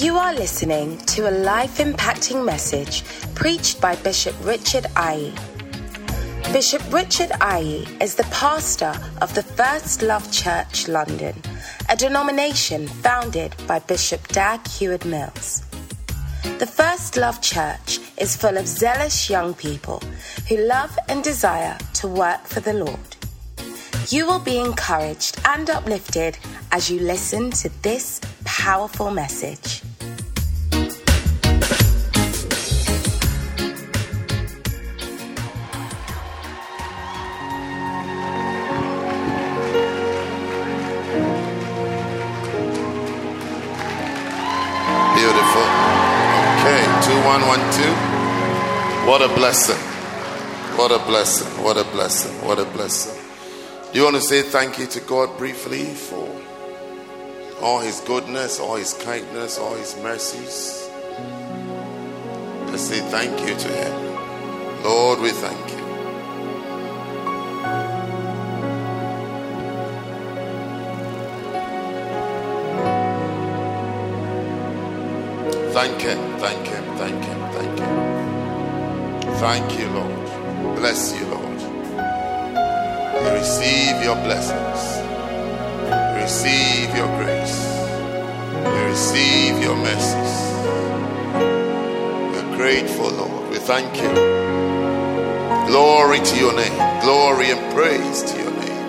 You 0.00 0.16
are 0.16 0.32
listening 0.32 0.98
to 1.06 1.28
a 1.28 1.34
life 1.42 1.78
impacting 1.78 2.44
message 2.44 3.02
preached 3.34 3.80
by 3.80 3.96
Bishop 3.96 4.36
Richard 4.44 4.86
Aye. 4.94 5.32
Bishop 6.52 6.82
Richard 6.92 7.32
Aye 7.40 7.84
is 8.00 8.14
the 8.14 8.28
pastor 8.30 8.94
of 9.20 9.34
the 9.34 9.42
First 9.42 10.02
Love 10.02 10.30
Church 10.30 10.86
London, 10.86 11.34
a 11.88 11.96
denomination 11.96 12.86
founded 12.86 13.56
by 13.66 13.80
Bishop 13.80 14.28
Dag 14.28 14.64
Heward 14.68 15.04
Mills. 15.04 15.64
The 16.58 16.66
First 16.66 17.16
Love 17.16 17.40
Church 17.40 17.98
is 18.18 18.36
full 18.36 18.56
of 18.56 18.68
zealous 18.68 19.28
young 19.28 19.52
people 19.54 20.00
who 20.48 20.58
love 20.58 20.96
and 21.08 21.24
desire 21.24 21.76
to 21.94 22.06
work 22.06 22.46
for 22.46 22.60
the 22.60 22.74
Lord. 22.74 23.11
You 24.08 24.26
will 24.26 24.40
be 24.40 24.58
encouraged 24.58 25.38
and 25.46 25.70
uplifted 25.70 26.36
as 26.70 26.90
you 26.90 27.00
listen 27.00 27.50
to 27.52 27.70
this 27.82 28.20
powerful 28.44 29.10
message. 29.10 29.80
Beautiful. 45.14 45.66
Okay, 46.58 46.82
2112. 47.06 49.06
What 49.06 49.22
a 49.22 49.28
blessing. 49.28 49.78
What 50.76 50.90
a 50.90 50.98
blessing. 51.06 51.46
What 51.62 51.76
a 51.76 51.84
blessing. 51.84 52.32
What 52.46 52.58
a 52.58 52.64
blessing. 52.64 53.21
Do 53.92 53.98
you 53.98 54.04
want 54.04 54.16
to 54.16 54.22
say 54.22 54.40
thank 54.40 54.78
you 54.78 54.86
to 54.86 55.00
God 55.00 55.36
briefly 55.36 55.84
for 55.84 56.26
all 57.60 57.80
his 57.80 58.00
goodness, 58.00 58.58
all 58.58 58.76
his 58.76 58.94
kindness, 58.94 59.58
all 59.58 59.74
his 59.74 59.94
mercies? 59.98 60.88
Just 62.70 62.88
say 62.88 63.00
thank 63.10 63.38
you 63.40 63.54
to 63.54 63.68
him. 63.68 64.82
Lord, 64.82 65.20
we 65.20 65.28
thank 65.28 65.70
you. 65.70 65.82
Thank 75.74 76.00
him, 76.00 76.38
thank 76.38 76.66
him, 76.66 76.96
thank 76.96 77.24
him, 77.24 77.40
thank 77.52 77.78
him. 77.78 79.34
Thank 79.34 79.78
you, 79.78 79.88
Lord. 79.90 80.76
Bless 80.76 81.14
you, 81.14 81.31
receive 83.30 84.02
your 84.02 84.16
blessings. 84.16 84.80
We 85.88 86.22
receive 86.22 86.94
your 86.96 87.08
grace. 87.18 87.58
We 88.64 88.78
receive 88.90 89.62
your 89.62 89.76
mercies. 89.76 90.32
We're 92.32 92.56
grateful, 92.56 93.10
Lord. 93.10 93.50
We 93.50 93.58
thank 93.58 93.96
you. 93.96 94.12
Glory 95.66 96.20
to 96.20 96.36
your 96.38 96.54
name. 96.54 96.76
Glory 97.02 97.50
and 97.50 97.72
praise 97.74 98.22
to 98.22 98.36
your 98.38 98.50
name. 98.50 98.82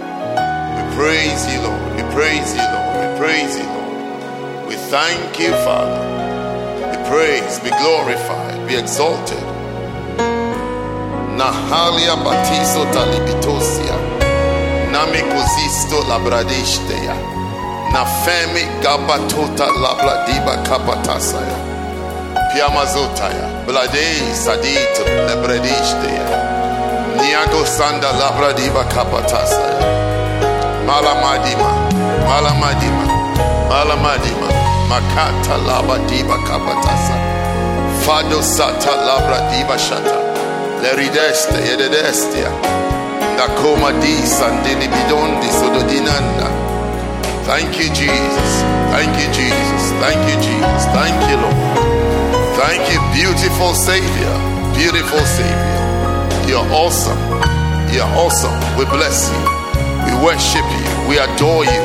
We 0.76 0.96
praise 0.96 1.42
you, 1.52 1.62
Lord. 1.62 1.96
We 1.96 2.04
praise 2.14 2.54
you, 2.54 2.62
Lord. 2.62 2.94
We 3.02 3.18
praise 3.20 3.58
you, 3.58 3.66
Lord. 3.66 4.68
We 4.68 4.76
thank 4.76 5.40
you, 5.40 5.52
Father. 5.66 6.02
Be 6.92 7.10
praised, 7.10 7.64
be 7.64 7.70
glorified, 7.70 8.68
be 8.68 8.76
exalted. 8.76 9.44
Nahalia 11.38 12.16
talibitosia. 12.94 14.03
Nami 14.94 15.22
kozisto 15.22 16.04
labradishtea. 16.10 17.16
Nafemi 17.94 18.68
gabatota 18.84 19.66
labradiba 19.66 20.58
kapatasaya. 20.58 21.58
Piamazotaya. 22.54 23.48
Blade 23.66 24.36
sadit 24.36 24.96
lebradishtea. 25.28 26.28
Niago 27.22 27.66
sanda 27.66 28.12
labradiba 28.12 28.84
kapatasaya. 28.84 29.82
Malamadima. 30.86 31.72
Malamadima. 32.28 33.08
Malamadima. 33.70 34.48
Makata 34.90 35.58
diba 36.08 36.38
kapatasa. 36.38 37.16
Fado 38.06 38.42
sata 38.44 38.96
labra 39.06 39.40
diba 39.50 39.80
shata. 39.80 40.18
Lerideste 40.84 41.58
yededestia. 41.70 42.83
Di 43.44 44.26
sandini 44.26 44.88
bidondi 44.88 45.52
sododinanda. 45.52 46.48
Thank 47.46 47.78
you, 47.78 47.90
Jesus. 47.92 48.64
Thank 48.90 49.20
you, 49.20 49.28
Jesus. 49.36 49.92
Thank 50.00 50.24
you, 50.32 50.40
Jesus. 50.40 50.86
Thank 50.96 51.20
you, 51.28 51.38
Lord. 51.44 52.56
Thank 52.56 52.88
you, 52.88 53.00
beautiful 53.12 53.76
Savior. 53.76 54.36
Beautiful 54.74 55.20
Savior. 55.28 55.84
You're 56.48 56.68
awesome. 56.72 57.20
You're 57.92 58.08
awesome. 58.16 58.56
We 58.78 58.86
bless 58.86 59.28
you. 59.28 59.44
We 60.08 60.14
worship 60.24 60.64
you. 60.64 61.10
We 61.10 61.20
adore 61.20 61.66
you. 61.66 61.84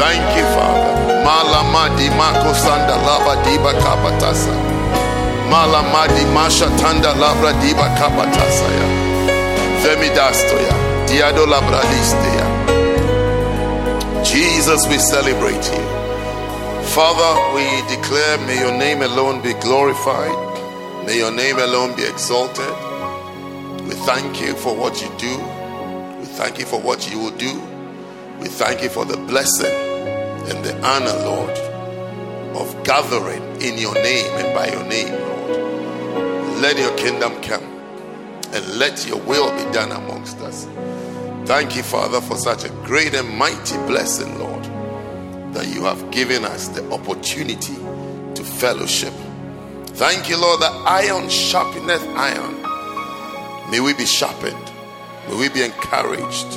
Thank 0.00 0.24
you, 0.32 0.44
Father. 0.56 0.96
Malamadi 1.24 2.08
mako 2.16 2.54
sanda 2.56 2.96
laba 3.04 3.36
diba 3.44 3.72
kapatasa. 3.84 4.52
Malamadi 5.50 6.24
masha 6.32 6.72
tanda 6.80 7.12
labra 7.12 7.52
diba 7.60 7.88
kapatasa 8.00 9.13
Jesus, 14.24 14.88
we 14.88 14.96
celebrate 14.96 15.52
you. 15.54 15.84
Father, 16.96 17.54
we 17.54 17.94
declare, 17.94 18.38
may 18.46 18.60
your 18.60 18.72
name 18.78 19.02
alone 19.02 19.42
be 19.42 19.52
glorified. 19.60 20.34
May 21.04 21.18
your 21.18 21.32
name 21.32 21.58
alone 21.58 21.94
be 21.96 22.02
exalted. 22.02 22.64
We 23.84 23.94
thank 24.08 24.40
you 24.40 24.54
for 24.54 24.74
what 24.74 25.02
you 25.02 25.10
do. 25.18 25.36
We 26.18 26.24
thank 26.24 26.58
you 26.58 26.64
for 26.64 26.80
what 26.80 27.10
you 27.10 27.18
will 27.18 27.36
do. 27.36 27.60
We 28.40 28.48
thank 28.48 28.82
you 28.82 28.88
for 28.88 29.04
the 29.04 29.18
blessing 29.18 29.66
and 30.48 30.64
the 30.64 30.74
honor, 30.82 31.12
Lord, 31.26 31.58
of 32.56 32.84
gathering 32.84 33.42
in 33.60 33.76
your 33.76 33.94
name 33.94 34.32
and 34.38 34.54
by 34.54 34.68
your 34.68 34.84
name, 34.84 35.12
Lord. 35.12 36.62
Let 36.62 36.78
your 36.78 36.96
kingdom 36.96 37.42
come 37.42 37.73
and 38.54 38.78
let 38.78 39.06
your 39.06 39.18
will 39.18 39.50
be 39.52 39.70
done 39.72 39.90
amongst 39.90 40.38
us. 40.38 40.66
Thank 41.46 41.76
you, 41.76 41.82
Father, 41.82 42.20
for 42.20 42.36
such 42.36 42.64
a 42.64 42.70
great 42.86 43.12
and 43.14 43.28
mighty 43.36 43.76
blessing, 43.86 44.38
Lord, 44.38 44.64
that 45.52 45.66
you 45.66 45.82
have 45.82 46.10
given 46.10 46.44
us 46.44 46.68
the 46.68 46.88
opportunity 46.90 47.74
to 48.34 48.44
fellowship. 48.44 49.12
Thank 49.96 50.30
you, 50.30 50.40
Lord, 50.40 50.60
that 50.60 50.72
iron 50.86 51.24
sharpeneth 51.24 52.06
iron. 52.16 53.70
May 53.70 53.80
we 53.80 53.92
be 53.92 54.06
sharpened. 54.06 54.70
May 55.28 55.36
we 55.36 55.48
be 55.48 55.62
encouraged. 55.62 56.48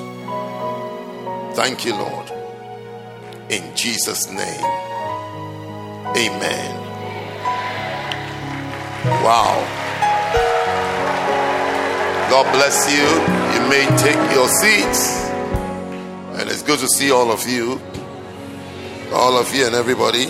Thank 1.55 1.83
you, 1.83 1.95
Lord. 1.95 2.31
In 3.49 3.75
Jesus' 3.75 4.29
name. 4.29 4.63
Amen. 6.15 6.75
Wow. 9.23 9.86
God 12.29 12.51
bless 12.51 12.91
you. 12.91 13.05
You 13.53 13.69
may 13.69 13.87
take 13.97 14.35
your 14.35 14.49
seats. 14.49 15.29
And 16.37 16.49
it's 16.49 16.61
good 16.61 16.79
to 16.79 16.87
see 16.89 17.09
all 17.09 17.31
of 17.31 17.47
you. 17.47 17.81
All 19.13 19.37
of 19.37 19.55
you 19.55 19.65
and 19.65 19.73
everybody. 19.73 20.25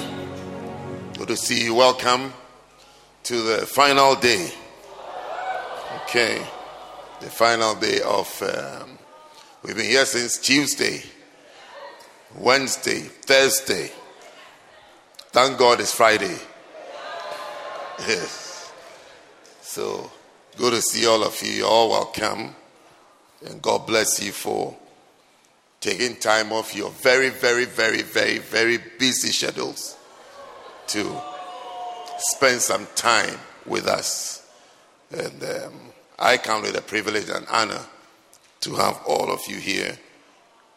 Good 1.17 1.29
to 1.29 1.35
see 1.35 1.63
you. 1.63 1.73
Welcome 1.73 2.33
to 3.23 3.41
the 3.41 3.65
final 3.65 4.13
day. 4.13 4.51
Okay. 6.03 6.39
The 7.19 7.31
final 7.31 7.73
day 7.73 7.99
of. 8.01 8.43
Um, 8.43 8.99
we've 9.63 9.75
been 9.75 9.85
here 9.85 10.05
since 10.05 10.37
Tuesday. 10.37 11.01
Wednesday, 12.35 12.99
Thursday. 12.99 13.91
Thank 15.31 15.57
God 15.57 15.79
it's 15.79 15.95
Friday. 15.95 16.37
Yes. 18.07 18.71
So 19.61 20.11
good 20.57 20.73
to 20.73 20.81
see 20.81 21.05
all 21.05 21.23
of 21.23 21.41
you. 21.41 21.51
You're 21.51 21.67
all 21.67 21.89
welcome. 21.89 22.55
And 23.45 23.61
God 23.61 23.85
bless 23.85 24.21
you 24.21 24.31
for 24.31 24.75
taking 25.79 26.15
time 26.15 26.51
off 26.51 26.75
your 26.75 26.89
very, 26.89 27.29
very, 27.29 27.65
very, 27.65 28.01
very, 28.01 28.39
very 28.39 28.79
busy 28.97 29.29
schedules 29.29 29.95
to 30.87 31.21
spend 32.17 32.61
some 32.61 32.87
time 32.95 33.39
with 33.65 33.87
us. 33.87 34.49
And 35.11 35.43
um, 35.43 35.73
I 36.17 36.37
count 36.37 36.65
it 36.65 36.75
a 36.75 36.81
privilege 36.81 37.29
and 37.29 37.45
honor 37.51 37.85
to 38.61 38.75
have 38.75 38.99
all 39.07 39.31
of 39.31 39.41
you 39.47 39.57
here 39.57 39.97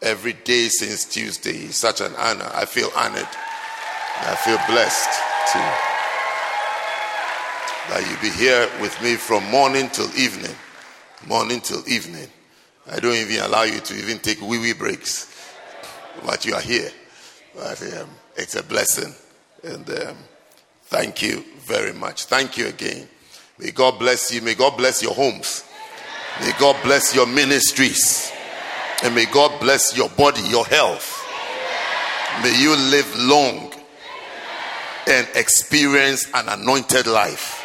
every 0.03 0.35
day 0.35 0.69
since 0.69 1.07
Tuesday 1.07 1.65
is 1.65 1.77
such 1.77 2.01
an 2.03 2.13
honor. 2.19 2.51
I 2.53 2.67
feel 2.67 2.91
honored. 2.95 3.29
I 4.23 4.35
feel 4.37 4.59
blessed 4.69 5.09
to 5.53 5.90
that 7.91 8.09
you 8.09 8.17
be 8.23 8.31
here 8.31 8.69
with 8.81 8.97
me 9.03 9.17
from 9.17 9.45
morning 9.51 9.89
till 9.91 10.09
evening. 10.17 10.55
Morning 11.27 11.61
till 11.61 11.83
evening. 11.89 12.29
I 12.89 13.01
don't 13.01 13.17
even 13.17 13.45
allow 13.45 13.65
you 13.65 13.81
to 13.81 13.95
even 13.97 14.21
take 14.21 14.41
wee 14.41 14.61
wee 14.61 14.75
breaks. 14.75 15.27
But 16.25 16.47
you 16.47 16.55
are 16.55 16.61
here. 16.61 16.89
But 17.53 17.83
um, 17.99 18.09
it's 18.37 18.55
a 18.55 18.63
blessing. 18.63 19.13
And 19.65 19.91
um, 19.91 20.17
thank 20.85 21.21
you 21.21 21.45
very 21.63 21.93
much. 21.93 22.27
Thank 22.27 22.57
you 22.57 22.69
again. 22.69 23.09
May 23.59 23.73
God 23.73 23.99
bless 23.99 24.33
you. 24.33 24.41
May 24.41 24.55
God 24.55 24.77
bless 24.77 25.03
your 25.03 25.13
homes. 25.13 25.65
May 26.41 26.53
God 26.61 26.77
bless 26.85 27.13
your 27.13 27.27
ministries. 27.27 28.31
And 29.03 29.17
may 29.17 29.27
God 29.27 29.61
bless 29.61 29.97
your 29.97 30.11
body, 30.11 30.43
your 30.43 30.65
health. 30.65 31.27
May 32.45 32.57
you 32.57 32.77
live 32.77 33.19
long 33.19 33.73
and 35.09 35.27
experience 35.35 36.31
an 36.33 36.49
anointed 36.49 37.09
life. 37.09 37.60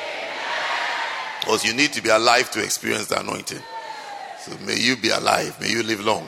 Because 1.45 1.63
you 1.63 1.75
need 1.75 1.93
to 1.93 2.01
be 2.01 2.09
alive 2.09 2.49
to 2.51 2.63
experience 2.63 3.05
the 3.05 3.19
anointing. 3.19 3.61
So 4.39 4.57
may 4.65 4.79
you 4.79 4.97
be 4.97 5.09
alive. 5.09 5.61
May 5.61 5.69
you 5.69 5.83
live 5.83 6.03
long 6.03 6.27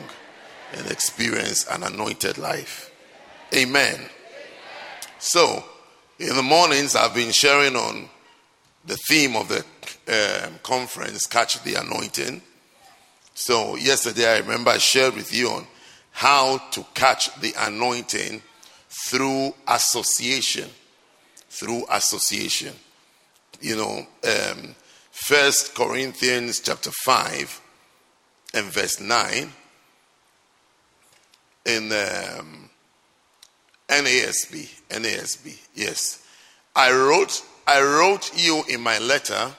and 0.72 0.86
experience 0.92 1.66
an 1.66 1.82
anointed 1.82 2.38
life. 2.38 2.92
Amen. 3.52 3.98
So, 5.18 5.64
in 6.20 6.36
the 6.36 6.42
mornings, 6.42 6.94
I've 6.94 7.16
been 7.16 7.32
sharing 7.32 7.74
on 7.74 8.08
the 8.86 8.96
theme 9.08 9.34
of 9.34 9.48
the 9.48 10.44
um, 10.46 10.60
conference, 10.62 11.26
Catch 11.26 11.64
the 11.64 11.74
Anointing. 11.74 12.40
So, 13.34 13.74
yesterday, 13.74 14.36
I 14.36 14.38
remember 14.38 14.70
I 14.70 14.78
shared 14.78 15.16
with 15.16 15.34
you 15.34 15.48
on 15.48 15.66
how 16.12 16.58
to 16.70 16.86
catch 16.94 17.34
the 17.40 17.54
anointing 17.58 18.40
through 18.88 19.52
association. 19.66 20.70
Through 21.50 21.86
association. 21.90 22.74
You 23.60 23.76
know, 23.76 24.06
um, 24.24 24.74
First 25.26 25.74
Corinthians 25.74 26.60
chapter 26.60 26.90
5 27.04 27.60
and 28.54 28.66
verse 28.72 28.98
9 28.98 29.52
in 31.66 31.92
um, 31.92 32.70
NASB. 33.90 34.80
NASB, 34.88 35.58
yes. 35.74 36.24
I 36.74 36.92
wrote, 36.92 37.42
I 37.66 37.82
wrote 37.82 38.30
you 38.34 38.62
in 38.70 38.80
my 38.80 38.98
letter 39.00 39.54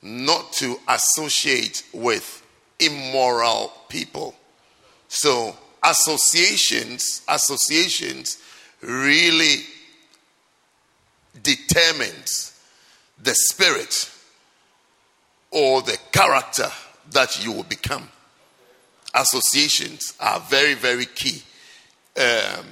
not 0.00 0.52
to 0.54 0.76
associate 0.88 1.82
with 1.92 2.42
immoral 2.78 3.74
people. 3.90 4.34
So 5.08 5.54
associations, 5.82 7.20
associations 7.28 8.38
really 8.80 9.64
determines 11.42 12.58
the 13.22 13.34
spirit 13.34 14.08
or 15.54 15.80
the 15.82 15.96
character 16.12 16.68
that 17.12 17.42
you 17.44 17.52
will 17.52 17.64
become. 17.64 18.08
Associations 19.14 20.14
are 20.20 20.40
very, 20.40 20.74
very 20.74 21.06
key. 21.06 21.42
Um, 22.16 22.66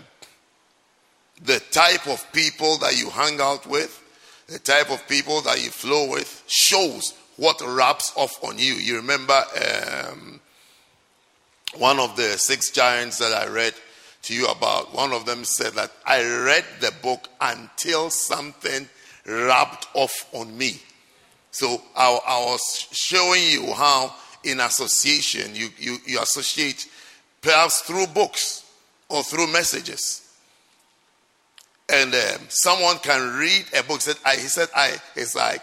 the 1.45 1.61
type 1.71 2.07
of 2.09 2.31
people 2.33 2.79
that 2.79 2.99
you 2.99 3.09
hang 3.11 3.41
out 3.41 3.67
with, 3.67 4.01
the 4.49 4.59
type 4.59 4.91
of 4.91 5.07
people 5.09 5.41
that 5.43 5.63
you 5.63 5.71
flow 5.71 6.11
with, 6.11 6.43
shows 6.47 7.15
what 7.37 7.61
rubs 7.61 8.13
off 8.17 8.43
on 8.45 8.59
you. 8.59 8.75
You 8.75 8.97
remember 8.97 9.41
um, 10.11 10.41
one 11.77 12.01
of 12.01 12.17
the 12.17 12.37
six 12.39 12.71
giants 12.71 13.19
that 13.19 13.33
I 13.33 13.49
read 13.49 13.75
to 14.23 14.35
you 14.35 14.47
about, 14.47 14.95
one 14.95 15.13
of 15.13 15.25
them 15.25 15.45
said 15.45 15.73
that 15.75 15.93
I 16.05 16.23
read 16.23 16.65
the 16.81 16.93
book 17.03 17.29
until 17.41 18.11
something 18.11 18.89
rubbed 19.27 19.87
off 19.95 20.29
on 20.33 20.57
me. 20.57 20.81
So 21.53 21.81
I, 21.95 22.19
I 22.27 22.45
was 22.47 22.89
showing 22.91 23.43
you 23.45 23.73
how 23.73 24.15
in 24.43 24.59
association 24.59 25.55
you, 25.55 25.69
you, 25.79 25.99
you 26.07 26.21
associate 26.21 26.89
perhaps 27.41 27.83
through 27.83 28.07
books 28.09 28.65
or 29.09 29.23
through 29.23 29.53
messages. 29.53 30.19
And 31.93 32.15
um, 32.15 32.41
someone 32.49 32.99
can 32.99 33.39
read 33.39 33.67
a 33.79 33.83
book. 33.83 34.01
Said, 34.01 34.17
I, 34.25 34.37
he 34.37 34.49
said, 34.49 34.69
I, 34.75 34.97
it's 35.15 35.35
like, 35.35 35.63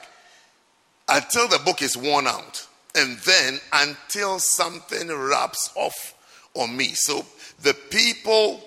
until 1.08 1.48
the 1.48 1.60
book 1.60 1.82
is 1.82 1.98
worn 1.98 2.28
out. 2.28 2.68
And 2.96 3.18
then 3.20 3.60
until 3.74 4.40
something 4.40 5.08
rubs 5.08 5.72
off 5.76 6.14
on 6.54 6.76
me. 6.78 6.90
So 6.94 7.26
the 7.62 7.74
people 7.74 8.62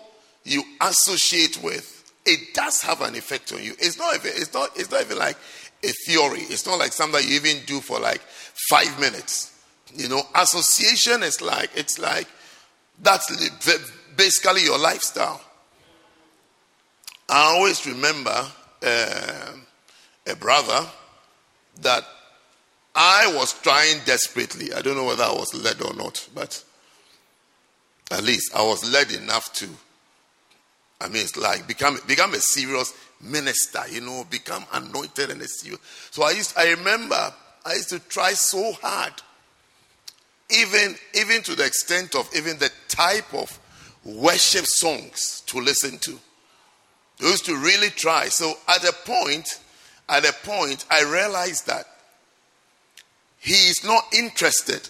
you 0.45 0.65
associate 0.81 1.63
with, 1.63 2.01
it 2.25 2.55
does 2.55 2.83
have 2.83 3.01
an 3.01 3.15
effect 3.15 3.53
on 3.53 3.63
you. 3.63 3.75
It's 3.79 3.99
not 3.99 4.15
even, 4.17 4.33
it's 4.35 4.53
not, 4.53 4.71
it's 4.77 4.91
not 4.91 5.03
even 5.03 5.19
like 5.19 5.37
a 5.82 5.88
theory. 6.06 6.43
It's 6.43 6.67
not 6.67 6.79
like 6.79 6.93
something 6.93 7.23
you 7.26 7.37
even 7.37 7.64
do 7.67 7.81
for 7.81 7.99
like 7.99 8.20
five 8.69 8.99
minutes. 9.00 9.52
You 9.94 10.08
know, 10.08 10.23
association 10.34 11.23
is 11.23 11.40
like, 11.43 11.70
it's 11.75 11.99
like, 11.99 12.26
that's 13.00 13.31
basically 14.17 14.64
your 14.64 14.79
lifestyle. 14.79 15.40
I 17.29 17.55
always 17.55 17.87
remember 17.87 18.46
uh, 18.82 19.52
a 20.26 20.37
brother 20.37 20.87
that 21.81 22.05
I 22.94 23.32
was 23.35 23.55
trying 23.61 24.00
desperately. 24.05 24.73
I 24.73 24.82
don't 24.82 24.96
know 24.96 25.05
whether 25.05 25.25
I 25.25 25.32
was 25.32 25.55
led 25.55 25.81
or 25.81 25.94
not, 25.94 26.28
but 26.35 26.62
at 28.11 28.23
least 28.23 28.55
I 28.55 28.62
was 28.62 28.90
led 28.93 29.11
enough 29.12 29.52
to. 29.55 29.69
I 31.00 31.08
mean, 31.08 31.23
it's 31.23 31.37
like 31.37 31.67
become 31.67 31.99
become 32.06 32.35
a 32.35 32.40
serious 32.40 32.93
minister, 33.23 33.83
you 33.91 34.01
know, 34.01 34.27
become 34.31 34.65
anointed 34.73 35.31
and 35.31 35.41
a. 35.41 35.49
So 35.49 36.23
I 36.23 36.33
used. 36.33 36.57
I 36.57 36.71
remember 36.71 37.33
I 37.65 37.75
used 37.75 37.91
to 37.91 37.99
try 37.99 38.33
so 38.33 38.73
hard, 38.83 39.13
even 40.51 40.97
even 41.15 41.43
to 41.43 41.55
the 41.55 41.65
extent 41.65 42.15
of 42.15 42.29
even 42.35 42.59
the 42.59 42.71
type 42.89 43.33
of 43.35 43.59
worship 44.05 44.67
songs 44.67 45.43
to 45.47 45.59
listen 45.59 45.99
to. 45.99 46.19
I 47.21 47.27
used 47.27 47.47
to 47.47 47.57
really 47.57 47.91
try. 47.91 48.29
So 48.29 48.55
at 48.69 48.85
a 48.85 48.93
point, 48.93 49.61
at 50.09 50.29
a 50.29 50.33
point, 50.45 50.85
I 50.91 51.05
realized 51.05 51.67
that 51.69 51.87
he 53.39 53.55
is 53.55 53.85
not 53.85 54.05
interested 54.13 54.89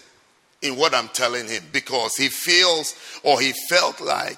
in 0.61 0.77
what 0.77 0.95
I'm 0.95 1.09
telling 1.09 1.47
him 1.47 1.63
because 1.71 2.15
he 2.15 2.29
feels 2.29 2.95
or 3.23 3.39
he 3.39 3.53
felt 3.69 4.01
like 4.01 4.37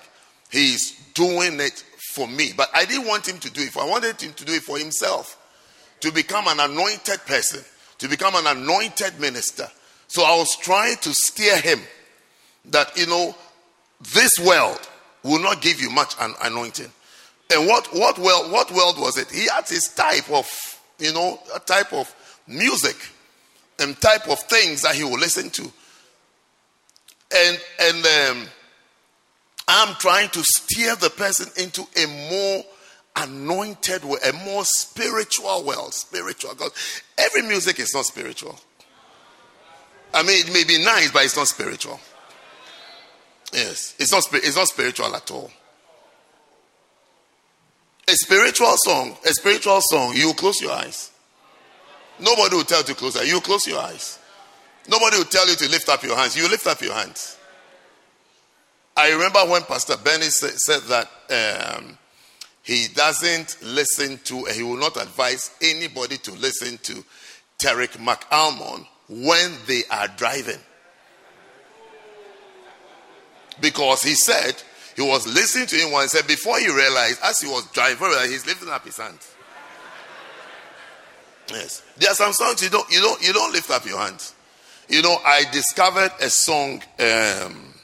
he's 0.50 1.00
doing 1.14 1.60
it 1.60 1.84
for 2.16 2.28
me. 2.28 2.52
But 2.56 2.70
I 2.74 2.86
didn't 2.86 3.08
want 3.08 3.28
him 3.28 3.38
to 3.40 3.52
do 3.52 3.62
it 3.62 3.70
for 3.70 3.84
I 3.84 3.86
wanted 3.86 4.20
him 4.20 4.34
to 4.34 4.46
do 4.46 4.54
it 4.54 4.64
for 4.64 4.80
himself. 4.80 5.38
To 6.02 6.12
become 6.12 6.48
an 6.48 6.60
anointed 6.60 7.26
person, 7.26 7.64
to 8.00 8.08
become 8.08 8.36
an 8.36 8.48
anointed 8.48 9.20
minister. 9.20 9.68
So 10.08 10.24
I 10.24 10.38
was 10.38 10.56
trying 10.58 10.98
to 10.98 11.14
steer 11.14 11.60
him 11.60 11.80
that 12.66 12.98
you 12.98 13.08
know 13.08 13.36
this 14.14 14.32
world 14.46 14.80
will 15.24 15.42
not 15.42 15.62
give 15.62 15.82
you 15.82 15.89
much 15.89 16.16
an 16.20 16.34
anointing. 16.42 16.92
And 17.54 17.68
what 17.68 17.88
what 17.94 18.18
world 18.18 18.51
what 18.51 18.72
world 18.72 19.00
was 19.00 19.18
it? 19.18 19.30
He 19.30 19.48
had 19.48 19.68
his 19.68 19.89
type 19.89 20.30
of 20.32 20.50
you 21.00 21.13
know 21.13 21.39
a 21.54 21.60
type 21.60 21.94
of 21.94 22.13
music 22.48 22.96
and 23.80 24.00
type 24.00 24.30
of 24.30 24.39
things 24.39 24.82
that 24.84 24.96
he 24.96 25.04
would 25.04 25.20
listen 25.20 25.50
to. 25.50 25.72
And 27.36 27.60
and 27.80 28.06
um, 28.06 28.48
I'm 29.67 29.95
trying 29.95 30.29
to 30.29 30.43
steer 30.43 30.95
the 30.95 31.10
person 31.10 31.48
into 31.57 31.84
a 31.98 32.05
more 32.29 32.63
anointed 33.15 34.03
way, 34.03 34.19
a 34.27 34.34
more 34.34 34.63
spiritual 34.65 35.63
world, 35.63 35.93
spiritual. 35.93 36.51
Because 36.51 37.01
every 37.17 37.41
music 37.41 37.79
is 37.79 37.93
not 37.93 38.05
spiritual. 38.05 38.60
I 40.13 40.24
mean, 40.24 40.45
it 40.45 40.53
may 40.53 40.63
be 40.63 40.84
nice, 40.84 41.12
but 41.12 41.25
it's 41.25 41.36
not 41.36 41.48
spiritual. 41.48 42.00
Yes, 43.53 43.95
it's 44.00 44.12
not 44.12 44.24
it's 44.34 44.55
not 44.55 44.67
spiritual 44.67 45.15
at 45.15 45.29
all. 45.31 45.51
A 48.07 48.12
spiritual 48.12 48.74
song, 48.77 49.17
a 49.25 49.29
spiritual 49.29 49.81
song, 49.81 50.13
you 50.15 50.34
close 50.34 50.62
your 50.62 50.72
eyes. 50.72 51.12
Nobody 52.19 52.55
will 52.55 52.63
tell 52.63 52.79
you 52.79 52.86
to 52.86 52.93
close 52.95 53.15
your 53.15 53.24
eyes. 53.24 53.31
You 53.31 53.41
close 53.41 53.67
your 53.67 53.79
eyes. 53.79 54.19
Nobody 54.88 55.17
will 55.17 55.25
tell 55.25 55.48
you 55.50 55.55
to 55.55 55.69
lift 55.69 55.89
up 55.89 56.03
your 56.03 56.15
hands. 56.15 56.38
You 56.38 56.48
lift 56.50 56.67
up 56.67 56.81
your 56.81 56.93
hands. 56.93 57.35
I 58.98 59.12
remember 59.12 59.40
when 59.40 59.64
Pastor 59.64 59.98
Benny 59.98 60.25
said 60.25 60.82
that 60.84 61.78
um, 61.80 61.98
he 62.64 62.88
doesn't 62.94 63.58
listen 63.62 64.20
to, 64.24 64.46
he 64.46 64.64
will 64.64 64.78
not 64.78 64.96
advise 64.98 65.52
anybody 65.62 66.18
to 66.18 66.32
listen 66.32 66.78
to 66.84 67.04
Tarek 67.60 67.98
McAlmon 67.98 68.88
when 69.10 69.52
they 69.68 69.82
are 69.92 70.08
driving. 70.08 70.60
Because 73.62 74.02
he 74.02 74.16
said 74.16 74.56
he 74.96 75.02
was 75.02 75.28
listening 75.28 75.68
to 75.68 75.75
him 75.75 75.92
once, 75.92 76.12
said 76.12 76.28
before 76.28 76.60
he 76.60 76.68
realized, 76.68 77.20
as 77.24 77.40
he 77.40 77.48
was 77.48 77.70
driving, 77.72 78.08
he's 78.30 78.46
lifting 78.46 78.70
up 78.70 78.86
his 78.86 78.98
hands. 78.98 79.36
Yes. 81.50 81.84
There 81.98 82.10
are 82.10 82.16
some 82.16 82.34
songs 82.34 82.64
you 82.64 82.70
don't 82.70 82.90
you 82.92 83.02
don't 83.02 83.22
you 83.25 83.32
don't 83.32 83.52
lift 83.54 83.70
up 83.70 83.86
your 83.86 84.00
hands. 84.00 84.34
You 84.90 85.02
know, 85.02 85.18
I 85.24 85.44
discovered 85.52 86.12
a 86.20 86.30
song 86.30 86.82
um, 87.00 87.75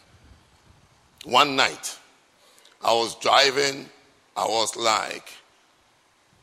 one 1.26 1.56
night. 1.56 1.98
I 2.84 2.94
was 2.94 3.16
driving, 3.16 3.90
I 4.36 4.46
was 4.46 4.76
like, 4.76 5.30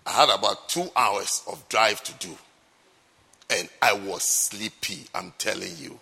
I 0.07 0.13
had 0.13 0.31
about 0.31 0.69
two 0.69 0.89
hours 0.97 1.43
of 1.47 1.69
drive 1.69 2.03
to 2.05 2.15
do. 2.15 2.37
And 3.51 3.69
I 3.83 3.93
was 3.95 4.23
sleepy, 4.23 5.07
I'm 5.15 5.33
telling 5.39 5.77
you. 5.79 5.99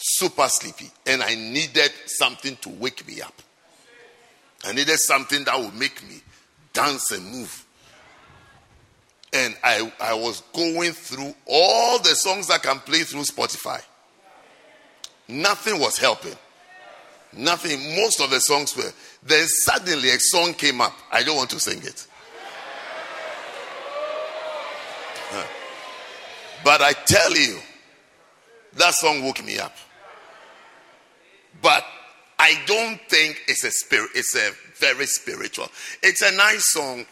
super 0.00 0.48
sleepy, 0.48 0.90
and 1.06 1.22
I 1.22 1.34
needed 1.34 1.90
something 2.06 2.56
to 2.58 2.68
wake 2.68 3.06
me 3.06 3.20
up. 3.20 3.34
I 4.64 4.72
needed 4.72 4.98
something 4.98 5.44
that 5.44 5.58
would 5.58 5.74
make 5.74 6.02
me 6.08 6.20
dance 6.72 7.10
and 7.10 7.24
move. 7.24 7.66
And 9.32 9.56
I, 9.62 9.92
I 10.00 10.14
was 10.14 10.42
going 10.52 10.92
through 10.92 11.34
all 11.46 11.98
the 11.98 12.14
songs 12.14 12.50
I 12.50 12.58
can 12.58 12.78
play 12.80 13.00
through 13.02 13.22
Spotify. 13.22 13.82
Nothing 15.26 15.80
was 15.80 15.98
helping. 15.98 16.36
Nothing. 17.32 17.96
Most 17.96 18.20
of 18.20 18.30
the 18.30 18.40
songs 18.40 18.76
were. 18.76 18.90
Then 19.22 19.46
suddenly 19.46 20.10
a 20.10 20.18
song 20.18 20.54
came 20.54 20.80
up. 20.80 20.94
I 21.12 21.22
don't 21.22 21.36
want 21.36 21.50
to 21.50 21.60
sing 21.60 21.78
it. 21.82 22.06
But 26.64 26.82
I 26.82 26.92
tell 26.92 27.36
you, 27.36 27.58
that 28.74 28.94
song 28.94 29.22
woke 29.22 29.44
me 29.44 29.58
up. 29.58 29.74
But 31.62 31.84
I 32.38 32.54
don't 32.66 33.00
think 33.08 33.42
it's 33.48 33.64
a 33.64 33.70
spirit, 33.70 34.10
it's 34.14 34.36
a 34.36 34.50
very 34.78 35.06
spiritual. 35.06 35.68
It's 36.02 36.22
a 36.22 36.30
nice 36.36 36.72
song. 36.72 37.04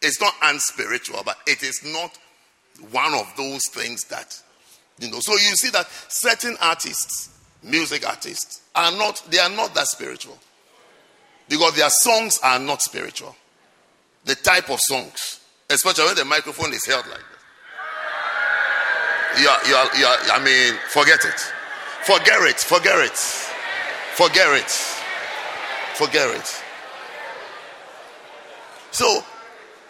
It's 0.00 0.20
not 0.20 0.34
unspiritual, 0.42 1.22
but 1.24 1.38
it 1.46 1.62
is 1.62 1.82
not 1.84 2.18
one 2.90 3.14
of 3.14 3.32
those 3.36 3.62
things 3.70 4.04
that 4.04 4.40
you 4.98 5.10
know. 5.10 5.18
So 5.20 5.32
you 5.32 5.56
see 5.56 5.70
that 5.70 5.88
certain 6.08 6.56
artists, 6.60 7.30
music 7.62 8.06
artists, 8.06 8.62
are 8.74 8.92
not 8.92 9.22
they 9.30 9.38
are 9.38 9.50
not 9.50 9.74
that 9.74 9.86
spiritual. 9.86 10.38
Because 11.48 11.76
their 11.76 11.90
songs 11.90 12.38
are 12.42 12.58
not 12.58 12.80
spiritual. 12.82 13.36
The 14.24 14.34
type 14.36 14.70
of 14.70 14.78
songs, 14.80 15.40
especially 15.68 16.06
when 16.06 16.16
the 16.16 16.24
microphone 16.24 16.72
is 16.72 16.86
held 16.86 17.06
like 17.08 17.18
this. 17.18 17.32
You 19.42 19.48
are, 19.48 19.66
you 19.66 19.74
are, 19.74 19.96
you 19.96 20.06
are, 20.06 20.16
I 20.32 20.44
mean, 20.44 20.74
forget 20.88 21.24
it. 21.24 21.40
Forget 22.04 22.40
it. 22.42 22.58
Forget 22.58 22.98
it. 22.98 23.16
Forget 24.14 24.60
it. 24.60 24.70
Forget 25.94 26.36
it. 26.36 26.62
So, 28.90 29.24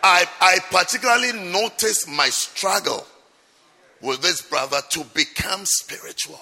I, 0.02 0.24
I 0.40 0.58
particularly 0.70 1.32
noticed 1.50 2.08
my 2.08 2.28
struggle 2.28 3.06
with 4.00 4.22
this 4.22 4.40
brother 4.42 4.80
to 4.90 5.04
become 5.14 5.62
spiritual. 5.64 6.40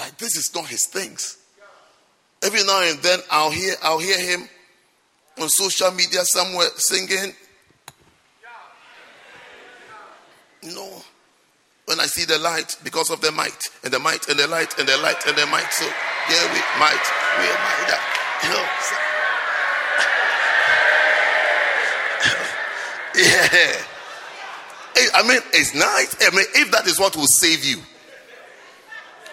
Like, 0.00 0.16
this 0.16 0.34
is 0.34 0.50
not 0.54 0.66
his 0.66 0.86
things. 0.86 1.36
Every 2.42 2.64
now 2.64 2.80
and 2.82 2.98
then 3.00 3.18
I'll 3.30 3.50
hear 3.50 3.74
I'll 3.82 3.98
hear 3.98 4.18
him 4.18 4.48
on 5.38 5.48
social 5.50 5.90
media 5.90 6.20
somewhere 6.22 6.68
singing. 6.76 7.34
No. 10.62 11.02
when 11.86 12.00
I 12.00 12.06
see 12.06 12.24
the 12.24 12.38
light 12.38 12.76
because 12.84 13.10
of 13.10 13.20
the 13.20 13.32
might 13.32 13.58
and 13.82 13.92
the 13.92 13.98
might 13.98 14.28
and 14.28 14.38
the 14.38 14.46
light 14.46 14.78
and 14.78 14.88
the 14.88 14.96
light 14.98 15.26
and 15.26 15.36
the 15.36 15.46
might. 15.46 15.70
So 15.72 15.84
yeah, 15.84 16.52
we 16.52 16.60
might, 16.78 17.04
we 17.36 17.46
might, 17.60 17.86
that. 17.88 18.00
you 18.42 18.50
know. 18.56 18.64
So. 18.80 18.96
yeah. 25.04 25.10
I 25.14 25.22
mean, 25.28 25.40
it's 25.52 25.74
nice. 25.74 26.16
I 26.20 26.30
mean, 26.34 26.46
if 26.54 26.70
that 26.72 26.86
is 26.86 26.98
what 26.98 27.16
will 27.16 27.26
save 27.26 27.64
you, 27.64 27.78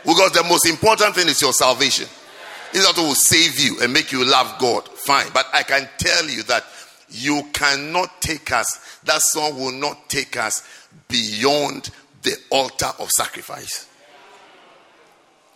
because 0.07 0.31
the 0.31 0.43
most 0.43 0.65
important 0.65 1.13
thing 1.15 1.27
is 1.27 1.41
your 1.41 1.51
salvation. 1.51 2.07
It's 2.73 2.83
not 2.83 2.97
will 2.97 3.13
save 3.13 3.59
you 3.59 3.81
and 3.81 3.91
make 3.91 4.11
you 4.11 4.23
love 4.25 4.57
God. 4.57 4.87
Fine. 4.87 5.27
But 5.33 5.47
I 5.53 5.63
can 5.63 5.87
tell 5.97 6.25
you 6.27 6.43
that 6.43 6.63
you 7.09 7.43
cannot 7.53 8.21
take 8.21 8.51
us, 8.51 8.99
that 9.03 9.21
song 9.21 9.57
will 9.57 9.71
not 9.71 10.09
take 10.09 10.37
us 10.37 10.67
beyond 11.07 11.89
the 12.23 12.35
altar 12.49 12.91
of 12.99 13.09
sacrifice. 13.09 13.87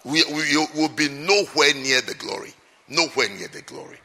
We, 0.03 0.23
we 0.33 0.67
will 0.75 0.89
be 0.89 1.09
nowhere 1.09 1.73
near 1.75 2.01
the 2.01 2.15
glory. 2.17 2.53
Nowhere 2.89 3.29
near 3.29 3.47
the 3.47 3.61
glory. 3.61 3.97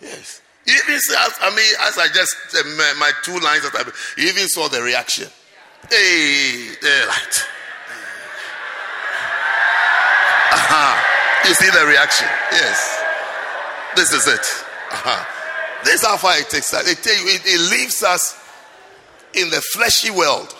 Yes. 0.00 0.40
Even 0.66 0.94
as 0.94 1.34
I 1.40 1.50
mean, 1.50 1.74
as 1.80 1.98
I 1.98 2.06
just 2.08 2.36
uh, 2.54 2.62
my, 2.76 2.94
my, 3.00 3.10
two 3.22 3.38
lines 3.38 3.62
that 3.62 3.74
I 3.74 4.20
even 4.20 4.46
saw 4.48 4.68
the 4.68 4.82
reaction. 4.82 5.28
Hey, 5.90 6.68
light. 7.08 7.46
Aha. 10.52 11.20
You 11.46 11.54
see 11.54 11.70
the 11.70 11.86
reaction? 11.86 12.28
Yes. 12.52 13.04
This 13.96 14.12
is 14.12 14.26
it. 14.26 14.46
Uh-huh. 14.92 15.24
This 15.84 15.94
is 15.94 16.06
how 16.06 16.16
far 16.16 16.36
it 16.38 16.50
takes 16.50 16.72
us. 16.74 16.86
It, 16.88 16.98
it, 17.04 17.42
it 17.44 17.70
leaves 17.70 18.02
us 18.02 18.38
in 19.34 19.50
the 19.50 19.60
fleshy 19.72 20.10
world. 20.10 20.54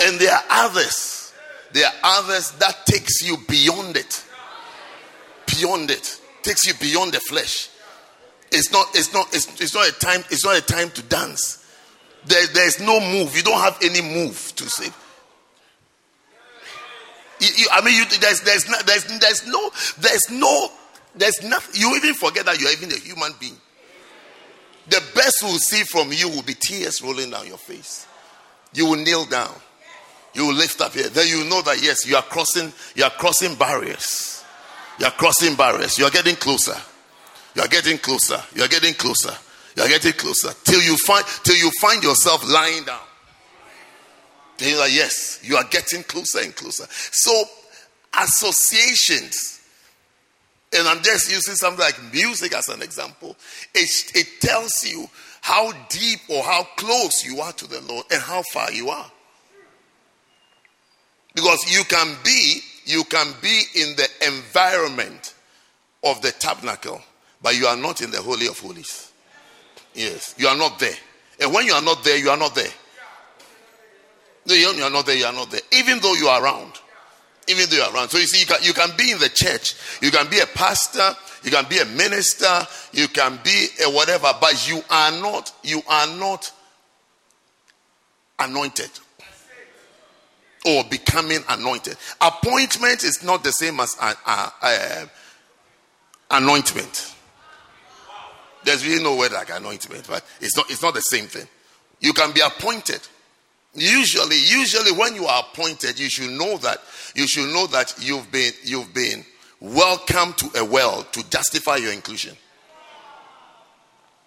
And 0.00 0.18
there 0.18 0.32
are 0.32 0.44
others. 0.50 1.32
There 1.72 1.86
are 1.86 1.92
others 2.04 2.50
that 2.52 2.84
takes 2.86 3.22
you 3.22 3.38
beyond 3.48 3.96
it. 3.96 4.24
Beyond 5.46 5.90
it. 5.90 6.20
Takes 6.42 6.66
you 6.66 6.74
beyond 6.74 7.12
the 7.12 7.20
flesh. 7.20 7.70
It's 8.52 8.70
not, 8.72 8.86
it's 8.94 9.12
not, 9.12 9.26
it's, 9.34 9.60
it's 9.60 9.74
not 9.74 9.88
a 9.88 9.92
time, 9.92 10.20
it's 10.30 10.44
not 10.44 10.56
a 10.56 10.62
time 10.62 10.90
to 10.90 11.02
dance. 11.02 11.64
There, 12.26 12.46
there's 12.48 12.80
no 12.80 13.00
move. 13.00 13.36
You 13.36 13.42
don't 13.42 13.60
have 13.60 13.78
any 13.82 14.02
move 14.02 14.52
to 14.56 14.64
say. 14.68 14.90
You, 17.56 17.66
I 17.72 17.84
mean, 17.84 17.94
you, 17.96 18.04
there's, 18.18 18.40
there's, 18.42 18.68
no, 18.68 18.76
there's, 18.86 19.04
there's 19.04 19.46
no, 19.46 19.70
there's 19.98 20.30
no, 20.30 20.68
there's 21.14 21.42
nothing. 21.42 21.80
You 21.80 21.94
even 21.96 22.14
forget 22.14 22.46
that 22.46 22.60
you're 22.60 22.72
even 22.72 22.90
a 22.92 22.98
human 22.98 23.32
being. 23.40 23.56
The 24.88 25.02
best 25.14 25.36
we'll 25.42 25.58
see 25.58 25.82
from 25.82 26.12
you 26.12 26.28
will 26.28 26.42
be 26.42 26.54
tears 26.54 27.02
rolling 27.02 27.30
down 27.30 27.46
your 27.46 27.58
face. 27.58 28.06
You 28.72 28.86
will 28.86 28.96
kneel 28.96 29.24
down. 29.24 29.52
You 30.34 30.46
will 30.46 30.54
lift 30.54 30.80
up 30.80 30.92
here. 30.92 31.08
Then 31.08 31.26
you 31.28 31.44
know 31.44 31.62
that 31.62 31.82
yes, 31.82 32.06
you 32.06 32.14
are 32.14 32.22
crossing, 32.22 32.72
you 32.94 33.04
are 33.04 33.10
crossing 33.10 33.54
barriers. 33.54 34.44
You 34.98 35.06
are 35.06 35.12
crossing 35.12 35.56
barriers. 35.56 35.98
You 35.98 36.04
are 36.04 36.10
getting 36.10 36.36
closer. 36.36 36.76
You 37.54 37.62
are 37.62 37.68
getting 37.68 37.98
closer. 37.98 38.40
You 38.54 38.62
are 38.62 38.68
getting 38.68 38.94
closer. 38.94 39.32
You 39.76 39.82
are 39.82 39.88
getting 39.88 40.12
closer. 40.12 40.50
Till 40.64 40.82
you 40.82 40.96
find 41.06 41.24
till 41.42 41.56
you 41.56 41.70
find 41.80 42.02
yourself 42.02 42.46
lying 42.48 42.84
down. 42.84 43.00
Then 44.58 44.70
you're 44.70 44.78
like, 44.78 44.92
yes, 44.92 45.40
you 45.42 45.56
are 45.56 45.64
getting 45.64 46.02
closer 46.02 46.40
and 46.40 46.54
closer. 46.54 46.86
So, 46.88 47.44
associations, 48.18 49.60
and 50.74 50.88
I'm 50.88 51.02
just 51.02 51.30
using 51.30 51.54
something 51.54 51.80
like 51.80 52.12
music 52.12 52.54
as 52.54 52.68
an 52.68 52.82
example, 52.82 53.36
it, 53.74 54.12
it 54.14 54.40
tells 54.40 54.84
you 54.84 55.08
how 55.42 55.72
deep 55.88 56.20
or 56.28 56.42
how 56.42 56.64
close 56.76 57.24
you 57.24 57.40
are 57.40 57.52
to 57.52 57.66
the 57.66 57.80
Lord 57.82 58.06
and 58.10 58.20
how 58.20 58.42
far 58.52 58.72
you 58.72 58.88
are. 58.88 59.10
Because 61.34 61.70
you 61.70 61.84
can 61.84 62.16
be, 62.24 62.60
you 62.84 63.04
can 63.04 63.32
be 63.42 63.62
in 63.74 63.94
the 63.96 64.08
environment 64.26 65.34
of 66.02 66.22
the 66.22 66.32
tabernacle, 66.32 67.00
but 67.42 67.58
you 67.58 67.66
are 67.66 67.76
not 67.76 68.00
in 68.00 68.10
the 68.10 68.22
Holy 68.22 68.46
of 68.46 68.58
Holies. 68.58 69.12
Yes, 69.94 70.34
you 70.38 70.48
are 70.48 70.56
not 70.56 70.78
there. 70.78 70.96
And 71.40 71.52
when 71.52 71.66
you 71.66 71.74
are 71.74 71.82
not 71.82 72.02
there, 72.04 72.18
you 72.18 72.30
are 72.30 72.36
not 72.36 72.54
there. 72.54 72.70
No, 74.46 74.54
you 74.54 74.68
are 74.68 74.90
not 74.90 75.06
there, 75.06 75.16
you 75.16 75.24
are 75.24 75.32
not 75.32 75.50
there. 75.50 75.60
Even 75.72 75.98
though 76.00 76.14
you 76.14 76.28
are 76.28 76.42
around. 76.42 76.72
Even 77.48 77.68
though 77.68 77.76
you 77.76 77.82
are 77.82 77.94
around. 77.94 78.10
So 78.10 78.18
you 78.18 78.26
see, 78.26 78.40
you 78.40 78.46
can, 78.46 78.62
you 78.62 78.72
can 78.72 78.90
be 78.96 79.12
in 79.12 79.18
the 79.18 79.28
church, 79.28 79.74
you 80.00 80.10
can 80.10 80.28
be 80.28 80.38
a 80.38 80.46
pastor, 80.46 81.16
you 81.42 81.50
can 81.50 81.64
be 81.68 81.78
a 81.78 81.84
minister, 81.84 82.66
you 82.92 83.08
can 83.08 83.38
be 83.44 83.66
a 83.84 83.90
whatever, 83.90 84.32
but 84.40 84.68
you 84.68 84.80
are 84.90 85.12
not, 85.12 85.52
you 85.62 85.82
are 85.88 86.06
not 86.16 86.52
anointed 88.38 88.90
or 90.66 90.84
becoming 90.84 91.40
anointed. 91.48 91.96
Appointment 92.20 93.04
is 93.04 93.22
not 93.22 93.44
the 93.44 93.52
same 93.52 93.78
as 93.80 93.96
uh, 94.00 94.14
uh, 94.26 95.06
anointment. 96.30 97.14
There's 98.64 98.84
really 98.84 99.02
no 99.02 99.16
word 99.16 99.32
like 99.32 99.50
anointment, 99.50 100.06
but 100.08 100.24
it's 100.40 100.56
not, 100.56 100.68
it's 100.70 100.82
not 100.82 100.94
the 100.94 101.00
same 101.00 101.26
thing. 101.26 101.46
You 102.00 102.12
can 102.12 102.32
be 102.32 102.40
appointed. 102.40 103.00
Usually, 103.76 104.38
usually 104.38 104.92
when 104.92 105.14
you 105.14 105.26
are 105.26 105.44
appointed, 105.52 105.98
you 105.98 106.08
should 106.08 106.30
know 106.30 106.56
that 106.58 106.80
you 107.14 107.28
should 107.28 107.52
know 107.52 107.66
that 107.68 107.94
you've 108.00 108.30
been 108.32 108.52
you've 108.64 108.92
been 108.94 109.24
welcomed 109.60 110.38
to 110.38 110.60
a 110.60 110.64
well 110.64 111.02
to 111.12 111.30
justify 111.30 111.76
your 111.76 111.92
inclusion. 111.92 112.36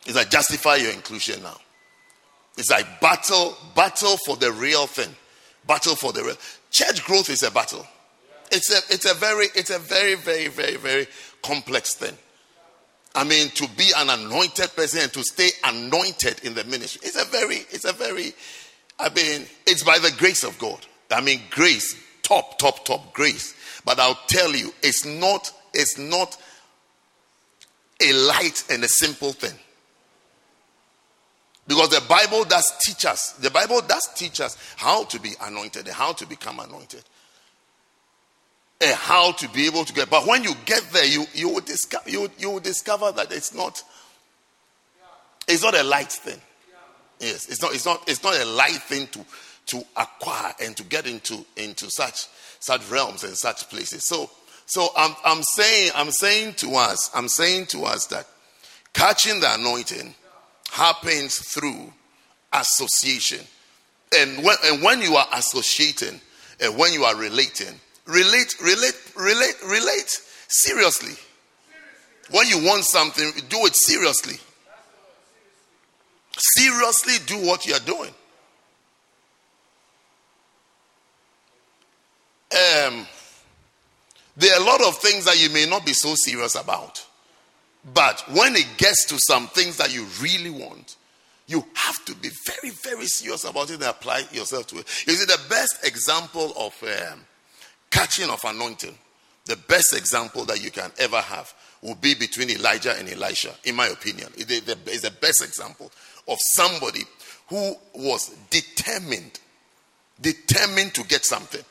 It's 0.05 0.15
like 0.15 0.29
justify 0.29 0.75
your 0.75 0.91
inclusion 0.91 1.41
now. 1.43 1.57
It's 2.57 2.69
like 2.69 2.99
battle, 2.99 3.57
battle 3.75 4.17
for 4.25 4.35
the 4.35 4.51
real 4.51 4.85
thing. 4.85 5.13
Battle 5.65 5.95
for 5.95 6.13
the 6.13 6.23
real. 6.23 6.35
Church 6.71 7.03
growth 7.05 7.29
is 7.29 7.43
a 7.43 7.51
battle. 7.51 7.85
It's 8.51 8.71
a 8.71 8.93
it's 8.93 9.09
a 9.09 9.13
very, 9.15 9.47
it's 9.55 9.69
a 9.69 9.79
very, 9.79 10.15
very, 10.15 10.47
very, 10.47 10.75
very 10.75 11.07
complex 11.41 11.93
thing. 11.95 12.15
I 13.15 13.23
mean, 13.23 13.49
to 13.49 13.67
be 13.75 13.91
an 13.97 14.09
anointed 14.09 14.75
person 14.75 15.01
and 15.01 15.13
to 15.13 15.23
stay 15.23 15.49
anointed 15.63 16.43
in 16.43 16.53
the 16.53 16.63
ministry, 16.65 17.01
it's 17.03 17.19
a 17.19 17.25
very, 17.25 17.57
it's 17.71 17.85
a 17.85 17.93
very 17.93 18.33
I 18.99 19.09
mean, 19.09 19.45
it's 19.65 19.83
by 19.83 19.97
the 19.99 20.11
grace 20.17 20.43
of 20.43 20.59
God. 20.59 20.79
I 21.09 21.21
mean, 21.21 21.41
grace, 21.49 21.95
top, 22.21 22.59
top, 22.59 22.85
top 22.85 23.13
grace. 23.13 23.55
But 23.85 23.99
I'll 23.99 24.19
tell 24.27 24.53
you, 24.53 24.73
it's 24.83 25.05
not, 25.05 25.51
it's 25.73 25.97
not 25.97 26.37
a 28.01 28.13
light 28.13 28.63
and 28.69 28.83
a 28.83 28.89
simple 28.89 29.31
thing. 29.31 29.57
Because 31.67 31.89
the 31.89 32.01
Bible 32.07 32.43
does 32.45 32.71
teach 32.81 33.05
us, 33.05 33.33
the 33.33 33.51
Bible 33.51 33.81
does 33.81 34.07
teach 34.15 34.41
us 34.41 34.57
how 34.75 35.03
to 35.05 35.19
be 35.19 35.31
anointed 35.41 35.85
and 35.87 35.95
how 35.95 36.13
to 36.13 36.25
become 36.27 36.59
anointed. 36.59 37.03
and 38.81 38.95
how 38.95 39.31
to 39.33 39.47
be 39.49 39.65
able 39.65 39.83
to 39.85 39.93
get. 39.93 40.09
But 40.09 40.25
when 40.25 40.43
you 40.43 40.53
get 40.65 40.83
there, 40.91 41.05
you 41.05 41.25
you 41.33 41.49
will 41.49 41.61
discover 41.61 42.09
you 42.09 42.29
you 42.37 42.49
will 42.51 42.59
discover 42.59 43.11
that 43.11 43.31
it's 43.31 43.53
not 43.53 43.83
it's 45.47 45.63
not 45.63 45.75
a 45.75 45.83
light 45.83 46.11
thing. 46.11 46.39
Yes, 47.19 47.47
it's 47.49 47.61
not 47.61 47.73
it's 47.73 47.85
not 47.85 48.07
it's 48.07 48.23
not 48.23 48.35
a 48.35 48.45
light 48.45 48.81
thing 48.83 49.07
to 49.07 49.25
to 49.67 49.83
acquire 49.97 50.53
and 50.61 50.75
to 50.77 50.83
get 50.83 51.05
into 51.05 51.45
into 51.57 51.89
such 51.89 52.27
such 52.59 52.89
realms 52.89 53.23
and 53.23 53.37
such 53.37 53.69
places. 53.69 54.07
So 54.07 54.29
so 54.65 54.89
I'm 54.95 55.15
I'm 55.25 55.43
saying 55.43 55.91
I'm 55.95 56.11
saying 56.11 56.53
to 56.55 56.75
us 56.75 57.11
I'm 57.13 57.27
saying 57.27 57.67
to 57.67 57.83
us 57.83 58.05
that 58.07 58.25
catching 58.93 59.39
the 59.39 59.53
anointing 59.53 60.15
happens 60.71 61.39
through 61.39 61.93
association. 62.53 63.45
And 64.17 64.43
when, 64.43 64.55
and 64.65 64.83
when 64.83 65.01
you 65.01 65.15
are 65.15 65.27
associating 65.33 66.19
and 66.59 66.77
when 66.77 66.93
you 66.93 67.03
are 67.03 67.15
relating, 67.15 67.79
relate, 68.05 68.55
relate, 68.61 68.99
relate, 69.15 69.55
relate 69.65 70.21
seriously. 70.47 71.13
When 72.31 72.47
you 72.47 72.63
want 72.65 72.85
something, 72.85 73.31
do 73.49 73.57
it 73.65 73.75
seriously. 73.75 74.35
Seriously 76.39 77.15
do 77.25 77.45
what 77.45 77.65
you 77.65 77.73
are 77.73 77.79
doing. 77.79 78.13
Um, 82.51 83.05
there 84.37 84.55
are 84.55 84.61
a 84.61 84.65
lot 84.65 84.81
of 84.81 84.97
things 84.97 85.25
that 85.25 85.41
you 85.41 85.49
may 85.49 85.65
not 85.65 85.85
be 85.85 85.93
so 85.93 86.15
serious 86.15 86.55
about. 86.55 87.05
But 87.93 88.23
when 88.31 88.55
it 88.55 88.67
gets 88.77 89.05
to 89.05 89.19
some 89.19 89.47
things 89.47 89.77
that 89.77 89.93
you 89.93 90.05
really 90.21 90.49
want, 90.49 90.95
you 91.47 91.65
have 91.73 92.05
to 92.05 92.15
be 92.15 92.29
very, 92.45 92.73
very 92.83 93.05
serious 93.05 93.43
about 93.43 93.69
it 93.69 93.75
and 93.75 93.83
apply 93.83 94.23
yourself 94.31 94.67
to 94.67 94.79
it. 94.79 95.07
You 95.07 95.13
see, 95.13 95.25
the 95.25 95.39
best 95.49 95.85
example 95.85 96.53
of 96.57 96.75
um, 96.83 97.21
catching 97.89 98.29
of 98.29 98.39
anointing, 98.45 98.97
the 99.45 99.55
best 99.55 99.93
example 99.93 100.45
that 100.45 100.63
you 100.63 100.71
can 100.71 100.91
ever 100.99 101.19
have 101.19 101.53
will 101.81 101.95
be 101.95 102.13
between 102.13 102.49
Elijah 102.49 102.95
and 102.97 103.09
Elisha, 103.09 103.53
in 103.63 103.75
my 103.75 103.87
opinion. 103.87 104.29
It 104.37 104.51
is 104.51 105.01
the 105.01 105.11
best 105.11 105.41
example 105.43 105.91
of 106.29 106.37
somebody 106.39 107.01
who 107.47 107.75
was 107.95 108.29
determined, 108.49 109.39
determined 110.21 110.93
to 110.93 111.03
get 111.03 111.25
something. 111.25 111.63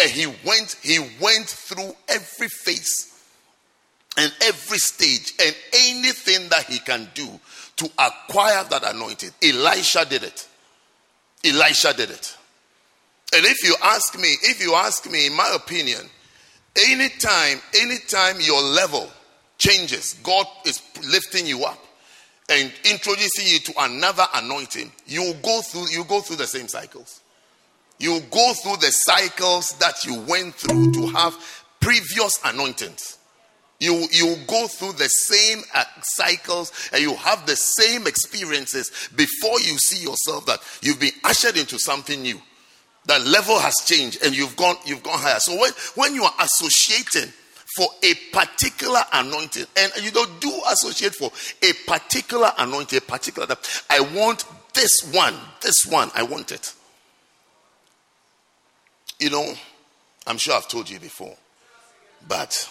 And 0.00 0.10
he 0.10 0.26
went, 0.46 0.76
he 0.82 0.98
went 1.20 1.46
through 1.46 1.92
every 2.08 2.48
phase 2.48 3.12
and 4.16 4.32
every 4.42 4.78
stage 4.78 5.34
and 5.44 5.54
anything 5.72 6.48
that 6.48 6.64
he 6.64 6.78
can 6.78 7.08
do 7.14 7.28
to 7.76 7.90
acquire 7.98 8.64
that 8.70 8.94
anointing. 8.94 9.30
Elisha 9.42 10.06
did 10.08 10.22
it. 10.22 10.48
Elisha 11.44 11.92
did 11.94 12.10
it. 12.10 12.36
And 13.34 13.44
if 13.44 13.62
you 13.62 13.74
ask 13.82 14.18
me, 14.18 14.28
if 14.42 14.60
you 14.60 14.74
ask 14.74 15.10
me, 15.10 15.26
in 15.26 15.34
my 15.34 15.52
opinion, 15.54 16.00
anytime, 16.76 17.60
anytime 17.80 18.36
your 18.40 18.62
level 18.62 19.08
changes, 19.58 20.14
God 20.22 20.46
is 20.64 20.82
lifting 21.08 21.46
you 21.46 21.64
up 21.64 21.78
and 22.50 22.72
introducing 22.84 23.46
you 23.46 23.60
to 23.60 23.72
another 23.78 24.26
anointing, 24.34 24.90
you 25.06 25.34
go 25.42 25.62
through 25.62 25.88
you 25.90 26.04
go 26.04 26.20
through 26.20 26.36
the 26.36 26.46
same 26.46 26.68
cycles. 26.68 27.20
You 27.98 28.20
go 28.30 28.52
through 28.54 28.78
the 28.78 28.90
cycles 28.90 29.68
that 29.78 30.04
you 30.04 30.20
went 30.22 30.54
through 30.54 30.92
to 30.92 31.06
have 31.08 31.36
previous 31.80 32.38
anointings. 32.44 33.18
You, 33.78 34.06
you 34.10 34.36
go 34.46 34.66
through 34.66 34.92
the 34.92 35.08
same 35.08 35.62
uh, 35.74 35.84
cycles 36.02 36.72
and 36.92 37.02
you 37.02 37.14
have 37.14 37.46
the 37.46 37.56
same 37.56 38.06
experiences 38.06 38.90
before 39.16 39.58
you 39.60 39.78
see 39.78 40.02
yourself 40.02 40.44
that 40.46 40.60
you've 40.82 41.00
been 41.00 41.14
ushered 41.24 41.56
into 41.56 41.78
something 41.78 42.20
new. 42.20 42.40
That 43.06 43.26
level 43.26 43.58
has 43.58 43.74
changed 43.86 44.22
and 44.22 44.36
you've 44.36 44.56
gone, 44.56 44.76
you've 44.84 45.02
gone 45.02 45.18
higher. 45.18 45.40
So 45.40 45.58
when, 45.58 45.72
when 45.94 46.14
you 46.14 46.24
are 46.24 46.34
associating 46.40 47.32
for 47.76 47.88
a 48.02 48.14
particular 48.32 49.00
anointing, 49.12 49.66
and 49.76 49.92
you 50.02 50.10
don't 50.10 50.40
do 50.40 50.60
associate 50.70 51.14
for 51.14 51.30
a 51.62 51.72
particular 51.86 52.50
anointing, 52.58 52.98
a 52.98 53.00
particular, 53.00 53.46
that 53.46 53.84
I 53.88 54.00
want 54.00 54.44
this 54.74 55.02
one, 55.12 55.34
this 55.62 55.86
one, 55.86 56.10
I 56.14 56.22
want 56.22 56.52
it. 56.52 56.74
You 59.18 59.30
know, 59.30 59.54
I'm 60.26 60.38
sure 60.38 60.54
I've 60.54 60.68
told 60.68 60.88
you 60.88 60.98
before, 60.98 61.36
but 62.26 62.68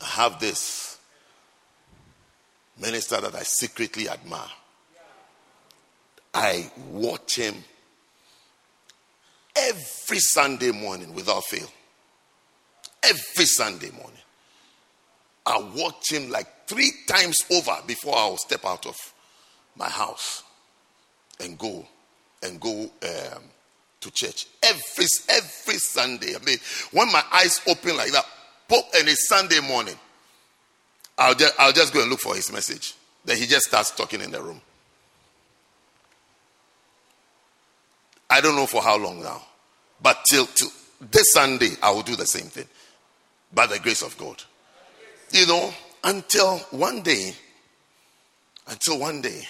I 0.00 0.06
have 0.06 0.40
this 0.40 0.98
minister 2.80 3.20
that 3.20 3.34
I 3.34 3.42
secretly 3.42 4.08
admire. 4.08 4.48
I 6.32 6.70
watch 6.90 7.36
him 7.36 7.56
every 9.56 10.18
Sunday 10.18 10.70
morning 10.70 11.12
without 11.12 11.44
fail. 11.44 11.68
Every 13.02 13.46
Sunday 13.46 13.90
morning. 13.90 14.20
I 15.46 15.58
watch 15.74 16.12
him 16.12 16.30
like 16.30 16.46
three 16.66 16.92
times 17.08 17.38
over 17.50 17.76
before 17.86 18.16
I'll 18.16 18.36
step 18.36 18.64
out 18.64 18.86
of 18.86 18.96
my 19.76 19.88
house 19.88 20.44
and 21.40 21.58
go 21.58 21.86
and 22.42 22.60
go 22.60 22.82
um, 22.82 23.42
to 24.00 24.10
church 24.10 24.46
every 24.62 25.06
every 25.28 25.78
Sunday. 25.78 26.34
I 26.36 26.44
mean, 26.44 26.58
when 26.92 27.10
my 27.10 27.22
eyes 27.32 27.60
open 27.66 27.96
like 27.96 28.12
that, 28.12 28.26
pop, 28.68 28.84
and 28.96 29.08
it's 29.08 29.28
Sunday 29.28 29.60
morning. 29.60 29.96
I'll 31.18 31.34
just, 31.34 31.54
I'll 31.58 31.72
just 31.72 31.92
go 31.92 32.00
and 32.00 32.10
look 32.10 32.20
for 32.20 32.34
his 32.34 32.50
message. 32.50 32.94
Then 33.24 33.36
he 33.36 33.46
just 33.46 33.66
starts 33.66 33.90
talking 33.90 34.22
in 34.22 34.30
the 34.30 34.40
room. 34.40 34.60
I 38.30 38.40
don't 38.40 38.56
know 38.56 38.66
for 38.66 38.80
how 38.80 38.96
long 38.96 39.22
now, 39.22 39.42
but 40.00 40.24
till, 40.30 40.46
till 40.46 40.68
this 41.00 41.32
Sunday, 41.32 41.70
I 41.82 41.90
will 41.90 42.02
do 42.02 42.16
the 42.16 42.26
same 42.26 42.46
thing 42.46 42.66
by 43.52 43.66
the 43.66 43.78
grace 43.78 44.02
of 44.02 44.16
God. 44.18 44.42
You 45.32 45.46
know, 45.46 45.72
until 46.04 46.58
one 46.70 47.02
day, 47.02 47.34
until 48.68 48.98
one 48.98 49.20
day, 49.20 49.42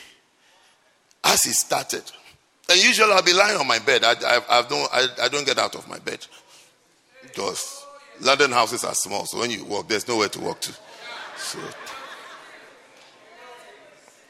as 1.24 1.42
he 1.42 1.52
started, 1.52 2.02
and 2.68 2.82
usually 2.82 3.12
I'll 3.12 3.22
be 3.22 3.32
lying 3.32 3.58
on 3.58 3.66
my 3.66 3.78
bed. 3.78 4.04
I, 4.04 4.12
I, 4.12 4.40
I 4.48 4.62
don't, 4.68 4.88
I, 4.92 5.06
I 5.22 5.28
don't 5.28 5.46
get 5.46 5.58
out 5.58 5.74
of 5.74 5.88
my 5.88 5.98
bed 5.98 6.24
because 7.22 7.84
London 8.20 8.52
houses 8.52 8.84
are 8.84 8.94
small, 8.94 9.26
so 9.26 9.38
when 9.38 9.50
you 9.50 9.64
walk, 9.64 9.88
there's 9.88 10.06
nowhere 10.06 10.28
to 10.28 10.40
walk 10.40 10.60
to. 10.60 10.72
So 11.36 11.58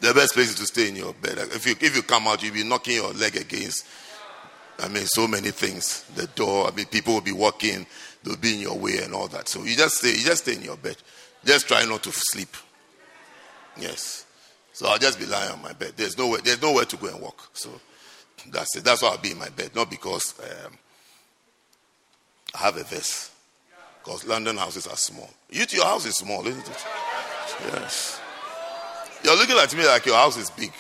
the 0.01 0.15
best 0.15 0.33
place 0.33 0.51
is 0.51 0.55
to 0.57 0.67
stay 0.67 0.89
in 0.89 0.97
your 0.97 1.13
bed. 1.15 1.39
If 1.39 1.67
you 1.67 1.75
if 1.81 1.95
you 1.95 2.03
come 2.03 2.27
out, 2.29 2.43
you'll 2.43 2.55
be 2.55 2.65
knocking 2.65 2.95
your 2.95 3.13
leg 3.13 3.37
against. 3.37 3.87
I 4.79 4.89
mean, 4.89 5.05
so 5.05 5.29
many 5.29 5.51
things. 5.51 6.05
The 6.15 6.27
door. 6.29 6.69
I 6.69 6.71
mean, 6.71 6.87
people 6.87 7.15
will 7.15 7.21
be 7.21 7.33
walking. 7.33 7.87
They'll 8.23 8.37
be 8.37 8.55
in 8.55 8.61
your 8.61 8.79
way 8.79 8.99
and 8.99 9.15
all 9.15 9.29
that. 9.29 9.49
So 9.49 9.65
you 9.65 9.77
just 9.77 9.99
stay. 9.99 10.11
You 10.11 10.25
just 10.25 10.43
stay 10.43 10.55
in 10.57 10.63
your 10.63 10.77
bed. 10.77 10.97
Just 11.45 11.69
try 11.69 11.85
not 11.85 12.03
to 12.03 12.13
sleep. 12.13 12.55
Yes. 13.79 14.27
So 14.73 14.89
I'll 14.89 14.99
just 14.99 15.19
be 15.19 15.27
lying 15.27 15.51
on 15.53 15.63
my 15.63 15.73
bed. 15.73 15.95
There's 15.97 16.19
nowhere. 16.19 16.41
There's 16.43 16.61
nowhere 16.61 16.85
to 16.85 16.97
go 16.97 17.09
and 17.09 17.21
walk. 17.21 17.51
So 17.55 17.71
that's 18.51 18.77
it. 18.77 18.85
That's 18.85 19.03
why 19.03 19.09
I'll 19.09 19.19
be 19.19 19.33
in 19.33 19.39
my 19.39 19.49
bed. 19.49 19.75
Not 19.75 19.91
because 19.91 20.35
um, 20.41 20.73
I 22.55 22.59
have 22.59 22.77
a 22.77 22.85
verse. 22.85 23.31
Because 24.03 24.27
London 24.27 24.57
houses 24.57 24.87
are 24.87 24.97
small. 24.97 25.29
You, 25.51 25.65
your 25.71 25.85
house 25.85 26.07
is 26.07 26.17
small, 26.17 26.47
isn't 26.47 26.67
it? 26.67 26.87
Yes. 27.67 28.21
You're 29.23 29.37
looking 29.37 29.57
at 29.57 29.75
me 29.77 29.87
like 29.87 30.07
your 30.07 30.17
house 30.17 30.39
is 30.39 30.51
big. 30.51 30.73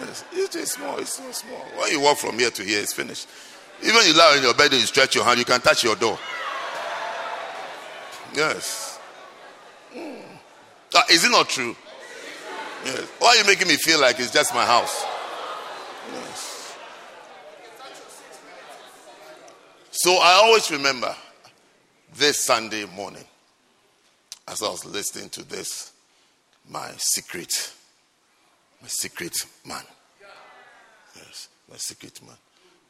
Yes, 0.00 0.24
it 0.32 0.38
is 0.38 0.48
just 0.48 0.72
small. 0.74 0.98
It's 0.98 1.14
so 1.14 1.30
small. 1.32 1.60
When 1.76 1.90
you 1.90 2.00
walk 2.00 2.18
from 2.18 2.38
here 2.38 2.50
to 2.50 2.62
here, 2.62 2.80
it's 2.80 2.92
finished. 2.92 3.28
Even 3.82 4.06
you 4.06 4.14
lie 4.14 4.36
in 4.36 4.42
your 4.42 4.54
bed 4.54 4.72
and 4.72 4.80
you 4.80 4.86
stretch 4.86 5.14
your 5.14 5.24
hand, 5.24 5.38
you 5.38 5.44
can 5.44 5.60
touch 5.60 5.84
your 5.84 5.96
door. 5.96 6.18
Yes. 8.34 8.98
Ah, 10.94 11.04
is 11.10 11.24
it 11.24 11.30
not 11.30 11.48
true? 11.48 11.76
Yes. 12.84 13.08
Why 13.18 13.28
are 13.28 13.36
you 13.36 13.44
making 13.46 13.68
me 13.68 13.76
feel 13.76 14.00
like 14.00 14.18
it's 14.20 14.32
just 14.32 14.54
my 14.54 14.64
house? 14.64 15.04
Yes. 16.12 16.76
So 19.90 20.18
I 20.20 20.40
always 20.42 20.70
remember 20.70 21.14
this 22.16 22.44
Sunday 22.44 22.84
morning, 22.86 23.24
as 24.48 24.62
I 24.62 24.68
was 24.68 24.84
listening 24.84 25.30
to 25.30 25.42
this, 25.48 25.92
my 26.68 26.90
secret, 26.96 27.72
my 28.82 28.88
secret 28.88 29.34
man. 29.66 29.82
Yes, 31.16 31.48
my 31.70 31.76
secret 31.76 32.20
man. 32.22 32.36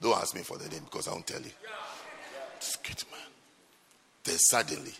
Don't 0.05 0.19
ask 0.19 0.35
me 0.35 0.43
for 0.43 0.59
the 0.59 0.69
name 0.69 0.83
because 0.85 1.09
I 1.09 1.12
won't 1.12 1.27
tell 1.27 1.40
you. 1.40 1.51
Secret 2.61 3.07
man. 3.11 3.21
Then 4.23 4.37
suddenly, 4.37 4.93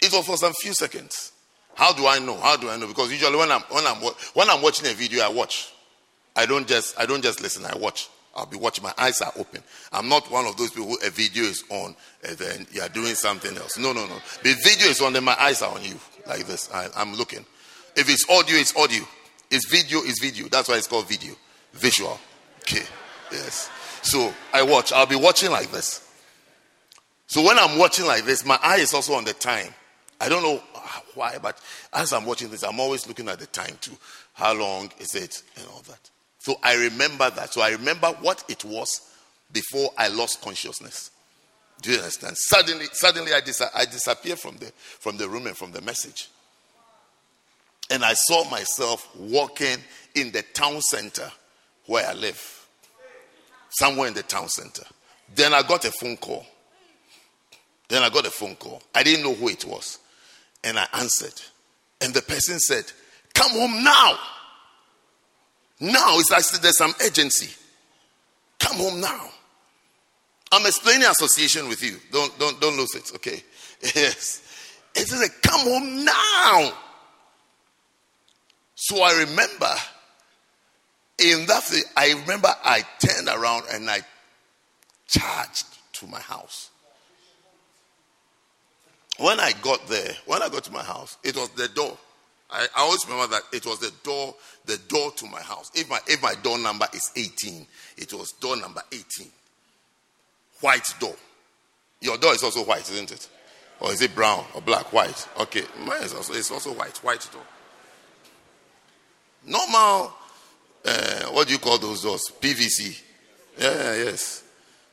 it 0.00 0.12
was 0.12 0.24
for 0.24 0.36
some 0.36 0.52
few 0.52 0.72
seconds. 0.72 1.32
How 1.74 1.92
do 1.92 2.06
I 2.06 2.20
know? 2.20 2.36
How 2.36 2.56
do 2.56 2.70
I 2.70 2.76
know? 2.76 2.86
Because 2.86 3.10
usually 3.10 3.36
when 3.36 3.50
I'm 3.50 3.62
when 3.62 3.84
I'm 3.84 3.96
when 4.34 4.48
I'm 4.48 4.62
watching 4.62 4.88
a 4.88 4.94
video, 4.94 5.24
I 5.24 5.28
watch. 5.28 5.72
I 6.36 6.46
don't 6.46 6.68
just 6.68 6.96
I 7.00 7.04
don't 7.04 7.20
just 7.20 7.42
listen. 7.42 7.64
I 7.64 7.76
watch. 7.76 8.08
I'll 8.36 8.46
be 8.46 8.56
watching. 8.56 8.84
My 8.84 8.94
eyes 8.96 9.20
are 9.22 9.32
open. 9.36 9.60
I'm 9.90 10.08
not 10.08 10.30
one 10.30 10.46
of 10.46 10.56
those 10.56 10.70
people 10.70 10.90
who 10.90 10.98
a 11.04 11.10
video 11.10 11.42
is 11.42 11.64
on 11.68 11.96
and 12.22 12.38
then 12.38 12.64
you 12.70 12.80
are 12.80 12.88
doing 12.88 13.16
something 13.16 13.56
else. 13.56 13.76
No, 13.76 13.92
no, 13.92 14.06
no. 14.06 14.14
The 14.44 14.54
video 14.62 14.86
is 14.86 15.00
on, 15.00 15.14
then 15.14 15.24
my 15.24 15.34
eyes 15.36 15.62
are 15.62 15.74
on 15.74 15.82
you 15.82 15.98
like 16.28 16.46
this. 16.46 16.70
I, 16.72 16.86
I'm 16.94 17.16
looking. 17.16 17.44
If 17.96 18.08
it's 18.08 18.24
audio, 18.30 18.56
it's 18.56 18.76
audio. 18.76 19.02
It's 19.50 19.68
video, 19.68 19.98
it's 20.04 20.20
video. 20.20 20.46
That's 20.46 20.68
why 20.68 20.76
it's 20.76 20.86
called 20.86 21.08
video. 21.08 21.34
Visual. 21.72 22.20
Okay. 22.60 22.84
Yes. 23.32 23.70
So 24.02 24.32
I 24.52 24.62
watch. 24.62 24.92
I'll 24.92 25.06
be 25.06 25.16
watching 25.16 25.50
like 25.50 25.70
this. 25.70 26.06
So 27.26 27.42
when 27.44 27.58
I'm 27.58 27.78
watching 27.78 28.06
like 28.06 28.24
this, 28.24 28.44
my 28.44 28.58
eye 28.62 28.78
is 28.78 28.92
also 28.92 29.14
on 29.14 29.24
the 29.24 29.32
time. 29.32 29.72
I 30.20 30.28
don't 30.28 30.42
know 30.42 30.60
uh, 30.74 31.00
why, 31.14 31.38
but 31.40 31.60
as 31.92 32.12
I'm 32.12 32.26
watching 32.26 32.50
this, 32.50 32.62
I'm 32.62 32.80
always 32.80 33.06
looking 33.06 33.28
at 33.28 33.38
the 33.38 33.46
time 33.46 33.76
too. 33.80 33.96
How 34.34 34.52
long 34.52 34.90
is 34.98 35.14
it 35.14 35.42
and 35.56 35.66
all 35.68 35.82
that. 35.88 36.10
So 36.38 36.56
I 36.62 36.74
remember 36.74 37.30
that. 37.30 37.52
So 37.52 37.60
I 37.60 37.70
remember 37.70 38.08
what 38.20 38.44
it 38.48 38.64
was 38.64 39.00
before 39.52 39.90
I 39.96 40.08
lost 40.08 40.42
consciousness. 40.42 41.10
Do 41.82 41.92
you 41.92 41.98
understand? 41.98 42.36
Suddenly, 42.36 42.86
suddenly 42.92 43.32
I, 43.32 43.40
dis- 43.40 43.62
I 43.74 43.84
disappeared 43.84 44.38
from 44.38 44.56
the, 44.56 44.66
from 44.76 45.16
the 45.16 45.28
room 45.28 45.46
and 45.46 45.56
from 45.56 45.72
the 45.72 45.80
message. 45.82 46.28
And 47.90 48.04
I 48.04 48.14
saw 48.14 48.48
myself 48.50 49.08
walking 49.16 49.78
in 50.14 50.32
the 50.32 50.42
town 50.42 50.80
center 50.80 51.30
where 51.86 52.06
I 52.06 52.12
live. 52.12 52.59
Somewhere 53.70 54.08
in 54.08 54.14
the 54.14 54.22
town 54.22 54.48
center. 54.48 54.84
Then 55.34 55.54
I 55.54 55.62
got 55.62 55.84
a 55.84 55.92
phone 55.92 56.16
call. 56.16 56.44
Then 57.88 58.02
I 58.02 58.08
got 58.08 58.26
a 58.26 58.30
phone 58.30 58.56
call. 58.56 58.82
I 58.94 59.02
didn't 59.02 59.24
know 59.24 59.34
who 59.34 59.48
it 59.48 59.64
was. 59.64 59.98
And 60.62 60.78
I 60.78 60.86
answered. 60.94 61.40
And 62.00 62.12
the 62.14 62.22
person 62.22 62.58
said, 62.58 62.84
Come 63.34 63.52
home 63.52 63.84
now. 63.84 64.18
Now 65.80 66.18
it's 66.18 66.30
like 66.30 66.44
there's 66.60 66.76
some 66.76 66.94
urgency. 67.04 67.54
Come 68.58 68.76
home 68.76 69.00
now. 69.00 69.28
I'm 70.52 70.66
explaining 70.66 71.06
association 71.06 71.68
with 71.68 71.82
you. 71.82 71.96
Don't 72.12 72.36
don't 72.38 72.60
don't 72.60 72.76
lose 72.76 72.94
it, 72.94 73.12
okay? 73.16 73.42
Yes. 73.94 74.42
It 74.94 75.06
says, 75.06 75.30
come 75.42 75.60
home 75.60 76.04
now. 76.04 76.72
So 78.74 79.02
I 79.02 79.20
remember 79.20 79.72
in 81.20 81.46
that 81.46 81.70
I 81.96 82.12
remember 82.12 82.48
I 82.64 82.82
turned 82.98 83.28
around 83.28 83.64
and 83.72 83.88
I 83.90 84.00
charged 85.06 85.66
to 85.94 86.06
my 86.06 86.20
house. 86.20 86.70
When 89.18 89.38
I 89.38 89.52
got 89.60 89.86
there, 89.86 90.12
when 90.26 90.42
I 90.42 90.48
got 90.48 90.64
to 90.64 90.72
my 90.72 90.82
house, 90.82 91.18
it 91.22 91.36
was 91.36 91.50
the 91.50 91.68
door. 91.68 91.96
I, 92.50 92.66
I, 92.74 92.80
always 92.80 93.04
remember 93.06 93.28
that 93.36 93.42
it 93.52 93.66
was 93.66 93.78
the 93.78 93.92
door, 94.02 94.34
the 94.64 94.78
door 94.88 95.12
to 95.12 95.26
my 95.26 95.40
house. 95.40 95.70
If 95.74 95.88
my 95.88 96.00
if 96.06 96.22
my 96.22 96.34
door 96.42 96.58
number 96.58 96.86
is 96.92 97.12
18, 97.14 97.66
it 97.98 98.12
was 98.12 98.32
door 98.32 98.56
number 98.56 98.82
18. 98.90 99.28
White 100.60 100.86
door. 100.98 101.14
Your 102.00 102.16
door 102.16 102.32
is 102.34 102.42
also 102.42 102.64
white, 102.64 102.90
isn't 102.90 103.12
it? 103.12 103.28
Or 103.80 103.92
is 103.92 104.00
it 104.02 104.14
brown 104.14 104.44
or 104.54 104.62
black? 104.62 104.92
White. 104.92 105.28
Okay. 105.38 105.62
Mine 105.84 106.02
is 106.02 106.14
also 106.14 106.32
it's 106.32 106.50
also 106.50 106.72
white. 106.72 106.96
White 107.04 107.28
door. 107.32 107.42
Normal 109.46 110.12
uh, 110.84 111.26
what 111.30 111.46
do 111.46 111.52
you 111.52 111.58
call 111.58 111.78
those 111.78 112.02
doors? 112.02 112.32
PVC. 112.40 113.00
Yeah, 113.58 113.94
yes. 113.96 114.44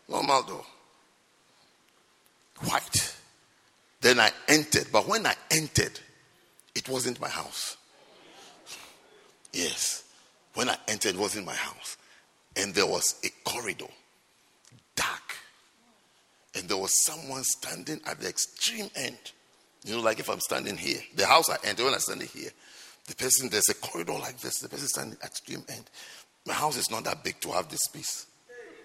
Normal 0.09 0.43
door. 0.43 0.65
White. 2.65 3.15
Then 4.01 4.19
I 4.19 4.31
entered. 4.47 4.87
But 4.91 5.07
when 5.07 5.25
I 5.25 5.35
entered, 5.51 5.99
it 6.75 6.87
wasn't 6.89 7.19
my 7.19 7.29
house. 7.29 7.77
Yes. 9.53 10.03
When 10.53 10.69
I 10.69 10.77
entered, 10.87 11.15
it 11.15 11.19
wasn't 11.19 11.45
my 11.45 11.55
house. 11.55 11.97
And 12.55 12.73
there 12.73 12.87
was 12.87 13.15
a 13.23 13.49
corridor, 13.49 13.85
dark. 14.95 15.35
And 16.55 16.67
there 16.67 16.77
was 16.77 16.91
someone 17.05 17.43
standing 17.43 18.01
at 18.05 18.19
the 18.19 18.27
extreme 18.27 18.89
end. 18.95 19.17
You 19.85 19.95
know, 19.95 20.01
like 20.01 20.19
if 20.19 20.29
I'm 20.29 20.39
standing 20.39 20.75
here, 20.75 20.99
the 21.15 21.25
house 21.25 21.49
I 21.49 21.57
entered, 21.63 21.85
when 21.85 21.93
I'm 21.93 21.99
standing 21.99 22.27
here, 22.27 22.49
the 23.07 23.15
person, 23.15 23.49
there's 23.49 23.69
a 23.69 23.73
corridor 23.73 24.13
like 24.13 24.39
this, 24.39 24.59
the 24.59 24.69
person 24.69 24.87
standing 24.87 25.17
at 25.21 25.29
extreme 25.29 25.63
end. 25.69 25.89
My 26.45 26.53
house 26.53 26.77
is 26.77 26.91
not 26.91 27.03
that 27.05 27.23
big 27.23 27.39
to 27.41 27.51
have 27.51 27.69
this 27.69 27.79
space. 27.83 28.27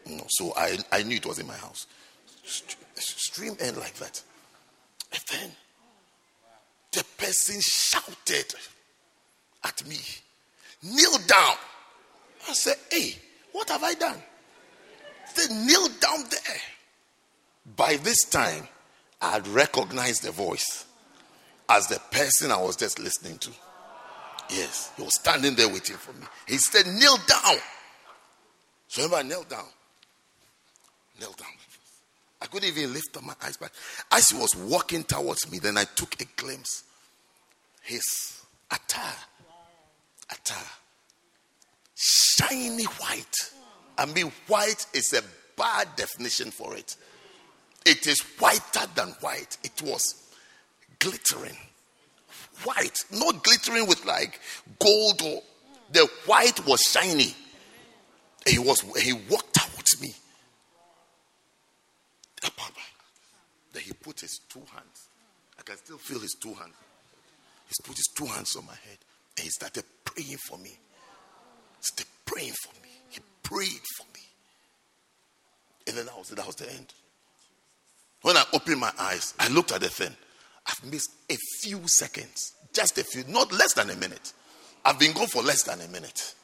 You 0.07 0.17
know, 0.17 0.27
so 0.29 0.53
I, 0.57 0.79
I 0.91 1.03
knew 1.03 1.17
it 1.17 1.27
was 1.27 1.39
in 1.39 1.47
my 1.47 1.57
house. 1.57 1.87
Extreme 2.97 3.57
end 3.61 3.77
like 3.77 3.95
that. 3.95 4.23
And 5.13 5.23
then 5.31 5.51
the 6.93 7.05
person 7.19 7.61
shouted 7.61 8.55
at 9.65 9.87
me, 9.87 9.99
kneel 10.83 11.19
down. 11.27 11.57
I 12.49 12.53
said, 12.53 12.77
hey, 12.91 13.17
what 13.53 13.69
have 13.71 13.83
I 13.83 13.95
done? 13.95 14.21
They 15.37 15.55
kneel 15.55 15.89
down 16.01 16.25
there. 16.31 16.57
By 17.77 17.97
this 17.97 18.25
time, 18.25 18.67
I 19.21 19.31
had 19.31 19.47
recognized 19.49 20.25
the 20.25 20.33
voice 20.33 20.85
as 21.69 21.87
the 21.87 22.01
person 22.11 22.51
I 22.51 22.61
was 22.61 22.77
just 22.77 22.99
listening 22.99 23.39
to. 23.39 23.51
Yes, 24.53 24.91
he 24.97 25.03
was 25.03 25.15
standing 25.15 25.55
there 25.55 25.69
waiting 25.69 25.97
for 25.97 26.13
me. 26.13 26.27
He 26.47 26.59
said, 26.59 26.87
kneel 26.87 27.17
down. 27.27 27.57
So 28.89 29.15
I 29.17 29.23
knelt 29.23 29.49
down. 29.49 29.65
Knelt 31.19 31.39
down. 31.39 31.49
I 32.41 32.47
couldn't 32.47 32.69
even 32.69 32.93
lift 32.93 33.17
up 33.17 33.23
my 33.23 33.35
eyes, 33.43 33.57
but 33.57 33.71
as 34.11 34.29
he 34.29 34.37
was 34.37 34.55
walking 34.57 35.05
towards 35.05 35.51
me, 35.51 35.59
then 35.59 35.79
I 35.79 35.85
took 35.85 36.21
a 36.21 36.25
glimpse. 36.37 36.85
His 37.83 38.03
attire, 38.71 39.15
attire, 40.31 40.71
shiny 41.95 42.85
white. 42.85 43.37
I 43.97 44.07
mean, 44.07 44.33
white 44.49 44.87
is 44.93 45.13
a 45.15 45.23
bad 45.57 45.89
definition 45.97 46.51
for 46.51 46.77
it. 46.77 46.97
It 47.87 48.07
is 48.07 48.21
whiter 48.39 48.87
than 48.95 49.09
white. 49.21 49.57
It 49.65 49.81
was 49.83 50.31
glittering. 50.99 51.57
White, 52.65 52.99
not 53.11 53.43
glittering 53.43 53.87
with 53.87 54.05
like 54.05 54.41
gold 54.79 55.23
or 55.23 55.43
the 55.91 56.09
white 56.27 56.67
was 56.67 56.81
shiny. 56.83 57.35
And 58.47 58.55
He 58.55 58.59
was 58.59 58.81
he 59.03 59.13
walked 59.13 59.55
towards 59.55 60.01
me. 60.01 60.15
Then 63.73 63.83
he 63.83 63.93
put 63.93 64.21
his 64.21 64.41
two 64.49 64.61
hands. 64.61 65.09
I 65.59 65.63
can 65.63 65.77
still 65.77 65.99
feel 65.99 66.21
his 66.21 66.37
two 66.41 66.53
hands. 66.55 66.75
He 67.69 67.75
put 67.85 67.97
his 67.97 68.09
two 68.15 68.27
hands 68.27 68.55
on 68.57 68.67
my 68.67 68.75
head 68.75 68.99
and 69.37 69.45
he 69.45 69.51
started 69.51 69.85
praying 70.05 70.37
for 70.49 70.59
me. 70.59 70.79
Started 71.81 72.11
praying 72.27 72.53
for 72.63 72.73
me. 72.83 72.91
He 73.09 73.21
prayed 73.43 73.81
for 73.97 74.05
me. 74.15 74.21
And 75.87 75.97
then 75.97 76.07
that 76.07 76.17
was, 76.17 76.29
that 76.29 76.47
was 76.47 76.57
the 76.57 76.71
end. 76.71 76.93
When 78.23 78.37
I 78.37 78.45
opened 78.53 78.79
my 78.79 78.93
eyes, 78.99 79.35
I 79.39 79.49
looked 79.49 79.73
at 79.73 79.81
the 79.81 79.89
thing. 79.89 80.15
I've 80.67 80.85
missed 80.91 81.11
a 81.31 81.37
few 81.61 81.81
seconds, 81.87 82.53
just 82.73 82.99
a 82.99 83.05
few, 83.05 83.25
not 83.29 83.53
less 83.53 83.75
than 83.75 83.91
a 83.91 83.97
minute. 83.97 84.33
I've 84.85 84.99
been 84.99 85.13
gone 85.13 85.29
for 85.29 85.43
less 85.43 85.63
than 85.63 85.81
a 85.81 85.89
minute. 85.89 86.35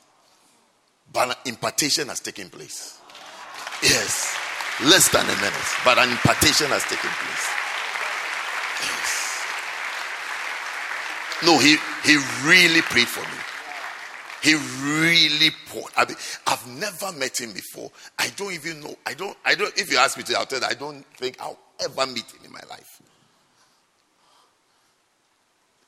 But 1.12 1.30
an 1.30 1.34
impartation 1.46 2.08
has 2.08 2.20
taken 2.20 2.50
place. 2.50 3.00
Yes. 3.82 4.36
Less 4.84 5.08
than 5.08 5.24
a 5.24 5.36
minute, 5.36 5.68
but 5.84 5.98
an 5.98 6.10
impartation 6.10 6.68
has 6.68 6.84
taken 6.84 7.10
place. 7.10 7.48
Yes. 8.84 9.44
No, 11.44 11.58
he, 11.58 11.76
he 12.04 12.16
really 12.46 12.82
prayed 12.82 13.08
for 13.08 13.22
me. 13.22 13.38
He 14.40 14.54
really 14.54 15.50
poured. 15.66 15.92
I 15.96 16.06
I've 16.46 16.66
never 16.78 17.10
met 17.18 17.40
him 17.40 17.52
before. 17.52 17.90
I 18.18 18.28
don't 18.36 18.52
even 18.52 18.80
know. 18.80 18.96
I 19.04 19.14
don't. 19.14 19.36
I 19.44 19.56
don't. 19.56 19.76
If 19.76 19.90
you 19.90 19.98
ask 19.98 20.16
me 20.16 20.22
to, 20.24 20.38
I'll 20.38 20.46
tell 20.46 20.60
you. 20.60 20.66
I 20.66 20.74
don't 20.74 21.04
think 21.16 21.40
I'll 21.40 21.58
ever 21.80 22.06
meet 22.06 22.30
him 22.30 22.44
in 22.44 22.52
my 22.52 22.60
life. 22.70 23.02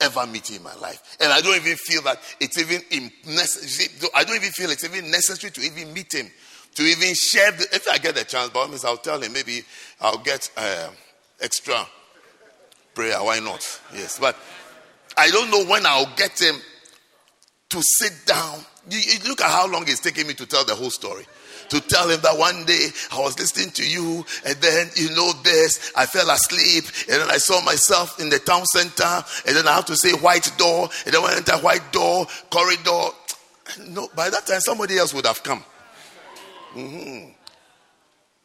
Ever 0.01 0.27
meet 0.27 0.49
him 0.49 0.57
in 0.57 0.63
my 0.63 0.75
life, 0.77 1.17
and 1.21 1.31
I 1.33 1.41
don't 1.41 1.57
even 1.57 1.77
feel 1.77 2.03
that 2.03 2.19
it's 2.41 2.57
even 2.59 3.11
necessary. 3.27 4.11
I 4.15 4.25
don't 4.25 4.37
even 4.37 4.51
feel 4.51 4.71
it's 4.71 4.85
even 4.85 5.11
necessary 5.11 5.51
to 5.53 5.61
even 5.61 5.93
meet 5.93 6.15
him 6.15 6.31
to 6.75 6.83
even 6.83 7.15
share. 7.15 7.53
The, 7.53 7.67
if 7.73 7.89
I 7.89 7.99
get 7.99 8.15
the 8.15 8.25
chance, 8.25 8.51
by 8.51 8.61
all 8.61 8.69
means, 8.69 8.85
I'll 8.85 8.97
tell 8.97 9.21
him. 9.21 9.33
Maybe 9.33 9.63
I'll 10.01 10.19
get 10.19 10.51
uh, 10.57 10.89
extra 11.41 11.87
prayer. 12.95 13.23
Why 13.23 13.41
not? 13.41 13.81
Yes, 13.95 14.19
but 14.19 14.37
I 15.17 15.31
don't 15.31 15.51
know 15.51 15.65
when 15.65 15.87
I'll 15.87 16.15
get 16.17 16.41
him 16.41 16.57
to 17.71 17.83
sit 17.83 18.27
down. 18.27 18.61
You, 18.89 18.99
you 18.99 19.29
look 19.29 19.41
at 19.41 19.51
how 19.51 19.71
long 19.71 19.83
it's 19.83 20.01
taking 20.01 20.27
me 20.27 20.35
to 20.35 20.47
tell 20.47 20.65
the 20.65 20.75
whole 20.75 20.91
story 20.91 21.25
to 21.71 21.81
tell 21.81 22.09
him 22.09 22.21
that 22.23 22.37
one 22.37 22.65
day 22.65 22.89
I 23.13 23.21
was 23.21 23.39
listening 23.39 23.71
to 23.71 23.89
you, 23.89 24.25
and 24.47 24.57
then 24.57 24.91
you 24.97 25.11
know 25.11 25.33
this, 25.43 25.93
I 25.97 26.07
fell 26.07 26.31
asleep, 26.31 26.85
and 27.11 27.23
then 27.23 27.31
I 27.31 27.39
saw 27.39 27.61
myself 27.65 28.21
in 28.21 28.29
the 28.29 28.39
town 28.39 28.67
center, 28.67 29.25
and 29.47 29.57
then 29.57 29.67
I 29.67 29.75
have 29.75 29.87
to 29.87 29.97
say 29.97 30.13
white 30.13 30.51
door, 30.59 30.89
and 31.05 31.15
then 31.15 31.23
when 31.23 31.33
I 31.33 31.37
enter 31.37 31.57
white 31.59 31.93
door, 31.93 32.27
corridor. 32.51 33.09
No, 33.87 34.09
by 34.17 34.29
that 34.31 34.49
time 34.49 34.59
somebody 34.59 34.99
else 34.99 35.15
would 35.15 35.27
have 35.27 35.45
come. 35.45 35.63
Mm-hmm. 36.75 37.31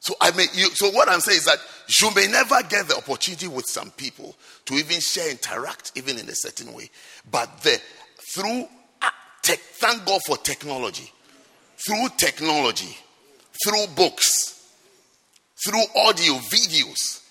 So 0.06 0.14
I 0.22 0.30
mean, 0.38 0.48
you, 0.54 0.70
so 0.76 0.92
what 0.92 1.10
I'm 1.10 1.20
saying 1.20 1.40
is 1.40 1.46
that 1.46 1.58
you 2.00 2.14
may 2.14 2.28
never 2.28 2.62
get 2.70 2.88
the 2.88 2.96
opportunity 2.96 3.48
with 3.48 3.66
some 3.68 3.90
people 3.90 4.36
to 4.66 4.76
even 4.76 5.00
share, 5.00 5.32
interact, 5.32 5.94
even 5.96 6.20
in 6.20 6.30
a 6.30 6.36
certain 6.36 6.72
way. 6.74 6.92
But 7.32 7.62
the 7.64 7.82
through 8.36 8.68
uh, 9.02 9.10
tech, 9.42 9.58
thank 9.58 10.06
God 10.06 10.22
for 10.28 10.38
technology. 10.38 11.12
Through 11.78 12.10
technology, 12.18 12.96
through 13.64 13.88
books, 13.96 14.62
through 15.66 15.84
audio, 15.96 16.34
videos, 16.36 17.22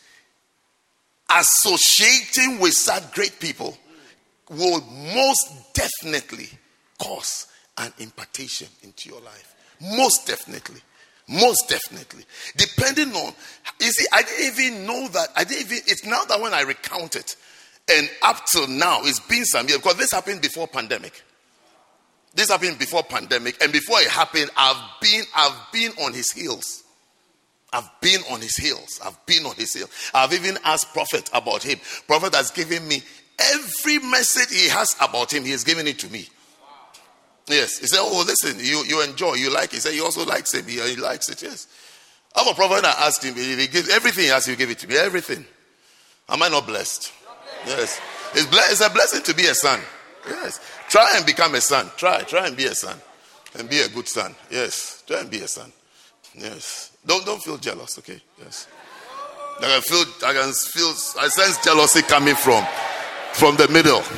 associating 1.31 2.61
with 2.61 2.73
such 2.75 3.13
great 3.13 3.39
people 3.41 3.77
will 4.51 4.81
most 5.15 5.75
definitely 5.75 6.49
cause 6.99 7.47
an 7.79 7.93
impartation 7.99 8.69
into 8.83 9.09
your 9.09 9.21
life. 9.21 9.55
Most 9.81 10.27
definitely. 10.27 10.81
Most 11.27 11.69
definitely. 11.69 12.25
Depending 12.57 13.13
on, 13.15 13.33
you 13.81 13.91
see, 13.91 14.07
I 14.13 14.23
didn't 14.23 14.59
even 14.59 14.87
know 14.87 15.09
that. 15.09 15.29
I 15.35 15.45
didn't 15.45 15.67
even, 15.67 15.79
it's 15.87 16.05
now 16.05 16.23
that 16.25 16.41
when 16.41 16.53
I 16.53 16.63
recount 16.63 17.17
it, 17.17 17.37
and 17.91 18.09
up 18.23 18.45
till 18.47 18.69
now, 18.69 19.01
it's 19.03 19.21
been 19.21 19.45
some 19.45 19.67
years, 19.69 19.79
because 19.79 19.97
this 19.97 20.13
happened 20.13 20.41
before 20.41 20.67
pandemic. 20.69 21.23
This 22.35 22.51
happened 22.51 22.79
before 22.79 23.03
pandemic, 23.05 23.63
and 23.63 23.73
before 23.73 24.01
it 24.01 24.09
happened, 24.09 24.51
I've 24.57 25.01
been, 25.01 25.23
I've 25.37 25.73
been 25.73 25.93
on 26.05 26.13
his 26.13 26.33
heels. 26.33 26.83
I've 27.73 27.89
been 28.01 28.21
on 28.31 28.41
his 28.41 28.57
heels. 28.57 29.01
I've 29.05 29.25
been 29.27 29.47
on 29.47 29.55
his 29.57 29.73
heels. 29.73 29.91
I've 30.13 30.33
even 30.33 30.59
asked 30.65 30.93
Prophet 30.93 31.29
about 31.33 31.63
him. 31.63 31.79
Prophet 32.07 32.35
has 32.35 32.51
given 32.51 32.87
me 32.87 33.03
every 33.39 33.99
message 33.99 34.57
he 34.57 34.69
has 34.69 34.95
about 35.01 35.33
him, 35.33 35.45
he 35.45 35.51
has 35.53 35.65
given 35.65 35.87
it 35.87 35.99
to 36.01 36.09
me. 36.11 36.29
Yes. 37.47 37.79
He 37.79 37.87
said, 37.87 37.99
Oh, 38.01 38.25
listen, 38.27 38.59
you, 38.59 38.85
you 38.85 39.03
enjoy, 39.03 39.35
you 39.35 39.53
like 39.53 39.67
it. 39.67 39.75
He 39.75 39.81
said, 39.81 39.93
He 39.93 40.01
also 40.01 40.25
likes 40.25 40.55
it. 40.55 40.65
He, 40.67 40.81
he 40.81 40.97
likes 40.97 41.29
it. 41.29 41.43
Yes. 41.43 41.67
I'm 42.35 42.49
a 42.49 42.55
prophet. 42.55 42.85
I 42.85 43.07
asked 43.07 43.23
him, 43.23 43.35
he 43.35 43.67
gives 43.67 43.89
everything 43.91 44.25
he 44.25 44.51
you 44.51 44.57
give 44.57 44.71
it 44.71 44.79
to 44.81 44.89
me. 44.89 44.97
Everything. 44.97 45.45
Am 46.29 46.43
I 46.43 46.49
not 46.49 46.67
blessed? 46.67 47.13
Yes. 47.67 48.01
It's, 48.35 48.47
ble- 48.47 48.59
it's 48.71 48.81
a 48.81 48.91
blessing 48.91 49.23
to 49.23 49.35
be 49.35 49.47
a 49.47 49.55
son. 49.55 49.81
Yes. 50.27 50.61
Try 50.89 51.13
and 51.17 51.27
become 51.27 51.55
a 51.55 51.61
son. 51.61 51.91
Try. 51.97 52.23
Try 52.23 52.47
and 52.47 52.57
be 52.57 52.65
a 52.65 52.75
son. 52.75 52.97
And 53.59 53.69
be 53.69 53.81
a 53.81 53.89
good 53.89 54.09
son. 54.09 54.35
Yes. 54.51 55.03
Try 55.07 55.21
and 55.21 55.31
be 55.31 55.39
a 55.39 55.49
son. 55.49 55.73
Yes. 56.35 56.93
Don't, 57.07 57.25
don't 57.25 57.43
feel 57.43 57.59
jealous, 57.59 57.99
okay? 57.99 58.21
Yes. 58.39 58.67
I 59.59 59.63
can 59.63 59.83
feel, 59.83 60.29
I 60.29 60.33
can 60.33 60.53
feel, 60.53 60.89
I 61.21 61.29
sense 61.29 61.63
jealousy 61.65 62.03
coming 62.03 62.35
from, 62.35 62.67
from 63.33 63.57
the 63.57 63.69
middle. 63.69 64.03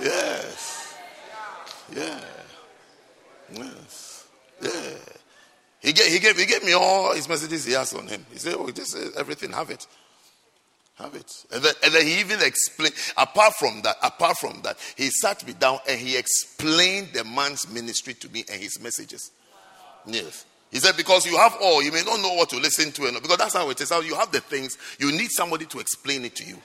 Yes. 0.00 0.94
Yeah. 1.94 2.20
Yes. 3.52 4.26
Yeah. 4.62 4.70
He 5.80 5.92
gave, 5.92 6.06
he 6.06 6.18
gave, 6.18 6.36
he 6.36 6.46
gave 6.46 6.64
me 6.64 6.72
all 6.72 7.14
his 7.14 7.28
messages 7.28 7.64
he 7.64 7.72
has 7.72 7.92
on 7.94 8.06
him. 8.06 8.26
He 8.32 8.38
said, 8.38 8.54
Oh, 8.58 8.66
is 8.66 8.96
everything, 9.16 9.52
have 9.52 9.70
it. 9.70 9.86
Have 10.96 11.14
it. 11.14 11.30
And 11.52 11.62
then, 11.62 11.74
and 11.84 11.92
then 11.92 12.06
he 12.06 12.20
even 12.20 12.40
explained, 12.40 12.94
apart 13.18 13.52
from 13.58 13.82
that, 13.82 13.96
apart 14.02 14.38
from 14.38 14.62
that, 14.62 14.78
he 14.96 15.10
sat 15.10 15.46
me 15.46 15.52
down 15.52 15.78
and 15.86 16.00
he 16.00 16.16
explained 16.16 17.08
the 17.12 17.22
man's 17.24 17.70
ministry 17.70 18.14
to 18.14 18.28
me 18.30 18.44
and 18.50 18.60
his 18.60 18.80
messages. 18.80 19.30
Yes. 20.06 20.46
He 20.70 20.78
said, 20.78 20.96
because 20.96 21.26
you 21.26 21.36
have 21.36 21.56
all, 21.60 21.82
you 21.82 21.92
may 21.92 22.02
not 22.02 22.20
know 22.20 22.34
what 22.34 22.48
to 22.50 22.56
listen 22.56 22.92
to. 22.92 23.06
And 23.06 23.20
because 23.20 23.36
that's 23.36 23.54
how 23.54 23.68
it 23.70 23.80
is. 23.80 23.90
How 23.90 24.00
you 24.00 24.14
have 24.14 24.32
the 24.32 24.40
things, 24.40 24.78
you 24.98 25.12
need 25.12 25.30
somebody 25.30 25.66
to 25.66 25.80
explain 25.80 26.24
it 26.24 26.34
to 26.36 26.44
you. 26.44 26.56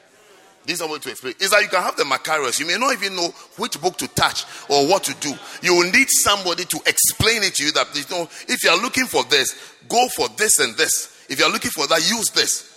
This 0.65 0.79
is 0.79 0.87
way 0.87 0.99
to 0.99 1.09
explain. 1.09 1.33
Is 1.39 1.49
that 1.49 1.61
you 1.63 1.69
can 1.69 1.81
have 1.81 1.97
the 1.97 2.03
Macarius. 2.03 2.59
You 2.59 2.67
may 2.67 2.77
not 2.77 2.93
even 2.93 3.15
know 3.15 3.29
which 3.57 3.81
book 3.81 3.97
to 3.97 4.07
touch 4.09 4.45
or 4.69 4.87
what 4.87 5.03
to 5.05 5.15
do. 5.15 5.33
You 5.63 5.75
will 5.75 5.91
need 5.91 6.07
somebody 6.09 6.65
to 6.65 6.77
explain 6.85 7.43
it 7.43 7.55
to 7.55 7.65
you 7.65 7.71
that 7.71 7.87
you 7.95 8.03
know, 8.15 8.29
if 8.47 8.63
you 8.63 8.69
are 8.69 8.81
looking 8.81 9.07
for 9.07 9.23
this, 9.23 9.75
go 9.89 10.07
for 10.15 10.29
this 10.37 10.59
and 10.59 10.77
this. 10.77 11.25
If 11.29 11.39
you 11.39 11.45
are 11.45 11.51
looking 11.51 11.71
for 11.71 11.87
that, 11.87 11.99
use 12.07 12.29
this. 12.29 12.70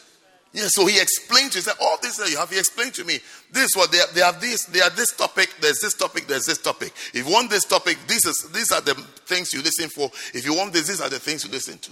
Yeah, 0.54 0.66
so 0.68 0.86
he 0.86 1.00
explained 1.00 1.50
to 1.52 1.58
he 1.58 1.62
said, 1.62 1.74
All 1.80 1.98
this 2.00 2.16
you 2.30 2.38
have, 2.38 2.48
he 2.48 2.60
explained 2.60 2.94
to 2.94 3.04
me. 3.04 3.18
This 3.50 3.70
is 3.70 3.76
what 3.76 3.90
they, 3.90 3.98
they 4.14 4.20
have 4.20 4.40
this, 4.40 4.66
they 4.66 4.78
have 4.78 4.94
this 4.94 5.10
topic, 5.10 5.52
there's 5.60 5.80
this 5.80 5.94
topic, 5.94 6.28
there's 6.28 6.46
this 6.46 6.58
topic. 6.58 6.92
If 7.12 7.26
you 7.26 7.32
want 7.32 7.50
this 7.50 7.64
topic, 7.64 7.98
this 8.06 8.24
is 8.24 8.48
these 8.52 8.70
are 8.70 8.80
the 8.80 8.94
things 9.26 9.52
you 9.52 9.62
listen 9.62 9.88
for. 9.90 10.12
If 10.32 10.46
you 10.46 10.54
want 10.54 10.72
this, 10.72 10.86
these 10.86 11.00
are 11.00 11.08
the 11.08 11.18
things 11.18 11.44
you 11.44 11.50
listen 11.50 11.78
to. 11.78 11.90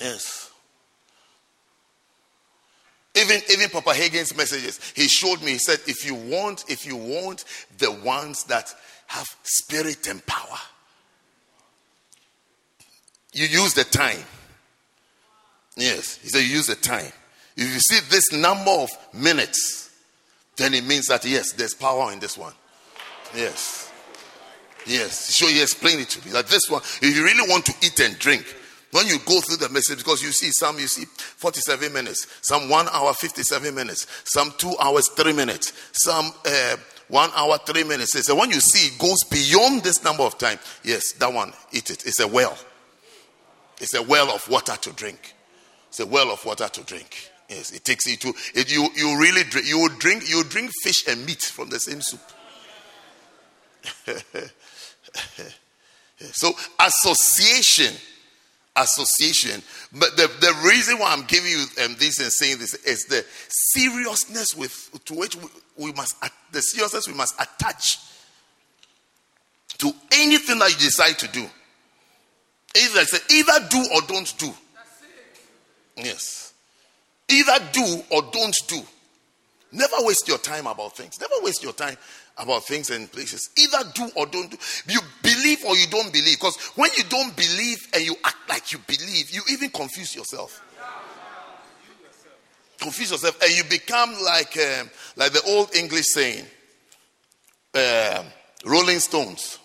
Yes. 0.00 0.50
Even, 3.14 3.40
even 3.48 3.70
Papa 3.70 3.94
Hagin's 3.94 4.36
messages, 4.36 4.80
he 4.96 5.06
showed 5.06 5.40
me, 5.40 5.52
he 5.52 5.58
said, 5.58 5.78
if 5.86 6.04
you 6.04 6.16
want, 6.16 6.64
if 6.66 6.84
you 6.84 6.96
want 6.96 7.44
the 7.78 7.92
ones 7.92 8.42
that 8.44 8.74
have 9.06 9.28
spirit 9.44 10.08
and 10.08 10.24
power, 10.26 10.58
you 13.32 13.46
use 13.46 13.72
the 13.74 13.84
time. 13.84 14.18
Yes, 15.76 16.18
he 16.18 16.28
said, 16.28 16.40
you 16.40 16.56
use 16.56 16.66
the 16.66 16.76
time. 16.76 17.10
If 17.56 17.72
you 17.72 17.80
see 17.80 18.00
this 18.10 18.32
number 18.32 18.70
of 18.70 18.90
minutes, 19.12 19.90
then 20.56 20.74
it 20.74 20.84
means 20.84 21.06
that 21.06 21.24
yes, 21.24 21.52
there's 21.52 21.74
power 21.74 22.12
in 22.12 22.20
this 22.20 22.38
one. 22.38 22.52
Yes. 23.34 23.92
Yes. 24.86 25.18
So 25.36 25.46
he 25.46 25.62
explained 25.62 26.02
it 26.02 26.10
to 26.10 26.26
me 26.26 26.32
that 26.32 26.46
this 26.46 26.68
one, 26.68 26.82
if 26.82 27.16
you 27.16 27.24
really 27.24 27.48
want 27.48 27.66
to 27.66 27.74
eat 27.82 27.98
and 28.00 28.18
drink, 28.18 28.44
when 28.92 29.08
you 29.08 29.18
go 29.26 29.40
through 29.40 29.56
the 29.56 29.68
message, 29.70 29.98
because 29.98 30.22
you 30.22 30.30
see 30.30 30.50
some, 30.52 30.78
you 30.78 30.86
see 30.86 31.04
47 31.04 31.92
minutes, 31.92 32.28
some 32.42 32.68
one 32.68 32.86
hour, 32.92 33.12
57 33.12 33.74
minutes, 33.74 34.06
some 34.24 34.52
two 34.56 34.72
hours, 34.80 35.08
three 35.08 35.32
minutes, 35.32 35.72
some 35.92 36.32
uh, 36.46 36.76
one 37.08 37.30
hour, 37.34 37.58
three 37.66 37.82
minutes. 37.82 38.12
So 38.24 38.36
when 38.36 38.50
you 38.50 38.60
see 38.60 38.94
it 38.94 38.98
goes 38.98 39.24
beyond 39.24 39.82
this 39.82 40.04
number 40.04 40.22
of 40.22 40.38
time, 40.38 40.60
yes, 40.84 41.12
that 41.14 41.32
one, 41.32 41.52
eat 41.72 41.90
it. 41.90 42.06
It's 42.06 42.20
a 42.20 42.28
well. 42.28 42.56
It's 43.80 43.94
a 43.94 44.02
well 44.02 44.30
of 44.30 44.48
water 44.48 44.76
to 44.76 44.92
drink. 44.92 45.33
It's 45.94 46.00
a 46.00 46.06
well 46.06 46.32
of 46.32 46.44
water 46.44 46.66
to 46.66 46.82
drink. 46.82 47.30
Yes, 47.48 47.70
it 47.70 47.84
takes 47.84 48.04
you 48.06 48.16
to 48.16 48.34
it, 48.52 48.68
you. 48.68 48.88
You 48.96 49.16
really 49.16 49.44
drink. 49.44 49.68
You 49.68 49.88
drink. 50.00 50.28
You 50.28 50.42
drink 50.42 50.72
fish 50.82 51.06
and 51.06 51.24
meat 51.24 51.40
from 51.40 51.68
the 51.68 51.78
same 51.78 52.00
soup. 52.02 52.20
so 56.32 56.52
association 56.80 57.94
association. 58.74 59.62
But 59.92 60.16
the, 60.16 60.26
the 60.40 60.52
reason 60.66 60.98
why 60.98 61.12
I'm 61.12 61.26
giving 61.26 61.52
you 61.52 61.64
um, 61.84 61.94
this 62.00 62.18
and 62.18 62.32
saying 62.32 62.58
this 62.58 62.74
is 62.74 63.04
the 63.04 63.24
seriousness 63.48 64.56
with 64.56 64.98
to 65.04 65.14
which 65.14 65.36
we, 65.36 65.44
we 65.76 65.92
must 65.92 66.16
the 66.50 66.60
seriousness 66.60 67.06
we 67.06 67.14
must 67.14 67.40
attach 67.40 67.98
to 69.78 69.92
anything 70.10 70.58
that 70.58 70.72
you 70.72 70.76
decide 70.78 71.20
to 71.20 71.28
do. 71.28 71.48
Either 72.82 73.04
either 73.30 73.68
do 73.70 73.86
or 73.94 74.00
don't 74.08 74.36
do. 74.38 74.52
Yes. 75.96 76.52
Either 77.28 77.64
do 77.72 78.02
or 78.10 78.22
don't 78.32 78.56
do. 78.68 78.80
Never 79.72 79.96
waste 80.00 80.28
your 80.28 80.38
time 80.38 80.66
about 80.66 80.96
things. 80.96 81.20
Never 81.20 81.34
waste 81.42 81.62
your 81.62 81.72
time 81.72 81.96
about 82.38 82.64
things 82.64 82.90
and 82.90 83.10
places. 83.10 83.50
Either 83.56 83.90
do 83.94 84.08
or 84.14 84.26
don't 84.26 84.50
do. 84.50 84.56
You 84.88 85.00
believe 85.22 85.64
or 85.64 85.76
you 85.76 85.86
don't 85.88 86.12
believe. 86.12 86.36
Because 86.36 86.56
when 86.76 86.90
you 86.96 87.04
don't 87.04 87.34
believe 87.36 87.88
and 87.92 88.04
you 88.04 88.14
act 88.24 88.48
like 88.48 88.72
you 88.72 88.78
believe, 88.86 89.30
you 89.30 89.42
even 89.50 89.70
confuse 89.70 90.14
yourself. 90.14 90.60
Confuse 92.78 93.12
yourself, 93.12 93.40
and 93.40 93.56
you 93.56 93.64
become 93.64 94.14
like 94.24 94.56
um, 94.58 94.90
like 95.16 95.32
the 95.32 95.42
old 95.46 95.74
English 95.74 96.06
saying, 96.06 96.44
um, 97.74 98.26
"Rolling 98.64 98.98
Stones." 98.98 99.58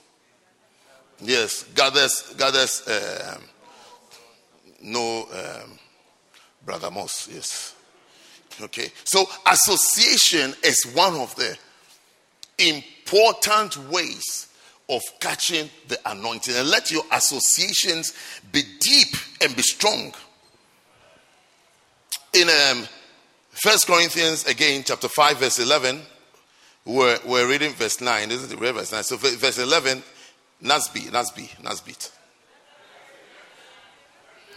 Yes, 1.20 1.63
gathers 1.76 2.34
gathers 2.38 2.88
um, 2.88 3.42
no 4.82 5.28
um, 5.34 5.80
brother 6.69 6.91
Moss. 6.91 7.27
Yes. 7.34 7.75
Okay, 8.62 8.91
so 9.03 9.25
association 9.47 10.53
is 10.63 10.84
one 10.93 11.15
of 11.15 11.36
the 11.36 11.58
important 12.60 13.75
ways 13.89 14.49
of 14.88 15.01
catching 15.19 15.67
the 15.88 15.97
anointing. 16.05 16.53
And 16.55 16.69
let 16.69 16.91
your 16.91 17.01
associations 17.12 18.13
be 18.51 18.62
deep 18.79 19.15
and 19.41 19.55
be 19.55 19.63
strong. 19.63 20.13
In 22.34 22.49
um, 22.49 22.88
1 23.63 23.77
Corinthians, 23.88 24.45
again, 24.45 24.84
chapter 24.86 25.08
5, 25.08 25.39
verse 25.39 25.58
11, 25.58 26.01
we're, 26.86 27.17
we're 27.25 27.49
reading 27.49 27.73
verse 27.73 27.99
9, 27.99 28.29
isn't 28.29 28.51
it? 28.51 28.60
Verse 28.60 28.91
9. 28.91 29.03
So, 29.03 29.17
verse 29.17 29.58
11, 29.58 30.03
Nasby, 30.63 31.10
Nasby, 31.10 31.49
Nasbit. 31.63 32.12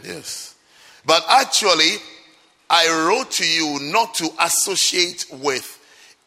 Yes. 0.04 0.51
But 1.04 1.24
actually, 1.28 1.96
I 2.70 3.06
wrote 3.06 3.30
to 3.32 3.46
you 3.46 3.78
not 3.92 4.14
to 4.14 4.30
associate 4.40 5.26
with 5.30 5.78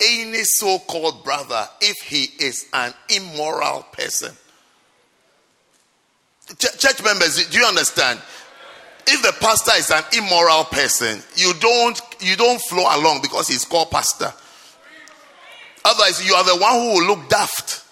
any 0.02 0.44
so 0.44 0.80
called 0.80 1.24
brother 1.24 1.68
if 1.82 1.98
he 2.02 2.26
is 2.44 2.68
an 2.74 2.94
immoral 3.10 3.84
person. 3.92 4.34
Ch- 6.58 6.78
church 6.78 7.04
members, 7.04 7.48
do 7.50 7.58
you 7.58 7.66
understand? 7.66 8.22
If 9.08 9.22
the 9.22 9.34
pastor 9.40 9.72
is 9.78 9.92
an 9.92 10.04
immoral 10.18 10.66
person, 10.66 11.22
you 11.36 11.54
don't 11.60 12.02
you 12.20 12.36
don't 12.36 12.60
flow 12.62 12.84
along 12.84 13.22
because 13.22 13.48
he's 13.48 13.64
called 13.66 13.92
pastor. 13.92 14.34
Otherwise, 15.84 16.28
you 16.28 16.34
are 16.34 16.44
the 16.44 16.58
one 16.58 16.74
who 16.74 16.94
will 16.94 17.08
look 17.08 17.30
daft. 17.30 17.85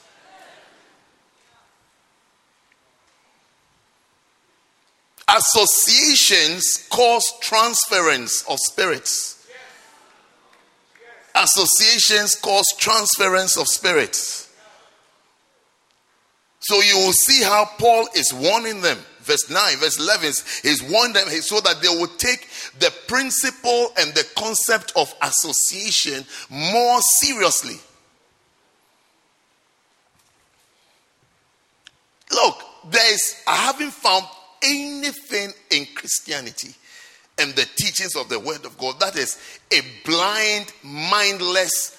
Associations 5.27 6.87
cause 6.89 7.23
transference 7.41 8.43
of 8.49 8.59
spirits 8.59 9.33
associations 11.35 12.35
cause 12.35 12.65
transference 12.77 13.57
of 13.57 13.67
spirits. 13.67 14.49
So 16.59 16.81
you 16.81 16.97
will 16.97 17.13
see 17.13 17.43
how 17.43 17.65
Paul 17.77 18.07
is 18.15 18.33
warning 18.33 18.81
them. 18.81 18.97
Verse 19.21 19.49
9, 19.49 19.77
verse 19.77 19.99
11 19.99 20.29
is 20.63 20.83
warning 20.89 21.13
them 21.13 21.27
so 21.41 21.59
that 21.61 21.81
they 21.81 21.87
will 21.87 22.07
take 22.17 22.47
the 22.79 22.91
principle 23.07 23.91
and 23.97 24.13
the 24.13 24.25
concept 24.35 24.93
of 24.95 25.13
association 25.21 26.25
more 26.49 26.99
seriously. 27.01 27.75
Look, 32.31 32.61
there 32.89 33.13
is, 33.13 33.41
I 33.47 33.55
haven't 33.55 33.91
found 33.91 34.25
anything 34.63 35.51
in 35.71 35.85
Christianity 35.95 36.73
and 37.37 37.53
the 37.55 37.67
teachings 37.75 38.15
of 38.15 38.29
the 38.29 38.39
Word 38.39 38.65
of 38.65 38.77
God 38.77 38.99
that 38.99 39.15
is 39.17 39.39
a 39.71 39.81
blind, 40.05 40.71
mindless 40.83 41.97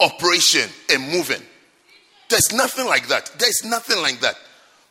operation 0.00 0.68
and 0.90 1.02
moving. 1.10 1.42
There's 2.28 2.52
nothing 2.52 2.86
like 2.86 3.08
that. 3.08 3.30
There's 3.38 3.62
nothing 3.64 4.00
like 4.00 4.20
that. 4.20 4.36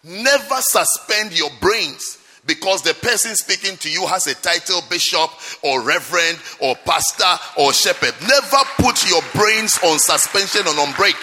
Never 0.04 0.56
suspend 0.60 1.38
your 1.38 1.50
brains 1.60 2.18
because 2.46 2.82
the 2.82 2.94
person 2.96 3.36
speaking 3.36 3.78
to 3.78 3.90
you 3.90 4.06
has 4.08 4.28
a 4.28 4.36
title 4.36 4.82
bishop 4.90 5.30
or 5.64 5.82
reverend 5.82 6.38
or 6.60 6.76
pastor 6.86 7.44
or 7.58 7.74
shepherd. 7.74 8.14
Never 8.22 8.58
put 8.78 9.08
your 9.10 9.22
brains 9.34 9.78
on 9.84 10.00
suspension 10.00 10.62
and 10.68 10.80
on 10.80 10.94
break. 10.96 11.16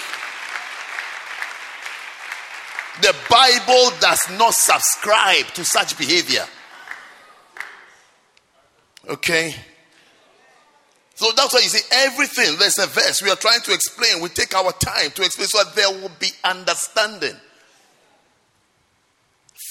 The 3.03 3.15
Bible 3.29 3.97
does 4.01 4.21
not 4.39 4.55
subscribe 4.55 5.47
to 5.55 5.65
such 5.65 5.99
behavior. 5.99 6.45
Okay? 9.09 9.55
So 11.15 11.31
that's 11.35 11.55
why 11.55 11.61
you 11.61 11.69
see 11.69 11.87
everything. 11.93 12.57
There's 12.59 12.79
a 12.79 12.87
verse 12.87 13.23
we 13.23 13.31
are 13.31 13.37
trying 13.37 13.61
to 13.63 13.73
explain. 13.73 14.23
We 14.23 14.29
take 14.29 14.55
our 14.55 14.73
time 14.73 15.11
to 15.13 15.23
explain 15.23 15.49
so 15.49 15.65
that 15.65 15.75
there 15.75 15.91
will 15.91 16.13
be 16.19 16.29
understanding. 16.45 17.35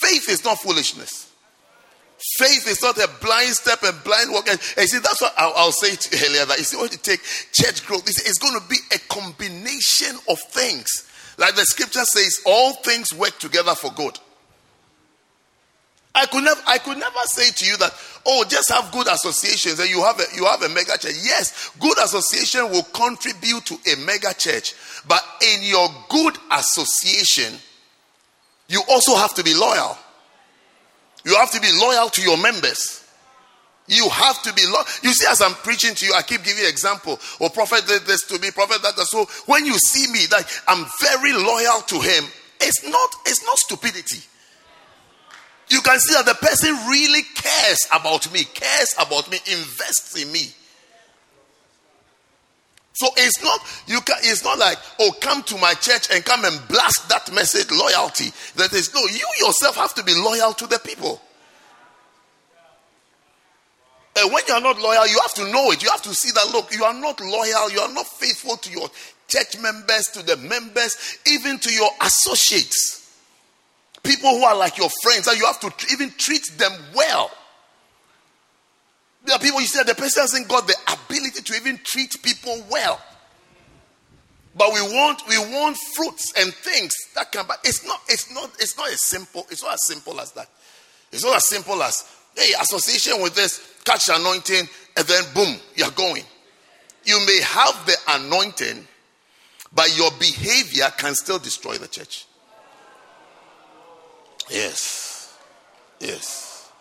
Faith 0.02 0.30
is 0.30 0.44
not 0.44 0.60
foolishness. 0.60 1.32
Faith 2.38 2.68
is 2.68 2.82
not 2.82 2.98
a 2.98 3.10
blind 3.22 3.54
step 3.54 3.84
and 3.84 4.04
blind 4.04 4.32
walk. 4.32 4.48
And 4.50 4.60
you 4.78 4.88
see, 4.88 5.00
that's 5.00 5.22
what 5.22 5.34
I'll, 5.38 5.54
I'll 5.56 5.72
say 5.72 5.96
to 5.96 6.18
you 6.18 6.26
earlier. 6.26 6.46
That 6.46 6.58
you 6.58 6.64
see, 6.64 6.78
when 6.78 6.92
you 6.92 6.98
take 6.98 7.22
church 7.52 7.86
growth, 7.86 8.08
it's 8.08 8.40
going 8.40 8.60
to 8.60 8.68
be 8.68 8.78
a 8.94 9.00
combination 9.08 10.18
of 10.30 10.40
things. 10.40 11.08
Like 11.38 11.56
the 11.56 11.66
scripture 11.66 12.04
says, 12.04 12.42
all 12.46 12.74
things 12.74 13.14
work 13.14 13.38
together 13.40 13.76
for 13.76 13.92
good. 13.92 14.18
I 16.16 16.26
could 16.28 16.46
never, 16.46 16.62
I 16.66 16.78
could 16.78 16.98
never 16.98 17.20
say 17.26 17.52
to 17.52 17.66
you 17.66 17.76
that, 17.78 17.94
oh, 18.26 18.46
just 18.48 18.72
have 18.72 18.90
good 18.94 19.08
associations 19.08 19.80
and 19.80 19.90
you 19.90 20.02
have 20.02 20.18
a, 20.18 20.24
you 20.34 20.46
have 20.46 20.62
a 20.62 20.70
mega 20.70 20.98
church. 20.98 21.16
Yes, 21.22 21.72
good 21.78 21.98
association 21.98 22.72
will 22.72 22.84
contribute 22.84 23.66
to 23.66 23.76
a 23.92 23.98
mega 24.06 24.34
church, 24.34 24.74
but 25.08 25.22
in 25.42 25.64
your 25.64 25.90
good 26.08 26.38
association, 26.52 27.60
you 28.70 28.82
also 28.90 29.16
have 29.16 29.34
to 29.34 29.44
be 29.44 29.54
loyal. 29.54 29.98
You 31.26 31.36
have 31.36 31.52
to 31.52 31.60
be 31.60 31.70
loyal 31.74 32.08
to 32.10 32.22
your 32.22 32.38
members. 32.38 33.05
You 33.88 34.10
have 34.10 34.42
to 34.44 34.54
be 34.54 34.66
loyal. 34.66 34.86
You 35.04 35.14
see, 35.14 35.28
as 35.30 35.42
I'm 35.42 35.54
preaching 35.54 35.94
to 35.94 36.06
you, 36.06 36.14
I 36.14 36.24
keep 36.24 36.44
giving 36.44 36.66
example. 36.66 37.20
Oh, 37.40 37.50
prophet 37.50 37.86
this 37.86 38.24
to 38.28 38.40
me, 38.40 38.50
prophet 38.52 38.82
that. 38.82 38.98
So 39.06 39.26
when 39.46 39.66
you 39.66 39.78
see 39.78 40.12
me, 40.12 40.26
that 40.32 40.64
I'm 40.68 40.86
very 41.02 41.34
loyal 41.34 41.82
to 41.82 42.00
him. 42.00 42.24
It's 42.62 42.88
not. 42.88 43.16
It's 43.26 43.46
not 43.46 43.58
stupidity. 43.58 44.24
You 45.70 45.82
can 45.82 46.00
see 46.00 46.14
that 46.14 46.26
the 46.26 46.36
person 46.36 46.74
really 46.90 47.22
cares 47.36 47.80
about 47.94 48.32
me, 48.32 48.44
cares 48.44 48.94
about 49.00 49.30
me, 49.30 49.38
invests 49.46 50.22
in 50.22 50.32
me. 50.32 50.48
So 52.94 53.08
it's 53.18 53.44
not 53.44 53.60
you 53.88 54.00
can 54.02 54.16
it's 54.20 54.44
not 54.44 54.58
like 54.58 54.78
oh 55.00 55.12
come 55.20 55.44
to 55.44 55.58
my 55.58 55.74
church 55.74 56.08
and 56.14 56.24
come 56.24 56.46
and 56.46 56.68
blast 56.70 57.10
that 57.10 57.32
message 57.34 57.70
loyalty. 57.70 58.32
That 58.56 58.72
is 58.74 58.94
no, 58.94 59.02
you 59.02 59.46
yourself 59.46 59.76
have 59.76 59.94
to 59.96 60.04
be 60.04 60.14
loyal 60.16 60.54
to 60.54 60.68
the 60.68 60.80
people. 60.80 61.22
And 64.18 64.32
when 64.32 64.44
you 64.48 64.54
are 64.54 64.62
not 64.62 64.80
loyal, 64.80 65.08
you 65.08 65.20
have 65.22 65.34
to 65.36 65.52
know 65.52 65.72
it. 65.72 65.84
You 65.84 65.90
have 65.90 66.02
to 66.04 66.14
see 66.14 66.32
that 66.32 66.52
look, 66.54 66.74
you 66.74 66.84
are 66.84 66.94
not 66.94 67.20
loyal, 67.20 67.70
you 67.70 67.80
are 67.80 67.94
not 67.94 68.08
faithful 68.08 68.56
to 68.58 68.72
your 68.72 68.90
church 69.28 69.60
members, 69.60 70.06
to 70.14 70.24
the 70.24 70.38
members, 70.38 71.18
even 71.28 71.60
to 71.60 71.74
your 71.74 71.90
associates. 72.02 73.02
People 74.04 74.30
who 74.30 74.44
are 74.44 74.56
like 74.56 74.78
your 74.78 74.90
friends, 75.04 75.28
and 75.28 75.38
you 75.38 75.46
have 75.46 75.60
to 75.60 75.72
even 75.92 76.12
treat 76.18 76.50
them 76.58 76.72
well. 76.96 77.32
There 79.26 79.36
are 79.36 79.40
people 79.40 79.60
you 79.60 79.68
see 79.68 79.80
that 79.80 79.88
the 79.88 79.96
person 79.96 80.22
hasn't 80.22 80.48
got 80.48 80.68
the 80.68 80.76
ability 80.88 81.42
to 81.42 81.56
even 81.56 81.80
treat 81.84 82.16
people 82.22 82.64
well. 82.70 83.02
But 84.56 84.72
we 84.72 84.82
want 84.82 85.24
we 85.28 85.38
want 85.38 85.76
fruits 85.96 86.32
and 86.38 86.54
things 86.54 86.96
that 87.16 87.32
can 87.32 87.46
but 87.46 87.58
it's 87.66 87.86
not 87.86 88.00
it's 88.08 88.34
not 88.34 88.50
it's 88.60 88.78
not 88.78 88.90
as 88.90 89.04
simple, 89.04 89.46
it's 89.50 89.64
not 89.64 89.74
as 89.74 89.86
simple 89.86 90.20
as 90.22 90.32
that. 90.34 90.48
It's 91.12 91.26
not 91.26 91.36
as 91.36 91.50
simple 91.50 91.82
as 91.84 92.04
hey, 92.36 92.54
association 92.62 93.22
with 93.22 93.36
this, 93.36 93.76
catch 93.84 94.10
anointing, 94.10 94.68
and 94.98 95.08
then 95.08 95.24
boom, 95.34 95.56
you're 95.76 95.92
going. 95.92 96.24
You 97.04 97.20
may 97.26 97.40
have 97.42 97.86
the 97.86 97.96
anointing, 98.10 98.88
but 99.74 99.96
your 99.98 100.12
behavior 100.20 100.88
can 100.98 101.16
still 101.16 101.40
destroy 101.40 101.78
the 101.78 101.88
church. 101.88 102.26
Yes. 104.50 105.38
Yes. 106.00 106.72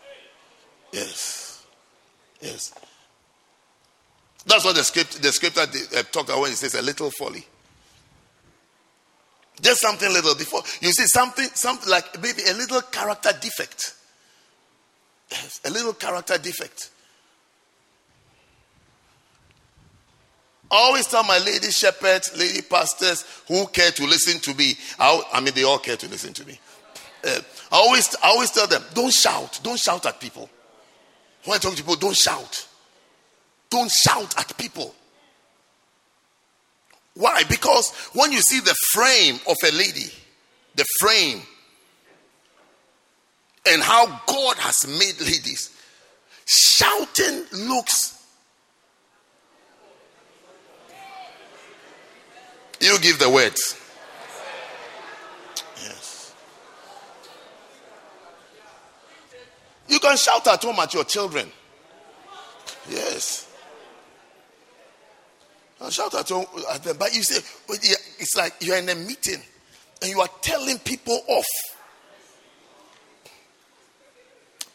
Yes. 0.93 1.67
Yes. 2.41 2.75
That's 4.47 4.65
what 4.65 4.77
the 4.77 4.85
script 4.85 5.23
the 5.23 5.33
scripture 5.33 5.63
uh, 5.63 6.03
talked 6.13 6.29
about 6.29 6.43
when 6.43 6.53
it 6.53 6.57
says 6.57 6.75
a 6.75 6.83
little 6.83 7.11
folly. 7.11 7.45
Just 9.61 9.81
something 9.81 10.13
little 10.13 10.35
before 10.35 10.63
you 10.81 10.91
see 10.93 11.07
something, 11.07 11.47
something 11.55 11.89
like 11.89 12.21
maybe 12.21 12.43
a 12.49 12.55
little 12.55 12.83
character 12.83 13.31
defect. 13.41 13.95
A 15.65 15.71
little 15.71 15.95
character 15.95 16.39
defect. 16.39 16.91
I 20.71 20.77
always 20.77 21.07
tell 21.07 21.23
my 21.23 21.39
lady 21.39 21.71
shepherds, 21.71 22.37
lady 22.37 22.63
pastors 22.63 23.25
who 23.47 23.67
care 23.69 23.91
to 23.93 24.05
listen 24.07 24.41
to 24.41 24.55
me. 24.55 24.75
I, 24.99 25.23
I 25.35 25.41
mean, 25.41 25.55
they 25.55 25.63
all 25.63 25.79
care 25.79 25.97
to 25.97 26.09
listen 26.09 26.33
to 26.35 26.47
me. 26.47 26.59
Uh, 27.25 27.41
I 27.73 27.77
always, 27.77 28.15
I 28.23 28.29
always 28.29 28.51
tell 28.51 28.67
them, 28.67 28.83
don't 28.93 29.13
shout. 29.13 29.61
Don't 29.63 29.79
shout 29.79 30.05
at 30.07 30.21
people. 30.21 30.49
When 31.45 31.57
I 31.57 31.59
talk 31.59 31.73
to 31.73 31.77
people, 31.77 31.97
don't 31.97 32.17
shout. 32.17 32.67
Don't 33.71 33.91
shout 33.91 34.39
at 34.39 34.57
people. 34.57 34.95
Why? 37.15 37.43
Because 37.49 37.93
when 38.13 38.33
you 38.33 38.41
see 38.41 38.61
the 38.61 38.75
frame 38.93 39.39
of 39.49 39.57
a 39.65 39.73
lady, 39.73 40.11
the 40.75 40.85
frame, 40.99 41.43
and 43.67 43.83
how 43.83 44.07
God 44.27 44.57
has 44.59 44.87
made 44.87 45.21
ladies, 45.21 45.71
shouting 46.47 47.45
looks. 47.53 48.23
You 52.81 52.99
give 52.99 53.19
the 53.19 53.31
words. 53.31 53.81
Yes. 55.83 56.35
You 59.89 59.99
can 59.99 60.17
shout 60.17 60.47
at 60.47 60.63
home 60.63 60.79
at 60.81 60.93
your 60.93 61.05
children. 61.05 61.51
Yes. 62.91 63.51
You 65.83 65.91
shout 65.91 66.15
at 66.15 66.31
at 66.31 66.83
them. 66.83 66.97
But 66.99 67.15
you 67.15 67.23
say, 67.23 67.43
it's 68.19 68.37
like 68.37 68.55
you're 68.61 68.77
in 68.77 68.89
a 68.91 68.95
meeting 68.95 69.41
and 70.03 70.11
you 70.11 70.21
are 70.21 70.29
telling 70.43 70.79
people 70.81 71.23
off. 71.29 71.47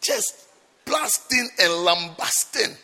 Just 0.10 0.48
blasting 0.86 1.48
and 1.62 1.72
lambasting. 1.84 2.76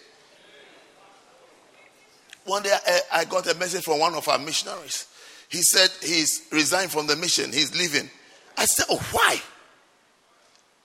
One 2.46 2.62
day 2.62 2.78
I 3.12 3.26
got 3.26 3.52
a 3.52 3.56
message 3.56 3.84
from 3.84 3.98
one 4.00 4.14
of 4.14 4.28
our 4.28 4.38
missionaries. 4.38 5.08
He 5.50 5.64
said 5.64 5.90
he's 6.04 6.44
resigned 6.52 6.92
from 6.92 7.08
the 7.08 7.16
mission, 7.16 7.52
he's 7.52 7.76
leaving. 7.76 8.08
I 8.56 8.66
said, 8.66 8.86
Oh, 8.92 9.04
why? 9.12 9.42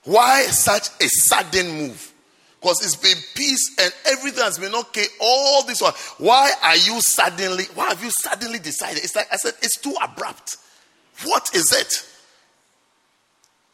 Why 0.03 0.41
such 0.45 0.87
a 0.99 1.07
sudden 1.07 1.77
move? 1.77 2.11
Because 2.59 2.83
it's 2.83 2.95
been 2.95 3.21
peace 3.35 3.75
and 3.79 3.93
everything 4.07 4.43
has 4.43 4.57
been 4.57 4.73
okay 4.73 5.05
all 5.19 5.63
this 5.65 5.79
while. 5.79 5.95
Why 6.17 6.51
are 6.63 6.75
you 6.75 6.99
suddenly, 7.01 7.65
why 7.75 7.89
have 7.89 8.03
you 8.03 8.09
suddenly 8.23 8.57
decided? 8.57 9.03
It's 9.03 9.15
like 9.15 9.27
I 9.31 9.35
said, 9.35 9.53
it's 9.61 9.79
too 9.79 9.93
abrupt. 10.01 10.57
What 11.23 11.51
is 11.53 11.71
it? 11.71 12.07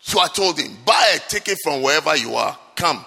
So 0.01 0.19
I 0.21 0.27
told 0.27 0.59
him, 0.59 0.75
buy 0.85 1.13
a 1.15 1.19
ticket 1.29 1.57
from 1.63 1.81
wherever 1.81 2.15
you 2.15 2.35
are. 2.35 2.57
Come. 2.77 3.03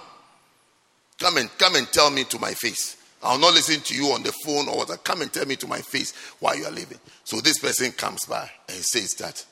Come 1.18 1.38
and 1.38 1.48
come 1.58 1.76
and 1.76 1.90
tell 1.90 2.10
me 2.10 2.24
to 2.24 2.38
my 2.38 2.52
face. 2.52 2.96
I'll 3.22 3.38
not 3.38 3.54
listen 3.54 3.80
to 3.80 3.94
you 3.94 4.12
on 4.12 4.22
the 4.22 4.32
phone 4.44 4.68
or 4.68 4.78
what. 4.78 5.04
Come 5.04 5.22
and 5.22 5.32
tell 5.32 5.46
me 5.46 5.56
to 5.56 5.66
my 5.66 5.80
face 5.80 6.12
why 6.40 6.54
you 6.54 6.64
are 6.64 6.70
leaving. 6.70 6.98
So 7.24 7.40
this 7.40 7.58
person 7.58 7.92
comes 7.92 8.24
by 8.24 8.50
and 8.68 8.78
says 8.78 9.14
that 9.14 9.44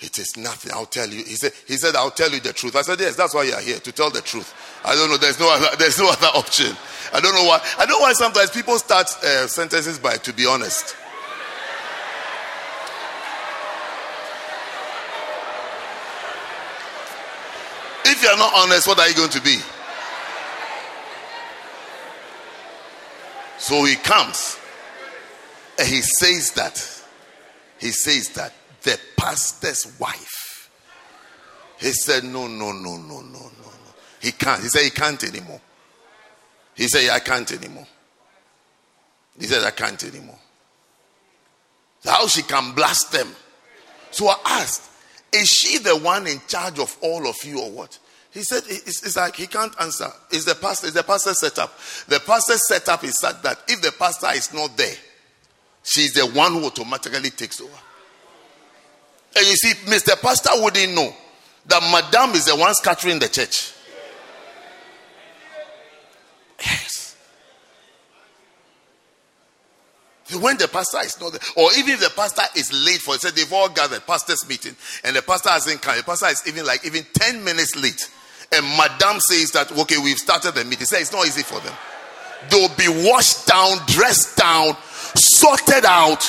it 0.00 0.18
is 0.18 0.36
nothing. 0.36 0.72
I'll 0.74 0.86
tell 0.86 1.08
you. 1.08 1.24
He 1.24 1.36
said, 1.36 1.52
he 1.66 1.76
said, 1.76 1.94
I'll 1.94 2.10
tell 2.10 2.30
you 2.30 2.40
the 2.40 2.52
truth. 2.52 2.76
I 2.76 2.82
said, 2.82 3.00
Yes, 3.00 3.16
that's 3.16 3.34
why 3.34 3.44
you're 3.44 3.60
here, 3.60 3.78
to 3.78 3.92
tell 3.92 4.10
the 4.10 4.20
truth. 4.20 4.52
I 4.84 4.94
don't 4.94 5.08
know. 5.08 5.16
There's 5.16 5.38
no 5.38 5.50
other, 5.54 5.76
there's 5.78 5.98
no 5.98 6.10
other 6.10 6.28
option. 6.34 6.76
I 7.12 7.20
don't 7.20 7.34
know 7.34 7.44
why. 7.44 7.62
I 7.78 7.86
don't 7.86 8.00
know 8.00 8.06
why 8.06 8.12
sometimes 8.12 8.50
people 8.50 8.78
start 8.78 9.06
uh, 9.22 9.46
sentences 9.46 9.98
by 9.98 10.16
to 10.16 10.32
be 10.32 10.46
honest. 10.46 10.96
If 18.16 18.22
you're 18.22 18.38
not 18.38 18.54
honest, 18.54 18.86
what 18.86 18.98
are 18.98 19.06
you 19.06 19.14
going 19.14 19.28
to 19.28 19.42
be? 19.42 19.58
So 23.58 23.84
he 23.84 23.94
comes 23.96 24.58
and 25.78 25.86
he 25.86 26.00
says 26.00 26.52
that. 26.52 27.02
He 27.78 27.90
says 27.90 28.30
that 28.30 28.54
the 28.84 28.98
pastor's 29.18 29.98
wife. 30.00 30.70
He 31.78 31.92
said, 31.92 32.24
No, 32.24 32.46
no, 32.46 32.72
no, 32.72 32.96
no, 32.96 33.20
no, 33.20 33.20
no, 33.20 33.40
no. 33.42 33.70
He 34.22 34.32
can't. 34.32 34.62
He 34.62 34.68
said, 34.68 34.84
He 34.84 34.90
can't 34.90 35.22
anymore. 35.22 35.60
He 36.74 36.88
said, 36.88 37.10
I 37.10 37.18
can't 37.18 37.52
anymore. 37.52 37.86
He 39.38 39.44
said, 39.44 39.62
I 39.62 39.72
can't 39.72 40.02
anymore. 40.04 40.38
How 42.02 42.26
she 42.28 42.40
can 42.40 42.72
blast 42.72 43.12
them. 43.12 43.28
So 44.10 44.28
I 44.28 44.38
asked, 44.46 44.90
Is 45.34 45.48
she 45.48 45.76
the 45.76 45.98
one 45.98 46.26
in 46.26 46.40
charge 46.48 46.78
of 46.78 46.96
all 47.02 47.28
of 47.28 47.36
you 47.44 47.60
or 47.60 47.70
what? 47.70 47.98
He 48.36 48.42
said, 48.42 48.64
it's, 48.68 49.16
like 49.16 49.34
he 49.34 49.46
can't 49.46 49.72
answer. 49.80 50.08
It's 50.30 50.44
the 50.44 50.54
pastor, 50.54 50.88
it's 50.88 50.96
the 50.96 51.02
pastor 51.02 51.32
setup. 51.32 51.72
The 52.06 52.20
pastor 52.20 52.58
setup 52.58 53.02
is 53.04 53.18
such 53.18 53.40
that 53.40 53.62
if 53.66 53.80
the 53.80 53.92
pastor 53.92 54.26
is 54.34 54.52
not 54.52 54.76
there, 54.76 54.94
she's 55.82 56.12
the 56.12 56.26
one 56.26 56.52
who 56.52 56.66
automatically 56.66 57.30
takes 57.30 57.62
over. 57.62 57.72
And 59.38 59.46
you 59.46 59.54
see, 59.56 59.72
Mr. 59.90 60.20
Pastor 60.20 60.50
wouldn't 60.56 60.94
know 60.94 61.14
that 61.64 61.82
Madame 61.90 62.34
is 62.34 62.44
the 62.44 62.56
one 62.56 62.74
scattering 62.74 63.18
the 63.18 63.28
church. 63.28 63.72
Yes. 66.60 67.16
When 70.38 70.58
the 70.58 70.68
pastor 70.68 70.98
is 71.06 71.18
not 71.18 71.32
there, 71.32 71.40
or 71.56 71.70
even 71.78 71.94
if 71.94 72.00
the 72.00 72.12
pastor 72.14 72.42
is 72.54 72.70
late 72.84 73.00
for 73.00 73.14
it, 73.14 73.22
say 73.22 73.30
they've 73.30 73.50
all 73.50 73.70
gathered, 73.70 74.06
pastor's 74.06 74.46
meeting, 74.46 74.76
and 75.04 75.16
the 75.16 75.22
pastor 75.22 75.48
hasn't 75.48 75.80
come, 75.80 75.96
the 75.96 76.02
pastor 76.02 76.26
is 76.26 76.42
even 76.46 76.66
like 76.66 76.84
even 76.84 77.02
10 77.14 77.42
minutes 77.42 77.74
late. 77.76 78.10
And 78.52 78.64
Madame 78.76 79.20
says 79.20 79.50
that, 79.52 79.72
okay, 79.72 79.98
we've 79.98 80.18
started 80.18 80.54
the 80.54 80.64
meeting. 80.64 80.86
Say 80.86 81.00
it's 81.00 81.12
not 81.12 81.26
easy 81.26 81.42
for 81.42 81.60
them. 81.60 81.74
They'll 82.50 82.74
be 82.76 83.08
washed 83.08 83.46
down, 83.46 83.78
dressed 83.86 84.36
down, 84.36 84.76
sorted 85.14 85.84
out 85.84 86.22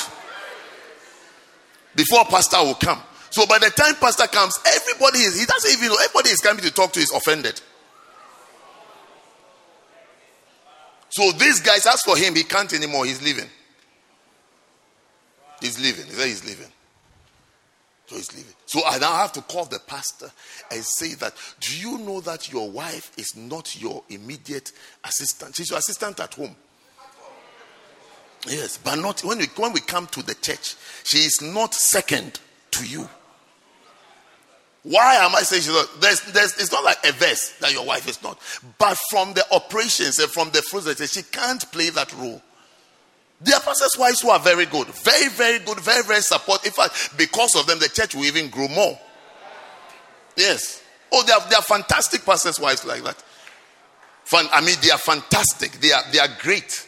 before 1.94 2.24
pastor 2.24 2.58
will 2.64 2.74
come. 2.74 3.02
So 3.30 3.46
by 3.46 3.58
the 3.58 3.70
time 3.70 3.94
pastor 3.96 4.26
comes, 4.26 4.58
everybody 4.66 5.20
is, 5.20 5.38
he 5.38 5.46
doesn't 5.46 5.72
even 5.72 5.88
know, 5.88 5.96
everybody 6.02 6.30
is 6.30 6.38
coming 6.38 6.62
to 6.64 6.70
talk 6.72 6.92
to 6.92 7.00
is 7.00 7.12
offended. 7.12 7.60
So 11.10 11.32
these 11.32 11.60
guys 11.60 11.86
ask 11.86 12.04
for 12.04 12.16
him, 12.16 12.34
he 12.34 12.44
can't 12.44 12.72
anymore, 12.72 13.04
he's 13.04 13.22
leaving. 13.22 13.48
He's 15.60 15.80
leaving. 15.80 16.06
He 16.06 16.12
he's 16.12 16.44
leaving. 16.44 16.70
So 18.08 18.16
he's 18.16 18.34
leaving. 18.34 18.54
So 18.64 18.80
I 18.86 18.98
now 18.98 19.12
have 19.16 19.32
to 19.32 19.42
call 19.42 19.66
the 19.66 19.78
pastor 19.80 20.30
and 20.70 20.82
say 20.82 21.14
that, 21.16 21.34
do 21.60 21.76
you 21.76 21.98
know 21.98 22.20
that 22.22 22.50
your 22.50 22.70
wife 22.70 23.12
is 23.18 23.36
not 23.36 23.80
your 23.80 24.02
immediate 24.08 24.72
assistant? 25.04 25.56
She's 25.56 25.68
your 25.68 25.78
assistant 25.78 26.18
at 26.18 26.32
home. 26.32 26.56
Yes, 28.46 28.78
but 28.78 28.96
not 28.96 29.20
when 29.24 29.38
we 29.38 29.46
when 29.56 29.72
we 29.72 29.80
come 29.80 30.06
to 30.06 30.22
the 30.22 30.34
church, 30.34 30.76
she 31.04 31.18
is 31.18 31.42
not 31.42 31.74
second 31.74 32.40
to 32.70 32.86
you. 32.86 33.08
Why 34.84 35.16
am 35.16 35.34
I 35.34 35.42
saying 35.42 35.62
she's 35.62 35.74
not? 35.74 36.00
There's, 36.00 36.20
there's, 36.32 36.56
it's 36.58 36.72
not 36.72 36.84
like 36.84 37.04
a 37.04 37.12
verse 37.12 37.50
that 37.60 37.74
your 37.74 37.84
wife 37.84 38.08
is 38.08 38.22
not. 38.22 38.38
But 38.78 38.96
from 39.10 39.34
the 39.34 39.44
operations 39.52 40.18
and 40.18 40.30
from 40.30 40.50
the 40.50 40.62
fruits, 40.62 41.12
she 41.12 41.22
can't 41.24 41.70
play 41.72 41.90
that 41.90 42.14
role. 42.14 42.40
There 43.40 43.54
are 43.54 43.60
pastors' 43.60 43.96
wives 43.98 44.20
who 44.20 44.30
are 44.30 44.40
very 44.40 44.66
good, 44.66 44.88
very, 44.88 45.28
very 45.28 45.58
good, 45.60 45.78
very, 45.80 46.02
very 46.02 46.22
supportive. 46.22 46.66
In 46.66 46.72
fact, 46.72 47.16
because 47.16 47.54
of 47.54 47.66
them, 47.66 47.78
the 47.78 47.88
church 47.88 48.14
will 48.14 48.24
even 48.24 48.48
grow 48.50 48.66
more. 48.68 48.98
Yes. 50.36 50.82
Oh, 51.12 51.22
they 51.22 51.32
are, 51.32 51.40
they 51.48 51.54
are 51.54 51.62
fantastic 51.62 52.24
pastors' 52.24 52.58
wives 52.58 52.84
like 52.84 53.02
that. 53.04 53.22
Fun, 54.24 54.46
I 54.52 54.60
mean, 54.60 54.76
they 54.82 54.90
are 54.90 54.98
fantastic. 54.98 55.72
They 55.72 55.92
are, 55.92 56.02
they 56.12 56.18
are 56.18 56.28
great. 56.40 56.86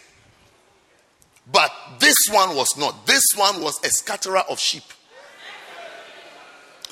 But 1.50 1.72
this 1.98 2.16
one 2.30 2.54
was 2.54 2.76
not. 2.76 3.06
This 3.06 3.24
one 3.34 3.62
was 3.62 3.82
a 3.84 3.88
scatterer 3.88 4.42
of 4.48 4.58
sheep. 4.58 4.84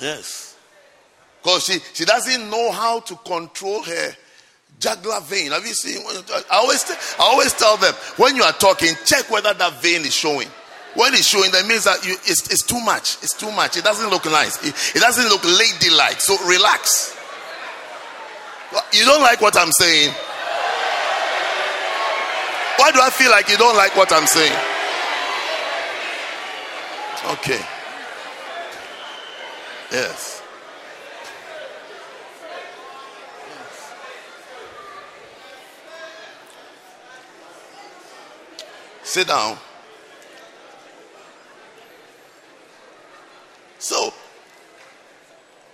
Yes. 0.00 0.56
Because 1.42 1.64
she, 1.64 1.78
she 1.94 2.04
doesn't 2.04 2.48
know 2.50 2.72
how 2.72 3.00
to 3.00 3.16
control 3.16 3.82
her 3.82 4.16
jugular 4.78 5.20
vein. 5.22 5.50
Have 5.52 5.66
you 5.66 5.74
seen? 5.74 6.02
I 6.50 6.56
always, 6.56 6.84
I 7.18 7.22
always 7.22 7.52
tell 7.52 7.76
them 7.76 7.94
when 8.16 8.36
you 8.36 8.42
are 8.42 8.52
talking, 8.52 8.94
check 9.04 9.30
whether 9.30 9.54
that 9.54 9.82
vein 9.82 10.02
is 10.02 10.14
showing. 10.14 10.48
When 10.94 11.12
it's 11.14 11.26
showing, 11.26 11.50
that 11.52 11.66
means 11.66 11.84
that 11.84 12.04
you, 12.04 12.14
it's, 12.24 12.50
it's 12.50 12.62
too 12.62 12.80
much. 12.80 13.18
It's 13.22 13.36
too 13.36 13.52
much. 13.52 13.76
It 13.76 13.84
doesn't 13.84 14.10
look 14.10 14.24
nice. 14.24 14.56
It, 14.64 14.96
it 14.96 15.00
doesn't 15.00 15.28
look 15.28 15.44
ladylike. 15.44 16.20
So 16.20 16.36
relax. 16.46 17.16
You 18.92 19.04
don't 19.04 19.22
like 19.22 19.40
what 19.40 19.56
I'm 19.56 19.70
saying? 19.72 20.12
Why 22.76 22.90
do 22.92 23.00
I 23.00 23.10
feel 23.10 23.30
like 23.30 23.48
you 23.48 23.56
don't 23.58 23.76
like 23.76 23.96
what 23.96 24.12
I'm 24.12 24.26
saying? 24.26 24.56
Okay. 27.32 27.60
Yes. 29.90 30.37
Sit 39.08 39.28
down. 39.28 39.56
So, 43.78 44.12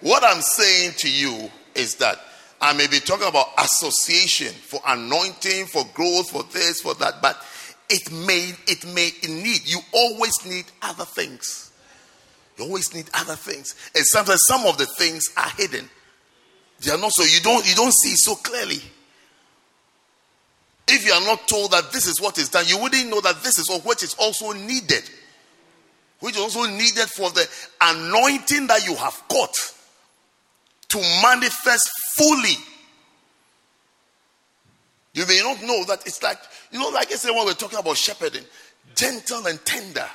what 0.03 0.23
I'm 0.23 0.41
saying 0.41 0.93
to 0.99 1.11
you 1.11 1.51
is 1.75 1.97
that 1.97 2.21
I 2.61 2.75
may 2.75 2.87
be 2.87 3.01
talking 3.01 3.27
about 3.27 3.49
association 3.59 4.55
for 4.55 4.79
anointing, 4.87 5.67
for 5.67 5.83
growth, 5.95 6.31
for 6.31 6.45
this, 6.53 6.81
for 6.81 6.95
that, 6.95 7.21
but 7.21 7.37
it 7.91 8.13
may, 8.13 8.53
it 8.69 8.87
may 8.95 9.11
need, 9.29 9.67
you 9.67 9.81
always 9.93 10.47
need 10.47 10.67
other 10.81 11.05
things. 11.05 11.73
You 12.57 12.67
always 12.67 12.95
need 12.95 13.11
other 13.15 13.35
things. 13.35 13.75
And 13.97 14.07
sometimes 14.07 14.43
some 14.47 14.65
of 14.65 14.79
the 14.79 14.87
things 14.87 15.33
are 15.37 15.51
hidden. 15.57 15.91
They 16.83 16.93
are 16.93 16.99
not 16.99 17.11
so 17.11 17.25
you 17.25 17.41
don't 17.41 17.69
you 17.69 17.75
don't 17.75 17.95
see 17.95 18.15
so 18.15 18.37
clearly. 18.37 18.81
If 20.87 21.07
you 21.07 21.13
are 21.13 21.23
not 21.23 21.49
told 21.49 21.71
that 21.73 21.93
this 21.93 22.07
is 22.07 22.21
what 22.21 22.39
is 22.39 22.49
done, 22.51 22.65
you 22.67 22.79
wouldn't 22.79 23.09
know 23.09 23.21
that 23.21 23.43
this 23.43 23.59
is 23.59 23.71
what 23.85 24.03
is 24.03 24.15
also 24.15 24.53
needed. 24.53 25.03
Which 26.21 26.37
is 26.37 26.41
also 26.41 26.71
needed 26.71 27.09
for 27.09 27.31
the 27.31 27.47
anointing 27.81 28.67
that 28.69 28.87
you 28.87 28.95
have 28.97 29.23
got 29.29 29.55
to 30.89 30.99
manifest 31.23 31.91
fully. 32.17 32.57
You 35.15 35.27
may 35.27 35.41
not 35.43 35.63
know 35.63 35.85
that 35.85 36.07
it's 36.07 36.23
like, 36.23 36.39
you 36.71 36.79
know, 36.79 36.89
like 36.89 37.13
I 37.13 37.15
said 37.15 37.31
when 37.35 37.47
we're 37.47 37.55
talking 37.55 37.79
about 37.79 37.97
shepherding, 37.97 38.45
gentle 38.95 39.47
and 39.47 39.65
tender. 39.65 40.07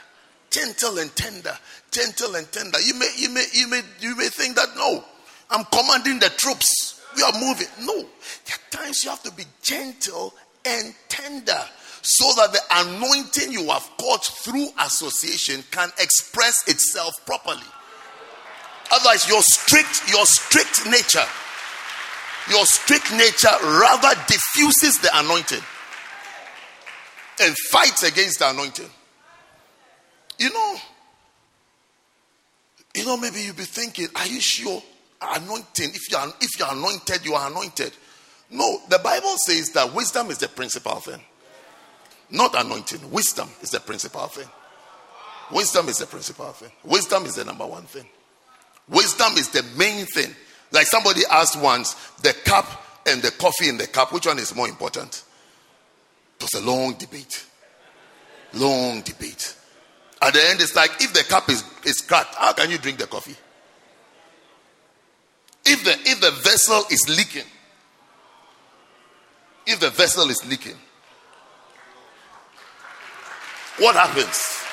Gentle 0.49 0.97
and 0.97 1.15
tender, 1.15 1.55
gentle 1.91 2.33
and 2.33 2.51
tender. 2.51 2.79
You 2.81 2.95
may, 2.95 3.07
you 3.15 3.29
may, 3.29 3.45
you 3.53 3.67
may, 3.67 3.81
you 3.99 4.15
may 4.15 4.29
think 4.29 4.55
that 4.55 4.69
no, 4.75 5.03
I'm 5.51 5.63
commanding 5.65 6.17
the 6.17 6.29
troops. 6.37 7.03
We 7.15 7.21
are 7.21 7.33
moving. 7.33 7.67
No, 7.81 7.95
there 7.95 8.55
are 8.55 8.83
times 8.83 9.03
you 9.03 9.11
have 9.11 9.21
to 9.23 9.31
be 9.31 9.43
gentle 9.61 10.33
and 10.65 10.93
tender 11.07 11.59
so 12.01 12.25
that 12.37 12.51
the 12.53 12.61
anointing 12.71 13.51
you 13.51 13.67
have 13.69 13.89
caught 13.97 14.25
through 14.25 14.67
association 14.79 15.63
can 15.71 15.89
express 15.99 16.67
itself 16.67 17.13
properly. 17.25 17.63
Otherwise, 18.91 19.27
your 19.27 19.41
strict, 19.43 20.09
your 20.09 20.25
strict 20.25 20.85
nature, 20.89 21.25
your 22.49 22.65
strict 22.65 23.11
nature 23.11 23.55
rather 23.61 24.19
diffuses 24.27 24.99
the 24.99 25.09
anointing 25.13 25.61
and 27.41 27.55
fights 27.69 28.03
against 28.03 28.39
the 28.39 28.49
anointing. 28.49 28.89
You 30.39 30.51
know, 30.51 30.75
you 32.95 33.05
know, 33.05 33.17
maybe 33.17 33.41
you'll 33.41 33.55
be 33.55 33.63
thinking, 33.63 34.07
are 34.15 34.27
you 34.27 34.41
sure 34.41 34.81
anointing? 35.21 35.89
If 35.93 36.09
you're 36.09 36.33
if 36.41 36.59
you're 36.59 36.71
anointed, 36.71 37.25
you 37.25 37.33
are 37.35 37.49
anointed. 37.49 37.93
No, 38.51 38.79
the 38.89 38.99
Bible 38.99 39.37
says 39.37 39.71
that 39.71 39.93
wisdom 39.93 40.31
is 40.31 40.39
the 40.39 40.47
principal 40.47 40.95
thing. 40.95 41.21
Not 42.31 42.59
anointing. 42.59 43.11
Wisdom 43.11 43.49
is 43.61 43.71
the 43.71 43.79
principal 43.79 44.27
thing. 44.27 44.47
Wisdom 45.51 45.89
is 45.89 45.97
the 45.97 46.05
principal 46.05 46.51
thing. 46.51 46.71
Wisdom 46.83 47.25
is 47.25 47.35
the 47.35 47.45
number 47.45 47.65
one 47.65 47.83
thing. 47.83 48.05
Wisdom 48.87 49.33
is 49.33 49.49
the 49.49 49.63
main 49.77 50.05
thing. 50.05 50.33
Like 50.71 50.87
somebody 50.87 51.21
asked 51.31 51.59
once, 51.59 51.93
the 52.21 52.33
cup 52.45 52.65
and 53.07 53.21
the 53.21 53.31
coffee 53.31 53.69
in 53.69 53.77
the 53.77 53.87
cup, 53.87 54.13
which 54.13 54.27
one 54.27 54.37
is 54.39 54.55
more 54.55 54.67
important? 54.67 55.23
It 56.39 56.43
was 56.43 56.61
a 56.61 56.65
long 56.65 56.93
debate. 56.93 57.45
Long 58.53 59.01
debate. 59.01 59.55
At 60.21 60.33
the 60.33 60.45
end, 60.49 60.61
it's 60.61 60.75
like 60.75 60.91
if 61.01 61.13
the 61.13 61.23
cup 61.23 61.49
is, 61.49 61.63
is 61.85 62.01
cracked, 62.01 62.35
how 62.35 62.53
can 62.53 62.69
you 62.69 62.77
drink 62.77 62.99
the 62.99 63.07
coffee? 63.07 63.35
If 65.65 65.83
the 65.83 65.91
if 66.09 66.19
the 66.21 66.31
vessel 66.31 66.83
is 66.89 67.05
leaking, 67.09 67.49
if 69.69 69.79
the 69.79 69.91
vessel 69.91 70.27
is 70.31 70.43
leaking, 70.47 70.75
what 73.77 73.95
happens? 73.95 74.63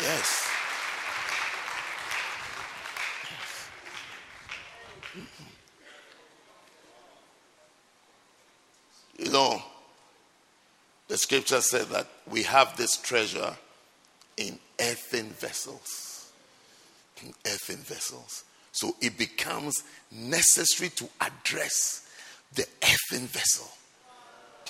Yes. 0.00 0.48
You 9.18 9.32
know, 9.32 9.60
the 11.08 11.16
scripture 11.16 11.60
said 11.60 11.86
that 11.88 12.06
we 12.30 12.44
have 12.44 12.76
this 12.76 12.96
treasure 12.98 13.56
in 14.36 14.60
earthen 14.80 15.30
vessels. 15.30 16.30
In 17.20 17.34
earthen 17.46 17.78
vessels. 17.78 18.44
So 18.70 18.94
it 19.00 19.18
becomes 19.18 19.74
necessary 20.12 20.90
to 20.90 21.08
address 21.20 22.05
the 22.54 22.66
earthen 22.82 23.26
vessel. 23.26 23.68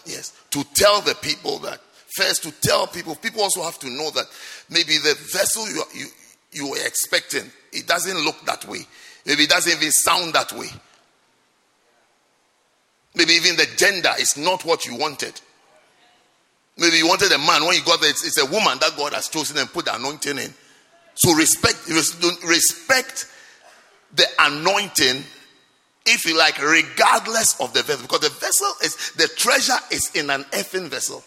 Yes, 0.05 0.33
to 0.51 0.65
tell 0.75 1.01
the 1.01 1.15
people 1.17 1.59
that 1.61 1.81
first 2.17 2.43
to 2.45 2.53
tell 2.61 2.87
people. 2.87 3.15
People 3.17 3.43
also 3.43 3.63
have 3.63 3.79
to 3.81 3.91
know 3.91 4.11
that 4.11 4.27
maybe 4.71 4.99
the 4.99 5.15
vessel 5.33 5.69
you 5.69 5.83
you 5.95 6.07
you 6.53 6.71
were 6.71 6.87
expecting 6.87 7.51
it 7.73 7.87
doesn't 7.87 8.25
look 8.25 8.45
that 8.47 8.65
way. 8.67 8.81
Maybe 9.27 9.45
it 9.45 9.51
doesn't 9.51 9.77
even 9.77 9.91
sound 9.91 10.33
that 10.35 10.53
way. 10.53 10.69
Maybe 13.15 13.33
even 13.33 13.57
the 13.57 13.67
gender 13.77 14.13
is 14.19 14.37
not 14.37 14.65
what 14.65 14.87
you 14.87 14.95
wanted. 14.97 15.41
Maybe 16.79 16.99
you 16.99 17.09
wanted 17.09 17.33
a 17.33 17.39
man. 17.39 17.65
When 17.65 17.75
you 17.75 17.83
got 17.83 18.01
there, 18.01 18.11
it's, 18.11 18.27
it's 18.27 18.39
a 18.39 18.47
woman 18.47 18.79
that 18.81 18.93
God 18.97 19.15
has 19.15 19.29
chosen 19.29 19.57
and 19.57 19.73
put 19.73 19.87
the 19.87 19.97
anointing 19.97 20.39
in. 20.39 20.53
So 21.15 21.33
respect, 21.35 21.79
respect 21.89 23.27
the 24.15 24.27
anointing, 24.39 25.25
if 26.07 26.25
you 26.25 26.37
like, 26.37 26.61
regardless 26.63 27.61
of 27.61 27.73
the 27.73 27.83
vessel. 27.83 28.03
Because 28.03 28.21
the 28.21 28.31
vessel 28.31 28.73
is, 28.83 29.13
the 29.13 29.29
treasure 29.37 29.79
is 29.91 30.11
in 30.15 30.31
an 30.31 30.45
earthen 30.55 30.89
vessel. 30.89 31.23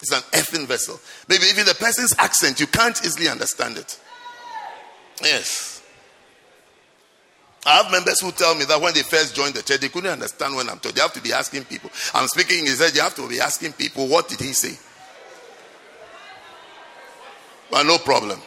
It's 0.00 0.12
an 0.12 0.22
earthen 0.34 0.66
vessel. 0.66 1.00
Maybe 1.28 1.44
even 1.46 1.64
the 1.64 1.74
person's 1.74 2.14
accent, 2.18 2.60
you 2.60 2.66
can't 2.66 2.98
easily 3.04 3.28
understand 3.28 3.78
it. 3.78 3.98
Yes. 5.22 5.82
I 7.64 7.82
have 7.82 7.90
members 7.90 8.20
who 8.20 8.30
tell 8.30 8.54
me 8.54 8.64
that 8.66 8.80
when 8.80 8.94
they 8.94 9.02
first 9.02 9.34
joined 9.34 9.54
the 9.54 9.62
church, 9.62 9.80
they 9.80 9.88
couldn't 9.88 10.10
understand 10.10 10.54
when 10.54 10.68
I'm 10.68 10.78
talking. 10.78 10.94
They 10.94 11.00
have 11.00 11.12
to 11.14 11.22
be 11.22 11.32
asking 11.32 11.64
people. 11.64 11.90
I'm 12.14 12.28
speaking, 12.28 12.64
he 12.64 12.70
said, 12.70 12.94
you 12.94 13.02
have 13.02 13.14
to 13.16 13.28
be 13.28 13.40
asking 13.40 13.72
people, 13.72 14.06
what 14.06 14.28
did 14.28 14.40
he 14.40 14.52
say? 14.52 14.78
But 17.70 17.84
no 17.84 17.98
problem. 17.98 18.40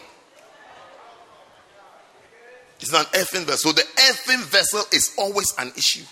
It's 2.79 2.91
not 2.91 3.13
an 3.13 3.21
earthen 3.21 3.45
vessel. 3.45 3.71
So 3.71 3.81
the 3.81 3.85
earthen 4.09 4.41
vessel 4.45 4.83
is 4.93 5.13
always 5.17 5.53
an 5.57 5.71
issue. 5.75 6.05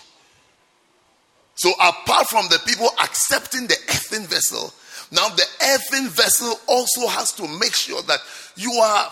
So 1.54 1.70
apart 1.72 2.28
from 2.28 2.46
the 2.48 2.60
people 2.66 2.88
accepting 3.02 3.66
the 3.66 3.76
earthen 3.88 4.26
vessel, 4.26 4.72
now 5.10 5.28
the 5.30 5.44
earthen 5.62 6.08
vessel 6.08 6.54
also 6.68 7.08
has 7.08 7.32
to 7.32 7.48
make 7.58 7.74
sure 7.74 8.02
that 8.02 8.20
you 8.56 8.72
are 8.72 9.10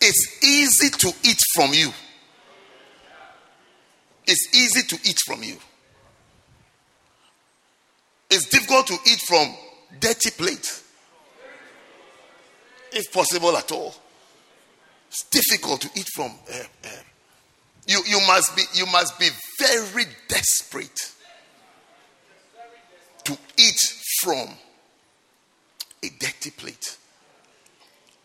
it's 0.00 0.44
easy 0.44 0.90
to 0.90 1.08
eat 1.22 1.40
from 1.54 1.72
you. 1.72 1.90
It's 4.26 4.54
easy 4.54 4.82
to 4.86 5.08
eat 5.08 5.18
from 5.26 5.42
you. 5.42 5.56
It's 8.30 8.46
difficult 8.48 8.86
to 8.88 8.94
eat 9.06 9.20
from 9.26 9.54
dirty 10.00 10.30
plate. 10.30 10.82
If 12.92 13.10
possible 13.12 13.56
at 13.56 13.72
all. 13.72 13.94
It's 15.14 15.22
difficult 15.30 15.80
to 15.82 15.90
eat 15.94 16.08
from. 16.12 16.32
Uh, 16.52 16.58
uh, 16.84 16.88
you, 17.86 18.02
you, 18.04 18.20
must 18.26 18.56
be, 18.56 18.62
you 18.74 18.84
must 18.86 19.16
be 19.16 19.28
very 19.60 20.06
desperate 20.26 21.12
to 23.22 23.38
eat 23.56 23.78
from 24.20 24.48
a 26.02 26.08
dirty 26.18 26.50
plate. 26.50 26.98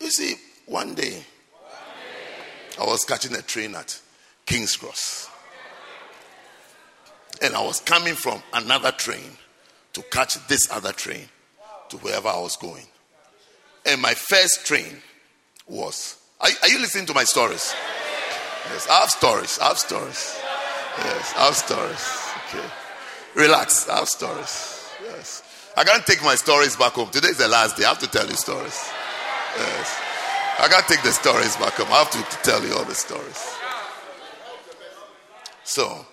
You 0.02 0.10
see, 0.10 0.34
one 0.66 0.96
day, 0.96 1.24
I 2.82 2.86
was 2.86 3.06
catching 3.06 3.36
a 3.36 3.44
train 3.44 3.76
at 3.76 4.00
King's 4.48 4.76
Cross. 4.76 5.30
And 7.40 7.54
I 7.54 7.64
was 7.64 7.82
coming 7.82 8.16
from 8.16 8.42
another 8.52 8.92
train 8.94 9.38
to 9.94 10.02
catch 10.10 10.44
this 10.48 10.72
other 10.72 10.92
train 10.92 11.30
to 11.90 11.98
wherever 11.98 12.30
I 12.30 12.40
was 12.40 12.58
going. 12.58 12.88
And 13.86 14.02
my 14.02 14.16
first 14.16 14.66
train 14.66 15.04
was. 15.68 16.19
Are, 16.42 16.50
are 16.62 16.70
you 16.70 16.80
listening 16.80 17.06
to 17.08 17.14
my 17.14 17.24
stories? 17.24 17.76
Yes, 18.72 18.88
I 18.90 19.00
have 19.02 19.10
stories. 19.10 19.60
I 19.60 19.68
have 19.68 19.78
stories. 19.78 20.40
Yes, 20.98 21.34
I 21.38 21.46
have 21.46 21.56
stories. 21.56 22.20
Okay. 22.48 22.68
Relax. 23.36 23.90
I 23.90 24.00
have 24.00 24.08
stories. 24.08 24.86
Yes. 25.04 25.44
I 25.76 25.84
can't 25.84 26.06
take 26.06 26.24
my 26.24 26.36
stories 26.36 26.76
back 26.76 26.94
home. 26.94 27.10
Today 27.10 27.30
is 27.30 27.38
the 27.38 27.48
last 27.48 27.78
day. 27.78 27.86
I 27.86 27.90
have 27.90 28.00
to 28.00 28.08
tell 28.08 28.28
you 28.28 28.36
stories. 28.36 28.90
Yes. 29.58 30.02
I 30.60 30.68
can't 30.68 30.88
take 30.88 31.04
the 31.04 31.12
stories 31.12 31.56
back 31.58 31.74
home. 31.74 31.88
I 31.90 32.00
have 32.00 32.12
to, 32.12 32.18
to 32.18 32.44
tell 32.44 32.64
you 32.66 32.74
all 32.74 32.86
the 32.86 32.96
stories. 32.96 33.56
So, 35.64 36.06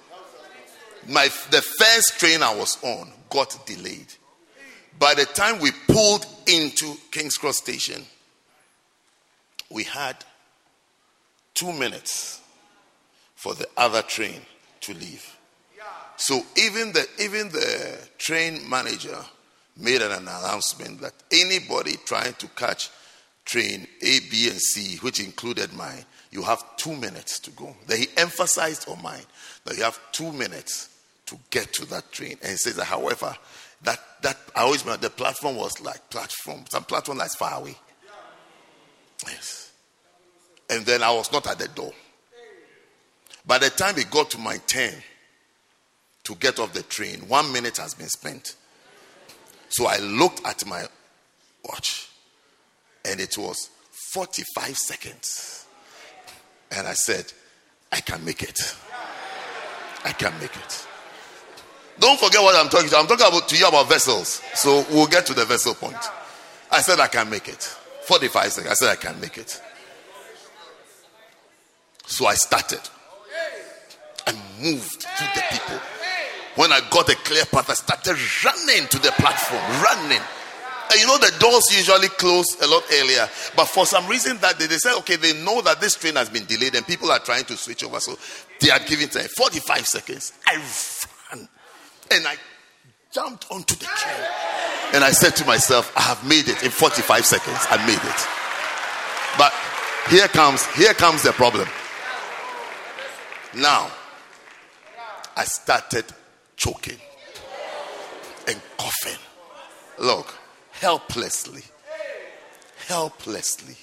my 1.09 1.29
the 1.51 1.63
first 1.63 2.19
train 2.19 2.43
I 2.43 2.55
was 2.55 2.79
on 2.83 3.11
got 3.31 3.67
delayed. 3.67 4.13
By 4.99 5.15
the 5.15 5.25
time 5.25 5.61
we 5.61 5.71
pulled 5.89 6.27
into 6.47 6.95
King's 7.11 7.37
Cross 7.37 7.59
Station, 7.59 8.05
we 9.71 9.85
had 9.85 10.17
two 11.55 11.73
minutes 11.73 12.41
for 13.35 13.55
the 13.55 13.69
other 13.77 14.03
train 14.03 14.41
to 14.83 14.95
leave. 14.95 15.37
So 16.17 16.41
even 16.57 16.93
the 16.93 17.07
even 17.21 17.51
the 17.51 17.99
train 18.19 18.69
manager 18.69 19.19
made 19.77 20.01
an 20.01 20.13
announcement 20.13 21.03
that 21.03 21.13
anybody 21.31 21.93
trying 22.07 22.33
to 22.35 22.49
catch 22.49 22.91
train 23.45 23.87
A, 24.03 24.21
B, 24.31 24.49
and 24.49 24.61
C, 24.61 24.97
which 24.99 25.21
included 25.21 25.73
mine, 25.75 26.05
you 26.31 26.43
have 26.43 26.65
two 26.77 26.95
minutes 26.97 27.39
to 27.41 27.51
go. 27.51 27.77
Then 27.87 27.99
he 27.99 28.09
emphasized 28.17 28.89
on 28.89 29.03
mine 29.03 29.23
that 29.65 29.77
you 29.77 29.83
have 29.85 30.01
two 30.13 30.33
minutes 30.33 30.89
to 31.27 31.39
get 31.51 31.73
to 31.75 31.87
that 31.87 32.11
train. 32.13 32.39
And 32.43 32.51
he 32.51 32.57
says 32.57 32.77
that, 32.77 32.85
however, 32.85 33.37
that, 33.83 34.01
that 34.23 34.37
I 34.55 34.63
always 34.63 34.85
remember 34.85 35.03
the 35.03 35.11
platform 35.11 35.57
was 35.57 35.81
like 35.81 36.09
platform, 36.11 36.65
some 36.69 36.85
platform 36.85 37.19
that's 37.19 37.37
far 37.37 37.61
away. 37.61 37.77
Yes. 39.25 39.73
And 40.69 40.85
then 40.85 41.03
I 41.03 41.13
was 41.13 41.33
not 41.33 41.47
at 41.47 41.59
the 41.59 41.69
door. 41.69 41.93
By 43.47 43.59
the 43.59 43.71
time 43.71 43.97
it 43.99 44.11
got 44.11 44.31
to 44.31 44.39
my 44.39 44.57
turn 44.67 44.95
to 46.25 46.35
get 46.35 46.59
off 46.59 46.73
the 46.73 46.83
train, 46.83 47.21
one 47.29 47.53
minute 47.53 47.77
has 47.77 47.95
been 47.95 48.09
spent. 48.09 48.57
So 49.69 49.87
I 49.87 49.99
looked 49.99 50.45
at 50.47 50.67
my 50.67 50.85
watch 51.65 52.09
and 53.05 53.21
it 53.21 53.39
was 53.39 53.71
45 54.13 54.77
seconds. 54.77 55.67
And 56.73 56.87
I 56.87 56.95
said, 56.95 57.33
I 57.93 58.01
can 58.01 58.25
make 58.25 58.43
it. 58.43 58.59
I 60.05 60.13
can 60.13 60.33
make 60.41 60.55
it. 60.57 60.87
Don't 61.99 62.19
forget 62.21 62.43
what 62.43 62.57
I'm 62.57 62.69
talking 62.69 62.89
to. 62.91 62.97
I'm 62.97 63.07
talking 63.07 63.27
about 63.27 63.49
to 63.49 63.57
you 63.57 63.67
about 63.67 63.89
vessels. 63.89 64.43
So 64.55 64.85
we'll 64.91 65.07
get 65.07 65.27
to 65.27 65.35
the 65.35 65.45
vessel 65.45 65.75
point. 65.75 65.97
I 66.71 66.81
said 66.81 67.01
I 67.01 67.07
can 67.07 67.31
make 67.31 67.49
it. 67.49 67.75
45 68.07 68.53
seconds. 68.53 68.71
I 68.71 68.75
said 68.75 68.91
I 68.91 68.97
can 68.97 69.21
make 69.21 69.39
it. 69.39 69.61
So 72.07 72.27
I 72.27 72.35
started. 72.35 72.81
I 74.27 74.33
moved 74.61 75.01
to 75.01 75.25
the 75.35 75.43
people. 75.51 75.81
When 76.57 76.73
I 76.73 76.81
got 76.91 77.09
a 77.09 77.17
clear 77.17 77.45
path, 77.45 77.69
I 77.69 77.75
started 77.75 78.17
running 78.45 78.89
to 78.89 78.99
the 78.99 79.13
platform, 79.13 79.63
running. 79.83 80.23
And 80.91 81.01
you 81.01 81.07
know 81.07 81.19
the 81.19 81.35
doors 81.39 81.65
usually 81.77 82.09
close 82.09 82.61
a 82.63 82.67
lot 82.67 82.85
earlier, 82.93 83.29
but 83.57 83.67
for 83.67 83.85
some 83.87 84.07
reason 84.07 84.39
that 84.39 84.59
they, 84.59 84.67
they 84.67 84.79
said, 84.79 84.97
okay, 84.99 85.17
they 85.17 85.33
know 85.45 85.61
that 85.63 85.81
this 85.81 85.97
train 85.97 86.15
has 86.15 86.31
been 86.31 86.45
delayed 86.45 86.77
and 86.77 86.87
people 86.87 87.11
are 87.11 87.19
trying 87.19 87.45
to 87.47 87.57
switch 87.57 87.83
over, 87.83 87.99
so 87.99 88.17
they 88.61 88.71
are 88.71 88.79
giving 88.87 89.09
time 89.09 89.27
45 89.37 89.85
seconds. 89.85 90.33
I 90.47 90.55
ran 91.33 91.49
and 92.13 92.27
I 92.27 92.37
jumped 93.13 93.47
onto 93.51 93.75
the 93.75 93.85
chair. 93.85 94.29
and 94.95 95.05
I 95.05 95.11
said 95.13 95.37
to 95.37 95.47
myself, 95.47 95.93
I 95.97 96.03
have 96.03 96.27
made 96.27 96.49
it 96.49 96.63
in 96.63 96.71
45 96.71 97.25
seconds. 97.25 97.59
I 97.71 97.77
made 97.87 97.95
it. 97.95 98.27
But 99.39 99.53
here 100.11 100.29
comes 100.29 100.65
here 100.75 100.95
comes 100.95 101.23
the 101.23 101.33
problem. 101.33 101.69
Now, 103.55 103.91
I 105.37 105.45
started 105.45 106.05
choking 106.57 106.99
and 108.49 108.61
coughing. 108.79 109.19
Look, 109.99 110.35
helplessly. 110.73 111.63
Helplessly. 112.87 113.77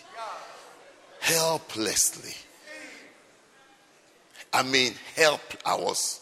Helplessly. 1.19 2.33
I 4.53 4.61
mean, 4.63 4.93
help. 5.15 5.41
I 5.65 5.75
was 5.75 6.21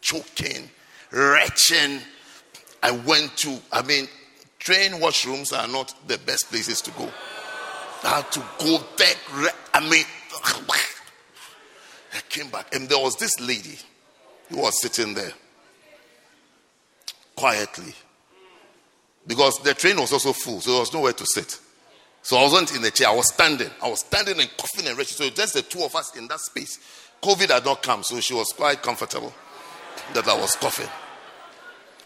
choking, 0.00 0.70
retching. 1.10 2.00
I 2.84 2.90
went 2.90 3.34
to, 3.38 3.58
I 3.72 3.80
mean, 3.80 4.08
train 4.58 4.92
washrooms 5.00 5.58
are 5.58 5.66
not 5.66 5.94
the 6.06 6.18
best 6.18 6.50
places 6.50 6.82
to 6.82 6.90
go. 6.90 7.10
I 8.04 8.16
had 8.16 8.30
to 8.32 8.42
go 8.58 8.78
back. 8.98 9.16
I 9.72 9.80
mean, 9.80 10.04
I 12.12 12.20
came 12.28 12.50
back, 12.50 12.74
and 12.74 12.86
there 12.86 12.98
was 12.98 13.16
this 13.16 13.40
lady 13.40 13.78
who 14.50 14.58
was 14.58 14.82
sitting 14.82 15.14
there 15.14 15.32
quietly 17.34 17.94
because 19.26 19.58
the 19.60 19.72
train 19.72 19.96
was 19.98 20.12
also 20.12 20.34
full, 20.34 20.60
so 20.60 20.72
there 20.72 20.80
was 20.80 20.92
nowhere 20.92 21.14
to 21.14 21.24
sit. 21.24 21.58
So 22.20 22.36
I 22.36 22.42
wasn't 22.42 22.76
in 22.76 22.82
the 22.82 22.90
chair, 22.90 23.08
I 23.08 23.14
was 23.14 23.32
standing. 23.32 23.70
I 23.82 23.88
was 23.88 24.00
standing 24.00 24.38
and 24.38 24.56
coughing 24.58 24.86
and 24.86 24.98
retching. 24.98 25.16
So 25.16 25.30
just 25.30 25.54
the 25.54 25.62
two 25.62 25.82
of 25.82 25.96
us 25.96 26.14
in 26.16 26.28
that 26.28 26.40
space. 26.40 26.78
COVID 27.22 27.48
had 27.48 27.64
not 27.64 27.82
come, 27.82 28.02
so 28.02 28.20
she 28.20 28.34
was 28.34 28.52
quite 28.52 28.82
comfortable 28.82 29.32
that 30.12 30.28
I 30.28 30.38
was 30.38 30.54
coughing. 30.56 30.90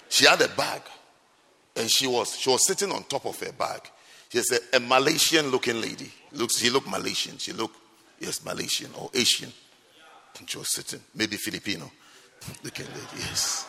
She 0.09 0.27
had 0.27 0.41
a 0.41 0.49
bag, 0.49 0.83
and 1.77 1.91
she 1.91 2.07
was 2.07 2.37
she 2.37 2.51
was 2.51 2.67
sitting 2.67 2.93
on 2.93 3.05
top 3.05 3.27
of 3.27 3.39
her 3.41 3.53
bag. 3.53 3.83
She's 4.31 4.51
a, 4.53 4.77
a 4.77 4.81
Malaysian 4.81 5.49
looking 5.49 5.81
lady. 5.81 6.11
Looks, 6.33 6.59
she 6.59 6.71
looked 6.71 6.89
Malaysian. 6.89 7.39
She 7.39 7.53
looked, 7.53 7.77
yes, 8.21 8.45
Malaysian 8.45 8.91
or 8.99 9.11
Asian. 9.15 9.53
And 10.39 10.49
she 10.49 10.59
was 10.59 10.75
sitting, 10.75 11.01
maybe 11.15 11.37
Filipino 11.37 11.91
looking 12.63 12.87
lady, 12.87 13.19
yes. 13.19 13.67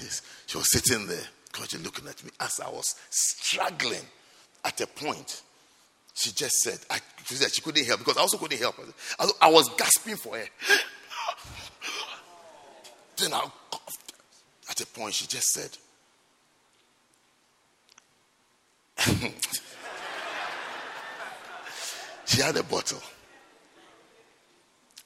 Yes. 0.00 0.22
She 0.46 0.56
was 0.56 0.70
sitting 0.70 1.06
there, 1.06 1.22
God, 1.52 1.72
looking 1.82 2.08
at 2.08 2.22
me 2.24 2.30
as 2.40 2.60
I 2.60 2.68
was 2.68 2.94
struggling 3.10 4.02
at 4.64 4.80
a 4.80 4.86
point. 4.86 5.42
She 6.14 6.30
just 6.32 6.56
said, 6.56 6.78
I, 6.90 6.98
she 7.24 7.36
said 7.36 7.52
she 7.52 7.62
couldn't 7.62 7.86
help 7.86 8.00
because 8.00 8.16
I 8.16 8.20
also 8.20 8.36
couldn't 8.36 8.58
help. 8.58 8.74
I, 9.18 9.30
I 9.40 9.50
was 9.50 9.68
gasping 9.76 10.16
for 10.16 10.36
air. 10.36 10.48
then 13.16 13.32
I. 13.32 13.48
At 14.72 14.80
a 14.80 14.86
point, 14.86 15.12
she 15.12 15.26
just 15.26 15.48
said, 15.50 15.68
she 22.24 22.40
had 22.40 22.56
a 22.56 22.62
bottle, 22.62 23.02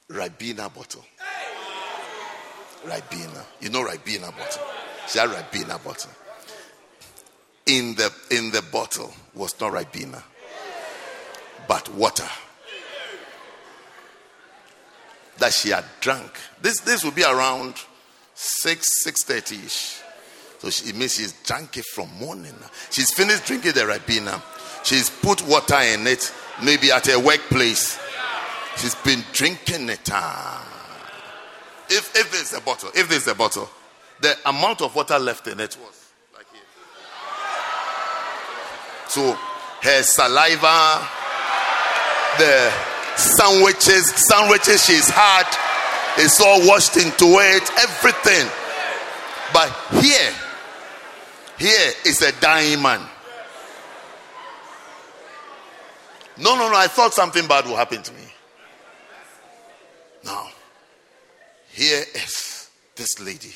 Ribena 0.09 0.73
bottle. 0.73 1.05
Ribena, 2.85 3.45
you 3.61 3.71
know 3.71 3.85
Ribena 3.85 4.31
bottle. 4.31 4.63
She 5.09 5.19
had 5.19 5.31
Ribena 5.31 5.83
bottle. 5.83 6.13
In 7.67 7.97
the 7.97 8.13
in 8.31 8.53
the 8.53 8.63
bottle 8.71 9.13
was 9.35 9.61
not 9.61 9.73
Ribena, 9.73 10.23
but 11.67 11.93
water 11.93 12.29
that 15.39 15.53
she 15.53 15.71
had 15.71 15.85
drunk. 16.01 16.39
This 16.63 16.79
this 16.83 17.05
would 17.05 17.17
be 17.17 17.25
around 17.25 17.75
six 18.37 19.03
six 19.03 19.25
thirty 19.25 19.57
ish. 19.57 20.01
So 20.59 20.71
she, 20.71 20.91
it 20.91 20.97
means 20.97 21.15
she's 21.15 21.33
drunk 21.43 21.77
it 21.77 21.85
from 21.87 22.09
morning. 22.19 22.55
She's 22.91 23.13
finished 23.13 23.47
drinking 23.47 23.73
the 23.73 23.81
Ribena. 23.81 24.41
She's 24.85 25.11
put 25.11 25.43
water 25.47 25.81
in 25.81 26.07
it, 26.07 26.33
maybe 26.63 26.93
at 26.93 27.07
her 27.07 27.19
workplace. 27.19 27.99
She's 28.77 28.95
been 28.95 29.25
drinking 29.33 29.89
it. 29.89 30.09
Ah. 30.13 30.65
If 31.89 32.15
if 32.17 32.31
there's 32.31 32.53
a 32.53 32.61
bottle, 32.61 32.91
if 32.95 33.09
there's 33.09 33.27
a 33.27 33.35
bottle, 33.35 33.69
the 34.21 34.37
amount 34.47 34.83
of 34.83 34.95
water 34.95 35.19
left 35.19 35.47
in 35.47 35.61
it 35.61 35.77
was 35.81 36.13
like 36.35 36.47
here. 36.53 36.63
So 39.09 39.33
her 39.83 40.03
saliva, 40.03 41.09
the 42.39 42.73
sandwiches, 43.17 44.13
sandwiches 44.29 44.85
she's 44.85 45.09
had, 45.09 45.47
it's 46.19 46.41
all 46.41 46.67
washed 46.67 46.97
into 46.97 47.27
it, 47.39 47.71
everything. 47.79 48.49
But 49.53 49.71
here, 50.03 50.33
here 51.59 51.93
is 52.05 52.23
a 52.23 52.33
dying 52.41 52.83
man. 52.83 53.01
No, 56.39 56.55
no, 56.55 56.69
no. 56.69 56.77
I 56.77 56.87
thought 56.87 57.15
something 57.15 57.47
bad 57.47 57.67
would 57.67 57.77
happen 57.77 58.03
to 58.03 58.13
me. 58.13 58.23
Now, 60.25 60.49
here 61.71 62.05
is 62.15 62.69
this 62.95 63.21
lady 63.21 63.55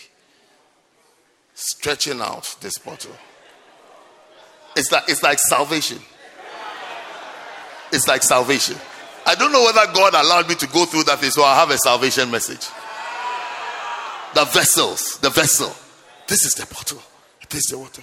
stretching 1.54 2.20
out 2.20 2.56
this 2.61 2.78
bottle. 2.78 3.16
It's 4.76 4.90
like 4.92 5.04
it's 5.08 5.22
like 5.22 5.38
salvation. 5.38 5.98
It's 7.92 8.06
like 8.06 8.22
salvation. 8.22 8.76
I 9.31 9.37
don't 9.37 9.53
know 9.53 9.62
whether 9.62 9.87
God 9.93 10.12
allowed 10.12 10.49
me 10.49 10.57
to 10.57 10.66
go 10.66 10.87
through 10.87 11.05
that 11.05 11.20
thing, 11.20 11.31
so 11.31 11.45
I 11.45 11.55
have 11.55 11.70
a 11.70 11.78
salvation 11.78 12.33
message. 12.33 12.66
The 14.35 14.45
vessels, 14.47 15.18
the 15.18 15.31
vessel. 15.31 15.72
This 16.26 16.45
is 16.45 16.55
the 16.55 16.66
bottle. 16.66 17.01
This 17.49 17.61
is 17.61 17.66
the 17.70 17.78
water. 17.78 18.03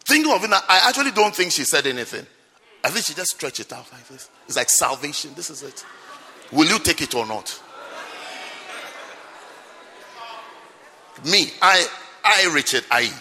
Thinking 0.00 0.32
of 0.32 0.42
it 0.42 0.50
now, 0.50 0.58
I 0.68 0.88
actually 0.88 1.12
don't 1.12 1.32
think 1.32 1.52
she 1.52 1.62
said 1.62 1.86
anything. 1.86 2.26
I 2.82 2.90
think 2.90 3.06
she 3.06 3.14
just 3.14 3.30
stretched 3.30 3.60
it 3.60 3.72
out 3.72 3.86
like 3.92 4.08
this. 4.08 4.28
It's 4.48 4.56
like 4.56 4.68
salvation. 4.68 5.30
This 5.36 5.48
is 5.48 5.62
it. 5.62 5.84
Will 6.50 6.66
you 6.66 6.80
take 6.80 7.00
it 7.00 7.14
or 7.14 7.24
not? 7.24 7.62
Me, 11.24 11.52
I, 11.62 11.86
I, 12.24 12.50
Richard, 12.52 12.84
I. 12.90 13.12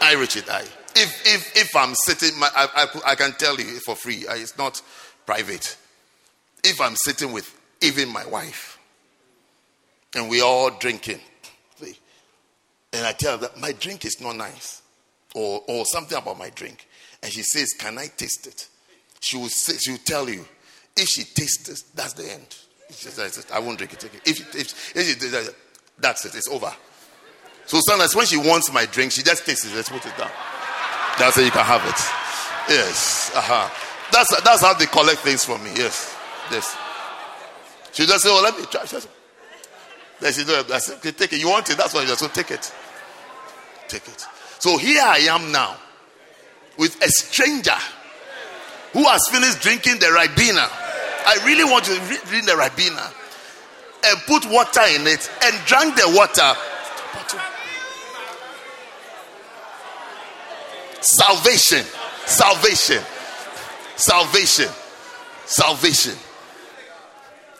I, 0.00 0.14
Richard, 0.14 0.48
I. 0.50 0.64
If 0.94 1.26
if 1.26 1.56
if 1.56 1.76
I'm 1.76 1.94
sitting, 1.94 2.38
my, 2.38 2.48
I, 2.54 2.68
I, 2.74 3.12
I 3.12 3.14
can 3.14 3.32
tell 3.32 3.58
you 3.58 3.80
for 3.80 3.94
free. 3.94 4.26
Uh, 4.26 4.34
it's 4.34 4.56
not 4.58 4.82
private. 5.26 5.76
If 6.64 6.80
I'm 6.80 6.96
sitting 6.96 7.32
with 7.32 7.58
even 7.80 8.08
my 8.08 8.26
wife, 8.26 8.78
and 10.14 10.28
we 10.28 10.40
all 10.42 10.70
drinking, 10.70 11.20
and 12.92 13.06
I 13.06 13.12
tell 13.12 13.38
her 13.38 13.48
that 13.48 13.60
my 13.60 13.72
drink 13.72 14.04
is 14.04 14.20
not 14.20 14.36
nice, 14.36 14.82
or 15.34 15.62
or 15.66 15.84
something 15.86 16.16
about 16.16 16.38
my 16.38 16.50
drink, 16.50 16.86
and 17.22 17.32
she 17.32 17.42
says, 17.42 17.72
"Can 17.78 17.98
I 17.98 18.06
taste 18.06 18.46
it?" 18.46 18.68
She 19.22 19.36
will 19.36 19.48
say, 19.48 19.78
she 19.78 19.92
will 19.92 19.98
tell 19.98 20.28
you, 20.28 20.44
if 20.96 21.08
she 21.08 21.22
tastes 21.22 21.68
it, 21.68 21.80
that's 21.94 22.12
the 22.14 22.30
end. 22.30 22.56
Says, 22.90 23.46
I 23.52 23.60
won't 23.60 23.78
drink 23.78 23.92
it 23.92 24.02
again. 24.02 24.20
If, 24.26 24.54
if, 24.54 24.96
if 24.96 25.06
she, 25.06 25.52
that's 25.98 26.24
it. 26.26 26.34
It's 26.34 26.48
over. 26.48 26.72
So 27.66 27.80
sometimes 27.86 28.16
when 28.16 28.26
she 28.26 28.36
wants 28.36 28.72
my 28.72 28.84
drink, 28.84 29.12
she 29.12 29.22
just 29.22 29.46
tastes 29.46 29.64
it. 29.64 29.76
Let's 29.76 29.88
put 29.88 30.04
it 30.04 30.18
down. 30.18 30.30
That's 31.18 31.36
how 31.36 31.42
you 31.42 31.50
can 31.50 31.64
have 31.64 31.82
it. 31.84 32.00
Yes. 32.68 33.30
Uh-huh. 33.34 33.68
That's 34.12 34.42
that's 34.42 34.62
how 34.62 34.74
they 34.74 34.86
collect 34.86 35.20
things 35.20 35.44
from 35.44 35.62
me. 35.64 35.70
Yes. 35.76 36.14
Yes. 36.50 36.76
She 37.92 38.06
just 38.06 38.24
say, 38.24 38.30
"Oh, 38.30 38.42
let 38.42 38.56
me 38.58 38.64
try." 38.66 38.84
She 38.84 38.96
then 40.20 40.32
she 40.32 40.42
said, 40.42 40.70
"Okay, 40.70 41.12
take 41.12 41.32
it. 41.32 41.40
You 41.40 41.50
want 41.50 41.68
it? 41.70 41.76
That's 41.76 41.92
why 41.94 42.02
you 42.02 42.06
just 42.06 42.20
so 42.20 42.28
take 42.28 42.50
it. 42.50 42.72
Take 43.88 44.06
it." 44.06 44.26
So 44.58 44.78
here 44.78 45.02
I 45.02 45.18
am 45.30 45.50
now 45.50 45.76
with 46.78 47.02
a 47.02 47.08
stranger 47.08 47.76
who 48.92 49.04
has 49.04 49.26
finished 49.30 49.60
drinking 49.60 49.98
the 49.98 50.06
Ribena. 50.06 50.68
I 51.26 51.38
really 51.44 51.64
want 51.64 51.84
to 51.86 51.94
drink 52.26 52.46
the 52.46 52.52
Ribena 52.52 53.12
and 54.04 54.18
put 54.26 54.46
water 54.46 54.82
in 54.94 55.06
it 55.06 55.30
and 55.44 55.66
drank 55.66 55.96
the 55.96 56.08
water. 56.14 56.56
Salvation, 61.02 61.84
salvation, 62.26 63.02
salvation, 63.96 64.68
salvation. 65.44 66.14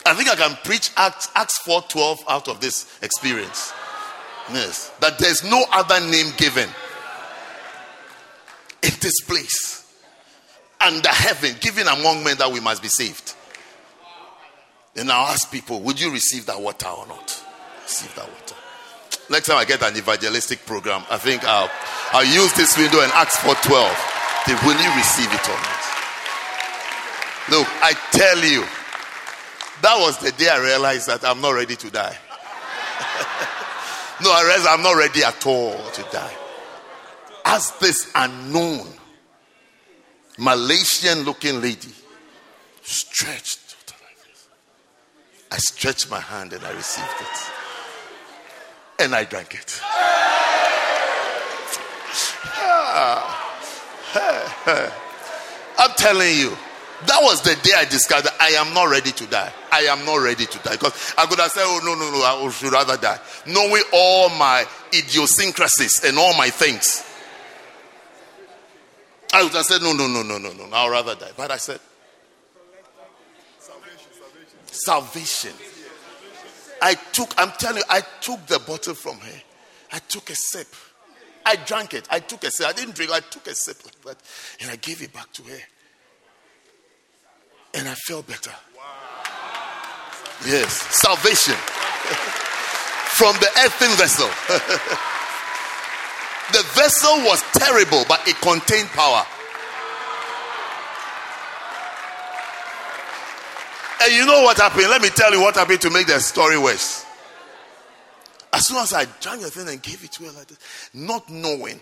I 0.07 0.15
think 0.15 0.31
I 0.31 0.37
can 0.37 0.57
preach 0.65 0.91
Acts, 0.97 1.29
Acts 1.35 1.59
4:12 1.59 2.21
out 2.29 2.49
of 2.49 2.61
this 2.61 2.87
experience. 3.03 3.73
Yes, 4.53 4.91
that 5.01 5.19
there's 5.19 5.45
no 5.45 5.65
other 5.71 6.01
name 6.01 6.33
given 6.37 6.69
in 8.83 8.93
this 9.01 9.21
place 9.27 9.85
under 10.81 11.09
heaven, 11.09 11.57
given 11.61 11.87
among 11.87 12.25
men 12.25 12.37
that 12.39 12.51
we 12.51 12.61
must 12.61 12.83
be 12.83 12.89
saved. 12.89 13.35
And 14.97 15.11
I'll 15.11 15.29
ask 15.29 15.51
people, 15.51 15.81
would 15.81 16.01
you 16.01 16.11
receive 16.11 16.47
that 16.47 16.61
water 16.61 16.89
or 16.89 17.07
not? 17.07 17.43
Receive 17.85 18.15
that 18.17 18.29
water. 18.29 18.42
Next 19.33 19.47
time 19.47 19.57
I 19.57 19.65
get 19.65 19.83
an 19.83 19.97
evangelistic 19.97 20.67
program, 20.67 21.05
I 21.09 21.17
think 21.17 21.43
I'll, 21.45 21.71
I'll 22.13 22.23
use 22.23 22.53
this 22.53 22.77
window 22.77 23.01
and 23.01 23.11
ask 23.13 23.41
for 23.41 23.55
12. 23.67 23.89
They 24.47 24.53
will 24.53 24.77
you 24.77 24.93
receive 24.95 25.33
it 25.33 25.49
or 25.49 25.57
not? 25.57 25.81
Look, 27.49 27.67
I 27.81 27.95
tell 28.13 28.45
you, 28.45 28.61
that 29.81 29.97
was 30.01 30.19
the 30.19 30.33
day 30.33 30.51
I 30.51 30.59
realized 30.59 31.07
that 31.07 31.25
I'm 31.25 31.41
not 31.41 31.53
ready 31.53 31.77
to 31.77 31.91
die. 31.91 32.15
no, 34.23 34.31
I 34.31 34.43
realized 34.45 34.67
I'm 34.67 34.83
not 34.83 34.99
ready 34.99 35.25
at 35.25 35.47
all 35.47 35.79
to 35.79 36.03
die. 36.13 36.37
As 37.47 37.71
this 37.81 38.13
unknown 38.15 38.87
Malaysian 40.39 41.23
looking 41.23 41.63
lady 41.63 41.95
stretched 42.83 43.61
I 45.51 45.57
stretched 45.59 46.11
my 46.11 46.21
hand 46.21 46.53
and 46.55 46.65
I 46.65 46.73
received 46.73 47.21
it. 47.21 47.62
And 49.03 49.17
I 49.17 49.25
drank 49.25 49.55
it. 49.55 49.81
Ah. 52.95 53.43
I'm 55.79 55.91
telling 55.97 56.37
you, 56.37 56.51
that 57.07 57.19
was 57.21 57.43
the 57.43 57.57
day 57.65 57.73
I 57.77 57.85
discovered 57.85 58.31
I 58.39 58.51
am 58.51 58.73
not 58.75 58.85
ready 58.85 59.11
to 59.11 59.27
die. 59.27 59.53
I 59.73 59.81
am 59.81 60.05
not 60.05 60.19
ready 60.19 60.47
to 60.47 60.59
die. 60.59 60.73
Because 60.73 61.15
I 61.19 61.27
could 61.27 61.41
have 61.41 61.51
said, 61.51 61.65
oh, 61.65 61.81
no, 61.83 61.95
no, 61.97 62.13
no, 62.13 62.23
I 62.23 62.49
should 62.53 62.73
rather 62.73 62.97
die. 62.97 63.19
Knowing 63.45 63.83
all 63.93 64.29
my 64.29 64.65
idiosyncrasies 64.95 66.05
and 66.05 66.17
all 66.17 66.37
my 66.37 66.51
things. 66.51 67.05
I 69.33 69.43
would 69.43 69.53
have 69.53 69.65
said, 69.65 69.83
no, 69.83 69.93
no, 69.93 70.07
no, 70.07 70.23
no, 70.23 70.39
no, 70.39 70.53
no, 70.53 70.69
I'll 70.73 70.91
rather 70.91 71.17
die. 71.17 71.33
But 71.37 71.51
I 71.51 71.57
said, 71.57 71.81
salvation. 74.67 75.55
I 76.83 76.95
took, 77.13 77.33
I'm 77.39 77.53
telling 77.53 77.79
you, 77.79 77.85
I 77.89 78.03
took 78.21 78.45
the 78.47 78.59
bottle 78.59 78.95
from 78.95 79.19
her. 79.19 79.43
I 79.93 80.01
took 80.01 80.29
a 80.31 80.35
sip. 80.35 80.69
I 81.47 81.57
drank 81.57 81.95
it. 81.95 82.07
I 82.11 82.19
took 82.19 82.45
a 82.45 82.51
sip. 82.51 82.67
I 82.67 82.73
didn't 82.73 82.95
drink, 82.95 83.11
I 83.11 83.21
took 83.21 83.47
a 83.47 83.55
sip 83.55 83.77
like 83.85 84.01
that. 84.03 84.17
And 84.61 84.71
I 84.71 84.77
gave 84.77 85.01
it 85.01 85.13
back 85.13 85.33
to 85.35 85.43
her. 85.45 85.61
And 87.75 87.89
I 87.89 87.95
felt 87.95 88.27
better. 88.27 88.53
Yes, 90.45 90.73
salvation 90.73 91.55
from 93.15 93.35
the 93.37 93.49
earthen 93.65 93.97
vessel. 93.97 94.29
The 96.53 96.63
vessel 96.75 97.17
was 97.25 97.41
terrible, 97.55 98.05
but 98.09 98.29
it 98.29 98.37
contained 98.43 98.89
power. 98.89 99.25
And 104.03 104.13
you 104.13 104.27
know 104.27 104.43
what 104.43 104.59
happened? 104.59 104.89
Let 104.89 105.01
me 105.01 105.11
tell 105.11 105.33
you 105.33 105.41
what 105.41 105.55
happened 105.55 105.81
to 105.83 105.91
make 105.91 106.09
the 106.09 106.19
story 106.19 106.59
worse. 106.59 107.07
As 108.53 108.67
soon 108.67 108.79
as 108.79 108.93
I 108.93 109.05
drank 109.21 109.43
the 109.43 109.51
thing 109.51 109.69
and 109.69 109.81
gave 109.81 110.03
it 110.03 110.11
to 110.13 110.25
her 110.25 110.33
like 110.33 110.49
this, 110.49 110.59
not 110.93 111.31
knowing, 111.31 111.79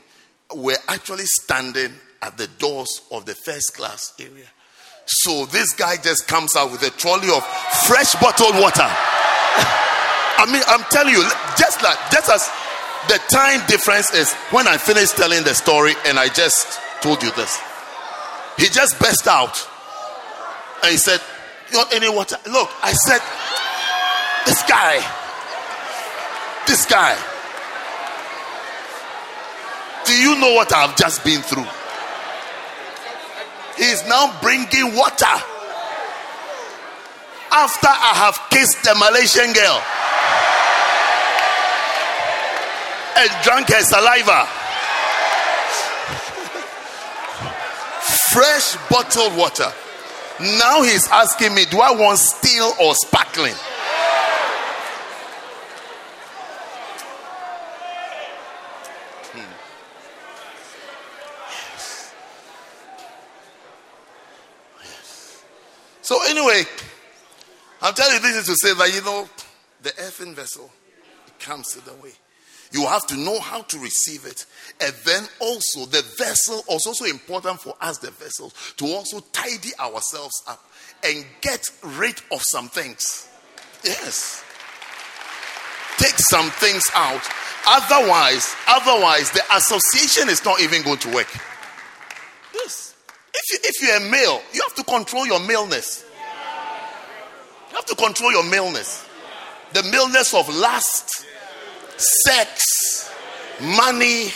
we're 0.55 0.77
actually 0.89 1.25
standing 1.25 1.93
at 2.21 2.37
the 2.37 2.47
doors 2.59 3.01
of 3.11 3.25
the 3.25 3.35
first 3.35 3.75
class 3.75 4.13
area. 4.21 4.47
So 5.07 5.47
this 5.47 5.73
guy 5.73 5.97
just 5.97 6.29
comes 6.29 6.55
out 6.57 6.71
with 6.71 6.83
a 6.83 6.91
trolley 6.91 7.31
of 7.35 7.45
fresh 7.87 8.15
bottled 8.21 8.55
water. 8.55 8.85
I 8.87 10.47
mean, 10.53 10.63
I'm 10.69 10.85
telling 10.91 11.15
you, 11.15 11.23
just 11.57 11.83
like 11.83 11.99
just 12.13 12.31
as 12.31 12.49
the 13.09 13.19
time 13.35 13.67
difference 13.67 14.13
is 14.13 14.33
when 14.53 14.69
I 14.69 14.77
finished 14.77 15.17
telling 15.17 15.43
the 15.43 15.55
story 15.55 15.95
and 16.07 16.19
I 16.19 16.29
just 16.29 16.79
told 17.01 17.23
you 17.23 17.31
this. 17.33 17.59
He 18.59 18.67
just 18.67 18.99
burst 18.99 19.27
out 19.27 19.57
and 20.83 20.93
he 20.93 20.99
said, 20.99 21.21
Want 21.73 21.93
any 21.95 22.09
water? 22.09 22.37
Look, 22.51 22.69
I 22.83 22.93
said, 22.93 23.21
This 24.47 24.63
guy, 24.69 25.01
this 26.67 26.85
guy, 26.87 27.17
do 30.05 30.13
you 30.15 30.37
know 30.41 30.53
what 30.55 30.73
I've 30.73 30.97
just 30.97 31.25
been 31.25 31.43
through? 31.43 31.67
He's 33.77 34.05
now 34.09 34.37
bringing 34.43 34.97
water 34.97 35.27
after 37.53 37.89
I 37.89 38.13
have 38.17 38.39
kissed 38.51 38.83
the 38.83 38.95
Malaysian 38.97 39.53
girl 39.53 39.81
and 43.19 43.31
drank 43.45 43.69
her 43.69 43.83
saliva. 43.83 44.47
Fresh 48.33 48.77
bottled 48.89 49.37
water. 49.37 49.73
Now 50.41 50.83
he's 50.83 51.07
asking 51.09 51.55
me, 51.55 51.67
do 51.67 51.81
I 51.81 51.91
want 51.93 52.19
still 52.19 52.73
or 52.81 52.95
sparkling? 52.95 53.53
Hmm. 59.33 59.53
So, 66.01 66.19
anyway, 66.27 66.63
I'm 67.83 67.93
telling 67.93 68.15
you 68.15 68.21
this 68.21 68.37
is 68.37 68.47
to 68.47 68.57
say 68.67 68.75
that 68.75 68.95
you 68.95 69.03
know, 69.03 69.29
the 69.83 69.91
earthen 69.99 70.35
vessel 70.35 70.71
it 71.27 71.39
comes 71.39 71.77
in 71.77 71.85
the 71.85 71.93
way. 72.03 72.13
You 72.73 72.87
have 72.87 73.07
to 73.09 73.17
know 73.17 73.41
how 73.41 73.63
to 73.63 73.79
receive 73.79 74.25
it. 74.27 74.47
And 74.81 74.95
then 75.05 75.25
also, 75.41 75.87
the 75.87 76.03
vessel 76.17 76.63
is 76.71 76.87
also 76.87 77.05
important 77.05 77.61
for 77.61 77.75
us, 77.81 77.99
the 77.99 78.13
vessels, 78.13 78.55
to 78.77 78.87
also 78.87 79.21
tidy 79.33 79.71
ourselves 79.81 80.43
up 80.47 80.63
and 81.05 81.25
get 81.41 81.69
rid 81.83 82.21
of 82.33 82.43
some 82.43 82.69
things. 82.69 83.29
Yes. 83.83 84.45
Take 85.99 86.15
some 86.31 86.51
things 86.51 86.85
out. 86.95 87.23
Otherwise, 87.67 88.55
otherwise, 88.69 89.31
the 89.33 89.43
association 89.55 90.29
is 90.29 90.45
not 90.45 90.61
even 90.61 90.83
going 90.83 90.99
to 90.99 91.13
work. 91.13 91.29
Yes. 92.55 92.95
If, 93.35 93.53
you, 93.53 93.59
if 93.63 93.83
you're 93.83 93.97
a 93.97 94.11
male, 94.11 94.41
you 94.53 94.63
have 94.63 94.75
to 94.77 94.85
control 94.85 95.27
your 95.27 95.41
maleness. 95.41 96.05
You 97.71 97.77
have 97.77 97.87
to 97.87 97.97
control 97.97 98.33
your 98.33 98.49
maleness. 98.49 99.07
The 99.73 99.83
maleness 99.85 100.35
of 100.35 100.49
lust, 100.49 101.27
sex, 102.01 103.11
money, 103.61 104.29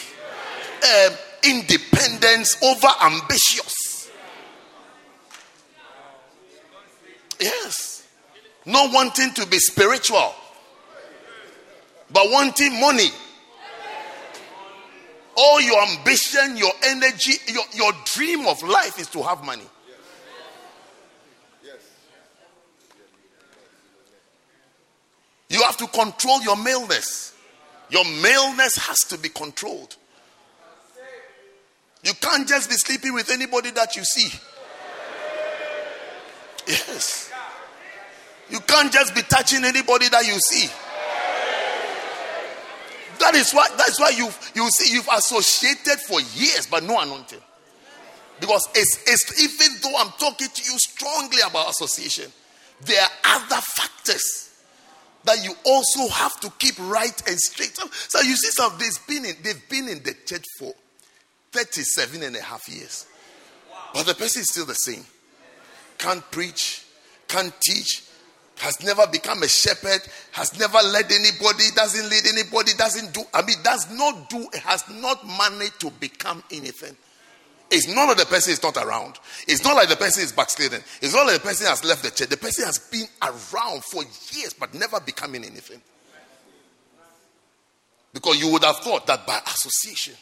uh, 0.83 1.11
independence, 1.43 2.57
over 2.63 2.89
ambitious. 3.03 4.11
Yes. 7.41 8.07
Not 8.67 8.93
wanting 8.93 9.35
to 9.35 9.47
be 9.47 9.59
spiritual, 9.59 10.35
but 12.11 12.31
wanting 12.31 12.81
money 12.81 13.11
all 15.37 15.61
your 15.61 15.83
ambition, 15.83 16.57
your 16.57 16.73
energy, 16.85 17.35
your, 17.49 17.65
your 17.73 17.93
dream 18.05 18.47
of 18.47 18.63
life 18.63 18.99
is 18.99 19.09
to 19.09 19.23
have 19.23 19.45
money. 19.45 19.65
You 25.49 25.63
have 25.63 25.77
to 25.77 25.87
control 25.87 26.43
your 26.43 26.57
maleness. 26.57 27.34
Your 27.91 28.05
maleness 28.05 28.77
has 28.77 28.99
to 29.09 29.19
be 29.19 29.29
controlled. 29.29 29.97
You 32.03 32.13
can't 32.21 32.47
just 32.47 32.69
be 32.69 32.77
sleeping 32.77 33.15
with 33.15 33.31
anybody 33.31 33.71
that 33.73 33.97
you 33.97 34.05
see. 34.05 34.39
Yes. 36.67 37.33
You 38.51 38.61
can't 38.61 38.93
just 38.93 39.15
be 39.15 39.23
touching 39.23 39.65
anybody 39.65 40.09
that 40.09 40.27
you 40.27 40.39
see. 40.39 40.71
That 43.21 43.35
is 43.35 43.53
why 43.53 43.69
that's 43.77 43.99
why 43.99 44.11
you 44.11 44.29
you 44.55 44.69
see 44.71 44.93
you've 44.95 45.09
associated 45.13 46.01
for 46.01 46.21
years 46.21 46.67
but 46.71 46.83
no 46.83 46.99
anointing. 47.01 47.41
Because 48.41 48.69
it's, 48.75 49.03
it's 49.07 49.43
even 49.43 49.81
though 49.81 49.97
I'm 49.97 50.11
talking 50.19 50.49
to 50.49 50.63
you 50.63 50.79
strongly 50.79 51.39
about 51.49 51.71
association, 51.71 52.31
there 52.83 53.01
are 53.01 53.37
other 53.37 53.61
factors 53.61 54.54
that 55.25 55.43
you 55.43 55.53
also 55.65 56.09
have 56.13 56.39
to 56.41 56.51
keep 56.59 56.79
right 56.79 57.29
and 57.29 57.39
straight. 57.39 57.77
So 57.77 58.21
you 58.21 58.37
see 58.37 58.51
some 58.51 58.73
they've 58.79 59.07
been 59.07 59.25
in 59.25 59.37
they've 59.43 59.69
been 59.69 59.89
in 59.89 60.03
the 60.03 60.15
church 60.27 60.45
for 60.59 60.73
37 61.53 62.23
and 62.23 62.37
a 62.37 62.43
half 62.43 62.69
years. 62.69 63.07
But 63.93 64.07
the 64.07 64.15
person 64.15 64.43
is 64.43 64.51
still 64.51 64.67
the 64.67 64.75
same. 64.75 65.05
Can't 65.99 66.29
preach, 66.33 66.85
can't 67.29 67.53
teach, 67.61 68.03
has 68.59 68.83
never 68.83 69.07
become 69.07 69.43
a 69.43 69.49
shepherd, 69.49 70.01
has 70.33 70.59
never 70.59 70.79
led 70.79 71.11
anybody, 71.11 71.65
doesn't 71.75 72.09
lead 72.11 72.27
anybody, 72.27 72.73
doesn't 72.77 73.15
do, 73.15 73.23
I 73.33 73.43
mean, 73.43 73.57
does 73.63 73.91
not 73.93 74.29
do, 74.29 74.49
has 74.63 74.85
not 74.89 75.27
managed 75.27 75.81
to 75.81 75.91
become 75.91 76.43
anything. 76.51 76.97
It's 77.75 77.89
not 77.89 78.07
like 78.07 78.19
the 78.19 78.27
person 78.27 78.53
is 78.53 78.63
not 78.63 78.77
around. 78.77 79.19
It's 79.49 79.65
not 79.65 79.75
like 79.75 79.89
the 79.89 79.97
person 79.97 80.23
is 80.23 80.31
backsliding. 80.31 80.79
It's 81.03 81.13
not 81.13 81.27
like 81.27 81.43
the 81.43 81.49
person 81.49 81.67
has 81.67 81.85
left 81.85 82.05
the 82.05 82.11
church. 82.11 82.29
The 82.29 82.37
person 82.37 82.65
has 82.67 82.79
been 82.79 83.07
around 83.21 83.83
for 83.83 84.05
years 84.05 84.55
but 84.57 84.73
never 84.75 85.01
becoming 85.01 85.45
anything. 85.45 85.83
Because 88.13 88.41
you 88.41 88.53
would 88.53 88.63
have 88.63 88.77
thought 88.77 89.09
that 89.09 89.27
by 89.27 89.41
association, 89.45 90.15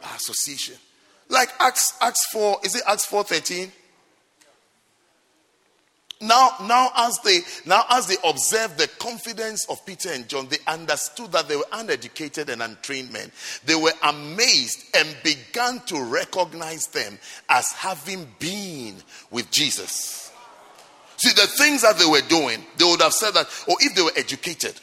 by 0.00 0.08
association, 0.16 0.76
like 1.28 1.50
Acts, 1.60 1.98
Acts 2.00 2.26
4, 2.32 2.60
is 2.64 2.76
it 2.76 2.82
Acts 2.86 3.04
4 3.04 3.24
13? 3.24 3.70
Now, 6.20 6.50
now 6.62 6.90
as 6.96 7.18
they 7.20 7.40
now 7.64 7.84
as 7.90 8.08
they 8.08 8.16
observed 8.24 8.76
the 8.76 8.88
confidence 8.98 9.66
of 9.70 9.84
Peter 9.86 10.10
and 10.10 10.26
John, 10.28 10.48
they 10.48 10.56
understood 10.66 11.30
that 11.30 11.48
they 11.48 11.54
were 11.54 11.66
uneducated 11.72 12.50
and 12.50 12.60
untrained 12.60 13.12
men. 13.12 13.30
They 13.64 13.76
were 13.76 13.92
amazed 14.02 14.84
and 14.96 15.08
began 15.22 15.80
to 15.86 16.02
recognize 16.02 16.86
them 16.88 17.18
as 17.48 17.70
having 17.70 18.26
been 18.40 18.96
with 19.30 19.48
Jesus. 19.52 20.32
See, 21.18 21.30
the 21.30 21.46
things 21.46 21.82
that 21.82 21.98
they 21.98 22.06
were 22.06 22.26
doing, 22.28 22.64
they 22.76 22.84
would 22.84 23.02
have 23.02 23.12
said 23.12 23.34
that, 23.34 23.46
or 23.68 23.76
if 23.80 23.94
they 23.94 24.02
were 24.02 24.12
educated, 24.16 24.74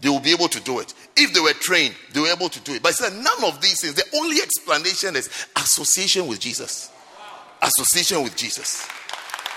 they 0.00 0.08
will 0.08 0.20
be 0.20 0.32
able 0.32 0.48
to 0.48 0.60
do 0.60 0.80
it. 0.80 0.92
If 1.16 1.32
they 1.32 1.40
were 1.40 1.52
trained, 1.52 1.94
they 2.12 2.20
were 2.20 2.32
able 2.32 2.48
to 2.48 2.60
do 2.60 2.74
it. 2.74 2.82
But 2.82 2.90
he 2.90 2.94
said 2.94 3.12
none 3.14 3.44
of 3.44 3.60
these 3.60 3.80
things. 3.80 3.94
The 3.94 4.04
only 4.16 4.36
explanation 4.36 5.16
is 5.16 5.28
association 5.56 6.26
with 6.26 6.40
Jesus. 6.40 6.90
Association 7.62 8.22
with 8.22 8.36
Jesus. 8.36 8.86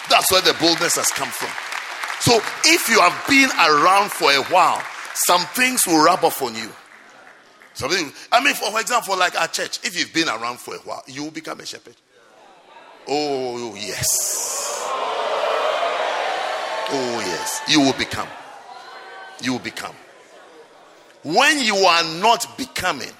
That's 0.09 0.31
where 0.31 0.41
the 0.41 0.53
boldness 0.59 0.95
has 0.95 1.07
come 1.09 1.29
from. 1.29 1.49
So 2.19 2.39
if 2.65 2.89
you 2.89 2.99
have 2.99 3.27
been 3.27 3.49
around 3.59 4.11
for 4.11 4.31
a 4.31 4.43
while, 4.53 4.81
some 5.13 5.41
things 5.53 5.81
will 5.85 6.03
rub 6.03 6.23
off 6.23 6.41
on 6.41 6.55
you. 6.55 6.71
Something, 7.73 8.11
I 8.31 8.43
mean, 8.43 8.53
for, 8.53 8.79
example, 8.79 9.17
like 9.17 9.39
our 9.39 9.47
church, 9.47 9.79
if 9.83 9.99
you've 9.99 10.13
been 10.13 10.29
around 10.29 10.59
for 10.59 10.75
a 10.75 10.79
while, 10.79 11.03
you 11.07 11.23
will 11.23 11.31
become 11.31 11.59
a 11.59 11.65
shepherd. 11.65 11.95
Oh, 13.07 13.75
yes. 13.75 14.81
Oh, 16.89 17.23
yes. 17.25 17.61
You 17.67 17.81
will 17.81 17.93
become. 17.93 18.27
You 19.41 19.53
will 19.53 19.59
become. 19.59 19.95
When 21.23 21.59
you 21.59 21.75
are 21.75 22.03
not 22.21 22.57
becoming, 22.57 23.11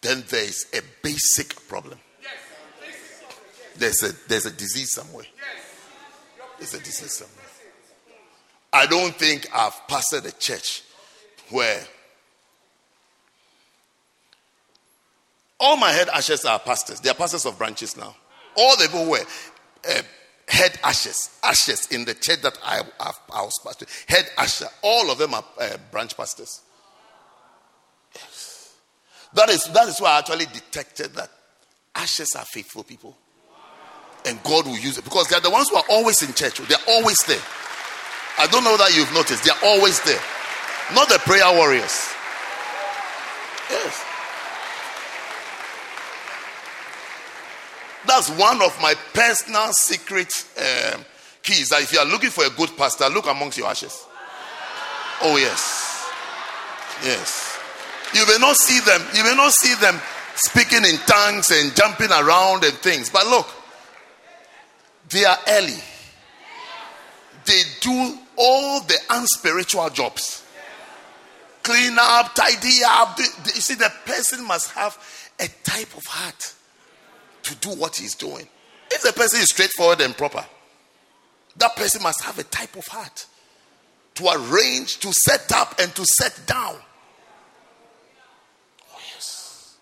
then 0.00 0.24
there 0.28 0.44
is 0.44 0.66
a 0.74 0.80
basic 1.02 1.54
problem. 1.68 1.98
There's 3.76 4.02
a, 4.02 4.12
there's 4.28 4.46
a 4.46 4.50
disease 4.50 4.92
somewhere. 4.92 5.26
There's 6.58 6.74
a 6.74 6.78
disease 6.78 7.12
somewhere. 7.12 7.44
I 8.72 8.86
don't 8.86 9.14
think 9.14 9.46
I've 9.54 9.74
pastored 9.88 10.26
a 10.26 10.32
church 10.32 10.82
where 11.50 11.80
all 15.60 15.76
my 15.76 15.90
head 15.90 16.08
ashes 16.08 16.44
are 16.44 16.58
pastors. 16.58 17.00
They 17.00 17.10
are 17.10 17.14
pastors 17.14 17.46
of 17.46 17.56
branches 17.56 17.96
now. 17.96 18.16
All 18.56 18.76
the 18.76 18.84
people 18.84 19.06
were 19.06 19.24
uh, 19.88 20.02
head 20.48 20.78
ashes, 20.82 21.38
ashes 21.42 21.86
in 21.90 22.04
the 22.04 22.14
church 22.14 22.42
that 22.42 22.58
I, 22.64 22.82
I, 23.00 23.12
I 23.32 23.42
was 23.42 23.58
pastor. 23.64 23.86
Head 24.08 24.28
usher. 24.36 24.66
All 24.82 25.10
of 25.10 25.18
them 25.18 25.34
are 25.34 25.44
uh, 25.60 25.76
branch 25.90 26.16
pastors. 26.16 26.62
Yes. 28.14 28.76
That 29.34 29.48
is, 29.50 29.64
that 29.64 29.88
is 29.88 30.00
why 30.00 30.10
I 30.12 30.18
actually 30.18 30.46
detected 30.46 31.14
that 31.14 31.30
ashes 31.94 32.34
are 32.36 32.44
faithful 32.44 32.84
people. 32.84 33.16
And 34.26 34.42
God 34.42 34.66
will 34.66 34.78
use 34.78 34.96
it 34.96 35.04
because 35.04 35.28
they're 35.28 35.40
the 35.40 35.50
ones 35.50 35.68
who 35.68 35.76
are 35.76 35.84
always 35.90 36.22
in 36.22 36.32
church. 36.32 36.58
They're 36.58 36.78
always 36.88 37.18
there. 37.26 37.42
I 38.38 38.46
don't 38.46 38.64
know 38.64 38.76
that 38.76 38.96
you've 38.96 39.12
noticed. 39.12 39.44
They're 39.44 39.54
always 39.62 40.00
there. 40.02 40.20
Not 40.94 41.08
the 41.08 41.18
prayer 41.18 41.52
warriors. 41.54 42.08
Yes. 43.70 44.04
That's 48.06 48.30
one 48.30 48.60
of 48.62 48.76
my 48.82 48.94
personal 49.12 49.72
secret 49.72 50.32
um, 50.58 51.04
keys. 51.42 51.68
That 51.68 51.82
if 51.82 51.92
you 51.92 51.98
are 51.98 52.06
looking 52.06 52.30
for 52.30 52.44
a 52.44 52.50
good 52.50 52.76
pastor, 52.76 53.08
look 53.08 53.26
amongst 53.26 53.58
your 53.58 53.68
ashes. 53.68 54.06
Oh, 55.22 55.36
yes. 55.36 56.10
Yes. 57.02 57.58
You 58.14 58.26
may 58.26 58.38
not 58.38 58.56
see 58.56 58.80
them, 58.80 59.02
you 59.14 59.24
may 59.24 59.34
not 59.34 59.52
see 59.52 59.74
them 59.74 60.00
speaking 60.36 60.84
in 60.84 60.96
tongues 61.06 61.50
and 61.50 61.74
jumping 61.74 62.10
around 62.10 62.64
and 62.64 62.74
things, 62.74 63.10
but 63.10 63.26
look, 63.26 63.48
they 65.10 65.24
are 65.24 65.38
early. 65.48 65.82
They 67.44 67.62
do 67.80 68.18
all 68.36 68.80
the 68.80 68.98
unspiritual 69.10 69.90
jobs. 69.90 70.44
Clean 71.62 71.96
up, 71.98 72.34
tidy 72.34 72.80
up. 72.86 73.18
You 73.18 73.60
see, 73.60 73.74
the 73.74 73.92
person 74.04 74.46
must 74.46 74.70
have 74.72 74.98
a 75.38 75.48
type 75.62 75.96
of 75.96 76.04
heart 76.06 76.54
to 77.44 77.54
do 77.56 77.70
what 77.70 77.96
he's 77.96 78.14
doing. 78.14 78.48
If 78.90 79.02
the 79.02 79.12
person 79.12 79.40
is 79.40 79.50
straightforward 79.50 80.00
and 80.00 80.16
proper, 80.16 80.44
that 81.56 81.76
person 81.76 82.02
must 82.02 82.22
have 82.22 82.38
a 82.38 82.44
type 82.44 82.76
of 82.76 82.86
heart 82.86 83.26
to 84.14 84.28
arrange, 84.28 84.98
to 85.00 85.12
set 85.12 85.52
up, 85.52 85.74
and 85.80 85.94
to 85.94 86.04
set 86.04 86.40
down. 86.46 86.76
Oh, 88.92 88.98
yes. 89.12 89.76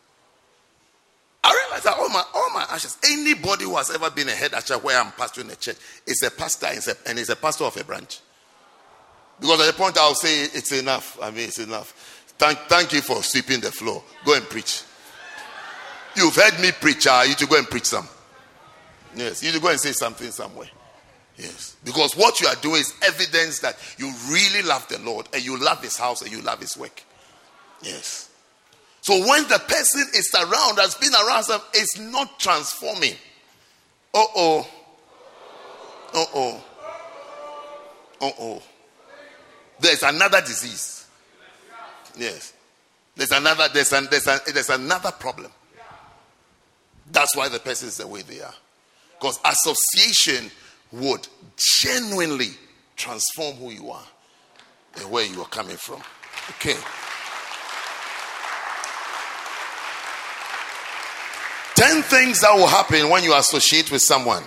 I 1.44 1.52
realize 1.64 1.82
that 1.84 1.96
all 1.98 2.08
my 2.08 2.24
all 2.34 2.41
ashes, 2.72 2.98
anybody 3.04 3.64
who 3.64 3.76
has 3.76 3.90
ever 3.90 4.10
been 4.10 4.28
a 4.28 4.32
head 4.32 4.54
usher 4.54 4.78
where 4.78 5.00
I'm 5.00 5.12
pastoring 5.12 5.52
a 5.52 5.56
church 5.56 5.76
is 6.06 6.22
a 6.22 6.30
pastor 6.30 6.66
and 7.06 7.18
is 7.18 7.30
a 7.30 7.36
pastor 7.36 7.64
of 7.64 7.76
a 7.76 7.84
branch. 7.84 8.20
Because 9.40 9.60
at 9.60 9.66
the 9.66 9.72
point 9.72 9.98
I'll 9.98 10.14
say 10.14 10.44
it's 10.44 10.72
enough. 10.72 11.18
I 11.20 11.30
mean, 11.30 11.48
it's 11.48 11.58
enough. 11.58 12.24
Thank, 12.38 12.58
thank 12.60 12.92
you 12.92 13.00
for 13.00 13.22
sweeping 13.22 13.60
the 13.60 13.70
floor. 13.70 14.02
Go 14.24 14.34
and 14.34 14.44
preach. 14.44 14.82
You've 16.16 16.34
heard 16.34 16.58
me 16.60 16.70
preach. 16.72 17.06
Uh, 17.06 17.24
you 17.26 17.34
to 17.34 17.46
go 17.46 17.58
and 17.58 17.66
preach 17.66 17.86
some. 17.86 18.08
Yes, 19.14 19.42
you 19.42 19.52
to 19.52 19.60
go 19.60 19.68
and 19.68 19.80
say 19.80 19.92
something 19.92 20.30
somewhere. 20.30 20.68
Yes. 21.36 21.76
Because 21.84 22.14
what 22.14 22.40
you 22.40 22.46
are 22.46 22.54
doing 22.56 22.80
is 22.80 22.94
evidence 23.02 23.60
that 23.60 23.76
you 23.98 24.12
really 24.30 24.62
love 24.62 24.86
the 24.88 24.98
Lord 25.00 25.28
and 25.32 25.44
you 25.44 25.58
love 25.58 25.82
his 25.82 25.96
house 25.96 26.22
and 26.22 26.30
you 26.30 26.40
love 26.40 26.60
his 26.60 26.76
work. 26.76 27.02
Yes. 27.82 28.30
So 29.02 29.18
when 29.28 29.42
the 29.48 29.58
person 29.58 30.04
is 30.14 30.32
around, 30.32 30.78
has 30.78 30.94
been 30.94 31.12
around, 31.12 31.44
them, 31.48 31.60
it's 31.74 31.98
not 31.98 32.38
transforming. 32.38 33.14
Uh 34.14 34.24
oh. 34.36 34.68
Uh 36.14 36.24
oh. 36.34 36.64
Uh 38.20 38.30
oh. 38.38 38.62
There's 39.80 40.04
another 40.04 40.40
disease. 40.40 41.06
Yes. 42.16 42.52
There's 43.16 43.32
another, 43.32 43.68
there's, 43.74 43.92
an, 43.92 44.06
there's, 44.08 44.28
an, 44.28 44.38
there's 44.54 44.70
another 44.70 45.10
problem. 45.10 45.50
That's 47.10 47.36
why 47.36 47.48
the 47.48 47.58
person 47.58 47.88
is 47.88 47.96
the 47.96 48.06
way 48.06 48.22
they 48.22 48.40
are. 48.40 48.54
Because 49.18 49.40
association 49.44 50.48
would 50.92 51.26
genuinely 51.56 52.50
transform 52.94 53.56
who 53.56 53.70
you 53.70 53.90
are 53.90 54.04
and 55.00 55.10
where 55.10 55.26
you 55.26 55.40
are 55.42 55.48
coming 55.48 55.76
from. 55.76 56.00
Okay. 56.50 56.76
Ten 61.82 62.02
things 62.04 62.42
that 62.42 62.54
will 62.54 62.68
happen 62.68 63.08
when 63.08 63.24
you 63.24 63.34
associate 63.34 63.90
with 63.90 64.02
someone. 64.02 64.44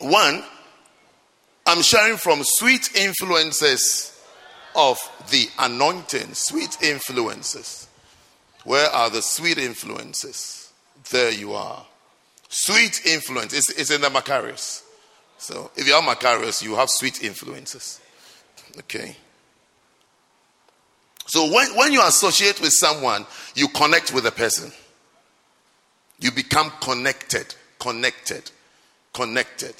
One, 0.00 0.42
I'm 1.66 1.82
sharing 1.82 2.16
from 2.16 2.40
sweet 2.42 2.96
influences 2.96 4.18
of 4.74 4.98
the 5.30 5.44
anointing. 5.58 6.32
Sweet 6.32 6.82
influences. 6.82 7.86
Where 8.64 8.88
are 8.88 9.10
the 9.10 9.20
sweet 9.20 9.58
influences? 9.58 10.72
There 11.10 11.32
you 11.32 11.52
are. 11.52 11.84
Sweet 12.48 13.04
influence. 13.04 13.52
It's, 13.52 13.68
it's 13.72 13.90
in 13.90 14.00
the 14.00 14.08
Macarius. 14.08 14.84
So 15.36 15.70
if 15.76 15.86
you 15.86 15.92
are 15.92 16.00
Macarius, 16.00 16.62
you 16.62 16.76
have 16.76 16.88
sweet 16.88 17.22
influences. 17.22 18.00
Okay. 18.78 19.18
So 21.32 21.50
when, 21.50 21.74
when 21.78 21.94
you 21.94 22.06
associate 22.06 22.60
with 22.60 22.72
someone, 22.72 23.24
you 23.54 23.66
connect 23.68 24.12
with 24.12 24.24
the 24.24 24.30
person. 24.30 24.70
You 26.20 26.30
become 26.30 26.70
connected, 26.82 27.54
connected, 27.78 28.50
connected. 29.14 29.74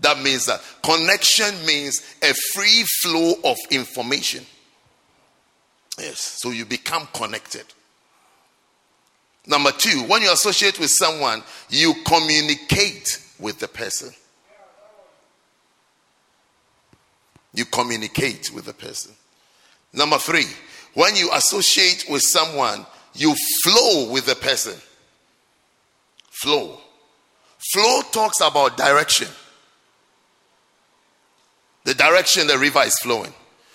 That 0.00 0.20
means 0.20 0.46
that 0.46 0.60
connection 0.82 1.54
means 1.64 2.00
a 2.24 2.34
free 2.52 2.84
flow 3.02 3.34
of 3.44 3.56
information. 3.70 4.44
Yes, 5.96 6.40
so 6.42 6.50
you 6.50 6.64
become 6.64 7.06
connected. 7.14 7.66
Number 9.46 9.70
two, 9.70 10.02
when 10.08 10.22
you 10.22 10.32
associate 10.32 10.80
with 10.80 10.90
someone, 10.90 11.44
you 11.68 11.94
communicate 12.04 13.24
with 13.38 13.60
the 13.60 13.68
person. 13.68 14.10
You 17.54 17.64
communicate 17.64 18.50
with 18.52 18.64
the 18.64 18.74
person. 18.74 19.12
Number 19.92 20.18
three, 20.18 20.46
when 20.94 21.16
you 21.16 21.30
associate 21.32 22.06
with 22.08 22.22
someone, 22.22 22.86
you 23.14 23.34
flow 23.64 24.10
with 24.10 24.26
the 24.26 24.34
person. 24.34 24.74
Flow. 26.30 26.78
Flow 27.72 28.00
talks 28.12 28.40
about 28.40 28.76
direction. 28.76 29.28
The 31.84 31.94
direction 31.94 32.46
the 32.46 32.58
river 32.58 32.80
is 32.80 32.98
flowing. 32.98 33.32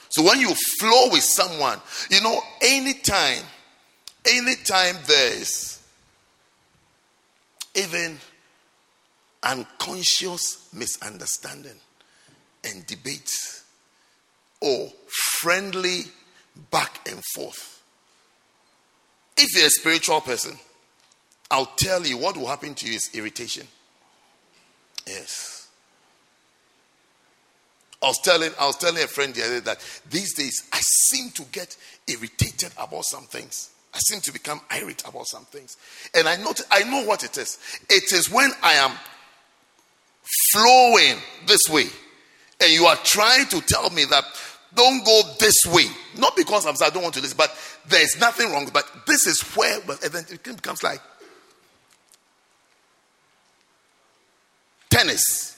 So 0.10 0.24
when 0.24 0.40
you 0.40 0.54
flow 0.80 1.10
with 1.12 1.24
someone, 1.24 1.80
you 2.10 2.22
know, 2.22 2.40
anytime 2.62 3.44
anytime 4.26 4.96
there 5.06 5.34
is 5.34 5.80
even 7.76 8.18
unconscious 9.44 10.70
misunderstanding 10.74 11.80
and 12.64 12.86
debate 12.88 13.32
or 14.62 14.90
friendly 15.40 16.06
back 16.72 17.08
and 17.10 17.22
forth, 17.36 17.82
if 19.38 19.56
you're 19.56 19.68
a 19.68 19.70
spiritual 19.70 20.22
person, 20.22 20.58
I'll 21.52 21.72
tell 21.78 22.06
you 22.06 22.18
what 22.18 22.38
will 22.38 22.48
happen 22.48 22.74
to 22.76 22.88
you 22.88 22.96
is 22.96 23.10
irritation. 23.14 23.68
Yes. 25.06 25.68
I 28.02 28.08
was 28.08 28.20
telling 28.24 28.52
I 28.60 28.66
was 28.68 28.78
telling 28.78 29.04
a 29.04 29.08
friend 29.08 29.34
the 29.34 29.44
other 29.44 29.60
day 29.60 29.66
that 29.66 30.02
these 30.10 30.36
days 30.36 30.68
I 30.72 30.80
seem 30.82 31.32
to 31.32 31.44
get 31.52 31.76
irritated 32.08 32.72
about 32.78 33.06
some 33.06 33.24
things. 33.24 33.72
I 33.94 34.00
seem 34.00 34.20
to 34.22 34.34
become 34.34 34.60
irate 34.72 35.04
about 35.08 35.26
some 35.28 35.46
things. 35.46 35.78
And 36.14 36.28
I 36.28 36.36
know, 36.36 36.54
I 36.70 36.84
know 36.84 37.06
what 37.06 37.24
it 37.24 37.38
is. 37.38 37.58
It 37.90 38.12
is 38.12 38.30
when 38.30 38.52
I 38.62 38.74
am 38.74 38.92
flowing 40.52 41.18
this 41.48 41.62
way, 41.70 41.86
and 42.62 42.72
you 42.74 42.86
are 42.86 42.98
trying 42.98 43.46
to 43.48 43.62
tell 43.62 43.90
me 43.92 44.04
that 44.06 44.26
don't 44.76 45.06
go 45.06 45.22
this 45.40 45.56
way. 45.68 45.86
Not 46.18 46.36
because 46.36 46.66
I'm, 46.66 46.76
I 46.82 46.90
don't 46.90 47.04
want 47.04 47.16
to 47.16 47.22
listen, 47.22 47.38
but 47.38 47.56
there 47.88 48.02
is 48.02 48.20
nothing 48.20 48.52
wrong. 48.52 48.70
But 48.74 48.86
this 49.08 49.26
is 49.26 49.42
where, 49.56 49.80
but 49.88 50.02
then 50.02 50.26
it 50.30 50.44
becomes 50.44 50.84
like 50.84 51.00
tennis. 54.90 55.56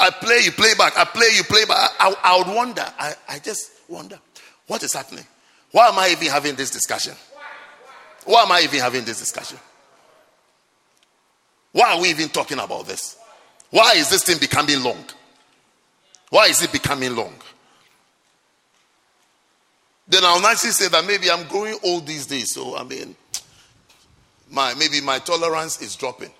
I 0.00 0.10
play, 0.10 0.40
you 0.44 0.52
play 0.52 0.74
back. 0.78 0.96
I 0.96 1.04
play, 1.04 1.26
you 1.34 1.42
play 1.42 1.64
back. 1.64 1.90
I, 1.98 2.14
I 2.22 2.38
would 2.38 2.54
wonder. 2.54 2.84
I, 2.98 3.14
I 3.28 3.38
just 3.40 3.72
wonder 3.88 4.18
what 4.66 4.82
is 4.82 4.92
happening. 4.92 5.26
Why 5.72 5.88
am 5.88 5.98
I 5.98 6.10
even 6.10 6.28
having 6.28 6.54
this 6.54 6.70
discussion? 6.70 7.14
Why 8.24 8.42
am 8.42 8.52
I 8.52 8.60
even 8.60 8.80
having 8.80 9.04
this 9.04 9.18
discussion? 9.18 9.58
Why 11.72 11.94
are 11.94 12.00
we 12.00 12.10
even 12.10 12.28
talking 12.28 12.58
about 12.58 12.86
this? 12.86 13.16
Why 13.70 13.94
is 13.96 14.08
this 14.08 14.24
thing 14.24 14.38
becoming 14.38 14.82
long? 14.82 15.04
Why 16.30 16.46
is 16.46 16.62
it 16.62 16.72
becoming 16.72 17.16
long? 17.16 17.34
Then 20.08 20.24
I'll 20.24 20.40
nicely 20.40 20.70
say 20.70 20.88
that 20.88 21.06
maybe 21.06 21.30
I'm 21.30 21.46
growing 21.48 21.78
old 21.84 22.06
these 22.06 22.26
days, 22.26 22.54
so 22.54 22.76
I 22.76 22.82
mean, 22.82 23.14
my 24.50 24.74
maybe 24.74 25.00
my 25.00 25.18
tolerance 25.18 25.82
is 25.82 25.96
dropping. 25.96 26.30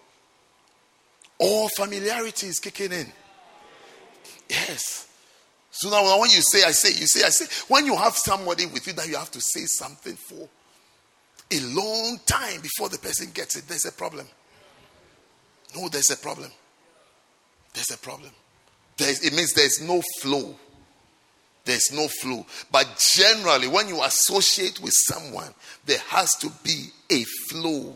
Or 1.38 1.68
familiarity 1.76 2.46
is 2.48 2.58
kicking 2.58 2.92
in. 2.92 3.12
Yes. 4.48 5.06
So 5.70 5.90
now 5.90 6.18
when 6.18 6.30
you 6.30 6.40
say, 6.40 6.64
I 6.64 6.72
say, 6.72 6.88
you 6.88 7.06
say, 7.06 7.24
I 7.24 7.28
say, 7.28 7.44
when 7.68 7.86
you 7.86 7.94
have 7.94 8.16
somebody 8.16 8.66
with 8.66 8.86
you 8.86 8.94
that 8.94 9.06
you 9.06 9.16
have 9.16 9.30
to 9.30 9.40
say 9.40 9.64
something 9.66 10.14
for 10.14 10.48
a 11.52 11.60
long 11.60 12.18
time 12.26 12.60
before 12.60 12.88
the 12.88 12.98
person 12.98 13.30
gets 13.32 13.56
it, 13.56 13.68
there's 13.68 13.84
a 13.84 13.92
problem. 13.92 14.26
No, 15.76 15.88
there's 15.88 16.10
a 16.10 16.16
problem. 16.16 16.50
There's 17.74 17.90
a 17.90 17.98
problem. 17.98 18.30
There's, 18.96 19.22
it 19.24 19.32
means 19.32 19.52
there's 19.52 19.80
no 19.80 20.02
flow. 20.20 20.56
There's 21.68 21.92
no 21.92 22.08
flow. 22.08 22.46
But 22.72 22.86
generally, 23.14 23.68
when 23.68 23.88
you 23.88 24.02
associate 24.02 24.80
with 24.80 24.94
someone, 24.94 25.52
there 25.86 26.00
has 26.08 26.30
to 26.40 26.50
be 26.62 26.86
a 27.10 27.24
flow. 27.48 27.94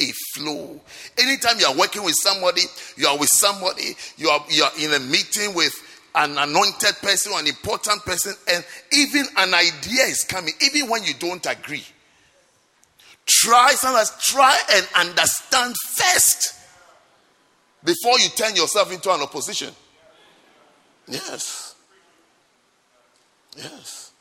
A 0.00 0.12
flow. 0.34 0.80
Anytime 1.18 1.58
you 1.58 1.66
are 1.66 1.76
working 1.76 2.04
with 2.04 2.14
somebody, 2.14 2.62
you 2.96 3.06
are 3.06 3.18
with 3.18 3.30
somebody, 3.30 3.96
you 4.16 4.28
are, 4.28 4.44
you 4.48 4.62
are 4.62 4.72
in 4.78 4.94
a 4.94 5.00
meeting 5.00 5.54
with 5.54 5.72
an 6.14 6.38
anointed 6.38 6.94
person 7.02 7.32
or 7.32 7.40
an 7.40 7.46
important 7.46 8.04
person, 8.04 8.34
and 8.52 8.64
even 8.92 9.24
an 9.36 9.54
idea 9.54 10.04
is 10.04 10.24
coming, 10.24 10.54
even 10.60 10.88
when 10.88 11.04
you 11.04 11.14
don't 11.18 11.44
agree. 11.46 11.84
Try, 13.26 13.72
sometimes 13.72 14.12
try 14.20 14.58
and 14.72 14.86
understand 14.96 15.74
first 15.94 16.54
before 17.84 18.18
you 18.18 18.28
turn 18.30 18.56
yourself 18.56 18.92
into 18.92 19.12
an 19.12 19.20
opposition. 19.20 19.72
Yes. 21.06 21.67
Yes. 23.58 24.12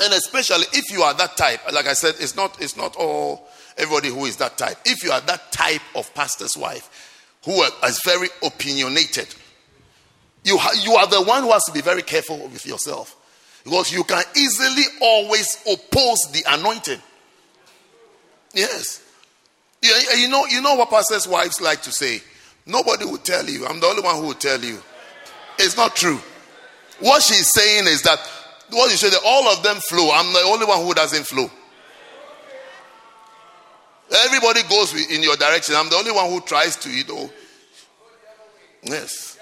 And 0.00 0.12
especially 0.12 0.66
if 0.72 0.90
you 0.92 1.02
are 1.02 1.14
that 1.14 1.36
type, 1.36 1.60
like 1.72 1.86
I 1.86 1.94
said, 1.94 2.14
it's 2.20 2.36
not 2.36 2.60
it's 2.60 2.76
not 2.76 2.96
all 2.96 3.48
everybody 3.78 4.08
who 4.08 4.26
is 4.26 4.36
that 4.36 4.58
type. 4.58 4.76
If 4.84 5.02
you 5.02 5.10
are 5.10 5.20
that 5.22 5.50
type 5.52 5.80
of 5.94 6.12
pastor's 6.14 6.56
wife 6.56 7.32
who 7.44 7.62
is 7.62 8.00
very 8.04 8.28
opinionated, 8.42 9.34
you, 10.44 10.58
ha- 10.58 10.78
you 10.82 10.94
are 10.94 11.06
the 11.06 11.22
one 11.22 11.42
who 11.42 11.52
has 11.52 11.64
to 11.64 11.72
be 11.72 11.80
very 11.80 12.02
careful 12.02 12.38
with 12.48 12.66
yourself 12.66 13.16
because 13.64 13.92
you 13.92 14.04
can 14.04 14.22
easily 14.36 14.84
always 15.00 15.56
oppose 15.66 16.18
the 16.32 16.44
anointing. 16.48 17.00
Yes. 18.54 19.02
You, 19.82 19.94
you 20.18 20.28
know, 20.28 20.46
you 20.46 20.60
know 20.60 20.74
what 20.74 20.90
pastors' 20.90 21.26
wives 21.26 21.60
like 21.60 21.82
to 21.82 21.92
say? 21.92 22.20
Nobody 22.64 23.04
will 23.04 23.18
tell 23.18 23.44
you. 23.44 23.66
I'm 23.66 23.80
the 23.80 23.86
only 23.86 24.02
one 24.02 24.16
who 24.16 24.28
will 24.28 24.34
tell 24.34 24.60
you. 24.60 24.82
It's 25.58 25.76
not 25.76 25.96
true. 25.96 26.20
What 27.00 27.22
she's 27.22 27.52
saying 27.52 27.86
is 27.86 28.02
that 28.02 28.18
what 28.70 28.90
you 28.90 28.96
say 28.96 29.10
that 29.10 29.20
all 29.24 29.48
of 29.48 29.62
them 29.62 29.76
flow. 29.76 30.10
I'm 30.12 30.32
the 30.32 30.40
only 30.40 30.66
one 30.66 30.84
who 30.84 30.94
doesn't 30.94 31.26
flow. 31.26 31.50
Everybody 34.24 34.62
goes 34.68 34.94
in 35.10 35.22
your 35.22 35.36
direction. 35.36 35.74
I'm 35.76 35.88
the 35.88 35.96
only 35.96 36.12
one 36.12 36.30
who 36.30 36.40
tries 36.40 36.76
to, 36.76 36.90
you 36.90 37.04
know. 37.04 37.30
Yes. 38.82 39.38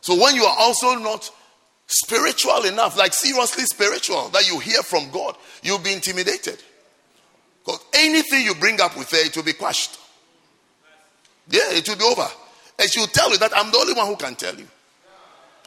So 0.00 0.18
when 0.20 0.34
you 0.34 0.44
are 0.44 0.56
also 0.58 0.94
not 0.94 1.30
spiritual 1.86 2.64
enough, 2.64 2.96
like 2.96 3.12
seriously 3.12 3.64
spiritual, 3.64 4.30
that 4.30 4.48
you 4.48 4.58
hear 4.58 4.82
from 4.82 5.10
God, 5.10 5.36
you'll 5.62 5.78
be 5.78 5.92
intimidated. 5.92 6.62
Because 7.64 7.84
anything 7.92 8.44
you 8.44 8.54
bring 8.54 8.80
up 8.80 8.96
with 8.96 9.10
her, 9.10 9.18
it 9.18 9.36
will 9.36 9.44
be 9.44 9.52
quashed. 9.52 9.98
Yeah, 11.50 11.72
it 11.72 11.86
will 11.86 11.96
be 11.96 12.04
over. 12.04 12.26
And 12.78 12.90
she 12.90 13.00
will 13.00 13.08
tell 13.08 13.30
you 13.30 13.38
that 13.38 13.56
I'm 13.56 13.70
the 13.70 13.78
only 13.78 13.94
one 13.94 14.06
who 14.06 14.16
can 14.16 14.34
tell 14.34 14.54
you. 14.54 14.66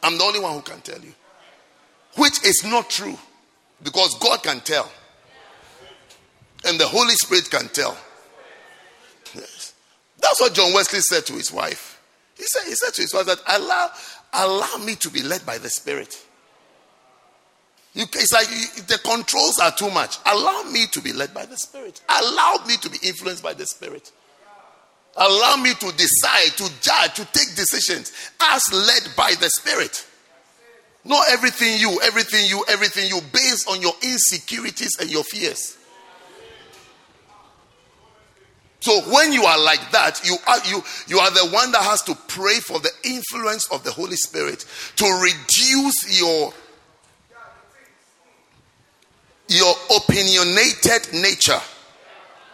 I'm 0.03 0.18
the 0.18 0.24
only 0.24 0.39
one 0.39 0.53
who 0.53 0.62
can 0.62 0.82
tell 0.82 0.99
you. 0.99 1.14
Which 2.16 2.43
is 2.45 2.64
not 2.66 2.89
true. 2.89 3.18
Because 3.84 4.18
God 4.20 4.43
can 4.43 4.59
tell. 4.62 4.91
And 6.66 6.80
the 6.80 6.88
Holy 6.88 7.16
Spirit 7.16 7.49
can 7.49 7.68
tell. 7.70 7.97
Yes. 9.34 9.74
That's 10.20 10.39
what 10.39 10.53
John 10.53 10.74
Wesley 10.74 10.99
said 10.99 11.26
to 11.28 11.34
his 11.34 11.51
wife. 11.51 11.99
He 12.38 12.43
said, 12.43 12.68
he 12.68 12.76
said 12.76 12.93
to 12.93 13.01
his 13.01 13.14
wife 13.14 13.26
that 13.26 13.39
allow, 13.47 13.89
Allow 14.34 14.78
me 14.86 14.95
to 14.95 15.09
be 15.09 15.24
led 15.24 15.45
by 15.45 15.57
the 15.57 15.70
Spirit. 15.70 16.26
You, 17.93 18.03
it's 18.03 18.32
like 18.32 18.47
you, 18.49 18.84
the 18.84 18.99
controls 18.99 19.59
are 19.59 19.72
too 19.72 19.89
much. 19.89 20.18
Allow 20.26 20.64
me 20.72 20.86
to 20.88 21.01
be 21.01 21.12
led 21.12 21.34
by 21.34 21.45
the 21.45 21.57
Spirit. 21.57 22.01
Allow 22.07 22.64
me 22.66 22.78
to 22.78 22.89
be 22.89 22.97
influenced 23.03 23.43
by 23.43 23.53
the 23.53 23.66
Spirit. 23.66 24.12
Allow 25.18 25.57
me 25.57 25.74
to 25.74 25.91
decide, 25.97 26.57
to 26.57 26.82
judge, 26.82 27.16
to 27.16 27.26
take 27.34 27.55
decisions 27.55 28.12
as 28.39 28.64
led 28.72 29.16
by 29.16 29.34
the 29.39 29.49
Spirit. 29.49 30.05
Not 31.03 31.26
everything 31.30 31.80
you, 31.80 31.99
everything 32.03 32.45
you, 32.47 32.64
everything 32.70 33.09
you, 33.09 33.20
based 33.34 33.70
on 33.70 33.82
your 33.82 33.93
insecurities 34.03 34.97
and 34.99 35.09
your 35.09 35.24
fears. 35.24 35.78
So 38.82 38.99
when 39.12 39.32
you 39.32 39.43
are 39.43 39.59
like 39.64 39.91
that, 39.91 40.22
you 40.26 40.36
are 40.47 40.57
you 40.68 40.84
you 41.07 41.20
are 41.20 41.30
the 41.30 41.47
one 41.53 41.72
that 41.72 41.84
has 41.84 42.01
to 42.03 42.16
pray 42.28 42.55
for 42.55 42.80
the 42.80 42.89
influence 43.03 43.68
of 43.72 43.84
the 43.84 43.91
Holy 43.91 44.16
Spirit 44.16 44.66
to 44.95 45.05
reduce 45.22 46.20
your 46.20 46.51
your 49.47 49.76
opinionated 49.95 51.14
nature. 51.14 51.62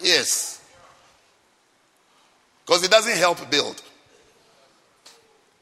Yes. 0.02 0.57
Because 2.68 2.84
it 2.84 2.92
doesn't 2.92 3.18
help 3.18 3.50
build. 3.50 3.82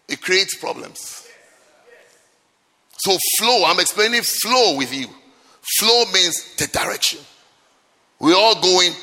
It 0.09 0.21
creates 0.21 0.57
problems. 0.57 1.27
So 2.97 3.15
flow, 3.37 3.63
I'm 3.65 3.79
explaining 3.79 4.23
flow 4.23 4.75
with 4.75 4.91
you. 4.93 5.07
Flow 5.77 6.05
means 6.05 6.55
the 6.55 6.67
direction. 6.67 7.19
We're 8.19 8.35
all 8.35 8.59
going 8.59 8.93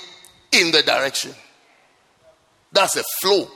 in 0.51 0.73
the 0.73 0.83
direction. 0.83 1.33
That's 2.73 2.97
a 2.97 3.05
flow. 3.21 3.47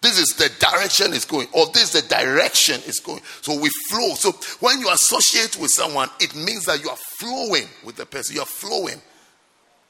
This 0.00 0.18
is 0.18 0.28
the 0.38 0.48
direction 0.58 1.12
it's 1.12 1.26
going, 1.26 1.48
or 1.52 1.66
this 1.74 1.94
is 1.94 2.02
the 2.02 2.08
direction 2.08 2.80
it's 2.86 3.00
going. 3.00 3.20
So 3.42 3.60
we 3.60 3.68
flow. 3.90 4.14
So 4.14 4.32
when 4.60 4.80
you 4.80 4.90
associate 4.90 5.58
with 5.60 5.70
someone, 5.74 6.08
it 6.20 6.34
means 6.34 6.64
that 6.64 6.82
you 6.82 6.88
are 6.88 6.96
flowing 7.18 7.66
with 7.84 7.96
the 7.96 8.06
person. 8.06 8.36
You 8.36 8.42
are 8.42 8.46
flowing. 8.46 9.00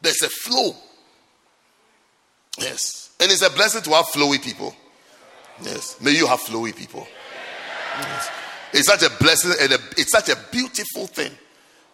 There's 0.02 0.22
a 0.22 0.28
flow. 0.28 0.74
Yes. 2.58 3.09
And 3.20 3.30
it's 3.30 3.42
a 3.42 3.50
blessing 3.50 3.82
to 3.82 3.90
have 3.90 4.06
flowy 4.06 4.42
people. 4.42 4.74
Yes. 5.62 6.00
May 6.00 6.12
you 6.12 6.26
have 6.26 6.40
flowy 6.40 6.74
people. 6.74 7.06
Yes. 7.98 8.30
It's 8.72 8.86
such 8.86 9.02
a 9.02 9.10
blessing 9.22 9.52
and 9.60 9.72
a, 9.72 9.78
it's 9.98 10.10
such 10.10 10.28
a 10.30 10.36
beautiful 10.50 11.06
thing 11.06 11.32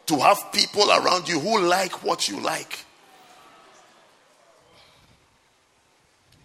to 0.07 0.16
have 0.18 0.53
people 0.53 0.89
around 0.91 1.29
you 1.29 1.41
who 1.41 1.61
like 1.61 2.05
what 2.05 2.29
you 2.29 2.39
like. 2.41 2.79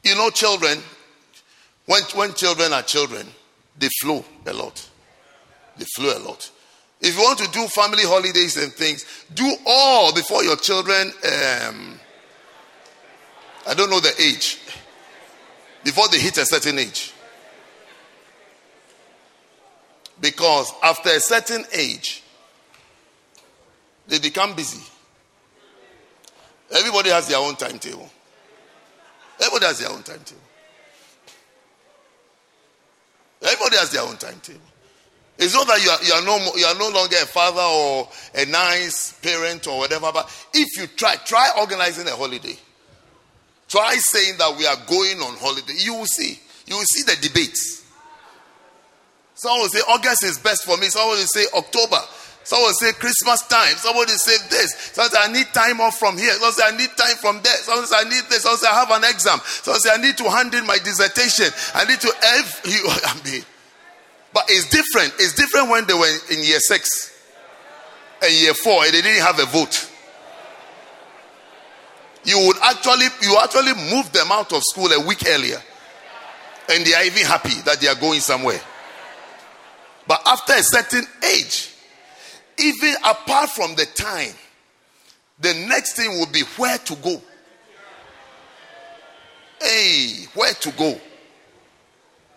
You 0.04 0.16
know, 0.16 0.32
children, 0.32 0.80
when, 1.86 2.02
when 2.16 2.34
children 2.34 2.74
are 2.74 2.82
children, 2.82 3.28
they 3.78 3.90
flow 4.02 4.26
a 4.48 4.54
lot. 4.54 4.90
They 5.78 5.86
flow 5.96 6.18
a 6.18 6.22
lot. 6.28 6.50
If 7.02 7.16
you 7.16 7.22
want 7.22 7.40
to 7.40 7.52
do 7.52 7.68
family 7.68 8.04
holidays 8.04 8.58
and 8.58 8.72
things, 8.72 9.06
do 9.34 9.56
all 9.66 10.14
before 10.14 10.44
your 10.44 10.56
children, 10.56 11.12
um, 11.68 12.00
I 13.68 13.74
don't 13.74 13.90
know 13.90 14.00
the 14.00 14.14
age, 14.20 14.60
before 15.84 16.08
they 16.10 16.20
hit 16.20 16.38
a 16.38 16.46
certain 16.46 16.80
age. 16.80 17.14
Because 20.20 20.72
after 20.84 21.10
a 21.10 21.20
certain 21.20 21.66
age, 21.74 22.24
they 24.08 24.20
become 24.20 24.56
busy. 24.56 24.82
Everybody 26.72 27.10
has 27.10 27.28
their 27.28 27.40
own 27.40 27.56
timetable. 27.56 28.10
Everybody 29.40 29.66
has 29.66 29.80
their 29.80 29.90
own 29.90 30.04
timetable. 30.04 30.42
Everybody 33.42 33.78
has 33.78 33.92
their 33.92 34.04
own 34.04 34.18
timetable. 34.18 34.62
It's 35.38 35.56
not 35.56 35.66
that 35.68 35.84
you 35.84 35.90
are, 35.90 36.04
you 36.04 36.14
are, 36.14 36.24
no, 36.24 36.56
you 36.56 36.66
are 36.66 36.76
no 36.78 36.90
longer 36.90 37.16
a 37.16 37.26
father 37.26 37.62
or 37.62 38.08
a 38.36 38.46
nice 38.46 39.14
parent 39.14 39.66
or 39.66 39.80
whatever, 39.80 40.12
but 40.14 40.30
if 40.54 40.80
you 40.80 40.86
try, 40.96 41.16
try 41.16 41.50
organizing 41.58 42.08
a 42.08 42.16
holiday. 42.16 42.56
Try 43.72 43.96
saying 43.96 44.36
that 44.38 44.52
we 44.60 44.68
are 44.68 44.76
going 44.84 45.24
on 45.24 45.40
holiday. 45.40 45.80
You 45.80 45.96
will 45.96 46.06
see. 46.06 46.36
You 46.68 46.76
will 46.76 46.84
see 46.92 47.04
the 47.08 47.16
debates. 47.24 47.88
Someone 49.34 49.62
will 49.62 49.70
say 49.70 49.80
August 49.88 50.26
is 50.28 50.38
best 50.38 50.66
for 50.66 50.76
me. 50.76 50.92
Someone 50.92 51.16
will 51.16 51.32
say 51.32 51.48
October. 51.56 52.04
Someone 52.44 52.68
will 52.68 52.74
say 52.76 52.92
Christmas 52.92 53.48
time. 53.48 53.80
Somebody 53.80 54.12
say 54.20 54.36
this. 54.52 54.92
Someone 54.92 55.12
say 55.12 55.20
I 55.24 55.32
need 55.32 55.48
time 55.54 55.80
off 55.80 55.98
from 55.98 56.18
here. 56.18 56.34
Someone 56.34 56.52
say 56.52 56.68
I 56.68 56.76
need 56.76 56.92
time 57.00 57.16
from 57.16 57.40
there. 57.40 57.56
Someone 57.64 57.88
say 57.88 57.96
I 57.96 58.04
need 58.12 58.28
this. 58.28 58.44
Someone 58.44 58.60
say 58.60 58.68
I 58.68 58.76
have 58.76 58.92
an 58.92 59.08
exam. 59.08 59.40
Someone 59.40 59.80
say 59.80 59.90
I 59.96 60.04
need 60.04 60.18
to 60.20 60.28
hand 60.28 60.54
in 60.54 60.68
my 60.68 60.76
dissertation. 60.84 61.48
I 61.72 61.88
need 61.88 62.02
to 62.04 62.12
F 62.44 62.68
you. 62.68 62.84
I 63.08 63.16
mean, 63.24 63.48
but 64.36 64.52
it's 64.52 64.68
different. 64.68 65.16
It's 65.16 65.32
different 65.32 65.72
when 65.72 65.88
they 65.88 65.96
were 65.96 66.12
in 66.28 66.44
year 66.44 66.60
six 66.60 66.92
and 68.20 68.34
year 68.36 68.54
four 68.54 68.84
and 68.84 68.92
they 68.92 69.02
didn't 69.02 69.24
have 69.24 69.40
a 69.40 69.46
vote. 69.48 69.91
You 72.24 72.38
would 72.48 72.58
actually 72.62 73.08
you 73.22 73.38
actually 73.42 73.74
move 73.92 74.12
them 74.12 74.32
out 74.32 74.54
of 74.54 74.62
school 74.64 74.92
a 74.92 75.06
week 75.06 75.24
earlier. 75.28 75.62
And 76.70 76.86
they 76.86 76.94
are 76.94 77.04
even 77.04 77.26
happy 77.26 77.60
that 77.66 77.82
they 77.82 77.88
are 77.88 77.96
going 77.96 78.20
somewhere. 78.20 78.62
But 80.08 80.22
after 80.26 80.54
a 80.54 80.64
certain 80.64 81.06
age, 81.24 81.72
even 82.58 82.96
apart 83.04 83.50
from 83.50 83.76
the 83.76 83.86
time, 83.86 84.34
the 85.40 85.54
next 85.68 85.94
thing 85.94 86.12
will 86.20 86.32
be 86.32 86.42
where 86.58 86.78
to 86.78 86.96
go. 86.96 87.22
Hey, 89.60 90.26
where 90.34 90.54
to 90.54 90.72
go? 90.72 91.00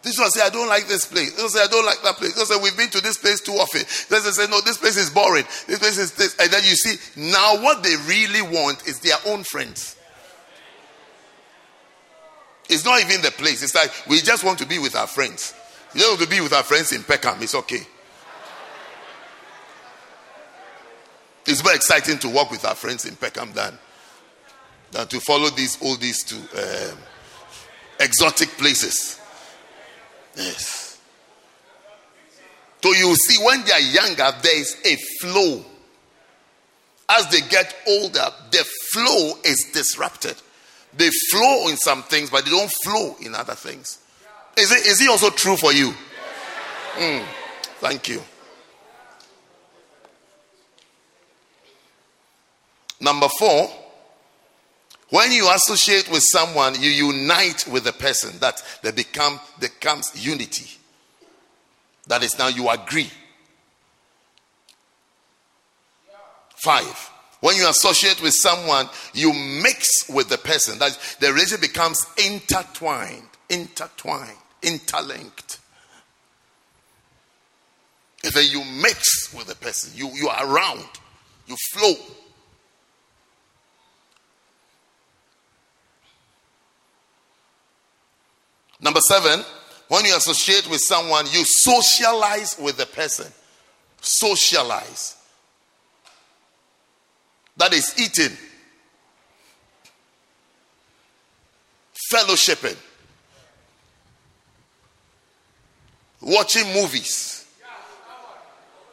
This 0.05 0.19
one 0.19 0.31
say, 0.31 0.43
I 0.43 0.51
don't 0.51 0.69
like 0.69 0.87
this 0.87 1.07
place. 1.07 1.33
This 1.33 1.41
one 1.41 1.51
say, 1.51 1.63
I 1.63 1.67
don't 1.67 1.87
like 1.87 2.03
that 2.03 2.17
place. 2.17 2.35
This 2.35 2.51
one 2.51 2.59
say, 2.59 2.63
we've 2.63 2.77
been 2.77 2.91
to 2.91 3.01
this 3.01 3.17
place 3.17 3.41
too 3.41 3.53
often. 3.53 3.81
This 3.81 4.11
one 4.11 4.33
say, 4.35 4.47
no, 4.51 4.61
this 4.61 4.77
place 4.77 4.99
is 4.99 5.09
boring. 5.09 5.45
This 5.67 5.79
place 5.79 5.97
is 5.97 6.13
this. 6.13 6.37
And 6.39 6.53
then 6.53 6.63
you 6.63 6.77
see, 6.77 6.97
now 7.17 7.63
what 7.63 7.83
they 7.83 7.97
really 8.07 8.43
want 8.43 8.87
is 8.87 9.01
their 9.01 9.17
own 9.27 9.45
friends. 9.45 9.97
It's 12.69 12.85
not 12.85 13.01
even 13.01 13.23
the 13.23 13.31
place. 13.31 13.63
It's 13.63 13.75
like, 13.75 13.91
we 14.07 14.21
just 14.21 14.45
want 14.45 14.59
to 14.59 14.67
be 14.67 14.79
with 14.79 14.95
our 14.95 15.07
friends. 15.07 15.55
You 15.95 16.01
don't 16.01 16.19
have 16.19 16.29
to 16.29 16.35
be 16.35 16.43
with 16.43 16.53
our 16.53 16.63
friends 16.63 16.93
in 16.93 17.03
Peckham. 17.03 17.43
It's 17.43 17.55
okay. 17.55 17.81
It's 21.47 21.65
more 21.65 21.75
exciting 21.75 22.19
to 22.19 22.29
work 22.29 22.51
with 22.51 22.65
our 22.67 22.75
friends 22.75 23.07
in 23.07 23.17
Peckham 23.17 23.53
than, 23.53 23.79
than 24.91 25.07
to 25.09 25.21
follow 25.21 25.49
these 25.49 25.79
oldies 25.79 26.27
to 26.27 26.93
um, 26.93 26.99
exotic 28.01 28.51
places. 28.51 29.21
Yes. 30.37 30.99
So 32.83 32.93
you 32.93 33.15
see, 33.15 33.43
when 33.43 33.65
they 33.65 33.73
are 33.73 33.81
younger, 33.81 34.31
there 34.43 34.59
is 34.61 34.77
a 34.85 34.97
flow. 35.21 35.65
As 37.09 37.29
they 37.29 37.41
get 37.49 37.75
older, 37.87 38.27
the 38.51 38.65
flow 38.93 39.33
is 39.45 39.71
disrupted. 39.73 40.35
They 40.97 41.11
flow 41.31 41.69
in 41.69 41.77
some 41.77 42.03
things, 42.03 42.31
but 42.31 42.45
they 42.45 42.51
don't 42.51 42.71
flow 42.83 43.17
in 43.21 43.35
other 43.35 43.55
things. 43.55 43.99
Is 44.57 44.71
it, 44.71 44.87
is 44.87 45.01
it 45.01 45.09
also 45.09 45.31
true 45.31 45.57
for 45.57 45.73
you? 45.73 45.93
Mm, 46.97 47.25
thank 47.81 48.09
you. 48.09 48.23
Number 53.01 53.29
four, 53.39 53.69
when 55.15 55.31
you 55.31 55.49
associate 55.49 56.11
with 56.11 56.25
someone, 56.33 56.75
you 56.75 56.91
unite 56.91 57.69
with 57.69 57.85
the 57.85 57.93
person. 57.93 58.37
That 58.41 58.61
they 58.83 58.91
become 58.91 59.39
becomes 59.61 60.11
unity. 60.17 60.69
That 62.09 62.25
is 62.25 62.37
now 62.37 62.49
you 62.49 62.69
agree. 62.69 63.13
Five. 66.57 67.11
When 67.39 67.55
you 67.55 67.69
associate 67.69 68.21
with 68.21 68.35
someone, 68.35 68.89
you 69.13 69.33
mix 69.33 69.87
with 70.09 70.31
the 70.31 70.37
person. 70.37 70.81
That 70.81 70.99
the 71.21 71.29
relationship 71.29 71.61
becomes 71.61 72.05
intertwined, 72.17 73.29
intertwined, 73.49 74.37
interlinked. 74.65 75.61
Then 78.25 78.47
you 78.51 78.65
mix 78.83 79.33
with 79.33 79.47
the 79.47 79.55
person. 79.55 79.93
You, 79.95 80.09
you 80.09 80.29
are 80.29 80.45
around. 80.45 80.89
You 81.47 81.55
flow. 81.73 81.95
Number 88.81 89.01
seven, 89.01 89.45
when 89.89 90.05
you 90.05 90.17
associate 90.17 90.69
with 90.71 90.81
someone, 90.81 91.27
you 91.27 91.45
socialize 91.45 92.57
with 92.59 92.77
the 92.77 92.87
person. 92.87 93.31
Socialize. 94.01 95.17
That 97.57 97.73
is 97.73 97.95
eating, 98.01 98.37
fellowshipping, 102.13 102.77
watching 106.21 106.67
movies. 106.75 107.47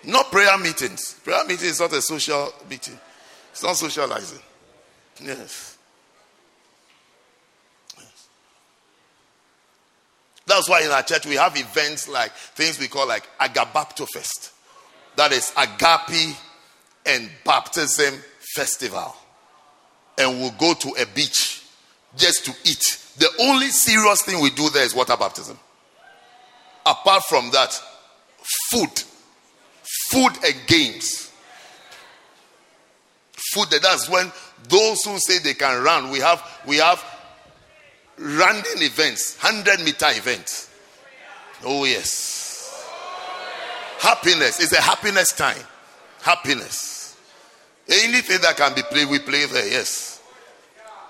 Not 0.03 0.31
prayer 0.31 0.57
meetings. 0.57 1.15
Prayer 1.23 1.43
meeting 1.45 1.69
is 1.69 1.79
not 1.79 1.93
a 1.93 2.01
social 2.01 2.53
meeting. 2.69 2.99
It's 3.51 3.63
not 3.63 3.75
socializing. 3.75 4.39
Yes. 5.23 5.70
That's 10.51 10.67
why 10.67 10.81
in 10.81 10.91
our 10.91 11.01
church 11.01 11.25
we 11.25 11.35
have 11.35 11.55
events 11.55 12.09
like 12.09 12.33
things 12.33 12.77
we 12.77 12.89
call 12.89 13.07
like 13.07 13.25
Agabapto 13.39 14.05
Fest. 14.13 14.51
That 15.15 15.31
is 15.31 15.53
agape 15.55 16.35
and 17.05 17.29
baptism 17.45 18.15
festival. 18.53 19.15
And 20.17 20.41
we'll 20.41 20.51
go 20.59 20.73
to 20.73 20.89
a 21.01 21.05
beach 21.15 21.63
just 22.17 22.43
to 22.43 22.51
eat. 22.65 22.83
The 23.17 23.29
only 23.39 23.67
serious 23.67 24.23
thing 24.23 24.41
we 24.41 24.49
do 24.49 24.69
there 24.71 24.83
is 24.83 24.93
water 24.93 25.15
baptism. 25.15 25.57
Apart 26.85 27.23
from 27.29 27.49
that, 27.51 27.81
food. 28.71 29.03
Food 30.09 30.33
and 30.45 30.67
games. 30.67 31.31
Food 33.53 33.67
that's 33.81 34.09
when 34.09 34.29
those 34.67 35.01
who 35.05 35.17
say 35.17 35.39
they 35.39 35.53
can 35.53 35.81
run, 35.81 36.11
we 36.11 36.19
have 36.19 36.43
we 36.67 36.75
have 36.75 37.01
running 38.21 38.81
events, 38.83 39.37
100 39.41 39.83
meter 39.83 40.07
events. 40.09 40.69
Oh, 41.63 41.85
yes. 41.85 42.87
Happiness 43.99 44.59
is 44.59 44.73
a 44.73 44.81
happiness 44.81 45.31
time. 45.31 45.61
Happiness. 46.21 47.17
Anything 47.87 48.41
that 48.41 48.57
can 48.57 48.73
be 48.73 48.83
played, 48.83 49.09
we 49.09 49.19
play 49.19 49.45
there, 49.45 49.67
yes. 49.67 50.21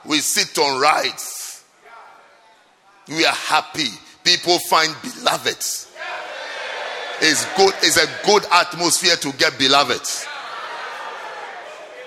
We 0.05 0.19
sit 0.19 0.57
on 0.57 0.81
rides. 0.81 1.63
We 3.07 3.25
are 3.25 3.33
happy. 3.33 3.89
People 4.23 4.57
find 4.69 4.95
beloveds. 5.01 5.89
It's 7.23 7.45
good, 7.55 7.73
it's 7.83 7.97
a 7.97 8.25
good 8.25 8.43
atmosphere 8.51 9.15
to 9.15 9.31
get 9.33 9.57
beloved. 9.59 10.01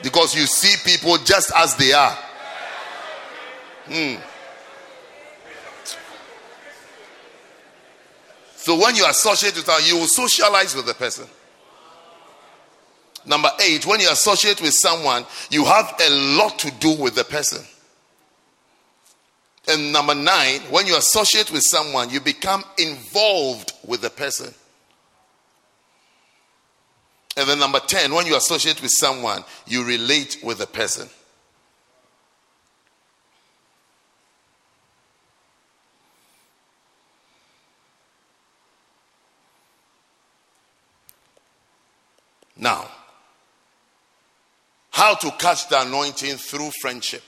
Because 0.02 0.34
you 0.34 0.46
see 0.46 0.74
people 0.84 1.16
just 1.18 1.52
as 1.56 1.76
they 1.76 1.92
are. 1.92 2.18
Hmm. 3.86 4.16
So 8.64 8.80
when 8.80 8.96
you 8.96 9.04
associate 9.06 9.56
with 9.56 9.66
her, 9.66 9.78
you 9.82 9.98
will 9.98 10.06
socialize 10.06 10.74
with 10.74 10.86
the 10.86 10.94
person. 10.94 11.26
Number 13.26 13.50
eight, 13.60 13.84
when 13.84 14.00
you 14.00 14.10
associate 14.10 14.62
with 14.62 14.72
someone, 14.72 15.26
you 15.50 15.66
have 15.66 15.94
a 16.00 16.10
lot 16.38 16.58
to 16.60 16.70
do 16.70 16.96
with 16.96 17.14
the 17.14 17.24
person. 17.24 17.62
And 19.68 19.92
number 19.92 20.14
nine, 20.14 20.60
when 20.70 20.86
you 20.86 20.96
associate 20.96 21.52
with 21.52 21.60
someone, 21.62 22.08
you 22.08 22.22
become 22.22 22.64
involved 22.78 23.74
with 23.86 24.00
the 24.00 24.08
person. 24.08 24.54
And 27.36 27.46
then 27.46 27.58
number 27.58 27.80
10, 27.80 28.14
when 28.14 28.24
you 28.24 28.34
associate 28.34 28.80
with 28.80 28.92
someone, 28.94 29.44
you 29.66 29.84
relate 29.84 30.38
with 30.42 30.56
the 30.56 30.66
person. 30.66 31.06
Now, 42.56 42.88
how 44.90 45.14
to 45.16 45.30
catch 45.32 45.68
the 45.68 45.82
anointing 45.82 46.36
through 46.36 46.70
friendship. 46.80 47.22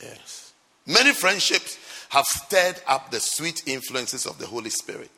Yes. 0.00 0.52
Many 0.86 1.12
friendships 1.12 1.78
have 2.10 2.26
stirred 2.26 2.80
up 2.86 3.10
the 3.10 3.20
sweet 3.20 3.62
influences 3.66 4.26
of 4.26 4.38
the 4.38 4.46
Holy 4.46 4.68
Spirit. 4.68 5.10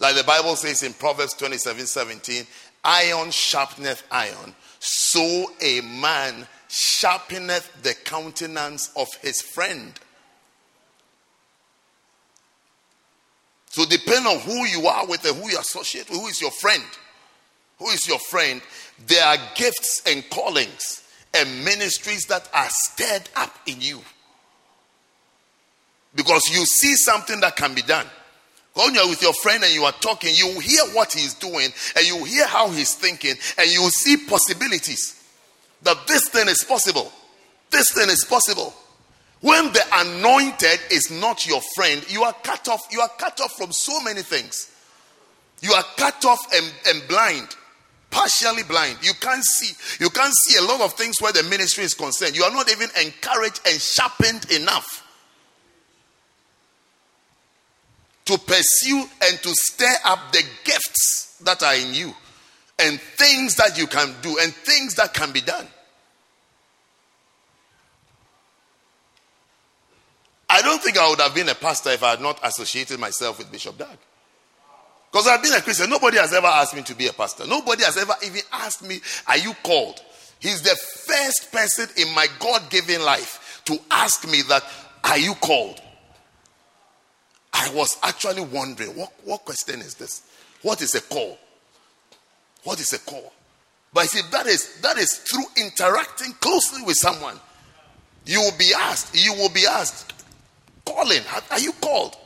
Like 0.00 0.16
the 0.16 0.24
Bible 0.24 0.56
says 0.56 0.82
in 0.82 0.94
Proverbs 0.94 1.34
27 1.34 1.86
17, 1.86 2.46
iron 2.84 3.28
sharpeneth 3.28 4.02
iron, 4.10 4.54
so 4.80 5.52
a 5.60 5.80
man 5.82 6.46
sharpeneth 6.68 7.82
the 7.82 7.94
countenance 8.04 8.90
of 8.96 9.08
his 9.20 9.42
friend. 9.42 9.92
So, 13.72 13.86
depending 13.86 14.26
on 14.26 14.38
who 14.40 14.66
you 14.66 14.86
are 14.86 15.06
with 15.06 15.24
and 15.24 15.34
who 15.34 15.48
you 15.48 15.58
associate 15.58 16.10
with, 16.10 16.20
who 16.20 16.26
is 16.26 16.42
your 16.42 16.50
friend, 16.50 16.84
who 17.78 17.88
is 17.88 18.06
your 18.06 18.18
friend, 18.18 18.60
there 19.06 19.24
are 19.24 19.38
gifts 19.54 20.02
and 20.06 20.28
callings 20.28 21.02
and 21.32 21.64
ministries 21.64 22.26
that 22.26 22.46
are 22.52 22.68
stirred 22.68 23.30
up 23.34 23.56
in 23.66 23.80
you. 23.80 24.02
Because 26.14 26.42
you 26.52 26.66
see 26.66 26.94
something 26.96 27.40
that 27.40 27.56
can 27.56 27.74
be 27.74 27.80
done. 27.80 28.06
When 28.74 28.94
you're 28.94 29.08
with 29.08 29.22
your 29.22 29.32
friend 29.32 29.64
and 29.64 29.72
you 29.72 29.84
are 29.84 29.92
talking, 29.92 30.34
you 30.34 30.60
hear 30.60 30.82
what 30.92 31.14
he's 31.14 31.32
doing 31.32 31.68
and 31.96 32.06
you 32.06 32.24
hear 32.24 32.46
how 32.46 32.68
he's 32.70 32.94
thinking 32.94 33.36
and 33.56 33.70
you 33.70 33.88
see 33.88 34.18
possibilities 34.28 35.18
that 35.80 35.96
this 36.06 36.28
thing 36.28 36.48
is 36.48 36.62
possible. 36.62 37.10
This 37.70 37.90
thing 37.92 38.10
is 38.10 38.26
possible. 38.28 38.74
When 39.42 39.72
the 39.72 39.82
anointed 39.92 40.80
is 40.92 41.10
not 41.10 41.46
your 41.46 41.60
friend, 41.74 42.04
you 42.08 42.22
are 42.22 42.32
cut 42.32 42.68
off. 42.68 42.80
You 42.90 43.00
are 43.00 43.10
cut 43.18 43.40
off 43.40 43.52
from 43.58 43.72
so 43.72 44.00
many 44.00 44.22
things. 44.22 44.70
You 45.60 45.72
are 45.72 45.84
cut 45.96 46.24
off 46.24 46.40
and, 46.54 46.72
and 46.88 47.08
blind, 47.08 47.48
partially 48.10 48.62
blind. 48.62 48.98
You 49.02 49.12
can't 49.20 49.44
see. 49.44 49.74
You 49.98 50.10
can't 50.10 50.32
see 50.46 50.58
a 50.58 50.62
lot 50.62 50.80
of 50.80 50.92
things 50.94 51.20
where 51.20 51.32
the 51.32 51.42
ministry 51.42 51.82
is 51.82 51.92
concerned. 51.92 52.36
You 52.36 52.44
are 52.44 52.52
not 52.52 52.70
even 52.70 52.88
encouraged 53.04 53.60
and 53.66 53.80
sharpened 53.80 54.50
enough 54.52 55.02
to 58.26 58.38
pursue 58.38 59.04
and 59.24 59.38
to 59.42 59.50
stir 59.54 59.94
up 60.04 60.32
the 60.32 60.44
gifts 60.62 61.38
that 61.44 61.64
are 61.64 61.74
in 61.74 61.94
you 61.94 62.14
and 62.78 63.00
things 63.00 63.56
that 63.56 63.76
you 63.76 63.88
can 63.88 64.14
do 64.22 64.38
and 64.40 64.54
things 64.54 64.94
that 64.94 65.12
can 65.12 65.32
be 65.32 65.40
done. 65.40 65.66
I 70.52 70.60
don't 70.60 70.82
think 70.82 70.98
I 70.98 71.08
would 71.08 71.20
have 71.20 71.34
been 71.34 71.48
a 71.48 71.54
pastor 71.54 71.88
if 71.90 72.02
I 72.02 72.10
had 72.10 72.20
not 72.20 72.38
associated 72.42 73.00
myself 73.00 73.38
with 73.38 73.50
Bishop 73.50 73.78
Dag. 73.78 73.96
Because 75.10 75.26
I've 75.26 75.42
been 75.42 75.54
a 75.54 75.62
Christian. 75.62 75.88
Nobody 75.88 76.18
has 76.18 76.34
ever 76.34 76.46
asked 76.46 76.76
me 76.76 76.82
to 76.82 76.94
be 76.94 77.06
a 77.06 77.12
pastor. 77.12 77.46
Nobody 77.46 77.84
has 77.84 77.96
ever 77.96 78.12
even 78.22 78.42
asked 78.52 78.86
me, 78.86 79.00
Are 79.26 79.38
you 79.38 79.54
called? 79.62 80.02
He's 80.40 80.60
the 80.60 80.76
first 81.06 81.50
person 81.52 81.86
in 81.96 82.14
my 82.14 82.26
God 82.38 82.68
given 82.68 83.02
life 83.02 83.62
to 83.64 83.78
ask 83.90 84.28
me 84.28 84.42
that 84.50 84.62
Are 85.04 85.18
you 85.18 85.34
called? 85.36 85.80
I 87.54 87.72
was 87.74 87.96
actually 88.02 88.42
wondering 88.42 88.90
what, 88.90 89.12
what 89.24 89.46
question 89.46 89.80
is 89.80 89.94
this? 89.94 90.22
What 90.60 90.82
is 90.82 90.94
a 90.94 91.00
call? 91.00 91.38
What 92.64 92.78
is 92.78 92.92
a 92.92 92.98
call? 92.98 93.32
But 93.94 94.04
see, 94.04 94.20
that 94.30 94.46
is 94.46 94.80
that 94.82 94.98
is 94.98 95.14
through 95.18 95.44
interacting 95.56 96.32
closely 96.40 96.82
with 96.82 96.96
someone. 96.96 97.40
You 98.24 98.40
will 98.40 98.56
be 98.58 98.72
asked, 98.76 99.14
you 99.14 99.32
will 99.34 99.50
be 99.50 99.66
asked, 99.66 100.11
calling, 100.84 101.22
are 101.50 101.60
you 101.60 101.72
called? 101.72 102.16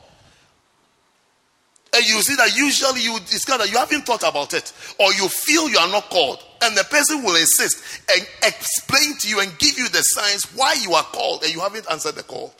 And 1.95 2.05
you 2.05 2.21
see 2.21 2.35
that 2.35 2.55
usually 2.55 3.01
you 3.01 3.17
discover 3.21 3.65
you 3.65 3.77
haven't 3.77 4.05
thought 4.05 4.23
about 4.27 4.53
it, 4.53 4.71
or 4.99 5.11
you 5.13 5.27
feel 5.29 5.69
you 5.69 5.77
are 5.77 5.89
not 5.89 6.09
called, 6.09 6.43
and 6.61 6.77
the 6.77 6.83
person 6.83 7.23
will 7.23 7.35
insist 7.35 8.01
and 8.15 8.27
explain 8.43 9.17
to 9.19 9.29
you 9.29 9.39
and 9.39 9.57
give 9.57 9.77
you 9.77 9.87
the 9.89 10.01
signs 10.01 10.43
why 10.55 10.75
you 10.81 10.93
are 10.93 11.03
called, 11.03 11.43
and 11.43 11.53
you 11.53 11.59
haven't 11.59 11.89
answered 11.89 12.15
the 12.15 12.23
call. 12.23 12.53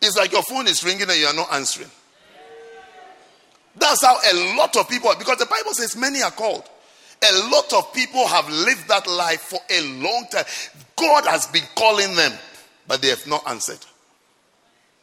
It's 0.00 0.16
like 0.16 0.32
your 0.32 0.42
phone 0.42 0.66
is 0.66 0.82
ringing 0.84 1.08
and 1.08 1.18
you 1.18 1.26
are 1.26 1.34
not 1.34 1.52
answering. 1.54 1.90
That's 3.76 4.04
how 4.04 4.16
a 4.16 4.56
lot 4.56 4.76
of 4.76 4.88
people, 4.88 5.14
because 5.18 5.38
the 5.38 5.46
Bible 5.46 5.72
says 5.72 5.96
many 5.96 6.22
are 6.22 6.32
called. 6.32 6.68
A 7.22 7.48
lot 7.50 7.72
of 7.72 7.94
people 7.94 8.26
have 8.26 8.50
lived 8.50 8.88
that 8.88 9.06
life 9.06 9.42
for 9.42 9.60
a 9.70 9.80
long 10.02 10.26
time. 10.30 10.44
God 10.96 11.24
has 11.26 11.46
been 11.46 11.62
calling 11.76 12.16
them, 12.16 12.32
but 12.86 13.02
they 13.02 13.08
have 13.08 13.26
not 13.26 13.48
answered. 13.48 13.78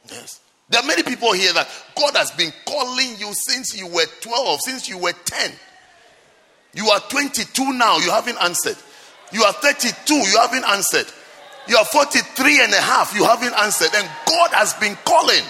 Yes. 0.10 0.39
There 0.69 0.81
are 0.81 0.85
many 0.85 1.03
people 1.03 1.34
here 1.34 1.51
that 1.53 1.68
God 1.95 2.15
has 2.15 2.31
been 2.31 2.53
calling 2.65 3.15
you 3.18 3.34
since 3.34 3.77
you 3.77 3.88
were 3.88 4.06
12, 4.22 4.60
since 4.61 4.88
you 4.88 4.97
were 4.97 5.14
10. 5.14 5.51
You 6.73 6.89
are 6.89 6.99
22 6.99 7.73
now, 7.73 7.97
you 7.97 8.11
haven't 8.11 8.38
answered. 8.41 8.77
You 9.31 9.43
are 9.43 9.53
32, 9.53 10.14
you 10.14 10.38
haven't 10.39 10.65
answered. 10.65 11.07
You 11.68 11.77
are 11.77 11.85
43 11.85 12.64
and 12.64 12.73
a 12.73 12.81
half, 12.81 13.14
you 13.15 13.23
haven't 13.23 13.53
answered. 13.56 13.89
And 13.95 14.07
God 14.27 14.51
has 14.53 14.73
been 14.76 14.95
calling. 15.06 15.43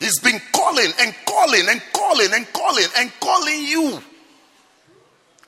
He's 0.00 0.20
been 0.20 0.40
calling 0.52 0.90
and 1.00 1.14
calling 1.26 1.66
and 1.68 1.82
calling 1.92 2.28
and 2.34 2.52
calling 2.52 2.86
and 2.98 3.12
calling 3.20 3.64
you. 3.64 4.02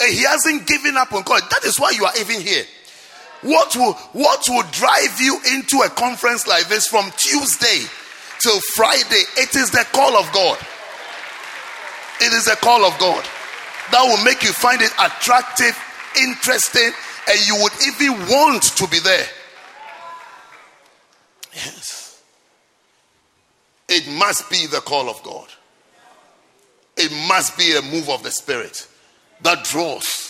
And 0.01 0.12
he 0.12 0.24
hasn't 0.24 0.66
given 0.66 0.97
up 0.97 1.12
on 1.12 1.23
God. 1.23 1.43
That 1.51 1.65
is 1.65 1.78
why 1.78 1.91
you 1.91 2.05
are 2.05 2.12
even 2.20 2.41
here. 2.41 2.65
What 3.43 3.77
will, 3.77 3.93
what 4.13 4.45
will 4.49 4.65
drive 4.73 5.21
you 5.21 5.39
into 5.55 5.79
a 5.79 5.89
conference 5.91 6.47
like 6.47 6.69
this 6.69 6.87
from 6.87 7.11
Tuesday 7.17 7.85
till 8.41 8.61
Friday? 8.75 9.23
It 9.37 9.55
is 9.55 9.71
the 9.71 9.87
call 9.93 10.17
of 10.17 10.31
God. 10.33 10.59
It 12.21 12.33
is 12.33 12.47
the 12.47 12.57
call 12.57 12.85
of 12.85 12.99
God 12.99 13.25
that 13.93 14.03
will 14.03 14.23
make 14.25 14.43
you 14.43 14.53
find 14.53 14.81
it 14.81 14.91
attractive, 14.99 15.79
interesting, 16.21 16.91
and 17.29 17.47
you 17.47 17.57
would 17.63 17.73
even 17.87 18.27
want 18.27 18.63
to 18.63 18.89
be 18.89 18.99
there. 19.01 19.27
Yes. 21.53 22.23
It 23.89 24.09
must 24.09 24.51
be 24.51 24.67
the 24.67 24.81
call 24.81 25.09
of 25.09 25.23
God. 25.23 25.47
It 26.97 27.13
must 27.29 27.57
be 27.57 27.77
a 27.77 27.83
move 27.83 28.09
of 28.09 28.23
the 28.23 28.31
Spirit 28.31 28.87
that 29.43 29.65
draws. 29.65 30.26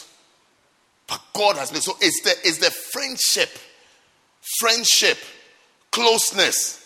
But 1.07 1.21
God 1.35 1.57
has 1.57 1.71
been 1.71 1.81
so 1.81 1.97
it's 2.01 2.23
the 2.23 2.31
it's 2.49 2.59
the 2.59 2.71
friendship, 2.71 3.51
friendship, 4.59 5.19
closeness 5.91 6.83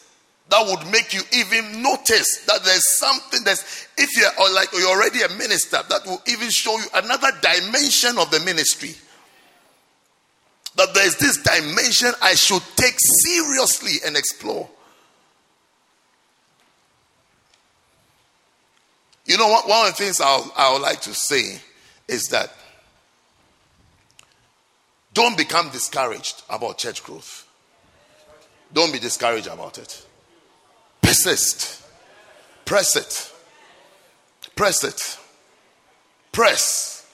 that 0.51 0.67
would 0.67 0.91
make 0.91 1.15
you 1.15 1.21
even 1.33 1.81
notice 1.81 2.45
that 2.47 2.63
there's 2.65 2.99
something 2.99 3.41
that's 3.45 3.87
if 3.97 4.11
you're 4.17 4.53
like 4.53 4.69
you're 4.73 4.89
already 4.89 5.23
a 5.23 5.29
minister, 5.31 5.79
that 5.89 6.05
will 6.05 6.21
even 6.27 6.51
show 6.51 6.77
you 6.77 6.87
another 6.95 7.29
dimension 7.41 8.19
of 8.19 8.31
the 8.31 8.41
ministry. 8.41 8.95
That 10.77 10.93
there's 10.93 11.17
this 11.17 11.37
dimension 11.43 12.13
I 12.21 12.35
should 12.35 12.63
take 12.77 12.95
seriously 12.99 14.07
and 14.07 14.17
explore. 14.17 14.69
You 19.27 19.37
know 19.37 19.49
what? 19.49 19.69
One 19.69 19.87
of 19.87 19.97
the 19.97 20.05
things 20.05 20.21
I'll, 20.21 20.53
I 20.57 20.73
would 20.73 20.83
like 20.83 21.01
to 21.03 21.15
say 21.15 21.61
is 22.09 22.29
that 22.29 22.53
don't 25.13 25.37
become 25.37 25.71
discouraged 25.71 26.43
about 26.49 26.79
church 26.79 27.03
growth. 27.03 27.47
Don't 28.73 28.93
be 28.93 28.99
discouraged 28.99 29.49
about 29.49 29.79
it. 29.79 30.07
Persist. 31.03 31.83
Press 32.65 32.95
it. 32.95 33.33
Press 34.55 34.85
it. 34.85 35.19
Press. 36.31 37.07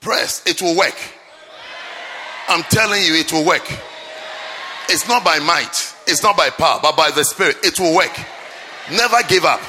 Press. 0.00 0.42
It 0.46 0.62
will 0.62 0.76
work. 0.76 0.96
I'm 2.48 2.62
telling 2.64 3.02
you, 3.02 3.14
it 3.14 3.32
will 3.32 3.44
work. 3.44 3.68
It's 4.88 5.06
not 5.06 5.22
by 5.22 5.38
might, 5.38 5.94
it's 6.06 6.22
not 6.22 6.36
by 6.36 6.48
power, 6.48 6.78
but 6.80 6.96
by 6.96 7.10
the 7.10 7.24
Spirit. 7.24 7.56
It 7.62 7.78
will 7.78 7.94
work. 7.94 8.16
Never 8.90 9.16
give 9.28 9.44
up. 9.44 9.60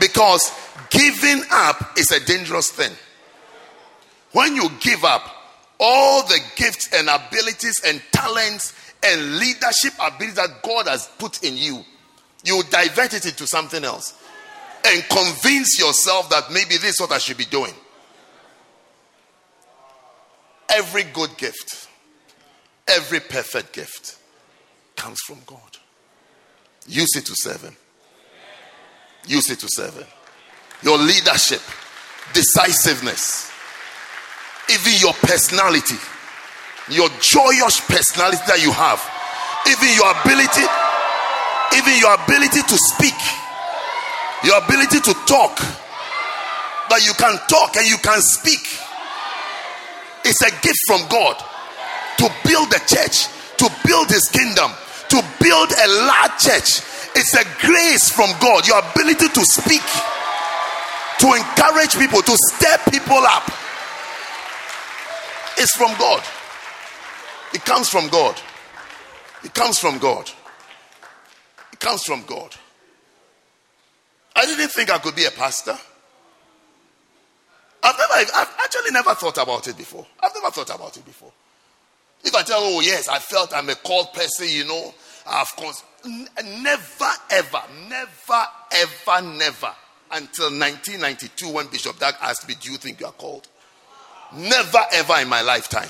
Because 0.00 0.50
giving 0.88 1.42
up 1.52 1.96
is 1.96 2.10
a 2.10 2.24
dangerous 2.24 2.70
thing. 2.70 2.90
When 4.32 4.56
you 4.56 4.68
give 4.80 5.04
up, 5.04 5.22
all 5.80 6.22
the 6.24 6.38
gifts 6.56 6.92
and 6.92 7.08
abilities 7.08 7.80
and 7.84 8.02
talents 8.12 8.74
and 9.02 9.38
leadership 9.38 9.94
abilities 9.98 10.34
that 10.34 10.62
God 10.62 10.86
has 10.86 11.08
put 11.18 11.42
in 11.42 11.56
you, 11.56 11.82
you 12.44 12.62
divert 12.70 13.14
it 13.14 13.24
into 13.24 13.46
something 13.46 13.82
else 13.82 14.14
and 14.84 15.02
convince 15.08 15.78
yourself 15.78 16.28
that 16.30 16.50
maybe 16.52 16.76
this 16.76 16.94
is 16.94 17.00
what 17.00 17.12
I 17.12 17.18
should 17.18 17.38
be 17.38 17.46
doing. 17.46 17.72
Every 20.70 21.02
good 21.04 21.36
gift, 21.36 21.88
every 22.86 23.20
perfect 23.20 23.72
gift 23.72 24.18
comes 24.96 25.18
from 25.26 25.38
God. 25.46 25.78
Use 26.86 27.10
it 27.16 27.26
to 27.26 27.34
serve 27.36 27.62
Him. 27.62 27.76
Use 29.26 29.50
it 29.50 29.58
to 29.60 29.68
serve 29.68 29.94
Him. 29.94 30.06
Your 30.82 30.98
leadership, 30.98 31.60
decisiveness, 32.32 33.49
even 34.70 34.94
your 35.02 35.14
personality, 35.14 35.98
your 36.88 37.10
joyous 37.18 37.82
personality 37.90 38.42
that 38.46 38.62
you 38.62 38.70
have, 38.70 39.02
even 39.66 39.90
your 39.98 40.06
ability, 40.22 40.62
even 41.74 41.94
your 41.98 42.14
ability 42.14 42.62
to 42.62 42.76
speak, 42.94 43.18
your 44.46 44.58
ability 44.62 45.02
to 45.02 45.12
talk, 45.26 45.58
that 46.90 47.02
you 47.02 47.14
can 47.18 47.34
talk 47.50 47.74
and 47.76 47.86
you 47.86 47.98
can 47.98 48.22
speak. 48.22 48.62
It's 50.22 50.42
a 50.46 50.52
gift 50.62 50.80
from 50.86 51.02
God 51.10 51.34
to 52.22 52.26
build 52.46 52.70
the 52.70 52.82
church, 52.86 53.26
to 53.58 53.66
build 53.86 54.06
his 54.10 54.26
kingdom, 54.30 54.70
to 55.10 55.18
build 55.42 55.70
a 55.74 55.86
large 56.06 56.36
church. 56.38 56.82
It's 57.18 57.34
a 57.34 57.42
grace 57.58 58.06
from 58.10 58.30
God, 58.38 58.66
your 58.70 58.78
ability 58.78 59.34
to 59.34 59.42
speak, 59.42 59.82
to 61.22 61.26
encourage 61.34 61.98
people, 61.98 62.22
to 62.22 62.34
stir 62.54 62.78
people 62.90 63.18
up 63.26 63.50
it's 65.56 65.76
from 65.76 65.96
God. 65.98 66.22
It 67.52 67.64
comes 67.64 67.88
from 67.88 68.08
God. 68.08 68.40
It 69.44 69.54
comes 69.54 69.78
from 69.78 69.98
God. 69.98 70.30
It 71.72 71.80
comes 71.80 72.02
from 72.04 72.22
God. 72.26 72.54
I 74.36 74.46
didn't 74.46 74.68
think 74.68 74.90
I 74.90 74.98
could 74.98 75.16
be 75.16 75.24
a 75.24 75.30
pastor. 75.30 75.76
I've 77.82 77.96
never, 77.98 78.30
I've 78.36 78.54
actually 78.62 78.90
never 78.90 79.14
thought 79.14 79.38
about 79.38 79.66
it 79.68 79.76
before. 79.76 80.06
I've 80.20 80.34
never 80.34 80.50
thought 80.50 80.74
about 80.74 80.96
it 80.96 81.04
before. 81.04 81.32
If 82.22 82.34
I 82.34 82.42
tell, 82.42 82.60
oh 82.60 82.80
yes, 82.80 83.08
I 83.08 83.18
felt 83.18 83.54
I'm 83.54 83.68
a 83.70 83.74
called 83.74 84.12
person, 84.12 84.46
you 84.48 84.64
know, 84.66 84.94
of 85.26 85.56
course, 85.56 85.82
never, 86.04 87.10
ever, 87.30 87.62
never, 87.88 88.44
ever, 88.72 89.22
never, 89.22 89.74
until 90.12 90.50
1992 90.50 91.48
when 91.48 91.66
Bishop 91.68 91.98
Dag 91.98 92.14
asked 92.20 92.46
me, 92.46 92.54
"Do 92.60 92.70
you 92.72 92.78
think 92.78 93.00
you 93.00 93.06
are 93.06 93.12
called?" 93.12 93.48
Never 94.36 94.78
ever 94.92 95.20
in 95.20 95.28
my 95.28 95.42
lifetime. 95.42 95.88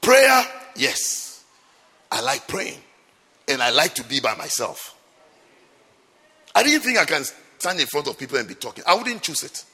Prayer, 0.00 0.44
yes. 0.76 1.44
I 2.10 2.20
like 2.20 2.46
praying. 2.46 2.78
And 3.48 3.62
I 3.62 3.70
like 3.70 3.94
to 3.94 4.04
be 4.04 4.20
by 4.20 4.34
myself. 4.36 4.94
I 6.54 6.62
didn't 6.62 6.82
think 6.82 6.98
I 6.98 7.04
can 7.04 7.24
stand 7.58 7.80
in 7.80 7.86
front 7.86 8.08
of 8.08 8.18
people 8.18 8.38
and 8.38 8.48
be 8.48 8.54
talking. 8.54 8.84
I 8.86 8.94
wouldn't 8.94 9.22
choose 9.22 9.42
it. 9.42 9.64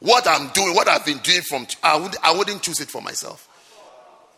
What 0.00 0.26
I'm 0.26 0.48
doing, 0.48 0.74
what 0.74 0.88
I've 0.88 1.04
been 1.04 1.18
doing 1.18 1.42
from, 1.42 1.66
I, 1.82 1.96
would, 1.96 2.16
I 2.22 2.36
wouldn't 2.36 2.62
choose 2.62 2.80
it 2.80 2.90
for 2.90 3.00
myself. 3.02 3.48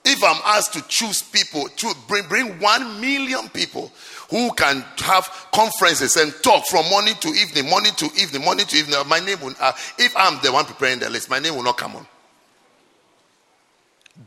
If 0.04 0.22
I'm 0.22 0.40
asked 0.44 0.72
to 0.74 0.84
choose 0.88 1.22
people, 1.22 1.68
to 1.68 1.94
bring, 2.06 2.28
bring 2.28 2.60
one 2.60 3.00
million 3.00 3.48
people 3.48 3.90
who 4.30 4.52
can 4.54 4.84
have 4.98 5.28
conferences 5.52 6.16
and 6.16 6.34
talk 6.42 6.66
from 6.66 6.88
morning 6.90 7.14
to 7.20 7.28
evening, 7.28 7.68
morning 7.68 7.92
to 7.96 8.06
evening, 8.20 8.42
morning 8.42 8.66
to 8.66 8.76
evening. 8.76 8.98
My 9.06 9.20
name 9.20 9.40
will, 9.40 9.54
uh, 9.60 9.72
if 9.98 10.14
I'm 10.16 10.42
the 10.42 10.52
one 10.52 10.64
preparing 10.64 10.98
the 10.98 11.10
list, 11.10 11.30
my 11.30 11.38
name 11.38 11.54
will 11.54 11.62
not 11.62 11.76
come 11.76 11.96
on. 11.96 12.06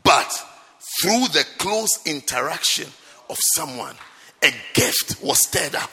But 0.02 0.30
through 1.02 1.28
the 1.28 1.44
close 1.58 2.00
interaction 2.06 2.86
of 3.28 3.36
someone, 3.54 3.94
a 4.42 4.52
gift 4.74 5.22
was 5.22 5.40
stirred 5.46 5.74
up. 5.74 5.90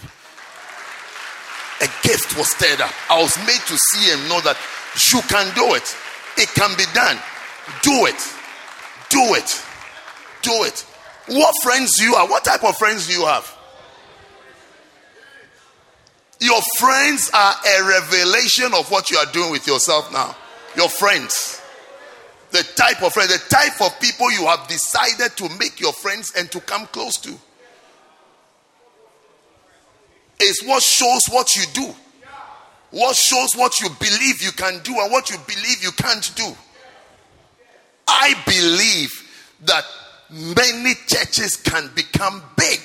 A 1.82 1.88
gift 2.02 2.38
was 2.38 2.50
stirred 2.52 2.82
up. 2.82 2.94
I 3.10 3.22
was 3.22 3.38
made 3.40 3.62
to 3.68 3.78
see 3.78 4.12
and 4.12 4.30
know 4.30 4.42
that 4.42 4.58
you 5.12 5.22
can 5.28 5.54
do 5.54 5.76
it. 5.76 5.96
It 6.38 6.50
can 6.56 6.76
be 6.78 6.86
done. 6.94 7.18
Do 7.82 8.06
it. 8.06 8.34
Do 9.10 9.36
it. 9.36 9.64
Do 10.42 10.64
it. 10.64 10.86
What 11.28 11.54
friends 11.62 11.98
you 12.00 12.16
have? 12.16 12.30
What 12.30 12.46
type 12.46 12.64
of 12.64 12.78
friends 12.78 13.08
do 13.08 13.14
you 13.14 13.26
have? 13.26 13.57
Your 16.40 16.62
friends 16.78 17.32
are 17.34 17.54
a 17.54 17.88
revelation 17.88 18.74
of 18.74 18.90
what 18.92 19.10
you 19.10 19.18
are 19.18 19.32
doing 19.32 19.52
with 19.52 19.66
yourself 19.66 20.12
now. 20.14 20.36
Your 20.76 20.90
friends. 20.90 21.62
The 22.52 22.64
type 22.76 23.04
of 23.04 23.14
friends, 23.14 23.34
the 23.34 23.50
type 23.50 23.82
of 23.82 24.00
people 24.00 24.32
you 24.32 24.46
have 24.46 24.68
decided 24.68 25.36
to 25.38 25.50
make 25.58 25.80
your 25.80 25.94
friends 25.94 26.34
and 26.38 26.50
to 26.52 26.60
come 26.62 26.86
close 26.88 27.18
to. 27.18 27.34
Is 30.40 30.62
what 30.66 30.84
shows 30.84 31.24
what 31.32 31.56
you 31.56 31.64
do. 31.74 31.94
What 32.92 33.16
shows 33.16 33.54
what 33.56 33.80
you 33.82 33.90
believe 34.00 34.42
you 34.42 34.52
can 34.52 34.82
do 34.84 34.98
and 35.00 35.12
what 35.12 35.30
you 35.30 35.38
believe 35.46 35.84
you 35.84 35.92
can't 35.92 36.32
do. 36.36 36.56
I 38.08 38.34
believe 38.46 39.12
that 39.66 39.84
many 40.30 40.94
churches 41.08 41.58
can 41.58 41.90
become 41.96 42.42
big. 42.56 42.80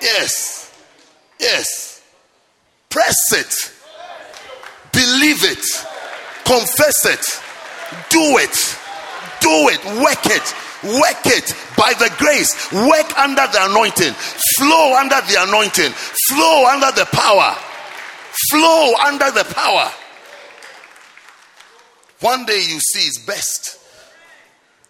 Yes. 0.00 0.72
Yes. 1.38 1.91
Press 2.92 3.32
it. 3.32 3.72
Believe 4.92 5.42
it. 5.44 5.64
Confess 6.44 7.06
it. 7.06 7.24
Do 8.10 8.20
it. 8.36 8.78
Do 9.40 9.68
it. 9.72 9.82
Work 9.96 10.26
it. 10.26 10.54
Work 10.84 11.24
it 11.26 11.54
by 11.76 11.94
the 11.94 12.12
grace. 12.18 12.52
Work 12.72 13.18
under 13.18 13.46
the 13.50 13.64
anointing. 13.70 14.12
Flow 14.58 14.94
under 14.94 15.20
the 15.22 15.36
anointing. 15.40 15.92
Flow 16.28 16.66
under 16.66 16.92
the 16.92 17.06
power. 17.12 17.56
Flow 18.50 18.92
under 19.06 19.30
the 19.30 19.44
power. 19.54 19.90
One 22.20 22.44
day 22.44 22.58
you 22.58 22.78
see 22.78 23.06
it's 23.06 23.24
best. 23.24 23.78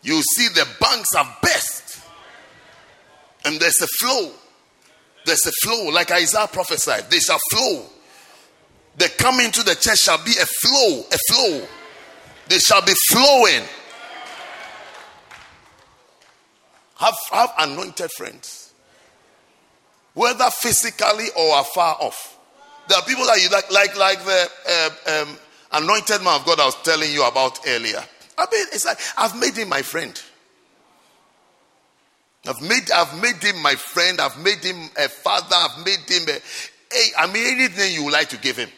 You 0.03 0.21
see 0.23 0.49
the 0.49 0.67
banks 0.81 1.15
are 1.17 1.37
best. 1.41 2.01
And 3.45 3.61
there's 3.61 3.81
a 3.81 3.87
flow. 4.01 4.33
There's 5.25 5.47
a 5.47 5.53
flow, 5.63 5.91
like 5.91 6.11
Isaiah 6.11 6.49
prophesied. 6.49 7.11
They 7.11 7.21
shall 7.21 7.39
flow. 7.53 7.87
The 8.97 9.09
coming 9.19 9.51
to 9.51 9.63
the 9.63 9.75
church 9.75 9.99
shall 9.99 10.23
be 10.23 10.33
a 10.33 10.47
flow, 10.47 11.05
a 11.11 11.19
flow. 11.31 11.67
They 12.49 12.59
shall 12.59 12.83
be 12.83 12.93
flowing. 13.11 13.63
Have, 16.97 17.17
have 17.33 17.53
anointed 17.59 18.11
friends, 18.17 18.73
whether 20.15 20.49
physically 20.51 21.27
or 21.37 21.59
afar 21.59 21.97
off. 22.01 22.39
There 22.89 22.99
are 22.99 23.05
people 23.05 23.25
that 23.27 23.43
you 23.43 23.49
like, 23.49 23.71
like, 23.73 23.97
like 23.97 24.25
the 24.25 24.51
uh, 24.69 25.23
um, 25.23 25.39
anointed 25.73 26.23
man 26.23 26.41
of 26.41 26.47
God 26.47 26.61
I 26.61 26.67
was 26.67 26.81
telling 26.83 27.11
you 27.11 27.27
about 27.27 27.61
earlier. 27.67 28.05
I 28.39 28.47
mean, 28.53 28.67
it's 28.73 28.85
like 28.85 28.99
I've 29.17 29.35
made 29.37 29.57
him 29.57 29.69
my 29.69 29.83
friend. 29.83 30.21
I've 32.47 32.61
made, 32.61 32.91
I've 32.91 33.21
made 33.23 33.43
him 33.43 33.63
my 33.63 33.75
friend. 33.75 34.21
I've 34.21 34.39
made 34.43 34.59
him 34.59 34.91
a 34.97 35.09
father. 35.09 35.55
I've 35.55 35.85
made 35.85 36.01
him 36.09 36.29
a. 36.29 36.41
Hey, 36.93 37.09
I 37.19 37.33
mean, 37.33 37.47
anything 37.47 37.95
you 37.95 38.05
would 38.05 38.13
like 38.13 38.29
to 38.31 38.37
give 38.37 38.57
him. 38.57 38.69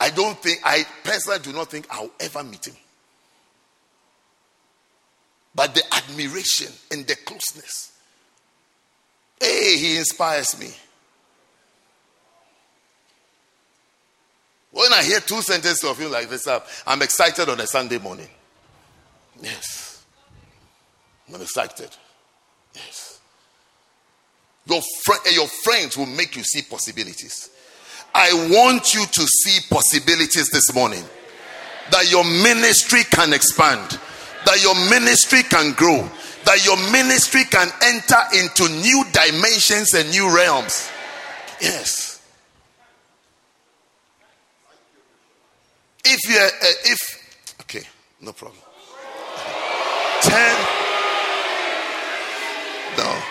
I 0.00 0.08
don't 0.08 0.38
think, 0.42 0.60
I 0.64 0.84
personally 1.04 1.40
do 1.40 1.52
not 1.52 1.70
think 1.70 1.86
I'll 1.90 2.10
ever 2.18 2.42
meet 2.42 2.66
him. 2.66 2.76
But 5.54 5.74
the 5.74 5.82
admiration 5.94 6.72
and 6.90 7.06
the 7.06 7.16
closeness. 7.16 7.92
Hey, 9.38 9.76
he 9.76 9.98
inspires 9.98 10.58
me. 10.58 10.70
When 14.70 14.92
I 14.92 15.02
hear 15.02 15.20
two 15.20 15.42
sentences 15.42 15.84
of 15.84 15.98
him 15.98 16.12
like 16.12 16.30
this, 16.30 16.48
I'm 16.86 17.02
excited 17.02 17.48
on 17.48 17.60
a 17.60 17.66
Sunday 17.66 17.98
morning. 17.98 18.28
Yes. 19.42 20.02
I'm 21.28 21.42
excited. 21.42 21.90
Yes. 22.74 23.20
Your, 24.66 24.80
fr- 25.02 25.28
your 25.30 25.48
friends 25.48 25.98
will 25.98 26.06
make 26.06 26.36
you 26.36 26.44
see 26.44 26.62
possibilities. 26.62 27.50
I 28.14 28.32
want 28.50 28.94
you 28.94 29.04
to 29.06 29.26
see 29.26 29.60
possibilities 29.68 30.48
this 30.50 30.74
morning. 30.74 31.04
That 31.90 32.10
your 32.10 32.24
ministry 32.24 33.02
can 33.10 33.32
expand, 33.32 33.98
that 34.46 34.62
your 34.62 34.74
ministry 34.90 35.42
can 35.42 35.72
grow, 35.72 36.08
that 36.44 36.64
your 36.64 36.76
ministry 36.92 37.44
can 37.44 37.68
enter 37.82 38.16
into 38.38 38.68
new 38.80 39.04
dimensions 39.12 39.94
and 39.94 40.08
new 40.10 40.34
realms. 40.34 40.90
Yes. 41.60 42.22
If 46.04 46.20
you 46.28 46.36
uh, 46.36 46.48
if 46.84 47.58
okay, 47.62 47.82
no 48.20 48.32
problem. 48.32 48.62
10 50.22 50.56
No. 52.98 53.22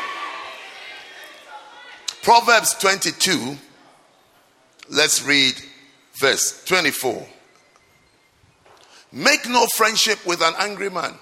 Proverbs 2.23 2.73
22 2.76 3.57
Let's 4.90 5.24
read 5.24 5.53
verse 6.20 6.64
24. 6.66 7.28
Make 9.11 9.48
no 9.49 9.66
friendship 9.76 10.26
with 10.26 10.41
an 10.41 10.53
angry 10.60 10.90
man, 10.90 11.14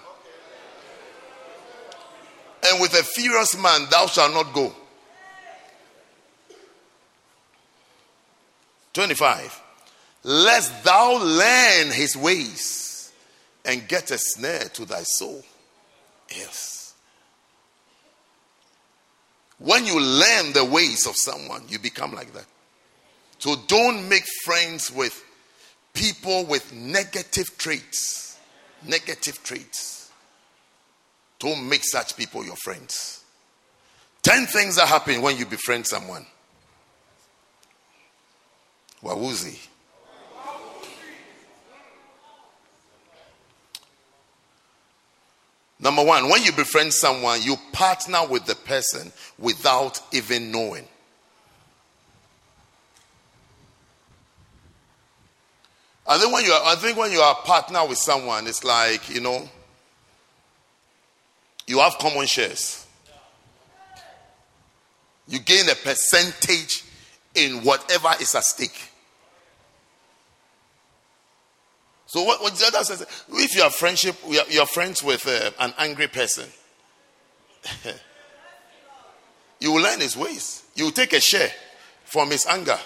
and 2.63 2.81
with 2.81 2.93
a 2.93 3.03
furious 3.03 3.57
man 3.61 3.87
thou 3.89 4.07
shalt 4.07 4.33
not 4.33 4.53
go. 4.53 4.73
25. 8.93 9.61
Lest 10.23 10.83
thou 10.83 11.17
learn 11.17 11.91
his 11.91 12.17
ways 12.17 13.11
and 13.63 13.87
get 13.87 14.11
a 14.11 14.17
snare 14.17 14.69
to 14.73 14.85
thy 14.85 15.03
soul. 15.03 15.43
Yes. 16.35 16.93
When 19.59 19.85
you 19.85 19.99
learn 19.99 20.53
the 20.53 20.65
ways 20.65 21.05
of 21.07 21.15
someone, 21.15 21.63
you 21.69 21.79
become 21.79 22.13
like 22.13 22.33
that. 22.33 22.45
So 23.47 23.55
don't 23.67 24.09
make 24.09 24.25
friends 24.43 24.91
with 24.91 25.23
people 25.93 26.43
with 26.43 26.73
negative 26.73 27.57
traits. 27.57 28.37
Negative 28.85 29.41
traits. 29.41 30.11
Don't 31.39 31.69
make 31.69 31.85
such 31.85 32.17
people 32.17 32.43
your 32.43 32.57
friends. 32.57 33.23
Ten 34.21 34.47
things 34.47 34.75
that 34.75 34.89
happen 34.89 35.21
when 35.21 35.37
you 35.37 35.45
befriend 35.45 35.87
someone. 35.87 36.25
Wawuzi. 39.01 39.65
Number 45.79 46.03
one, 46.03 46.27
when 46.27 46.43
you 46.43 46.51
befriend 46.51 46.93
someone, 46.93 47.41
you 47.41 47.55
partner 47.71 48.27
with 48.27 48.45
the 48.45 48.55
person 48.55 49.13
without 49.39 50.01
even 50.11 50.51
knowing. 50.51 50.85
I 56.07 56.17
think 56.17 56.33
when 56.33 56.45
you 56.45 56.51
are, 56.51 56.61
I 56.63 56.75
think 56.75 56.97
when 56.97 57.11
you 57.11 57.19
are 57.19 57.33
a 57.33 57.45
partner 57.45 57.85
with 57.85 57.97
someone, 57.97 58.47
it's 58.47 58.63
like 58.63 59.09
you 59.09 59.19
know, 59.19 59.49
you 61.65 61.79
have 61.79 61.97
common 61.97 62.25
shares. 62.25 62.85
You 65.27 65.39
gain 65.39 65.67
a 65.69 65.75
percentage 65.75 66.85
in 67.35 67.63
whatever 67.63 68.09
is 68.21 68.33
at 68.33 68.45
stake. 68.45 68.91
So 72.05 72.23
what, 72.23 72.41
what 72.41 72.55
the 72.55 72.65
other 72.67 72.85
says, 72.85 73.01
if 73.29 73.53
you 73.53 73.63
have 73.63 73.75
friendship, 73.75 74.15
you 74.25 74.61
are 74.61 74.65
friends 74.65 75.03
with 75.03 75.27
uh, 75.27 75.51
an 75.59 75.73
angry 75.77 76.07
person, 76.07 76.45
you 79.59 79.73
will 79.73 79.81
learn 79.81 79.99
his 79.99 80.15
ways. 80.15 80.63
You 80.73 80.85
will 80.85 80.91
take 80.91 81.11
a 81.11 81.19
share 81.19 81.51
from 82.05 82.31
his 82.31 82.45
anger. 82.45 82.79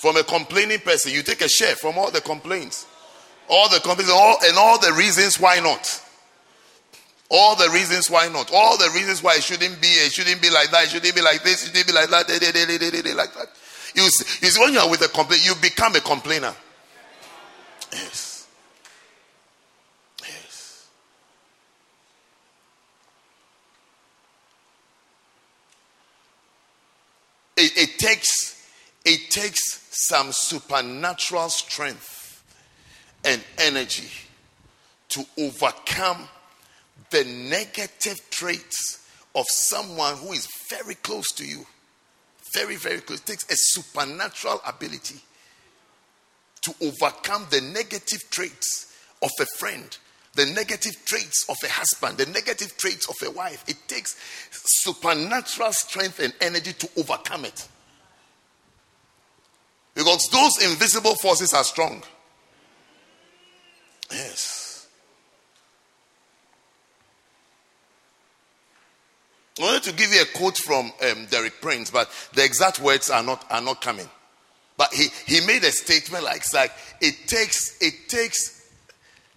From 0.00 0.16
a 0.16 0.24
complaining 0.24 0.78
person, 0.78 1.12
you 1.12 1.22
take 1.22 1.42
a 1.42 1.48
share 1.48 1.76
from 1.76 1.98
all 1.98 2.10
the 2.10 2.22
complaints, 2.22 2.86
all 3.50 3.68
the 3.68 3.80
complaints, 3.80 4.10
all, 4.10 4.36
and 4.48 4.56
all 4.56 4.80
the 4.80 4.94
reasons 4.94 5.38
why 5.38 5.60
not. 5.60 6.02
All 7.30 7.54
the 7.54 7.68
reasons 7.68 8.08
why 8.08 8.26
not. 8.28 8.50
All 8.50 8.78
the 8.78 8.88
reasons 8.94 9.22
why 9.22 9.34
it 9.34 9.42
shouldn't 9.42 9.78
be. 9.78 9.88
It 9.88 10.10
shouldn't 10.10 10.40
be 10.40 10.48
like 10.48 10.70
that. 10.70 10.84
It 10.84 10.88
shouldn't 10.88 11.14
be 11.14 11.20
like 11.20 11.42
this. 11.42 11.64
It 11.64 11.66
shouldn't 11.66 11.86
be 11.86 11.92
like 11.92 12.08
that. 12.08 12.26
Like 13.14 13.34
that. 13.34 13.48
You 13.94 14.08
see, 14.08 14.46
you 14.46 14.50
see, 14.50 14.58
when 14.58 14.72
you 14.72 14.78
are 14.78 14.88
with 14.88 15.02
a 15.02 15.08
complaint, 15.08 15.44
you 15.44 15.54
become 15.60 15.94
a 15.94 16.00
complainer. 16.00 16.54
Yes. 17.92 18.48
Yes. 20.22 20.88
It, 27.58 27.76
it 27.76 27.98
takes 27.98 28.59
it 29.04 29.30
takes 29.30 29.86
some 30.08 30.32
supernatural 30.32 31.48
strength 31.48 32.44
and 33.24 33.42
energy 33.58 34.08
to 35.08 35.24
overcome 35.38 36.28
the 37.10 37.24
negative 37.24 38.18
traits 38.30 39.06
of 39.34 39.44
someone 39.48 40.16
who 40.16 40.32
is 40.32 40.46
very 40.68 40.94
close 40.96 41.28
to 41.32 41.44
you. 41.44 41.66
Very, 42.54 42.76
very 42.76 43.00
close. 43.00 43.20
It 43.20 43.26
takes 43.26 43.44
a 43.44 43.56
supernatural 43.56 44.60
ability 44.66 45.20
to 46.62 46.74
overcome 46.82 47.46
the 47.50 47.60
negative 47.60 48.20
traits 48.30 48.96
of 49.22 49.30
a 49.40 49.46
friend 49.58 49.96
the 50.34 50.46
negative 50.46 51.04
traits 51.04 51.44
of 51.48 51.56
a 51.64 51.68
husband, 51.68 52.18
the 52.18 52.26
negative 52.26 52.76
traits 52.76 53.08
of 53.08 53.16
a 53.26 53.30
wife. 53.32 53.64
It 53.66 53.76
takes 53.88 54.16
supernatural 54.82 55.72
strength 55.72 56.20
and 56.20 56.32
energy 56.40 56.72
to 56.72 56.88
overcome 56.98 57.44
it. 57.44 57.66
Because 60.00 60.28
those 60.32 60.64
invisible 60.64 61.14
forces 61.16 61.52
are 61.52 61.62
strong. 61.62 62.02
Yes. 64.10 64.88
I 69.58 69.62
wanted 69.62 69.82
to 69.82 69.92
give 69.92 70.10
you 70.10 70.22
a 70.22 70.38
quote 70.38 70.56
from 70.56 70.90
um, 71.02 71.26
Derek 71.30 71.60
Prince, 71.60 71.90
but 71.90 72.10
the 72.32 72.42
exact 72.42 72.80
words 72.80 73.10
are 73.10 73.22
not 73.22 73.44
are 73.50 73.60
not 73.60 73.82
coming. 73.82 74.08
But 74.78 74.90
he, 74.94 75.08
he 75.26 75.46
made 75.46 75.64
a 75.64 75.70
statement 75.70 76.24
like, 76.24 76.50
like 76.54 76.72
it 77.02 77.28
takes 77.28 77.76
it 77.82 78.08
takes 78.08 78.72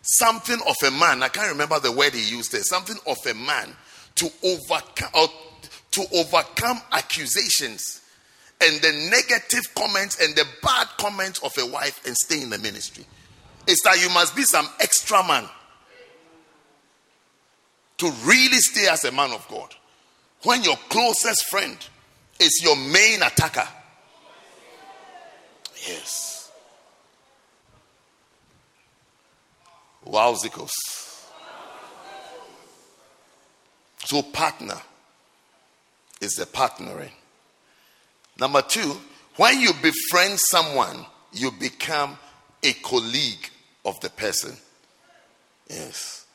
something 0.02 0.62
of 0.66 0.76
a 0.88 0.92
man. 0.92 1.24
I 1.24 1.28
can't 1.28 1.52
remember 1.52 1.82
the 1.82 1.92
word 1.92 2.14
he 2.14 2.24
used 2.24 2.54
there. 2.54 2.64
Something 2.64 2.96
of 3.06 3.18
a 3.30 3.34
man 3.34 3.76
to 4.16 4.30
overcome 4.42 5.28
to 5.92 6.06
overcome 6.14 6.80
accusations 6.94 8.00
and 8.64 8.82
the 8.82 9.10
negative 9.10 9.64
comments 9.76 10.22
and 10.22 10.36
the 10.36 10.46
bad 10.62 10.88
comments 10.98 11.40
of 11.44 11.52
a 11.58 11.66
wife 11.66 12.06
and 12.06 12.16
stay 12.16 12.42
in 12.42 12.50
the 12.50 12.58
ministry. 12.60 13.06
It's 13.68 13.84
that 13.84 14.02
you 14.02 14.10
must 14.10 14.36
be 14.36 14.44
some 14.44 14.68
extra 14.80 15.26
man 15.26 15.48
to 17.98 18.12
really 18.26 18.58
stay 18.58 18.88
as 18.88 19.04
a 19.06 19.12
man 19.12 19.32
of 19.32 19.48
God. 19.50 19.74
When 20.44 20.64
your 20.64 20.76
closest 20.90 21.46
friend 21.46 21.78
is 22.40 22.62
your 22.64 22.76
main 22.76 23.22
attacker. 23.22 23.68
Yes. 25.88 26.52
Wowzicos. 30.06 30.72
So, 34.06 34.22
partner 34.22 34.82
is 36.20 36.34
the 36.34 36.46
partnering. 36.46 37.12
Number 38.40 38.62
two, 38.62 38.98
when 39.38 39.60
you 39.60 39.72
befriend 39.82 40.40
someone, 40.40 41.06
you 41.32 41.52
become 41.52 42.18
a 42.64 42.74
colleague 42.74 43.50
of 43.86 44.00
the 44.00 44.10
person. 44.10 44.56
Yes. 45.70 46.26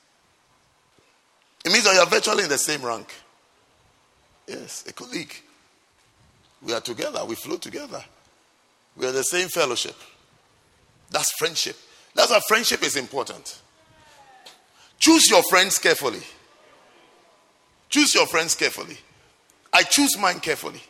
It 1.64 1.72
means 1.72 1.84
that 1.84 1.94
you 1.94 2.00
are 2.00 2.06
virtually 2.06 2.44
in 2.44 2.48
the 2.48 2.58
same 2.58 2.82
rank. 2.82 3.12
Yes, 4.46 4.84
a 4.88 4.92
colleague. 4.92 5.34
We 6.62 6.72
are 6.72 6.80
together, 6.80 7.24
we 7.24 7.34
flow 7.34 7.56
together. 7.56 8.02
We 8.96 9.06
are 9.06 9.12
the 9.12 9.22
same 9.22 9.48
fellowship. 9.48 9.94
That's 11.10 11.30
friendship. 11.38 11.76
That's 12.14 12.30
why 12.30 12.40
friendship 12.48 12.82
is 12.82 12.96
important. 12.96 13.60
Choose 14.98 15.30
your 15.30 15.42
friends 15.44 15.78
carefully. 15.78 16.22
Choose 17.88 18.14
your 18.14 18.26
friends 18.26 18.54
carefully. 18.54 18.98
I 19.72 19.82
choose 19.84 20.18
mine 20.18 20.40
carefully. 20.40 20.82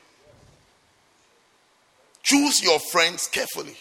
Choose 2.23 2.63
your 2.63 2.79
friends 2.79 3.27
carefully. 3.27 3.77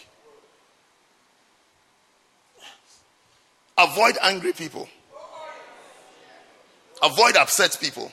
Avoid 3.76 4.16
angry 4.22 4.52
people. 4.52 4.88
Avoid 7.02 7.36
upset 7.36 7.76
people. 7.80 8.10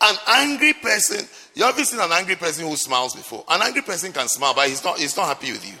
An 0.00 0.16
angry 0.28 0.74
person, 0.74 1.26
you 1.54 1.64
ever 1.64 1.82
seen 1.84 1.98
an 1.98 2.12
angry 2.12 2.36
person 2.36 2.68
who 2.68 2.76
smiles 2.76 3.14
before? 3.14 3.44
An 3.48 3.62
angry 3.62 3.82
person 3.82 4.12
can 4.12 4.28
smile, 4.28 4.54
but 4.54 4.68
he's 4.68 4.84
not, 4.84 4.98
he's 4.98 5.16
not 5.16 5.26
happy 5.26 5.50
with 5.50 5.66
you. 5.66 5.74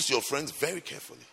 Choose 0.00 0.08
your 0.08 0.22
friends 0.22 0.50
very 0.50 0.80
carefully. 0.80 1.26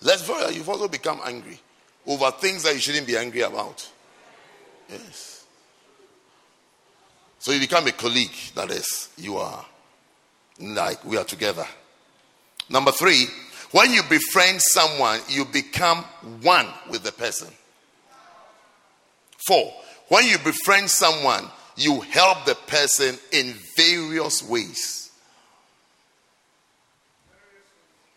Let's 0.00 0.22
very 0.22 0.52
you've 0.52 0.68
also 0.68 0.88
become 0.88 1.20
angry 1.24 1.60
over 2.04 2.32
things 2.32 2.64
that 2.64 2.74
you 2.74 2.80
shouldn't 2.80 3.06
be 3.06 3.16
angry 3.16 3.42
about. 3.42 3.88
Yes. 4.90 5.44
So 7.38 7.52
you 7.52 7.60
become 7.60 7.86
a 7.86 7.92
colleague, 7.92 8.34
that 8.56 8.72
is, 8.72 9.08
you 9.16 9.36
are 9.36 9.64
like 10.58 11.04
we 11.04 11.16
are 11.16 11.22
together. 11.22 11.64
Number 12.68 12.90
three, 12.90 13.26
when 13.70 13.92
you 13.92 14.02
befriend 14.10 14.60
someone, 14.60 15.20
you 15.28 15.44
become 15.44 15.98
one 16.42 16.66
with 16.90 17.04
the 17.04 17.12
person. 17.12 17.52
Four, 19.46 19.72
when 20.08 20.26
you 20.26 20.38
befriend 20.38 20.90
someone, 20.90 21.44
you 21.76 22.00
help 22.00 22.46
the 22.46 22.56
person 22.66 23.16
in 23.30 23.54
various 23.76 24.42
ways. 24.42 25.03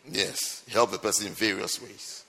Yes, 0.09 0.63
help 0.71 0.91
the 0.91 0.97
person 0.97 1.27
in 1.27 1.33
various 1.33 1.81
ways. 1.81 2.23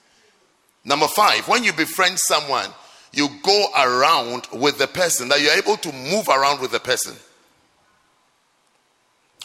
Number 0.85 1.07
five, 1.07 1.47
when 1.49 1.65
you 1.65 1.73
befriend 1.73 2.19
someone, 2.19 2.71
you 3.13 3.29
go 3.43 3.67
around 3.77 4.47
with 4.53 4.79
the 4.79 4.87
person, 4.87 5.29
that 5.29 5.41
you're 5.41 5.53
able 5.53 5.77
to 5.77 5.93
move 5.93 6.29
around 6.29 6.61
with 6.61 6.73
the 6.73 6.81
person. 6.81 7.15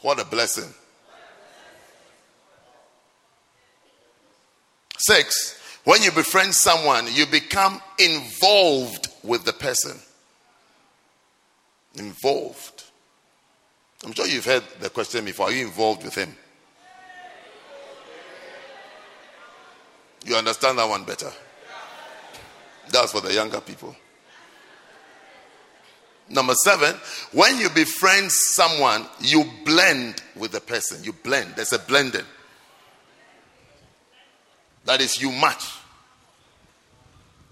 What 0.01 0.19
a 0.19 0.26
blessing. 0.26 0.72
Six, 4.97 5.60
when 5.84 6.01
you 6.01 6.11
befriend 6.11 6.53
someone, 6.53 7.07
you 7.14 7.26
become 7.26 7.81
involved 7.99 9.10
with 9.23 9.43
the 9.45 9.53
person. 9.53 9.97
Involved. 11.95 12.84
I'm 14.05 14.14
sure 14.14 14.27
you've 14.27 14.45
heard 14.45 14.64
the 14.80 14.89
question 14.89 15.26
before. 15.26 15.47
Are 15.47 15.51
you 15.51 15.65
involved 15.65 16.03
with 16.03 16.15
him? 16.15 16.35
You 20.25 20.35
understand 20.35 20.77
that 20.77 20.87
one 20.87 21.03
better. 21.03 21.31
That's 22.89 23.11
for 23.11 23.21
the 23.21 23.33
younger 23.33 23.61
people. 23.61 23.95
Number 26.29 26.53
seven, 26.63 26.95
when 27.31 27.57
you 27.57 27.69
befriend 27.69 28.31
someone, 28.31 29.05
you 29.19 29.43
blend 29.65 30.21
with 30.35 30.51
the 30.51 30.61
person. 30.61 31.03
You 31.03 31.13
blend. 31.13 31.55
There's 31.55 31.73
a 31.73 31.79
blending. 31.79 32.25
That 34.85 35.01
is, 35.01 35.21
you 35.21 35.31
match. 35.31 35.63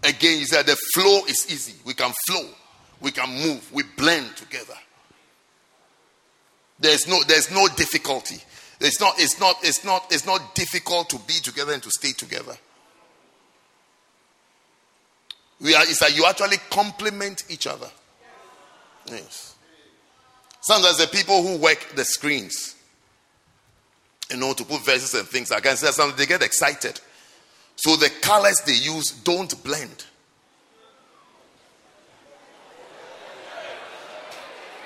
Again, 0.04 0.40
you 0.40 0.46
said 0.46 0.66
the 0.66 0.78
flow 0.94 1.26
is 1.28 1.46
easy. 1.52 1.76
We 1.86 1.94
can 1.94 2.12
flow. 2.28 2.48
We 3.02 3.12
can 3.12 3.30
move. 3.30 3.72
We 3.72 3.84
blend 3.98 4.36
together. 4.36 4.74
There's 6.80 7.08
no, 7.08 7.20
there's 7.28 7.52
no 7.52 7.68
difficulty. 7.68 8.38
It's 8.82 9.00
not, 9.00 9.14
it's 9.20 9.40
not, 9.40 9.58
it's 9.62 9.86
not, 9.86 10.12
it's 10.12 10.26
not 10.26 10.56
difficult 10.56 11.10
to 11.12 11.20
be 11.20 11.34
together 11.36 11.74
and 11.74 11.84
to 11.84 11.92
stay 11.92 12.14
together. 12.14 12.58
We 15.60 15.76
are, 15.76 15.84
it's 15.84 16.02
like 16.02 16.16
you 16.16 16.26
actually 16.26 16.58
complement 16.72 17.44
each 17.50 17.68
other. 17.68 17.90
Yes. 19.06 19.56
Sometimes 20.62 20.98
the 20.98 21.08
people 21.08 21.44
who 21.44 21.58
work 21.58 21.94
the 21.96 22.04
screens, 22.04 22.76
you 24.32 24.38
know, 24.38 24.54
to 24.54 24.64
put 24.64 24.84
verses 24.84 25.14
and 25.14 25.28
things, 25.28 25.52
I 25.52 25.60
can 25.60 25.78
say 25.78 25.92
something, 25.92 26.18
they 26.18 26.26
get 26.26 26.42
excited. 26.42 27.00
So 27.76 27.96
the 27.96 28.10
colors 28.22 28.62
they 28.66 28.74
use 28.74 29.12
don't 29.12 29.64
blend. 29.64 30.06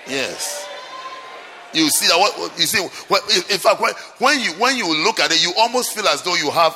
Yes. 0.07 0.64
You 1.75 1.89
see 1.89 2.07
that 2.07 2.17
what 2.17 2.59
you 2.59 2.65
see 2.65 2.81
in 2.81 3.59
fact 3.59 3.81
when, 4.19 4.39
you 4.39 4.51
when 4.53 4.77
you 4.77 5.03
look 5.03 5.19
at 5.19 5.31
it, 5.31 5.43
you 5.43 5.53
almost 5.57 5.93
feel 5.93 6.07
as 6.07 6.21
though 6.21 6.35
you 6.35 6.49
have 6.51 6.75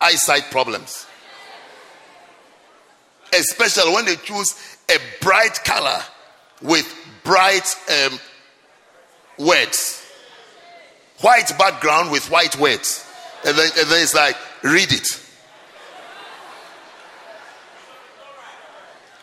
eyesight 0.00 0.50
problems 0.50 1.06
especially 3.32 3.92
when 3.92 4.04
they 4.04 4.16
choose 4.16 4.54
a 4.90 4.98
bright 5.20 5.60
color 5.64 5.98
with 6.62 6.92
bright 7.24 7.74
um, 7.90 8.18
words, 9.38 10.04
white 11.20 11.52
background 11.58 12.10
with 12.10 12.30
white 12.30 12.58
words, 12.58 13.06
and 13.46 13.56
then, 13.56 13.70
and 13.78 13.88
then 13.88 14.02
it's 14.02 14.14
like, 14.14 14.36
read 14.62 14.92
it. 14.92 15.06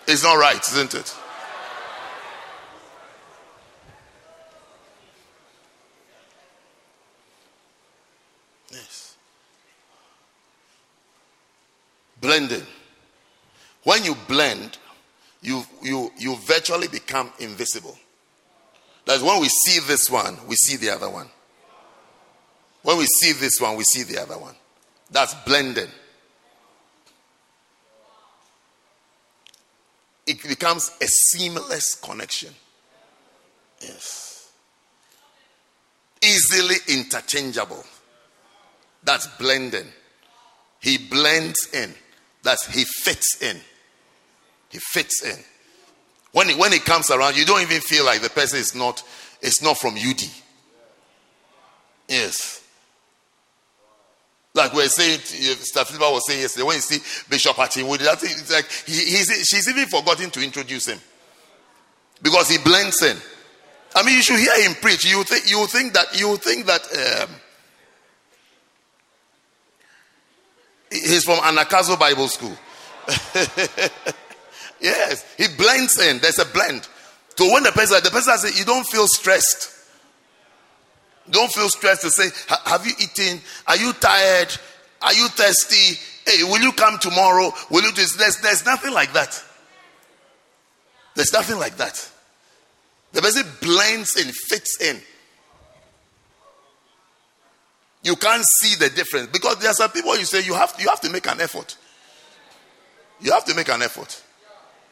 It's 0.07 0.23
not 0.23 0.35
right, 0.35 0.59
isn't 0.59 0.95
it? 0.95 1.15
Blending. 12.21 12.65
When 13.83 14.03
you 14.03 14.15
blend, 14.27 14.77
you, 15.41 15.63
you, 15.81 16.11
you 16.17 16.35
virtually 16.37 16.87
become 16.87 17.31
invisible. 17.39 17.97
That's 19.05 19.21
when 19.21 19.39
we 19.39 19.47
see 19.47 19.79
this 19.87 20.09
one, 20.09 20.37
we 20.47 20.55
see 20.55 20.75
the 20.75 20.89
other 20.89 21.09
one. 21.09 21.29
When 22.83 22.97
we 22.97 23.05
see 23.05 23.33
this 23.33 23.59
one, 23.59 23.77
we 23.77 23.83
see 23.83 24.03
the 24.03 24.21
other 24.21 24.37
one. 24.37 24.55
That's 25.11 25.33
blending. 25.45 25.89
It 30.25 30.43
becomes 30.43 30.91
a 31.01 31.07
seamless 31.07 31.95
connection. 31.95 32.53
Yes. 33.81 34.51
Easily 36.21 36.75
interchangeable. 36.89 37.85
That's 39.03 39.27
blending. 39.37 39.87
He 40.81 40.97
blends 40.97 41.69
in. 41.73 41.93
That's 42.47 42.65
he 42.67 42.85
fits 42.85 43.41
in. 43.41 43.59
He 44.69 44.79
fits 44.79 45.21
in. 45.21 45.35
When 46.31 46.47
he, 46.47 46.55
when 46.55 46.71
he 46.71 46.79
comes 46.79 47.11
around, 47.11 47.35
you 47.35 47.43
don't 47.43 47.61
even 47.61 47.81
feel 47.81 48.05
like 48.05 48.21
the 48.21 48.29
person 48.29 48.57
is 48.59 48.73
not, 48.73 49.03
it's 49.41 49.61
not 49.61 49.77
from 49.77 49.95
UD. 49.95 50.21
Yes. 52.07 52.63
Like 54.53 54.73
we're 54.73 54.87
saying, 54.87 55.19
Staffiba 55.19 56.09
was 56.09 56.25
saying 56.25 56.39
yesterday, 56.39 56.63
when 56.65 56.75
you 56.77 56.81
see 56.81 57.25
Bishop 57.29 57.59
Atinwood, 57.59 57.99
that's 57.99 58.23
it's 58.23 58.49
like 58.49 58.71
he, 58.85 58.93
she's 59.43 59.67
even 59.67 59.85
forgotten 59.87 60.29
to 60.29 60.41
introduce 60.41 60.87
him 60.87 60.99
because 62.21 62.47
he 62.47 62.59
blends 62.59 63.03
in. 63.03 63.17
I 63.93 64.03
mean, 64.03 64.15
you 64.15 64.21
should 64.21 64.39
hear 64.39 64.69
him 64.69 64.75
preach. 64.75 65.03
You 65.03 65.21
think 65.25 65.51
you 65.51 65.67
think 65.67 65.93
that 65.95 66.17
you 66.17 66.37
think 66.37 66.65
that 66.67 67.27
um, 67.27 67.35
he's 70.91 71.23
from 71.23 71.37
Anagkazo 71.39 71.99
Bible 71.99 72.27
School. 72.27 72.55
yes, 74.81 75.25
he 75.37 75.45
blends 75.57 75.99
in. 75.99 76.19
There's 76.19 76.39
a 76.39 76.45
blend. 76.45 76.87
So 77.35 77.51
when 77.53 77.63
the 77.63 77.71
person, 77.71 77.99
the 78.03 78.09
person 78.09 78.37
says, 78.37 78.59
you 78.59 78.65
don't 78.65 78.85
feel 78.87 79.07
stressed. 79.07 79.73
Don't 81.29 81.51
feel 81.51 81.69
stressed 81.69 82.01
to 82.01 82.09
say, 82.09 82.29
Have 82.65 82.85
you 82.85 82.93
eaten? 82.99 83.41
Are 83.67 83.75
you 83.75 83.93
tired? 83.93 84.55
Are 85.01 85.13
you 85.13 85.27
thirsty? 85.27 85.99
Hey, 86.25 86.43
will 86.43 86.61
you 86.61 86.71
come 86.71 86.97
tomorrow? 86.99 87.51
Will 87.69 87.83
you 87.83 87.91
this? 87.91 88.15
There's, 88.15 88.37
there's 88.41 88.65
nothing 88.65 88.93
like 88.93 89.13
that. 89.13 89.43
There's 91.15 91.33
nothing 91.33 91.57
like 91.57 91.77
that. 91.77 92.09
The 93.13 93.21
person 93.21 93.43
blends 93.61 94.15
in, 94.17 94.31
fits 94.31 94.81
in. 94.81 95.01
You 98.07 98.15
can't 98.15 98.45
see 98.61 98.75
the 98.75 98.89
difference 98.89 99.27
because 99.27 99.57
there 99.57 99.69
are 99.69 99.73
some 99.73 99.91
people 99.91 100.17
you 100.17 100.23
say 100.23 100.41
you 100.41 100.53
have 100.53 100.73
to, 100.77 100.81
you 100.81 100.87
have 100.87 101.01
to 101.01 101.09
make 101.09 101.27
an 101.27 101.41
effort. 101.41 101.75
You 103.19 103.33
have 103.33 103.43
to 103.43 103.53
make 103.53 103.67
an 103.67 103.81
effort. 103.81 104.23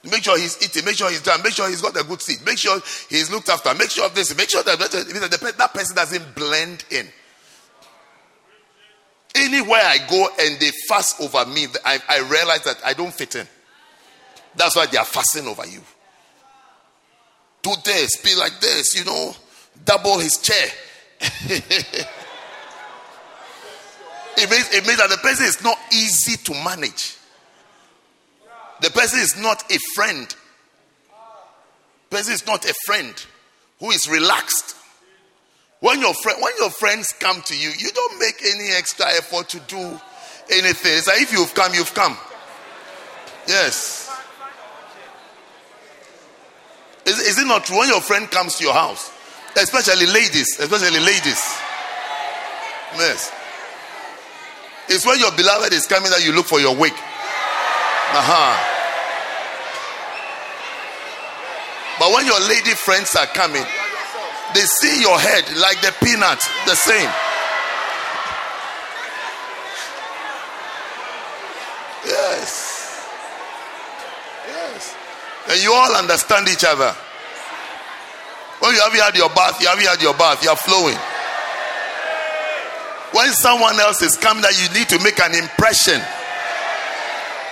Make 0.04 0.26
sure 0.26 0.38
he's 0.38 0.62
eating. 0.62 0.84
Make 0.84 0.98
sure 0.98 1.10
he's 1.10 1.22
done. 1.22 1.42
Make 1.42 1.54
sure 1.54 1.70
he's 1.70 1.82
got 1.82 1.96
a 1.96 2.04
good 2.04 2.22
seat. 2.22 2.46
Make 2.46 2.58
sure 2.58 2.78
he's 3.10 3.32
looked 3.32 3.48
after. 3.48 3.74
Make 3.74 3.90
sure 3.90 4.06
of 4.06 4.14
this. 4.14 4.36
Make 4.36 4.50
sure 4.50 4.64
that 4.64 4.78
that 5.58 5.74
person 5.74 5.96
doesn't 5.96 6.36
blend 6.36 6.84
in. 6.92 7.08
Anywhere 9.34 9.82
I 9.82 10.00
go 10.10 10.28
and 10.38 10.60
they 10.60 10.72
fuss 10.90 11.22
over 11.22 11.50
me, 11.50 11.68
I, 11.86 12.00
I 12.10 12.20
realize 12.20 12.66
that 12.66 12.82
I 12.86 12.92
don't 12.92 13.14
fit 13.14 13.36
in. 13.36 13.48
That's 14.58 14.76
why 14.76 14.88
they 14.88 14.98
are 14.98 15.06
fussing 15.06 15.48
over 15.48 15.66
you. 15.66 15.80
Do 17.62 17.72
this, 17.86 18.18
be 18.18 18.36
like 18.36 18.60
this, 18.60 18.94
you 18.94 19.06
know, 19.06 19.34
double 19.86 20.20
his 20.20 20.36
chair. 20.38 20.68
it, 24.38 24.50
means, 24.50 24.74
it 24.74 24.86
means 24.86 24.98
that 24.98 25.10
the 25.10 25.18
person 25.18 25.46
is 25.46 25.64
not 25.64 25.78
easy 25.92 26.38
to 26.38 26.54
manage. 26.64 27.18
The 28.82 28.90
person 28.90 29.20
is 29.20 29.38
not 29.42 29.64
a 29.72 29.80
friend. 29.94 30.28
The 32.10 32.18
person 32.18 32.34
is 32.34 32.46
not 32.46 32.66
a 32.66 32.74
friend 32.86 33.14
who 33.80 33.92
is 33.92 34.08
relaxed. 34.08 34.76
When 35.80 36.00
your 36.00 36.14
friend, 36.14 36.40
when 36.42 36.54
your 36.60 36.70
friends 36.70 37.14
come 37.20 37.42
to 37.42 37.58
you, 37.58 37.70
you 37.78 37.92
don't 37.92 38.20
make 38.20 38.42
any 38.44 38.72
extra 38.72 39.06
effort 39.08 39.50
to 39.50 39.60
do 39.62 40.00
anything. 40.52 40.98
It's 40.98 41.08
like 41.08 41.22
if 41.22 41.32
you've 41.32 41.54
come, 41.54 41.74
you've 41.74 41.94
come. 41.94 42.18
Yes. 43.48 44.10
Is, 47.06 47.20
is 47.20 47.40
it 47.40 47.46
not 47.46 47.66
true 47.66 47.78
when 47.78 47.90
your 47.90 48.02
friend 48.02 48.30
comes 48.32 48.56
to 48.56 48.64
your 48.64 48.74
house, 48.74 49.12
especially 49.56 50.08
ladies, 50.08 50.60
especially 50.60 51.00
ladies? 51.00 51.40
Yes. 52.98 53.32
It's 54.88 55.06
when 55.06 55.20
your 55.20 55.32
beloved 55.32 55.74
is 55.74 55.88
coming 55.88 56.12
that 56.12 56.24
you 56.24 56.32
look 56.32 56.46
for 56.46 56.60
your 56.60 56.76
wig. 56.76 56.94
Uh-huh. 56.94 58.54
But 62.00 62.14
when 62.14 62.26
your 62.26 62.40
lady 62.48 62.76
friends 62.76 63.16
are 63.16 63.26
coming, 63.28 63.66
they 64.54 64.62
see 64.62 65.02
your 65.02 65.18
head 65.18 65.46
like 65.58 65.82
the 65.82 65.94
peanut, 66.04 66.40
the 66.66 66.76
same. 66.76 67.10
Yes. 72.06 73.08
Yes. 74.48 74.96
And 75.50 75.64
you 75.64 75.74
all 75.74 75.96
understand 75.96 76.48
each 76.48 76.64
other. 76.64 76.96
When 78.60 78.74
you 78.74 78.82
haven't 78.82 79.00
had 79.00 79.16
your 79.16 79.30
bath, 79.30 79.60
you 79.62 79.68
haven't 79.68 79.86
had 79.86 80.02
your 80.02 80.14
bath, 80.14 80.44
you 80.44 80.50
are 80.50 80.56
flowing. 80.56 80.98
When 83.16 83.32
someone 83.32 83.80
else 83.80 84.02
is 84.02 84.18
coming 84.18 84.44
that 84.44 84.60
you 84.60 84.68
need 84.76 84.92
to 84.92 85.00
make 85.00 85.24
an 85.24 85.32
impression, 85.32 86.04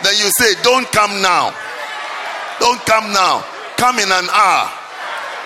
then 0.04 0.12
you 0.20 0.28
say, 0.36 0.60
Don't 0.60 0.84
come 0.92 1.24
now. 1.24 1.56
Don't 2.60 2.84
come 2.84 3.16
now. 3.16 3.48
Come 3.80 3.96
in 4.04 4.12
an 4.12 4.28
hour. 4.28 4.68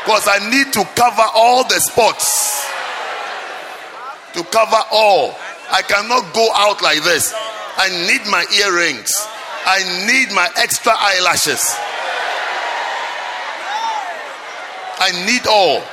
Because 0.02 0.26
I 0.26 0.42
need 0.50 0.74
to 0.74 0.82
cover 0.98 1.22
all 1.38 1.70
the 1.70 1.78
spots. 1.78 2.66
To 4.34 4.42
cover 4.50 4.82
all. 4.90 5.38
I 5.70 5.86
cannot 5.86 6.34
go 6.34 6.50
out 6.58 6.82
like 6.82 7.04
this. 7.06 7.30
I 7.78 7.86
need 8.10 8.26
my 8.26 8.42
earrings. 8.58 9.14
I 9.70 9.86
need 10.10 10.34
my 10.34 10.50
extra 10.58 10.98
eyelashes. 10.98 11.62
I 14.98 15.14
need 15.30 15.46
all. 15.46 15.86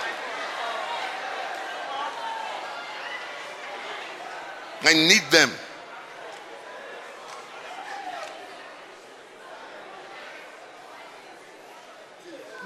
I 4.84 4.92
need 4.92 5.22
them. 5.30 5.50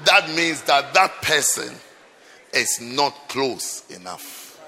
that 0.09 0.29
means 0.31 0.63
that 0.63 0.95
that 0.95 1.13
person 1.23 1.75
is 2.55 2.81
not 2.81 3.13
close 3.29 3.89
enough. 3.91 4.59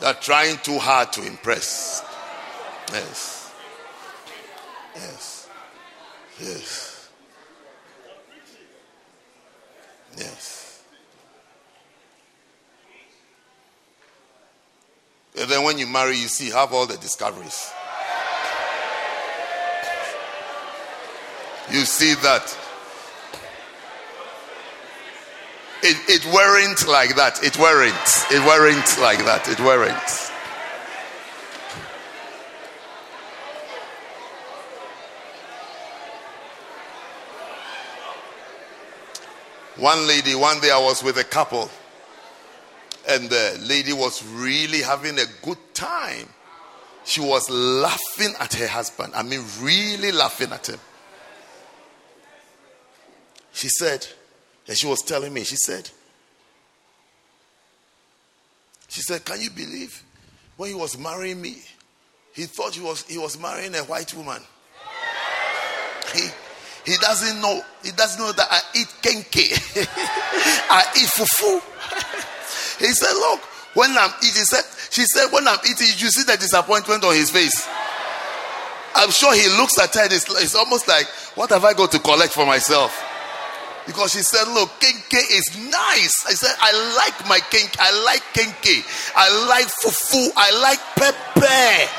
They're 0.00 0.14
trying 0.14 0.58
too 0.58 0.78
hard 0.78 1.12
to 1.14 1.26
impress. 1.26 2.04
Yes. 2.92 3.52
Yes. 4.94 5.48
Yes. 6.40 7.08
Yes. 10.16 10.53
And 15.36 15.50
then 15.50 15.64
when 15.64 15.78
you 15.78 15.86
marry, 15.86 16.16
you 16.16 16.28
see, 16.28 16.50
have 16.50 16.72
all 16.72 16.86
the 16.86 16.96
discoveries. 16.96 17.72
You 21.70 21.84
see 21.84 22.14
that 22.14 22.56
It, 25.86 25.98
it 26.08 26.24
weren't 26.32 26.88
like 26.88 27.14
that. 27.16 27.44
It 27.44 27.58
weren't. 27.58 27.94
It 28.30 28.40
weren't 28.46 28.98
like 29.02 29.18
that. 29.26 29.46
It 29.50 29.60
weren't. 29.60 30.32
One 39.76 40.06
lady, 40.08 40.34
one 40.34 40.58
day 40.60 40.70
I 40.70 40.78
was 40.78 41.02
with 41.02 41.18
a 41.18 41.24
couple, 41.24 41.68
and 43.08 43.28
the 43.28 43.58
lady 43.62 43.92
was 43.92 44.24
really 44.26 44.80
having 44.80 45.18
a 45.18 45.24
good 45.42 45.58
time. 45.74 46.28
She 47.04 47.20
was 47.20 47.50
laughing 47.50 48.34
at 48.40 48.54
her 48.54 48.66
husband. 48.66 49.12
I 49.14 49.22
mean, 49.22 49.44
really 49.60 50.10
laughing 50.10 50.52
at 50.52 50.68
him. 50.68 50.80
She 53.52 53.68
said, 53.68 54.06
and 54.66 54.76
she 54.76 54.86
was 54.86 55.02
telling 55.02 55.32
me, 55.32 55.44
she 55.44 55.56
said, 55.56 55.90
she 58.88 59.00
said, 59.02 59.24
Can 59.24 59.40
you 59.40 59.50
believe 59.50 60.02
when 60.56 60.70
he 60.70 60.74
was 60.74 60.96
marrying 60.98 61.40
me, 61.40 61.56
he 62.32 62.44
thought 62.44 62.74
he 62.74 62.80
was 62.80 63.02
he 63.02 63.18
was 63.18 63.38
marrying 63.38 63.74
a 63.74 63.82
white 63.84 64.14
woman. 64.14 64.40
He 66.14 66.28
he 66.84 66.96
doesn't 66.98 67.40
know, 67.40 67.62
he 67.82 67.90
doesn't 67.92 68.20
know 68.20 68.32
that 68.32 68.48
I 68.50 68.60
eat 68.78 68.88
kenke. 69.02 69.58
I 70.70 70.84
eat 70.96 71.08
fufu. 71.08 71.62
He 72.78 72.92
said, 72.92 73.12
Look, 73.12 73.40
when 73.74 73.90
I'm 73.96 74.10
eating, 74.22 74.44
she 74.90 75.04
said, 75.04 75.28
when 75.32 75.46
I'm 75.48 75.58
eating, 75.68 75.88
you 75.96 76.08
see 76.10 76.22
the 76.22 76.36
disappointment 76.36 77.04
on 77.04 77.14
his 77.14 77.30
face. 77.30 77.68
I'm 78.94 79.10
sure 79.10 79.34
he 79.34 79.48
looks 79.58 79.78
at 79.80 79.92
her, 79.94 80.04
it's, 80.04 80.30
it's 80.30 80.54
almost 80.54 80.86
like, 80.86 81.06
what 81.34 81.50
have 81.50 81.64
I 81.64 81.72
got 81.72 81.90
to 81.92 81.98
collect 81.98 82.32
for 82.32 82.46
myself? 82.46 82.94
Because 83.86 84.12
she 84.12 84.20
said, 84.20 84.44
Look, 84.54 84.70
kenke 84.80 85.20
is 85.30 85.58
nice. 85.70 86.24
I 86.26 86.32
said, 86.32 86.54
I 86.60 86.72
like 86.96 87.28
my 87.28 87.38
kenke. 87.50 87.76
I 87.78 88.04
like 88.04 88.22
kenke. 88.32 88.84
I 89.14 89.46
like 89.48 89.66
fufu. 89.66 90.30
I 90.36 90.50
like 90.62 90.80
pepper. 90.96 91.90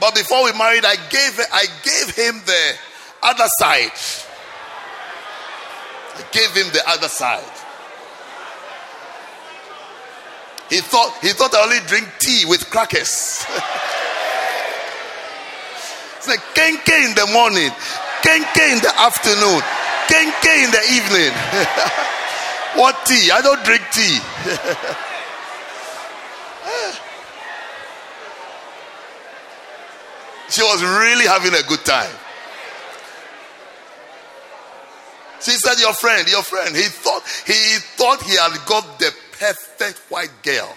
But 0.00 0.16
before 0.16 0.42
we 0.42 0.52
married, 0.58 0.84
I 0.84 0.96
gave 0.96 1.38
I 1.52 1.66
gave 1.84 2.16
him 2.16 2.42
the 2.44 2.74
other 3.22 3.46
side. 3.60 3.92
Gave 6.30 6.54
him 6.54 6.72
the 6.72 6.82
other 6.86 7.08
side. 7.08 7.44
He 10.68 10.80
thought 10.80 11.12
he 11.20 11.28
thought 11.28 11.54
I 11.54 11.64
only 11.64 11.80
drink 11.86 12.08
tea 12.18 12.46
with 12.46 12.70
crackers. 12.70 13.44
it's 16.16 16.28
like 16.28 16.40
kenke 16.56 16.88
in 16.88 17.14
the 17.14 17.26
morning, 17.32 17.70
kenke 18.24 18.72
in 18.72 18.80
the 18.80 18.92
afternoon, 18.96 19.60
kenke 20.08 20.64
in 20.64 20.70
the 20.70 20.82
evening. 20.96 21.32
what 22.80 22.96
tea? 23.04 23.30
I 23.30 23.42
don't 23.42 23.62
drink 23.64 23.82
tea. 23.92 24.18
she 30.48 30.62
was 30.62 30.82
really 30.82 31.26
having 31.26 31.52
a 31.52 31.62
good 31.68 31.84
time. 31.84 32.16
She 35.42 35.52
said, 35.52 35.78
Your 35.80 35.92
friend, 35.92 36.28
your 36.28 36.42
friend. 36.42 36.74
He 36.74 36.82
thought 36.82 37.22
he 37.46 37.78
thought 37.96 38.22
he 38.22 38.36
had 38.36 38.52
got 38.66 38.98
the 38.98 39.12
perfect 39.38 39.98
white 40.10 40.30
girl. 40.42 40.74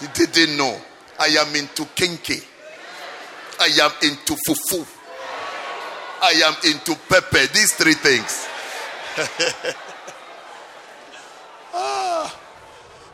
He 0.00 0.06
didn't 0.26 0.56
know. 0.56 0.80
I 1.18 1.26
am 1.26 1.54
into 1.54 1.84
kinky. 1.94 2.40
I 3.60 3.66
am 3.82 3.92
into 4.02 4.34
fufu. 4.46 4.86
I 6.22 6.42
am 6.46 6.54
into 6.70 6.94
pepper. 7.08 7.46
These 7.52 7.74
three 7.74 7.94
things. 7.94 8.48
ah, 11.74 12.40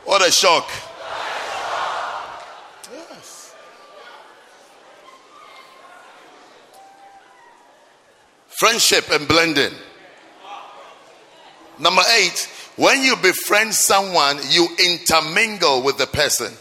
what 0.05 0.27
a 0.27 0.31
shock. 0.31 0.69
Friendship 8.59 9.09
and 9.09 9.25
blending. 9.25 9.71
Number 11.79 12.01
eight, 12.17 12.49
when 12.75 13.01
you 13.01 13.15
befriend 13.15 13.73
someone, 13.73 14.37
you 14.49 14.67
intermingle 14.85 15.81
with 15.81 15.97
the 15.97 16.07
person. 16.07 16.51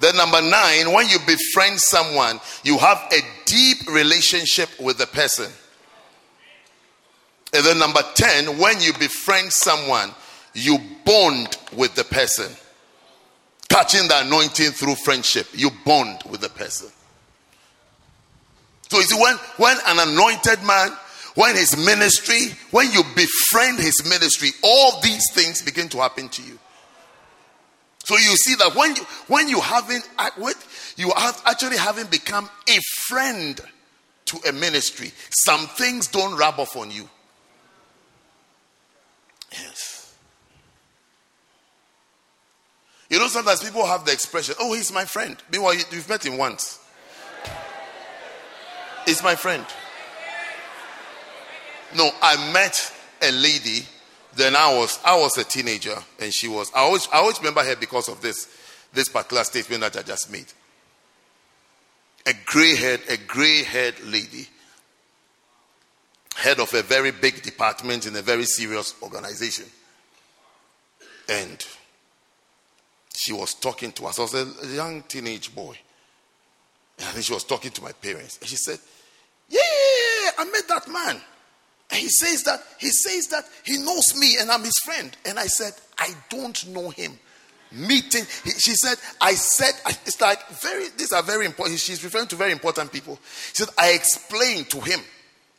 Then, 0.00 0.18
number 0.18 0.42
nine, 0.42 0.92
when 0.92 1.08
you 1.08 1.16
befriend 1.26 1.80
someone, 1.80 2.40
you 2.62 2.76
have 2.76 2.98
a 3.10 3.20
deep 3.46 3.78
relationship 3.90 4.68
with 4.78 4.98
the 4.98 5.06
person. 5.06 5.50
And 7.54 7.64
then, 7.64 7.78
number 7.78 8.02
10, 8.14 8.58
when 8.58 8.82
you 8.82 8.92
befriend 8.92 9.50
someone, 9.50 10.10
you 10.52 10.78
bond 11.06 11.56
with 11.74 11.94
the 11.94 12.04
person. 12.04 12.54
Catching 13.70 14.06
the 14.08 14.20
anointing 14.20 14.72
through 14.72 14.96
friendship, 14.96 15.46
you 15.54 15.70
bond 15.86 16.18
with 16.28 16.42
the 16.42 16.50
person. 16.50 16.90
So, 18.90 18.98
you 18.98 19.04
see, 19.04 19.20
when, 19.20 19.36
when 19.56 19.76
an 19.86 20.08
anointed 20.08 20.62
man 20.64 20.90
when 21.38 21.54
his 21.54 21.76
ministry, 21.76 22.48
when 22.72 22.90
you 22.90 23.00
befriend 23.14 23.78
his 23.78 24.02
ministry, 24.08 24.50
all 24.64 25.00
these 25.02 25.22
things 25.34 25.62
begin 25.62 25.88
to 25.90 25.98
happen 25.98 26.28
to 26.30 26.42
you. 26.42 26.58
So 28.02 28.16
you 28.16 28.34
see 28.36 28.56
that 28.56 28.74
when 28.74 28.96
you 28.96 29.02
when 29.28 29.48
you 29.48 29.60
haven't 29.60 30.08
you 30.96 31.12
have 31.16 31.42
actually 31.46 31.76
haven't 31.76 32.10
become 32.10 32.50
a 32.68 32.78
friend 33.06 33.60
to 34.24 34.38
a 34.48 34.52
ministry, 34.52 35.12
some 35.30 35.68
things 35.68 36.08
don't 36.08 36.36
rub 36.36 36.58
off 36.58 36.74
on 36.76 36.90
you. 36.90 37.08
Yes. 39.52 40.16
You 43.10 43.20
know, 43.20 43.28
sometimes 43.28 43.62
people 43.62 43.86
have 43.86 44.04
the 44.04 44.12
expression, 44.12 44.56
oh, 44.58 44.74
he's 44.74 44.90
my 44.90 45.04
friend. 45.04 45.36
Meanwhile, 45.52 45.74
you've 45.76 46.08
met 46.08 46.26
him 46.26 46.36
once. 46.36 46.80
He's 49.08 49.22
my 49.22 49.36
friend. 49.36 49.64
No, 51.96 52.10
I 52.20 52.52
met 52.52 52.92
a 53.22 53.32
lady. 53.32 53.86
Then 54.36 54.54
I 54.54 54.76
was 54.76 54.98
I 55.02 55.18
was 55.18 55.38
a 55.38 55.44
teenager, 55.44 55.96
and 56.20 56.30
she 56.30 56.46
was. 56.46 56.70
I 56.74 56.80
always 56.80 57.08
I 57.10 57.16
always 57.16 57.38
remember 57.38 57.64
her 57.64 57.74
because 57.74 58.10
of 58.10 58.20
this 58.20 58.54
this 58.92 59.08
particular 59.08 59.44
statement 59.44 59.80
that 59.80 59.96
I 59.96 60.02
just 60.02 60.30
made. 60.30 60.44
A 62.26 62.34
gray 62.44 62.76
haired 62.76 63.00
a 63.08 63.16
gray 63.16 63.62
haired 63.62 63.98
lady, 64.04 64.46
head 66.36 66.60
of 66.60 66.74
a 66.74 66.82
very 66.82 67.10
big 67.10 67.40
department 67.40 68.06
in 68.06 68.14
a 68.14 68.20
very 68.20 68.44
serious 68.44 68.94
organization, 69.02 69.64
and 71.30 71.66
she 73.16 73.32
was 73.32 73.54
talking 73.54 73.90
to 73.92 74.04
us. 74.04 74.18
I 74.18 74.22
was 74.22 74.34
a 74.34 74.66
young 74.66 75.02
teenage 75.04 75.54
boy. 75.54 75.78
And 77.14 77.24
she 77.24 77.32
was 77.32 77.44
talking 77.44 77.70
to 77.70 77.82
my 77.82 77.92
parents. 77.92 78.38
And 78.40 78.48
she 78.48 78.56
said, 78.56 78.80
Yeah, 79.48 79.60
I 80.38 80.44
met 80.50 80.68
that 80.68 80.88
man. 80.88 81.20
And 81.90 82.00
he 82.00 82.08
says 82.08 82.44
that 82.44 82.60
he 82.78 82.88
says 82.90 83.28
that 83.28 83.44
he 83.64 83.78
knows 83.78 84.14
me 84.18 84.36
and 84.38 84.50
I'm 84.50 84.62
his 84.62 84.78
friend. 84.84 85.16
And 85.24 85.38
I 85.38 85.46
said, 85.46 85.72
I 85.98 86.10
don't 86.28 86.68
know 86.68 86.90
him. 86.90 87.18
Meeting, 87.70 88.24
he, 88.44 88.50
she 88.50 88.74
said, 88.74 88.96
I 89.20 89.34
said, 89.34 89.74
it's 90.06 90.20
like 90.20 90.46
very, 90.48 90.84
these 90.96 91.12
are 91.12 91.22
very 91.22 91.44
important. 91.44 91.78
She's 91.78 92.02
referring 92.02 92.26
to 92.28 92.36
very 92.36 92.52
important 92.52 92.90
people. 92.90 93.18
She 93.52 93.64
said, 93.64 93.68
I 93.76 93.90
explained 93.90 94.70
to 94.70 94.80
him 94.80 95.00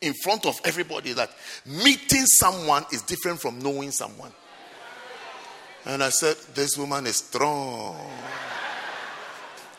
in 0.01 0.13
front 0.23 0.45
of 0.45 0.59
everybody 0.65 1.13
that 1.13 1.29
meeting 1.65 2.25
someone 2.25 2.85
is 2.91 3.01
different 3.03 3.39
from 3.39 3.59
knowing 3.59 3.91
someone. 3.91 4.31
And 5.85 6.03
I 6.03 6.09
said, 6.09 6.35
This 6.55 6.77
woman 6.77 7.05
is 7.07 7.17
strong. 7.17 7.97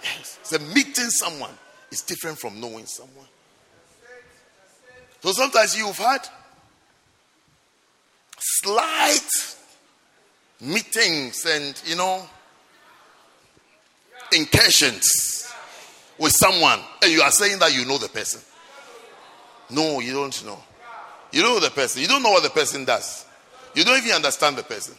Yes. 0.03 0.39
So 0.43 0.59
meeting 0.59 1.11
someone 1.11 1.57
is 1.91 2.03
different 2.03 2.39
from 2.39 2.61
knowing 2.61 2.87
someone. 2.87 3.27
So 5.21 5.33
sometimes 5.33 5.77
you've 5.77 5.99
had 5.99 6.27
slight 8.39 9.29
meetings 10.61 11.45
and, 11.47 11.81
you 11.87 11.97
know, 11.97 12.23
incursions 14.33 15.53
with 16.19 16.33
someone, 16.33 16.81
and 17.03 17.11
you 17.11 17.23
are 17.23 17.31
saying 17.31 17.59
that 17.59 17.75
you 17.75 17.85
know 17.85 17.99
the 17.99 18.09
person. 18.09 18.41
No, 19.71 20.01
you 20.01 20.13
don't 20.13 20.45
know. 20.45 20.59
You 21.33 21.43
know 21.43 21.61
the 21.61 21.71
person. 21.71 22.03
You 22.03 22.09
don't 22.09 22.23
know 22.23 22.31
what 22.31 22.43
the 22.43 22.51
person 22.51 22.85
does. 22.85 23.25
You 23.75 23.85
don't 23.85 23.97
even 23.99 24.13
understand 24.13 24.57
the 24.57 24.63
person. 24.63 24.95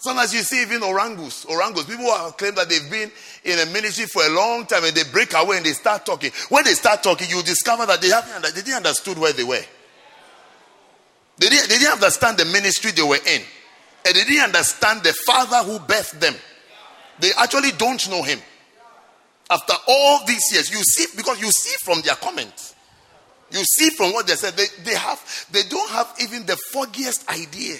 Sometimes 0.00 0.32
you 0.32 0.40
see 0.40 0.62
even 0.62 0.82
orangus, 0.82 1.44
orangus. 1.44 1.84
People 1.84 2.06
claim 2.38 2.54
that 2.54 2.70
they've 2.70 2.90
been 2.90 3.12
in 3.44 3.58
a 3.58 3.70
ministry 3.70 4.06
for 4.06 4.22
a 4.24 4.30
long 4.30 4.64
time 4.64 4.82
and 4.84 4.96
they 4.96 5.02
break 5.12 5.34
away 5.34 5.58
and 5.58 5.66
they 5.66 5.74
start 5.74 6.06
talking. 6.06 6.30
When 6.48 6.64
they 6.64 6.72
start 6.72 7.02
talking, 7.02 7.28
you 7.28 7.42
discover 7.42 7.84
that 7.84 8.00
they 8.00 8.08
haven't 8.08 8.42
they 8.54 8.62
didn't 8.62 8.78
understood 8.78 9.18
where 9.18 9.34
they 9.34 9.44
were. 9.44 9.60
They 11.36 11.50
didn't, 11.50 11.68
they 11.68 11.76
didn't 11.76 11.92
understand 11.92 12.38
the 12.38 12.46
ministry 12.46 12.92
they 12.92 13.02
were 13.02 13.16
in. 13.16 13.42
And 14.06 14.14
they 14.16 14.24
didn't 14.24 14.44
understand 14.44 15.02
the 15.02 15.12
father 15.26 15.58
who 15.70 15.78
birthed 15.80 16.18
them. 16.18 16.34
They 17.18 17.32
actually 17.38 17.72
don't 17.72 18.08
know 18.08 18.22
him. 18.22 18.38
After 19.50 19.74
all 19.86 20.24
these 20.24 20.50
years, 20.50 20.70
you 20.70 20.82
see, 20.82 21.14
because 21.14 21.38
you 21.42 21.50
see 21.50 21.76
from 21.84 22.00
their 22.00 22.14
comments, 22.14 22.74
you 23.50 23.62
see 23.64 23.90
from 23.90 24.14
what 24.14 24.26
they 24.26 24.34
said, 24.36 24.54
they, 24.54 24.66
they 24.82 24.94
have, 24.94 25.46
they 25.52 25.64
don't 25.68 25.90
have 25.90 26.14
even 26.22 26.46
the 26.46 26.56
foggiest 26.56 27.28
idea 27.28 27.76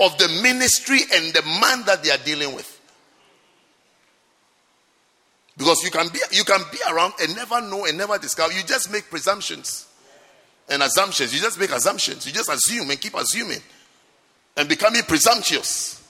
of 0.00 0.16
the 0.18 0.28
ministry 0.42 1.00
and 1.12 1.32
the 1.34 1.42
man 1.60 1.84
that 1.86 2.02
they 2.02 2.10
are 2.10 2.18
dealing 2.18 2.54
with. 2.54 2.70
Because 5.56 5.82
you 5.84 5.90
can 5.90 6.08
be 6.08 6.18
you 6.32 6.44
can 6.44 6.60
be 6.72 6.78
around 6.90 7.14
and 7.22 7.34
never 7.36 7.60
know 7.60 7.84
and 7.84 7.96
never 7.96 8.18
discover. 8.18 8.52
You 8.52 8.62
just 8.64 8.90
make 8.90 9.08
presumptions 9.08 9.86
and 10.68 10.82
assumptions. 10.82 11.32
You 11.32 11.40
just 11.40 11.60
make 11.60 11.70
assumptions. 11.70 12.26
You 12.26 12.32
just 12.32 12.50
assume 12.50 12.90
and 12.90 13.00
keep 13.00 13.14
assuming 13.14 13.60
and 14.56 14.68
becoming 14.68 15.02
presumptuous, 15.02 16.02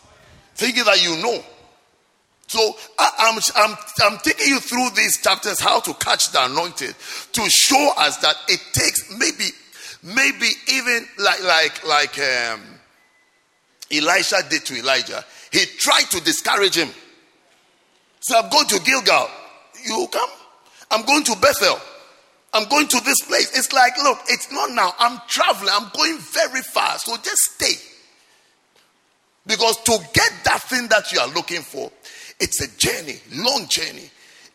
thinking 0.55 0.85
that 0.85 1.02
you 1.02 1.23
know. 1.23 1.44
So 2.47 2.77
I, 2.98 3.31
am 3.31 3.40
I'm, 3.56 3.70
I'm, 3.70 3.77
I'm 4.02 4.19
taking 4.19 4.48
you 4.48 4.61
through 4.61 4.90
these 4.97 5.23
chapters 5.23 5.61
how 5.61 5.81
to 5.81 5.94
catch 5.94 6.31
the 6.31 6.44
anointed 6.44 6.94
to 7.32 7.51
show 7.51 7.93
us 7.98 8.19
that 8.19 8.36
it 8.48 8.61
takes 8.73 9.19
maybe 9.19 9.51
maybe 10.02 10.48
even 10.73 11.06
like 11.19 11.43
like 11.43 11.86
like 11.86 12.19
um, 12.19 12.61
Elisha 13.93 14.36
did 14.48 14.65
to 14.66 14.77
Elijah. 14.77 15.24
He 15.52 15.65
tried 15.78 16.11
to 16.11 16.20
discourage 16.23 16.77
him. 16.77 16.90
So 18.20 18.39
I'm 18.39 18.51
going 18.51 18.66
to 18.69 18.81
Gilgal. 18.81 19.28
You 19.86 20.09
come. 20.11 20.31
I'm 20.90 21.05
going 21.05 21.24
to 21.24 21.36
Bethel. 21.36 21.78
I'm 22.52 22.69
going 22.69 22.89
to 22.89 23.01
this 23.05 23.20
place. 23.23 23.56
It's 23.59 23.73
like, 23.73 23.93
look, 24.02 24.19
it's 24.28 24.51
not 24.52 24.70
now. 24.70 24.94
I'm 24.98 25.20
traveling. 25.28 25.70
I'm 25.73 25.90
going 25.94 26.19
very 26.19 26.62
fast. 26.62 27.06
So 27.06 27.16
just 27.16 27.36
stay. 27.36 27.74
Because 29.47 29.77
to 29.82 29.98
get 30.12 30.32
that 30.44 30.62
thing 30.62 30.89
that 30.89 31.12
you 31.12 31.20
are 31.20 31.28
looking 31.28 31.61
for, 31.61 31.90
it's 32.40 32.62
a 32.62 32.78
journey, 32.78 33.19
long 33.32 33.66
journey, 33.69 34.09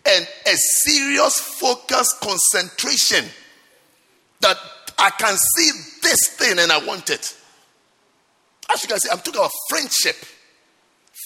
and 0.06 0.28
a 0.48 0.56
serious 0.56 1.40
focus, 1.40 2.18
concentration 2.22 3.26
that 4.42 4.58
I 4.98 5.12
can 5.12 5.36
see 5.38 5.72
this 6.02 6.30
thing 6.30 6.58
and 6.58 6.72
I 6.72 6.86
want 6.86 7.10
it. 7.10 7.36
As 8.72 8.84
you 8.84 8.90
can 8.90 9.00
see, 9.00 9.10
I'm 9.10 9.18
talking 9.20 9.36
about 9.40 9.52
friendship. 9.70 10.16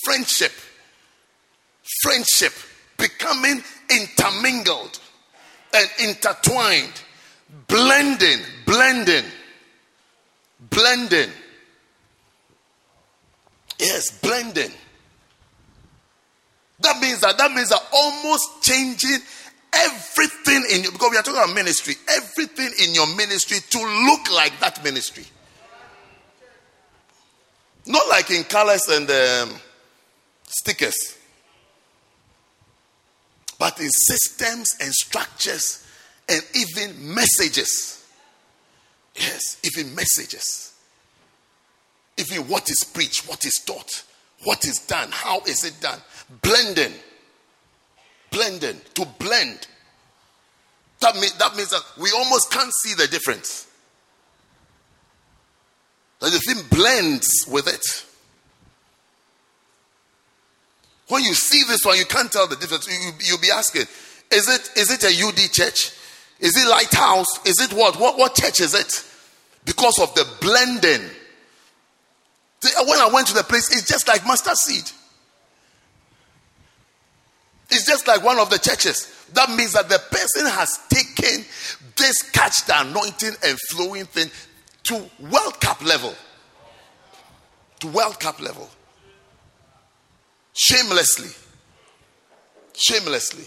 Friendship. 0.03 0.51
Friendship 2.01 2.53
becoming 2.97 3.61
intermingled 3.89 4.99
and 5.73 5.89
intertwined, 6.07 7.01
blending, 7.67 8.39
blending, 8.65 9.25
blending. 10.69 11.29
Yes, 13.79 14.19
blending. 14.19 14.71
That 16.79 16.99
means 17.01 17.21
that 17.21 17.37
that 17.37 17.51
means 17.51 17.69
that 17.69 17.81
almost 17.93 18.61
changing 18.61 19.19
everything 19.73 20.63
in 20.71 20.83
you 20.83 20.91
because 20.91 21.11
we 21.11 21.17
are 21.17 21.23
talking 21.23 21.41
about 21.41 21.55
ministry, 21.55 21.95
everything 22.09 22.69
in 22.85 22.93
your 22.93 23.07
ministry 23.15 23.57
to 23.69 23.79
look 23.79 24.31
like 24.31 24.57
that 24.59 24.83
ministry. 24.83 25.25
Not 27.85 28.07
like 28.09 28.31
in 28.31 28.43
colors 28.43 28.87
and 28.89 29.09
um, 29.09 29.59
stickers, 30.47 31.17
but 33.59 33.79
in 33.79 33.89
systems 33.89 34.69
and 34.81 34.93
structures 34.93 35.85
and 36.29 36.41
even 36.55 37.13
messages. 37.13 38.05
Yes, 39.15 39.57
even 39.63 39.93
messages. 39.93 40.73
Even 42.17 42.47
what 42.47 42.69
is 42.69 42.83
preached, 42.83 43.27
what 43.27 43.45
is 43.45 43.59
taught, 43.65 44.03
what 44.43 44.65
is 44.65 44.79
done, 44.79 45.09
how 45.11 45.41
is 45.41 45.63
it 45.63 45.79
done. 45.81 45.99
Blending. 46.41 46.93
Blending. 48.31 48.79
To 48.95 49.05
blend. 49.19 49.67
That, 50.99 51.15
mean, 51.15 51.31
that 51.37 51.55
means 51.55 51.71
that 51.71 51.83
we 51.99 52.11
almost 52.11 52.51
can't 52.51 52.73
see 52.73 52.93
the 52.93 53.07
difference. 53.07 53.67
The 56.31 56.39
thing 56.39 56.63
blends 56.69 57.45
with 57.49 57.67
it. 57.67 58.05
When 61.09 61.21
you 61.23 61.33
see 61.33 61.63
this 61.67 61.83
one, 61.83 61.97
you 61.97 62.05
can't 62.05 62.31
tell 62.31 62.47
the 62.47 62.55
difference. 62.55 62.87
You, 62.87 63.11
you'll 63.27 63.41
be 63.41 63.51
asking, 63.51 63.83
is 64.31 64.47
it, 64.47 64.69
is 64.77 64.89
it 64.89 65.03
a 65.03 65.27
UD 65.27 65.51
church? 65.51 65.91
Is 66.39 66.57
it 66.57 66.67
Lighthouse? 66.69 67.45
Is 67.45 67.59
it 67.59 67.73
what? 67.73 67.99
What, 67.99 68.17
what 68.17 68.35
church 68.35 68.61
is 68.61 68.73
it? 68.73 69.05
Because 69.65 69.99
of 70.01 70.15
the 70.15 70.25
blending. 70.39 71.09
When 72.87 72.99
I 72.99 73.09
went 73.13 73.27
to 73.27 73.33
the 73.33 73.43
place, 73.43 73.69
it's 73.71 73.87
just 73.87 74.07
like 74.07 74.25
mustard 74.25 74.55
seed. 74.55 74.89
It's 77.69 77.85
just 77.85 78.07
like 78.07 78.23
one 78.23 78.39
of 78.39 78.49
the 78.49 78.59
churches. 78.59 79.27
That 79.33 79.49
means 79.49 79.73
that 79.73 79.89
the 79.89 79.99
person 80.09 80.47
has 80.47 80.79
taken 80.89 81.45
this 81.97 82.23
catch 82.31 82.65
the 82.65 82.81
anointing 82.81 83.35
and 83.45 83.57
flowing 83.69 84.05
thing 84.05 84.29
to 84.83 84.95
World 85.19 85.59
Cup 85.59 85.83
level. 85.83 86.13
To 87.79 87.87
World 87.87 88.19
Cup 88.19 88.39
level. 88.39 88.69
Shamelessly. 90.53 91.29
Shamelessly. 92.73 93.45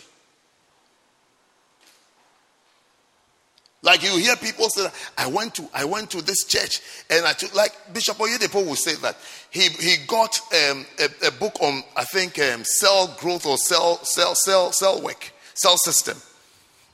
Like 3.87 4.03
you 4.03 4.17
hear 4.19 4.35
people 4.35 4.69
say, 4.69 4.89
I 5.17 5.29
went 5.29 5.55
to 5.55 5.69
I 5.73 5.85
went 5.85 6.11
to 6.11 6.21
this 6.21 6.45
church 6.45 6.81
and 7.09 7.25
I 7.25 7.33
took 7.35 7.55
like 7.55 7.71
Bishop 7.93 8.17
Oyedepo 8.17 8.67
will 8.67 8.75
say 8.75 8.97
that 8.97 9.17
he 9.51 9.69
he 9.69 10.05
got 10.09 10.41
um, 10.71 10.85
a, 10.99 11.29
a, 11.29 11.31
book 11.31 11.55
on 11.61 11.85
I 11.97 12.03
think 12.03 12.37
um, 12.41 12.65
cell 12.65 13.15
growth 13.21 13.47
or 13.47 13.57
cell 13.59 13.99
cell 14.03 14.35
cell 14.35 14.73
cell 14.73 15.01
work 15.01 15.31
cell 15.55 15.77
system, 15.77 16.21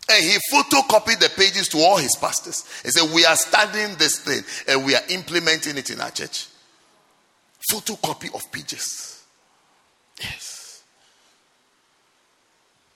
and 0.08 0.24
he 0.24 0.36
photocopied 0.52 1.20
the 1.20 1.30
pages 1.36 1.68
to 1.68 1.78
all 1.78 1.96
his 1.96 2.16
pastors. 2.16 2.64
He 2.82 2.90
said, 2.90 3.12
"We 3.12 3.24
are 3.24 3.36
studying 3.36 3.96
this 3.96 4.18
thing 4.18 4.42
and 4.68 4.84
we 4.84 4.94
are 4.94 5.02
implementing 5.08 5.78
it 5.78 5.90
in 5.90 6.00
our 6.00 6.10
church." 6.10 6.46
Photocopy 7.70 8.34
of 8.34 8.50
pages. 8.50 9.22
Yes. 10.20 10.82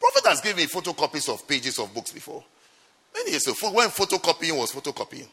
Prophet 0.01 0.27
has 0.27 0.41
given 0.41 0.59
me 0.59 0.66
photocopies 0.66 1.33
of 1.33 1.47
pages 1.47 1.78
of 1.78 1.93
books 1.95 2.12
before. 2.12 2.45
Many 3.15 3.31
years 3.31 3.47
ago, 3.47 3.70
when 3.70 3.89
photocopying 3.89 4.59
was 4.59 4.73
photocopying. 4.73 5.28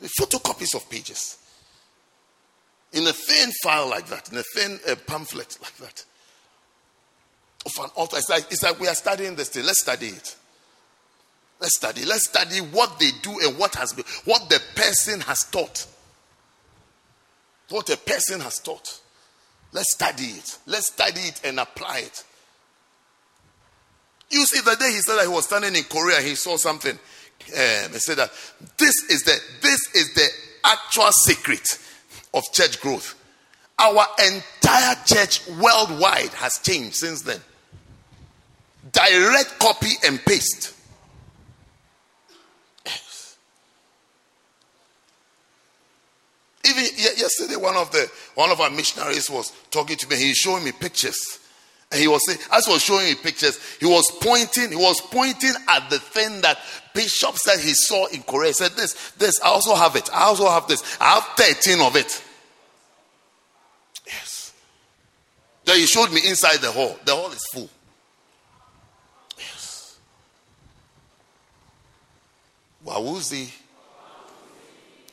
The 0.00 0.08
photocopies 0.20 0.74
of 0.74 0.88
pages. 0.88 1.38
In 2.92 3.06
a 3.06 3.12
thin 3.12 3.50
file 3.62 3.88
like 3.88 4.06
that, 4.06 4.30
in 4.30 4.38
a 4.38 4.42
thin 4.54 4.78
uh, 4.88 4.94
pamphlet 5.06 5.58
like 5.60 5.76
that. 5.78 6.04
Of 7.68 7.84
an 7.84 7.90
author. 7.96 8.16
It's 8.16 8.30
like, 8.30 8.46
it's 8.50 8.62
like 8.62 8.80
we 8.80 8.88
are 8.88 8.94
studying 8.94 9.34
this 9.34 9.50
thing. 9.50 9.64
Let's 9.64 9.82
study 9.82 10.06
it. 10.06 10.36
Let's 11.60 11.76
study. 11.76 12.04
Let's 12.04 12.28
study 12.28 12.58
what 12.58 12.98
they 12.98 13.10
do 13.20 13.38
and 13.40 13.58
what 13.58 13.74
has 13.74 13.92
been, 13.92 14.06
what 14.24 14.48
the 14.48 14.60
person 14.74 15.20
has 15.20 15.44
taught. 15.44 15.86
What 17.68 17.90
a 17.90 17.96
person 17.98 18.40
has 18.40 18.54
taught. 18.60 19.00
Let's 19.72 19.92
study 19.92 20.24
it. 20.24 20.58
Let's 20.66 20.86
study 20.86 21.20
it 21.20 21.42
and 21.44 21.60
apply 21.60 21.98
it. 21.98 22.24
You 24.30 24.46
see, 24.46 24.60
the 24.60 24.76
day 24.76 24.90
he 24.92 25.00
said 25.00 25.16
that 25.16 25.26
he 25.26 25.28
was 25.28 25.44
standing 25.44 25.74
in 25.74 25.84
Korea, 25.84 26.20
he 26.20 26.34
saw 26.34 26.56
something. 26.56 26.92
Um, 26.92 27.92
he 27.92 27.98
said 27.98 28.16
that 28.16 28.30
this 28.78 28.94
is 29.10 29.22
the 29.24 29.38
this 29.60 29.94
is 29.94 30.14
the 30.14 30.26
actual 30.64 31.10
secret 31.12 31.66
of 32.32 32.44
church 32.52 32.80
growth. 32.80 33.14
Our 33.78 34.06
entire 34.26 34.96
church 35.04 35.46
worldwide 35.48 36.32
has 36.34 36.58
changed 36.62 36.96
since 36.96 37.22
then. 37.22 37.40
Direct 38.98 39.58
copy 39.60 39.92
and 40.04 40.24
paste. 40.24 40.74
Even 46.64 46.84
yesterday, 46.96 47.54
one 47.56 47.76
of 47.76 47.92
the 47.92 48.10
one 48.34 48.50
of 48.50 48.60
our 48.60 48.70
missionaries 48.70 49.30
was 49.30 49.52
talking 49.70 49.96
to 49.96 50.08
me. 50.08 50.16
He's 50.16 50.36
showing 50.36 50.64
me 50.64 50.72
pictures 50.72 51.38
and 51.90 52.00
he 52.00 52.08
was 52.08 52.20
saying, 52.26 52.38
as 52.52 52.66
he 52.66 52.72
was 52.72 52.82
showing 52.82 53.06
me 53.06 53.14
pictures, 53.14 53.58
he 53.78 53.86
was 53.86 54.04
pointing, 54.20 54.70
he 54.70 54.76
was 54.76 55.00
pointing 55.00 55.54
at 55.68 55.88
the 55.88 55.98
thing 55.98 56.42
that 56.42 56.58
Bishop 56.92 57.36
said 57.36 57.60
he 57.60 57.72
saw 57.72 58.06
in 58.08 58.22
Korea. 58.22 58.48
He 58.48 58.54
said, 58.54 58.72
This, 58.72 59.12
this, 59.12 59.40
I 59.40 59.48
also 59.48 59.74
have 59.74 59.96
it. 59.96 60.10
I 60.12 60.24
also 60.24 60.48
have 60.50 60.66
this. 60.66 60.82
I 61.00 61.14
have 61.14 61.24
13 61.36 61.80
of 61.80 61.96
it. 61.96 62.22
Yes. 64.06 64.52
Then 65.64 65.76
he 65.78 65.86
showed 65.86 66.12
me 66.12 66.20
inside 66.28 66.58
the 66.58 66.70
hall. 66.70 66.98
The 67.06 67.14
hall 67.14 67.30
is 67.30 67.46
full. 67.54 67.70
Wawuzi. 72.88 73.50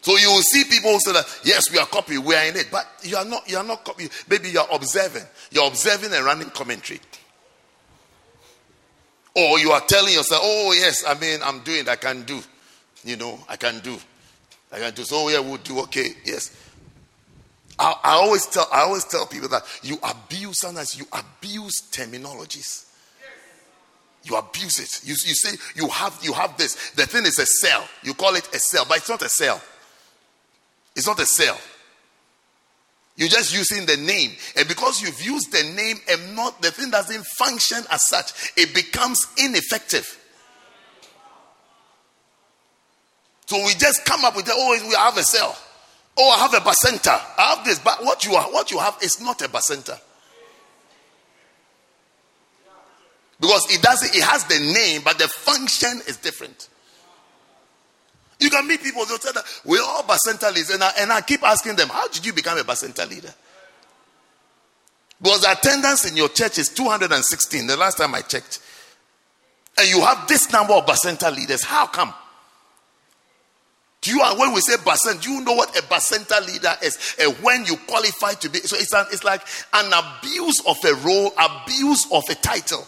So 0.02 0.16
you 0.18 0.30
will 0.30 0.42
see 0.44 0.64
people 0.66 0.92
who 0.92 1.00
say 1.00 1.14
that 1.14 1.26
yes, 1.44 1.72
we 1.72 1.80
are 1.80 1.88
copying, 1.88 2.24
we 2.24 2.36
are 2.36 2.46
in 2.46 2.56
it, 2.56 2.68
but 2.72 2.86
you 3.02 3.18
are 3.18 3.26
not. 3.26 3.50
You 3.50 3.58
are 3.58 3.64
not 3.64 3.84
copying. 3.84 4.12
Maybe 4.30 4.50
you 4.52 4.60
are 4.60 4.68
observing. 4.72 5.24
You're 5.50 5.66
observing 5.68 6.14
and 6.14 6.24
running 6.24 6.50
commentary, 6.52 7.00
or 9.36 9.58
you 9.58 9.72
are 9.72 9.82
telling 9.82 10.14
yourself, 10.14 10.42
"Oh 10.44 10.74
yes, 10.78 11.04
I 11.08 11.18
mean, 11.20 11.40
I'm 11.44 11.62
doing. 11.62 11.90
I 11.90 11.96
can 11.96 12.22
do. 12.22 12.40
You 13.04 13.18
know, 13.18 13.40
I 13.50 13.56
can 13.56 13.80
do. 13.80 13.98
I 14.72 14.78
can 14.78 14.94
do. 14.94 15.04
So 15.06 15.26
oh, 15.26 15.30
yeah, 15.30 15.40
we'll 15.40 15.58
do. 15.58 15.80
Okay, 15.82 16.10
yes." 16.24 16.56
I, 17.80 17.96
I 18.04 18.12
always 18.14 18.46
tell. 18.46 18.68
I 18.72 18.82
always 18.82 19.06
tell 19.06 19.26
people 19.26 19.50
that 19.50 19.64
you 19.82 19.98
abuse 20.04 20.60
sometimes 20.60 20.98
you 20.98 21.06
abuse 21.12 21.82
terminologies. 21.92 22.85
You 24.26 24.36
abuse 24.38 24.80
it. 24.80 25.08
You, 25.08 25.12
you 25.12 25.36
say 25.36 25.58
you 25.76 25.88
have 25.88 26.18
you 26.22 26.34
have 26.34 26.58
this. 26.58 26.92
The 26.92 27.06
thing 27.06 27.26
is 27.26 27.38
a 27.40 27.46
cell. 27.46 27.88
You 28.04 28.14
call 28.16 28.36
it 28.36 28.48
a 28.54 28.60
cell, 28.60 28.86
but 28.88 28.98
it's 28.98 29.10
not 29.10 29.22
a 29.22 29.30
cell. 29.30 29.62
It's 30.96 31.08
not 31.08 31.20
a 31.20 31.26
cell. 31.26 31.58
You're 33.18 33.30
just 33.30 33.56
using 33.56 33.86
the 33.86 33.98
name. 33.98 34.32
And 34.58 34.68
because 34.68 35.02
you've 35.02 35.22
used 35.22 35.52
the 35.52 35.64
name 35.76 35.98
and 36.10 36.36
not 36.36 36.62
the 36.62 36.72
thing 36.72 36.90
doesn't 36.90 37.26
function 37.38 37.78
as 37.90 38.10
such, 38.10 38.52
it 38.58 38.74
becomes 38.74 39.26
ineffective. 39.38 40.20
So 43.46 43.64
we 43.64 43.74
just 43.76 44.06
come 44.06 44.26
up 44.26 44.36
with 44.36 44.50
oh, 44.52 44.80
we 44.88 44.96
have 44.96 45.18
a 45.18 45.24
cell. 45.24 45.56
Oh, 46.18 46.30
I 46.30 46.40
have 46.40 46.54
a 46.54 46.66
bacenta. 46.68 47.22
I 47.38 47.56
have 47.56 47.66
this, 47.66 47.80
but 47.80 48.04
what 48.04 48.26
you 48.26 48.34
are, 48.34 48.46
what 48.52 48.72
you 48.72 48.80
have 48.80 48.98
is 49.02 49.22
not 49.22 49.42
a 49.42 49.48
bacenta. 49.48 50.00
Because 53.40 53.66
it 53.70 53.82
doesn't, 53.82 54.16
it 54.16 54.24
has 54.24 54.46
the 54.46 54.60
name, 54.60 55.02
but 55.04 55.18
the 55.18 55.28
function 55.28 56.02
is 56.08 56.18
different. 56.18 56.70
You 58.40 58.50
can 58.50 58.68
meet 58.68 58.82
people, 58.82 59.06
they'll 59.06 59.18
tell 59.18 59.34
that 59.34 59.46
we're 59.64 59.82
all 59.82 60.04
Bacenta 60.04 60.50
leaders. 60.50 60.72
And 60.72 60.84
I, 60.84 60.92
and 61.00 61.12
I 61.12 61.22
keep 61.22 61.44
asking 61.44 61.76
them, 61.76 61.90
how 61.90 62.08
did 62.08 62.26
you 62.26 62.34
become 62.34 62.58
a 62.58 62.64
Bacenta 62.64 63.10
leader? 63.10 63.34
Because 65.22 65.46
attendance 65.46 66.10
in 66.10 66.18
your 66.18 66.30
church 66.30 66.58
is 66.58 66.70
216, 66.70 67.68
the 67.68 67.78
last 67.78 67.98
time 67.98 68.14
I 68.14 68.22
checked. 68.22 68.60
And 69.78 69.90
you 69.90 70.02
have 70.02 70.28
this 70.28 70.52
number 70.52 70.74
of 70.74 70.86
Bacenta 70.86 71.36
leaders. 71.36 71.64
How 71.64 71.88
come? 71.88 72.14
Do 74.02 74.12
you 74.12 74.20
when 74.38 74.54
we 74.54 74.62
say 74.62 74.76
Bacenta, 74.76 75.22
do 75.22 75.32
you 75.32 75.42
know 75.42 75.54
what 75.54 75.76
a 75.78 75.82
Bacenta 75.82 76.46
leader 76.46 76.74
is? 76.84 77.16
And 77.20 77.34
when 77.38 77.66
you 77.66 77.76
qualify 77.88 78.34
to 78.34 78.50
be 78.50 78.60
so 78.60 78.78
it's 78.78 78.94
an, 78.94 79.08
it's 79.12 79.24
like 79.24 79.42
an 79.74 79.92
abuse 79.92 80.62
of 80.68 80.78
a 80.86 80.94
role, 80.96 81.34
abuse 81.38 82.06
of 82.12 82.24
a 82.30 82.36
title. 82.36 82.86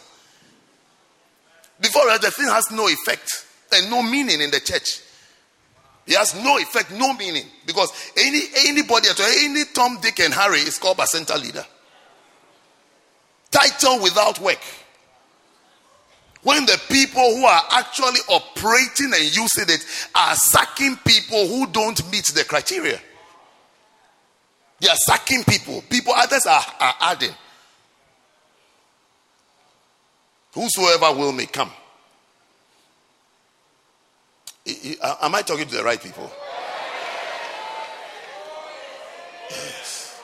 Before 1.79 2.05
the 2.17 2.31
thing 2.31 2.47
has 2.47 2.71
no 2.71 2.87
effect 2.87 3.45
and 3.71 3.89
no 3.89 4.01
meaning 4.01 4.41
in 4.41 4.51
the 4.51 4.59
church. 4.59 5.01
It 6.07 6.15
has 6.15 6.41
no 6.41 6.57
effect, 6.57 6.91
no 6.91 7.13
meaning. 7.13 7.45
Because 7.65 7.91
any 8.17 8.41
anybody 8.67 9.09
at 9.09 9.19
any 9.19 9.65
Tom, 9.73 9.99
Dick, 10.01 10.19
and 10.21 10.33
Harry 10.33 10.59
is 10.59 10.77
called 10.77 10.97
a 10.97 11.01
Bacenta 11.01 11.39
leader. 11.41 11.65
title 13.51 14.01
without 14.01 14.39
work. 14.39 14.59
When 16.43 16.65
the 16.65 16.79
people 16.89 17.21
who 17.35 17.43
are 17.45 17.63
actually 17.71 18.21
operating 18.29 19.11
and 19.13 19.35
using 19.35 19.65
it 19.67 19.85
are 20.15 20.35
sacking 20.35 20.95
people 21.05 21.45
who 21.47 21.67
don't 21.67 22.09
meet 22.09 22.25
the 22.27 22.45
criteria. 22.45 22.99
They 24.79 24.87
are 24.87 24.95
sacking 24.95 25.43
people. 25.43 25.83
People, 25.89 26.13
others 26.13 26.45
are, 26.45 26.63
are 26.79 26.95
adding. 27.01 27.33
Whosoever 30.53 31.13
will 31.13 31.31
may 31.31 31.45
come. 31.45 31.71
Uh, 35.01 35.15
am 35.21 35.35
I 35.35 35.41
talking 35.43 35.67
to 35.67 35.75
the 35.75 35.83
right 35.83 36.01
people? 36.01 36.29
Yes. 39.49 40.21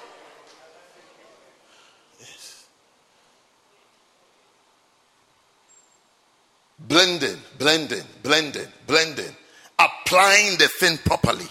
Yes. 2.20 2.66
Blending, 6.80 7.38
blending, 7.58 8.04
blending, 8.22 8.68
blending. 8.86 9.36
Applying 9.80 10.58
the 10.58 10.68
thing 10.80 10.98
properly. 11.06 11.48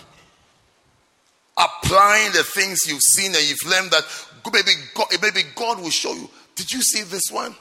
Applying 1.57 2.33
the 2.33 2.43
things 2.43 2.81
you've 2.87 3.01
seen 3.01 3.35
and 3.35 3.49
you've 3.49 3.71
learned 3.71 3.91
that 3.91 4.05
maybe 4.53 4.73
God, 4.95 5.07
maybe 5.21 5.43
God 5.55 5.81
will 5.81 5.91
show 5.91 6.13
you. 6.13 6.29
Did 6.57 6.71
you 6.73 6.83
see 6.83 7.03
this 7.03 7.31
one? 7.31 7.55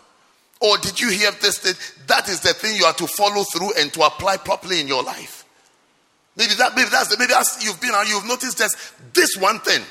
Or 0.61 0.77
did 0.77 0.99
you 0.99 1.09
hear 1.09 1.31
this? 1.41 1.57
That 2.07 2.29
is 2.29 2.41
the 2.41 2.53
thing 2.53 2.75
you 2.75 2.85
have 2.85 2.97
to 2.97 3.07
follow 3.07 3.43
through 3.43 3.73
and 3.79 3.91
to 3.93 4.03
apply 4.03 4.37
properly 4.37 4.79
in 4.79 4.87
your 4.87 5.03
life. 5.03 5.43
Maybe 6.37 6.53
that 6.55 6.75
maybe 6.75 6.89
that's 6.89 7.17
maybe 7.17 7.31
that's 7.31 7.63
you've 7.65 7.81
been 7.81 7.91
and 7.93 8.07
you've 8.07 8.27
noticed 8.27 8.57
just 8.59 8.77
this 9.13 9.35
one 9.37 9.59
thing. 9.59 9.81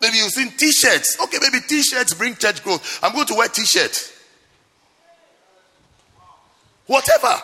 Maybe 0.00 0.18
you've 0.18 0.30
seen 0.30 0.50
t-shirts. 0.50 1.16
Okay, 1.22 1.38
maybe 1.40 1.58
t-shirts 1.66 2.14
bring 2.14 2.36
church 2.36 2.62
growth. 2.62 3.00
I'm 3.02 3.14
going 3.14 3.26
to 3.26 3.34
wear 3.34 3.48
t-shirt. 3.48 4.12
Whatever. 6.86 7.34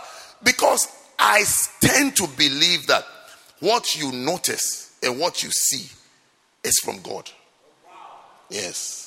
Because 0.44 0.86
I 1.18 1.44
tend 1.80 2.16
to 2.16 2.26
believe 2.36 2.86
that 2.88 3.04
what 3.60 3.96
you 3.96 4.12
notice 4.12 4.94
and 5.02 5.18
what 5.18 5.42
you 5.42 5.50
see 5.50 5.90
is 6.62 6.78
from 6.84 7.00
God. 7.00 7.30
Yes. 8.50 9.01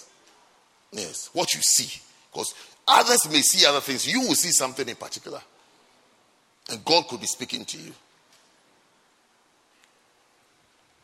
Yes. 0.91 1.29
What 1.33 1.53
you 1.53 1.61
see. 1.61 2.01
Because 2.31 2.53
others 2.87 3.29
may 3.29 3.41
see 3.41 3.65
other 3.65 3.81
things. 3.81 4.07
You 4.07 4.21
will 4.21 4.35
see 4.35 4.51
something 4.51 4.87
in 4.87 4.95
particular. 4.95 5.41
And 6.69 6.83
God 6.83 7.07
could 7.07 7.21
be 7.21 7.27
speaking 7.27 7.65
to 7.65 7.77
you. 7.77 7.91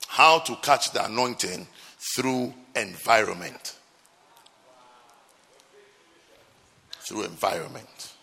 How 0.07 0.39
to 0.39 0.55
catch 0.57 0.91
the 0.91 1.05
anointing 1.05 1.67
through 2.15 2.53
environment. 2.75 3.75
Through 6.99 7.23
environment. 7.23 8.13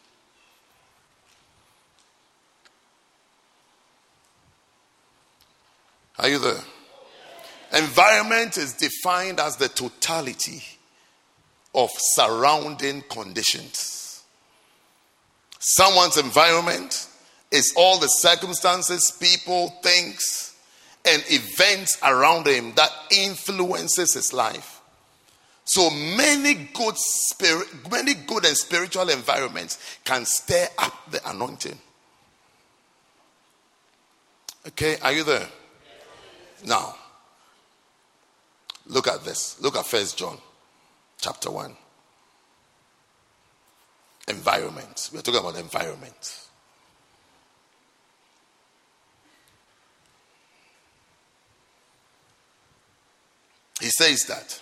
Are 6.19 6.29
you 6.29 6.39
there? 6.39 6.61
Environment 7.77 8.57
is 8.57 8.75
defined 8.75 9.39
as 9.39 9.57
the 9.57 9.69
totality 9.69 10.63
of 11.79 11.91
surrounding 11.97 13.03
conditions. 13.09 14.25
Someone's 15.61 16.17
environment 16.17 17.07
is 17.53 17.73
all 17.77 18.01
the 18.01 18.09
circumstances, 18.09 19.17
people, 19.21 19.69
things, 19.81 20.57
and 21.07 21.23
events 21.29 21.97
around 22.03 22.49
him 22.49 22.73
that 22.75 22.91
influences 23.13 24.13
his 24.15 24.33
life. 24.33 24.81
So 25.65 25.89
many 25.91 26.55
good 26.75 26.97
spirit, 26.97 27.69
many 27.91 28.15
good 28.15 28.45
and 28.45 28.57
spiritual 28.57 29.09
environments 29.09 29.79
can 30.05 30.25
stir 30.25 30.67
up 30.79 31.11
the 31.13 31.21
anointing. 31.31 31.79
Okay, 34.67 34.97
are 35.01 35.13
you 35.13 35.23
there? 35.23 35.49
Now, 36.67 36.97
look 38.87 39.07
at 39.07 39.23
this. 39.25 39.61
Look 39.61 39.77
at 39.77 39.87
First 39.87 40.19
John, 40.19 40.39
chapter 41.19 41.51
one. 41.51 41.77
Environment. 44.29 45.11
We're 45.13 45.23
talking 45.23 45.41
about 45.41 45.59
environment. 45.59 46.47
He 53.81 53.91
says 53.91 54.25
that. 54.25 54.61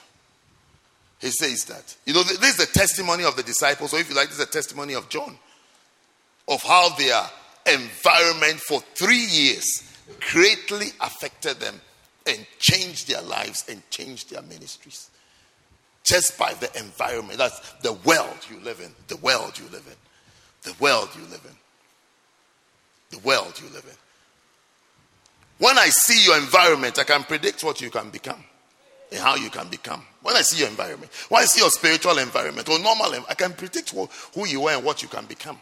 He 1.21 1.31
says 1.31 1.65
that. 1.65 1.97
You 2.05 2.15
know, 2.15 2.23
this 2.23 2.43
is 2.43 2.57
the 2.57 2.79
testimony 2.79 3.25
of 3.25 3.37
the 3.37 3.43
disciples, 3.43 3.95
or 3.95 3.99
if 3.99 4.11
you 4.11 4.15
like, 4.15 4.29
this 4.29 4.39
is 4.39 4.45
a 4.45 4.51
testimony 4.51 4.95
of 4.95 5.09
John, 5.09 5.39
of 6.49 6.63
how 6.63 6.95
their 6.97 7.23
environment 7.67 8.61
for 8.61 8.81
three 8.95 9.25
years 9.25 9.83
greatly 10.33 10.89
affected 11.01 11.59
them 11.59 11.81
and 12.27 12.47
changed 12.59 13.09
their 13.09 13.23
lives 13.23 13.65
and 13.69 13.89
changed 13.91 14.31
their 14.31 14.43
ministries. 14.43 15.11
Just 16.07 16.39
by 16.39 16.55
the 16.55 16.71
environment. 16.79 17.39
That's 17.39 17.59
the 17.83 17.93
world 17.93 18.39
you 18.49 18.61
live 18.61 18.81
in. 18.81 18.93
The 19.09 19.17
world 19.17 19.59
you 19.59 19.65
live 19.73 19.85
in. 19.87 19.97
The 20.63 20.75
world 20.81 21.09
you 21.17 21.23
live 21.23 21.45
in. 21.45 21.57
The 23.11 23.19
world 23.27 23.61
you 23.61 23.69
live 23.75 23.85
in. 23.85 23.97
When 25.59 25.77
I 25.79 25.89
see 25.89 26.25
your 26.25 26.39
environment, 26.39 26.99
I 26.99 27.05
can 27.05 27.25
predict 27.25 27.65
what 27.65 27.81
you 27.81 27.91
can 27.91 28.11
become 28.11 28.45
and 29.11 29.21
how 29.21 29.37
you 29.37 29.51
can 29.51 29.69
become. 29.69 30.05
When 30.23 30.37
I 30.37 30.43
see 30.43 30.59
your 30.59 30.69
environment, 30.69 31.11
when 31.29 31.43
I 31.43 31.47
see 31.47 31.61
your 31.61 31.71
spiritual 31.71 32.19
environment 32.19 32.69
or 32.69 32.79
normal, 32.79 33.25
I 33.29 33.35
can 33.35 33.53
predict 33.55 33.91
who 33.91 34.47
you 34.47 34.67
are 34.67 34.77
and 34.77 34.85
what 34.85 35.03
you 35.03 35.09
can 35.09 35.25
become. 35.25 35.59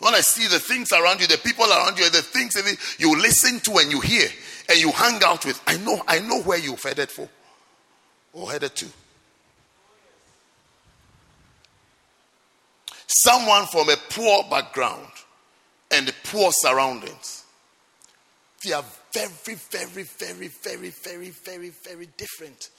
When 0.00 0.14
I 0.14 0.20
see 0.20 0.46
the 0.46 0.58
things 0.58 0.92
around 0.92 1.20
you, 1.20 1.26
the 1.26 1.38
people 1.38 1.64
around 1.64 1.98
you, 1.98 2.08
the 2.10 2.22
things 2.22 2.54
you 2.98 3.18
listen 3.20 3.60
to 3.60 3.78
and 3.78 3.90
you 3.90 4.00
hear 4.00 4.28
and 4.68 4.78
you 4.78 4.90
hang 4.92 5.22
out 5.24 5.46
with, 5.46 5.60
I 5.66 5.76
know, 5.78 6.02
I 6.06 6.20
know 6.20 6.42
where 6.42 6.58
you're 6.58 6.76
headed 6.76 7.10
for 7.10 7.28
or 8.32 8.50
headed 8.50 8.74
to. 8.76 8.86
Someone 13.06 13.66
from 13.66 13.88
a 13.88 13.96
poor 14.10 14.44
background 14.50 15.08
and 15.90 16.12
poor 16.24 16.50
surroundings, 16.52 17.44
they 18.64 18.72
are 18.72 18.84
very, 19.12 19.56
very, 19.70 20.02
very, 20.04 20.48
very, 20.48 20.90
very, 20.90 21.30
very, 21.30 21.70
very 21.70 22.08
different 22.16 22.70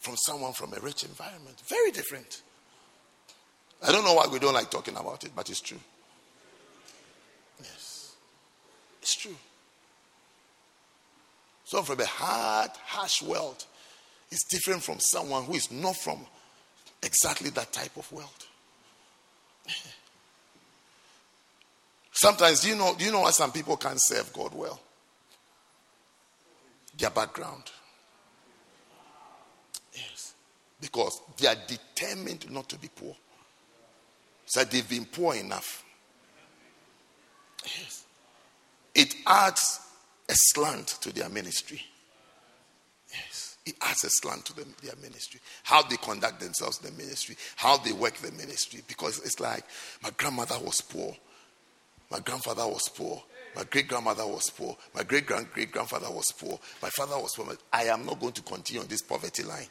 from 0.00 0.16
someone 0.16 0.52
from 0.52 0.72
a 0.74 0.80
rich 0.80 1.04
environment. 1.04 1.60
Very 1.66 1.90
different. 1.90 2.42
I 3.82 3.92
don't 3.92 4.04
know 4.04 4.14
why 4.14 4.26
we 4.26 4.38
don't 4.38 4.54
like 4.54 4.70
talking 4.70 4.96
about 4.96 5.24
it, 5.24 5.32
but 5.34 5.48
it's 5.48 5.60
true. 5.60 5.80
Yes. 7.60 8.12
It's 9.00 9.14
true. 9.14 9.36
So 11.64 11.82
from 11.82 12.00
a 12.00 12.06
hard, 12.06 12.70
harsh 12.84 13.22
world 13.22 13.64
is 14.30 14.44
different 14.50 14.82
from 14.82 15.00
someone 15.00 15.44
who 15.44 15.54
is 15.54 15.70
not 15.70 15.96
from 15.96 16.24
exactly 17.02 17.50
that 17.50 17.72
type 17.72 17.96
of 17.96 18.10
world. 18.12 18.46
Sometimes, 22.12 22.60
do 22.60 22.68
you 22.68 22.76
know, 22.76 22.94
do 22.98 23.04
you 23.04 23.12
know 23.12 23.20
why 23.20 23.30
some 23.30 23.52
people 23.52 23.76
can't 23.76 24.00
serve 24.00 24.32
God 24.32 24.54
well? 24.54 24.80
their 26.98 27.10
background. 27.10 27.62
Yes. 29.94 30.34
Because 30.80 31.20
they 31.38 31.46
are 31.46 31.56
determined 31.66 32.50
not 32.50 32.68
to 32.68 32.78
be 32.78 32.88
poor. 32.94 33.16
So 34.46 34.64
they've 34.64 34.88
been 34.88 35.04
poor 35.04 35.34
enough. 35.34 35.84
Yes. 37.64 38.04
It 38.94 39.14
adds 39.26 39.80
a 40.28 40.34
slant 40.34 40.88
to 41.02 41.12
their 41.12 41.28
ministry. 41.28 41.82
Adds 43.82 44.04
a 44.04 44.10
slant 44.10 44.44
to 44.46 44.56
them, 44.56 44.74
their 44.82 44.96
ministry. 45.02 45.40
How 45.62 45.82
they 45.82 45.96
conduct 45.96 46.40
themselves 46.40 46.80
in 46.82 46.90
the 46.90 47.02
ministry, 47.02 47.36
how 47.56 47.76
they 47.78 47.92
work 47.92 48.14
the 48.14 48.32
ministry. 48.32 48.82
Because 48.86 49.18
it's 49.18 49.40
like 49.40 49.64
my 50.02 50.10
grandmother 50.16 50.58
was 50.60 50.80
poor, 50.80 51.14
my 52.10 52.20
grandfather 52.20 52.66
was 52.66 52.88
poor, 52.88 53.22
my 53.56 53.64
great 53.64 53.88
grandmother 53.88 54.26
was 54.26 54.50
poor. 54.50 54.76
My 54.94 55.02
great 55.02 55.26
great 55.26 55.72
grandfather 55.72 56.10
was 56.10 56.30
poor. 56.32 56.60
My 56.80 56.90
father 56.90 57.18
was 57.18 57.34
poor. 57.34 57.46
I 57.72 57.84
am 57.84 58.06
not 58.06 58.20
going 58.20 58.34
to 58.34 58.42
continue 58.42 58.82
on 58.82 58.88
this 58.88 59.02
poverty 59.02 59.42
line. 59.42 59.66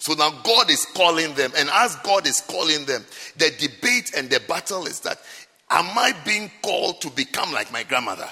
So 0.00 0.14
now 0.14 0.30
God 0.44 0.70
is 0.70 0.84
calling 0.94 1.34
them. 1.34 1.52
And 1.56 1.68
as 1.70 1.96
God 1.96 2.26
is 2.26 2.40
calling 2.40 2.84
them, 2.84 3.04
the 3.36 3.50
debate 3.58 4.12
and 4.16 4.30
the 4.30 4.40
battle 4.46 4.86
is 4.86 5.00
that 5.00 5.18
am 5.70 5.98
I 5.98 6.12
being 6.24 6.50
called 6.62 7.00
to 7.00 7.10
become 7.10 7.52
like 7.52 7.72
my 7.72 7.82
grandmother? 7.82 8.28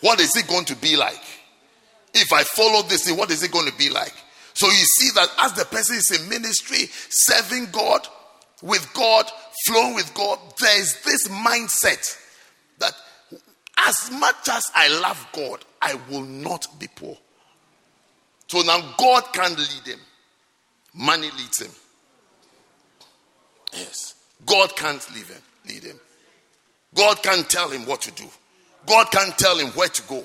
What 0.00 0.20
is 0.20 0.36
it 0.36 0.46
going 0.46 0.66
to 0.66 0.76
be 0.76 0.96
like? 0.96 1.22
If 2.16 2.32
I 2.32 2.44
follow 2.44 2.82
this, 2.82 3.10
what 3.12 3.30
is 3.30 3.42
it 3.42 3.52
going 3.52 3.70
to 3.70 3.76
be 3.76 3.90
like? 3.90 4.14
So 4.54 4.66
you 4.68 4.72
see 4.72 5.10
that 5.14 5.28
as 5.42 5.52
the 5.52 5.66
person 5.66 5.96
is 5.96 6.18
in 6.18 6.28
ministry, 6.28 6.88
serving 7.10 7.68
God, 7.72 8.08
with 8.62 8.90
God, 8.94 9.30
flowing 9.66 9.94
with 9.94 10.12
God, 10.14 10.38
there 10.58 10.80
is 10.80 11.02
this 11.02 11.28
mindset 11.28 12.18
that 12.78 12.94
as 13.86 14.10
much 14.12 14.48
as 14.50 14.64
I 14.74 14.88
love 15.00 15.28
God, 15.32 15.62
I 15.82 15.98
will 16.10 16.24
not 16.24 16.66
be 16.78 16.88
poor. 16.94 17.18
So 18.48 18.62
now 18.62 18.94
God 18.96 19.24
can't 19.34 19.58
lead 19.58 19.86
him. 19.86 20.00
Money 20.94 21.30
leads 21.36 21.60
him. 21.60 21.72
Yes. 23.74 24.14
God 24.46 24.74
can't 24.74 25.06
lead 25.14 25.26
him. 25.26 25.42
Lead 25.68 25.84
him. 25.84 26.00
God 26.94 27.22
can't 27.22 27.48
tell 27.50 27.68
him 27.68 27.84
what 27.84 28.00
to 28.02 28.10
do. 28.12 28.24
God 28.86 29.10
can't 29.10 29.36
tell 29.36 29.58
him 29.58 29.68
where 29.68 29.88
to 29.88 30.02
go. 30.04 30.24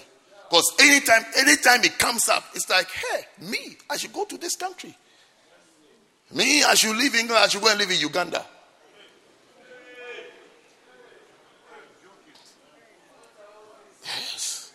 Because 0.52 0.74
anytime, 0.82 1.24
anytime 1.38 1.82
it 1.86 1.98
comes 1.98 2.28
up, 2.28 2.44
it's 2.54 2.70
like, 2.70 2.90
hey, 2.92 3.22
me, 3.50 3.78
I 3.90 3.96
should 3.96 4.12
go 4.12 4.26
to 4.26 4.38
this 4.38 4.58
country. 4.58 4.94
Me, 6.34 6.62
I 6.62 6.74
should 6.74 6.94
leave 6.98 7.16
England, 7.16 7.40
I 7.42 7.48
should 7.48 7.62
go 7.62 7.70
and 7.70 7.80
live 7.80 7.90
in 7.90 7.98
Uganda. 8.02 8.46
Yes. 14.04 14.74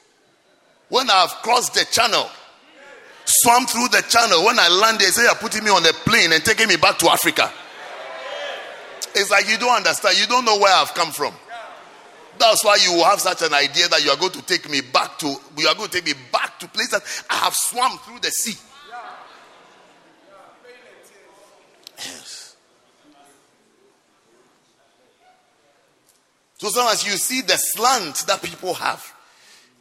When 0.89 1.11
I've 1.11 1.32
crossed 1.43 1.74
the 1.74 1.85
channel, 1.90 2.27
swam 3.27 3.66
through 3.66 3.89
the 3.89 4.03
channel, 4.09 4.47
when 4.47 4.59
I 4.59 4.69
land, 4.69 4.98
they 4.98 5.05
say 5.05 5.24
you're 5.24 5.35
putting 5.35 5.62
me 5.62 5.69
on 5.69 5.85
a 5.85 5.93
plane 5.93 6.32
and 6.32 6.43
taking 6.43 6.69
me 6.69 6.77
back 6.77 6.97
to 7.01 7.11
Africa. 7.11 7.53
It's 9.15 9.31
like 9.31 9.47
you 9.47 9.59
don't 9.59 9.77
understand. 9.77 10.19
You 10.19 10.27
don't 10.27 10.47
know 10.47 10.59
where 10.59 10.74
I've 10.74 10.94
come 10.94 11.12
from. 11.12 11.35
That's 12.38 12.64
why 12.64 12.76
you 12.82 13.02
have 13.04 13.20
such 13.20 13.42
an 13.42 13.54
idea 13.54 13.88
that 13.88 14.04
you 14.04 14.10
are 14.10 14.16
going 14.16 14.32
to 14.32 14.42
take 14.42 14.68
me 14.70 14.80
back 14.80 15.18
to 15.18 15.26
you 15.56 15.68
are 15.68 15.74
going 15.74 15.88
to 15.88 16.00
take 16.00 16.06
me 16.06 16.14
back 16.32 16.58
to 16.60 16.68
places 16.68 17.24
I 17.30 17.34
have 17.36 17.54
swum 17.54 17.98
through 17.98 18.20
the 18.20 18.30
sea. 18.30 18.58
Yes. 21.98 22.56
So 26.58 26.88
as 26.88 27.06
you 27.06 27.12
see 27.12 27.42
the 27.42 27.56
slant 27.56 28.26
that 28.26 28.42
people 28.42 28.74
have, 28.74 29.04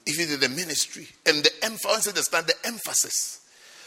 even 0.06 0.34
in 0.34 0.40
the 0.40 0.50
ministry, 0.50 1.08
and 1.26 1.44
the 1.44 1.52
emphasis, 1.64 2.14
the 2.14 2.56
emphasis, 2.66 3.42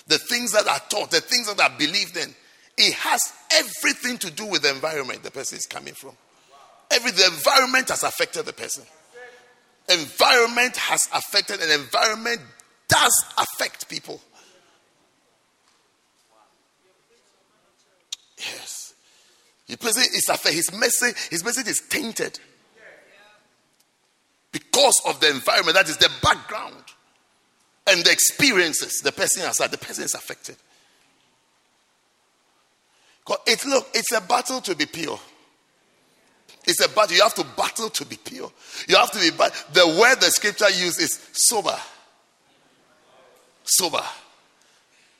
the 0.06 0.18
things 0.18 0.52
that 0.52 0.66
are 0.66 0.80
taught, 0.88 1.10
the 1.10 1.20
things 1.20 1.54
that 1.54 1.60
are 1.60 1.78
believed 1.78 2.16
in, 2.16 2.34
it 2.76 2.94
has 2.94 3.20
everything 3.52 4.18
to 4.18 4.30
do 4.30 4.46
with 4.46 4.62
the 4.62 4.70
environment 4.70 5.22
the 5.22 5.30
person 5.30 5.58
is 5.58 5.66
coming 5.66 5.94
from. 5.94 6.16
Every 6.90 7.10
the 7.10 7.26
environment 7.26 7.90
has 7.90 8.02
affected 8.02 8.46
the 8.46 8.52
person. 8.52 8.84
Environment 9.88 10.76
has 10.76 11.00
affected, 11.12 11.60
and 11.60 11.70
environment 11.70 12.40
does 12.88 13.24
affect 13.36 13.88
people. 13.88 14.20
Yes. 18.38 18.94
His 19.66 19.82
message 19.82 20.08
is 20.14 20.28
affected. 20.28 20.54
His 20.54 20.72
message, 20.72 21.16
his 21.28 21.44
message 21.44 21.68
is 21.68 21.82
tainted 21.88 22.38
because 24.52 25.00
of 25.06 25.20
the 25.20 25.30
environment. 25.30 25.76
That 25.76 25.88
is 25.88 25.98
the 25.98 26.10
background 26.22 26.84
and 27.86 28.04
the 28.04 28.10
experiences 28.10 29.00
the 29.02 29.12
person 29.12 29.42
has 29.42 29.58
had. 29.58 29.70
The 29.70 29.78
person 29.78 30.04
is 30.04 30.14
affected. 30.14 30.56
It 33.46 33.64
look, 33.66 33.88
it's 33.94 34.12
a 34.12 34.22
battle 34.22 34.60
to 34.62 34.74
be 34.74 34.86
pure. 34.86 35.20
It's 36.68 36.84
a 36.84 36.88
battle. 36.90 37.16
You 37.16 37.22
have 37.22 37.34
to 37.36 37.46
battle 37.56 37.88
to 37.88 38.04
be 38.04 38.16
pure. 38.22 38.52
You 38.86 38.96
have 38.96 39.10
to 39.12 39.18
be. 39.18 39.30
The 39.30 39.98
word 39.98 40.20
the 40.20 40.30
scripture 40.30 40.68
uses 40.68 40.98
is 40.98 41.28
sober. 41.32 41.76
Sober. 43.64 44.02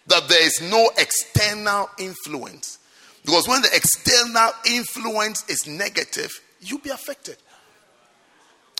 That 0.09 0.29
there 0.29 0.45
is 0.45 0.61
no 0.61 0.91
external 0.99 1.89
influence. 1.99 2.79
Because 3.25 3.49
when 3.49 3.63
the 3.63 3.71
external 3.75 4.51
influence 4.67 5.49
is 5.49 5.67
negative, 5.67 6.39
you'll 6.61 6.81
be 6.81 6.91
affected. 6.91 7.39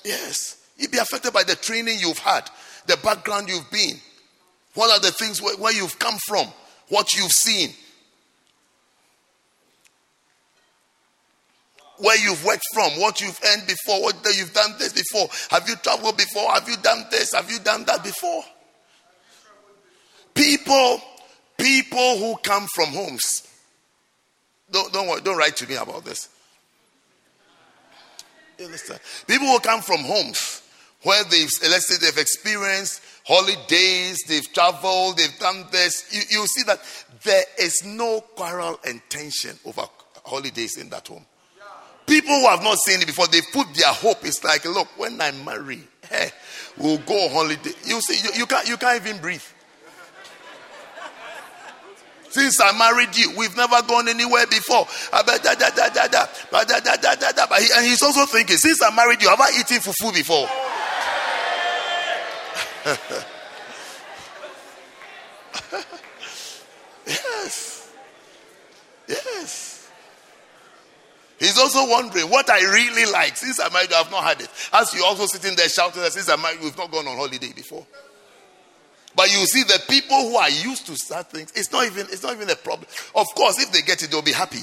Yes. 0.05 0.59
You'll 0.77 0.91
be 0.91 0.99
affected 0.99 1.33
by 1.33 1.45
the 1.45 1.57
training 1.57 1.99
you've 2.01 2.19
had, 2.19 2.51
the 2.87 2.99
background 2.99 3.49
you've 3.49 3.71
been. 3.71 3.97
What 4.75 4.91
are 4.91 5.01
the 5.01 5.11
things 5.11 5.41
where, 5.41 5.57
where 5.57 5.73
you've 5.73 5.99
come 5.99 6.19
from, 6.27 6.47
what 6.89 7.15
you've 7.15 7.33
seen. 7.33 7.71
Where 11.99 12.19
you've 12.19 12.45
worked 12.45 12.63
from, 12.73 12.91
what 13.01 13.21
you've 13.21 13.39
earned 13.53 13.67
before, 13.67 14.03
what 14.03 14.17
you've 14.37 14.53
done 14.53 14.73
this 14.79 14.93
before. 14.93 15.29
Have 15.51 15.69
you 15.69 15.77
traveled 15.77 16.17
before? 16.17 16.51
Have 16.53 16.69
you 16.69 16.77
done 16.77 17.05
this? 17.11 17.35
Have 17.35 17.51
you 17.51 17.59
done 17.59 17.85
that 17.85 18.03
before? 18.03 18.43
People, 20.35 21.01
people 21.57 22.19
who 22.19 22.37
come 22.37 22.67
from 22.75 22.87
homes. 22.87 23.49
Don't, 24.71 24.93
don't, 24.93 25.09
worry, 25.09 25.21
don't 25.23 25.37
write 25.37 25.57
to 25.57 25.69
me 25.69 25.77
about 25.77 26.05
this. 26.05 26.29
People 29.27 29.47
who 29.47 29.61
come 29.61 29.81
from 29.81 29.99
homes 30.01 30.63
where 31.03 31.23
they've, 31.25 31.51
let's 31.63 31.89
say 31.89 31.95
they've 32.01 32.19
experienced 32.19 33.01
holidays, 33.25 34.19
they've 34.27 34.53
traveled, 34.53 35.17
they've 35.17 35.39
done 35.39 35.65
this. 35.71 36.13
You, 36.13 36.41
you 36.41 36.47
see 36.47 36.63
that 36.65 36.81
there 37.23 37.45
is 37.59 37.83
no 37.85 38.21
quarrel 38.21 38.81
and 38.85 39.01
tension 39.09 39.57
over 39.65 39.83
holidays 40.25 40.77
in 40.77 40.89
that 40.91 41.07
home. 41.07 41.25
People 42.09 42.41
who 42.41 42.49
have 42.49 42.63
not 42.63 42.79
seen 42.79 43.03
it 43.03 43.07
before, 43.07 43.27
they 43.27 43.43
put 43.53 43.75
their 43.75 43.93
hope. 43.93 44.25
It's 44.25 44.43
like, 44.43 44.65
look, 44.65 44.89
when 44.99 45.21
I 45.21 45.31
marry, 45.45 45.83
hey, 46.09 46.31
we'll 46.79 46.97
go 46.99 47.27
on 47.27 47.31
holiday. 47.31 47.73
You 47.85 48.01
see, 48.01 48.27
you, 48.27 48.41
you 48.41 48.47
can't, 48.47 48.67
you 48.67 48.79
can't 48.79 49.07
even 49.07 49.21
breathe. 49.21 49.43
Since 52.31 52.61
I 52.61 52.77
married 52.79 53.17
you, 53.17 53.33
we've 53.37 53.57
never 53.57 53.83
gone 53.83 54.09
anywhere 54.09 54.47
before. 54.47 54.87
And 55.13 55.29
he's 57.87 58.03
also 58.03 58.27
thinking, 58.27 58.57
since 58.57 58.83
I 58.83 58.95
married 58.95 59.23
you, 59.23 59.29
have 59.29 59.41
I 59.41 59.51
eaten 59.59 59.79
fufu 59.79 60.15
before? 60.15 60.49
yes. 67.07 67.91
Yes. 69.09 69.68
He's 71.39 71.59
also 71.59 71.89
wondering 71.89 72.27
what 72.31 72.51
I 72.51 72.61
really 72.61 73.11
like. 73.13 73.37
Since 73.37 73.61
I'm 73.61 73.73
married, 73.73 73.93
I've 73.93 74.11
not 74.11 74.25
had 74.25 74.41
it. 74.41 74.49
As 74.73 74.93
you 74.93 75.05
also 75.05 75.27
sitting 75.27 75.55
there 75.57 75.69
shouting 75.69 76.03
since 76.03 76.29
I'm 76.29 76.43
married, 76.43 76.61
we've 76.61 76.77
not 76.77 76.91
gone 76.91 77.07
on 77.07 77.17
holiday 77.17 77.53
before. 77.53 77.87
But 79.15 79.31
you 79.31 79.47
see, 79.47 79.63
the 79.63 79.81
people 79.89 80.17
who 80.17 80.37
are 80.37 80.51
used 80.51 80.87
to 80.87 80.97
such 80.97 81.27
things, 81.27 81.53
it's 81.55 81.73
not 81.73 81.87
even 81.87 82.07
it's 82.11 82.23
not 82.23 82.35
even 82.35 82.51
a 82.51 82.57
problem. 82.57 82.89
Of 83.15 83.27
course, 83.35 83.63
if 83.63 83.73
they 83.73 83.83
get 83.83 84.03
it, 84.03 84.11
they'll 84.11 84.23
be 84.23 84.33
happy. 84.33 84.63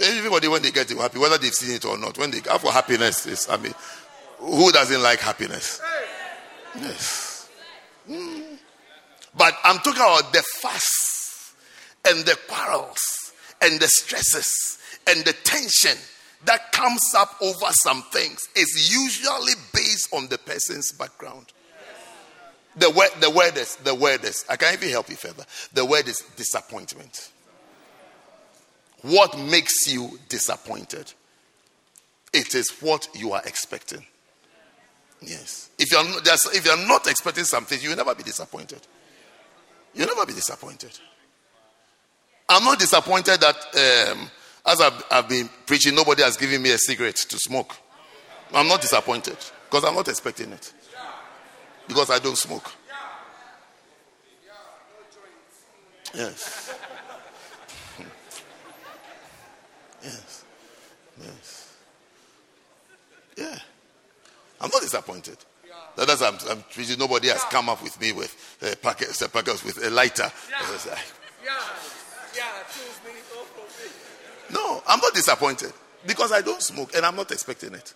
Everybody, 0.00 0.48
when 0.48 0.62
they 0.62 0.70
get 0.70 0.90
it, 0.90 0.96
happy, 0.96 1.18
whether 1.18 1.38
they've 1.38 1.52
seen 1.52 1.76
it 1.76 1.84
or 1.84 1.96
not. 1.98 2.18
When 2.18 2.30
they 2.30 2.40
go 2.40 2.58
for 2.58 2.72
happiness, 2.72 3.26
is 3.26 3.48
I 3.48 3.56
mean, 3.56 3.74
who 4.38 4.72
doesn't 4.72 5.02
like 5.02 5.20
happiness? 5.20 5.80
Yes. 6.74 7.48
Mm. 8.10 8.58
But 9.36 9.54
I'm 9.62 9.78
talking 9.78 10.02
about 10.02 10.32
the 10.32 10.42
fuss 10.60 11.54
and 12.08 12.24
the 12.24 12.36
quarrels 12.48 13.21
and 13.62 13.80
the 13.80 13.88
stresses 13.88 14.78
and 15.06 15.24
the 15.24 15.32
tension 15.44 15.96
that 16.44 16.72
comes 16.72 17.02
up 17.16 17.36
over 17.40 17.66
some 17.70 18.02
things 18.04 18.40
is 18.56 18.92
usually 18.92 19.54
based 19.72 20.12
on 20.12 20.28
the 20.28 20.38
person's 20.38 20.92
background. 20.92 21.46
The 22.76 22.90
word, 22.90 23.10
the 23.20 23.30
word 23.30 23.56
is, 23.56 23.76
the 23.76 23.94
word 23.94 24.24
is, 24.24 24.44
I 24.48 24.56
can't 24.56 24.74
even 24.74 24.90
help 24.90 25.08
you 25.08 25.16
further. 25.16 25.44
The 25.74 25.84
word 25.84 26.08
is 26.08 26.24
disappointment. 26.36 27.30
What 29.02 29.38
makes 29.38 29.92
you 29.92 30.18
disappointed? 30.28 31.12
It 32.32 32.54
is 32.54 32.70
what 32.80 33.08
you 33.14 33.32
are 33.32 33.42
expecting. 33.44 34.04
Yes. 35.20 35.70
If 35.78 35.92
you're, 35.92 36.02
if 36.02 36.64
you're 36.64 36.88
not 36.88 37.06
expecting 37.06 37.44
something, 37.44 37.78
you 37.80 37.90
will 37.90 37.96
never 37.96 38.14
be 38.14 38.22
disappointed. 38.22 38.80
You'll 39.94 40.08
never 40.08 40.26
be 40.26 40.32
disappointed. 40.32 40.98
I'm 42.52 42.64
not 42.64 42.78
disappointed 42.78 43.40
that 43.40 44.10
um, 44.12 44.30
as 44.66 44.80
I've, 44.80 45.04
I've, 45.10 45.28
been 45.28 45.48
preaching, 45.66 45.94
nobody 45.94 46.22
has 46.22 46.36
given 46.36 46.60
me 46.60 46.70
a 46.70 46.78
cigarette 46.78 47.16
to 47.16 47.38
smoke. 47.38 47.74
I'm 48.52 48.68
not 48.68 48.82
disappointed 48.82 49.38
because 49.64 49.84
I'm 49.84 49.94
not 49.94 50.06
expecting 50.08 50.52
it. 50.52 50.72
Because 51.88 52.10
I 52.10 52.18
don't 52.18 52.36
smoke. 52.36 52.70
Yes. 56.14 56.78
yes. 60.02 60.44
Yes. 61.18 61.76
Yeah. 63.38 63.58
I'm 64.60 64.70
not 64.70 64.82
disappointed. 64.82 65.38
That 65.96 66.08
is, 66.10 66.22
I'm, 66.22 66.36
I'm 66.50 66.62
preaching. 66.72 66.98
Nobody 66.98 67.28
has 67.28 67.42
come 67.44 67.68
up 67.68 67.82
with 67.82 67.98
me 68.00 68.12
with 68.12 68.58
a 68.62 68.76
packet, 68.76 69.20
a 69.22 69.28
packet 69.28 69.64
with 69.64 69.84
a 69.84 69.90
lighter. 69.90 70.30
Yeah. 70.50 70.98
No, 74.52 74.82
I'm 74.86 75.00
not 75.00 75.14
disappointed 75.14 75.72
because 76.06 76.32
I 76.32 76.40
don't 76.40 76.62
smoke 76.62 76.94
and 76.94 77.04
I'm 77.04 77.16
not 77.16 77.30
expecting 77.30 77.74
it. 77.74 77.94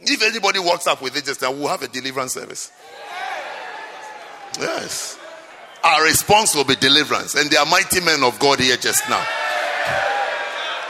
If 0.00 0.22
anybody 0.22 0.58
walks 0.58 0.86
up 0.86 1.02
with 1.02 1.16
it 1.16 1.24
just 1.24 1.42
now, 1.42 1.52
we'll 1.52 1.68
have 1.68 1.82
a 1.82 1.88
deliverance 1.88 2.34
service. 2.34 2.70
Yes. 4.58 5.18
Our 5.84 6.04
response 6.04 6.54
will 6.54 6.64
be 6.64 6.76
deliverance. 6.76 7.34
And 7.34 7.50
there 7.50 7.60
are 7.60 7.66
mighty 7.66 8.00
men 8.00 8.22
of 8.22 8.38
God 8.38 8.60
here 8.60 8.76
just 8.76 9.08
now. 9.08 9.24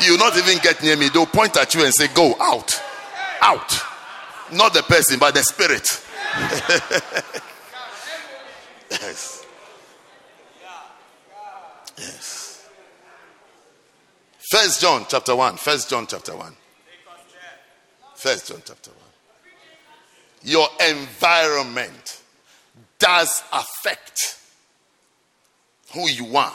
You'll 0.02 0.18
not 0.18 0.36
even 0.36 0.58
get 0.58 0.82
near 0.82 0.96
me. 0.96 1.08
They'll 1.08 1.26
point 1.26 1.56
at 1.56 1.74
you 1.74 1.84
and 1.84 1.92
say, 1.92 2.08
Go 2.14 2.34
out. 2.40 2.80
Out. 3.42 3.78
Not 4.52 4.74
the 4.74 4.82
person, 4.82 5.18
but 5.18 5.34
the 5.34 5.42
spirit. 5.42 5.86
First 14.50 14.80
John 14.80 15.06
chapter 15.08 15.36
1. 15.36 15.58
First 15.58 15.88
John 15.88 16.08
chapter 16.08 16.34
1. 16.34 16.52
First 18.16 18.48
John 18.48 18.60
chapter 18.64 18.90
1. 18.90 19.00
Your 20.42 20.66
environment 20.88 22.20
does 22.98 23.44
affect 23.52 24.40
who 25.92 26.08
you 26.08 26.36
are 26.36 26.52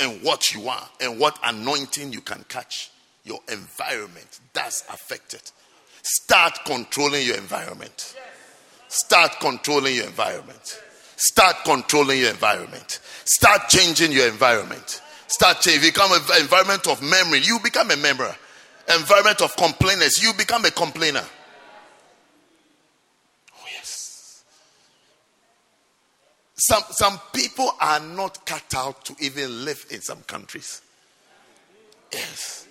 and 0.00 0.20
what 0.24 0.52
you 0.52 0.68
are 0.68 0.88
and 1.00 1.20
what 1.20 1.38
anointing 1.44 2.12
you 2.12 2.22
can 2.22 2.44
catch. 2.48 2.90
Your 3.22 3.38
environment 3.48 4.40
does 4.52 4.82
affect 4.92 5.34
it. 5.34 5.52
Start 6.02 6.58
controlling 6.64 7.24
your 7.24 7.36
environment. 7.36 8.16
Start 8.88 9.38
controlling 9.38 9.94
your 9.94 10.06
environment. 10.06 10.82
Start 11.14 11.54
controlling 11.64 12.18
your 12.18 12.30
environment. 12.30 12.98
Start 13.26 13.68
changing 13.68 14.10
your 14.10 14.26
environment. 14.26 15.01
Start 15.32 15.62
changing. 15.62 15.88
Become 15.88 16.12
an 16.12 16.42
environment 16.42 16.86
of 16.88 17.00
memory. 17.00 17.40
You 17.40 17.58
become 17.64 17.90
a 17.90 17.96
member. 17.96 18.36
Environment 18.94 19.40
of 19.40 19.56
complainers. 19.56 20.22
You 20.22 20.34
become 20.34 20.66
a 20.66 20.70
complainer. 20.70 21.24
Oh, 23.54 23.64
yes. 23.72 24.44
Some, 26.54 26.82
some 26.90 27.18
people 27.32 27.70
are 27.80 27.98
not 27.98 28.44
cut 28.44 28.74
out 28.76 29.06
to 29.06 29.16
even 29.20 29.64
live 29.64 29.86
in 29.90 30.02
some 30.02 30.20
countries. 30.24 30.82
Yes. 32.12 32.66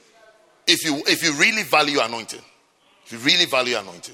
If 0.68 0.86
you 0.86 1.02
if 1.08 1.24
you 1.24 1.34
really 1.34 1.64
value 1.64 2.00
anointing, 2.00 2.44
if 3.06 3.12
you 3.12 3.18
really 3.18 3.46
value 3.46 3.76
anointing, 3.76 4.14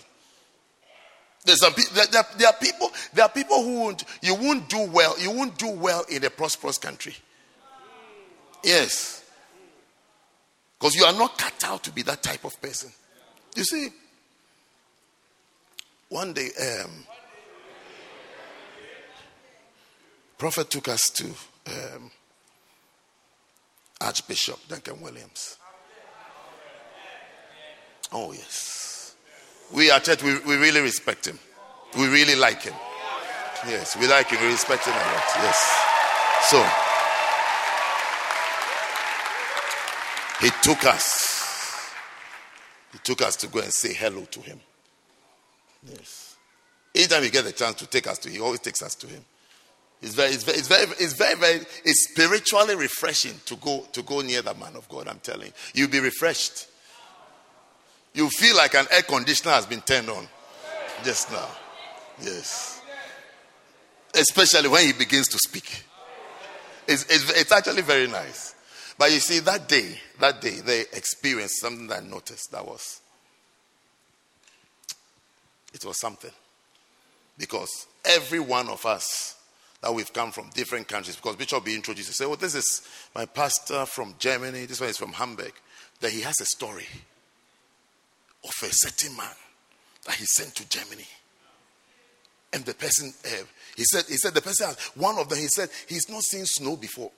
there's 1.44 1.60
some 1.60 1.74
there, 1.94 2.06
there, 2.06 2.24
there, 2.38 2.48
are 2.48 2.54
people 2.54 2.92
there 3.14 3.26
are 3.26 3.30
people 3.30 3.62
who 3.62 3.82
won't 3.82 4.06
you 4.22 4.36
won't 4.36 4.70
do 4.70 4.90
well 4.90 5.20
you 5.20 5.32
won't 5.32 5.58
do 5.58 5.70
well 5.70 6.06
in 6.10 6.24
a 6.24 6.30
prosperous 6.30 6.78
country. 6.78 7.14
Yes, 8.64 9.24
because 10.78 10.96
you 10.96 11.06
are 11.06 11.14
not 11.14 11.38
cut 11.38 11.64
out 11.66 11.84
to 11.84 11.92
be 11.92 12.02
that 12.04 12.22
type 12.22 12.44
of 12.44 12.60
person. 12.62 12.92
You 13.56 13.64
see, 13.64 13.90
one 16.10 16.34
day, 16.34 16.50
um, 16.62 16.92
prophet 20.38 20.70
took 20.70 20.88
us 20.88 21.10
to 21.10 21.26
um, 21.68 22.12
Archbishop 24.02 24.60
Duncan 24.68 25.02
Williams. 25.02 25.58
Oh, 28.12 28.32
yes. 28.32 29.16
We 29.74 29.92
at 29.92 30.04
church, 30.04 30.24
we, 30.24 30.40
we 30.40 30.56
really 30.56 30.82
respect 30.82 31.28
him. 31.28 31.40
We 31.98 32.08
really 32.08 32.36
like 32.36 32.62
him. 32.62 32.76
Yes, 33.68 33.98
we 33.98 34.08
like 34.08 34.30
him. 34.30 34.40
We 34.40 34.48
respect 34.48 34.86
him 34.86 34.94
a 34.94 34.98
lot. 34.98 35.24
Yes. 35.42 35.84
So, 36.44 36.66
he 40.42 40.50
took 40.62 40.86
us. 40.86 41.92
He 42.92 43.00
took 43.00 43.22
us 43.22 43.36
to 43.38 43.48
go 43.48 43.60
and 43.60 43.72
say 43.72 43.94
hello 43.94 44.26
to 44.26 44.42
him. 44.42 44.60
Yes. 45.88 46.36
Anytime 46.96 47.24
he 47.24 47.30
gets 47.30 47.48
a 47.48 47.52
chance 47.52 47.76
to 47.76 47.88
take 47.88 48.08
us 48.08 48.18
to, 48.20 48.30
he 48.30 48.40
always 48.40 48.60
takes 48.60 48.82
us 48.82 48.96
to 48.96 49.08
him. 49.08 49.24
It's 50.02 50.14
very, 50.14 50.32
it's 50.32 50.44
very, 50.44 50.58
it's 50.58 50.68
very, 50.68 50.86
it's 51.00 51.14
very, 51.14 51.36
very, 51.36 51.60
it's 51.84 52.10
spiritually 52.12 52.76
refreshing 52.76 53.34
to 53.46 53.56
go 53.56 53.86
to 53.92 54.02
go 54.04 54.22
near 54.22 54.42
the 54.42 54.54
man 54.54 54.76
of 54.76 54.88
God. 54.90 55.08
I'm 55.08 55.20
telling 55.20 55.48
you, 55.48 55.54
you'll 55.74 55.90
be 55.90 56.00
refreshed 56.00 56.68
you 58.18 58.30
feel 58.30 58.58
like 58.58 58.74
an 58.74 58.88
air 58.92 59.04
conditioner 59.04 59.52
has 59.52 59.68
been 59.68 59.82
turned 59.82 60.10
on 60.10 60.28
just 61.04 61.32
now. 61.32 61.48
Yes. 62.20 62.82
Especially 64.16 64.68
when 64.68 64.88
he 64.88 64.94
begins 64.94 65.28
to 65.28 65.38
speak. 65.38 65.84
It's, 66.88 67.04
it's, 67.04 67.30
it's, 67.40 67.52
actually 67.52 67.84
very 67.84 68.08
nice. 68.08 68.56
But 68.98 69.12
you 69.12 69.20
see, 69.20 69.40
that 69.40 69.68
day, 69.68 70.00
that 70.20 70.42
day, 70.42 70.60
they 70.60 70.82
experienced 70.82 71.62
something 71.62 71.88
that 71.88 72.04
I 72.04 72.06
noticed 72.06 72.52
that 72.52 72.66
was, 72.66 73.02
it 75.74 75.86
was 75.86 76.00
something. 76.00 76.32
Because 77.38 77.86
every 78.04 78.40
one 78.40 78.68
of 78.70 78.86
us 78.86 79.36
that 79.82 79.94
we've 79.94 80.12
come 80.12 80.32
from 80.32 80.50
different 80.56 80.88
countries, 80.88 81.16
because 81.16 81.36
Bishop 81.36 81.64
be 81.64 81.76
introduced, 81.76 82.12
say, 82.14 82.26
Oh, 82.26 82.36
this 82.36 82.56
is 82.56 82.88
my 83.14 83.26
pastor 83.26 83.86
from 83.86 84.16
Germany, 84.18 84.66
this 84.66 84.80
one 84.82 84.90
is 84.90 84.98
from 84.98 85.14
Hamburg. 85.14 85.54
That 86.00 86.12
he 86.12 86.22
has 86.22 86.40
a 86.42 86.46
story 86.46 86.88
of 88.44 88.54
a 88.64 88.72
certain 88.72 89.16
man 89.16 89.36
that 90.06 90.16
he 90.16 90.26
sent 90.26 90.56
to 90.56 90.68
Germany. 90.70 91.08
And 92.54 92.66
the 92.66 92.74
person, 92.74 93.14
uh, 93.26 93.44
he 93.76 93.84
said, 93.84 94.06
he 94.08 94.16
said 94.16 94.34
the 94.34 94.42
person, 94.42 94.70
one 94.96 95.18
of 95.18 95.30
them, 95.30 95.38
he 95.38 95.48
said, 95.48 95.70
he's 95.88 96.10
not 96.10 96.24
seen 96.24 96.46
snow 96.46 96.76
before. 96.76 97.12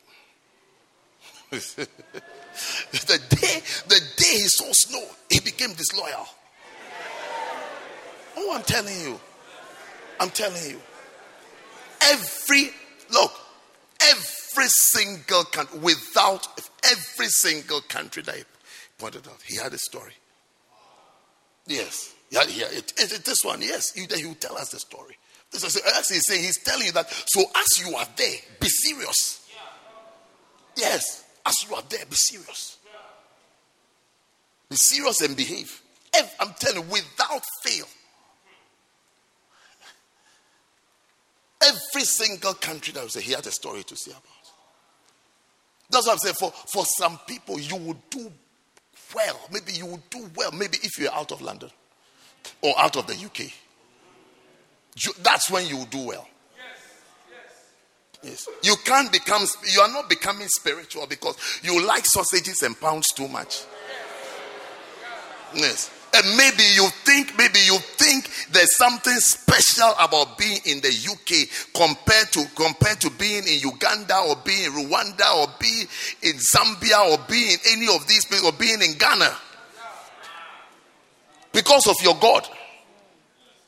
the 1.51 3.19
day, 3.30 3.61
the 3.88 4.01
day 4.17 4.34
he 4.34 4.47
saw 4.47 4.67
snow, 4.71 5.03
he 5.30 5.39
became 5.39 5.73
disloyal. 5.73 6.27
Oh, 8.38 8.53
I'm 8.55 8.63
telling 8.63 8.99
you. 9.01 9.19
I'm 10.19 10.30
telling 10.30 10.69
you. 10.69 10.80
Every, 12.01 12.69
look, 13.11 13.31
every 14.01 14.67
single 14.67 15.43
country, 15.45 15.80
without 15.80 16.47
every 16.85 17.27
single 17.27 17.81
country 17.81 18.23
that 18.23 18.35
he 18.35 18.43
pointed 18.97 19.27
out, 19.27 19.39
he 19.45 19.57
had 19.57 19.73
a 19.73 19.77
story. 19.77 20.13
Yes. 21.67 22.13
Yeah, 22.30 22.43
yeah. 22.47 22.67
It, 22.71 22.93
it, 22.97 23.11
it, 23.11 23.26
this 23.26 23.39
one, 23.43 23.61
yes. 23.61 23.91
He, 23.91 24.05
he 24.15 24.26
will 24.26 24.35
tell 24.35 24.57
us 24.57 24.69
the 24.69 24.80
story. 24.80 25.17
This 25.51 25.63
is 25.63 25.81
actually 25.97 26.19
saying, 26.19 26.43
he's 26.43 26.63
telling 26.63 26.85
you 26.85 26.91
that 26.91 27.09
so 27.09 27.41
as 27.41 27.85
you 27.85 27.95
are 27.95 28.07
there, 28.15 28.35
be 28.59 28.67
serious. 28.67 29.47
Yes. 30.76 31.23
As 31.45 31.56
you 31.68 31.76
are 31.76 31.84
there, 31.90 32.06
be 32.06 32.16
serious. 32.16 32.78
Be 34.70 34.76
serious 34.76 35.22
and 35.22 35.36
behave. 35.36 35.82
I'm 36.40 36.53
telling 36.60 36.84
you, 36.84 36.91
without 36.91 37.44
fail. 37.64 37.86
Every 41.61 42.03
single 42.03 42.53
country 42.53 42.94
that 42.94 43.03
was 43.03 43.14
say 43.14 43.22
he 43.22 43.34
had 43.34 43.45
a 43.45 43.52
story 43.52 43.84
to 43.84 43.95
say 43.95 44.11
about. 44.11 44.24
That's 45.90 46.06
what 46.06 46.14
I'm 46.14 46.20
saying. 46.20 46.36
For, 46.40 46.52
for 46.72 46.86
some 46.86 47.20
people, 47.28 47.60
you 47.60 47.76
would 47.76 48.10
do 48.10 48.32
well. 49.16 49.40
Maybe 49.52 49.74
you 49.74 49.86
will 49.86 50.03
do 50.10 50.30
well. 50.36 50.52
Maybe 50.52 50.78
if 50.84 50.98
you're 50.99 51.14
out 51.14 51.32
of 51.32 51.41
London 51.41 51.72
or 52.61 52.78
out 52.78 52.95
of 52.95 53.07
the 53.07 53.14
UK. 53.14 53.52
That's 55.22 55.49
when 55.49 55.68
you 55.68 55.86
do 55.90 56.06
well. 56.07 56.28
Yes. 58.21 58.47
You 58.63 58.75
can't 58.83 59.11
become, 59.11 59.45
you 59.71 59.79
are 59.81 59.91
not 59.91 60.09
becoming 60.09 60.47
spiritual 60.49 61.07
because 61.07 61.37
you 61.63 61.85
like 61.85 62.05
sausages 62.05 62.61
and 62.63 62.79
pounds 62.79 63.07
too 63.15 63.27
much. 63.27 63.63
Yes. 65.55 65.91
And 66.13 66.37
maybe 66.37 66.63
you 66.73 66.89
think, 67.05 67.37
maybe 67.37 67.59
you 67.59 67.77
think 67.77 68.29
there's 68.51 68.75
something 68.75 69.13
special 69.13 69.93
about 69.99 70.37
being 70.37 70.59
in 70.65 70.81
the 70.81 70.89
UK 70.89 71.47
compared 71.73 72.31
to 72.31 72.45
compared 72.55 72.99
to 73.01 73.11
being 73.11 73.43
in 73.47 73.59
Uganda 73.59 74.17
or 74.27 74.35
being 74.43 74.65
in 74.65 74.71
Rwanda 74.71 75.35
or 75.35 75.47
being 75.59 75.87
in 76.23 76.33
Zambia 76.33 77.11
or 77.11 77.23
being 77.29 77.51
in 77.51 77.57
any 77.77 77.95
of 77.95 78.07
these 78.07 78.25
places 78.25 78.45
or 78.45 78.53
being 78.53 78.81
in 78.81 78.97
Ghana. 78.97 79.35
Because 81.51 81.87
of 81.87 81.95
your 82.03 82.15
God. 82.15 82.47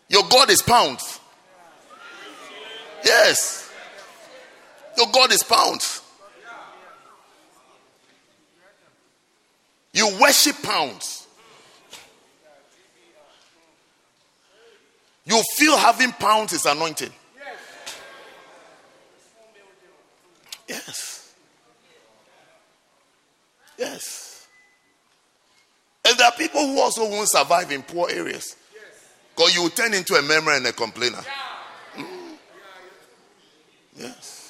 Your 0.09 0.23
God 0.29 0.49
is 0.49 0.61
pounds. 0.61 1.19
Yes. 3.05 3.70
Your 4.97 5.07
God 5.11 5.31
is 5.31 5.43
pounds. 5.43 6.01
You 9.93 10.17
worship 10.19 10.61
pounds. 10.63 11.27
You 15.25 15.41
feel 15.55 15.77
having 15.77 16.11
pounds 16.13 16.53
is 16.53 16.65
anointing. 16.65 17.11
Yes. 20.67 21.33
Yes. 23.77 24.47
And 26.05 26.17
there 26.17 26.27
are 26.27 26.33
people 26.33 26.65
who 26.65 26.79
also 26.79 27.09
won't 27.09 27.29
survive 27.29 27.71
in 27.71 27.83
poor 27.83 28.09
areas. 28.09 28.55
Because 29.35 29.55
you 29.55 29.63
will 29.63 29.69
turn 29.69 29.93
into 29.93 30.15
a 30.15 30.21
member 30.21 30.51
and 30.51 30.65
a 30.67 30.73
complainer. 30.73 31.19
Mm. 31.95 32.05
Yes. 33.97 34.40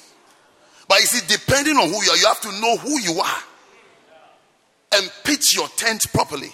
But 0.92 1.00
you 1.00 1.06
see, 1.06 1.26
depending 1.26 1.78
on 1.78 1.88
who 1.88 2.04
you 2.04 2.10
are, 2.10 2.16
you 2.18 2.26
have 2.26 2.40
to 2.42 2.52
know 2.60 2.76
who 2.76 3.00
you 3.00 3.18
are 3.18 3.42
and 4.94 5.10
pitch 5.24 5.56
your 5.56 5.66
tent 5.68 6.02
properly. 6.12 6.50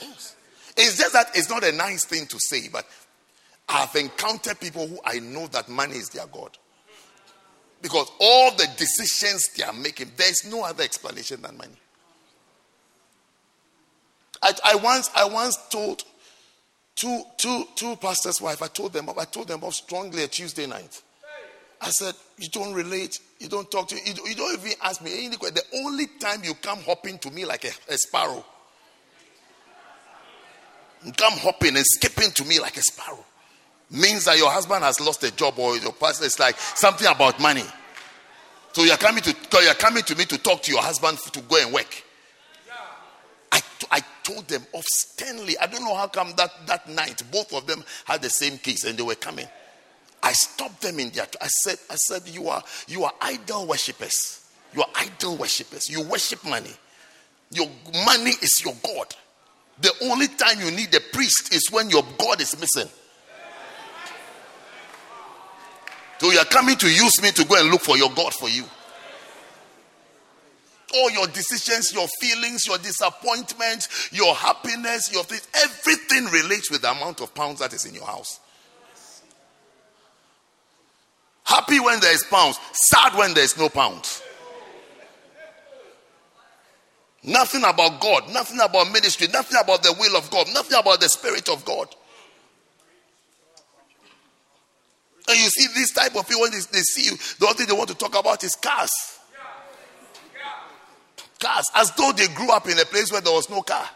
Yes. 0.00 0.34
It's 0.76 0.98
just 0.98 1.12
that 1.12 1.28
it's 1.36 1.48
not 1.48 1.62
a 1.62 1.70
nice 1.70 2.04
thing 2.04 2.26
to 2.26 2.40
say, 2.40 2.68
but 2.72 2.86
I've 3.68 3.94
encountered 3.94 4.58
people 4.58 4.88
who 4.88 4.98
I 5.04 5.20
know 5.20 5.46
that 5.46 5.68
money 5.68 5.94
is 5.94 6.08
their 6.08 6.26
God. 6.26 6.58
Because 7.80 8.10
all 8.18 8.50
the 8.50 8.66
decisions 8.76 9.50
they 9.56 9.62
are 9.62 9.72
making, 9.72 10.10
there's 10.16 10.44
no 10.50 10.64
other 10.64 10.82
explanation 10.82 11.40
than 11.40 11.56
money. 11.56 11.76
I, 14.42 14.54
I 14.64 14.74
once 14.74 15.08
I 15.14 15.26
once 15.26 15.56
told 15.70 16.02
Two, 16.96 17.22
two, 17.38 17.64
two 17.76 17.96
pastors' 17.96 18.40
wife. 18.40 18.60
I 18.60 18.66
told 18.66 18.92
them. 18.92 19.08
I 19.16 19.24
told 19.24 19.46
them 19.46 19.62
off 19.62 19.74
strongly 19.74 20.24
a 20.24 20.28
Tuesday 20.28 20.66
night. 20.66 21.00
I 21.82 21.90
said, 21.90 22.14
you 22.38 22.48
don't 22.48 22.72
relate. 22.74 23.18
You 23.40 23.48
don't 23.48 23.68
talk 23.70 23.88
to. 23.88 23.96
You, 23.96 24.14
you 24.24 24.34
don't 24.36 24.58
even 24.58 24.72
ask 24.82 25.02
me 25.02 25.26
any 25.26 25.36
question. 25.36 25.56
The 25.56 25.78
only 25.78 26.06
time 26.20 26.44
you 26.44 26.54
come 26.54 26.78
hopping 26.78 27.18
to 27.18 27.30
me 27.30 27.44
like 27.44 27.64
a, 27.64 27.92
a 27.92 27.98
sparrow. 27.98 28.44
You 31.04 31.12
come 31.12 31.32
hopping 31.38 31.76
and 31.76 31.84
skipping 31.84 32.30
to 32.30 32.44
me 32.44 32.60
like 32.60 32.76
a 32.76 32.82
sparrow 32.82 33.24
means 33.90 34.24
that 34.24 34.38
your 34.38 34.50
husband 34.50 34.84
has 34.84 35.00
lost 35.00 35.24
a 35.24 35.34
job 35.34 35.58
or 35.58 35.76
your 35.76 35.92
pastor 35.92 36.24
is 36.24 36.38
like 36.38 36.56
something 36.56 37.06
about 37.08 37.40
money. 37.40 37.64
So 38.72 38.84
you're 38.84 38.96
coming 38.96 39.22
to 39.24 39.36
you're 39.60 39.74
coming 39.74 40.04
to 40.04 40.16
me 40.16 40.24
to 40.26 40.38
talk 40.38 40.62
to 40.62 40.72
your 40.72 40.80
husband 40.80 41.18
to 41.18 41.40
go 41.42 41.56
and 41.60 41.74
work. 41.74 42.02
I, 43.50 43.60
I 43.90 44.00
told 44.22 44.46
them 44.48 44.64
off 44.72 44.84
sternly. 44.84 45.58
I 45.58 45.66
don't 45.66 45.84
know 45.84 45.94
how 45.94 46.06
come 46.06 46.32
that, 46.36 46.50
that 46.68 46.88
night 46.88 47.22
both 47.30 47.52
of 47.52 47.66
them 47.66 47.84
had 48.04 48.22
the 48.22 48.30
same 48.30 48.56
case 48.56 48.84
and 48.84 48.96
they 48.96 49.02
were 49.02 49.16
coming. 49.16 49.46
I 50.22 50.32
stopped 50.32 50.82
them 50.82 51.00
in 51.00 51.10
their. 51.10 51.26
I 51.40 51.48
said, 51.48 51.78
I 51.90 51.96
said, 51.96 52.28
you 52.28 52.48
are 52.48 52.62
you 52.86 53.04
are 53.04 53.12
idol 53.20 53.66
worshippers. 53.66 54.46
You 54.74 54.82
are 54.82 54.88
idol 54.94 55.36
worshippers. 55.36 55.90
You 55.90 56.02
worship 56.02 56.44
money. 56.44 56.70
Your 57.50 57.68
money 58.06 58.30
is 58.40 58.62
your 58.64 58.74
God. 58.82 59.14
The 59.80 59.92
only 60.02 60.28
time 60.28 60.60
you 60.60 60.70
need 60.70 60.94
a 60.94 61.00
priest 61.00 61.52
is 61.52 61.68
when 61.70 61.90
your 61.90 62.04
God 62.18 62.40
is 62.40 62.58
missing. 62.58 62.90
So 66.18 66.30
you 66.30 66.38
are 66.38 66.44
coming 66.44 66.76
to 66.76 66.86
use 66.86 67.20
me 67.20 67.32
to 67.32 67.44
go 67.44 67.60
and 67.60 67.68
look 67.68 67.80
for 67.80 67.98
your 67.98 68.10
God 68.10 68.32
for 68.32 68.48
you. 68.48 68.64
All 70.94 71.10
your 71.10 71.26
decisions, 71.26 71.92
your 71.92 72.06
feelings, 72.20 72.64
your 72.64 72.78
disappointment, 72.78 73.88
your 74.12 74.34
happiness, 74.34 75.12
your 75.12 75.24
things, 75.24 75.48
everything 75.54 76.26
relates 76.26 76.70
with 76.70 76.82
the 76.82 76.92
amount 76.92 77.20
of 77.22 77.34
pounds 77.34 77.58
that 77.58 77.72
is 77.72 77.86
in 77.86 77.94
your 77.94 78.06
house. 78.06 78.38
Happy 81.44 81.80
when 81.80 82.00
there 82.00 82.14
is 82.14 82.24
pounds, 82.24 82.58
sad 82.72 83.16
when 83.16 83.34
there 83.34 83.44
is 83.44 83.58
no 83.58 83.68
pounds. 83.68 84.22
Nothing 87.24 87.62
about 87.64 88.00
God, 88.00 88.32
nothing 88.32 88.58
about 88.60 88.90
ministry, 88.90 89.28
nothing 89.32 89.58
about 89.60 89.82
the 89.82 89.94
will 89.98 90.16
of 90.16 90.28
God, 90.30 90.48
nothing 90.52 90.78
about 90.78 91.00
the 91.00 91.08
Spirit 91.08 91.48
of 91.48 91.64
God. 91.64 91.94
And 95.28 95.38
you 95.38 95.48
see 95.48 95.68
this 95.74 95.92
type 95.92 96.16
of 96.16 96.26
people 96.26 96.42
when 96.42 96.50
they, 96.50 96.58
they 96.72 96.80
see 96.80 97.04
you, 97.04 97.16
the 97.38 97.46
only 97.46 97.58
thing 97.58 97.66
they 97.68 97.74
want 97.74 97.88
to 97.90 97.94
talk 97.94 98.18
about 98.18 98.42
is 98.42 98.56
cars. 98.56 98.90
Cars, 101.38 101.70
as 101.74 101.90
though 101.92 102.12
they 102.12 102.26
grew 102.28 102.50
up 102.50 102.68
in 102.68 102.78
a 102.78 102.84
place 102.84 103.12
where 103.12 103.20
there 103.20 103.32
was 103.32 103.48
no 103.48 103.62
car. 103.62 103.88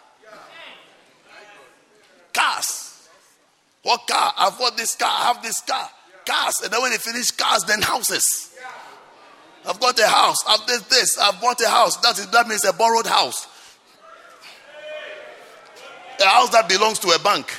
Cars. 2.32 3.08
What 3.82 4.06
car? 4.06 4.34
I've 4.36 4.58
got 4.58 4.76
this 4.76 4.94
car, 4.94 5.10
I 5.10 5.26
have 5.32 5.42
this 5.42 5.60
car. 5.60 5.88
Cars. 6.26 6.54
And 6.62 6.72
then 6.72 6.82
when 6.82 6.90
they 6.90 6.98
finish 6.98 7.30
cars, 7.30 7.64
then 7.64 7.80
houses. 7.82 8.50
I've 9.66 9.80
got 9.80 9.98
a 9.98 10.06
house. 10.06 10.36
I've 10.48 10.66
this, 10.66 10.82
this. 10.82 11.18
I've 11.18 11.40
bought 11.40 11.60
a 11.60 11.68
house. 11.68 11.96
That 11.98 12.18
is 12.18 12.26
that 12.28 12.46
means 12.46 12.64
a 12.64 12.72
borrowed 12.72 13.06
house. 13.06 13.46
A 16.20 16.24
house 16.24 16.50
that 16.50 16.68
belongs 16.68 16.98
to 17.00 17.08
a 17.10 17.18
bank. 17.18 17.52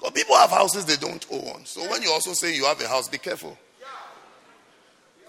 But 0.00 0.14
people 0.14 0.34
have 0.36 0.50
houses 0.50 0.86
they 0.86 0.96
don't 0.96 1.26
own. 1.30 1.66
So 1.66 1.82
when 1.90 2.02
you 2.02 2.10
also 2.10 2.32
say 2.32 2.54
you 2.54 2.64
have 2.64 2.80
a 2.80 2.88
house, 2.88 3.08
be 3.08 3.18
careful. 3.18 3.58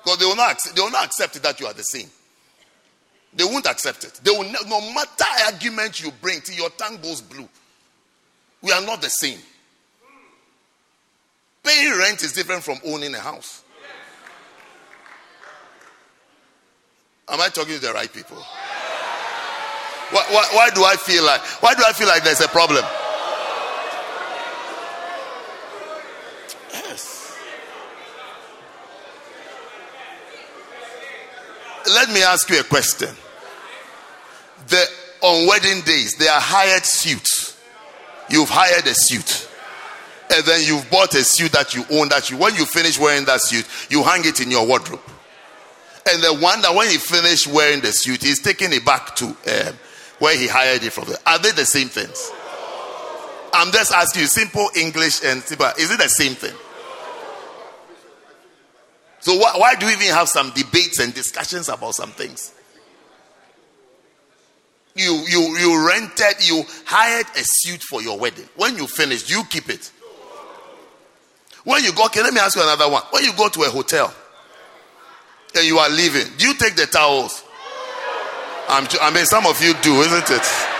Because 0.03 0.19
they 0.19 0.25
will 0.25 0.35
not 0.35 0.57
they 0.75 0.81
will 0.81 0.91
not 0.91 1.05
accept 1.05 1.41
that 1.41 1.59
you 1.59 1.65
are 1.65 1.73
the 1.73 1.83
same. 1.83 2.09
They 3.33 3.43
won't 3.45 3.65
accept 3.65 4.03
it. 4.03 4.19
They 4.23 4.31
will 4.31 4.43
no 4.43 4.81
matter 4.93 5.23
argument 5.45 6.03
you 6.03 6.11
bring 6.21 6.41
till 6.41 6.55
your 6.55 6.69
tongue 6.71 6.97
goes 6.97 7.21
blue. 7.21 7.47
We 8.61 8.71
are 8.71 8.81
not 8.81 9.01
the 9.01 9.09
same. 9.09 9.39
Paying 11.63 11.97
rent 11.97 12.23
is 12.23 12.33
different 12.33 12.63
from 12.63 12.79
owning 12.85 13.13
a 13.15 13.19
house. 13.19 13.63
Am 17.29 17.39
I 17.39 17.47
talking 17.47 17.75
to 17.75 17.79
the 17.79 17.93
right 17.93 18.11
people? 18.11 18.37
Why, 20.11 20.25
why, 20.29 20.47
why 20.51 20.69
do 20.71 20.83
I 20.83 20.95
feel 20.97 21.23
like 21.23 21.39
why 21.61 21.73
do 21.73 21.83
I 21.85 21.93
feel 21.93 22.07
like 22.07 22.23
there's 22.23 22.41
a 22.41 22.49
problem? 22.49 22.83
Let 32.01 32.09
me 32.09 32.23
ask 32.23 32.49
you 32.49 32.59
a 32.59 32.63
question. 32.63 33.09
The 34.69 34.83
on 35.21 35.47
wedding 35.47 35.81
days, 35.81 36.15
they 36.15 36.27
are 36.27 36.41
hired 36.41 36.83
suits. 36.83 37.61
You've 38.27 38.49
hired 38.49 38.87
a 38.87 38.93
suit. 38.95 39.47
And 40.33 40.43
then 40.45 40.63
you've 40.65 40.89
bought 40.89 41.13
a 41.13 41.23
suit 41.23 41.51
that 41.51 41.75
you 41.75 41.83
own 41.91 42.09
that 42.09 42.31
you 42.31 42.37
when 42.37 42.55
you 42.55 42.65
finish 42.65 42.97
wearing 42.97 43.25
that 43.25 43.41
suit, 43.41 43.67
you 43.91 44.01
hang 44.01 44.25
it 44.25 44.41
in 44.41 44.49
your 44.49 44.65
wardrobe. 44.65 45.01
And 46.09 46.23
the 46.23 46.33
one 46.41 46.61
that 46.61 46.73
when 46.73 46.89
he 46.89 46.97
finished 46.97 47.45
wearing 47.45 47.81
the 47.81 47.91
suit, 47.91 48.23
he's 48.23 48.41
taking 48.41 48.73
it 48.73 48.83
back 48.83 49.15
to 49.17 49.25
um, 49.25 49.77
where 50.17 50.35
he 50.35 50.47
hired 50.47 50.83
it 50.83 50.93
from. 50.93 51.05
Are 51.27 51.37
they 51.37 51.51
the 51.51 51.65
same 51.65 51.89
things? 51.89 52.31
I'm 53.53 53.71
just 53.71 53.91
asking 53.91 54.21
you 54.23 54.27
simple 54.27 54.69
English 54.75 55.23
and 55.23 55.43
simple. 55.43 55.67
Is 55.77 55.91
it 55.91 55.99
the 55.99 56.07
same 56.07 56.33
thing? 56.33 56.55
So 59.21 59.35
why, 59.37 59.53
why 59.55 59.75
do 59.75 59.85
we 59.85 59.93
even 59.93 60.07
have 60.07 60.27
some 60.27 60.51
debates 60.51 60.99
and 60.99 61.13
discussions 61.13 61.69
about 61.69 61.93
some 61.95 62.11
things? 62.11 62.53
You 64.95 65.23
you 65.27 65.57
you 65.57 65.87
rented, 65.87 66.45
you 66.45 66.63
hired 66.85 67.27
a 67.37 67.43
suit 67.43 67.81
for 67.81 68.01
your 68.01 68.19
wedding. 68.19 68.49
When 68.57 68.75
you 68.75 68.87
finish, 68.87 69.29
you 69.29 69.43
keep 69.45 69.69
it. 69.69 69.91
When 71.63 71.83
you 71.83 71.93
go, 71.93 72.05
okay, 72.05 72.23
let 72.23 72.33
me 72.33 72.39
ask 72.39 72.55
you 72.55 72.63
another 72.63 72.89
one. 72.89 73.03
When 73.11 73.23
you 73.23 73.31
go 73.33 73.47
to 73.47 73.61
a 73.61 73.69
hotel 73.69 74.13
and 75.55 75.65
you 75.65 75.77
are 75.77 75.89
leaving, 75.89 76.25
do 76.37 76.47
you 76.47 76.55
take 76.55 76.75
the 76.75 76.87
towels? 76.87 77.43
I'm, 78.67 78.87
I 79.01 79.11
mean, 79.13 79.25
some 79.25 79.45
of 79.45 79.61
you 79.63 79.73
do, 79.81 80.01
isn't 80.01 80.31
it? 80.31 80.70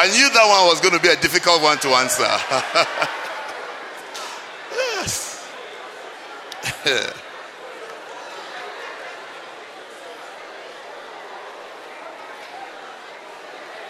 I 0.00 0.08
knew 0.08 0.30
that 0.30 0.46
one 0.48 0.66
was 0.66 0.80
going 0.80 0.94
to 0.94 1.00
be 1.00 1.10
a 1.10 1.16
difficult 1.16 1.60
one 1.60 1.76
to 1.80 1.88
answer. 1.88 2.22
yes. 4.72 5.46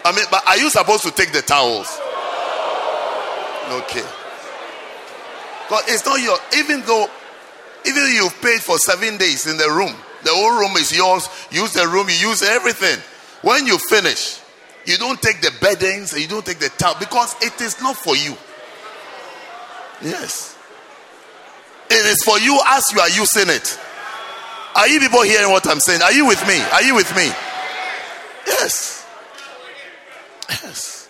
I 0.03 0.11
mean, 0.13 0.25
but 0.29 0.45
are 0.45 0.57
you 0.57 0.69
supposed 0.69 1.03
to 1.03 1.11
take 1.11 1.31
the 1.31 1.41
towels? 1.41 1.87
Okay. 3.69 4.03
But 5.69 5.85
it's 5.87 6.05
not 6.05 6.19
your, 6.19 6.37
even 6.57 6.81
though, 6.81 7.09
even 7.85 8.03
you've 8.11 8.35
paid 8.41 8.59
for 8.59 8.77
seven 8.79 9.15
days 9.15 9.47
in 9.47 9.55
the 9.55 9.69
room, 9.69 9.95
the 10.23 10.31
whole 10.31 10.59
room 10.59 10.75
is 10.75 10.91
yours. 10.93 11.29
Use 11.51 11.71
the 11.71 11.87
room, 11.87 12.09
you 12.09 12.15
use 12.31 12.43
everything. 12.43 12.99
When 13.43 13.65
you 13.65 13.77
finish, 13.77 14.40
you 14.85 14.97
don't 14.97 15.21
take 15.21 15.41
the 15.41 15.51
beddings 15.61 16.13
and 16.13 16.21
you 16.21 16.27
don't 16.27 16.45
take 16.45 16.59
the 16.59 16.69
towel 16.69 16.95
because 16.99 17.35
it 17.41 17.59
is 17.61 17.81
not 17.81 17.95
for 17.95 18.15
you. 18.15 18.35
Yes. 20.01 20.57
It 21.89 22.05
is 22.05 22.23
for 22.23 22.39
you 22.39 22.59
as 22.67 22.91
you 22.91 22.99
are 22.99 23.09
using 23.09 23.49
it. 23.53 23.79
Are 24.75 24.87
you 24.87 24.99
people 24.99 25.21
hearing 25.23 25.51
what 25.51 25.67
I'm 25.67 25.79
saying? 25.79 26.01
Are 26.01 26.13
you 26.13 26.25
with 26.25 26.45
me? 26.47 26.59
Are 26.71 26.81
you 26.81 26.95
with 26.95 27.13
me? 27.15 27.29
Yes. 28.47 29.05
Yes. 30.49 31.09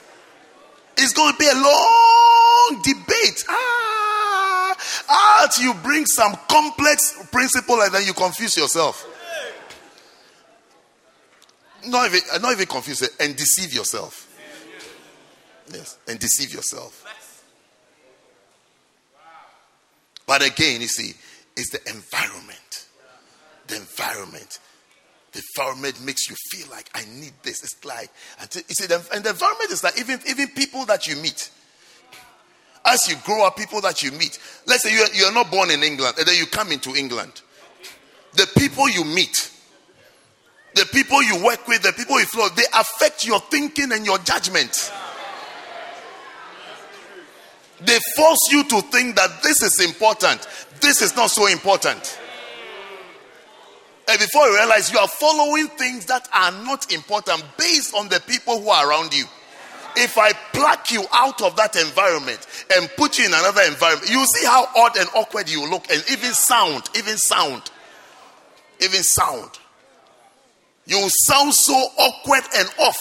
It's 0.98 1.14
going 1.14 1.32
to 1.32 1.38
be 1.38 1.48
a 1.48 1.54
long 1.54 2.82
debate. 2.84 3.44
Ah, 3.48 4.76
ah, 5.10 5.50
you 5.60 5.74
bring 5.76 6.06
some 6.06 6.36
complex 6.50 7.28
principle 7.32 7.82
and 7.82 7.94
then 7.94 8.04
you 8.06 8.14
confuse 8.14 8.58
yourself. 8.58 9.08
Not 11.86 12.08
even, 12.08 12.22
uh, 12.34 12.38
not 12.40 12.52
even 12.54 12.68
confuse 12.68 13.02
it, 13.02 13.12
and 13.20 13.36
deceive 13.36 13.74
yourself. 13.74 14.28
Yes, 15.72 15.98
and 16.08 16.20
deceive 16.20 16.54
yourself. 16.54 17.08
But 20.28 20.46
again, 20.46 20.82
you 20.82 20.88
see, 20.88 21.14
it's 21.56 21.72
the 21.72 21.80
environment. 21.90 22.88
The 23.68 23.78
environment. 23.78 24.60
The 25.32 25.42
environment 25.56 26.04
makes 26.04 26.30
you 26.30 26.36
feel 26.50 26.68
like 26.70 26.90
I 26.94 27.04
need 27.20 27.34
this. 27.44 27.64
It's 27.64 27.84
like, 27.86 28.10
you 28.54 28.76
see, 28.76 28.86
the, 28.86 29.06
and 29.14 29.24
the 29.24 29.30
environment 29.30 29.72
is 29.72 29.84
like 29.84 29.98
even, 30.00 30.20
even 30.28 30.50
people 30.50 30.86
that 30.86 31.08
you 31.08 31.16
meet. 31.16 31.50
as 32.86 33.08
you 33.08 33.16
grow 33.24 33.46
up, 33.46 33.58
people 33.58 33.82
that 33.82 34.02
you 34.02 34.12
meet. 34.12 34.40
Let's 34.66 34.84
say 34.84 34.94
you're, 34.94 35.08
you're 35.14 35.34
not 35.34 35.52
born 35.52 35.72
in 35.72 35.84
England 35.84 36.16
and 36.18 36.28
then 36.28 36.36
you 36.36 36.46
come 36.46 36.72
into 36.72 36.96
England. 36.96 37.42
The 38.34 38.48
people 38.58 38.90
you 38.90 39.04
meet, 39.04 39.51
the 40.74 40.86
people 40.92 41.22
you 41.22 41.44
work 41.44 41.68
with, 41.68 41.82
the 41.82 41.92
people 41.94 42.20
you 42.20 42.26
flow, 42.26 42.48
they 42.50 42.64
affect 42.74 43.26
your 43.26 43.40
thinking 43.40 43.92
and 43.92 44.06
your 44.06 44.18
judgment. 44.20 44.92
They 47.82 47.98
force 48.16 48.52
you 48.52 48.64
to 48.66 48.82
think 48.84 49.16
that 49.16 49.42
this 49.44 49.62
is 49.62 49.84
important, 49.84 50.48
this 50.82 51.02
is 51.02 51.16
not 51.16 51.32
so 51.32 51.48
important. 51.48 52.20
And 54.08 54.20
before 54.20 54.46
you 54.48 54.56
realize 54.56 54.92
you 54.92 55.00
are 55.00 55.08
following 55.08 55.68
things 55.68 56.06
that 56.08 56.28
are 56.34 56.52
not 56.64 56.92
important 56.92 57.44
based 57.58 57.96
on 57.96 58.10
the 58.10 58.20
people 58.28 58.62
who 58.62 58.70
are 58.70 58.90
around 58.90 59.14
you. 59.14 59.26
If 59.96 60.18
I 60.18 60.32
pluck 60.54 60.92
you 60.92 61.04
out 61.12 61.42
of 61.42 61.56
that 61.58 61.76
environment 61.76 62.46
and 62.74 62.90
put 62.98 63.20
you 63.20 63.26
in 63.26 63.34
another 63.34 63.62
environment, 63.64 64.10
you 64.10 64.26
see 64.26 64.46
how 64.46 64.68
odd 64.76 64.98
and 64.98 65.08
awkward 65.16 65.50
you 65.50 65.70
look, 65.70 65.90
and 65.92 66.04
even 66.10 66.34
sound, 66.34 66.90
even 66.98 67.18
sound, 67.18 67.72
even 68.80 69.04
sound. 69.04 69.50
You 70.86 71.08
sound 71.26 71.54
so 71.54 71.74
awkward 71.74 72.44
and 72.58 72.70
off. 72.80 72.98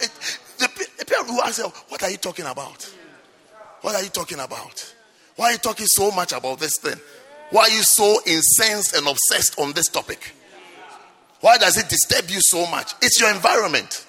It, 0.00 0.10
the, 0.58 0.68
the 0.98 1.04
people 1.04 1.24
who 1.24 1.40
ask 1.42 1.62
What 1.88 2.02
are 2.02 2.10
you 2.10 2.16
talking 2.16 2.46
about? 2.46 2.90
What 3.82 3.94
are 3.94 4.02
you 4.02 4.08
talking 4.08 4.40
about? 4.40 4.94
Why 5.36 5.46
are 5.46 5.52
you 5.52 5.58
talking 5.58 5.86
so 5.86 6.10
much 6.10 6.32
about 6.32 6.58
this 6.58 6.78
thing? 6.78 6.98
Why 7.50 7.62
are 7.62 7.70
you 7.70 7.82
so 7.82 8.20
incensed 8.26 8.96
and 8.96 9.06
obsessed 9.06 9.58
on 9.60 9.72
this 9.72 9.88
topic? 9.88 10.34
Why 11.40 11.58
does 11.58 11.76
it 11.76 11.88
disturb 11.88 12.30
you 12.30 12.40
so 12.40 12.66
much? 12.70 12.94
It's 13.02 13.20
your 13.20 13.30
environment. 13.30 14.06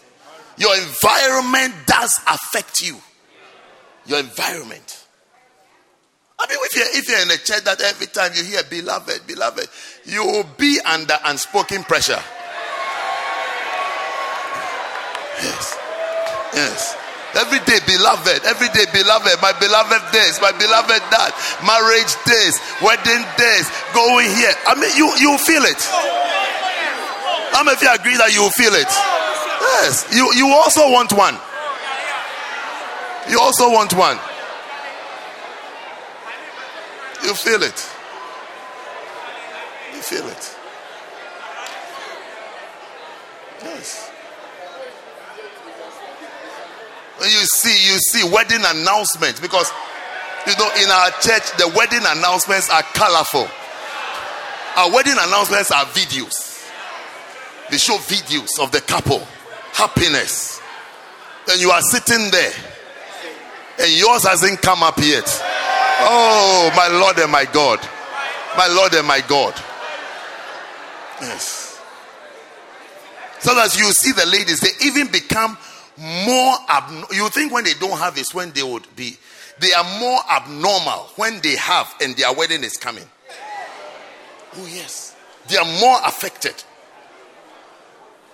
Your 0.57 0.75
environment 0.75 1.73
does 1.85 2.19
affect 2.27 2.81
you. 2.81 2.97
Your 4.05 4.19
environment. 4.19 5.05
I 6.39 6.47
mean, 6.47 6.57
if 6.61 6.75
you're, 6.75 6.85
if 6.87 7.09
you're 7.09 7.21
in 7.21 7.31
a 7.31 7.37
church 7.37 7.63
that 7.65 7.81
every 7.81 8.07
time 8.07 8.31
you 8.35 8.43
hear 8.43 8.63
beloved, 8.69 9.27
beloved, 9.27 9.67
you 10.05 10.23
will 10.23 10.45
be 10.57 10.79
under 10.85 11.15
unspoken 11.25 11.83
pressure. 11.83 12.21
Yes. 15.41 15.77
Yes. 16.53 16.97
Every 17.35 17.59
day, 17.69 17.77
beloved. 17.85 18.41
Every 18.45 18.69
day, 18.73 18.85
beloved. 18.91 19.37
My 19.41 19.53
beloved 19.59 20.01
days. 20.11 20.39
My 20.41 20.51
beloved 20.57 21.01
that. 21.13 21.31
Marriage 21.61 22.13
days. 22.25 22.55
Wedding 22.81 23.23
days. 23.37 23.69
Going 23.93 24.31
here. 24.33 24.55
I 24.65 24.73
mean, 24.73 24.89
you, 24.97 25.05
you 25.21 25.37
feel 25.37 25.61
it. 25.67 25.81
How 27.53 27.63
many 27.63 27.75
of 27.75 27.81
you 27.81 27.91
agree 27.93 28.17
that 28.17 28.33
you 28.33 28.49
feel 28.57 28.73
it? 28.73 28.89
Yes. 29.81 30.07
You, 30.13 30.33
you 30.33 30.47
also 30.49 30.89
want 30.89 31.13
one. 31.13 31.37
You 33.29 33.39
also 33.39 33.69
want 33.69 33.93
one. 33.93 34.17
You 37.23 37.33
feel 37.33 37.61
it. 37.61 37.77
You 39.93 40.01
feel 40.01 40.27
it. 40.27 40.55
Yes. 43.63 44.06
You 47.21 47.45
see, 47.45 47.73
you 47.91 47.97
see 47.99 48.29
wedding 48.29 48.61
announcements 48.63 49.39
because 49.39 49.71
you 50.45 50.53
know 50.57 50.69
in 50.81 50.89
our 50.89 51.11
church 51.19 51.43
the 51.57 51.71
wedding 51.75 52.05
announcements 52.05 52.69
are 52.69 52.83
colorful. 52.93 53.47
Our 54.77 54.91
wedding 54.91 55.15
announcements 55.19 55.71
are 55.71 55.85
videos. 55.85 56.47
They 57.69 57.77
show 57.77 57.97
videos 57.97 58.59
of 58.61 58.71
the 58.71 58.81
couple, 58.81 59.25
happiness. 59.73 60.61
And 61.49 61.59
you 61.59 61.71
are 61.71 61.81
sitting 61.81 62.29
there, 62.29 62.53
and 63.79 63.91
yours 63.91 64.25
hasn't 64.25 64.61
come 64.61 64.83
up 64.83 64.97
yet. 64.99 65.25
Oh, 65.99 66.71
my 66.75 66.87
Lord 66.99 67.17
and 67.17 67.31
my 67.31 67.45
God. 67.45 67.79
My 68.55 68.67
Lord 68.67 68.93
and 68.93 69.07
my 69.07 69.21
God. 69.21 69.53
Yes. 71.21 71.81
So 73.39 73.57
as 73.59 73.77
you 73.77 73.85
see 73.91 74.11
the 74.11 74.25
ladies, 74.25 74.59
they 74.59 74.85
even 74.85 75.07
become 75.11 75.57
more 75.97 76.55
abnormal. 76.69 77.07
You 77.13 77.29
think 77.29 77.51
when 77.51 77.63
they 77.63 77.73
don't 77.79 77.97
have 77.97 78.17
is 78.17 78.33
when 78.33 78.51
they 78.51 78.63
would 78.63 78.87
be. 78.95 79.17
They 79.59 79.73
are 79.73 79.99
more 79.99 80.19
abnormal 80.29 81.09
when 81.15 81.39
they 81.41 81.55
have 81.55 81.93
and 82.01 82.15
their 82.15 82.31
wedding 82.33 82.63
is 82.63 82.77
coming. 82.77 83.05
Oh, 84.55 84.67
yes. 84.71 85.15
They 85.47 85.57
are 85.57 85.79
more 85.79 85.97
affected 86.05 86.63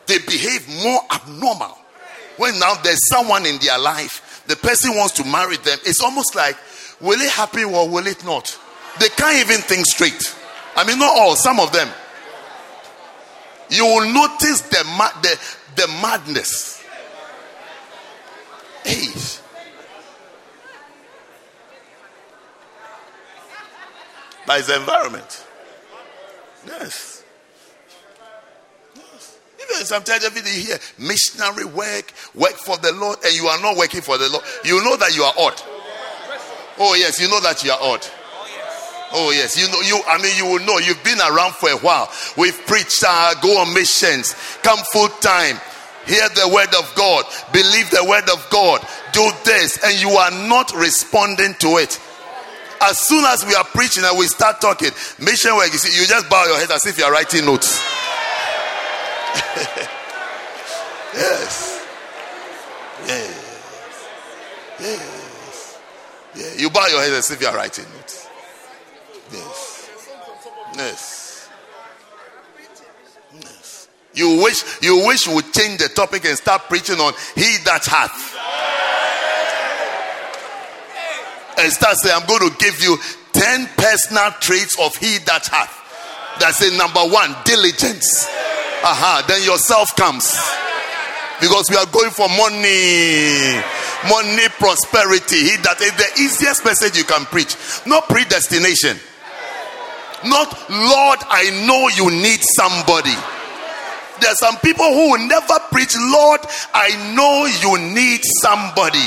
they 0.08 0.20
behave 0.20 0.68
more 0.84 1.02
abnormal. 1.12 1.78
When 2.38 2.60
now 2.60 2.76
there's 2.84 3.08
someone 3.10 3.46
in 3.46 3.60
their 3.60 3.78
life, 3.78 4.44
the 4.48 4.56
person 4.56 4.96
wants 4.96 5.14
to 5.16 5.24
marry 5.24 5.58
them, 5.58 5.78
it's 5.86 6.02
almost 6.02 6.36
like, 6.36 6.58
will 7.00 7.20
it 7.20 7.30
happen 7.32 7.66
or 7.66 7.88
will 7.88 8.08
it 8.08 8.24
not? 8.26 8.58
They 9.00 9.10
can't 9.10 9.38
even 9.38 9.62
think 9.62 9.86
straight. 9.86 10.36
I 10.76 10.86
mean, 10.86 11.00
not 11.00 11.16
all, 11.18 11.36
some 11.36 11.60
of 11.60 11.72
them. 11.72 11.90
You 13.70 13.86
will 13.86 14.14
notice 14.14 14.62
the, 14.62 14.84
the, 15.22 15.40
the 15.76 15.88
madness. 16.02 16.83
Age. 19.04 19.40
By 24.46 24.58
his 24.58 24.70
environment. 24.70 25.46
Yes. 26.68 27.24
Even 29.56 29.86
sometimes 29.86 30.26
every 30.26 30.42
day 30.42 30.60
hear 30.60 30.78
missionary 30.98 31.66
work, 31.66 32.12
work 32.36 32.54
for 32.54 32.78
the 32.78 32.92
Lord, 32.94 33.18
and 33.26 33.34
you 33.34 33.48
are 33.48 33.62
not 33.62 33.78
working 33.78 34.02
for 34.02 34.18
the 34.18 34.30
Lord. 34.30 34.44
You 34.66 34.84
know 34.84 34.98
that 34.98 35.16
you 35.16 35.24
are 35.24 35.34
odd. 35.38 35.62
Oh, 36.78 36.96
yes, 36.96 37.22
you 37.22 37.30
know 37.30 37.40
that 37.40 37.64
you 37.64 37.72
are 37.72 37.80
odd. 37.82 38.06
Oh 39.16 39.30
yes, 39.30 39.56
you 39.56 39.68
know 39.68 39.80
you. 39.82 40.02
I 40.08 40.18
mean, 40.18 40.36
you 40.36 40.46
will 40.46 40.66
know. 40.66 40.80
You've 40.80 41.04
been 41.04 41.20
around 41.20 41.54
for 41.54 41.70
a 41.70 41.78
while. 41.78 42.10
We've 42.36 42.60
preached. 42.66 43.04
Uh, 43.08 43.36
go 43.42 43.60
on 43.62 43.72
missions. 43.74 44.34
Come 44.64 44.80
full 44.92 45.10
time. 45.22 45.58
Hear 46.06 46.28
the 46.30 46.50
word 46.54 46.74
of 46.76 46.94
God. 46.96 47.26
Believe 47.54 47.90
the 47.90 48.04
word 48.04 48.30
of 48.30 48.46
God. 48.50 48.86
Do 49.14 49.32
this, 49.46 49.78
and 49.84 50.00
you 50.02 50.10
are 50.10 50.32
not 50.48 50.74
responding 50.74 51.56
to 51.60 51.78
it. 51.78 52.00
As 52.82 53.00
soon 53.00 53.24
as 53.26 53.46
we 53.46 53.56
are 53.56 53.64
preaching 53.64 54.04
and 54.04 54.18
we 54.18 54.28
start 54.28 54.60
talking, 54.60 54.90
mission 55.20 55.56
work. 55.56 55.72
You 55.72 55.78
see, 55.78 55.98
you 56.00 56.06
just 56.06 56.30
bow 56.30 56.46
your 56.46 56.60
head 56.60 56.72
as 56.72 56.86
if 56.86 56.98
you 56.98 57.06
are 57.06 57.12
writing 57.12 57.46
notes. 57.46 57.82
yes. 61.14 61.86
Yes. 63.08 63.40
Yes. 64.80 65.80
Yeah. 66.36 66.54
You 66.58 66.70
bow 66.70 66.88
your 66.88 67.02
head 67.02 67.14
as 67.14 67.32
if 67.32 67.40
you 67.40 67.48
are 67.48 67.56
writing 67.56 67.86
it. 68.00 68.30
Yes. 69.32 69.90
Yes. 70.76 71.23
You 74.14 74.42
wish 74.44 74.64
you 74.82 75.06
wish 75.08 75.28
would 75.28 75.52
change 75.54 75.82
the 75.82 75.90
topic 75.90 76.26
and 76.26 76.38
start 76.38 76.64
preaching 76.70 77.00
on 77.00 77.14
he 77.36 77.58
that 77.66 77.86
hath. 77.86 78.34
And 81.58 81.72
start 81.72 81.98
saying, 81.98 82.16
I'm 82.20 82.28
going 82.28 82.50
to 82.50 82.58
give 82.58 82.82
you 82.82 82.98
10 83.34 83.70
personal 83.78 84.32
traits 84.40 84.78
of 84.80 84.96
he 84.98 85.18
that 85.26 85.48
hath. 85.48 85.84
That's 86.40 86.62
it. 86.62 86.74
number 86.78 87.02
one, 87.02 87.36
diligence. 87.46 88.26
Aha, 88.84 89.24
then 89.28 89.44
yourself 89.44 89.96
comes. 89.96 90.34
Because 91.40 91.66
we 91.70 91.78
are 91.78 91.86
going 91.88 92.12
for 92.12 92.28
money. 92.30 93.62
Money, 94.10 94.50
prosperity. 94.58 95.40
He, 95.40 95.58
that 95.62 95.80
is 95.82 95.94
the 95.94 96.10
easiest 96.22 96.66
message 96.66 96.98
you 96.98 97.06
can 97.06 97.26
preach. 97.26 97.56
Not 97.86 98.10
predestination. 98.10 98.98
Not, 100.26 100.50
Lord, 100.70 101.20
I 101.30 101.52
know 101.68 101.90
you 101.90 102.10
need 102.12 102.40
somebody. 102.56 103.16
There 104.24 104.32
are 104.32 104.36
some 104.36 104.56
people 104.60 104.86
who 104.86 105.12
will 105.12 105.28
never 105.28 105.60
preach, 105.70 105.94
Lord, 106.00 106.40
I 106.74 107.14
know 107.14 107.44
you 107.46 107.94
need 107.94 108.22
somebody. 108.42 109.06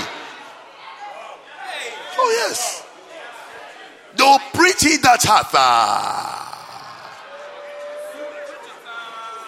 Oh, 2.19 2.47
yes. 2.47 2.85
They'll 4.15 4.39
preach 4.53 5.01
that 5.01 5.23
hath. 5.23 5.55
Ah. 5.55 6.43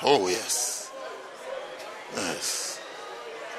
Oh, 0.05 0.27
yes. 0.28 0.90
Yes. 2.16 2.81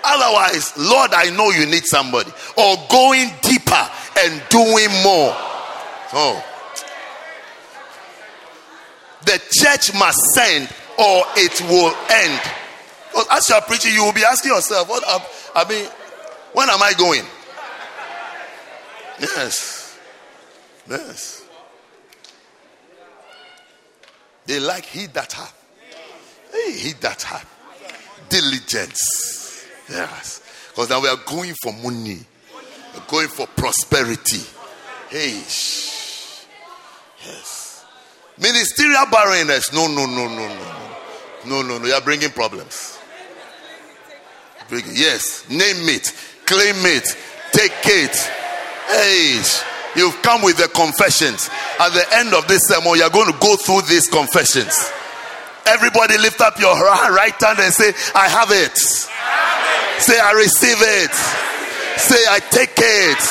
Otherwise, 0.04 0.76
Lord, 0.80 1.14
I 1.14 1.30
know 1.30 1.52
you 1.52 1.68
need 1.68 1.86
somebody. 1.86 2.32
Or 2.58 2.76
going 2.90 3.30
deeper 3.44 3.88
and 4.18 4.42
doing 4.50 4.90
more. 5.04 5.36
Oh. 6.12 6.44
The 9.26 9.40
church 9.52 9.94
must 9.94 10.18
send 10.34 10.70
or 11.00 11.24
it 11.38 11.62
will 11.62 11.96
end. 12.12 12.42
Because 13.10 13.28
as 13.32 13.50
you 13.50 13.56
are 13.56 13.62
preaching, 13.62 13.94
you 13.94 14.04
will 14.04 14.14
be 14.14 14.24
asking 14.24 14.52
yourself, 14.52 14.90
what 14.90 15.04
up? 15.08 15.28
I 15.56 15.68
mean, 15.68 15.86
when 16.54 16.70
am 16.70 16.82
I 16.82 16.94
going? 16.98 17.24
Yes. 19.20 19.98
Yes. 20.90 21.46
They 24.46 24.60
like 24.60 24.86
he 24.86 25.06
that 25.08 25.32
hath. 25.34 25.56
Hey, 26.52 26.74
he 26.74 26.94
that 26.94 27.22
had 27.22 27.46
diligence. 28.30 29.68
Yes. 29.90 30.42
Because 30.70 30.90
now 30.90 31.02
we 31.02 31.08
are 31.08 31.18
going 31.26 31.54
for 31.62 31.74
money, 31.74 32.20
we're 32.94 33.06
going 33.08 33.28
for 33.28 33.48
prosperity. 33.48 34.42
Hey. 35.10 35.34
Yes. 37.26 37.86
Ministerial 38.38 39.06
barrenness. 39.12 39.74
No, 39.74 39.88
no, 39.88 40.06
no, 40.06 40.28
no, 40.28 40.48
no. 40.48 40.89
No, 41.46 41.62
no, 41.62 41.78
no. 41.78 41.86
You 41.86 41.94
are 41.94 42.02
bringing 42.02 42.30
problems. 42.30 42.98
Bring 44.68 44.86
it. 44.86 44.98
Yes. 44.98 45.50
Name 45.50 45.90
it. 45.90 46.14
Claim 46.46 46.76
it. 46.86 47.08
Take 47.52 47.74
it. 47.86 48.16
Hey. 48.88 49.42
You've 49.96 50.22
come 50.22 50.44
with 50.44 50.58
the 50.58 50.68
confessions. 50.70 51.50
At 51.80 51.90
the 51.90 52.06
end 52.14 52.34
of 52.34 52.48
this 52.48 52.62
sermon, 52.68 52.94
you're 52.96 53.10
going 53.10 53.32
to 53.32 53.40
go 53.40 53.56
through 53.56 53.82
these 53.90 54.08
confessions. 54.08 54.74
Everybody 55.66 56.18
lift 56.18 56.42
up 56.42 56.60
your 56.60 56.74
right 57.12 57.34
hand 57.42 57.60
and 57.60 57.74
say, 57.74 57.94
I 58.14 58.30
have 58.30 58.52
it. 58.52 58.78
Say, 58.78 60.18
I 60.20 60.32
receive 60.34 60.78
it. 60.80 61.14
Say, 62.00 62.22
I 62.30 62.40
take 62.40 62.78
it. 62.78 63.22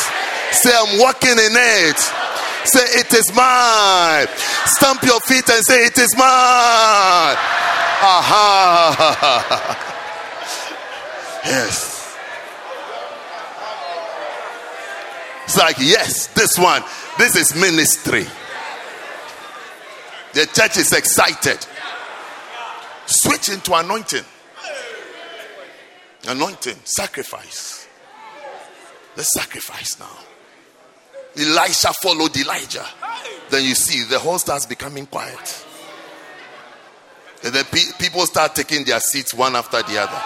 Say, 0.53 0.71
I'm 0.75 0.99
walking 0.99 1.39
in 1.39 1.55
it. 1.55 1.99
Say, 2.65 2.85
it 3.01 3.13
is 3.15 3.33
mine. 3.35 4.27
Stamp 4.67 5.03
your 5.03 5.21
feet 5.21 5.49
and 5.49 5.65
say, 5.65 5.87
it 5.87 5.97
is 5.97 6.15
mine. 6.17 7.39
Aha. 8.01 9.77
yes. 11.45 12.17
It's 15.45 15.57
like, 15.57 15.77
yes, 15.79 16.27
this 16.29 16.59
one, 16.59 16.83
this 17.17 17.35
is 17.35 17.55
ministry. 17.55 18.27
The 20.35 20.47
church 20.47 20.77
is 20.77 20.93
excited. 20.93 21.67
Switch 23.07 23.49
into 23.49 23.73
anointing. 23.75 24.25
Anointing, 26.29 26.77
sacrifice. 26.85 27.89
Let's 29.17 29.33
sacrifice 29.33 29.99
now. 29.99 30.19
Elisha 31.37 31.93
followed 32.03 32.37
Elijah. 32.37 32.85
Then 33.51 33.65
you 33.65 33.75
see 33.75 34.05
the 34.05 34.19
whole 34.19 34.39
starts 34.39 34.67
becoming 34.67 35.07
quiet. 35.07 35.67
And 37.45 37.55
then 37.55 37.65
pe- 37.67 37.93
people 37.99 38.27
start 38.27 38.55
taking 38.55 38.85
their 38.85 39.01
seats 39.01 39.33
one 39.35 39.55
after 39.57 39.83
the 39.83 39.99
other. 39.99 40.21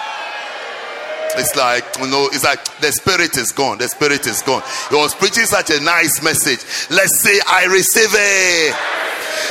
It's 1.35 1.57
like, 1.57 1.85
you 1.99 2.09
know, 2.09 2.29
it's 2.33 2.45
like 2.45 2.63
the 2.81 2.93
spirit 2.93 3.37
is 3.39 3.53
gone. 3.53 3.79
The 3.79 3.89
spirit 3.89 4.27
is 4.27 4.43
gone. 4.43 4.63
He 4.91 4.97
was 4.97 5.15
preaching 5.15 5.47
such 5.47 5.71
a 5.71 5.81
nice 5.81 6.23
message. 6.23 6.61
Let's 6.91 7.21
say, 7.21 7.39
I 7.49 7.65
receive 7.67 8.11
it. 8.13 8.77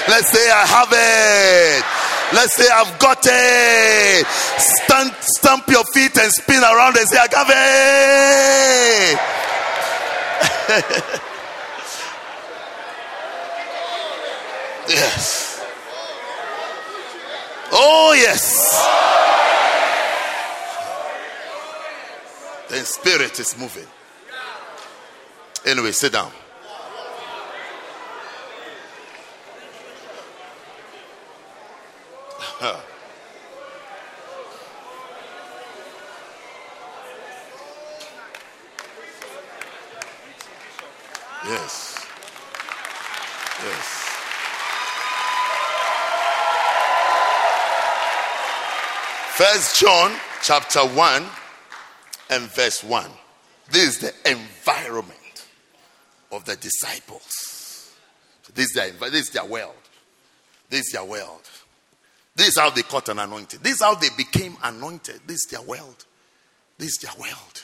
Let's 0.08 0.30
say, 0.30 0.52
I 0.52 0.66
have 0.66 0.90
it. 0.92 1.84
Let's 2.34 2.56
say, 2.56 2.68
I've 2.72 3.00
got 3.00 3.20
it. 3.24 4.28
Stamp, 4.58 5.14
stamp 5.22 5.68
your 5.70 5.84
feet 5.94 6.18
and 6.18 6.32
spin 6.32 6.62
around 6.62 6.98
and 6.98 7.08
say, 7.08 7.18
I 7.18 7.28
got 7.28 7.48
it. 7.50 9.20
yes. 14.90 15.51
Oh, 17.73 18.14
yes. 18.15 18.69
The 22.69 22.85
spirit 22.85 23.39
is 23.39 23.57
moving. 23.57 23.88
Anyway, 25.65 25.91
sit 25.91 26.14
down. 26.14 26.31
yes. 41.45 42.06
Yes. 43.64 44.01
First 49.36 49.80
John 49.80 50.12
chapter 50.44 50.82
1 50.82 51.26
and 52.32 52.44
verse 52.52 52.84
1. 52.84 53.10
This 53.72 53.88
is 53.88 53.99
the 53.99 54.30
environment 54.30 55.48
of 56.34 56.44
the 56.44 56.58
disciples. 56.58 57.94
This 58.53 58.66
is 58.66 58.74
their, 58.74 58.91
this 59.10 59.28
is 59.28 59.30
their 59.30 59.45
world. 59.45 59.74
This 60.70 60.82
is 60.82 60.91
their 60.91 61.06
world. 61.06 61.49
This 62.36 62.49
is 62.49 62.60
how 62.60 62.72
they 62.72 62.82
caught 62.82 63.08
an 63.08 63.20
anointing. 63.20 63.62
This 63.64 63.76
is 63.76 63.82
how 63.82 63.95
they 63.95 64.10
became 64.18 64.58
anointed. 64.64 65.22
This 65.26 65.38
is 65.38 65.48
their 65.49 65.62
world. 65.62 66.06
This 66.78 66.90
is 66.90 66.98
their 66.98 67.18
world. 67.18 67.64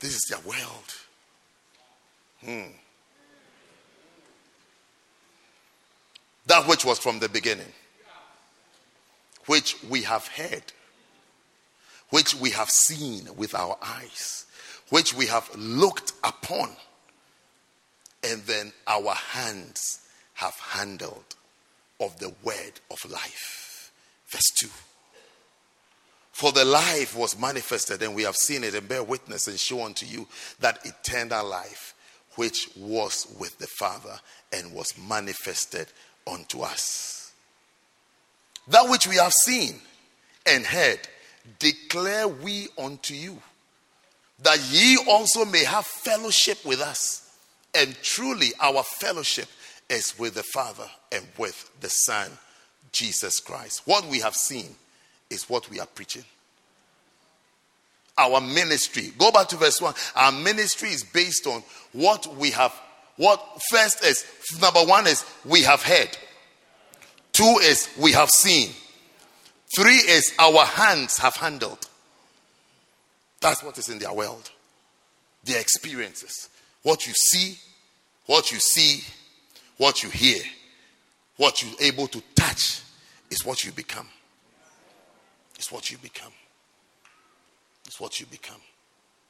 This 0.00 0.14
is 0.14 0.22
their 0.28 0.40
world. 0.40 0.94
Hmm. 2.44 2.72
That 6.46 6.66
which 6.66 6.84
was 6.84 6.98
from 6.98 7.20
the 7.20 7.28
beginning, 7.28 7.72
which 9.46 9.76
we 9.84 10.02
have 10.02 10.26
heard 10.28 10.72
which 12.10 12.34
we 12.34 12.50
have 12.50 12.68
seen 12.68 13.28
with 13.36 13.54
our 13.54 13.78
eyes, 13.82 14.46
which 14.90 15.14
we 15.14 15.26
have 15.26 15.48
looked 15.56 16.12
upon, 16.22 16.70
and 18.28 18.42
then 18.42 18.72
our 18.86 19.14
hands 19.14 20.00
have 20.34 20.54
handled 20.54 21.36
of 22.00 22.18
the 22.18 22.32
word 22.42 22.72
of 22.90 23.10
life. 23.10 23.92
Verse 24.28 24.50
2. 24.58 24.68
For 26.32 26.52
the 26.52 26.64
life 26.64 27.16
was 27.16 27.38
manifested, 27.38 28.02
and 28.02 28.14
we 28.14 28.24
have 28.24 28.36
seen 28.36 28.64
it, 28.64 28.74
and 28.74 28.88
bear 28.88 29.02
witness 29.02 29.46
and 29.46 29.58
show 29.58 29.84
unto 29.84 30.06
you 30.06 30.26
that 30.60 30.84
eternal 30.84 31.46
life 31.46 31.94
which 32.36 32.70
was 32.76 33.26
with 33.38 33.58
the 33.58 33.66
Father 33.66 34.18
and 34.52 34.72
was 34.72 34.94
manifested 34.96 35.88
unto 36.26 36.62
us. 36.62 37.19
That 38.70 38.88
which 38.88 39.06
we 39.06 39.16
have 39.16 39.32
seen 39.32 39.74
and 40.46 40.64
heard 40.64 41.00
declare 41.58 42.26
we 42.26 42.68
unto 42.78 43.14
you, 43.14 43.38
that 44.42 44.58
ye 44.70 44.98
also 45.08 45.44
may 45.44 45.64
have 45.64 45.84
fellowship 45.86 46.64
with 46.64 46.80
us. 46.80 47.26
And 47.74 47.94
truly, 48.02 48.48
our 48.60 48.82
fellowship 48.82 49.48
is 49.88 50.18
with 50.18 50.34
the 50.34 50.42
Father 50.42 50.88
and 51.12 51.24
with 51.38 51.70
the 51.80 51.88
Son, 51.88 52.30
Jesus 52.92 53.40
Christ. 53.40 53.82
What 53.84 54.06
we 54.06 54.20
have 54.20 54.34
seen 54.34 54.74
is 55.28 55.48
what 55.48 55.68
we 55.70 55.78
are 55.80 55.86
preaching. 55.86 56.24
Our 58.18 58.40
ministry, 58.40 59.12
go 59.18 59.30
back 59.30 59.48
to 59.48 59.56
verse 59.56 59.80
1. 59.80 59.94
Our 60.16 60.32
ministry 60.32 60.90
is 60.90 61.04
based 61.04 61.46
on 61.46 61.62
what 61.92 62.36
we 62.36 62.50
have. 62.50 62.72
What 63.16 63.44
first 63.70 64.04
is 64.04 64.24
number 64.60 64.80
one 64.80 65.06
is 65.06 65.24
we 65.44 65.62
have 65.62 65.82
heard, 65.82 66.16
two 67.40 67.58
is 67.62 67.88
we 67.98 68.12
have 68.12 68.30
seen, 68.30 68.70
Three 69.74 69.94
is 69.96 70.32
our 70.38 70.64
hands 70.64 71.18
have 71.18 71.36
handled. 71.36 71.88
That's 73.40 73.62
what 73.62 73.78
is 73.78 73.88
in 73.88 74.00
their 74.00 74.12
world. 74.12 74.50
Their 75.44 75.60
experiences. 75.60 76.48
What 76.82 77.06
you 77.06 77.12
see, 77.14 77.56
what 78.26 78.50
you 78.50 78.58
see, 78.58 79.04
what 79.76 80.02
you 80.02 80.10
hear, 80.10 80.42
what 81.36 81.62
you're 81.62 81.80
able 81.80 82.08
to 82.08 82.20
touch 82.34 82.82
is 83.30 83.44
what 83.44 83.64
you 83.64 83.70
become. 83.70 84.08
It's 85.54 85.70
what 85.70 85.90
you 85.90 85.98
become. 85.98 86.32
It's 87.86 88.00
what 88.00 88.18
you 88.18 88.26
become. 88.26 88.60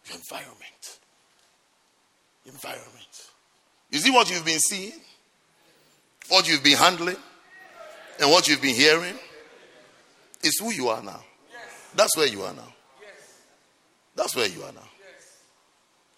Your 0.07 0.17
environment. 0.17 0.99
Environment. 2.47 3.29
You 3.91 3.99
see 3.99 4.11
what 4.11 4.31
you've 4.31 4.45
been 4.45 4.59
seeing? 4.59 5.01
What 6.29 6.49
you've 6.49 6.65
been 6.65 6.79
handling? 6.79 7.17
And 8.19 8.31
what 8.31 8.49
you've 8.49 8.63
been 8.63 8.75
hearing? 8.75 9.15
Is 10.43 10.59
who 10.59 10.73
you 10.73 10.89
are 10.89 11.03
now. 11.03 11.23
Yes. 11.51 11.91
That's 11.95 12.17
where 12.17 12.27
you 12.27 12.43
are 12.43 12.55
now. 12.55 12.73
Yes. 13.01 13.41
That's 14.17 14.35
where 14.35 14.49
you 14.49 14.63
are 14.63 14.73
now. 14.73 14.89
Yes. 14.99 15.39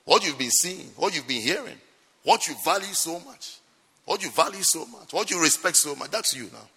What 0.04 0.24
you've 0.24 0.38
been 0.38 0.50
seeing, 0.50 0.90
what 0.96 1.14
you've 1.14 1.26
been 1.26 1.42
hearing, 1.42 1.78
what 2.22 2.46
you 2.46 2.54
value 2.64 2.94
so 2.94 3.18
much, 3.20 3.56
what 4.04 4.22
you 4.22 4.30
value 4.30 4.62
so 4.62 4.86
much, 4.86 5.12
what 5.12 5.30
you 5.30 5.42
respect 5.42 5.76
so 5.76 5.96
much, 5.96 6.10
that's 6.10 6.36
you 6.36 6.44
now. 6.52 6.68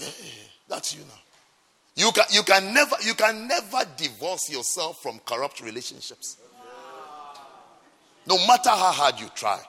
Yeah, 0.00 0.06
that's 0.68 0.94
you 0.94 1.02
now. 1.02 1.20
You 1.94 2.10
can, 2.12 2.24
you 2.30 2.42
can 2.42 2.72
never 2.72 2.96
you 3.02 3.12
can 3.14 3.46
never 3.46 3.84
divorce 3.96 4.50
yourself 4.50 5.02
from 5.02 5.18
corrupt 5.26 5.60
relationships. 5.60 6.38
No 8.26 8.38
matter 8.46 8.70
how 8.70 8.92
hard 8.92 9.20
you 9.20 9.28
try. 9.34 9.60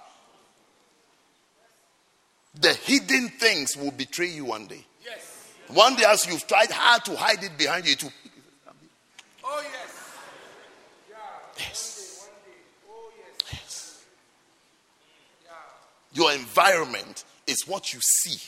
The 2.60 2.74
hidden 2.74 3.30
things 3.30 3.76
will 3.76 3.92
betray 3.92 4.28
you 4.28 4.46
one 4.46 4.68
day. 4.68 4.86
Yes. 5.04 5.54
One 5.70 5.96
day, 5.96 6.04
as 6.08 6.28
you've 6.28 6.46
tried 6.48 6.70
hard 6.70 7.04
to 7.06 7.16
hide 7.16 7.44
it 7.44 7.58
behind 7.58 7.86
you, 7.86 7.94
it 7.94 8.04
will. 8.04 8.12
Oh, 9.44 9.64
yes. 9.64 10.00
Yes. 11.58 12.30
Yes. 13.52 14.06
Your 16.14 16.32
environment 16.34 17.24
is 17.48 17.68
what 17.68 17.94
you 17.94 18.00
see 18.02 18.40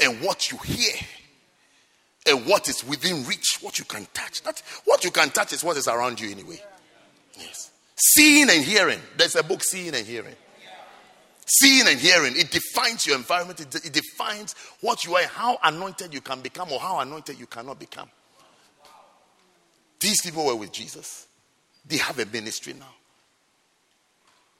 and 0.00 0.20
what 0.20 0.50
you 0.50 0.58
hear 0.58 0.94
and 2.26 2.46
what 2.46 2.68
is 2.68 2.84
within 2.84 3.24
reach, 3.24 3.58
what 3.60 3.78
you 3.78 3.84
can 3.84 4.06
touch. 4.12 4.42
That, 4.42 4.62
what 4.84 5.04
you 5.04 5.10
can 5.10 5.30
touch 5.30 5.52
is 5.52 5.62
what 5.62 5.76
is 5.76 5.88
around 5.88 6.20
you 6.20 6.30
anyway. 6.30 6.60
Yes. 7.38 7.70
Seeing 7.96 8.50
and 8.50 8.64
hearing. 8.64 9.00
There's 9.16 9.36
a 9.36 9.42
book, 9.42 9.62
Seeing 9.62 9.94
and 9.94 10.06
Hearing. 10.06 10.34
Seeing 11.52 11.88
and 11.88 11.98
hearing, 11.98 12.34
it 12.36 12.52
defines 12.52 13.04
your 13.04 13.16
environment, 13.16 13.58
it, 13.58 13.74
it 13.74 13.92
defines 13.92 14.54
what 14.82 15.04
you 15.04 15.16
are, 15.16 15.26
how 15.26 15.58
anointed 15.64 16.14
you 16.14 16.20
can 16.20 16.40
become, 16.40 16.70
or 16.70 16.78
how 16.78 17.00
anointed 17.00 17.40
you 17.40 17.46
cannot 17.46 17.80
become. 17.80 18.08
These 19.98 20.22
people 20.22 20.46
were 20.46 20.54
with 20.54 20.70
Jesus. 20.70 21.26
They 21.84 21.96
have 21.96 22.20
a 22.20 22.26
ministry 22.26 22.74
now. 22.74 22.94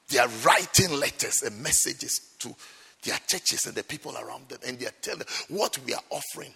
They 0.08 0.18
are 0.18 0.28
writing 0.44 0.90
letters 0.98 1.42
and 1.42 1.62
messages 1.62 2.32
to 2.40 2.52
their 3.04 3.18
churches 3.28 3.66
and 3.66 3.76
the 3.76 3.84
people 3.84 4.16
around 4.18 4.48
them. 4.48 4.58
And 4.66 4.76
they 4.76 4.86
are 4.86 4.94
telling 5.00 5.20
them 5.20 5.28
what 5.48 5.78
we 5.86 5.94
are 5.94 6.02
offering 6.10 6.52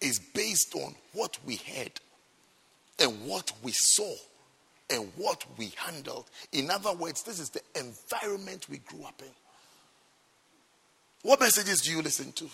is 0.00 0.18
based 0.34 0.74
on 0.74 0.96
what 1.12 1.38
we 1.46 1.56
heard 1.56 1.92
and 2.98 3.24
what 3.24 3.52
we 3.62 3.70
saw 3.70 4.12
and 4.90 5.12
what 5.16 5.44
we 5.56 5.72
handled. 5.76 6.26
In 6.50 6.72
other 6.72 6.92
words, 6.92 7.22
this 7.22 7.38
is 7.38 7.50
the 7.50 7.62
environment 7.76 8.68
we 8.68 8.78
grew 8.78 9.04
up 9.04 9.22
in. 9.22 9.30
What 11.22 11.40
messages 11.40 11.80
do 11.80 11.90
you 11.90 12.02
listen 12.02 12.32
to? 12.32 12.48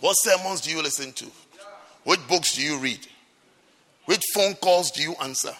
What 0.00 0.14
sermons 0.14 0.60
do 0.60 0.70
you 0.70 0.82
listen 0.82 1.12
to? 1.12 1.26
Which 2.04 2.26
books 2.28 2.54
do 2.54 2.62
you 2.62 2.78
read? 2.78 3.06
Which 4.04 4.22
phone 4.34 4.54
calls 4.54 4.90
do 4.92 5.02
you 5.02 5.14
answer? 5.20 5.52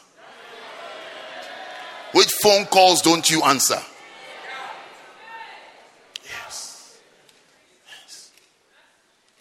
Which 2.12 2.30
phone 2.42 2.64
calls 2.66 3.02
don't 3.02 3.28
you 3.28 3.42
answer? 3.42 3.80
Yes. 6.24 6.98
yes. 8.04 8.30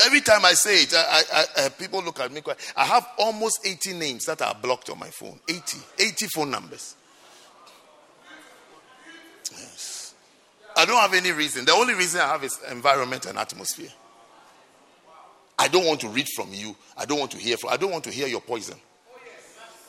Every 0.06 0.22
time 0.22 0.44
I 0.44 0.54
say 0.54 0.84
it, 0.84 0.94
I, 0.94 1.22
I, 1.32 1.66
I, 1.66 1.70
people 1.70 2.04
look 2.04 2.20
at 2.20 2.32
me. 2.32 2.42
I 2.76 2.86
have 2.86 3.08
almost 3.18 3.60
80 3.66 3.94
names 3.94 4.26
that 4.26 4.42
are 4.42 4.56
blocked 4.56 4.90
on 4.90 4.98
my 5.00 5.10
phone. 5.10 5.40
80. 5.48 5.78
80 6.00 6.28
phone 6.34 6.52
numbers. 6.52 6.96
I 10.78 10.86
don't 10.86 10.98
have 10.98 11.14
any 11.14 11.32
reason. 11.32 11.66
The 11.66 11.72
only 11.72 11.94
reason 11.94 12.22
I 12.22 12.28
have 12.28 12.44
is 12.44 12.60
environment 12.70 13.26
and 13.26 13.38
atmosphere. 13.38 13.90
I 15.58 15.68
don't 15.70 15.86
want 15.86 16.02
to 16.02 16.10
read 16.10 16.28
from 16.36 16.54
you. 16.54 16.76
I 16.98 17.06
don't 17.06 17.20
want 17.20 17.32
to 17.32 17.38
hear 17.38 17.56
from. 17.58 17.70
I 17.72 17.78
don't 17.78 17.92
want 17.92 18.04
to 18.06 18.12
hear 18.12 18.28
your 18.28 18.42
poison 18.42 18.78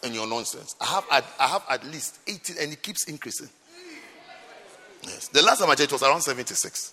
and 0.05 0.15
your 0.15 0.27
nonsense. 0.27 0.77
I 0.81 0.87
have 0.87 1.05
at, 1.11 1.25
I 1.41 1.49
have 1.49 1.65
at 1.69 1.85
least 1.85 2.21
18, 2.29 2.57
and 2.61 2.73
it 2.73 2.83
keeps 2.83 3.05
increasing. 3.05 3.49
Yes. 5.03 5.29
The 5.29 5.43
last 5.43 5.61
time 5.61 5.71
I 5.71 5.75
checked 5.75 5.93
was 5.93 6.03
around 6.03 6.21
76. 6.21 6.93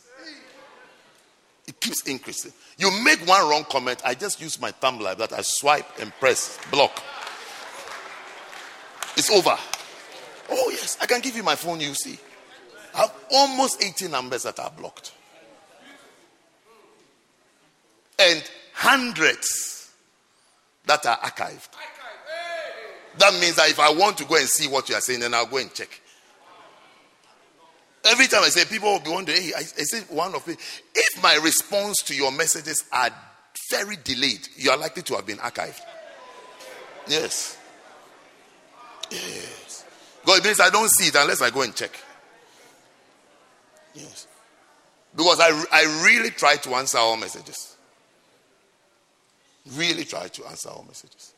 It 1.68 1.80
keeps 1.80 2.02
increasing. 2.04 2.52
You 2.78 2.92
make 3.04 3.20
one 3.28 3.48
wrong 3.50 3.64
comment, 3.70 4.02
I 4.04 4.16
just 4.16 4.42
use 4.42 4.60
my 4.60 4.72
thumb 4.72 5.00
like 5.00 5.18
that. 5.20 5.34
I 5.34 5.42
swipe 5.42 5.86
and 6.00 6.12
press 6.20 6.60
block. 6.72 7.02
It's 9.16 9.32
over. 9.32 9.56
Oh, 10.50 10.70
yes, 10.72 10.98
I 11.00 11.06
can 11.06 11.22
give 11.22 11.36
you 11.36 11.44
my 11.44 11.56
phone, 11.56 11.80
you 11.80 11.94
see. 11.94 12.20
I 12.96 13.02
have 13.02 13.14
almost 13.32 13.84
80 13.84 14.08
numbers 14.10 14.44
that 14.44 14.60
are 14.60 14.72
blocked. 14.72 15.14
And 18.20 18.44
hundreds 18.74 19.92
that 20.86 21.06
are 21.06 21.18
archived. 21.18 21.70
That 23.18 23.34
means 23.36 23.56
that 23.56 23.70
if 23.70 23.80
I 23.80 23.92
want 23.92 24.18
to 24.20 24.26
go 24.26 24.36
and 24.36 24.48
see 24.48 24.68
what 24.68 24.90
you 24.90 24.96
are 24.96 25.02
saying, 25.02 25.20
then 25.20 25.34
I'll 25.34 25.46
go 25.46 25.58
and 25.58 25.74
check. 25.74 26.02
Every 28.06 28.28
time 28.28 28.44
I 28.44 28.50
say, 28.50 28.66
people 28.66 28.92
will 28.92 29.00
be 29.00 29.12
wondering, 29.12 29.42
hey, 29.42 29.52
I, 29.56 29.62
say 29.62 30.02
one 30.10 30.36
of. 30.36 30.44
If 30.48 31.24
my 31.24 31.40
response 31.42 32.02
to 32.04 32.16
your 32.16 32.32
messages 32.32 32.84
are 32.92 33.10
very 33.70 33.98
delayed, 34.04 34.48
you 34.58 34.72
are 34.72 34.78
likely 34.78 35.04
to 35.04 35.16
have 35.16 35.26
been 35.26 35.38
archived. 35.38 35.80
Yes. 37.08 37.58
Yes. 39.10 39.86
God 40.26 40.40
it 40.40 40.46
means 40.46 40.60
I 40.60 40.70
don't 40.70 40.90
see 40.90 41.08
it 41.08 41.16
unless 41.16 41.42
I 41.42 41.50
go 41.50 41.62
and 41.62 41.76
check. 41.76 41.92
Yes. 43.94 44.28
Because 45.16 45.40
I, 45.40 45.50
I 45.72 46.04
really 46.06 46.32
try 46.32 46.56
to 46.56 46.76
answer 46.76 46.98
all 46.98 47.18
messages. 47.18 47.76
Really 49.76 50.04
try 50.04 50.28
to 50.28 50.46
answer 50.46 50.70
all 50.70 50.84
messages. 50.88 51.34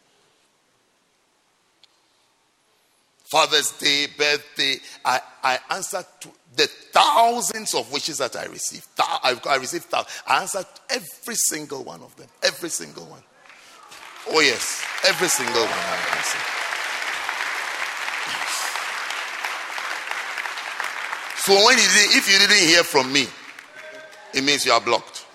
Father's 3.25 3.71
Day, 3.71 4.07
birthday, 4.17 4.75
I, 5.03 5.19
I 5.43 5.59
answered 5.71 6.05
to 6.21 6.29
the 6.55 6.67
thousands 6.91 7.73
of 7.73 7.91
wishes 7.91 8.19
that 8.19 8.35
I 8.35 8.45
received. 8.45 8.87
I, 8.99 9.35
I 9.49 9.55
received 9.57 9.85
thousands. 9.85 10.23
I 10.27 10.41
answered 10.41 10.65
every 10.89 11.35
single 11.35 11.83
one 11.83 12.01
of 12.01 12.15
them. 12.15 12.27
Every 12.43 12.69
single 12.69 13.05
one. 13.05 13.21
Oh, 14.29 14.39
yes. 14.39 14.85
Every 15.05 15.27
single 15.27 15.61
one 15.61 15.69
I. 15.71 16.64
So 21.45 21.53
when 21.53 21.77
you 21.77 21.83
did, 21.83 22.17
if 22.17 22.27
you 22.27 22.39
didn't 22.39 22.67
hear 22.67 22.83
from 22.83 23.13
me, 23.13 23.27
it 24.33 24.43
means 24.43 24.65
you 24.65 24.71
are 24.71 24.81
blocked. 24.81 25.27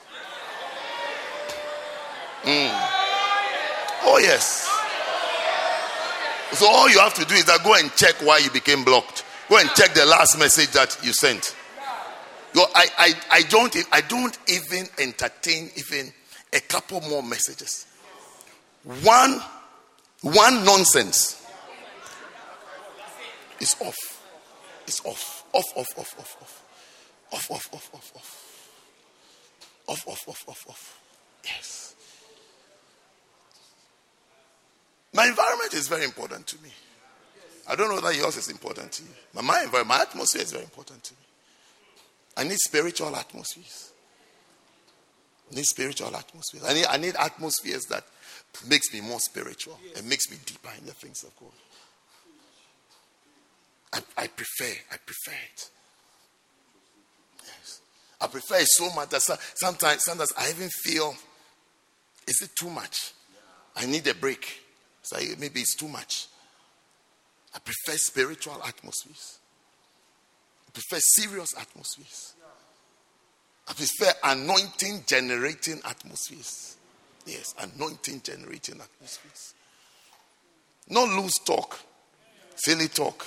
Mm. 2.43 2.71
Oh, 4.03 4.19
yes. 4.21 4.67
So 6.59 6.67
all 6.69 6.91
you 6.91 6.99
have 6.99 7.15
to 7.15 7.25
do 7.25 7.35
is 7.37 7.45
that 7.45 7.63
go 7.63 7.75
and 7.75 7.95
check 7.95 8.15
why 8.23 8.39
you 8.39 8.51
became 8.51 8.83
blocked. 8.83 9.25
Go 9.49 9.59
and 9.59 9.71
check 9.77 9.95
the 9.95 10.05
last 10.05 10.37
message 10.37 10.71
that 10.71 10.99
you 11.05 11.13
sent. 11.13 11.55
Go, 12.55 12.65
I, 12.75 12.87
I, 12.99 13.13
I 13.31 13.43
don't 13.43 13.77
I 13.93 14.01
don't 14.01 14.37
even 14.49 14.87
entertain 14.99 15.71
even 15.77 16.13
a 16.53 16.59
couple 16.59 17.01
more 17.03 17.23
messages. 17.23 17.87
One 19.05 19.41
one 20.23 20.65
nonsense 20.65 21.47
is 23.61 23.77
off. 23.81 24.25
It's 24.89 25.05
off. 25.05 25.40
Off, 25.53 25.65
off, 25.77 25.99
off, 25.99 26.15
off, 26.19 26.37
off. 26.41 26.65
Off, 27.33 27.51
off, 27.51 27.69
off, 27.75 27.91
off, 27.95 28.13
off. 28.17 28.51
Off, 29.89 30.09
off, 30.09 30.29
off, 30.29 30.49
off, 30.49 30.65
off. 30.69 31.01
Yes. 31.45 31.95
My 35.13 35.27
environment 35.27 35.75
is 35.75 35.89
very 35.89 36.05
important 36.05 36.47
to 36.49 36.63
me. 36.63 36.71
I 37.69 37.75
don't 37.75 37.89
know 37.89 37.97
whether 37.97 38.13
yours 38.13 38.37
is 38.37 38.49
important 38.49 38.93
to 38.93 39.03
you. 39.03 39.09
But 39.35 39.45
my 39.45 39.63
environment, 39.63 39.89
my 39.89 40.03
atmosphere 40.03 40.43
is 40.43 40.53
very 40.53 40.65
important 40.65 41.03
to 41.05 41.15
me. 41.15 41.19
I 42.37 42.45
need 42.45 42.59
spiritual 42.59 43.15
atmospheres. 43.15 43.93
I 45.51 45.57
need 45.57 45.67
spiritual 45.67 46.15
atmospheres. 46.15 46.65
I 46.65 46.75
need, 46.75 46.87
I 46.87 46.97
need 46.97 47.17
atmospheres 47.17 47.85
that 47.87 48.05
makes 48.69 48.93
me 48.93 49.01
more 49.01 49.21
spiritual 49.21 49.79
and 49.97 50.09
makes 50.09 50.31
me 50.31 50.37
deeper 50.47 50.71
in 50.79 50.87
the 50.87 50.93
things 50.93 51.25
of 51.25 51.37
God. 51.39 51.53
I, 53.93 54.01
I 54.17 54.27
prefer, 54.29 54.73
I 54.93 54.97
prefer 55.05 55.37
it. 55.53 55.71
Yes. 57.45 57.81
I 58.21 58.27
prefer 58.27 58.57
it 58.57 58.69
so 58.69 58.93
much 58.95 59.11
that 59.11 59.23
sometimes, 59.55 60.05
sometimes 60.05 60.33
I 60.39 60.51
even 60.51 60.69
feel, 60.69 61.15
is 62.27 62.43
it 62.43 62.51
too 62.57 62.71
much? 62.71 63.13
I 63.77 63.87
need 63.87 64.07
a 64.07 64.15
break. 64.15 64.63
So 65.03 65.17
maybe 65.39 65.61
it's 65.61 65.75
too 65.75 65.89
much. 65.89 66.29
I 67.55 67.59
prefer 67.59 67.97
spiritual 67.97 68.63
atmospheres. 68.65 69.39
I 70.69 70.71
prefer 70.73 71.01
serious 71.01 71.55
atmospheres. 71.59 72.35
I 73.69 73.73
prefer 73.73 74.13
anointing 74.25 75.05
generating 75.07 75.81
atmospheres. 75.85 76.77
Yes, 77.27 77.55
anointing 77.59 78.23
generating 78.23 78.81
atmospheres. 78.81 79.55
No 80.89 81.05
loose 81.05 81.39
talk, 81.45 81.79
silly 82.57 82.89
talk, 82.89 83.25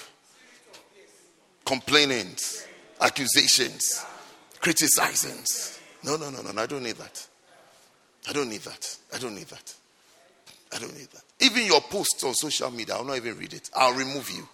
complainings, 1.65 2.67
accusations, 3.01 4.05
criticizings. 4.59 5.79
No, 6.03 6.17
no, 6.17 6.29
no, 6.29 6.41
no, 6.41 6.61
I 6.61 6.65
don't 6.65 6.83
need 6.83 6.95
that. 6.97 7.27
I 8.29 8.33
don't 8.33 8.49
need 8.49 8.61
that. 8.61 8.97
I 9.13 9.17
don't 9.17 9.35
need 9.35 9.47
that. 9.47 9.73
I 10.73 10.79
don't 10.79 10.93
need 10.97 11.09
that. 11.11 11.23
Even 11.39 11.65
your 11.65 11.81
posts 11.81 12.23
on 12.23 12.33
social 12.33 12.71
media, 12.71 12.95
I'll 12.95 13.03
not 13.03 13.17
even 13.17 13.37
read 13.37 13.53
it. 13.53 13.69
I'll 13.75 13.93
remove 13.93 14.29
you. 14.29 14.47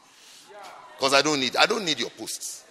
Because 0.97 1.13
I 1.13 1.21
don't 1.21 1.39
need 1.39 1.55
I 1.55 1.65
don't 1.65 1.85
need 1.85 1.99
your 1.99 2.09
posts. 2.09 2.65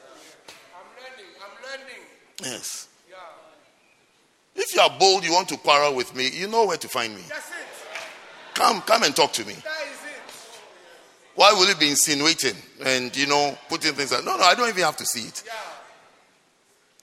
I'm 0.75 0.85
learning. 1.03 1.33
I'm 1.41 1.81
learning. 1.81 2.03
Yes. 2.43 2.89
Yeah. 3.09 3.17
If 4.55 4.75
you 4.75 4.81
are 4.81 4.91
bold, 4.99 5.25
you 5.25 5.33
want 5.33 5.49
to 5.49 5.57
quarrel 5.57 5.95
with 5.95 6.15
me, 6.15 6.29
you 6.29 6.47
know 6.47 6.67
where 6.67 6.77
to 6.77 6.89
find 6.89 7.15
me. 7.15 7.23
Come, 8.55 8.83
come 8.83 9.05
and 9.05 9.15
talk 9.15 9.33
to 9.35 9.47
me. 9.47 9.55
Why 11.39 11.53
will 11.53 11.69
you 11.69 11.77
be 11.77 11.89
insinuating 11.89 12.57
and 12.85 13.17
you 13.17 13.29
know 13.29 13.57
putting 13.69 13.93
things 13.93 14.11
like 14.11 14.25
no 14.25 14.37
no 14.37 14.43
I 14.43 14.57
don't 14.57 14.69
even 14.71 14.83
have 14.83 14.97
to 14.97 15.07
see 15.07 15.29
it. 15.29 15.45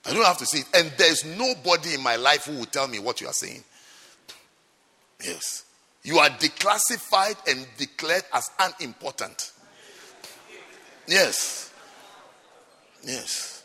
I 0.05 0.13
don't 0.13 0.25
have 0.25 0.37
to 0.39 0.45
see 0.45 0.57
it. 0.57 0.65
And 0.75 0.91
there's 0.97 1.23
nobody 1.23 1.93
in 1.93 2.03
my 2.03 2.17
life 2.17 2.43
who 2.43 2.57
will 2.57 2.65
tell 2.65 2.85
me 2.89 2.99
what 2.99 3.21
you 3.21 3.27
are 3.27 3.33
saying. 3.33 3.63
Yes. 5.23 5.63
You 6.03 6.17
are 6.17 6.27
declassified 6.27 7.37
and 7.49 7.65
declared 7.77 8.23
as 8.33 8.49
unimportant. 8.59 9.53
Yes. 11.07 11.73
Yes. 13.05 13.63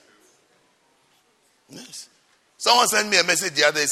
Yes. 1.69 2.09
Someone 2.59 2.87
sent 2.87 3.09
me 3.09 3.19
a 3.19 3.25
message 3.25 3.55
the 3.55 3.65
other 3.65 3.81
day. 3.81 3.87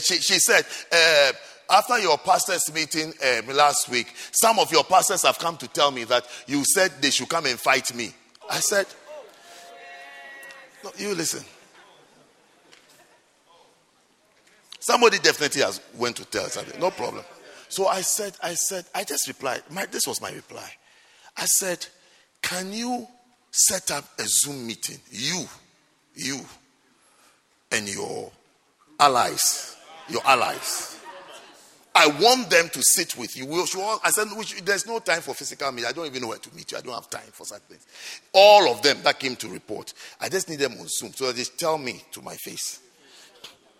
She, 0.00 0.16
she 0.16 0.38
said, 0.38 0.66
uh, 0.92 1.32
after 1.70 1.98
your 1.98 2.18
pastors' 2.18 2.72
meeting 2.74 3.12
um, 3.24 3.54
last 3.54 3.88
week, 3.88 4.12
some 4.32 4.58
of 4.58 4.72
your 4.72 4.84
pastors 4.84 5.22
have 5.22 5.38
come 5.38 5.56
to 5.58 5.68
tell 5.68 5.90
me 5.90 6.04
that 6.04 6.26
you 6.46 6.64
said 6.64 6.92
they 7.00 7.10
should 7.10 7.28
come 7.28 7.46
and 7.46 7.58
fight 7.58 7.94
me. 7.94 8.12
I 8.50 8.58
said, 8.58 8.86
No, 10.82 10.90
you 10.96 11.14
listen. 11.14 11.44
Somebody 14.80 15.18
definitely 15.18 15.62
has 15.62 15.80
went 15.96 16.16
to 16.16 16.24
tell 16.24 16.46
something. 16.48 16.80
No 16.80 16.90
problem. 16.90 17.24
So 17.68 17.86
I 17.86 18.00
said, 18.00 18.34
I 18.42 18.54
said, 18.54 18.84
I 18.94 19.04
just 19.04 19.28
replied. 19.28 19.62
My, 19.70 19.86
this 19.86 20.06
was 20.06 20.20
my 20.20 20.32
reply. 20.32 20.68
I 21.36 21.44
said, 21.44 21.86
Can 22.42 22.72
you 22.72 23.06
set 23.50 23.90
up 23.90 24.04
a 24.18 24.24
Zoom 24.26 24.66
meeting? 24.66 24.98
You, 25.10 25.44
you, 26.14 26.40
and 27.70 27.88
your 27.88 28.32
allies. 28.98 29.76
Your 30.08 30.26
allies. 30.26 30.99
I 32.00 32.06
want 32.20 32.48
them 32.48 32.68
to 32.70 32.82
sit 32.82 33.16
with 33.16 33.36
you. 33.36 33.46
I 34.02 34.10
said, 34.10 34.28
there's 34.64 34.86
no 34.86 34.98
time 35.00 35.20
for 35.20 35.34
physical 35.34 35.70
meeting. 35.70 35.88
I 35.88 35.92
don't 35.92 36.06
even 36.06 36.22
know 36.22 36.28
where 36.28 36.38
to 36.38 36.54
meet 36.54 36.72
you. 36.72 36.78
I 36.78 36.80
don't 36.80 36.94
have 36.94 37.10
time 37.10 37.30
for 37.32 37.44
such 37.44 37.60
things. 37.62 37.86
All 38.32 38.72
of 38.72 38.80
them 38.82 38.98
that 39.04 39.18
came 39.18 39.36
to 39.36 39.48
report, 39.48 39.92
I 40.20 40.28
just 40.28 40.48
need 40.48 40.58
them 40.58 40.72
on 40.80 40.88
Zoom 40.88 41.12
so 41.12 41.26
that 41.26 41.36
they 41.36 41.44
tell 41.58 41.76
me 41.76 42.02
to 42.12 42.22
my 42.22 42.36
face 42.36 42.80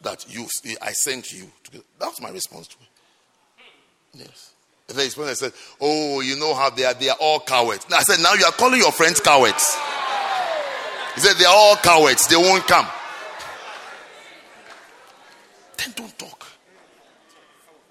that 0.02 0.26
you, 0.28 0.46
I 0.82 0.92
sent 0.92 1.32
you. 1.32 1.50
To, 1.64 1.84
that 1.98 2.06
was 2.06 2.20
my 2.20 2.30
response 2.30 2.68
to 2.68 2.76
it. 2.80 2.88
Yes. 4.26 4.52
And 4.88 4.98
then 4.98 5.28
I 5.28 5.34
said, 5.34 5.52
Oh, 5.80 6.20
you 6.20 6.36
know 6.36 6.54
how 6.54 6.70
they 6.70 6.84
are, 6.84 6.94
they 6.94 7.08
are 7.08 7.16
all 7.20 7.40
cowards. 7.40 7.86
I 7.92 8.02
said, 8.02 8.20
Now 8.22 8.34
you 8.34 8.44
are 8.44 8.52
calling 8.52 8.80
your 8.80 8.92
friends 8.92 9.20
cowards. 9.20 9.76
He 11.14 11.20
said, 11.20 11.36
They 11.36 11.44
are 11.44 11.54
all 11.54 11.76
cowards, 11.76 12.26
they 12.26 12.36
won't 12.36 12.66
come. 12.66 12.86
Then 15.78 15.92
don't 15.94 16.18
talk. 16.18 16.49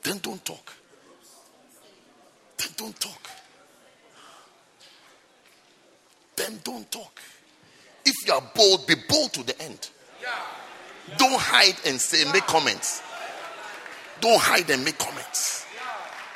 Then 0.03 0.17
don't 0.19 0.43
talk. 0.43 0.73
Then 2.57 2.69
don't 2.77 2.99
talk. 2.99 3.29
Then 6.35 6.59
don't 6.63 6.89
talk. 6.91 7.19
If 8.05 8.15
you 8.27 8.33
are 8.33 8.43
bold, 8.55 8.87
be 8.87 8.95
bold 9.07 9.33
to 9.33 9.43
the 9.43 9.61
end. 9.61 9.89
Don't 11.17 11.39
hide 11.39 11.75
and 11.85 11.99
say, 11.99 12.29
make 12.31 12.45
comments. 12.47 13.01
Don't 14.21 14.39
hide 14.39 14.69
and 14.69 14.83
make 14.83 14.97
comments. 14.97 15.65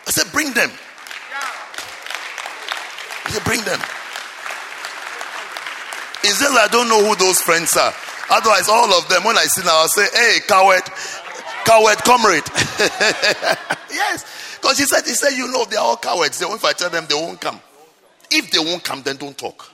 I 0.07 0.11
said, 0.11 0.31
bring 0.31 0.51
them. 0.53 0.71
I 3.25 3.29
said, 3.29 3.43
bring 3.43 3.61
them. 3.61 3.79
Is 6.25 6.41
it 6.41 6.51
I 6.51 6.67
don't 6.71 6.87
know 6.87 7.03
who 7.05 7.15
those 7.15 7.41
friends 7.41 7.75
are? 7.75 7.93
Otherwise, 8.29 8.69
all 8.69 8.93
of 8.93 9.07
them, 9.09 9.23
when 9.23 9.37
I 9.37 9.43
see 9.43 9.61
now, 9.63 9.75
I'll 9.83 9.87
say, 9.89 10.07
hey, 10.13 10.39
coward, 10.47 10.83
coward 11.65 11.97
comrade. 12.03 12.43
yes. 13.91 14.57
Because 14.61 14.77
he 14.77 14.85
said, 14.85 15.03
he 15.05 15.13
said, 15.13 15.31
you 15.31 15.51
know, 15.51 15.65
they're 15.65 15.79
all 15.79 15.97
cowards. 15.97 16.37
So 16.37 16.53
if 16.55 16.63
I 16.63 16.73
tell 16.73 16.89
them 16.89 17.05
they 17.07 17.15
won't 17.15 17.41
come. 17.41 17.59
If 18.31 18.51
they 18.51 18.59
won't 18.59 18.83
come, 18.83 19.01
then 19.03 19.17
don't 19.17 19.37
talk. 19.37 19.69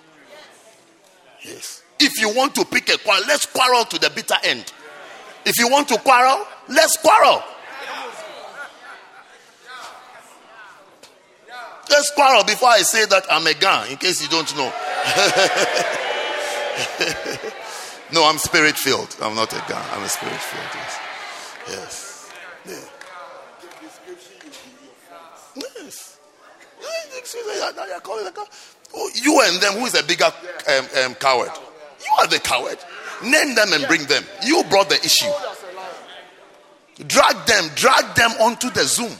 Yes. 1.44 1.84
If 2.00 2.20
you 2.20 2.34
want 2.34 2.56
to 2.56 2.66
pick 2.66 2.90
a 2.90 2.98
quarrel, 2.98 3.24
let's 3.28 3.46
quarrel 3.46 3.86
to 3.86 4.00
the 4.00 4.10
bitter 4.10 4.36
end. 4.44 4.74
If 5.46 5.60
you 5.60 5.70
want 5.70 5.88
to 5.90 6.00
quarrel, 6.00 6.46
let's 6.68 6.98
quarrel. 6.98 7.44
Let's 11.90 12.12
quarrel 12.12 12.44
before 12.44 12.70
I 12.70 12.80
say 12.80 13.06
that 13.06 13.26
I'm 13.32 13.48
a 13.48 13.54
gun, 13.54 13.90
in 13.90 13.98
case 13.98 14.22
you 14.22 14.30
don't 14.30 14.56
know. 14.56 14.64
no, 18.14 18.30
I'm 18.30 18.38
spirit 18.38 18.78
filled. 18.78 19.16
I'm 19.22 19.36
not 19.36 19.52
a 19.54 19.64
gun. 19.68 19.84
I'm 19.94 20.04
a 20.04 20.10
spirit 20.10 20.36
filled. 20.36 20.70
Yes. 20.76 21.00
Yes. 21.68 22.32
Yes. 22.66 22.90
Oh, 28.94 29.12
you 29.16 29.42
and 29.44 29.62
them, 29.62 29.74
who 29.74 29.86
is 29.86 30.00
a 30.00 30.04
bigger 30.04 30.26
um, 30.26 30.86
um, 31.04 31.16
coward? 31.16 31.52
You 32.00 32.12
are 32.20 32.28
the 32.28 32.40
coward. 32.40 32.78
Name 33.24 33.56
them 33.56 33.74
and 33.74 33.86
bring 33.88 34.06
them. 34.06 34.24
You 34.46 34.64
brought 34.70 34.90
the 34.90 34.96
issue. 34.96 35.32
Drag 37.08 37.46
them, 37.46 37.70
drag 37.76 38.16
them 38.16 38.32
onto 38.42 38.70
the 38.70 38.84
Zoom. 38.84 39.16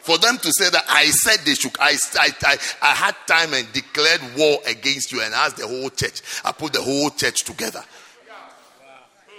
For 0.00 0.18
them 0.18 0.36
to 0.36 0.52
say 0.52 0.68
that 0.68 0.84
I 0.86 1.06
said 1.06 1.38
they 1.46 1.54
should, 1.54 1.74
I, 1.80 1.96
I, 2.20 2.28
I, 2.42 2.58
I 2.82 2.94
had 2.94 3.16
time 3.26 3.54
and 3.54 3.72
declared 3.72 4.20
war 4.36 4.58
against 4.66 5.12
you 5.12 5.22
and 5.22 5.32
asked 5.32 5.56
the 5.56 5.66
whole 5.66 5.88
church. 5.88 6.20
I 6.44 6.52
put 6.52 6.74
the 6.74 6.82
whole 6.82 7.08
church 7.08 7.42
together. 7.44 7.82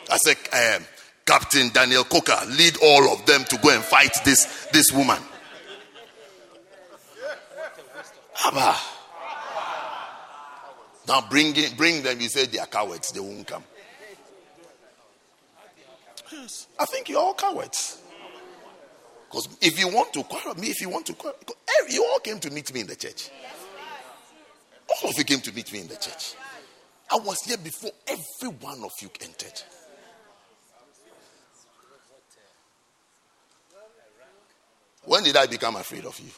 I 0.09 0.17
said, 0.17 0.37
um, 0.51 0.85
Captain 1.25 1.69
Daniel 1.69 2.03
Coker, 2.03 2.37
lead 2.49 2.77
all 2.83 3.11
of 3.11 3.25
them 3.25 3.43
to 3.45 3.57
go 3.57 3.69
and 3.73 3.83
fight 3.83 4.15
this, 4.23 4.67
this 4.71 4.91
woman. 4.91 5.17
Abba. 8.45 8.75
Now 11.07 11.21
bring, 11.27 11.55
in, 11.55 11.75
bring 11.75 12.03
them. 12.03 12.19
You 12.19 12.29
say 12.29 12.45
they 12.45 12.59
are 12.59 12.67
cowards. 12.67 13.11
They 13.11 13.19
won't 13.19 13.47
come. 13.47 13.63
Yes. 16.31 16.67
I 16.77 16.85
think 16.85 17.09
you're 17.09 17.19
all 17.19 17.33
cowards. 17.33 18.01
Because 19.27 19.47
if 19.61 19.79
you 19.79 19.87
want 19.87 20.13
to 20.13 20.23
quarrel 20.23 20.55
me, 20.55 20.67
if 20.67 20.79
you 20.81 20.89
want 20.89 21.07
to 21.07 21.13
quarrel, 21.13 21.37
you 21.89 22.03
all 22.03 22.19
came 22.19 22.39
to 22.39 22.51
meet 22.51 22.71
me 22.73 22.81
in 22.81 22.87
the 22.87 22.95
church. 22.95 23.29
All 24.89 25.09
of 25.09 25.17
you 25.17 25.23
came 25.23 25.39
to 25.41 25.51
meet 25.53 25.71
me 25.73 25.81
in 25.81 25.87
the 25.87 25.95
church. 25.95 26.35
I 27.11 27.17
was 27.17 27.41
here 27.43 27.57
before 27.57 27.91
every 28.07 28.49
one 28.59 28.83
of 28.83 28.91
you 29.01 29.09
entered. 29.21 29.61
When 35.05 35.23
did 35.23 35.37
I 35.37 35.45
become 35.45 35.75
afraid 35.75 36.05
of 36.05 36.19
you? 36.19 36.29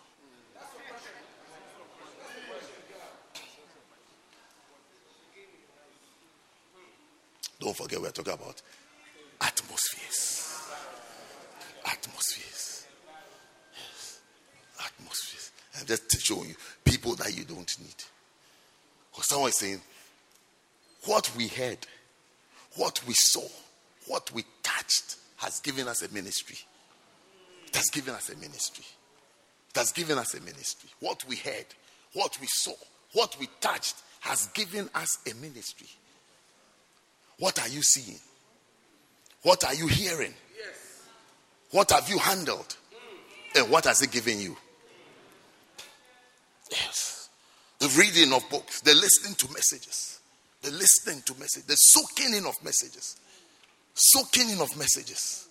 Don't 7.59 7.75
forget, 7.75 7.99
we're 7.99 8.11
talking 8.11 8.33
about 8.33 8.61
atmospheres. 9.41 10.61
Atmospheres. 11.85 12.85
Yes. 13.73 14.19
Atmospheres. 14.79 15.51
I'm 15.79 15.85
just 15.87 16.21
showing 16.21 16.49
you 16.49 16.55
people 16.83 17.15
that 17.15 17.35
you 17.35 17.45
don't 17.45 17.73
need. 17.79 17.95
Because 19.11 19.27
someone 19.27 19.49
is 19.49 19.57
saying, 19.57 19.81
what 21.05 21.31
we 21.35 21.47
heard, 21.47 21.79
what 22.75 23.01
we 23.07 23.13
saw, 23.15 23.47
what 24.07 24.31
we 24.33 24.43
touched 24.61 25.15
has 25.37 25.59
given 25.61 25.87
us 25.87 26.03
a 26.03 26.13
ministry. 26.13 26.57
Has 27.77 27.91
given 27.91 28.15
us 28.15 28.29
a 28.29 28.37
ministry. 28.37 28.85
It 29.69 29.77
has 29.77 29.91
given 29.91 30.17
us 30.17 30.33
a 30.33 30.41
ministry. 30.41 30.89
What 30.99 31.23
we 31.29 31.35
heard, 31.35 31.67
what 32.13 32.35
we 32.41 32.47
saw, 32.47 32.73
what 33.13 33.37
we 33.39 33.47
touched 33.61 33.97
has 34.21 34.47
given 34.47 34.89
us 34.95 35.19
a 35.29 35.35
ministry. 35.35 35.87
What 37.37 37.61
are 37.61 37.67
you 37.67 37.83
seeing? 37.83 38.17
What 39.43 39.63
are 39.63 39.75
you 39.75 39.85
hearing? 39.85 40.33
Yes. 40.57 41.03
What 41.69 41.91
have 41.91 42.09
you 42.09 42.17
handled? 42.17 42.75
And 43.55 43.69
what 43.69 43.85
has 43.85 44.01
it 44.01 44.11
given 44.11 44.39
you? 44.39 44.57
Yes. 46.71 47.29
The 47.77 47.89
reading 47.89 48.33
of 48.33 48.49
books, 48.49 48.81
the 48.81 48.95
listening 48.95 49.35
to 49.35 49.53
messages, 49.53 50.19
the 50.63 50.71
listening 50.71 51.21
to 51.27 51.33
messages, 51.35 51.65
the 51.65 51.75
soaking 51.75 52.33
in 52.33 52.47
of 52.47 52.55
messages, 52.63 53.17
soaking 53.93 54.49
in 54.49 54.61
of 54.61 54.75
messages, 54.79 55.46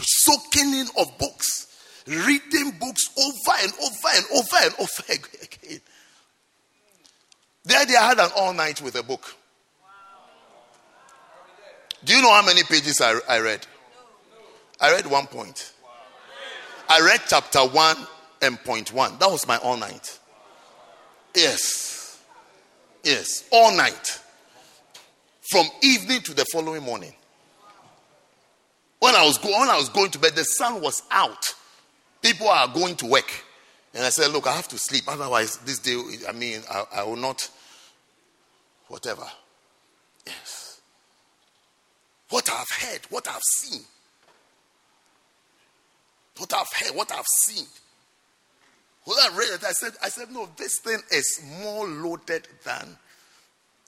soaking 0.00 0.74
in 0.74 0.86
of 0.98 1.18
books, 1.18 1.66
reading 2.06 2.72
books 2.78 3.10
over 3.18 3.58
and 3.62 3.72
over 3.72 4.08
and 4.14 4.24
over 4.34 4.56
and 4.62 4.74
over 4.78 5.02
again. 5.12 5.80
There, 7.64 7.84
they 7.84 7.94
had 7.94 8.20
an 8.20 8.30
all 8.36 8.52
night 8.52 8.80
with 8.80 8.94
a 8.94 9.02
book. 9.02 9.34
Do 12.04 12.14
you 12.14 12.22
know 12.22 12.32
how 12.32 12.44
many 12.46 12.62
pages 12.62 13.00
I, 13.00 13.18
I 13.28 13.40
read? 13.40 13.66
I 14.80 14.92
read 14.92 15.06
one 15.06 15.26
point. 15.26 15.72
I 16.88 17.00
read 17.00 17.22
chapter 17.26 17.60
one 17.60 17.96
and 18.40 18.62
point 18.62 18.92
one. 18.92 19.18
That 19.18 19.28
was 19.28 19.48
my 19.48 19.56
all 19.56 19.76
night. 19.76 20.16
Yes. 21.34 22.22
Yes. 23.02 23.48
All 23.50 23.76
night. 23.76 24.20
From 25.50 25.66
evening 25.82 26.20
to 26.22 26.34
the 26.34 26.44
following 26.52 26.84
morning. 26.84 27.14
When 28.98 29.14
I 29.14 29.24
was 29.24 29.38
going, 29.38 29.58
when 29.58 29.68
I 29.68 29.76
was 29.76 29.88
going 29.88 30.10
to 30.10 30.18
bed, 30.18 30.34
the 30.34 30.44
sun 30.44 30.80
was 30.80 31.02
out. 31.10 31.54
People 32.22 32.48
are 32.48 32.68
going 32.68 32.96
to 32.96 33.06
work. 33.06 33.30
And 33.94 34.04
I 34.04 34.08
said, 34.10 34.30
Look, 34.32 34.46
I 34.46 34.54
have 34.54 34.68
to 34.68 34.78
sleep. 34.78 35.04
Otherwise, 35.08 35.58
this 35.58 35.78
day, 35.78 36.00
I 36.28 36.32
mean, 36.32 36.62
I, 36.70 36.84
I 36.96 37.02
will 37.04 37.16
not, 37.16 37.48
whatever. 38.88 39.26
Yes. 40.26 40.80
What 42.30 42.50
I've 42.50 42.70
heard, 42.70 43.00
what 43.10 43.28
I've 43.28 43.42
seen. 43.42 43.82
What 46.38 46.52
I've 46.52 46.72
heard, 46.74 46.96
what 46.96 47.12
I've 47.12 47.24
seen. 47.44 47.66
When 49.04 49.16
I 49.18 49.36
read 49.36 49.50
it, 49.54 49.64
I 49.64 49.72
said, 49.72 49.92
I 50.02 50.08
said, 50.08 50.32
no, 50.32 50.48
this 50.56 50.80
thing 50.80 50.98
is 51.12 51.40
more 51.62 51.86
loaded 51.86 52.48
than 52.64 52.98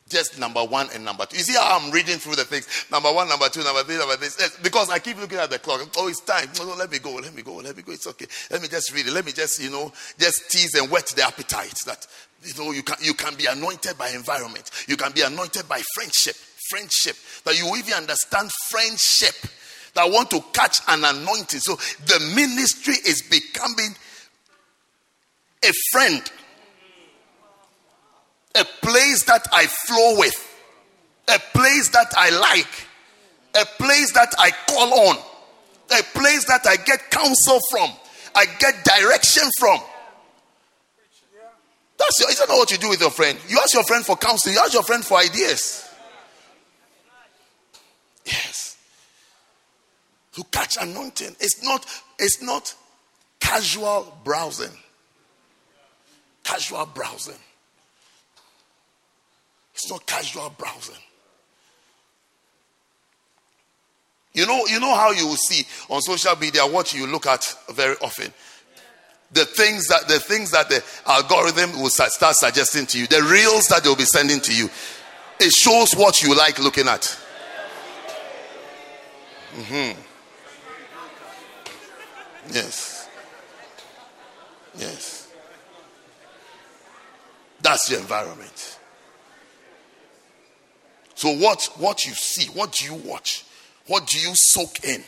Just 0.09 0.39
number 0.39 0.65
one 0.65 0.89
and 0.95 1.05
number 1.05 1.27
two. 1.27 1.37
You 1.37 1.43
see 1.43 1.55
how 1.55 1.79
I'm 1.79 1.91
reading 1.91 2.19
through 2.19 2.37
the 2.37 2.45
things? 2.45 2.67
Number 2.91 3.13
one, 3.13 3.29
number 3.29 3.49
two, 3.49 3.63
number 3.63 3.83
three, 3.83 3.99
number 3.99 4.17
this. 4.17 4.57
Because 4.63 4.89
I 4.91 4.99
keep 4.99 5.21
looking 5.21 5.39
at 5.39 5.51
the 5.51 5.59
clock. 5.59 5.87
Oh, 5.97 6.09
it's 6.09 6.21
time. 6.21 6.49
No, 6.59 6.65
no, 6.65 6.75
let 6.77 6.91
me 6.91 6.99
go. 6.99 7.15
Let 7.15 7.35
me 7.35 7.43
go. 7.43 7.57
Let 7.57 7.77
me 7.77 7.83
go. 7.83 7.93
It's 7.93 8.07
okay. 8.07 8.27
Let 8.51 8.63
me 8.63 8.69
just 8.69 8.95
read 8.95 9.07
it. 9.07 9.13
Let 9.13 9.27
me 9.27 9.33
just, 9.33 9.63
you 9.63 9.71
know, 9.71 9.93
just 10.19 10.51
tease 10.51 10.75
and 10.75 10.91
whet 10.91 11.07
the 11.09 11.23
appetite. 11.23 11.75
That 11.85 12.07
you 12.45 12.55
know, 12.63 12.71
you 12.73 12.83
can 12.83 12.97
you 13.03 13.15
can 13.15 13.35
be 13.35 13.47
anointed 13.47 13.99
by 13.99 14.09
environment. 14.11 14.71
You 14.87 14.97
can 14.97 15.13
be 15.13 15.23
anointed 15.23 15.69
by 15.69 15.83
friendship. 15.95 16.37
Friendship. 16.71 17.17
That 17.45 17.59
you 17.59 17.71
even 17.77 17.95
understand 17.95 18.51
friendship. 18.71 19.35
That 19.95 20.11
want 20.11 20.31
to 20.31 20.41
catch 20.53 20.79
an 20.89 21.05
anointing. 21.05 21.61
So 21.61 21.75
the 22.07 22.33
ministry 22.35 22.95
is 23.07 23.23
becoming 23.23 23.95
a 25.65 25.73
friend 25.93 26.23
a 28.55 28.65
place 28.83 29.25
that 29.25 29.47
I 29.53 29.67
flow 29.67 30.19
with, 30.19 30.37
a 31.29 31.39
place 31.57 31.91
that 31.91 32.13
I 32.17 32.31
like, 32.31 32.87
a 33.55 33.67
place 33.83 34.13
that 34.13 34.35
I 34.39 34.51
call 34.69 35.09
on, 35.09 35.17
a 35.91 36.03
place 36.19 36.45
that 36.47 36.67
I 36.67 36.77
get 36.77 37.11
counsel 37.11 37.61
from, 37.71 37.91
I 38.35 38.47
get 38.59 38.85
direction 38.85 39.45
from. 39.59 39.79
That's 41.99 42.21
your, 42.21 42.31
isn't 42.31 42.49
that 42.49 42.55
what 42.55 42.71
you 42.71 42.79
do 42.79 42.89
with 42.91 43.01
your 43.01 43.11
friend? 43.11 43.39
You 43.49 43.59
ask 43.59 43.75
your 43.75 43.85
friend 43.85 44.05
for 44.05 44.17
counsel, 44.17 44.53
you 44.53 44.59
ask 44.61 44.73
your 44.73 44.85
friend 44.85 45.05
for 45.05 45.19
ideas. 45.19 45.85
Yes. 48.25 48.77
To 50.35 50.45
catch 50.45 50.77
anointing. 50.81 51.35
It's 51.41 51.63
not, 51.65 51.85
it's 52.19 52.41
not 52.43 52.75
casual 53.41 54.17
browsing. 54.23 54.77
Casual 56.45 56.87
browsing. 56.87 57.39
It's 59.79 59.89
not 59.89 60.05
casual 60.07 60.53
browsing. 60.59 60.97
You 64.33 64.45
know, 64.45 64.67
you 64.67 64.81
know 64.81 64.93
how 64.93 65.13
you 65.13 65.25
will 65.25 65.37
see 65.37 65.65
on 65.89 66.03
social 66.03 66.35
media 66.35 66.63
what 66.67 66.93
you 66.93 67.07
look 67.07 67.29
at 67.29 67.55
very 67.71 67.95
often. 68.03 68.33
The 69.31 69.45
things 69.45 69.87
that 69.87 70.09
the 70.09 70.19
things 70.19 70.51
that 70.51 70.69
the 70.69 70.83
algorithm 71.07 71.81
will 71.81 71.91
start 71.91 72.35
suggesting 72.35 72.87
to 72.87 72.99
you, 72.99 73.07
the 73.07 73.23
reels 73.23 73.69
that 73.69 73.85
they'll 73.85 73.95
be 73.95 74.03
sending 74.03 74.41
to 74.41 74.53
you. 74.53 74.69
It 75.39 75.53
shows 75.53 75.93
what 75.93 76.25
you 76.25 76.37
like 76.37 76.59
looking 76.59 76.89
at. 76.89 77.03
Mm-hmm. 79.55 80.01
Yes. 82.53 83.09
Yes. 84.77 85.29
That's 87.61 87.89
the 87.89 87.99
environment. 87.99 88.78
So 91.19 91.31
what 91.31 91.69
what 91.79 92.07
you 92.07 92.13
see, 92.13 92.49
what 92.51 92.71
do 92.71 92.85
you 92.85 92.95
watch? 92.95 93.45
What 93.89 94.07
do 94.07 94.21
you 94.21 94.31
soak 94.35 94.85
in? 94.85 95.03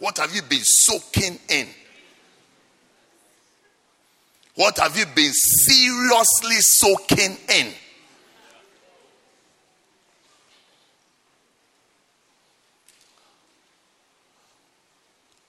What 0.00 0.18
have 0.18 0.34
you 0.34 0.42
been 0.42 0.58
soaking 0.60 1.38
in? 1.48 1.68
What 4.56 4.76
have 4.78 4.96
you 4.96 5.04
been 5.14 5.30
seriously 5.32 6.56
soaking 6.58 7.36
in? 7.54 7.72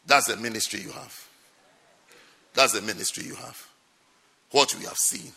That's 0.06 0.28
the 0.28 0.38
ministry 0.38 0.82
you 0.82 0.92
have. 0.92 1.28
That's 2.54 2.74
the 2.74 2.84
ministry 2.84 3.24
you 3.26 3.34
have. 3.34 3.68
What 4.52 4.76
we 4.76 4.86
have 4.86 4.98
seen, 4.98 5.32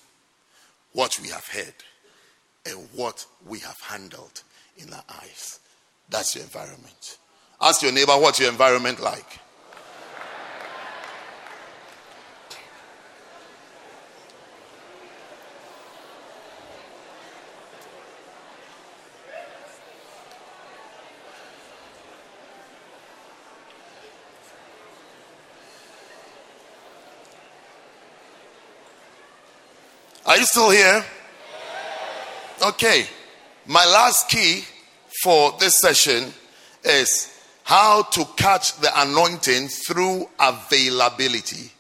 what 0.92 1.18
we 1.22 1.30
have 1.30 1.46
heard, 1.46 1.74
and 2.66 2.86
what 2.92 3.24
we 3.48 3.60
have 3.60 3.80
handled 3.80 4.42
in 4.76 4.92
our 4.92 5.05
eyes. 5.22 5.60
That's 6.08 6.34
your 6.34 6.44
environment. 6.44 7.18
Ask 7.60 7.82
your 7.82 7.92
neighbor, 7.92 8.12
what's 8.12 8.38
your 8.38 8.50
environment 8.50 9.00
like? 9.00 9.40
Are 30.26 30.36
you 30.36 30.44
still 30.44 30.70
here? 30.70 31.05
Okay. 32.60 33.06
My 33.67 33.85
last 33.85 34.28
key 34.28 34.65
for 35.23 35.53
this 35.59 35.81
session 35.81 36.33
is 36.85 37.33
how 37.65 38.03
to 38.03 38.25
catch 38.36 38.77
the 38.77 38.91
anointing 39.01 39.69
through 39.69 40.28
availability. 40.39 41.73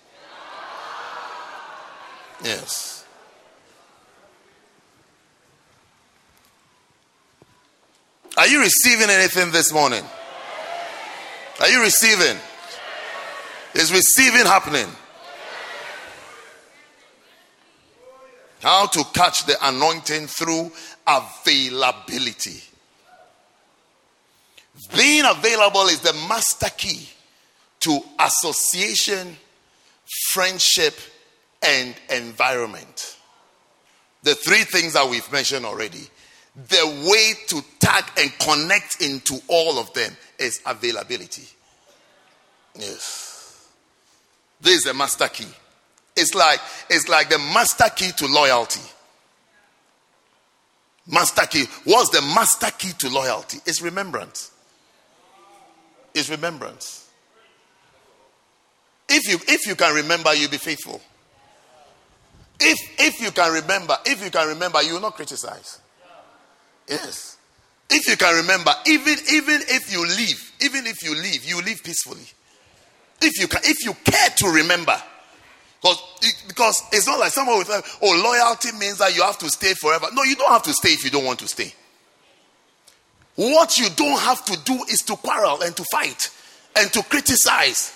Yes. 2.42 3.04
Are 8.36 8.48
you 8.48 8.60
receiving 8.60 9.08
anything 9.08 9.52
this 9.52 9.72
morning? 9.72 10.04
Are 11.60 11.68
you 11.68 11.80
receiving? 11.80 12.36
Is 13.74 13.92
receiving 13.92 14.44
happening? 14.44 14.86
How 18.62 18.86
to 18.86 19.04
catch 19.12 19.46
the 19.46 19.56
anointing 19.62 20.26
through 20.26 20.72
availability. 21.06 22.62
Being 24.94 25.24
available 25.24 25.86
is 25.86 26.00
the 26.00 26.12
master 26.28 26.70
key 26.76 27.08
to 27.80 28.00
association, 28.20 29.36
friendship, 30.28 30.94
and 31.62 31.94
environment. 32.10 33.16
The 34.22 34.34
three 34.34 34.64
things 34.64 34.94
that 34.94 35.08
we've 35.08 35.30
mentioned 35.32 35.64
already. 35.64 36.02
The 36.68 37.08
way 37.10 37.32
to 37.48 37.62
tag 37.78 38.04
and 38.18 38.32
connect 38.38 39.02
into 39.02 39.38
all 39.48 39.78
of 39.78 39.92
them 39.92 40.16
is 40.38 40.60
availability. 40.66 41.46
Yes. 42.74 43.68
This 44.60 44.78
is 44.78 44.84
the 44.84 44.94
master 44.94 45.28
key. 45.28 45.46
It's 46.16 46.34
like 46.34 46.60
it's 46.88 47.08
like 47.08 47.28
the 47.28 47.38
master 47.38 47.90
key 47.94 48.10
to 48.16 48.26
loyalty. 48.26 48.80
Master 51.06 51.46
key. 51.46 51.66
What's 51.84 52.10
the 52.10 52.22
master 52.22 52.70
key 52.76 52.92
to 52.98 53.08
loyalty? 53.08 53.58
It's 53.66 53.80
remembrance. 53.82 54.50
It's 56.14 56.30
remembrance. 56.30 57.08
If 59.08 59.28
you 59.28 59.38
if 59.46 59.66
you 59.66 59.76
can 59.76 59.94
remember, 59.94 60.34
you'll 60.34 60.50
be 60.50 60.56
faithful. 60.56 61.00
If 62.58 62.78
if 62.98 63.20
you 63.20 63.30
can 63.30 63.52
remember, 63.52 63.96
if 64.06 64.24
you 64.24 64.30
can 64.30 64.48
remember, 64.48 64.82
you 64.82 64.94
will 64.94 65.00
not 65.00 65.14
criticize. 65.14 65.80
Yes. 66.88 67.36
If 67.88 68.08
you 68.08 68.16
can 68.16 68.34
remember, 68.36 68.72
even 68.86 69.14
even 69.30 69.60
if 69.68 69.92
you 69.92 70.04
leave, 70.06 70.52
even 70.60 70.86
if 70.86 71.02
you 71.04 71.14
leave, 71.14 71.44
you 71.44 71.60
leave 71.62 71.84
peacefully. 71.84 72.26
If 73.20 73.38
you 73.38 73.46
can, 73.46 73.60
if 73.64 73.84
you 73.84 73.94
care 74.04 74.30
to 74.38 74.48
remember, 74.48 75.00
because, 75.80 76.02
because 76.48 76.82
it's 76.92 77.06
not 77.06 77.18
like 77.20 77.32
someone 77.32 77.58
with, 77.58 77.68
oh, 78.02 78.22
loyalty 78.22 78.76
means 78.78 78.98
that 78.98 79.14
you 79.14 79.22
have 79.22 79.38
to 79.38 79.48
stay 79.48 79.74
forever. 79.74 80.06
No, 80.12 80.22
you 80.22 80.34
don't 80.34 80.50
have 80.50 80.62
to 80.64 80.72
stay 80.72 80.90
if 80.90 81.04
you 81.04 81.10
don't 81.10 81.24
want 81.24 81.38
to 81.40 81.48
stay. 81.48 81.72
What 83.36 83.78
you 83.78 83.88
don't 83.94 84.18
have 84.20 84.44
to 84.46 84.58
do 84.64 84.74
is 84.90 85.02
to 85.02 85.16
quarrel 85.16 85.62
and 85.62 85.76
to 85.76 85.84
fight 85.92 86.30
and 86.76 86.90
to 86.92 87.02
criticize 87.02 87.92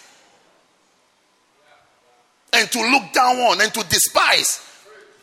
and 2.52 2.70
to 2.70 2.81
look 2.91 3.12
down 3.12 3.36
on 3.39 3.60
and 3.60 3.73
to 3.73 3.83
despise 3.89 4.67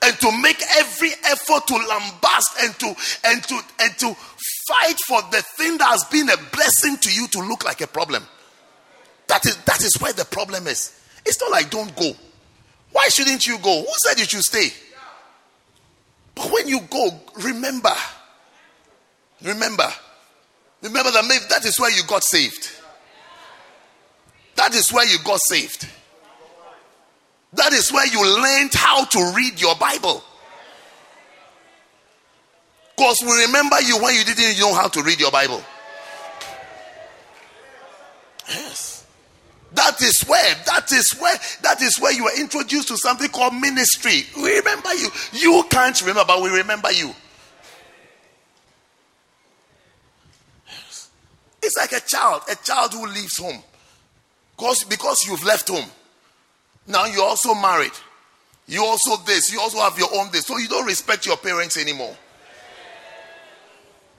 and 0.02 0.18
to 0.20 0.32
make 0.42 0.62
every 0.78 1.10
effort 1.26 1.68
to 1.68 1.74
lambast 1.74 2.64
and 2.64 2.74
to 2.80 2.96
and 3.26 3.44
to 3.44 3.60
and 3.80 3.98
to 3.98 4.16
fight 4.68 4.98
for 5.08 5.22
the 5.32 5.44
thing 5.56 5.78
that 5.78 5.88
has 5.88 6.04
been 6.06 6.30
a 6.30 6.38
blessing 6.52 6.98
to 6.98 7.12
you 7.12 7.28
to 7.28 7.40
look 7.40 7.64
like 7.64 7.82
a 7.82 7.88
problem. 7.88 8.26
That 9.28 9.46
is 9.46 9.58
that 9.66 9.84
is 9.84 9.96
where 10.00 10.14
the 10.14 10.26
problem 10.26 10.68
is. 10.68 11.00
It's 11.26 11.40
not 11.42 11.52
like 11.52 11.70
don't 11.70 11.96
go. 11.96 12.14
Why 12.98 13.10
shouldn't 13.10 13.46
you 13.46 13.60
go? 13.60 13.82
Who 13.82 13.94
said 14.04 14.18
you 14.18 14.26
should 14.26 14.42
stay? 14.42 14.70
But 16.34 16.52
when 16.52 16.68
you 16.68 16.80
go, 16.90 17.12
remember. 17.44 17.94
Remember. 19.44 19.88
Remember 20.82 21.12
that 21.12 21.24
maybe 21.28 21.46
that 21.48 21.64
is 21.64 21.80
where 21.80 21.92
you 21.92 22.02
got 22.08 22.24
saved. 22.24 22.72
That 24.56 24.74
is 24.74 24.92
where 24.92 25.06
you 25.06 25.20
got 25.24 25.40
saved. 25.44 25.88
That 27.54 27.72
is 27.72 27.94
where 27.94 28.08
you 28.08 28.20
learned 28.42 28.74
how 28.74 29.06
to 29.06 29.34
read 29.36 29.62
your 29.62 29.76
Bible. 29.76 30.24
Because 32.96 33.18
we 33.22 33.46
remember 33.46 33.80
you 33.82 34.02
when 34.02 34.16
you 34.16 34.24
didn't 34.24 34.60
know 34.60 34.74
how 34.74 34.88
to 34.88 35.04
read 35.04 35.20
your 35.20 35.30
Bible. 35.30 35.62
Yes. 38.50 38.87
That 39.74 40.02
is 40.02 40.24
where, 40.28 40.56
that 40.66 40.92
is 40.92 41.12
where, 41.20 41.36
that 41.62 41.82
is 41.82 42.00
where 42.00 42.14
you 42.14 42.26
are 42.26 42.40
introduced 42.40 42.88
to 42.88 42.98
something 42.98 43.30
called 43.30 43.54
ministry. 43.54 44.24
We 44.42 44.58
remember 44.58 44.94
you. 44.94 45.10
You 45.34 45.64
can't 45.70 46.00
remember, 46.02 46.24
but 46.26 46.42
we 46.42 46.50
remember 46.50 46.92
you. 46.92 47.14
It's 51.62 51.76
like 51.76 51.92
a 51.92 52.06
child, 52.06 52.44
a 52.50 52.56
child 52.56 52.94
who 52.94 53.06
leaves 53.08 53.38
home. 53.38 53.62
Because, 54.56 54.84
because 54.86 55.28
you've 55.28 55.44
left 55.44 55.68
home. 55.68 55.90
Now 56.88 57.06
you're 57.06 57.24
also 57.24 57.54
married. 57.54 57.92
You 58.68 58.84
also 58.86 59.18
this, 59.24 59.52
you 59.52 59.60
also 59.60 59.80
have 59.80 59.98
your 59.98 60.10
own 60.16 60.32
this. 60.32 60.46
So 60.46 60.58
you 60.58 60.68
don't 60.68 60.86
respect 60.86 61.26
your 61.26 61.38
parents 61.38 61.78
anymore. 61.78 62.16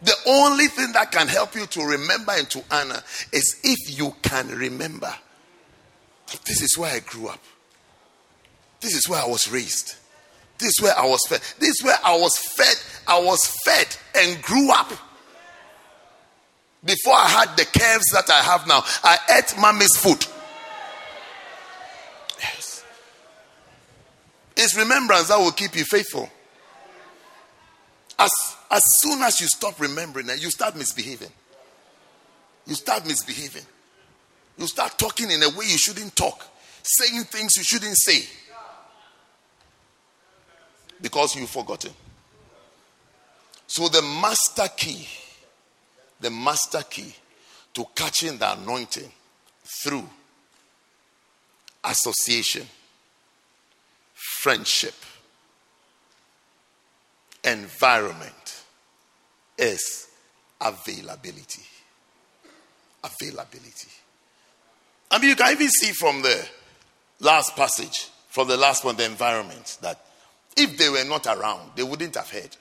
The 0.02 0.14
only 0.26 0.68
thing 0.68 0.92
that 0.92 1.10
can 1.10 1.26
help 1.26 1.54
you 1.54 1.66
to 1.66 1.82
remember 1.82 2.32
and 2.32 2.48
to 2.50 2.62
honor 2.70 3.02
is 3.32 3.60
if 3.64 3.98
you 3.98 4.14
can 4.22 4.48
remember. 4.48 5.12
This 6.44 6.62
is 6.62 6.76
where 6.76 6.94
I 6.94 7.00
grew 7.00 7.28
up. 7.28 7.42
This 8.80 8.94
is 8.94 9.08
where 9.08 9.20
I 9.20 9.26
was 9.26 9.50
raised. 9.50 9.94
This 10.58 10.68
is 10.68 10.82
where 10.82 10.96
I 10.96 11.06
was 11.06 11.20
fed. 11.28 11.40
This 11.58 11.70
is 11.70 11.82
where 11.84 11.98
I 12.04 12.16
was 12.16 12.36
fed. 12.56 12.76
I 13.06 13.18
was 13.20 13.46
fed 13.64 13.96
and 14.16 14.42
grew 14.42 14.70
up. 14.72 14.92
Before 16.84 17.14
I 17.14 17.28
had 17.28 17.56
the 17.56 17.64
curves 17.64 18.06
that 18.12 18.30
I 18.30 18.42
have 18.42 18.66
now, 18.66 18.82
I 19.02 19.18
ate 19.38 19.54
mommy's 19.58 19.96
food. 19.96 20.24
Yes. 22.40 22.84
It's 24.56 24.76
remembrance 24.76 25.28
that 25.28 25.38
will 25.38 25.52
keep 25.52 25.76
you 25.76 25.84
faithful. 25.84 26.28
As, 28.18 28.30
as 28.70 28.82
soon 28.98 29.22
as 29.22 29.40
you 29.40 29.46
stop 29.48 29.80
remembering 29.80 30.28
it, 30.28 30.42
you 30.42 30.50
start 30.50 30.76
misbehaving. 30.76 31.32
You 32.66 32.74
start 32.74 33.06
misbehaving. 33.06 33.64
You 34.58 34.66
start 34.66 34.98
talking 34.98 35.30
in 35.30 35.42
a 35.42 35.48
way 35.50 35.66
you 35.66 35.78
shouldn't 35.78 36.16
talk, 36.16 36.44
saying 36.82 37.24
things 37.24 37.56
you 37.56 37.62
shouldn't 37.62 37.96
say 37.96 38.24
because 41.00 41.36
you've 41.36 41.50
forgotten. 41.50 41.92
So, 43.66 43.88
the 43.88 44.02
master 44.02 44.66
key, 44.76 45.06
the 46.20 46.30
master 46.30 46.82
key 46.88 47.14
to 47.74 47.84
catching 47.94 48.38
the 48.38 48.52
anointing 48.54 49.10
through 49.82 50.08
association, 51.84 52.66
friendship, 54.14 54.94
environment 57.44 58.62
is 59.56 60.08
availability. 60.60 61.62
Availability. 63.04 63.88
I 65.10 65.18
mean, 65.18 65.30
you 65.30 65.36
can 65.36 65.52
even 65.52 65.68
see 65.68 65.92
from 65.92 66.22
the 66.22 66.46
last 67.20 67.56
passage, 67.56 68.08
from 68.28 68.48
the 68.48 68.56
last 68.56 68.84
one, 68.84 68.96
the 68.96 69.06
environment, 69.06 69.78
that 69.80 70.04
if 70.56 70.76
they 70.76 70.88
were 70.88 71.04
not 71.04 71.26
around, 71.26 71.70
they 71.76 71.82
wouldn't 71.82 72.14
have 72.16 72.30
heard. 72.30 72.56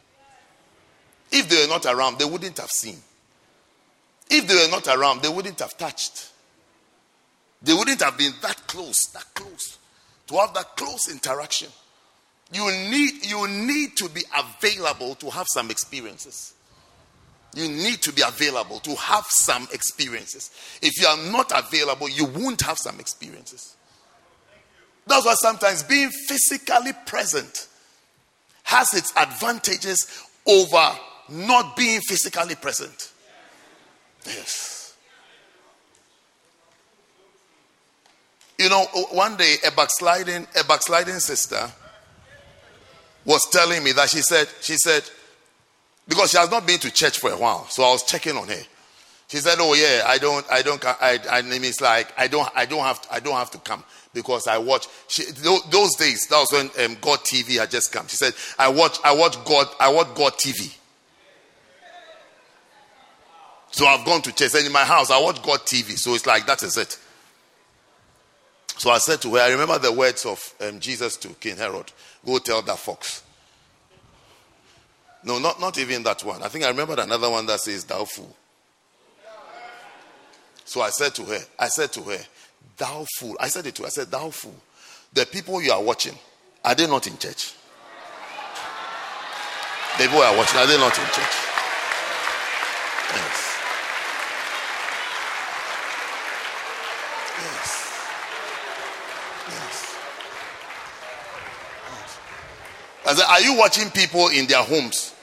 If 1.31 1.49
they 1.49 1.63
were 1.63 1.67
not 1.67 1.85
around, 1.85 2.19
they 2.19 2.25
wouldn't 2.25 2.57
have 2.57 2.69
seen. 2.69 2.97
If 4.29 4.47
they 4.47 4.55
were 4.55 4.71
not 4.71 4.87
around, 4.87 5.21
they 5.21 5.29
wouldn't 5.29 5.59
have 5.59 5.77
touched. 5.77 6.31
They 7.61 7.73
wouldn't 7.73 8.01
have 8.01 8.17
been 8.17 8.33
that 8.41 8.67
close, 8.67 8.95
that 9.13 9.25
close, 9.33 9.77
to 10.27 10.37
have 10.37 10.53
that 10.53 10.75
close 10.75 11.09
interaction. 11.11 11.69
You 12.53 12.71
need, 12.89 13.25
you 13.25 13.47
need 13.47 13.97
to 13.97 14.09
be 14.09 14.21
available 14.33 15.15
to 15.15 15.29
have 15.31 15.47
some 15.51 15.69
experiences. 15.69 16.53
You 17.57 17.67
need 17.69 18.03
to 18.03 18.13
be 18.13 18.21
available 18.21 18.77
to 18.81 18.93
have 18.95 19.25
some 19.29 19.67
experiences. 19.73 20.51
If 20.79 21.01
you 21.01 21.07
are 21.07 21.31
not 21.31 21.51
available, 21.55 22.07
you 22.07 22.25
won't 22.25 22.61
have 22.61 22.77
some 22.77 22.99
experiences. 22.99 23.75
That's 25.07 25.25
why 25.25 25.33
sometimes 25.33 25.81
being 25.81 26.11
physically 26.27 26.91
present 27.07 27.67
has 28.61 28.93
its 28.93 29.11
advantages 29.17 30.23
over 30.45 30.91
not 31.29 31.75
being 31.75 31.99
physically 32.01 32.53
present. 32.53 33.11
Yes. 34.23 34.95
You 38.59 38.69
know, 38.69 38.83
one 39.13 39.35
day 39.35 39.55
a 39.65 39.71
backsliding 39.71 40.45
a 40.59 40.63
backsliding 40.63 41.19
sister 41.19 41.71
was 43.25 43.49
telling 43.49 43.83
me 43.83 43.93
that 43.93 44.09
she 44.09 44.21
said 44.21 44.47
she 44.61 44.77
said 44.77 45.03
because 46.07 46.31
she 46.31 46.37
has 46.37 46.49
not 46.49 46.65
been 46.65 46.79
to 46.79 46.91
church 46.91 47.19
for 47.19 47.31
a 47.31 47.37
while, 47.37 47.67
so 47.67 47.83
I 47.83 47.91
was 47.91 48.03
checking 48.03 48.37
on 48.37 48.47
her. 48.47 48.61
She 49.27 49.37
said, 49.37 49.57
"Oh 49.59 49.73
yeah, 49.73 50.03
I 50.05 50.17
don't, 50.17 50.45
I 50.49 50.61
don't, 50.61 50.83
I, 50.85 51.19
I 51.29 51.41
mean, 51.41 51.63
it's 51.65 51.81
like 51.81 52.13
I 52.17 52.27
don't, 52.27 52.49
I 52.55 52.65
don't 52.65 52.83
have, 52.83 53.01
to, 53.01 53.13
I 53.13 53.19
don't 53.19 53.35
have 53.35 53.51
to 53.51 53.57
come 53.57 53.83
because 54.13 54.47
I 54.47 54.57
watch. 54.57 54.87
She, 55.09 55.23
those 55.69 55.95
days, 55.95 56.27
that 56.27 56.37
was 56.37 56.49
when 56.51 56.85
um, 56.85 56.97
God 57.01 57.19
TV 57.19 57.59
had 57.59 57.69
just 57.69 57.91
come. 57.91 58.07
She 58.07 58.15
said, 58.15 58.33
"I 58.57 58.69
watch, 58.69 58.97
I 59.03 59.13
watch 59.13 59.43
God, 59.43 59.67
I 59.79 59.89
watch 59.89 60.15
God 60.15 60.33
TV." 60.33 60.73
So 63.71 63.85
I've 63.85 64.05
gone 64.05 64.21
to 64.21 64.33
church, 64.33 64.55
and 64.55 64.65
in 64.65 64.71
my 64.71 64.85
house, 64.85 65.11
I 65.11 65.19
watch 65.19 65.41
God 65.43 65.59
TV. 65.59 65.97
So 65.97 66.13
it's 66.13 66.25
like 66.25 66.45
that 66.47 66.63
is 66.63 66.77
it. 66.77 66.97
So 68.77 68.91
I 68.91 68.99
said 68.99 69.21
to 69.23 69.35
her, 69.35 69.41
I 69.41 69.49
remember 69.49 69.77
the 69.77 69.91
words 69.91 70.25
of 70.25 70.53
um, 70.61 70.79
Jesus 70.79 71.17
to 71.17 71.27
King 71.29 71.57
Herod: 71.57 71.91
"Go 72.25 72.39
tell 72.39 72.61
that 72.61 72.79
fox." 72.79 73.23
No, 75.27 75.39
not, 75.39 75.59
not 75.59 75.77
even 75.77 76.03
that 76.03 76.23
one. 76.23 76.41
I 76.41 76.47
think 76.47 76.63
I 76.63 76.69
remember 76.69 76.95
another 76.99 77.29
one 77.29 77.45
that 77.47 77.59
says, 77.59 77.83
"Thou 77.83 78.05
fool." 78.05 78.35
So 80.67 80.81
I 80.81 80.89
said 80.89 81.15
to 81.15 81.23
her, 81.23 81.39
I 81.57 81.69
said 81.69 81.93
to 81.93 82.01
her, 82.03 82.19
Thou 82.75 83.05
fool. 83.15 83.37
I 83.39 83.47
said 83.47 83.65
it 83.65 83.75
to 83.75 83.83
her. 83.83 83.87
I 83.87 83.89
said, 83.89 84.11
Thou 84.11 84.29
fool. 84.29 84.55
The 85.13 85.25
people 85.25 85.61
you 85.61 85.71
are 85.71 85.81
watching, 85.81 86.13
are 86.63 86.75
they 86.75 86.85
not 86.87 87.07
in 87.07 87.17
church? 87.17 87.53
The 89.97 90.03
people 90.03 90.19
are 90.19 90.35
watching, 90.35 90.59
are 90.59 90.67
they 90.67 90.77
not 90.77 90.97
in 90.97 91.05
church? 91.05 91.35
Yes. 93.15 93.57
I 103.05 103.13
said, 103.13 103.25
Are 103.25 103.41
you 103.41 103.57
watching 103.57 103.89
people 103.89 104.27
in 104.27 104.47
their 104.47 104.63
homes? 104.63 105.13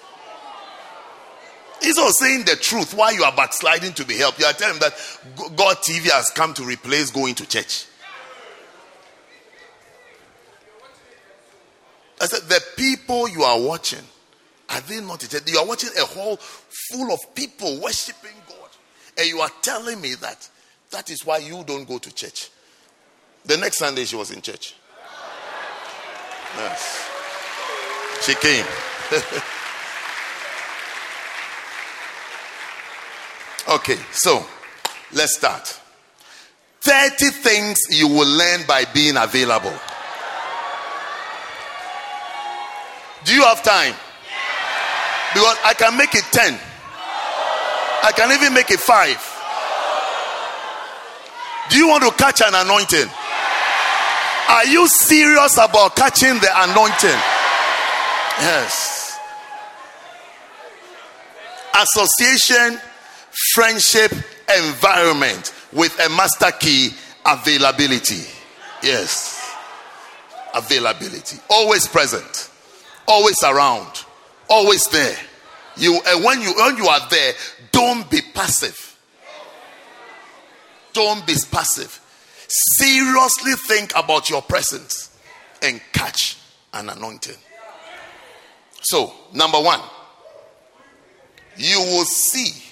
He's 1.84 1.96
not 1.96 2.14
saying 2.14 2.46
the 2.46 2.56
truth 2.56 2.94
why 2.94 3.10
you 3.10 3.24
are 3.24 3.36
backsliding 3.36 3.92
to 3.92 4.06
be 4.06 4.16
helped. 4.16 4.38
You 4.40 4.46
are 4.46 4.54
telling 4.54 4.78
that 4.78 4.94
God 5.54 5.76
TV 5.76 6.10
has 6.10 6.30
come 6.30 6.54
to 6.54 6.64
replace 6.64 7.10
going 7.10 7.34
to 7.34 7.46
church. 7.46 7.84
I 12.22 12.26
said, 12.26 12.48
the 12.48 12.62
people 12.78 13.28
you 13.28 13.42
are 13.42 13.60
watching, 13.60 14.02
are 14.70 14.80
they 14.80 15.02
not? 15.02 15.30
You 15.46 15.58
are 15.58 15.66
watching 15.66 15.90
a 16.00 16.06
hall 16.06 16.38
full 16.38 17.12
of 17.12 17.18
people 17.34 17.78
worshiping 17.82 18.30
God. 18.48 18.70
And 19.18 19.28
you 19.28 19.40
are 19.40 19.50
telling 19.60 20.00
me 20.00 20.14
that 20.14 20.48
that 20.90 21.10
is 21.10 21.26
why 21.26 21.38
you 21.38 21.64
don't 21.64 21.86
go 21.86 21.98
to 21.98 22.14
church. 22.14 22.48
The 23.44 23.58
next 23.58 23.76
Sunday 23.76 24.06
she 24.06 24.16
was 24.16 24.30
in 24.30 24.40
church. 24.40 24.74
Yes. 26.56 27.10
She 28.22 28.34
came. 28.36 28.64
Okay, 33.74 33.98
so 34.12 34.46
let's 35.14 35.34
start. 35.36 35.80
30 36.82 37.30
things 37.30 37.78
you 37.90 38.06
will 38.06 38.28
learn 38.38 38.60
by 38.68 38.84
being 38.94 39.16
available. 39.16 39.74
Do 43.24 43.34
you 43.34 43.42
have 43.42 43.64
time? 43.64 43.94
Because 45.32 45.56
I 45.64 45.74
can 45.74 45.96
make 45.98 46.14
it 46.14 46.22
10. 46.30 46.56
I 48.04 48.12
can 48.14 48.30
even 48.30 48.54
make 48.54 48.70
it 48.70 48.78
5. 48.78 49.30
Do 51.70 51.76
you 51.76 51.88
want 51.88 52.04
to 52.04 52.12
catch 52.12 52.42
an 52.42 52.54
anointing? 52.54 53.10
Are 54.50 54.66
you 54.66 54.86
serious 54.86 55.54
about 55.54 55.96
catching 55.96 56.34
the 56.38 56.50
anointing? 56.54 57.20
Yes. 58.38 59.18
Association 61.82 62.78
friendship 63.55 64.12
environment 64.58 65.55
with 65.73 65.99
a 66.00 66.08
master 66.10 66.50
key 66.58 66.91
availability. 67.24 68.23
Yes. 68.83 69.55
Availability. 70.55 71.39
Always 71.49 71.86
present. 71.86 72.50
Always 73.07 73.42
around. 73.44 74.05
Always 74.49 74.86
there. 74.89 75.16
You 75.76 76.00
and 76.07 76.24
when 76.24 76.41
you 76.41 76.52
when 76.57 76.76
you 76.76 76.86
are 76.86 77.08
there, 77.08 77.33
don't 77.73 78.08
be 78.10 78.20
passive. 78.34 78.99
Don't 80.92 81.26
be 81.26 81.34
passive. 81.50 82.00
Seriously 82.76 83.52
think 83.66 83.92
about 83.97 84.31
your 84.31 84.42
presence 84.42 85.16
and 85.62 85.81
catch 85.92 86.39
an 86.73 86.89
anointing. 86.89 87.36
So, 88.83 89.12
number 89.33 89.58
1, 89.60 89.81
you 91.57 91.81
will 91.81 92.05
see 92.05 92.64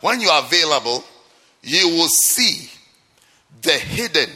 when 0.00 0.20
you 0.20 0.28
are 0.28 0.44
available, 0.44 1.04
you 1.62 1.88
will 1.88 2.08
see 2.08 2.70
the 3.62 3.72
hidden 3.72 4.30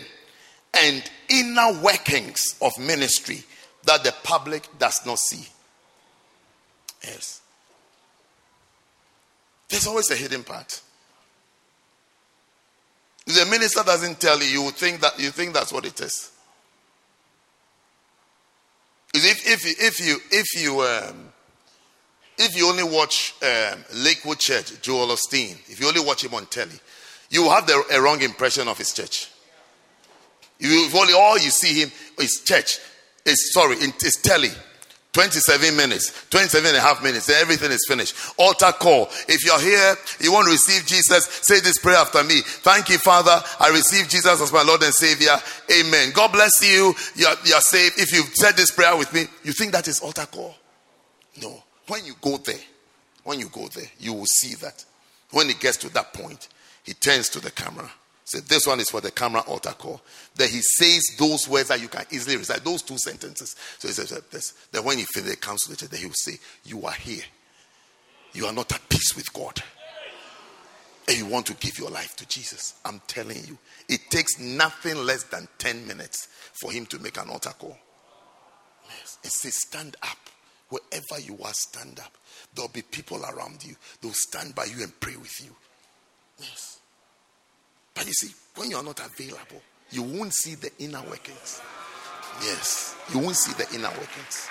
and 0.83 1.03
inner 1.29 1.81
workings 1.81 2.57
of 2.61 2.73
ministry 2.79 3.43
that 3.85 4.05
the 4.05 4.15
public 4.23 4.67
does 4.79 5.05
not 5.07 5.19
see. 5.19 5.47
Yes. 7.05 7.41
There's 9.69 9.87
always 9.87 10.11
a 10.11 10.17
hidden 10.17 10.45
part. 10.45 10.81
If 13.27 13.37
the 13.37 13.47
minister 13.47 13.83
doesn't 13.85 14.21
tell 14.21 14.39
you, 14.43 14.65
you 14.65 14.71
think 14.71 15.01
that 15.01 15.19
you 15.19 15.31
think 15.31 15.55
that's 15.55 15.73
what 15.73 15.85
it 15.85 16.01
is. 16.01 16.31
If 19.15 19.47
if 19.47 19.81
if 19.81 20.07
you 20.07 20.19
if 20.31 20.63
you 20.63 20.81
um, 20.81 21.32
if 22.39 22.57
you 22.57 22.69
only 22.69 22.83
watch 22.83 23.35
um, 23.43 23.85
Lakewood 23.95 24.39
Church, 24.39 24.81
Joel 24.83 25.09
Osteen, 25.09 25.57
if 25.71 25.81
you 25.81 25.89
only 25.89 26.05
watch 26.05 26.25
him 26.25 26.35
on 26.35 26.47
telly, 26.47 26.79
you 27.31 27.43
will 27.43 27.51
have 27.51 27.67
the, 27.67 27.83
a 27.93 28.01
wrong 28.01 28.21
impression 28.23 28.69
of 28.69 28.79
his 28.79 28.93
church. 28.93 29.31
You 30.59 30.89
only 30.95 31.13
all 31.13 31.39
you 31.39 31.51
see 31.51 31.81
him 31.81 31.91
is 32.19 32.43
church. 32.45 32.79
Is 33.25 33.53
sorry, 33.53 33.77
it's 33.79 34.21
telly. 34.21 34.51
27 35.13 35.77
minutes, 35.77 36.27
27 36.31 36.69
and 36.69 36.77
a 36.77 36.81
half 36.81 37.03
minutes, 37.03 37.29
everything 37.29 37.71
is 37.71 37.85
finished. 37.87 38.15
Altar 38.39 38.73
call. 38.73 39.11
If 39.29 39.45
you're 39.45 39.61
here, 39.61 39.95
you 40.21 40.33
want 40.33 40.47
to 40.47 40.53
receive 40.53 40.87
Jesus, 40.87 41.27
say 41.43 41.61
this 41.61 41.79
prayer 41.79 41.99
after 41.99 42.25
me. 42.25 42.41
Thank 42.41 42.89
you, 42.89 42.97
Father. 42.97 43.43
I 43.61 43.69
receive 43.69 44.09
Jesus 44.09 44.41
as 44.41 44.51
my 44.51 44.63
Lord 44.63 44.83
and 44.83 44.95
Savior. 44.95 45.37
Amen. 45.71 46.13
God 46.15 46.33
bless 46.33 46.63
you. 46.63 46.95
You're, 47.15 47.35
you're 47.45 47.61
saved. 47.61 47.99
If 47.99 48.11
you've 48.13 48.35
said 48.35 48.53
this 48.57 48.71
prayer 48.71 48.97
with 48.97 49.13
me, 49.13 49.27
you 49.45 49.53
think 49.53 49.73
that 49.73 49.87
is 49.87 50.01
altar 50.01 50.25
call? 50.25 50.55
No. 51.43 51.63
When 51.89 52.05
you 52.05 52.15
go 52.21 52.39
there, 52.39 52.61
when 53.25 53.39
you 53.39 53.49
go 53.49 53.69
there, 53.69 53.91
you 53.99 54.13
will 54.13 54.27
see 54.27 54.55
that. 54.57 54.85
When 55.31 55.49
it 55.51 55.61
gets 55.61 55.77
to 55.79 55.93
that 55.95 56.13
point, 56.13 56.49
he 56.83 56.95
turns 56.95 57.29
to 57.31 57.41
the 57.41 57.51
camera 57.51 57.91
so 58.33 58.41
this 58.41 58.67
one 58.67 58.81
is 58.81 58.89
for 58.89 59.03
the 59.03 59.11
camera 59.11 59.43
altar 59.47 59.73
call. 59.73 60.01
Then 60.37 60.49
he 60.49 60.63
says 60.63 61.03
those 61.19 61.47
words 61.49 61.69
that 61.69 61.83
you 61.83 61.89
can 61.89 62.07
easily 62.11 62.39
recite, 62.39 62.65
those 62.65 62.81
two 62.81 62.97
sentences. 62.97 63.55
So 63.79 63.89
he 63.89 63.95
says 63.95 64.09
this. 64.31 64.55
Then 64.71 64.85
when 64.85 64.97
he 64.97 65.05
finishes, 65.05 65.37
the 65.69 65.77
church, 65.77 65.91
then 65.91 66.01
he 66.01 66.07
will 66.07 66.15
say, 66.15 66.39
You 66.65 66.87
are 66.87 66.95
here. 66.95 67.25
You 68.33 68.47
are 68.47 68.53
not 68.55 68.73
at 68.73 68.89
peace 68.89 69.15
with 69.15 69.31
God. 69.35 69.63
And 71.09 71.19
you 71.19 71.27
want 71.27 71.45
to 71.47 71.55
give 71.55 71.79
your 71.79 71.91
life 71.91 72.17
to 72.17 72.27
Jesus. 72.27 72.75
I'm 72.87 73.03
telling 73.07 73.45
you, 73.45 73.59
it 73.89 74.01
takes 74.09 74.41
nothing 74.41 74.97
less 74.97 75.25
than 75.25 75.47
10 75.59 75.87
minutes 75.87 76.29
for 76.55 76.73
him 76.73 76.87
to 76.87 76.99
make 77.01 77.19
an 77.19 77.29
altar 77.29 77.53
call. 77.59 77.77
Yes. 78.89 79.19
It 79.25 79.33
says, 79.33 79.61
Stand 79.61 79.97
up. 80.03 80.17
Wherever 80.73 81.21
you 81.21 81.37
are, 81.45 81.53
stand 81.53 82.01
up. 82.01 82.17
There'll 82.55 82.71
be 82.71 82.81
people 82.81 83.23
around 83.27 83.63
you. 83.63 83.77
They'll 84.01 84.15
stand 84.15 84.55
by 84.55 84.65
you 84.65 84.83
and 84.83 84.99
pray 85.01 85.17
with 85.17 85.45
you. 85.45 85.55
Yes. 86.41 86.81
But 87.95 88.07
you 88.07 88.15
see, 88.15 88.33
when 88.57 88.71
you 88.71 88.79
are 88.79 88.83
not 88.83 88.99
available, 88.99 89.61
you 89.91 90.03
won't 90.03 90.33
see 90.33 90.55
the 90.55 90.71
inner 90.79 91.03
workings. 91.03 91.61
Yes, 92.43 92.97
you 93.13 93.21
won't 93.21 93.37
see 93.37 93.53
the 93.53 93.69
inner 93.75 93.91
workings. 93.91 94.49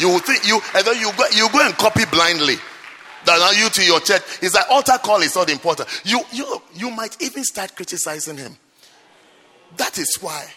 You 0.00 0.08
will 0.08 0.18
think 0.18 0.44
you 0.44 0.60
and 0.74 0.84
then 0.84 0.98
you 0.98 1.12
go 1.16 1.24
you 1.32 1.48
go 1.52 1.64
and 1.64 1.76
copy 1.76 2.02
blindly. 2.10 2.56
That 3.26 3.38
now 3.38 3.52
you 3.52 3.70
to 3.70 3.84
your 3.84 4.00
church 4.00 4.22
is 4.42 4.54
that 4.54 4.68
altar 4.68 4.98
call 4.98 5.22
is 5.22 5.36
not 5.36 5.48
important. 5.48 5.88
You 6.04 6.20
you 6.32 6.60
you 6.74 6.90
might 6.90 7.16
even 7.22 7.44
start 7.44 7.76
criticizing 7.76 8.38
him. 8.38 8.56
That 9.76 9.98
is 9.98 10.18
why 10.20 10.48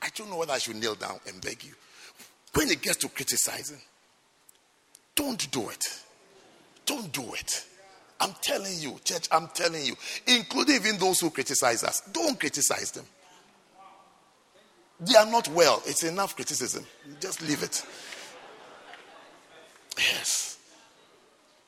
I 0.00 0.08
don't 0.14 0.30
know 0.30 0.38
whether 0.38 0.54
I 0.54 0.58
should 0.58 0.76
kneel 0.76 0.94
down 0.94 1.20
and 1.26 1.38
beg 1.42 1.62
you. 1.62 1.74
When 2.54 2.70
it 2.70 2.82
gets 2.82 2.98
to 2.98 3.08
criticizing, 3.08 3.80
don't 5.14 5.50
do 5.50 5.68
it. 5.68 5.84
Don't 6.86 7.12
do 7.12 7.34
it. 7.34 7.64
I'm 8.20 8.34
telling 8.42 8.78
you, 8.78 8.98
church, 9.04 9.28
I'm 9.32 9.48
telling 9.54 9.84
you, 9.84 9.94
including 10.26 10.76
even 10.76 10.98
those 10.98 11.20
who 11.20 11.30
criticize 11.30 11.84
us, 11.84 12.02
don't 12.12 12.38
criticize 12.38 12.90
them. 12.90 13.06
They 15.00 15.16
are 15.16 15.26
not 15.26 15.48
well. 15.48 15.82
It's 15.86 16.02
enough 16.04 16.36
criticism. 16.36 16.84
Just 17.20 17.40
leave 17.40 17.62
it. 17.62 17.82
Yes. 19.96 20.58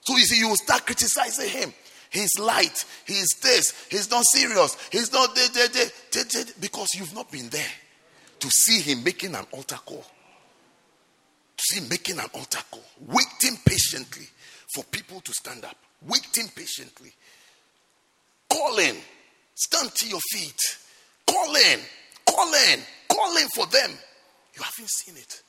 So 0.03 0.17
you 0.17 0.25
see, 0.25 0.39
you 0.39 0.55
start 0.57 0.85
criticizing 0.85 1.49
him. 1.49 1.73
He's 2.11 2.39
light. 2.39 2.85
He's 3.07 3.29
this. 3.43 3.87
He's 3.91 4.11
not 4.11 4.25
serious. 4.27 4.77
He's 4.91 5.11
not 5.13 5.35
because 6.61 6.89
you've 6.95 7.15
not 7.15 7.33
been 7.33 7.49
there 7.49 7.73
to 8.41 8.51
see 8.51 8.81
him 8.81 9.03
making 9.03 9.35
an 9.35 9.47
altar 9.53 9.77
call. 9.77 10.05
See 11.59 11.81
making 11.89 12.19
an 12.19 12.27
altar 12.35 12.61
call, 12.71 12.85
waiting 13.07 13.59
patiently 13.65 14.27
for 14.75 14.85
people 14.85 15.21
to 15.21 15.33
stand 15.33 15.65
up 15.65 15.77
waiting 16.09 16.49
patiently, 16.55 17.13
calling, 18.49 18.97
stand 19.55 19.95
to 19.95 20.09
your 20.09 20.21
feet, 20.31 20.61
calling, 21.27 21.81
calling, 22.27 22.83
calling 23.09 23.49
for 23.55 23.67
them. 23.67 23.91
You 24.55 24.63
haven't 24.63 24.91
seen 24.91 25.17
it. 25.17 25.43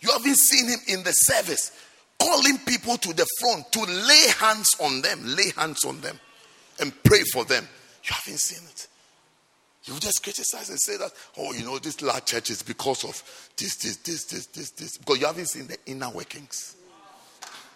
You 0.00 0.10
haven't 0.10 0.36
seen 0.36 0.68
him 0.68 0.78
in 0.88 1.02
the 1.02 1.12
service, 1.12 1.72
calling 2.18 2.58
people 2.58 2.96
to 2.98 3.12
the 3.12 3.26
front 3.40 3.72
to 3.72 3.80
lay 3.80 4.26
hands 4.38 4.68
on 4.80 5.02
them, 5.02 5.20
lay 5.24 5.50
hands 5.56 5.84
on 5.84 6.00
them, 6.00 6.18
and 6.80 6.92
pray 7.04 7.22
for 7.32 7.44
them. 7.44 7.66
You 8.04 8.10
haven't 8.12 8.40
seen 8.40 8.66
it. 8.68 8.86
You 9.88 9.98
just 9.98 10.22
criticize 10.22 10.68
and 10.68 10.78
say 10.78 10.98
that, 10.98 11.10
oh, 11.38 11.52
you 11.54 11.64
know, 11.64 11.78
this 11.78 12.02
large 12.02 12.26
church 12.26 12.50
is 12.50 12.62
because 12.62 13.04
of 13.04 13.50
this, 13.56 13.76
this, 13.76 13.96
this, 13.96 14.24
this, 14.24 14.46
this, 14.46 14.70
this. 14.70 14.98
Because 14.98 15.18
you 15.18 15.26
haven't 15.26 15.46
seen 15.46 15.66
the 15.66 15.78
inner 15.86 16.10
workings. 16.10 16.76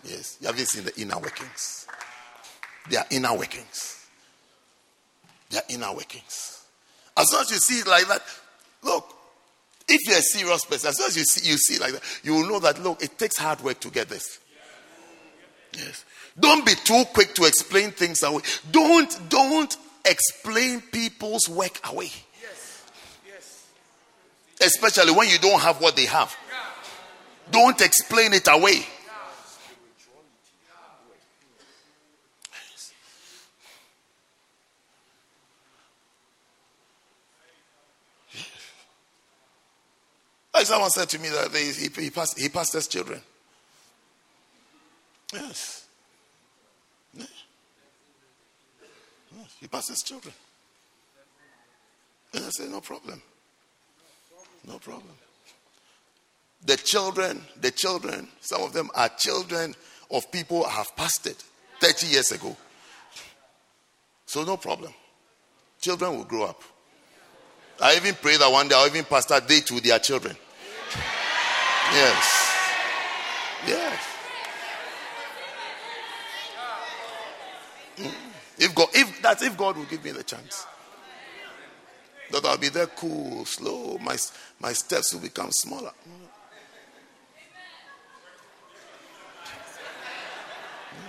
Yes, 0.05 0.37
you 0.41 0.47
haven't 0.47 0.67
seen 0.67 0.85
the 0.85 1.01
inner 1.01 1.19
workings. 1.19 1.87
Their 2.91 3.05
inner 3.11 3.35
workings. 3.35 4.07
Their 5.51 5.63
inner 5.71 5.93
workings. 5.95 6.65
As 7.17 7.31
soon 7.31 7.41
as 7.41 7.51
you 7.51 7.57
see 7.57 7.81
it 7.81 7.87
like 7.87 8.07
that, 8.09 8.23
look, 8.83 9.09
if 9.89 10.01
you're 10.07 10.19
a 10.19 10.23
serious 10.23 10.65
person, 10.67 10.89
as 10.89 10.99
soon 10.99 11.07
as 11.07 11.17
you 11.17 11.25
see 11.25 11.51
you 11.51 11.57
see 11.57 11.79
like 11.79 11.93
that, 11.93 12.03
you 12.23 12.35
will 12.35 12.49
know 12.49 12.59
that 12.61 12.83
look, 12.83 13.03
it 13.03 13.19
takes 13.19 13.39
hard 13.39 13.61
work 13.63 13.81
to 13.81 13.91
get 13.91 14.09
this. 14.09 14.39
Yes. 15.75 16.05
Don't 16.39 16.65
be 16.67 16.73
too 16.85 17.05
quick 17.15 17.35
to 17.35 17.45
explain 17.45 17.91
things 17.91 18.23
away. 18.23 18.43
Don't 18.71 19.29
don't 19.29 19.77
explain 20.05 20.81
people's 20.81 21.49
work 21.49 21.81
away. 21.91 22.11
Yes. 22.41 22.85
Yes. 23.27 23.67
Especially 24.61 25.13
when 25.13 25.29
you 25.29 25.39
don't 25.39 25.61
have 25.61 25.81
what 25.81 25.97
they 25.97 26.07
have. 26.07 26.35
Don't 27.51 27.81
explain 27.81 28.33
it 28.33 28.49
away. 28.49 28.87
Like 40.55 40.67
someone 40.67 40.91
said 40.91 41.09
to 41.09 41.19
me 41.19 41.29
that 41.31 41.51
he, 41.51 41.89
he, 42.03 42.11
passed, 42.11 42.39
he 42.39 42.49
pastors 42.49 42.87
children. 42.87 43.21
Yes. 45.33 45.82
He 49.61 49.69
pastors 49.69 50.03
children. 50.03 50.35
And 52.35 52.45
I 52.45 52.51
said, 52.51 52.71
no 52.71 52.81
problem. 52.81 53.21
No 54.67 54.79
problem. 54.79 55.15
The 56.65 56.77
children, 56.77 57.43
the 57.61 57.71
children, 57.71 58.29
some 58.41 58.63
of 58.63 58.73
them 58.73 58.91
are 58.95 59.09
children 59.09 59.75
of 60.11 60.31
people 60.31 60.65
I 60.65 60.71
have 60.71 60.95
pastored 60.97 61.43
30 61.81 62.07
years 62.07 62.31
ago. 62.31 62.57
So 64.27 64.45
no 64.45 64.57
problem. 64.57 64.93
Children 65.81 66.17
will 66.17 66.25
grow 66.25 66.45
up. 66.45 66.63
I 67.81 67.97
even 67.97 68.15
pray 68.15 68.37
that 68.37 68.51
one 68.51 68.69
day 68.69 68.77
I'll 68.77 68.87
even 68.87 69.05
pastor 69.05 69.41
they 69.41 69.61
to 69.61 69.81
their 69.81 69.99
children. 69.99 70.37
Yes. 71.93 72.55
Yes. 73.67 74.09
Mm. 77.97 78.32
If 78.63 78.75
God, 78.77 78.89
if 78.95 79.21
that's 79.21 79.43
if 79.43 79.57
God 79.57 79.77
will 79.77 79.87
give 79.87 80.05
me 80.05 80.13
the 80.13 80.23
chance, 80.23 80.67
that 82.31 82.45
I'll 82.45 82.57
be 82.57 82.69
there 82.69 82.87
cool, 82.87 83.45
slow. 83.45 83.99
My 83.99 84.17
my 84.61 84.73
steps 84.73 85.13
will 85.13 85.21
become 85.21 85.51
smaller. 85.51 85.91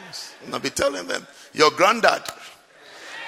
Yes. 0.07 0.33
And 0.43 0.53
I'll 0.55 0.59
be 0.59 0.71
telling 0.71 1.05
them, 1.05 1.27
your 1.53 1.69
granddad, 1.69 2.23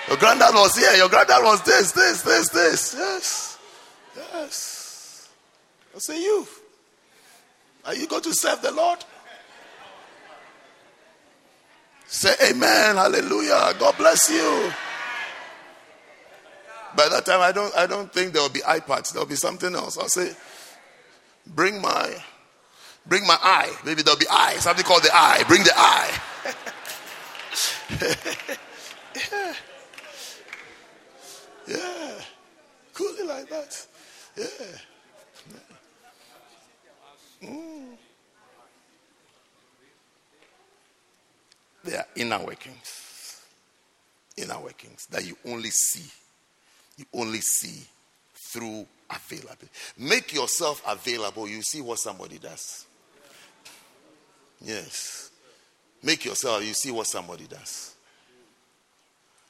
your 0.08 0.18
granddad 0.18 0.56
was 0.56 0.76
here, 0.76 0.94
your 0.94 1.10
granddad 1.10 1.44
was 1.44 1.62
this, 1.62 1.92
this, 1.92 2.24
this, 2.24 2.50
this. 2.50 2.96
Yes. 2.98 3.58
Yes. 4.16 5.30
I 5.96 6.00
say 6.00 6.20
you. 6.20 6.48
Are 7.86 7.94
you 7.94 8.08
going 8.08 8.24
to 8.24 8.34
serve 8.34 8.64
the 8.64 8.72
Lord? 8.72 9.06
Say 12.08 12.34
amen, 12.50 12.96
hallelujah. 12.96 13.74
God 13.80 13.98
bless 13.98 14.30
you. 14.30 14.72
By 16.96 17.10
that 17.10 17.26
time, 17.26 17.42
I 17.42 17.52
don't, 17.52 17.76
I 17.76 17.88
don't 17.88 18.12
think 18.12 18.34
there 18.34 18.42
will 18.42 18.50
be 18.50 18.62
iPads. 18.62 19.12
There 19.12 19.22
will 19.22 19.28
be 19.28 19.36
something 19.36 19.76
else. 19.76 19.98
I'll 19.98 20.08
say, 20.08 20.34
bring 21.48 21.82
my, 21.82 22.16
bring 23.06 23.28
my 23.28 23.38
eye. 23.42 23.76
Maybe 23.84 24.02
there'll 24.02 24.20
be 24.20 24.28
eye. 24.30 24.56
Something 24.60 24.86
called 24.86 25.04
the 25.04 25.14
eye. 25.14 25.44
Bring 25.48 25.64
the 25.64 25.74
eye. 25.76 26.12
yeah. 29.32 29.54
Yeah. 31.68 32.12
Coolly 32.94 33.24
like 33.24 33.50
that. 33.50 33.88
Yeah. 34.38 34.46
Mm. 37.44 37.98
There 41.86 42.00
are 42.00 42.08
inner 42.16 42.40
workings. 42.40 43.42
Inner 44.38 44.60
workings 44.60 45.06
that 45.08 45.26
you 45.26 45.38
only 45.46 45.70
see. 45.70 46.10
You 46.98 47.06
only 47.14 47.42
see 47.42 47.86
through 48.34 48.86
availability. 49.10 49.68
Make 49.98 50.34
yourself 50.34 50.82
available, 50.88 51.48
you 51.48 51.62
see 51.62 51.82
what 51.82 52.00
somebody 52.00 52.38
does. 52.38 52.86
Yes. 54.62 55.30
Make 56.04 56.26
yourself, 56.26 56.66
you 56.66 56.74
see 56.74 56.92
what 56.92 57.08
somebody 57.08 57.46
does. 57.46 57.96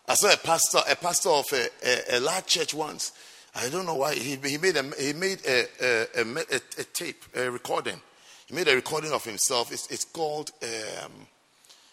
I 0.08 0.14
saw 0.14 0.32
a 0.34 0.38
pastor, 0.38 0.80
a 0.90 0.96
pastor 0.96 1.30
of 1.30 1.46
a, 1.52 1.68
a, 1.84 2.18
a 2.18 2.20
large 2.20 2.46
church 2.46 2.74
once. 2.74 3.12
I 3.56 3.70
don't 3.70 3.86
know 3.86 3.96
why 3.96 4.16
he, 4.16 4.36
he 4.36 4.58
made 4.58 4.76
a 4.76 4.84
he 5.00 5.14
made 5.14 5.40
a, 5.48 5.66
a, 5.82 6.22
a, 6.22 6.56
a 6.78 6.84
tape, 6.84 7.24
a 7.36 7.50
recording. 7.50 8.00
He 8.48 8.54
made 8.54 8.68
a 8.68 8.76
recording 8.76 9.12
of 9.12 9.24
himself. 9.24 9.72
It's, 9.72 9.90
it's 9.90 10.06
called 10.06 10.52
um, 10.62 11.12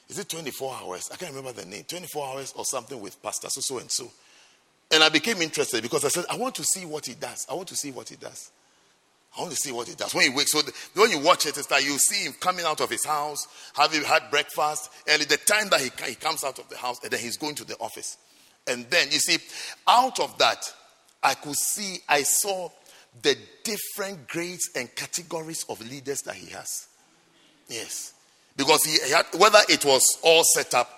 is 0.09 0.19
it 0.19 0.29
24 0.29 0.75
hours? 0.83 1.11
I 1.13 1.17
can't 1.17 1.35
remember 1.35 1.61
the 1.61 1.67
name. 1.67 1.85
24 1.85 2.27
hours 2.27 2.53
or 2.57 2.65
something 2.65 3.01
with 3.01 3.23
Pastor 3.23 3.49
so 3.49 3.61
so 3.61 3.79
and 3.79 3.91
so. 3.91 4.11
And 4.93 5.03
I 5.03 5.09
became 5.09 5.41
interested 5.41 5.83
because 5.83 6.05
I 6.05 6.09
said, 6.09 6.25
I 6.31 6.37
want 6.37 6.55
to 6.57 6.65
see 6.65 6.85
what 6.85 7.07
he 7.07 7.15
does. 7.15 7.47
I 7.51 7.55
want 7.55 7.69
to 7.69 7.77
see 7.77 7.91
what 7.91 8.09
he 8.11 8.17
does. 8.17 8.51
I 9.37 9.41
want 9.41 9.53
to 9.53 9.57
see 9.57 9.73
what 9.73 9.89
he 9.89 9.95
does. 9.95 10.15
When 10.15 10.31
he 10.31 10.37
wakes, 10.37 10.53
so 10.53 10.61
when 10.95 11.11
you 11.11 11.21
watch 11.21 11.47
it, 11.47 11.57
it's 11.57 11.71
like 11.71 11.85
you 11.85 11.97
see 11.97 12.27
him 12.27 12.35
coming 12.39 12.67
out 12.67 12.83
of 12.83 12.91
his 12.91 13.07
house, 13.07 13.49
having 13.75 14.03
had 14.03 14.31
breakfast, 14.31 14.91
and 15.09 15.23
the 15.23 15.39
time 15.39 15.71
that 15.71 15.81
he, 15.81 15.91
he 16.07 16.15
comes 16.15 16.45
out 16.45 16.59
of 16.59 16.69
the 16.69 16.77
house, 16.77 17.03
and 17.03 17.11
then 17.11 17.21
he's 17.21 17.39
going 17.39 17.55
to 17.55 17.65
the 17.65 17.77
office. 17.79 18.19
And 18.67 18.85
then, 18.91 19.07
you 19.11 19.19
see, 19.19 19.39
out 19.89 20.21
of 20.21 20.37
that, 20.37 20.71
I 21.23 21.35
could 21.35 21.57
see, 21.57 21.99
I 22.09 22.23
saw 22.23 22.69
the 23.23 23.37
different 23.65 24.29
grades 24.29 24.71
and 24.77 24.95
categories 24.95 25.65
of 25.71 25.81
leaders 25.89 26.21
that 26.23 26.35
he 26.35 26.51
has. 26.51 26.89
Yes. 27.69 28.13
Because 28.57 28.85
he 28.85 29.11
had, 29.13 29.27
whether 29.39 29.61
it 29.69 29.85
was 29.85 30.19
all 30.23 30.45
set 30.45 30.75
up, 30.75 30.89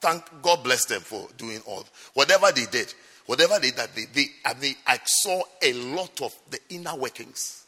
thank 0.00 0.24
God 0.42 0.64
bless 0.64 0.86
them 0.86 1.00
for 1.00 1.28
doing 1.36 1.60
all. 1.66 1.84
Whatever 2.14 2.50
they 2.52 2.66
did, 2.66 2.92
whatever 3.26 3.58
they 3.60 3.70
did, 3.70 3.88
they, 3.94 4.04
they, 4.12 4.26
I 4.44 4.54
mean, 4.54 4.74
I 4.86 4.98
saw 5.04 5.42
a 5.62 5.72
lot 5.72 6.20
of 6.22 6.34
the 6.50 6.58
inner 6.70 6.96
workings. 6.96 7.64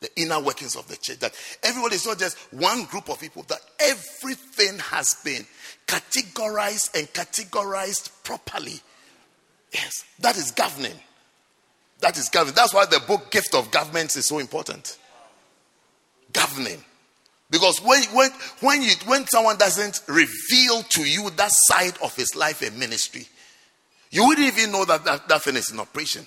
The 0.00 0.10
inner 0.20 0.40
workings 0.40 0.76
of 0.76 0.86
the 0.88 0.96
church. 0.96 1.20
That 1.20 1.34
everybody 1.62 1.96
is 1.96 2.06
not 2.06 2.18
just 2.18 2.36
one 2.52 2.84
group 2.84 3.08
of 3.08 3.18
people, 3.18 3.44
that 3.44 3.60
everything 3.80 4.78
has 4.78 5.14
been 5.24 5.46
categorized 5.86 6.98
and 6.98 7.10
categorized 7.14 8.10
properly. 8.22 8.78
Yes, 9.72 10.04
that 10.20 10.36
is 10.36 10.50
governing. 10.50 10.94
That 12.00 12.18
is 12.18 12.28
governing. 12.28 12.54
That's 12.54 12.74
why 12.74 12.84
the 12.84 13.00
book 13.06 13.30
Gift 13.30 13.54
of 13.54 13.70
Governments 13.70 14.16
is 14.16 14.26
so 14.26 14.38
important. 14.38 14.98
Governing. 16.32 16.84
Because 17.50 17.80
when, 17.80 18.02
when, 18.12 18.30
when, 18.60 18.82
you, 18.82 18.90
when 19.06 19.26
someone 19.26 19.56
doesn't 19.56 20.02
reveal 20.08 20.82
to 20.82 21.04
you 21.04 21.30
that 21.30 21.52
side 21.52 21.96
of 22.02 22.14
his 22.16 22.34
life 22.34 22.62
and 22.62 22.76
ministry, 22.78 23.26
you 24.10 24.26
wouldn't 24.26 24.46
even 24.46 24.72
know 24.72 24.84
that 24.84 25.04
that, 25.04 25.28
that 25.28 25.42
thing 25.42 25.56
is 25.56 25.70
in 25.70 25.78
operation. 25.78 26.26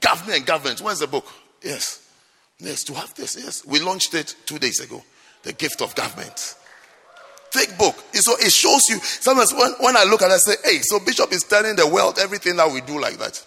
Government 0.00 0.38
and 0.38 0.46
government. 0.46 0.80
Where's 0.80 1.00
the 1.00 1.06
book? 1.06 1.26
Yes. 1.62 2.08
Yes, 2.58 2.84
to 2.84 2.94
have 2.94 3.14
this. 3.14 3.36
Yes. 3.36 3.66
We 3.66 3.80
launched 3.80 4.14
it 4.14 4.36
two 4.46 4.58
days 4.58 4.80
ago. 4.80 5.02
The 5.42 5.52
gift 5.52 5.82
of 5.82 5.94
government. 5.94 6.54
Thick 7.50 7.76
book. 7.76 7.96
So 8.12 8.32
it 8.38 8.52
shows 8.52 8.88
you. 8.88 8.98
Sometimes 8.98 9.52
when, 9.52 9.72
when 9.80 9.96
I 9.96 10.04
look 10.04 10.22
at 10.22 10.30
it, 10.30 10.34
I 10.34 10.36
say, 10.38 10.54
hey, 10.64 10.78
so 10.82 11.00
Bishop 11.00 11.32
is 11.32 11.42
telling 11.44 11.76
the 11.76 11.86
world 11.86 12.18
everything 12.20 12.56
that 12.56 12.70
we 12.70 12.80
do 12.80 13.00
like 13.00 13.18
that. 13.18 13.44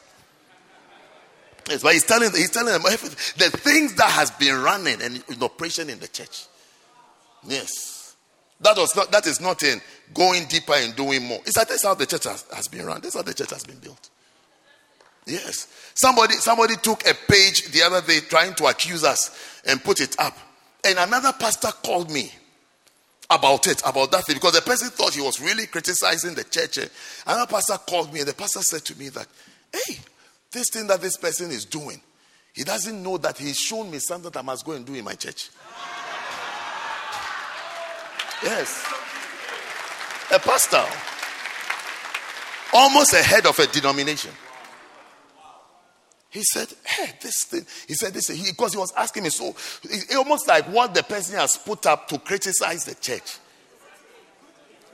Yes, 1.70 1.84
but 1.84 1.94
he's 1.94 2.06
telling, 2.06 2.32
he's 2.32 2.50
telling 2.50 2.74
them 2.74 2.84
everything. 2.90 3.18
The 3.38 3.58
things 3.58 3.96
that 3.96 4.10
has 4.10 4.32
been 4.32 4.62
running 4.62 5.02
and 5.02 5.24
in 5.28 5.44
operation 5.44 5.90
in 5.90 6.00
the 6.00 6.08
church. 6.08 6.46
Yes. 7.46 8.16
That 8.62 8.78
was 8.78 8.96
not 8.96 9.12
that 9.12 9.28
is 9.28 9.40
not 9.40 9.62
in 9.64 9.82
going 10.14 10.46
deeper 10.46 10.74
and 10.76 10.96
doing 10.96 11.24
more. 11.24 11.40
It's 11.46 11.58
like 11.58 11.68
that's 11.68 11.84
how 11.84 11.94
the 11.94 12.06
church 12.06 12.24
has, 12.24 12.46
has 12.54 12.68
been 12.68 12.86
run. 12.86 13.02
That's 13.02 13.16
how 13.16 13.22
the 13.22 13.34
church 13.34 13.52
has 13.52 13.64
been 13.64 13.78
built. 13.78 14.10
Yes. 15.28 15.68
Somebody 15.94 16.34
somebody 16.36 16.76
took 16.78 17.08
a 17.08 17.14
page 17.14 17.72
the 17.72 17.84
other 17.84 18.02
day 18.02 18.20
trying 18.22 18.56
to 18.56 18.66
accuse 18.66 19.04
us 19.04 19.62
and 19.68 19.84
put 19.84 20.00
it 20.02 20.20
up. 20.20 20.38
And 20.84 20.98
another 20.98 21.34
pastor 21.38 21.70
called 21.84 22.10
me 22.10 22.32
about 23.30 23.68
it, 23.68 23.82
about 23.86 24.12
that 24.12 24.26
thing, 24.26 24.36
because 24.36 24.54
the 24.54 24.62
person 24.62 24.90
thought 24.90 25.14
he 25.14 25.22
was 25.22 25.42
really 25.42 25.68
criticizing 25.68 26.34
the 26.34 26.44
church. 26.46 26.80
Another 27.26 27.52
pastor 27.52 27.78
called 27.78 28.14
me, 28.14 28.20
and 28.20 28.28
the 28.28 28.34
pastor 28.34 28.62
said 28.62 28.86
to 28.86 28.98
me 28.98 29.10
that, 29.10 29.28
hey, 29.74 29.98
this 30.52 30.70
thing 30.72 30.88
that 30.88 31.02
this 31.02 31.18
person 31.18 31.52
is 31.52 31.66
doing, 31.66 32.02
he 32.54 32.64
doesn't 32.64 33.04
know 33.04 33.18
that 33.18 33.38
he's 33.38 33.58
shown 33.58 33.92
me 33.92 34.00
something 34.00 34.32
that 34.32 34.40
I 34.40 34.42
must 34.42 34.66
go 34.66 34.72
and 34.74 34.86
do 34.86 34.94
in 34.94 35.04
my 35.04 35.14
church. 35.14 35.50
Yes. 38.44 38.86
A 40.34 40.40
pastor. 40.40 40.84
Almost 42.74 43.14
a 43.14 43.24
head 43.24 43.46
of 43.46 43.58
a 43.60 43.68
denomination. 43.68 44.32
He 46.30 46.44
said, 46.44 46.68
Hey, 46.86 47.14
this 47.22 47.46
thing. 47.46 47.66
He 47.88 47.94
said 47.94 48.14
this 48.14 48.28
he, 48.28 48.52
because 48.52 48.74
he 48.74 48.80
was 48.80 48.94
asking 48.96 49.24
me 49.24 49.30
so 49.30 49.56
almost 50.16 50.48
like 50.48 50.66
what 50.66 50.94
the 50.94 51.04
person 51.04 51.40
has 51.40 51.58
put 51.58 51.86
up 51.86 52.08
to 52.10 52.20
criticize 52.20 52.86
the 52.86 52.96
church. 52.96 53.38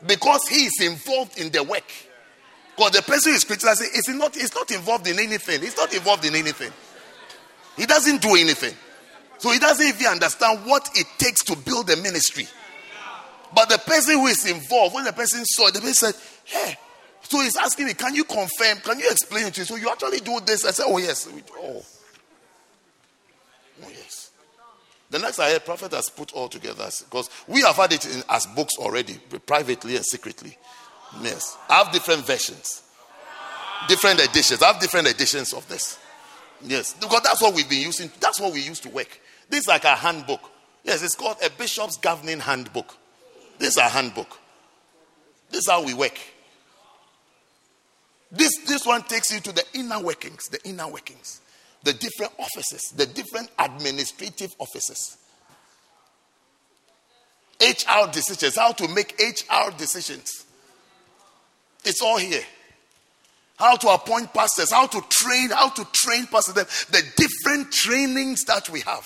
Because 0.05 0.47
he 0.47 0.65
is 0.65 0.81
involved 0.81 1.37
in 1.39 1.51
the 1.51 1.63
work. 1.63 1.91
Because 2.75 2.91
the 2.91 3.01
person 3.01 3.33
is 3.33 3.43
criticizing 3.43 3.89
is 3.93 4.07
not, 4.09 4.35
is 4.35 4.53
not 4.53 4.71
involved 4.71 5.07
in 5.07 5.19
anything. 5.19 5.61
He's 5.61 5.77
not 5.77 5.93
involved 5.93 6.25
in 6.25 6.35
anything. 6.35 6.71
He 7.77 7.85
doesn't 7.85 8.21
do 8.21 8.35
anything. 8.35 8.73
So 9.37 9.51
he 9.51 9.59
doesn't 9.59 9.85
even 9.85 10.07
understand 10.07 10.65
what 10.65 10.89
it 10.95 11.07
takes 11.17 11.43
to 11.45 11.55
build 11.55 11.89
a 11.89 11.97
ministry. 11.97 12.47
But 13.53 13.69
the 13.69 13.77
person 13.77 14.19
who 14.19 14.27
is 14.27 14.45
involved, 14.45 14.95
when 14.95 15.05
the 15.05 15.13
person 15.13 15.45
saw 15.45 15.67
it, 15.67 15.73
the 15.73 15.81
person 15.81 16.13
said, 16.13 16.15
Hey, 16.45 16.75
so 17.21 17.39
he's 17.41 17.55
asking 17.55 17.87
me, 17.87 17.93
Can 17.93 18.15
you 18.15 18.23
confirm? 18.23 18.77
Can 18.79 18.99
you 18.99 19.09
explain 19.09 19.45
it 19.45 19.53
to 19.55 19.61
me? 19.61 19.65
So 19.65 19.75
you 19.75 19.89
actually 19.89 20.19
do 20.19 20.39
this? 20.45 20.65
I 20.65 20.71
said, 20.71 20.85
Oh, 20.87 20.97
yes. 20.97 21.27
Oh. 21.57 21.83
Oh, 23.83 23.89
yes. 23.89 24.31
The 25.09 25.19
next 25.19 25.39
I 25.39 25.51
heard, 25.51 25.65
Prophet 25.65 25.91
has 25.93 26.09
put 26.09 26.33
all 26.33 26.49
together 26.49 26.89
because 27.05 27.29
we 27.47 27.61
have 27.61 27.75
had 27.75 27.93
it 27.93 28.05
in, 28.05 28.23
as 28.29 28.45
books 28.47 28.73
already, 28.77 29.19
privately 29.45 29.95
and 29.95 30.05
secretly. 30.05 30.57
Yes. 31.21 31.57
I 31.69 31.83
have 31.83 31.93
different 31.93 32.25
versions, 32.25 32.81
different 33.87 34.19
editions. 34.19 34.63
I 34.63 34.67
have 34.67 34.79
different 34.79 35.07
editions 35.07 35.53
of 35.53 35.67
this. 35.67 35.99
Yes. 36.61 36.93
Because 36.93 37.21
that's 37.21 37.41
what 37.41 37.53
we've 37.53 37.69
been 37.69 37.81
using. 37.81 38.09
That's 38.19 38.39
what 38.39 38.53
we 38.53 38.61
used 38.61 38.83
to 38.83 38.89
work. 38.89 39.19
This 39.49 39.61
is 39.61 39.67
like 39.67 39.83
a 39.83 39.95
handbook. 39.95 40.49
Yes, 40.83 41.03
it's 41.03 41.15
called 41.15 41.37
a 41.45 41.49
bishop's 41.49 41.97
governing 41.97 42.39
handbook. 42.39 42.97
This 43.59 43.69
is 43.69 43.77
our 43.77 43.89
handbook. 43.89 44.39
This 45.49 45.59
is 45.59 45.69
how 45.69 45.83
we 45.83 45.93
work. 45.93 46.17
This, 48.31 48.51
this 48.65 48.85
one 48.85 49.03
takes 49.03 49.31
you 49.31 49.39
to 49.41 49.51
the 49.51 49.63
inner 49.75 50.01
workings, 50.01 50.47
the 50.49 50.59
inner 50.67 50.87
workings, 50.87 51.41
the 51.83 51.93
different 51.93 52.33
offices, 52.39 52.91
the 52.95 53.05
different 53.05 53.49
administrative 53.59 54.51
offices. 54.57 55.17
HR 57.61 58.11
decisions, 58.11 58.55
how 58.57 58.71
to 58.71 58.87
make 58.87 59.19
HR 59.19 59.71
decisions. 59.77 60.45
It's 61.85 62.01
all 62.01 62.17
here. 62.17 62.43
How 63.57 63.75
to 63.75 63.89
appoint 63.89 64.33
pastors, 64.33 64.71
how 64.71 64.87
to 64.87 65.01
train, 65.09 65.51
how 65.51 65.69
to 65.69 65.85
train 65.93 66.25
pastors, 66.25 66.55
the, 66.55 66.97
the 66.97 67.03
different 67.15 67.71
trainings 67.71 68.45
that 68.45 68.67
we 68.69 68.81
have 68.81 69.05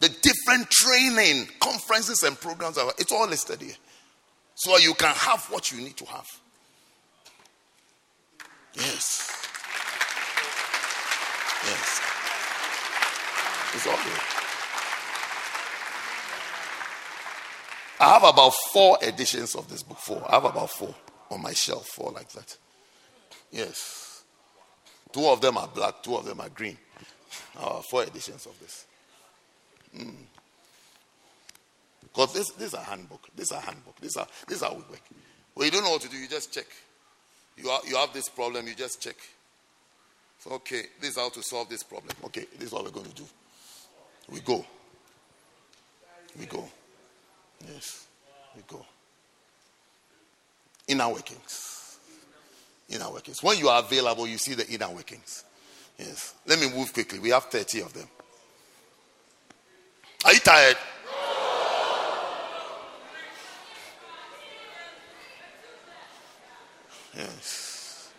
the 0.00 0.08
different 0.08 0.70
training, 0.70 1.46
conferences, 1.60 2.22
and 2.22 2.38
programs. 2.40 2.78
It's 2.98 3.12
all 3.12 3.28
listed 3.28 3.60
here. 3.60 3.74
So 4.54 4.76
you 4.78 4.94
can 4.94 5.14
have 5.14 5.44
what 5.50 5.70
you 5.70 5.80
need 5.80 5.96
to 5.98 6.04
have. 6.06 6.26
Yes. 8.74 9.48
Yes. 11.64 12.00
It's 13.74 13.86
all 13.86 13.96
here. 13.96 14.12
I 18.00 18.14
have 18.14 18.24
about 18.24 18.52
four 18.72 18.98
editions 19.02 19.54
of 19.54 19.68
this 19.68 19.82
book. 19.82 19.98
Four. 19.98 20.24
I 20.26 20.34
have 20.34 20.46
about 20.46 20.70
four 20.70 20.94
on 21.30 21.42
my 21.42 21.52
shelf, 21.52 21.86
four 21.88 22.10
like 22.12 22.30
that. 22.30 22.56
Yes. 23.52 24.24
Two 25.12 25.26
of 25.26 25.40
them 25.40 25.58
are 25.58 25.68
black, 25.68 26.02
two 26.02 26.16
of 26.16 26.24
them 26.24 26.40
are 26.40 26.48
green. 26.48 26.78
Uh, 27.58 27.80
four 27.82 28.04
editions 28.04 28.46
of 28.46 28.58
this. 28.60 28.86
Mm. 29.96 30.14
Because 32.02 32.32
this, 32.34 32.50
this 32.52 32.68
is 32.68 32.74
a 32.74 32.82
handbook. 32.82 33.28
This 33.34 33.50
is 33.50 33.56
a 33.56 33.60
handbook. 33.60 34.00
This 34.00 34.16
is, 34.16 34.26
this 34.48 34.56
is 34.58 34.62
how 34.62 34.74
we 34.74 34.80
work. 34.80 35.02
When 35.54 35.66
you 35.66 35.70
don't 35.70 35.84
know 35.84 35.90
what 35.90 36.02
to 36.02 36.08
do, 36.08 36.16
you 36.16 36.28
just 36.28 36.52
check. 36.52 36.66
You, 37.56 37.70
are, 37.70 37.80
you 37.86 37.96
have 37.96 38.12
this 38.12 38.28
problem, 38.28 38.66
you 38.66 38.74
just 38.74 39.00
check. 39.00 39.16
So, 40.38 40.52
okay, 40.52 40.82
this 41.00 41.10
is 41.10 41.16
how 41.18 41.28
to 41.28 41.42
solve 41.42 41.68
this 41.68 41.82
problem. 41.82 42.14
Okay, 42.24 42.46
this 42.54 42.68
is 42.68 42.72
what 42.72 42.84
we're 42.84 42.90
going 42.90 43.06
to 43.06 43.14
do. 43.14 43.26
We 44.30 44.40
go. 44.40 44.64
We 46.38 46.46
go. 46.46 46.66
Yes, 47.66 48.06
we 48.56 48.62
go. 48.66 48.84
Inner 50.88 51.08
workings. 51.08 51.98
Inner 52.88 53.10
workings. 53.10 53.42
When 53.42 53.58
you 53.58 53.68
are 53.68 53.80
available, 53.80 54.26
you 54.26 54.38
see 54.38 54.54
the 54.54 54.66
inner 54.68 54.90
workings. 54.90 55.44
Yes. 55.98 56.34
Let 56.46 56.58
me 56.58 56.70
move 56.74 56.92
quickly. 56.92 57.18
We 57.18 57.30
have 57.30 57.44
30 57.44 57.82
of 57.82 57.92
them. 57.92 58.08
Are 60.24 60.32
you 60.32 60.40
tired? 60.40 60.76
Yes. 67.16 68.10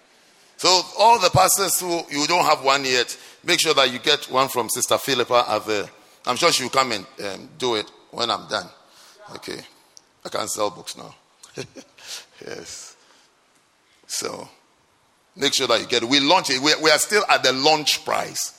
So 0.57 0.81
all 0.97 1.19
the 1.19 1.29
pastors 1.29 1.79
who 1.79 2.01
you 2.09 2.27
don't 2.27 2.45
have 2.45 2.63
one 2.63 2.85
yet, 2.85 3.17
make 3.43 3.59
sure 3.59 3.73
that 3.73 3.91
you 3.91 3.99
get 3.99 4.25
one 4.25 4.47
from 4.47 4.69
Sister 4.69 4.97
Philippa 4.97 5.45
at 5.47 5.65
the. 5.65 5.89
I'm 6.25 6.35
sure 6.35 6.51
she'll 6.51 6.69
come 6.69 6.91
and 6.91 7.05
um, 7.25 7.49
do 7.57 7.75
it 7.75 7.91
when 8.11 8.29
I'm 8.29 8.47
done. 8.47 8.67
Okay. 9.35 9.59
I 10.23 10.29
can 10.29 10.47
sell 10.47 10.69
books 10.69 10.97
now. 10.97 11.15
yes. 12.45 12.95
So 14.07 14.47
make 15.35 15.53
sure 15.53 15.67
that 15.67 15.81
you 15.81 15.87
get 15.87 16.03
it. 16.03 16.09
We 16.09 16.19
launch 16.19 16.49
it. 16.49 16.61
We, 16.61 16.73
we 16.83 16.91
are 16.91 16.99
still 16.99 17.23
at 17.29 17.43
the 17.43 17.53
launch 17.53 18.05
price. 18.05 18.57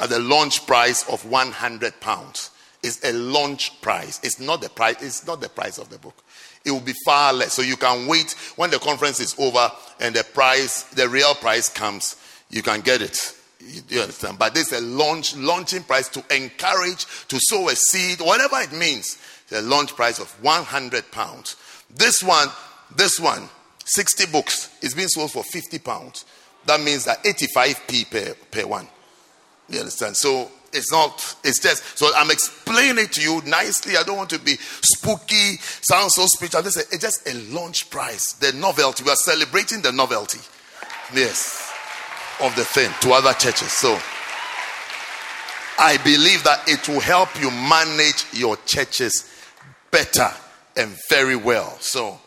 At 0.00 0.08
the 0.08 0.18
launch 0.18 0.66
price 0.66 1.08
of 1.08 1.24
100 1.26 2.00
pounds. 2.00 2.50
It's 2.82 3.04
a 3.04 3.12
launch 3.12 3.80
price. 3.80 4.18
It's 4.22 4.40
not 4.40 4.60
the 4.60 4.68
price. 4.68 5.00
It's 5.00 5.26
not 5.26 5.40
the 5.40 5.48
price 5.48 5.78
of 5.78 5.88
the 5.88 5.98
book. 5.98 6.24
It 6.64 6.70
will 6.70 6.80
be 6.80 6.94
far 7.04 7.32
less. 7.32 7.54
So 7.54 7.62
you 7.62 7.76
can 7.76 8.06
wait 8.06 8.32
when 8.56 8.70
the 8.70 8.78
conference 8.78 9.20
is 9.20 9.34
over 9.38 9.70
and 10.00 10.14
the 10.14 10.24
price, 10.24 10.82
the 10.84 11.08
real 11.08 11.34
price 11.34 11.68
comes. 11.68 12.16
You 12.50 12.62
can 12.62 12.80
get 12.80 13.00
it. 13.00 13.36
You, 13.60 13.82
you 13.88 14.00
understand? 14.00 14.38
But 14.38 14.54
this 14.54 14.72
is 14.72 14.80
a 14.80 14.84
launch 14.84 15.36
launching 15.36 15.84
price 15.84 16.08
to 16.10 16.24
encourage 16.34 17.06
to 17.28 17.38
sow 17.40 17.68
a 17.68 17.76
seed, 17.76 18.20
whatever 18.20 18.56
it 18.60 18.72
means. 18.72 19.18
The 19.48 19.62
launch 19.62 19.94
price 19.94 20.18
of 20.18 20.30
100 20.42 21.10
pounds. 21.12 21.56
This 21.94 22.22
one, 22.22 22.48
this 22.96 23.20
one, 23.20 23.48
60 23.84 24.26
books 24.26 24.70
is 24.82 24.94
being 24.94 25.08
sold 25.08 25.30
for 25.32 25.44
50 25.44 25.78
pounds. 25.80 26.24
That 26.64 26.80
means 26.80 27.04
that 27.04 27.22
85p 27.24 28.10
per, 28.10 28.34
per 28.50 28.66
one. 28.66 28.88
You 29.68 29.80
understand? 29.80 30.16
So 30.16 30.50
it's 30.72 30.90
not, 30.90 31.36
it's 31.44 31.60
just, 31.60 31.98
so 31.98 32.10
I'm 32.16 32.30
explaining 32.30 33.04
it 33.04 33.12
to 33.12 33.20
you 33.22 33.42
nicely. 33.46 33.96
I 33.96 34.02
don't 34.02 34.16
want 34.16 34.30
to 34.30 34.38
be 34.38 34.56
spooky, 34.56 35.56
sound 35.82 36.10
so 36.12 36.26
spiritual. 36.26 36.62
This 36.62 36.76
it's 36.76 36.98
just 36.98 37.28
a 37.28 37.34
launch 37.54 37.90
price, 37.90 38.32
the 38.34 38.52
novelty. 38.52 39.04
We 39.04 39.10
are 39.10 39.16
celebrating 39.16 39.82
the 39.82 39.92
novelty, 39.92 40.40
yes, 41.14 41.72
of 42.40 42.54
the 42.56 42.64
thing 42.64 42.90
to 43.02 43.12
other 43.12 43.32
churches. 43.34 43.72
So 43.72 43.98
I 45.78 45.98
believe 46.04 46.42
that 46.44 46.62
it 46.66 46.88
will 46.88 47.00
help 47.00 47.28
you 47.40 47.50
manage 47.50 48.24
your 48.32 48.56
churches 48.64 49.30
better 49.90 50.30
and 50.76 50.96
very 51.08 51.36
well. 51.36 51.76
So 51.80 52.18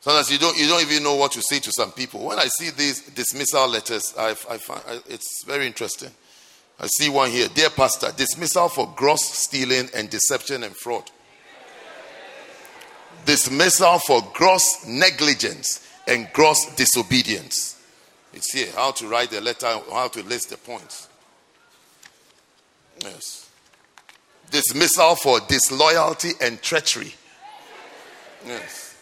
sometimes 0.00 0.30
you 0.30 0.38
don't 0.38 0.56
you 0.56 0.68
don't 0.68 0.82
even 0.82 1.02
know 1.02 1.16
what 1.16 1.32
to 1.32 1.42
say 1.42 1.58
to 1.58 1.72
some 1.72 1.90
people. 1.90 2.24
When 2.24 2.38
I 2.38 2.46
see 2.46 2.70
these 2.70 3.02
dismissal 3.10 3.68
letters, 3.68 4.14
I, 4.16 4.30
I 4.30 4.58
find 4.58 5.02
it's 5.08 5.44
very 5.44 5.66
interesting. 5.66 6.10
I 6.80 6.86
see 6.86 7.08
one 7.08 7.30
here. 7.30 7.48
Dear 7.48 7.70
Pastor, 7.70 8.12
dismissal 8.16 8.68
for 8.68 8.92
gross 8.94 9.24
stealing 9.24 9.88
and 9.94 10.08
deception 10.08 10.62
and 10.62 10.76
fraud. 10.76 11.10
Dismissal 13.24 13.98
for 13.98 14.22
gross 14.32 14.86
negligence 14.86 15.86
and 16.06 16.28
gross 16.32 16.74
disobedience. 16.76 17.82
It's 18.32 18.52
here 18.52 18.68
how 18.74 18.92
to 18.92 19.08
write 19.08 19.30
the 19.30 19.40
letter, 19.40 19.66
how 19.92 20.08
to 20.08 20.22
list 20.22 20.50
the 20.50 20.56
points. 20.56 21.08
Yes. 23.02 23.50
Dismissal 24.50 25.16
for 25.16 25.40
disloyalty 25.40 26.30
and 26.40 26.62
treachery. 26.62 27.14
Yes. 28.46 28.96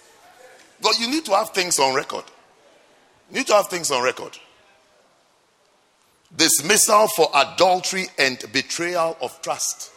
But 0.81 0.99
you 0.99 1.11
need 1.11 1.25
to 1.27 1.33
have 1.33 1.51
things 1.51 1.79
on 1.79 1.95
record. 1.95 2.25
You 3.31 3.39
need 3.39 3.47
to 3.49 3.55
have 3.55 3.69
things 3.69 3.91
on 3.91 4.03
record 4.03 4.39
dismissal 6.35 7.09
for 7.09 7.29
adultery 7.35 8.07
and 8.19 8.43
betrayal 8.53 9.17
of 9.21 9.41
trust. 9.43 9.93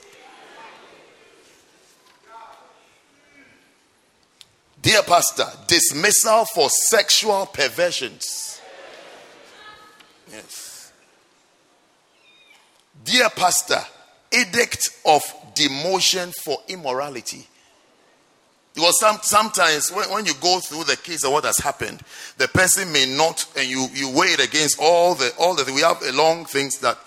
Dear 4.81 5.01
Pastor, 5.03 5.45
dismissal 5.67 6.45
for 6.53 6.69
sexual 6.69 7.45
perversions. 7.47 8.61
Yes. 10.31 10.91
Dear 13.03 13.29
Pastor, 13.29 13.81
edict 14.31 14.89
of 15.05 15.21
demotion 15.53 16.33
for 16.43 16.59
immorality. 16.67 17.47
Because 18.73 18.99
some, 18.99 19.17
sometimes 19.21 19.91
when, 19.91 20.09
when 20.11 20.25
you 20.25 20.33
go 20.41 20.59
through 20.59 20.83
the 20.85 20.95
case 20.95 21.23
of 21.25 21.31
what 21.31 21.43
has 21.43 21.57
happened, 21.57 22.01
the 22.37 22.47
person 22.47 22.91
may 22.91 23.05
not, 23.05 23.45
and 23.57 23.67
you, 23.67 23.87
you 23.93 24.09
weigh 24.09 24.27
it 24.27 24.45
against 24.45 24.79
all 24.79 25.15
the 25.15 25.33
all 25.37 25.55
the 25.55 25.69
we 25.73 25.81
have 25.81 26.01
a 26.03 26.11
long 26.13 26.45
things 26.45 26.77
that 26.79 26.97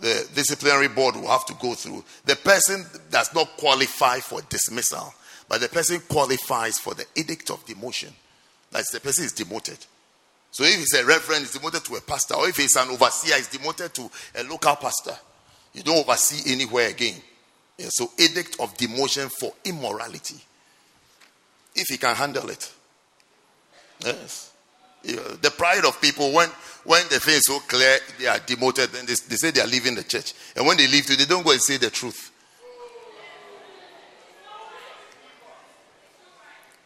the 0.00 0.28
disciplinary 0.34 0.88
board 0.88 1.16
will 1.16 1.28
have 1.28 1.44
to 1.46 1.54
go 1.60 1.74
through. 1.74 2.04
The 2.24 2.36
person 2.36 2.86
does 3.10 3.34
not 3.34 3.48
qualify 3.56 4.20
for 4.20 4.40
dismissal, 4.42 5.12
but 5.48 5.60
the 5.60 5.68
person 5.68 6.00
qualifies 6.08 6.78
for 6.78 6.94
the 6.94 7.04
edict 7.16 7.50
of 7.50 7.66
demotion. 7.66 8.10
That's 8.70 8.90
the 8.90 9.00
person 9.00 9.24
is 9.24 9.32
demoted. 9.32 9.78
So 10.52 10.64
if 10.64 10.76
he's 10.76 10.94
a 10.94 11.04
reverend, 11.04 11.42
he's 11.42 11.52
demoted 11.52 11.84
to 11.84 11.96
a 11.96 12.00
pastor, 12.00 12.34
or 12.34 12.48
if 12.48 12.56
he's 12.56 12.76
an 12.76 12.88
overseer, 12.88 13.36
he's 13.36 13.48
demoted 13.48 13.92
to 13.94 14.10
a 14.36 14.44
local 14.44 14.76
pastor. 14.76 15.16
You 15.74 15.82
don't 15.82 15.98
oversee 15.98 16.50
anywhere 16.52 16.88
again. 16.88 17.20
Yeah, 17.78 17.88
so 17.90 18.10
edict 18.18 18.58
of 18.60 18.76
demotion 18.76 19.30
for 19.30 19.52
immorality 19.64 20.36
if 21.74 21.86
he 21.88 21.96
can 21.96 22.14
handle 22.14 22.48
it. 22.50 22.70
Yes. 24.04 24.52
the 25.02 25.52
pride 25.56 25.84
of 25.84 26.00
people, 26.00 26.32
when, 26.32 26.48
when 26.84 27.02
the 27.10 27.20
thing 27.20 27.34
is 27.34 27.46
so 27.46 27.58
clear, 27.60 27.98
they 28.18 28.26
are 28.26 28.38
demoted, 28.38 28.90
then 28.90 29.06
they, 29.06 29.14
they 29.28 29.36
say 29.36 29.50
they 29.50 29.60
are 29.60 29.66
leaving 29.66 29.94
the 29.94 30.04
church. 30.04 30.34
And 30.56 30.66
when 30.66 30.76
they 30.76 30.86
leave, 30.86 31.06
they 31.06 31.24
don't 31.24 31.44
go 31.44 31.52
and 31.52 31.60
say 31.60 31.76
the 31.76 31.90
truth. 31.90 32.30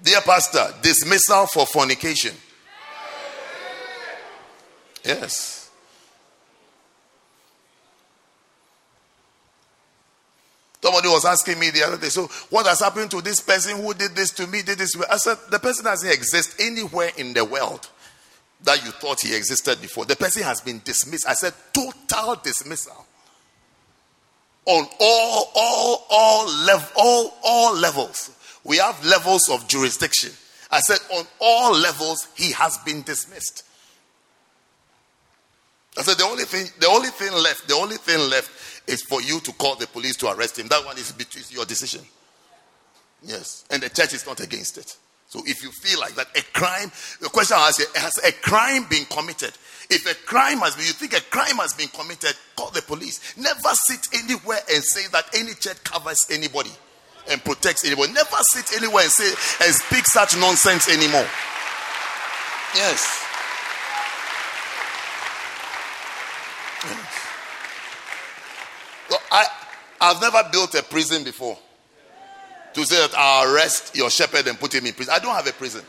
Dear 0.02 0.20
Pastor, 0.20 0.66
dismissal 0.82 1.46
for 1.46 1.66
fornication. 1.66 2.34
Yes. 5.02 5.63
Somebody 10.84 11.08
was 11.08 11.24
asking 11.24 11.58
me 11.58 11.70
the 11.70 11.82
other 11.82 11.96
day, 11.96 12.10
so 12.10 12.26
what 12.50 12.66
has 12.66 12.80
happened 12.80 13.10
to 13.12 13.22
this 13.22 13.40
person 13.40 13.82
who 13.82 13.94
did 13.94 14.14
this 14.14 14.30
to 14.32 14.46
me, 14.46 14.60
did 14.60 14.76
this? 14.76 14.94
I 15.10 15.16
said, 15.16 15.38
the 15.50 15.58
person 15.58 15.86
doesn't 15.86 16.10
exist 16.10 16.60
anywhere 16.60 17.10
in 17.16 17.32
the 17.32 17.42
world 17.42 17.88
that 18.64 18.84
you 18.84 18.90
thought 18.90 19.22
he 19.22 19.34
existed 19.34 19.80
before. 19.80 20.04
The 20.04 20.14
person 20.14 20.42
has 20.42 20.60
been 20.60 20.82
dismissed. 20.84 21.26
I 21.26 21.32
said, 21.32 21.54
total 21.72 22.34
dismissal. 22.34 23.06
On 24.66 24.86
all, 25.00 25.52
all, 25.54 26.06
all, 26.10 26.54
level, 26.66 26.86
all, 26.96 27.34
all 27.42 27.74
levels. 27.76 28.30
We 28.62 28.76
have 28.76 29.02
levels 29.06 29.48
of 29.48 29.66
jurisdiction. 29.66 30.32
I 30.70 30.80
said, 30.80 30.98
on 31.16 31.24
all 31.40 31.74
levels, 31.74 32.28
he 32.36 32.52
has 32.52 32.76
been 32.84 33.00
dismissed. 33.04 33.64
I 35.96 36.02
said, 36.02 36.18
the 36.18 36.24
only 36.24 36.44
thing, 36.44 36.66
the 36.78 36.88
only 36.88 37.08
thing 37.08 37.32
left, 37.32 37.68
the 37.68 37.74
only 37.74 37.96
thing 37.96 38.18
left 38.28 38.50
is 38.86 39.02
for 39.02 39.22
you 39.22 39.40
to 39.40 39.52
call 39.52 39.76
the 39.76 39.86
police 39.86 40.16
to 40.18 40.30
arrest 40.30 40.58
him. 40.58 40.68
That 40.68 40.84
one 40.84 40.98
is 40.98 41.12
between 41.12 41.44
your 41.50 41.64
decision. 41.64 42.02
Yes. 43.22 43.64
And 43.70 43.82
the 43.82 43.88
church 43.88 44.12
is 44.12 44.26
not 44.26 44.40
against 44.40 44.78
it. 44.78 44.96
So 45.28 45.42
if 45.46 45.62
you 45.62 45.70
feel 45.70 45.98
like 46.00 46.14
that, 46.14 46.28
a 46.36 46.42
crime, 46.52 46.92
the 47.20 47.28
question 47.28 47.56
I 47.58 47.68
ask 47.68 47.80
you, 47.80 47.86
has 47.96 48.18
a 48.18 48.32
crime 48.32 48.86
been 48.88 49.04
committed? 49.06 49.52
If 49.90 50.06
a 50.06 50.14
crime 50.26 50.58
has 50.58 50.76
been, 50.76 50.86
you 50.86 50.92
think 50.92 51.12
a 51.12 51.20
crime 51.22 51.56
has 51.56 51.74
been 51.74 51.88
committed, 51.88 52.34
call 52.56 52.70
the 52.70 52.82
police. 52.82 53.36
Never 53.36 53.70
sit 53.72 54.06
anywhere 54.22 54.60
and 54.72 54.84
say 54.84 55.08
that 55.12 55.26
any 55.34 55.54
church 55.54 55.82
covers 55.82 56.18
anybody 56.30 56.70
and 57.30 57.42
protects 57.42 57.84
anybody. 57.84 58.12
Never 58.12 58.36
sit 58.52 58.76
anywhere 58.76 59.02
and 59.02 59.12
say 59.12 59.26
and 59.64 59.74
speak 59.74 60.04
such 60.06 60.36
nonsense 60.38 60.88
anymore. 60.88 61.26
Yes. 62.74 63.02
yes. 63.02 63.23
I, 69.34 69.46
I've 70.00 70.20
never 70.20 70.48
built 70.52 70.76
a 70.76 70.82
prison 70.84 71.24
before 71.24 71.58
to 72.72 72.84
say 72.84 72.96
that 73.00 73.16
I'll 73.16 73.52
arrest 73.52 73.96
your 73.96 74.08
shepherd 74.08 74.46
and 74.46 74.58
put 74.58 74.72
him 74.72 74.86
in 74.86 74.92
prison. 74.92 75.12
I 75.14 75.18
don't 75.18 75.34
have 75.34 75.46
a 75.48 75.52
prison. 75.52 75.82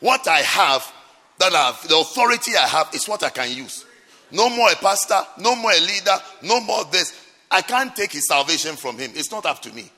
What 0.00 0.26
I 0.26 0.38
have, 0.38 0.90
that 1.38 1.52
I 1.52 1.66
have, 1.66 1.88
the 1.88 1.98
authority 1.98 2.52
I 2.56 2.66
have 2.66 2.88
is 2.94 3.06
what 3.06 3.22
I 3.22 3.28
can 3.28 3.54
use. 3.54 3.84
No 4.30 4.48
more 4.48 4.70
a 4.72 4.76
pastor, 4.76 5.20
no 5.38 5.54
more 5.54 5.72
a 5.72 5.80
leader, 5.80 6.16
no 6.42 6.60
more 6.62 6.84
this. 6.86 7.12
I 7.50 7.60
can't 7.60 7.94
take 7.94 8.12
his 8.12 8.26
salvation 8.26 8.76
from 8.76 8.98
him. 8.98 9.10
It's 9.14 9.30
not 9.30 9.44
up 9.44 9.60
to 9.62 9.72
me. 9.72 9.90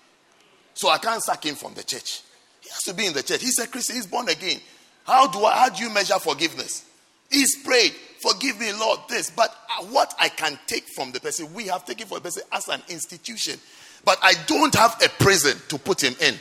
So 0.75 0.91
I 0.91 0.99
can't 0.99 1.23
sack 1.23 1.47
him 1.47 1.55
from 1.55 1.75
the 1.75 1.85
church. 1.85 2.23
He 2.61 2.69
has 2.71 2.83
to 2.83 2.95
be 2.95 3.07
in 3.07 3.13
the 3.13 3.23
church. 3.23 3.43
He's 3.43 3.61
a 3.61 3.69
Christian, 3.69 3.95
he's 3.95 4.09
born 4.09 4.29
again. 4.29 4.59
How 5.07 5.29
do 5.29 5.45
I 5.45 5.57
how 5.57 5.69
do 5.69 5.85
you 5.85 5.91
measure 5.91 6.19
forgiveness? 6.19 6.85
He's 7.31 7.63
prayed, 7.63 7.95
forgive 8.25 8.59
me, 8.59 8.73
Lord, 8.73 9.01
this. 9.09 9.31
But 9.31 9.55
uh, 9.79 9.85
what 9.85 10.15
I 10.19 10.29
can 10.29 10.59
take 10.67 10.85
from 10.85 11.13
the 11.13 11.21
person, 11.21 11.53
we 11.53 11.67
have 11.67 11.85
taken 11.85 12.07
from 12.07 12.17
the 12.19 12.23
person 12.23 12.43
as 12.53 12.69
an 12.69 12.81
institution. 12.89 13.59
But 14.05 14.19
I 14.23 14.35
don't 14.47 14.75
have 14.75 15.01
a 15.03 15.09
prison 15.23 15.59
to 15.69 15.79
put 15.79 16.03
him 16.03 16.15
in. 16.21 16.35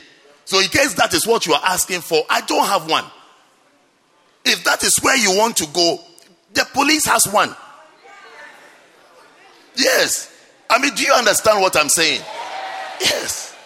So, 0.46 0.60
in 0.60 0.68
case 0.68 0.94
that 0.94 1.14
is 1.14 1.26
what 1.26 1.46
you 1.46 1.54
are 1.54 1.62
asking 1.64 2.00
for, 2.00 2.22
I 2.28 2.42
don't 2.42 2.66
have 2.66 2.88
one. 2.90 3.04
If 4.44 4.62
that 4.64 4.82
is 4.82 4.96
where 5.00 5.16
you 5.16 5.38
want 5.38 5.56
to 5.58 5.66
go, 5.68 5.98
the 6.52 6.66
police 6.72 7.06
has 7.06 7.24
one. 7.26 7.54
Yes. 9.76 10.30
I 10.68 10.78
mean, 10.78 10.94
do 10.94 11.02
you 11.02 11.12
understand 11.12 11.60
what 11.60 11.76
I'm 11.76 11.88
saying? 11.88 12.20
Yes. 13.00 13.56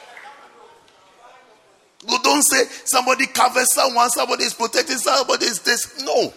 You 2.07 2.17
don't 2.23 2.43
say 2.43 2.65
somebody 2.85 3.27
covers 3.27 3.75
someone, 3.75 4.09
somebody 4.11 4.45
is 4.45 4.55
protecting 4.55 4.97
somebody 4.97 5.47
is 5.47 5.61
this. 5.61 6.03
No. 6.03 6.33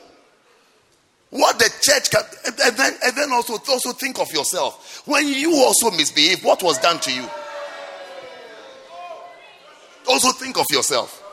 What 1.32 1.58
the 1.60 1.70
church 1.82 2.12
can, 2.12 2.22
and 2.46 2.78
then, 2.78 2.94
and 3.04 3.16
then 3.16 3.32
also, 3.32 3.54
also 3.54 3.94
think 3.94 4.20
of 4.20 4.30
yourself. 4.34 5.02
When 5.08 5.28
you 5.28 5.56
also 5.56 5.90
misbehave, 5.90 6.44
what 6.44 6.62
was 6.62 6.78
done 6.80 7.00
to 7.00 7.12
you? 7.12 7.28
Also 10.10 10.32
think 10.34 10.58
of 10.58 10.66
yourself. 10.70 11.24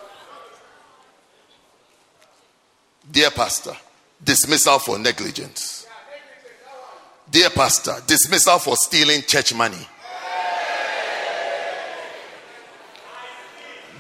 Dear 3.10 3.30
Pastor, 3.30 3.76
dismissal 4.22 4.78
for 4.78 4.98
negligence. 4.98 5.86
Dear 7.28 7.50
Pastor, 7.50 7.96
dismissal 8.06 8.60
for 8.60 8.76
stealing 8.76 9.22
church 9.22 9.52
money. 9.52 9.84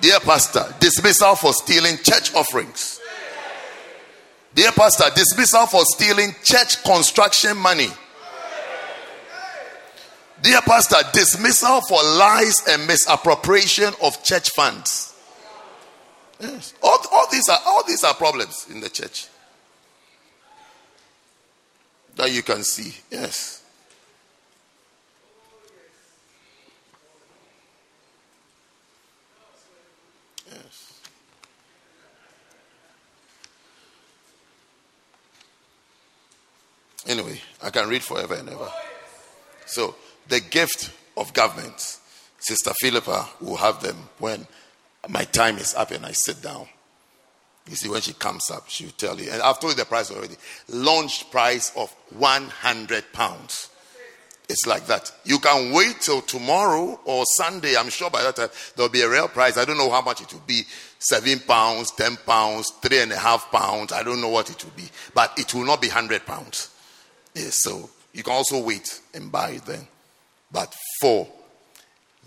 Dear 0.00 0.20
Pastor, 0.20 0.64
dismissal 0.78 1.34
for 1.34 1.52
stealing 1.52 1.96
church 1.96 2.32
offerings. 2.34 2.97
Dear 4.58 4.72
Pastor, 4.72 5.04
dismissal 5.14 5.68
for 5.68 5.84
stealing 5.84 6.34
church 6.42 6.82
construction 6.82 7.56
money. 7.56 7.86
Dear 10.42 10.60
Pastor, 10.62 10.96
dismissal 11.12 11.80
for 11.82 12.02
lies 12.02 12.66
and 12.68 12.84
misappropriation 12.88 13.94
of 14.02 14.20
church 14.24 14.50
funds. 14.50 15.14
Yes. 16.40 16.74
All, 16.82 16.98
all, 17.12 17.26
these 17.30 17.48
are, 17.48 17.58
all 17.66 17.84
these 17.86 18.02
are 18.02 18.14
problems 18.14 18.66
in 18.68 18.80
the 18.80 18.88
church 18.88 19.28
that 22.16 22.32
you 22.32 22.42
can 22.42 22.64
see. 22.64 22.96
Yes. 23.12 23.20
Yes. 23.20 23.57
Anyway, 37.08 37.40
I 37.62 37.70
can 37.70 37.88
read 37.88 38.02
forever 38.02 38.34
and 38.34 38.48
ever. 38.50 38.70
So, 39.64 39.96
the 40.28 40.40
gift 40.40 40.90
of 41.16 41.32
government, 41.32 41.98
Sister 42.38 42.72
Philippa 42.80 43.26
will 43.40 43.56
have 43.56 43.82
them 43.82 43.96
when 44.18 44.46
my 45.08 45.24
time 45.24 45.56
is 45.56 45.74
up 45.74 45.90
and 45.90 46.04
I 46.04 46.12
sit 46.12 46.42
down. 46.42 46.68
You 47.68 47.76
see, 47.76 47.88
when 47.88 48.02
she 48.02 48.12
comes 48.12 48.50
up, 48.50 48.68
she'll 48.68 48.90
tell 48.90 49.18
you. 49.18 49.30
And 49.30 49.40
I've 49.42 49.58
told 49.58 49.72
you 49.72 49.78
the 49.78 49.84
price 49.86 50.10
already. 50.10 50.36
Launch 50.68 51.30
price 51.30 51.72
of 51.76 51.90
100 52.16 53.12
pounds. 53.12 53.70
It's 54.48 54.66
like 54.66 54.86
that. 54.86 55.12
You 55.24 55.38
can 55.38 55.72
wait 55.72 56.00
till 56.00 56.22
tomorrow 56.22 56.98
or 57.04 57.24
Sunday. 57.36 57.76
I'm 57.76 57.90
sure 57.90 58.08
by 58.08 58.22
that 58.22 58.36
time 58.36 58.48
there'll 58.76 58.90
be 58.90 59.02
a 59.02 59.08
real 59.08 59.28
price. 59.28 59.58
I 59.58 59.66
don't 59.66 59.76
know 59.76 59.90
how 59.90 60.00
much 60.00 60.22
it 60.22 60.32
will 60.32 60.42
be. 60.46 60.62
Seven 60.98 61.40
pounds, 61.40 61.90
ten 61.90 62.16
pounds, 62.16 62.70
three 62.82 63.00
and 63.00 63.12
a 63.12 63.18
half 63.18 63.50
pounds. 63.50 63.92
I 63.92 64.02
don't 64.02 64.22
know 64.22 64.30
what 64.30 64.48
it 64.48 64.64
will 64.64 64.72
be. 64.72 64.88
But 65.14 65.38
it 65.38 65.52
will 65.54 65.66
not 65.66 65.82
be 65.82 65.88
hundred 65.88 66.24
pounds. 66.24 66.70
So 67.46 67.90
you 68.12 68.22
can 68.22 68.32
also 68.32 68.62
wait 68.62 69.00
and 69.14 69.30
buy 69.30 69.50
it 69.50 69.64
then. 69.64 69.86
But 70.50 70.74
for 71.00 71.28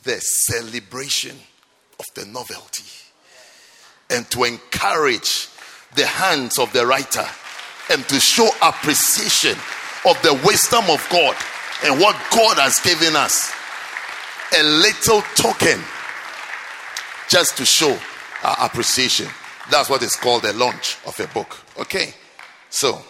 the 0.04 0.20
celebration 0.20 1.38
of 2.00 2.06
the 2.16 2.26
novelty 2.26 2.84
and 4.10 4.30
to 4.32 4.44
encourage 4.44 5.48
the 5.96 6.06
hands 6.06 6.58
of 6.60 6.72
the 6.74 6.86
writer 6.86 7.26
and 7.92 8.08
to 8.10 8.20
show 8.20 8.50
appreciation 8.62 9.58
of 10.06 10.22
the 10.22 10.40
wisdom 10.46 10.90
of 10.90 11.06
God 11.12 11.36
and 11.84 12.00
what 12.00 12.16
God 12.32 12.58
has 12.58 12.80
given 12.80 13.16
us. 13.16 13.52
A 14.58 14.64
little 14.64 15.22
token 15.36 15.82
just 17.30 17.58
to 17.58 17.66
show 17.66 17.98
our 18.44 18.56
appreciation. 18.66 19.28
That's 19.70 19.90
what 19.90 20.02
is 20.02 20.16
called 20.16 20.44
the 20.44 20.54
launch 20.54 20.98
of 21.06 21.20
a 21.20 21.28
book. 21.28 21.58
Okay? 21.80 22.14
So, 22.70 23.02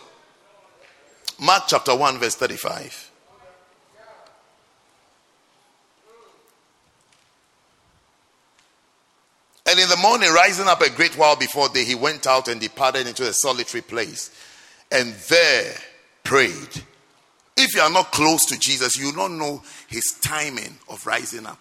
Mark 1.41 1.63
chapter 1.67 1.95
1, 1.95 2.19
verse 2.19 2.35
35. 2.35 3.11
And 9.67 9.79
in 9.79 9.89
the 9.89 9.97
morning, 9.97 10.29
rising 10.31 10.67
up 10.67 10.81
a 10.81 10.89
great 10.91 11.17
while 11.17 11.35
before 11.35 11.67
day, 11.69 11.83
he 11.83 11.95
went 11.95 12.27
out 12.27 12.47
and 12.47 12.61
departed 12.61 13.07
into 13.07 13.27
a 13.27 13.33
solitary 13.33 13.81
place 13.81 14.29
and 14.91 15.13
there 15.29 15.73
prayed. 16.23 16.83
If 17.57 17.73
you 17.73 17.81
are 17.81 17.89
not 17.89 18.11
close 18.11 18.45
to 18.47 18.59
Jesus, 18.59 18.95
you 18.97 19.11
don't 19.11 19.39
know 19.39 19.63
his 19.87 20.15
timing 20.21 20.77
of 20.89 21.07
rising 21.07 21.47
up. 21.47 21.59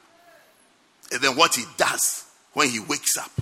And 1.10 1.23
then 1.23 1.36
what 1.36 1.55
he 1.55 1.65
does 1.78 2.26
when 2.52 2.68
he 2.68 2.81
wakes 2.81 3.17
up 3.17 3.33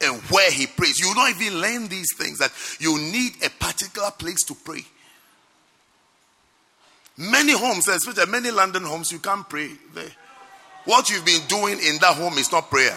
and 0.00 0.20
where 0.22 0.50
he 0.50 0.66
prays. 0.66 0.98
You 0.98 1.14
don't 1.14 1.40
even 1.40 1.60
learn 1.60 1.86
these 1.86 2.14
things 2.16 2.38
that 2.38 2.52
you 2.80 2.98
need 2.98 3.34
a 3.44 3.50
particular 3.50 4.10
place 4.10 4.42
to 4.44 4.54
pray. 4.54 4.84
Many 7.18 7.52
homes, 7.52 7.88
especially 7.88 8.30
many 8.30 8.50
London 8.50 8.82
homes, 8.84 9.10
you 9.10 9.18
can't 9.18 9.48
pray 9.48 9.70
there. 9.94 10.10
What 10.84 11.10
you've 11.10 11.24
been 11.24 11.46
doing 11.48 11.78
in 11.80 11.98
that 12.00 12.16
home 12.16 12.34
is 12.34 12.52
not 12.52 12.70
prayer. 12.70 12.96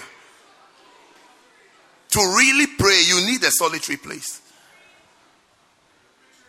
To 2.09 2.19
really 2.19 2.67
pray, 2.77 3.01
you 3.06 3.25
need 3.25 3.43
a 3.43 3.51
solitary 3.51 3.98
place. 3.98 4.41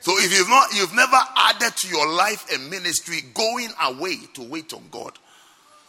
So 0.00 0.12
if 0.18 0.32
you've 0.32 0.48
not 0.48 0.72
you've 0.74 0.94
never 0.94 1.18
added 1.36 1.76
to 1.76 1.88
your 1.88 2.10
life 2.10 2.50
a 2.54 2.58
ministry 2.58 3.18
going 3.34 3.68
away 3.82 4.16
to 4.34 4.42
wait 4.42 4.72
on 4.72 4.82
God, 4.90 5.12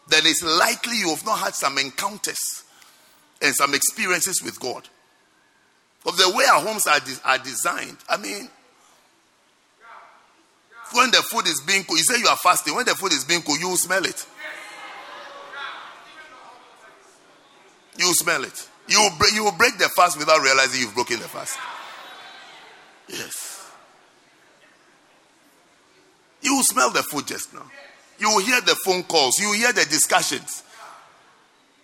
then 0.10 0.24
it's 0.26 0.43
likely 0.43 0.98
you 0.98 1.10
have 1.10 1.26
not 1.26 1.40
had 1.40 1.56
some 1.56 1.77
encounters 1.77 2.64
and 3.42 3.56
some 3.56 3.74
experiences 3.74 4.43
with 4.43 4.60
God. 4.60 4.88
Of 6.06 6.18
the 6.18 6.30
way 6.35 6.45
our 6.51 6.61
homes 6.61 6.88
are, 6.88 7.00
de- 7.00 7.22
are 7.24 7.38
designed, 7.38 7.98
I 8.10 8.18
mean, 8.18 8.50
when 10.94 11.11
the 11.11 11.22
food 11.30 11.48
is 11.48 11.61
being 11.66 11.84
cooked, 11.84 12.00
you 12.00 12.03
say 12.03 12.20
you 12.20 12.28
are 12.28 12.38
fasting. 12.38 12.76
When 12.76 12.86
the 12.86 12.95
food 12.95 13.14
is 13.14 13.24
being 13.24 13.42
cooked, 13.42 13.60
you 13.60 13.70
will 13.70 13.78
smell 13.78 14.06
it. 14.06 14.26
You 17.98 18.08
will 18.08 18.14
smell 18.14 18.44
it. 18.44 18.70
You 18.88 19.00
will, 19.00 19.18
break, 19.18 19.34
you 19.34 19.44
will 19.44 19.52
break 19.52 19.78
the 19.78 19.90
fast 19.95 20.18
without 20.18 20.42
realizing 20.42 20.82
you've 20.82 20.95
broken 20.95 21.20
the 21.20 21.28
fast. 21.28 21.58
Yes. 23.08 23.72
You 26.42 26.56
will 26.56 26.64
smell 26.64 26.90
the 26.90 27.03
food 27.03 27.28
just 27.28 27.53
now. 27.53 27.70
You 28.20 28.30
will 28.30 28.44
hear 28.44 28.60
the 28.61 28.76
phone 28.86 29.03
calls. 29.03 29.38
You 29.40 29.50
will 29.50 29.56
hear 29.56 29.74
the 29.74 29.86
discussions. 29.86 30.64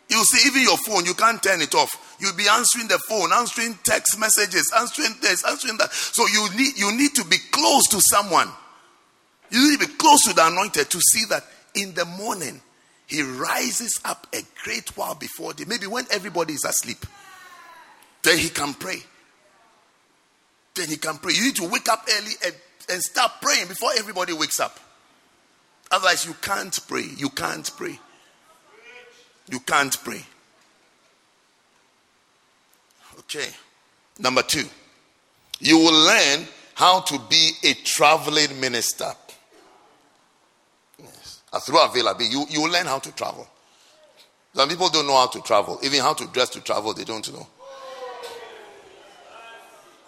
You 0.09 0.23
see, 0.23 0.47
even 0.47 0.63
your 0.63 0.77
phone, 0.77 1.05
you 1.05 1.13
can't 1.13 1.41
turn 1.43 1.61
it 1.61 1.75
off. 1.75 2.15
You'll 2.19 2.35
be 2.35 2.47
answering 2.47 2.87
the 2.87 2.99
phone, 3.09 3.31
answering 3.33 3.77
text 3.83 4.19
messages, 4.19 4.71
answering 4.77 5.15
this, 5.21 5.45
answering 5.45 5.77
that. 5.77 5.91
So 5.91 6.25
you 6.27 6.47
need 6.55 6.77
you 6.77 6.95
need 6.95 7.13
to 7.15 7.25
be 7.25 7.37
close 7.51 7.87
to 7.89 8.01
someone. 8.01 8.49
You 9.49 9.71
need 9.71 9.79
to 9.79 9.87
be 9.87 9.93
close 9.93 10.23
to 10.23 10.33
the 10.33 10.47
anointed 10.47 10.89
to 10.89 10.99
see 10.99 11.25
that 11.29 11.43
in 11.73 11.93
the 11.93 12.05
morning 12.05 12.61
he 13.05 13.21
rises 13.21 13.99
up 14.03 14.27
a 14.33 14.41
great 14.63 14.95
while 14.97 15.15
before 15.15 15.53
day. 15.53 15.63
Maybe 15.65 15.87
when 15.87 16.05
everybody 16.11 16.53
is 16.53 16.65
asleep, 16.65 17.05
then 18.23 18.37
he 18.37 18.49
can 18.49 18.73
pray. 18.73 18.97
Then 20.75 20.89
he 20.89 20.97
can 20.97 21.17
pray. 21.17 21.33
You 21.33 21.45
need 21.45 21.55
to 21.55 21.69
wake 21.69 21.87
up 21.89 22.05
early 22.17 22.33
and, 22.45 22.55
and 22.89 23.01
start 23.01 23.31
praying 23.41 23.67
before 23.67 23.91
everybody 23.97 24.33
wakes 24.33 24.59
up. 24.59 24.79
Otherwise, 25.89 26.25
you 26.25 26.33
can't 26.41 26.77
pray. 26.87 27.05
You 27.15 27.29
can't 27.29 27.69
pray. 27.77 27.97
You 29.49 29.59
can't 29.61 29.97
pray. 30.03 30.25
Okay. 33.19 33.47
Number 34.19 34.41
two, 34.41 34.65
you 35.59 35.77
will 35.77 36.05
learn 36.05 36.47
how 36.75 37.01
to 37.01 37.19
be 37.29 37.51
a 37.63 37.73
traveling 37.85 38.59
minister. 38.59 39.13
Through 41.65 41.83
availability, 41.83 42.25
you, 42.25 42.45
you 42.49 42.71
learn 42.71 42.85
how 42.85 42.99
to 42.99 43.11
travel. 43.13 43.47
Some 44.53 44.69
people 44.69 44.89
don't 44.89 45.07
know 45.07 45.15
how 45.15 45.27
to 45.27 45.41
travel. 45.41 45.79
Even 45.83 46.01
how 46.01 46.13
to 46.13 46.27
dress 46.27 46.49
to 46.49 46.61
travel, 46.61 46.93
they 46.93 47.03
don't 47.03 47.31
know. 47.31 47.47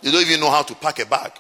You 0.01 0.11
don't 0.11 0.21
even 0.21 0.39
know 0.39 0.49
how 0.49 0.63
to 0.63 0.75
pack 0.75 0.99
a 0.99 1.05
bag. 1.05 1.31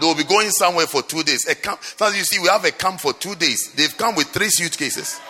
They 0.00 0.06
will 0.06 0.14
be 0.14 0.24
going 0.24 0.50
somewhere 0.50 0.86
for 0.86 1.02
two 1.02 1.22
days. 1.22 1.46
A 1.48 1.54
camp. 1.54 1.82
Sometimes 1.82 2.18
you 2.18 2.24
see, 2.24 2.38
we 2.40 2.48
have 2.48 2.64
a 2.64 2.70
camp 2.70 3.00
for 3.00 3.12
two 3.12 3.34
days. 3.34 3.72
They've 3.74 3.96
come 3.96 4.14
with 4.14 4.28
three 4.28 4.48
suitcases. 4.50 5.20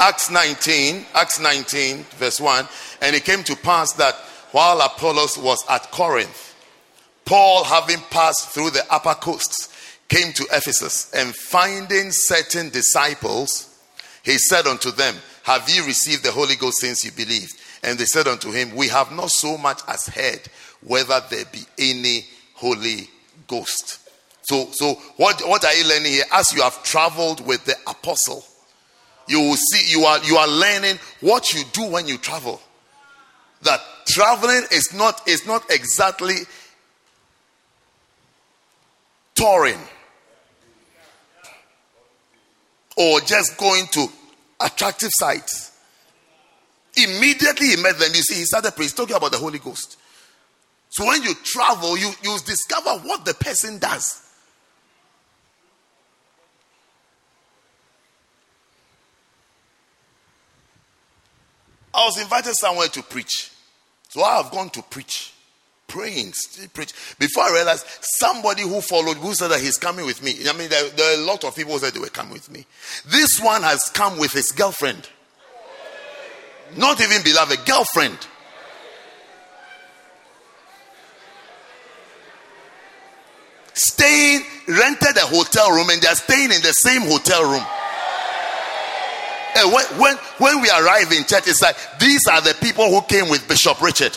Acts 0.00 0.30
19, 0.30 1.04
Acts 1.12 1.38
19, 1.38 2.04
verse 2.16 2.40
1. 2.40 2.66
And 3.02 3.14
it 3.14 3.26
came 3.26 3.44
to 3.44 3.54
pass 3.54 3.92
that 3.94 4.14
while 4.50 4.80
Apollos 4.80 5.36
was 5.36 5.62
at 5.68 5.90
Corinth, 5.90 6.56
Paul, 7.26 7.64
having 7.64 8.00
passed 8.10 8.48
through 8.48 8.70
the 8.70 8.82
upper 8.90 9.12
coasts, 9.12 9.68
came 10.08 10.32
to 10.32 10.46
Ephesus, 10.52 11.12
and 11.12 11.36
finding 11.36 12.10
certain 12.12 12.70
disciples, 12.70 13.78
he 14.24 14.38
said 14.38 14.66
unto 14.66 14.90
them, 14.90 15.14
Have 15.42 15.68
ye 15.68 15.86
received 15.86 16.24
the 16.24 16.32
Holy 16.32 16.56
Ghost 16.56 16.78
since 16.78 17.04
you 17.04 17.12
believed? 17.12 17.54
And 17.82 17.98
they 17.98 18.06
said 18.06 18.26
unto 18.26 18.50
him, 18.50 18.74
We 18.74 18.88
have 18.88 19.12
not 19.12 19.30
so 19.30 19.58
much 19.58 19.82
as 19.86 20.06
heard 20.06 20.40
whether 20.80 21.20
there 21.28 21.44
be 21.52 21.60
any 21.78 22.24
Holy 22.54 23.06
Ghost. 23.46 23.98
So, 24.42 24.66
so 24.72 24.94
what, 25.18 25.46
what 25.46 25.62
are 25.64 25.74
you 25.74 25.86
learning 25.86 26.12
here? 26.12 26.24
As 26.32 26.54
you 26.54 26.62
have 26.62 26.82
traveled 26.84 27.46
with 27.46 27.66
the 27.66 27.76
apostle, 27.86 28.44
you 29.30 29.40
will 29.40 29.56
see 29.56 29.90
you 29.90 30.04
are 30.04 30.22
you 30.24 30.36
are 30.36 30.48
learning 30.48 30.98
what 31.20 31.52
you 31.54 31.62
do 31.72 31.86
when 31.86 32.08
you 32.08 32.18
travel. 32.18 32.60
That 33.62 33.80
traveling 34.06 34.64
is 34.72 34.92
not 34.92 35.26
is 35.28 35.46
not 35.46 35.70
exactly 35.70 36.34
touring 39.34 39.78
or 42.96 43.20
just 43.20 43.56
going 43.56 43.86
to 43.92 44.08
attractive 44.60 45.10
sites. 45.14 45.72
Immediately 46.96 47.68
he 47.68 47.76
met 47.76 47.98
them, 47.98 48.10
you 48.12 48.22
see, 48.22 48.34
he 48.34 48.44
started 48.44 48.72
praying, 48.72 48.90
talking 48.90 49.16
about 49.16 49.30
the 49.30 49.38
Holy 49.38 49.58
Ghost. 49.58 49.96
So 50.90 51.06
when 51.06 51.22
you 51.22 51.34
travel, 51.44 51.96
you, 51.96 52.10
you 52.22 52.36
discover 52.44 52.90
what 53.06 53.24
the 53.24 53.32
person 53.34 53.78
does. 53.78 54.29
I 61.92 62.04
was 62.04 62.20
invited 62.20 62.54
somewhere 62.54 62.88
to 62.88 63.02
preach. 63.02 63.50
So 64.08 64.22
I 64.22 64.36
have 64.42 64.50
gone 64.50 64.70
to 64.70 64.82
preach, 64.82 65.32
praying, 65.86 66.32
still 66.32 66.68
preach. 66.68 66.92
Before 67.18 67.44
I 67.44 67.52
realized 67.52 67.86
somebody 68.00 68.62
who 68.62 68.80
followed, 68.80 69.16
who 69.16 69.34
said 69.34 69.48
that 69.48 69.60
he's 69.60 69.76
coming 69.76 70.06
with 70.06 70.22
me. 70.22 70.36
I 70.48 70.52
mean, 70.52 70.68
there, 70.68 70.88
there 70.90 71.16
are 71.16 71.22
a 71.22 71.24
lot 71.24 71.44
of 71.44 71.54
people 71.54 71.72
who 71.74 71.78
said 71.78 71.92
they 71.92 72.00
were 72.00 72.08
coming 72.08 72.32
with 72.32 72.50
me. 72.50 72.66
This 73.06 73.40
one 73.40 73.62
has 73.62 73.90
come 73.94 74.18
with 74.18 74.32
his 74.32 74.52
girlfriend. 74.52 75.08
Not 76.76 77.00
even 77.00 77.22
beloved, 77.22 77.66
girlfriend. 77.66 78.18
Staying, 83.74 84.42
rented 84.68 85.16
a 85.16 85.26
hotel 85.26 85.70
room, 85.70 85.90
and 85.90 86.02
they're 86.02 86.14
staying 86.14 86.52
in 86.52 86.62
the 86.62 86.72
same 86.72 87.02
hotel 87.02 87.50
room. 87.50 87.64
And 89.56 89.72
when, 89.72 89.84
when, 89.98 90.16
when 90.38 90.60
we 90.60 90.70
arrive 90.70 91.10
in 91.12 91.24
church, 91.24 91.48
it's 91.48 91.62
like 91.62 91.76
these 91.98 92.26
are 92.28 92.40
the 92.40 92.54
people 92.60 92.88
who 92.88 93.02
came 93.02 93.28
with 93.28 93.46
Bishop 93.48 93.80
Richard. 93.82 94.16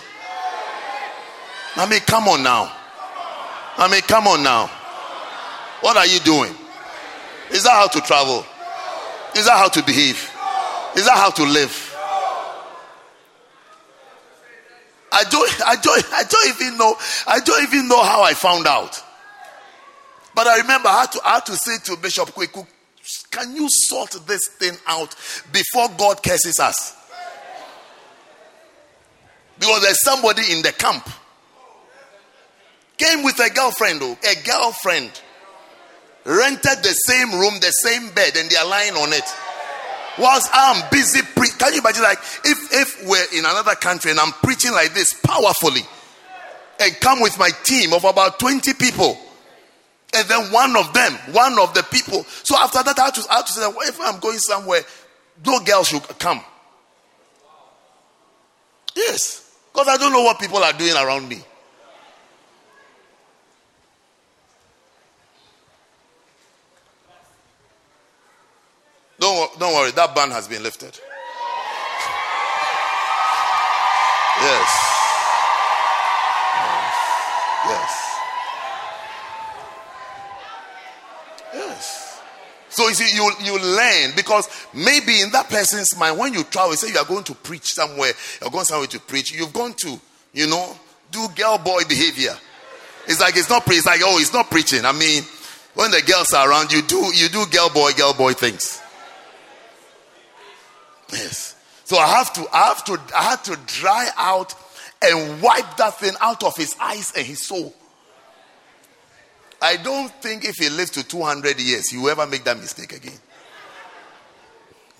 I 1.76 1.90
mean, 1.90 2.02
come 2.02 2.28
on 2.28 2.44
now. 2.44 2.72
I 3.78 3.90
mean, 3.92 4.02
come 4.02 4.28
on 4.28 4.44
now. 4.44 4.68
What 5.82 5.98
are 5.98 6.06
you 6.06 6.20
doing? 6.20 6.54
Is 7.52 7.64
that 7.64 7.72
how 7.72 7.88
to 7.88 8.02
travel? 8.02 8.46
Is 9.36 9.46
that 9.46 9.58
how 9.58 9.70
to 9.70 9.84
behave? 9.84 10.32
Is 10.96 11.06
that 11.06 11.18
how 11.18 11.32
to 11.32 11.44
live? 11.44 11.90
I 15.12 15.24
don't, 15.26 15.62
I 15.66 15.76
don't, 15.76 16.06
I 16.14 16.24
don't 16.24 16.56
even 16.56 16.78
know. 16.78 16.96
I 17.28 17.40
don't 17.40 17.64
even 17.64 17.88
know 17.88 18.04
how 18.04 18.24
I 18.24 18.34
found 18.34 18.68
out. 18.68 19.02
But 20.36 20.48
I 20.48 20.58
remember 20.58 20.90
I 20.90 21.02
had 21.02 21.12
to, 21.12 21.22
I 21.24 21.34
had 21.36 21.46
to 21.48 21.56
say 21.56 21.78
to 21.86 21.98
Bishop 21.98 22.30
Kweku, 22.30 22.66
can 23.34 23.56
you 23.56 23.68
sort 23.70 24.12
this 24.28 24.48
thing 24.60 24.78
out 24.86 25.16
before 25.52 25.90
God 25.98 26.22
curses 26.22 26.60
us? 26.60 26.96
Because 29.60 29.82
there's 29.82 30.02
somebody 30.02 30.44
in 30.52 30.62
the 30.62 30.72
camp 30.72 31.10
came 32.98 33.24
with 33.24 33.40
a 33.40 33.50
girlfriend, 33.50 34.00
oh, 34.04 34.18
a 34.24 34.44
girlfriend 34.46 35.22
rented 36.26 36.84
the 36.84 36.94
same 37.06 37.32
room, 37.32 37.56
the 37.60 37.72
same 37.72 38.10
bed, 38.14 38.38
and 38.38 38.50
they 38.50 38.56
are 38.56 38.68
lying 38.68 38.94
on 38.94 39.12
it. 39.12 39.24
Whilst 40.18 40.50
I'm 40.54 40.90
busy, 40.92 41.22
pre- 41.36 41.50
can 41.50 41.74
you 41.74 41.80
imagine? 41.80 42.04
Like 42.04 42.20
if 42.46 42.58
if 42.72 43.08
we're 43.08 43.40
in 43.40 43.46
another 43.46 43.76
country 43.76 44.12
and 44.12 44.20
I'm 44.20 44.32
preaching 44.44 44.72
like 44.72 44.94
this 44.94 45.12
powerfully, 45.14 45.82
and 46.80 47.00
come 47.02 47.20
with 47.20 47.38
my 47.40 47.50
team 47.64 47.94
of 47.94 48.04
about 48.04 48.40
twenty 48.40 48.74
people 48.74 49.18
and 50.16 50.28
then 50.28 50.52
one 50.52 50.76
of 50.76 50.94
them, 50.94 51.14
one 51.32 51.58
of 51.60 51.74
the 51.74 51.84
people. 51.84 52.24
So 52.24 52.56
after 52.58 52.84
that, 52.84 52.98
I 53.00 53.06
had 53.06 53.16
to, 53.16 53.26
I 53.32 53.36
had 53.38 53.46
to 53.48 53.52
say, 53.52 53.68
well, 53.68 53.88
if 53.88 54.00
I'm 54.02 54.20
going 54.20 54.38
somewhere, 54.38 54.82
no 55.46 55.60
girls 55.62 55.88
should 55.88 56.04
come. 56.20 56.42
Yes. 58.96 59.52
Because 59.72 59.88
I 59.88 59.98
don't 59.98 60.12
know 60.12 60.24
what 60.24 60.40
people 60.40 60.60
are 60.60 60.74
doing 60.74 60.94
around 60.96 61.28
me. 61.28 61.42
Don't, 69.20 69.60
don't 69.60 69.74
worry, 69.74 69.92
that 69.92 70.14
ban 70.14 70.32
has 70.32 70.48
been 70.48 70.62
lifted. 70.64 71.00
Yes. 74.42 74.60
Yes. 74.60 74.93
So 82.74 82.88
you 82.88 82.96
see, 82.96 83.16
you 83.16 83.32
you 83.44 83.60
learn 83.60 84.14
because 84.16 84.50
maybe 84.74 85.22
in 85.22 85.30
that 85.32 85.48
person's 85.48 85.96
mind, 85.96 86.18
when 86.18 86.34
you 86.34 86.44
travel, 86.44 86.74
say 86.76 86.92
you 86.92 86.98
are 86.98 87.06
going 87.06 87.24
to 87.26 87.36
preach 87.36 87.72
somewhere, 87.72 88.14
you're 88.42 88.50
going 88.50 88.66
somewhere 88.66 88.88
to 88.88 89.00
preach, 89.00 89.32
you've 89.32 89.54
gone 89.54 89.74
to, 89.76 90.00
you 90.34 90.48
know, 90.48 90.76
do 91.12 91.28
girl 91.36 91.60
boy 91.60 91.84
behavior. 91.88 92.34
It's 93.06 93.22
like 93.22 93.38
it's 93.38 93.48
not 93.48 93.64
pre- 93.64 93.76
it's 93.76 93.86
like, 93.86 94.00
oh, 94.04 94.18
it's 94.20 94.34
not 94.34 94.50
preaching. 94.50 94.86
I 94.86 94.92
mean, 94.92 95.22
when 95.76 95.92
the 95.92 96.02
girls 96.02 96.34
are 96.34 96.50
around, 96.50 96.72
you 96.72 96.82
do 96.82 96.98
you 97.14 97.30
do 97.30 97.46
girl 97.52 97.70
boy, 97.70 97.92
girl 97.92 98.16
boy 98.16 98.34
things. 98.34 98.82
Yes. 101.12 101.56
So 101.84 101.98
I 101.98 102.08
have 102.08 102.34
to, 102.34 102.48
I 102.52 102.64
have 102.70 102.84
to, 102.86 103.00
I 103.16 103.24
had 103.24 103.44
to 103.44 103.60
dry 103.68 104.10
out 104.18 104.56
and 105.04 105.44
wipe 105.44 105.78
that 105.78 106.00
thing 106.00 106.14
out 106.22 106.44
of 106.44 106.58
his 106.58 106.76
eyes 106.82 107.14
and 107.16 107.24
his 107.24 107.46
soul. 107.46 107.72
I 109.64 109.78
don't 109.78 110.12
think 110.22 110.44
if 110.44 110.58
he 110.58 110.68
lives 110.68 110.92
to 110.92 111.08
200 111.08 111.58
years, 111.58 111.90
he 111.90 111.98
will 111.98 112.10
ever 112.10 112.28
make 112.28 112.44
that 112.44 112.58
mistake 112.58 112.92
again. 112.92 113.18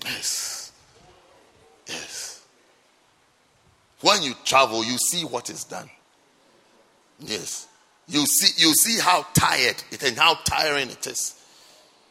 Yes. 0.06 0.72
Yes. 1.86 2.42
When 4.00 4.22
you 4.22 4.32
travel, 4.46 4.82
you 4.82 4.96
see 4.96 5.26
what 5.26 5.50
is 5.50 5.64
done. 5.64 5.90
Yes. 7.20 7.68
You 8.08 8.24
see, 8.24 8.66
you 8.66 8.72
see 8.72 8.98
how 9.00 9.26
tired 9.34 9.82
it 9.90 10.02
and 10.02 10.16
how 10.16 10.36
tiring 10.46 10.88
it 10.88 11.06
is. 11.06 11.34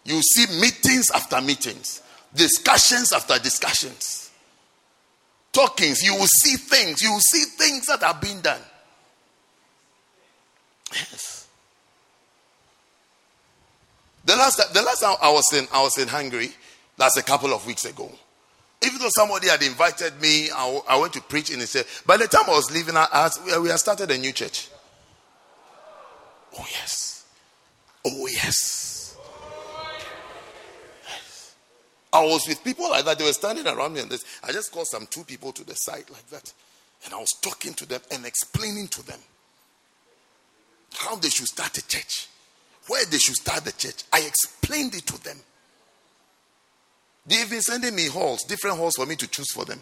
You 0.03 0.21
see 0.21 0.45
meetings 0.59 1.09
after 1.09 1.41
meetings, 1.41 2.03
discussions 2.35 3.13
after 3.13 3.39
discussions, 3.39 4.29
talkings. 5.51 6.03
You 6.03 6.13
will 6.15 6.27
see 6.27 6.57
things. 6.57 7.01
You 7.01 7.13
will 7.13 7.19
see 7.19 7.45
things 7.57 7.87
that 7.87 8.03
are 8.03 8.17
being 8.21 8.41
done. 8.41 8.61
Yes. 10.91 11.32
The 14.25 14.35
last, 14.35 14.73
the 14.73 14.81
last 14.81 15.01
time 15.01 15.15
I 15.21 15.31
was 15.31 15.51
in, 15.53 15.67
I 15.73 15.81
was 15.81 15.97
in 15.97 16.07
Hungary, 16.07 16.49
that's 16.97 17.17
a 17.17 17.23
couple 17.23 17.53
of 17.53 17.65
weeks 17.65 17.85
ago. 17.85 18.09
Even 18.85 18.99
though 18.99 19.09
somebody 19.15 19.47
had 19.47 19.61
invited 19.61 20.19
me, 20.21 20.49
I, 20.51 20.81
I 20.89 20.97
went 20.97 21.13
to 21.13 21.21
preach 21.21 21.49
in 21.49 21.59
church. 21.59 21.85
By 22.05 22.17
the 22.17 22.27
time 22.27 22.43
I 22.47 22.51
was 22.51 22.71
leaving, 22.71 22.97
I, 22.97 23.07
I, 23.11 23.59
we 23.59 23.69
had 23.69 23.79
started 23.79 24.11
a 24.11 24.17
new 24.17 24.31
church. 24.31 24.69
Oh, 26.57 26.65
yes. 26.69 27.25
Oh, 28.05 28.27
yes. 28.27 29.17
yes. 31.07 31.55
I 32.11 32.23
was 32.23 32.45
with 32.47 32.63
people 32.63 32.89
like 32.89 33.05
that. 33.05 33.17
They 33.17 33.23
were 33.25 33.33
standing 33.33 33.67
around 33.67 33.93
me 33.93 34.01
and 34.01 34.11
this. 34.11 34.25
I 34.43 34.51
just 34.51 34.71
called 34.71 34.87
some 34.87 35.07
two 35.07 35.23
people 35.23 35.51
to 35.53 35.63
the 35.63 35.73
side 35.73 36.09
like 36.09 36.27
that. 36.29 36.51
And 37.05 37.13
I 37.13 37.17
was 37.17 37.33
talking 37.41 37.73
to 37.75 37.85
them 37.85 38.01
and 38.11 38.25
explaining 38.25 38.87
to 38.89 39.05
them 39.05 39.19
how 40.93 41.15
they 41.15 41.29
should 41.29 41.47
start 41.47 41.77
a 41.77 41.87
church 41.87 42.27
where 42.87 43.05
they 43.05 43.17
should 43.17 43.35
start 43.35 43.63
the 43.63 43.71
church. 43.71 44.03
I 44.11 44.21
explained 44.21 44.95
it 44.95 45.05
to 45.07 45.23
them. 45.23 45.37
They've 47.25 47.49
been 47.49 47.61
sending 47.61 47.95
me 47.95 48.07
halls, 48.07 48.43
different 48.43 48.77
halls 48.77 48.95
for 48.95 49.05
me 49.05 49.15
to 49.15 49.27
choose 49.27 49.51
for 49.53 49.63
them. 49.65 49.81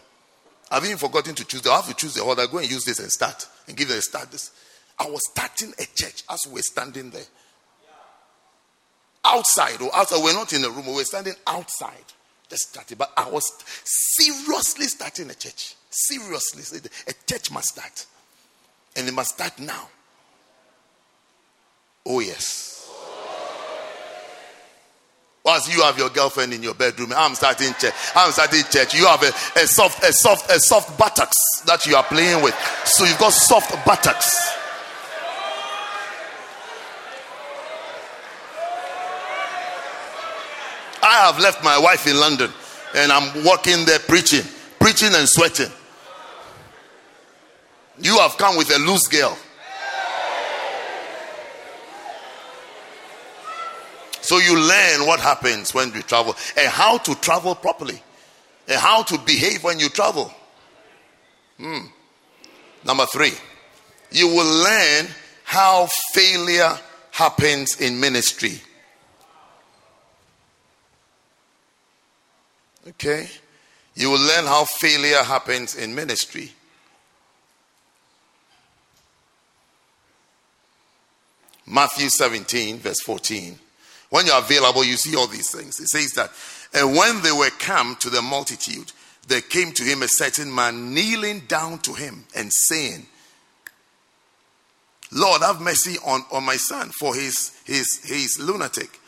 I've 0.69 0.85
even 0.85 0.97
forgotten 0.97 1.35
to 1.35 1.43
choose. 1.43 1.61
They'll 1.61 1.75
have 1.75 1.87
to 1.87 1.93
choose 1.93 2.13
the 2.13 2.23
hall. 2.23 2.39
I'll 2.39 2.47
go 2.47 2.59
and 2.59 2.69
use 2.69 2.85
this 2.85 2.99
and 2.99 3.11
start 3.11 3.47
and 3.67 3.75
give 3.75 3.89
them 3.89 3.97
a 3.97 4.01
start. 4.01 4.31
This. 4.31 4.51
I 4.99 5.05
was 5.09 5.21
starting 5.31 5.73
a 5.79 5.85
church 5.95 6.23
as 6.29 6.39
we 6.47 6.53
were 6.53 6.61
standing 6.61 7.09
there. 7.09 7.25
Outside 9.25 9.81
or 9.81 9.93
outside. 9.95 10.23
We're 10.23 10.33
not 10.33 10.53
in 10.53 10.63
a 10.63 10.69
room, 10.69 10.87
we 10.87 10.93
were 10.93 11.03
standing 11.03 11.33
outside. 11.45 12.05
Just 12.49 12.69
started. 12.69 12.97
But 12.97 13.11
I 13.17 13.29
was 13.29 13.43
seriously 13.83 14.85
starting 14.85 15.29
a 15.29 15.35
church. 15.35 15.75
Seriously. 15.89 16.79
A 17.07 17.13
church 17.27 17.51
must 17.51 17.67
start. 17.69 18.05
And 18.95 19.07
it 19.07 19.13
must 19.13 19.35
start 19.35 19.59
now. 19.59 19.89
Oh, 22.05 22.19
yes. 22.19 22.80
Once 25.43 25.73
you 25.75 25.81
have 25.81 25.97
your 25.97 26.09
girlfriend 26.09 26.53
in 26.53 26.61
your 26.61 26.75
bedroom, 26.75 27.11
I'm 27.15 27.33
starting 27.33 27.73
church. 27.79 27.93
I'm 28.15 28.31
starting 28.31 28.61
church. 28.69 28.93
You 28.93 29.07
have 29.07 29.23
a, 29.23 29.29
a 29.59 29.67
soft, 29.67 30.03
a 30.03 30.13
soft, 30.13 30.51
a 30.51 30.59
soft 30.59 30.97
buttocks 30.99 31.35
that 31.65 31.85
you 31.85 31.95
are 31.95 32.03
playing 32.03 32.43
with. 32.43 32.55
So 32.85 33.05
you've 33.05 33.17
got 33.17 33.33
soft 33.33 33.71
buttocks. 33.85 34.51
I 41.03 41.25
have 41.25 41.39
left 41.39 41.63
my 41.63 41.79
wife 41.79 42.05
in 42.05 42.19
London 42.19 42.51
and 42.95 43.11
I'm 43.11 43.43
walking 43.43 43.85
there 43.85 43.99
preaching, 43.99 44.43
preaching 44.79 45.09
and 45.13 45.27
sweating. 45.27 45.71
You 47.99 48.17
have 48.19 48.37
come 48.37 48.57
with 48.57 48.69
a 48.75 48.79
loose 48.79 49.07
girl. 49.07 49.35
So 54.31 54.37
you 54.37 54.57
learn 54.57 55.05
what 55.05 55.19
happens 55.19 55.73
when 55.73 55.93
you 55.93 56.01
travel 56.03 56.37
and 56.55 56.69
how 56.69 56.97
to 56.99 57.15
travel 57.15 57.53
properly 57.53 58.01
and 58.65 58.79
how 58.79 59.03
to 59.03 59.17
behave 59.17 59.61
when 59.61 59.77
you 59.77 59.89
travel. 59.89 60.33
Hmm. 61.57 61.87
Number 62.85 63.05
three, 63.07 63.33
you 64.09 64.29
will 64.29 64.63
learn 64.63 65.07
how 65.43 65.89
failure 66.13 66.79
happens 67.11 67.81
in 67.81 67.99
ministry. 67.99 68.61
Okay? 72.87 73.27
You 73.95 74.11
will 74.11 74.25
learn 74.25 74.45
how 74.45 74.63
failure 74.63 75.23
happens 75.23 75.75
in 75.75 75.93
ministry. 75.93 76.53
Matthew 81.65 82.07
17, 82.07 82.79
verse 82.79 83.01
14. 83.01 83.59
When 84.11 84.25
you're 84.25 84.37
available, 84.37 84.83
you 84.83 84.97
see 84.97 85.15
all 85.15 85.27
these 85.27 85.49
things. 85.49 85.79
It 85.79 85.87
says 85.87 86.11
that, 86.13 86.31
and 86.73 86.95
when 86.95 87.21
they 87.21 87.31
were 87.31 87.49
come 87.49 87.95
to 88.01 88.09
the 88.09 88.21
multitude, 88.21 88.91
there 89.27 89.39
came 89.39 89.71
to 89.71 89.83
him 89.83 90.03
a 90.03 90.07
certain 90.09 90.53
man 90.53 90.93
kneeling 90.93 91.43
down 91.47 91.79
to 91.79 91.93
him 91.93 92.25
and 92.35 92.51
saying, 92.53 93.05
Lord, 95.13 95.41
have 95.41 95.61
mercy 95.61 95.97
on, 96.05 96.25
on 96.29 96.43
my 96.43 96.57
son, 96.57 96.91
for 96.99 97.15
his 97.15 97.57
his 97.65 98.03
his 98.03 98.37
lunatic 98.37 98.99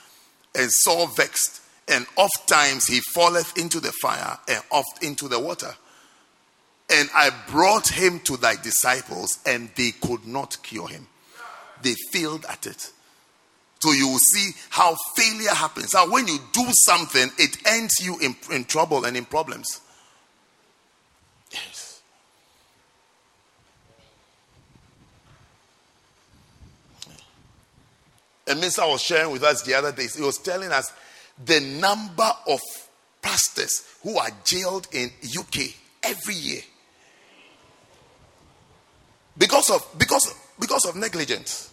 and 0.55 0.71
sore 0.71 1.07
vexed, 1.17 1.61
and 1.89 2.05
oft 2.15 2.47
times 2.47 2.87
he 2.87 3.01
falleth 3.13 3.57
into 3.57 3.81
the 3.81 3.91
fire 4.01 4.37
and 4.47 4.63
oft 4.71 5.03
into 5.03 5.27
the 5.27 5.39
water. 5.39 5.75
And 6.89 7.09
I 7.13 7.31
brought 7.49 7.89
him 7.89 8.21
to 8.21 8.37
thy 8.37 8.55
disciples, 8.55 9.39
and 9.45 9.69
they 9.75 9.91
could 9.91 10.25
not 10.25 10.57
cure 10.63 10.87
him. 10.87 11.07
They 11.81 11.95
failed 12.11 12.45
at 12.47 12.67
it. 12.67 12.91
So 13.83 13.91
you 13.91 14.07
will 14.07 14.17
see 14.17 14.51
how 14.69 14.95
failure 15.17 15.49
happens. 15.49 15.91
How 15.91 16.09
when 16.09 16.25
you 16.25 16.39
do 16.53 16.65
something, 16.71 17.29
it 17.37 17.57
ends 17.67 17.95
you 18.01 18.17
in, 18.19 18.33
in 18.49 18.63
trouble 18.63 19.03
and 19.03 19.17
in 19.17 19.25
problems. 19.25 19.81
Yes. 21.51 22.01
A 28.47 28.55
minister 28.55 28.87
was 28.87 29.01
sharing 29.01 29.33
with 29.33 29.43
us 29.43 29.63
the 29.63 29.73
other 29.73 29.91
day. 29.91 30.07
He 30.15 30.21
was 30.21 30.37
telling 30.37 30.71
us 30.71 30.93
the 31.43 31.59
number 31.59 32.31
of 32.47 32.61
pastors 33.21 33.83
who 34.01 34.17
are 34.17 34.29
jailed 34.45 34.87
in 34.93 35.11
UK 35.37 35.73
every 36.03 36.35
year 36.35 36.61
because 39.37 39.69
of 39.69 39.85
because 39.97 40.33
because 40.57 40.85
of 40.85 40.95
negligence. 40.95 41.72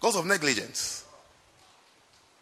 Because 0.00 0.16
of 0.16 0.26
negligence. 0.26 1.04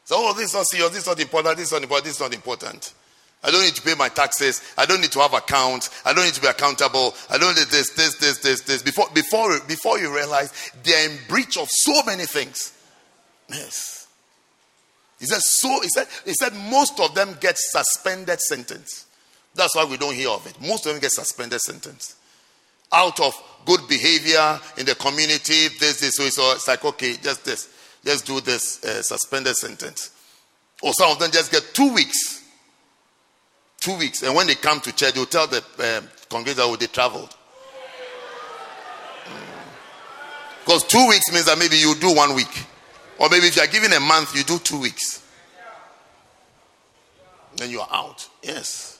So, 0.05 0.17
oh, 0.19 0.35
this 0.35 0.51
is 0.51 0.55
not 0.55 0.67
serious, 0.67 0.91
this 0.91 1.01
is 1.01 1.07
not 1.07 1.21
important, 1.21 1.57
this 1.57 1.67
is 1.67 1.73
not 1.73 1.83
important, 1.83 2.05
this 2.05 2.15
is 2.15 2.21
not 2.21 2.35
important. 2.35 2.95
I 3.43 3.51
don't 3.51 3.63
need 3.63 3.75
to 3.75 3.83
pay 3.83 3.95
my 3.95 4.09
taxes. 4.09 4.63
I 4.77 4.87
don't 4.87 5.01
need 5.01 5.13
to 5.13 5.21
have 5.21 5.33
accounts. 5.33 5.91
I 6.05 6.13
don't 6.13 6.25
need 6.25 6.35
to 6.35 6.41
be 6.41 6.49
accountable. 6.49 7.15
I 7.31 7.39
don't 7.39 7.55
need 7.55 7.69
this, 7.69 7.91
this, 7.91 8.17
this, 8.17 8.39
this, 8.39 8.63
this. 8.63 8.83
Before, 8.83 9.07
before, 9.15 9.61
before 9.69 9.99
you 10.01 10.13
realize 10.13 10.53
they're 10.83 11.09
in 11.09 11.17
breach 11.29 11.57
of 11.57 11.69
so 11.71 12.03
many 12.05 12.25
things. 12.25 12.73
Yes. 13.49 14.09
He 15.21 15.27
said, 15.27 15.41
so 15.41 15.81
he 15.81 15.89
said, 15.89 16.09
he 16.25 16.35
said 16.35 16.55
most 16.71 16.99
of 16.99 17.15
them 17.15 17.37
get 17.41 17.57
suspended 17.57 18.41
sentence. 18.41 19.07
That's 19.55 19.77
why 19.77 19.85
we 19.85 19.97
don't 19.97 20.15
hear 20.15 20.31
of 20.31 20.45
it. 20.47 20.61
Most 20.61 20.85
of 20.87 20.93
them 20.93 21.01
get 21.01 21.13
suspended 21.13 21.61
sentence. 21.61 22.16
Out 22.93 23.21
of 23.21 23.35
good 23.65 23.81
behavior 23.89 24.61
in 24.79 24.87
the 24.87 24.95
community, 24.95 25.69
this, 25.81 26.01
this, 26.01 26.17
so 26.17 26.53
it's 26.53 26.69
like, 26.69 26.85
okay, 26.85 27.15
just 27.15 27.45
this. 27.45 27.69
Just 28.05 28.27
do 28.27 28.41
this 28.41 28.85
uh, 28.85 29.03
suspended 29.03 29.57
sentence. 29.57 30.11
Or 30.83 30.93
some 30.93 31.11
of 31.11 31.19
them 31.19 31.31
just 31.31 31.51
get 31.51 31.63
two 31.75 31.93
weeks 31.93 32.47
two 33.87 33.97
weeks. 33.97 34.23
And 34.23 34.35
when 34.35 34.47
they 34.47 34.55
come 34.55 34.81
to 34.81 34.95
church, 34.95 35.15
they'll 35.15 35.27
tell 35.27 35.47
the 35.47 35.59
um, 35.79 36.09
congregation 36.29 36.77
they 36.79 36.87
traveled. 36.87 37.35
Because 40.65 40.85
mm. 40.85 40.89
two 40.89 41.09
weeks 41.09 41.33
means 41.33 41.47
that 41.47 41.59
maybe 41.59 41.77
you 41.77 41.95
do 41.95 42.15
one 42.15 42.35
week. 42.35 42.67
Or 43.19 43.29
maybe 43.31 43.47
if 43.47 43.57
you 43.57 43.63
are 43.63 43.69
given 43.69 43.93
a 43.93 44.01
month, 44.01 44.37
you 44.37 44.43
do 44.43 44.59
two 44.59 44.81
weeks. 44.81 45.23
Then 47.57 47.71
you 47.71 47.81
are 47.81 47.89
out. 47.91 48.29
Yes. 48.43 48.96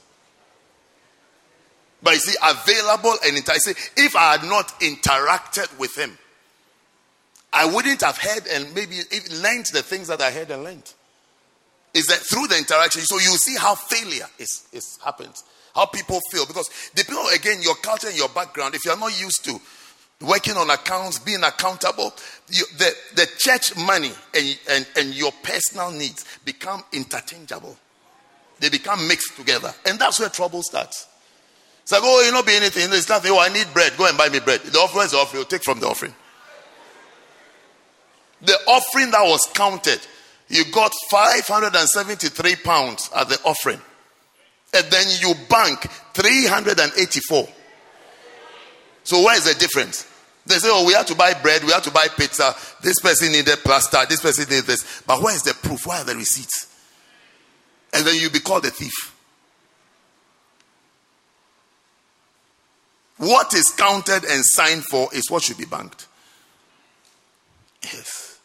But 2.01 2.13
you 2.13 2.19
see, 2.19 2.37
available 2.43 3.15
and 3.25 3.37
enticing. 3.37 3.75
If 3.95 4.15
I 4.15 4.37
had 4.37 4.43
not 4.43 4.67
interacted 4.79 5.77
with 5.79 5.97
him, 5.97 6.17
I 7.51 7.65
wouldn't 7.65 8.01
have 8.01 8.17
heard 8.17 8.45
and 8.47 8.73
maybe 8.75 8.97
even 9.11 9.41
learned 9.41 9.65
the 9.73 9.81
things 9.81 10.07
that 10.09 10.21
I 10.21 10.31
heard 10.31 10.51
and 10.51 10.63
learned 10.63 10.93
is 11.93 12.05
that 12.07 12.19
through 12.19 12.47
the 12.47 12.57
interaction, 12.57 13.01
so 13.01 13.15
you 13.15 13.35
see 13.37 13.55
how 13.57 13.73
failure 13.73 14.27
is, 14.37 14.67
is 14.71 14.99
happens, 15.03 15.43
how 15.73 15.85
people 15.87 16.19
feel. 16.31 16.45
Because 16.45 16.69
depending 16.93 17.25
on 17.25 17.33
again 17.33 17.61
your 17.61 17.75
culture 17.75 18.07
and 18.07 18.17
your 18.17 18.29
background, 18.29 18.75
if 18.75 18.85
you're 18.85 18.99
not 18.99 19.19
used 19.19 19.43
to 19.45 19.59
working 20.21 20.55
on 20.55 20.69
accounts, 20.69 21.19
being 21.19 21.43
accountable, 21.43 22.13
you, 22.49 22.63
the, 22.77 22.93
the 23.15 23.27
church 23.37 23.75
money 23.77 24.11
and, 24.35 24.59
and, 24.69 24.87
and 24.95 25.13
your 25.15 25.31
personal 25.43 25.91
needs 25.91 26.25
become 26.45 26.83
interchangeable. 26.93 27.75
They 28.59 28.69
become 28.69 29.07
mixed 29.07 29.35
together. 29.35 29.73
And 29.85 29.99
that's 29.99 30.19
where 30.19 30.29
trouble 30.29 30.63
starts. 30.63 31.07
It's 31.87 31.91
like, 31.93 32.01
oh, 32.03 32.21
you 32.21 32.33
know, 32.33 32.43
be 32.43 32.51
anything. 32.51 32.89
It's 32.91 33.07
nothing. 33.07 33.31
Oh, 33.31 33.39
I 33.39 33.47
need 33.47 33.67
bread. 33.73 33.95
Go 33.95 34.07
and 34.07 34.17
buy 34.17 34.27
me 34.27 34.41
bread. 34.41 34.59
The 34.59 34.77
offering 34.77 35.05
is 35.05 35.11
the 35.11 35.17
offering. 35.17 35.43
You 35.43 35.45
take 35.47 35.63
from 35.63 35.79
the 35.79 35.87
offering. 35.87 36.13
The 38.41 38.53
offering 38.67 39.11
that 39.11 39.23
was 39.23 39.47
counted 39.53 40.01
you 40.49 40.63
got 40.71 40.93
573 41.11 42.55
pounds 42.57 43.09
at 43.15 43.29
the 43.29 43.39
offering. 43.43 43.81
And 44.73 44.85
then 44.91 45.05
you 45.19 45.33
bank 45.49 45.89
384. 46.13 47.47
So 49.03 49.23
where 49.23 49.37
is 49.37 49.45
the 49.45 49.59
difference? 49.59 50.05
They 50.45 50.55
say, 50.55 50.69
oh, 50.71 50.85
we 50.85 50.93
have 50.93 51.05
to 51.07 51.15
buy 51.15 51.33
bread, 51.33 51.63
we 51.63 51.71
have 51.71 51.83
to 51.83 51.91
buy 51.91 52.07
pizza. 52.17 52.55
This 52.81 52.99
person 53.01 53.31
needed 53.33 53.57
plaster, 53.59 53.99
this 54.07 54.21
person 54.21 54.45
needed 54.49 54.65
this. 54.65 55.01
But 55.05 55.21
where 55.21 55.35
is 55.35 55.43
the 55.43 55.53
proof? 55.53 55.85
Where 55.85 55.97
are 55.99 56.05
the 56.05 56.15
receipts? 56.15 56.73
And 57.93 58.05
then 58.05 58.15
you 58.15 58.29
be 58.29 58.39
called 58.39 58.65
a 58.65 58.69
thief. 58.69 59.16
What 63.17 63.53
is 63.53 63.69
counted 63.71 64.23
and 64.25 64.43
signed 64.45 64.83
for 64.85 65.09
is 65.13 65.29
what 65.29 65.43
should 65.43 65.57
be 65.57 65.65
banked. 65.65 66.07
Yes. 67.83 68.39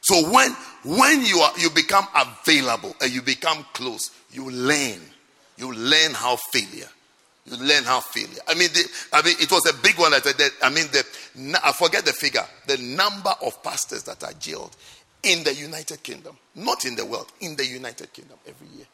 So 0.00 0.30
when 0.30 0.50
when 0.84 1.24
you 1.24 1.38
are 1.38 1.52
you 1.58 1.70
become 1.70 2.06
available 2.14 2.96
and 3.00 3.12
you 3.12 3.22
become 3.22 3.64
close, 3.72 4.10
you 4.32 4.50
learn. 4.50 5.00
You 5.56 5.72
learn 5.72 6.12
how 6.12 6.36
failure. 6.36 6.88
You 7.46 7.56
learn 7.56 7.84
how 7.84 8.00
failure. 8.00 8.40
I 8.48 8.54
mean, 8.54 8.68
the, 8.72 8.84
I 9.12 9.22
mean, 9.22 9.34
it 9.38 9.50
was 9.50 9.66
a 9.66 9.82
big 9.82 9.98
one. 9.98 10.12
That, 10.12 10.24
that 10.24 10.50
I 10.62 10.70
mean, 10.70 10.86
the, 10.92 11.60
I 11.62 11.72
forget 11.72 12.04
the 12.04 12.12
figure. 12.12 12.44
The 12.66 12.78
number 12.78 13.32
of 13.44 13.62
pastors 13.62 14.02
that 14.04 14.24
are 14.24 14.32
jailed 14.34 14.76
in 15.22 15.44
the 15.44 15.54
United 15.54 16.02
Kingdom, 16.02 16.36
not 16.56 16.84
in 16.84 16.96
the 16.96 17.04
world, 17.04 17.30
in 17.40 17.54
the 17.56 17.66
United 17.66 18.12
Kingdom 18.12 18.38
every 18.46 18.66
year. 18.76 18.86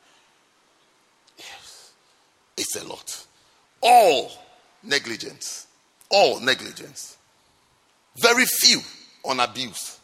Yes, 1.38 1.92
it's 2.56 2.76
a 2.76 2.86
lot. 2.86 3.26
All 3.80 4.30
negligence. 4.82 5.66
All 6.10 6.40
negligence. 6.40 7.16
Very 8.20 8.44
few 8.46 8.80
on 9.24 9.40
abuse 9.40 9.98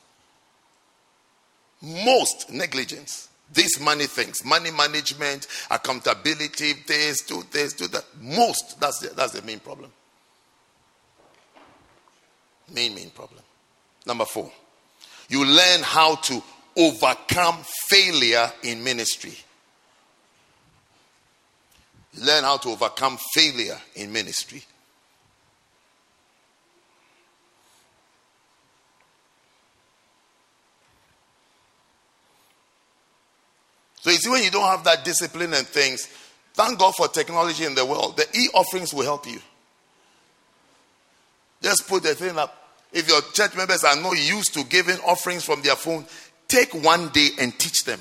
most 1.84 2.50
negligence. 2.50 3.28
These 3.52 3.80
money 3.80 4.06
things, 4.06 4.44
money 4.44 4.70
management, 4.70 5.46
accountability, 5.70 6.72
this, 6.86 7.22
do 7.22 7.44
this, 7.52 7.74
do 7.74 7.86
that. 7.88 8.04
Most, 8.20 8.80
that's 8.80 9.00
the, 9.00 9.14
that's 9.14 9.32
the 9.32 9.42
main 9.42 9.60
problem. 9.60 9.92
Main, 12.74 12.94
main 12.94 13.10
problem. 13.10 13.42
Number 14.06 14.24
four, 14.24 14.50
you 15.28 15.44
learn 15.44 15.82
how 15.82 16.16
to 16.16 16.42
overcome 16.76 17.58
failure 17.88 18.50
in 18.62 18.82
ministry. 18.82 19.36
Learn 22.20 22.44
how 22.44 22.56
to 22.58 22.68
overcome 22.70 23.18
failure 23.32 23.78
in 23.96 24.12
ministry. 24.12 24.62
So 34.00 34.10
you 34.10 34.16
see, 34.16 34.28
when 34.28 34.42
you 34.44 34.50
don't 34.50 34.66
have 34.66 34.84
that 34.84 35.02
discipline 35.02 35.54
and 35.54 35.66
things, 35.66 36.06
thank 36.52 36.78
God 36.78 36.94
for 36.94 37.08
technology 37.08 37.64
in 37.64 37.74
the 37.74 37.86
world. 37.86 38.18
The 38.18 38.26
e 38.38 38.48
offerings 38.52 38.92
will 38.92 39.04
help 39.04 39.26
you. 39.26 39.40
Just 41.62 41.88
put 41.88 42.02
the 42.02 42.14
thing 42.14 42.38
up. 42.38 42.54
If 42.92 43.08
your 43.08 43.22
church 43.32 43.56
members 43.56 43.82
are 43.82 43.96
not 43.96 44.12
used 44.12 44.52
to 44.54 44.64
giving 44.64 44.98
offerings 44.98 45.44
from 45.44 45.62
their 45.62 45.74
phone, 45.74 46.04
take 46.46 46.74
one 46.74 47.08
day 47.08 47.30
and 47.40 47.58
teach 47.58 47.84
them. 47.84 48.00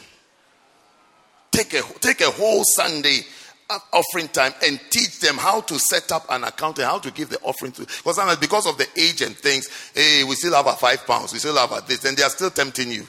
Take 1.51 1.74
a, 1.74 1.82
take 2.00 2.19
a 2.19 2.30
whole 2.30 2.64
Sunday 2.66 3.22
an 3.69 3.80
offering 3.93 4.27
time 4.27 4.53
and 4.64 4.80
teach 4.90 5.19
them 5.19 5.38
how 5.38 5.61
to 5.61 5.80
set 5.80 6.11
up 6.11 6.25
an 6.30 6.43
account 6.43 6.77
and 6.80 6.88
how 6.88 7.00
to 7.00 7.11
give 7.11 7.30
the 7.30 7.40
offering 7.42 7.72
to 7.72 7.82
because 7.82 8.16
sometimes 8.16 8.40
because 8.40 8.67
of 8.67 8.77
the 8.77 8.88
age 8.98 9.22
and 9.22 9.35
things 9.38 9.67
hey 9.93 10.24
we 10.24 10.35
still 10.35 10.53
have 10.53 10.67
a 10.67 10.74
five 10.74 11.06
pounds 11.06 11.32
we 11.33 11.40
still 11.40 11.56
have 11.56 11.72
a 11.72 11.83
this 11.88 12.03
and 12.06 12.17
they 12.17 12.24
are 12.24 12.30
still 12.30 12.50
tempting 12.50 12.92
you. 12.92 13.08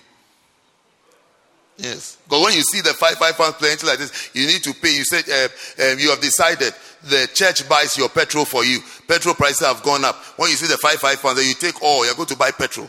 Yes. 1.77 2.19
Because 2.25 2.45
when 2.45 2.55
you 2.55 2.63
see 2.63 2.81
the 2.83 2.95
five 2.95 3.15
five 3.15 3.37
pounds 3.37 3.55
plenty 3.55 3.87
like 3.87 3.99
this 3.99 4.31
you 4.33 4.47
need 4.47 4.63
to 4.63 4.73
pay. 4.75 4.95
You 4.97 5.05
said 5.05 5.25
uh, 5.29 5.49
uh, 5.83 5.97
you 5.97 6.11
have 6.11 6.21
decided 6.21 6.73
the 7.03 7.29
church 7.35 7.69
buys 7.69 7.97
your 7.97 8.09
petrol 8.09 8.45
for 8.45 8.65
you. 8.65 8.79
Petrol 9.09 9.35
prices 9.35 9.67
have 9.67 9.83
gone 9.83 10.05
up. 10.05 10.17
When 10.37 10.51
you 10.51 10.57
see 10.57 10.69
the 10.69 10.79
five 10.79 10.97
five 10.97 11.21
pounds 11.21 11.39
then 11.39 11.49
you 11.49 11.55
take 11.55 11.83
all 11.83 12.05
you're 12.05 12.15
going 12.15 12.29
to 12.29 12.37
buy 12.37 12.53
petrol. 12.53 12.89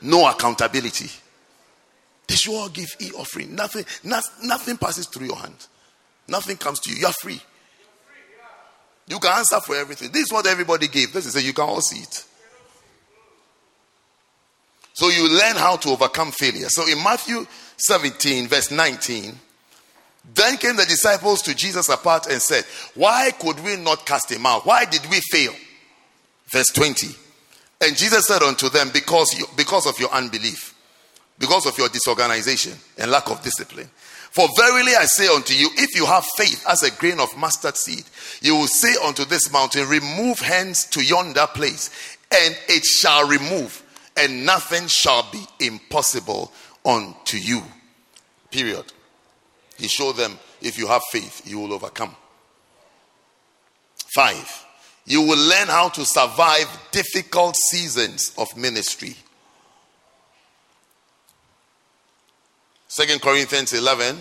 No 0.00 0.28
accountability. 0.30 1.10
They 2.26 2.36
should 2.36 2.54
all 2.54 2.70
give 2.70 2.88
e 3.00 3.10
offering 3.12 3.54
nothing 3.54 3.84
nothing 4.02 4.78
passes 4.78 5.06
through 5.06 5.26
your 5.26 5.36
hands 5.36 5.68
Nothing 6.32 6.56
comes 6.56 6.80
to 6.80 6.90
you. 6.90 6.96
You're 6.96 7.12
free. 7.12 7.40
You 9.06 9.18
can 9.18 9.36
answer 9.36 9.60
for 9.60 9.76
everything. 9.76 10.10
This 10.12 10.24
is 10.24 10.32
what 10.32 10.46
everybody 10.46 10.88
gave. 10.88 11.12
This 11.12 11.26
is 11.26 11.36
a 11.36 11.42
you 11.42 11.52
can 11.52 11.64
all 11.64 11.82
see 11.82 11.98
it. 11.98 12.24
So 14.94 15.10
you 15.10 15.28
learn 15.28 15.56
how 15.56 15.76
to 15.76 15.90
overcome 15.90 16.32
failure. 16.32 16.70
So 16.70 16.88
in 16.88 17.02
Matthew 17.04 17.46
17, 17.76 18.48
verse 18.48 18.70
19, 18.70 19.38
then 20.34 20.56
came 20.56 20.76
the 20.76 20.86
disciples 20.86 21.42
to 21.42 21.54
Jesus 21.54 21.90
apart 21.90 22.26
and 22.28 22.40
said, 22.40 22.64
Why 22.94 23.30
could 23.38 23.62
we 23.62 23.76
not 23.76 24.06
cast 24.06 24.32
him 24.32 24.46
out? 24.46 24.64
Why 24.64 24.86
did 24.86 25.02
we 25.10 25.20
fail? 25.30 25.52
Verse 26.46 26.68
20. 26.68 27.08
And 27.82 27.94
Jesus 27.94 28.26
said 28.26 28.42
unto 28.42 28.70
them, 28.70 28.88
Because, 28.94 29.38
you, 29.38 29.44
because 29.54 29.86
of 29.86 30.00
your 30.00 30.10
unbelief, 30.10 30.74
because 31.38 31.66
of 31.66 31.76
your 31.76 31.90
disorganization 31.90 32.72
and 32.96 33.10
lack 33.10 33.30
of 33.30 33.42
discipline. 33.42 33.90
For 34.32 34.48
verily 34.56 34.94
I 34.96 35.04
say 35.04 35.28
unto 35.28 35.52
you, 35.52 35.68
if 35.76 35.94
you 35.94 36.06
have 36.06 36.24
faith 36.36 36.64
as 36.66 36.82
a 36.82 36.90
grain 36.90 37.20
of 37.20 37.36
mustard 37.36 37.76
seed, 37.76 38.04
you 38.40 38.56
will 38.56 38.66
say 38.66 38.94
unto 39.04 39.26
this 39.26 39.52
mountain, 39.52 39.86
Remove 39.86 40.38
hence 40.38 40.86
to 40.86 41.04
yonder 41.04 41.46
place, 41.48 41.90
and 42.34 42.56
it 42.68 42.84
shall 42.84 43.28
remove, 43.28 43.82
and 44.16 44.46
nothing 44.46 44.86
shall 44.86 45.30
be 45.30 45.44
impossible 45.60 46.50
unto 46.84 47.36
you. 47.36 47.62
Period. 48.50 48.90
He 49.76 49.88
showed 49.88 50.16
them, 50.16 50.38
if 50.62 50.78
you 50.78 50.86
have 50.86 51.02
faith, 51.10 51.42
you 51.44 51.58
will 51.58 51.74
overcome. 51.74 52.16
Five, 54.14 54.64
you 55.04 55.20
will 55.22 55.48
learn 55.48 55.68
how 55.68 55.90
to 55.90 56.06
survive 56.06 56.68
difficult 56.90 57.56
seasons 57.56 58.32
of 58.38 58.56
ministry. 58.56 59.16
Second 62.94 63.22
Corinthians 63.22 63.72
11, 63.72 64.18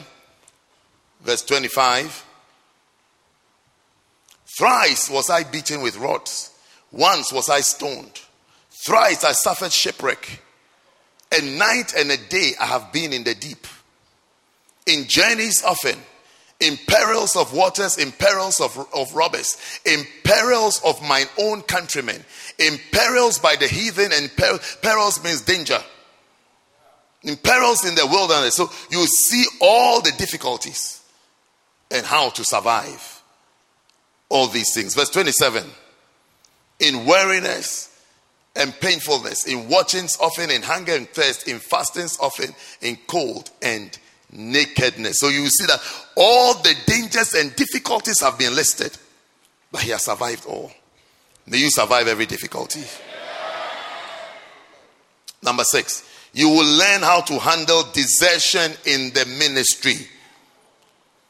verse 1.25 1.41
25. 1.41 2.25
Thrice 4.57 5.09
was 5.09 5.29
I 5.29 5.43
beaten 5.43 5.81
with 5.81 5.97
rods, 5.97 6.51
once 6.89 7.33
was 7.33 7.49
I 7.49 7.59
stoned, 7.59 8.21
thrice 8.69 9.25
I 9.25 9.33
suffered 9.33 9.73
shipwreck. 9.73 10.41
A 11.37 11.41
night 11.41 11.93
and 11.97 12.11
a 12.11 12.29
day 12.29 12.51
I 12.61 12.65
have 12.67 12.93
been 12.93 13.11
in 13.11 13.25
the 13.25 13.35
deep, 13.35 13.67
in 14.85 15.05
journeys 15.05 15.61
often, 15.65 15.99
in 16.61 16.77
perils 16.87 17.35
of 17.35 17.53
waters, 17.53 17.97
in 17.97 18.13
perils 18.13 18.61
of, 18.61 18.87
of 18.95 19.13
robbers, 19.13 19.57
in 19.83 20.05
perils 20.23 20.81
of 20.85 21.01
mine 21.01 21.27
own 21.37 21.61
countrymen, 21.63 22.23
in 22.57 22.79
perils 22.93 23.37
by 23.37 23.57
the 23.57 23.67
heathen, 23.67 24.13
and 24.13 24.33
per, 24.37 24.57
perils 24.81 25.21
means 25.25 25.41
danger 25.41 25.83
in 27.23 27.37
perils 27.37 27.85
in 27.85 27.95
the 27.95 28.05
wilderness. 28.07 28.55
So 28.55 28.69
you 28.89 29.05
see 29.05 29.45
all 29.59 30.01
the 30.01 30.11
difficulties 30.17 31.01
and 31.89 32.05
how 32.05 32.29
to 32.29 32.43
survive 32.43 33.21
all 34.29 34.47
these 34.47 34.73
things. 34.73 34.95
Verse 34.95 35.09
27 35.09 35.63
in 36.79 37.05
weariness 37.05 37.89
and 38.55 38.77
painfulness, 38.79 39.45
in 39.45 39.69
watchings 39.69 40.17
often, 40.19 40.49
in 40.49 40.61
hunger 40.61 40.93
and 40.93 41.07
thirst, 41.09 41.47
in 41.47 41.59
fastings 41.59 42.17
often, 42.19 42.53
in 42.81 42.97
cold 43.07 43.49
and 43.61 43.97
nakedness. 44.31 45.19
So 45.19 45.29
you 45.29 45.47
see 45.47 45.67
that 45.67 45.79
all 46.17 46.55
the 46.55 46.75
dangers 46.85 47.33
and 47.33 47.55
difficulties 47.55 48.19
have 48.21 48.37
been 48.37 48.55
listed, 48.55 48.97
but 49.71 49.81
he 49.81 49.91
has 49.91 50.03
survived 50.05 50.45
all. 50.45 50.71
May 51.47 51.57
you 51.57 51.69
survive 51.69 52.07
every 52.07 52.25
difficulty. 52.25 52.83
Number 55.43 55.63
six, 55.63 56.03
you 56.33 56.49
will 56.49 56.77
learn 56.77 57.01
how 57.01 57.21
to 57.21 57.39
handle 57.39 57.83
desertion 57.93 58.71
in 58.85 59.11
the 59.13 59.25
ministry. 59.37 59.95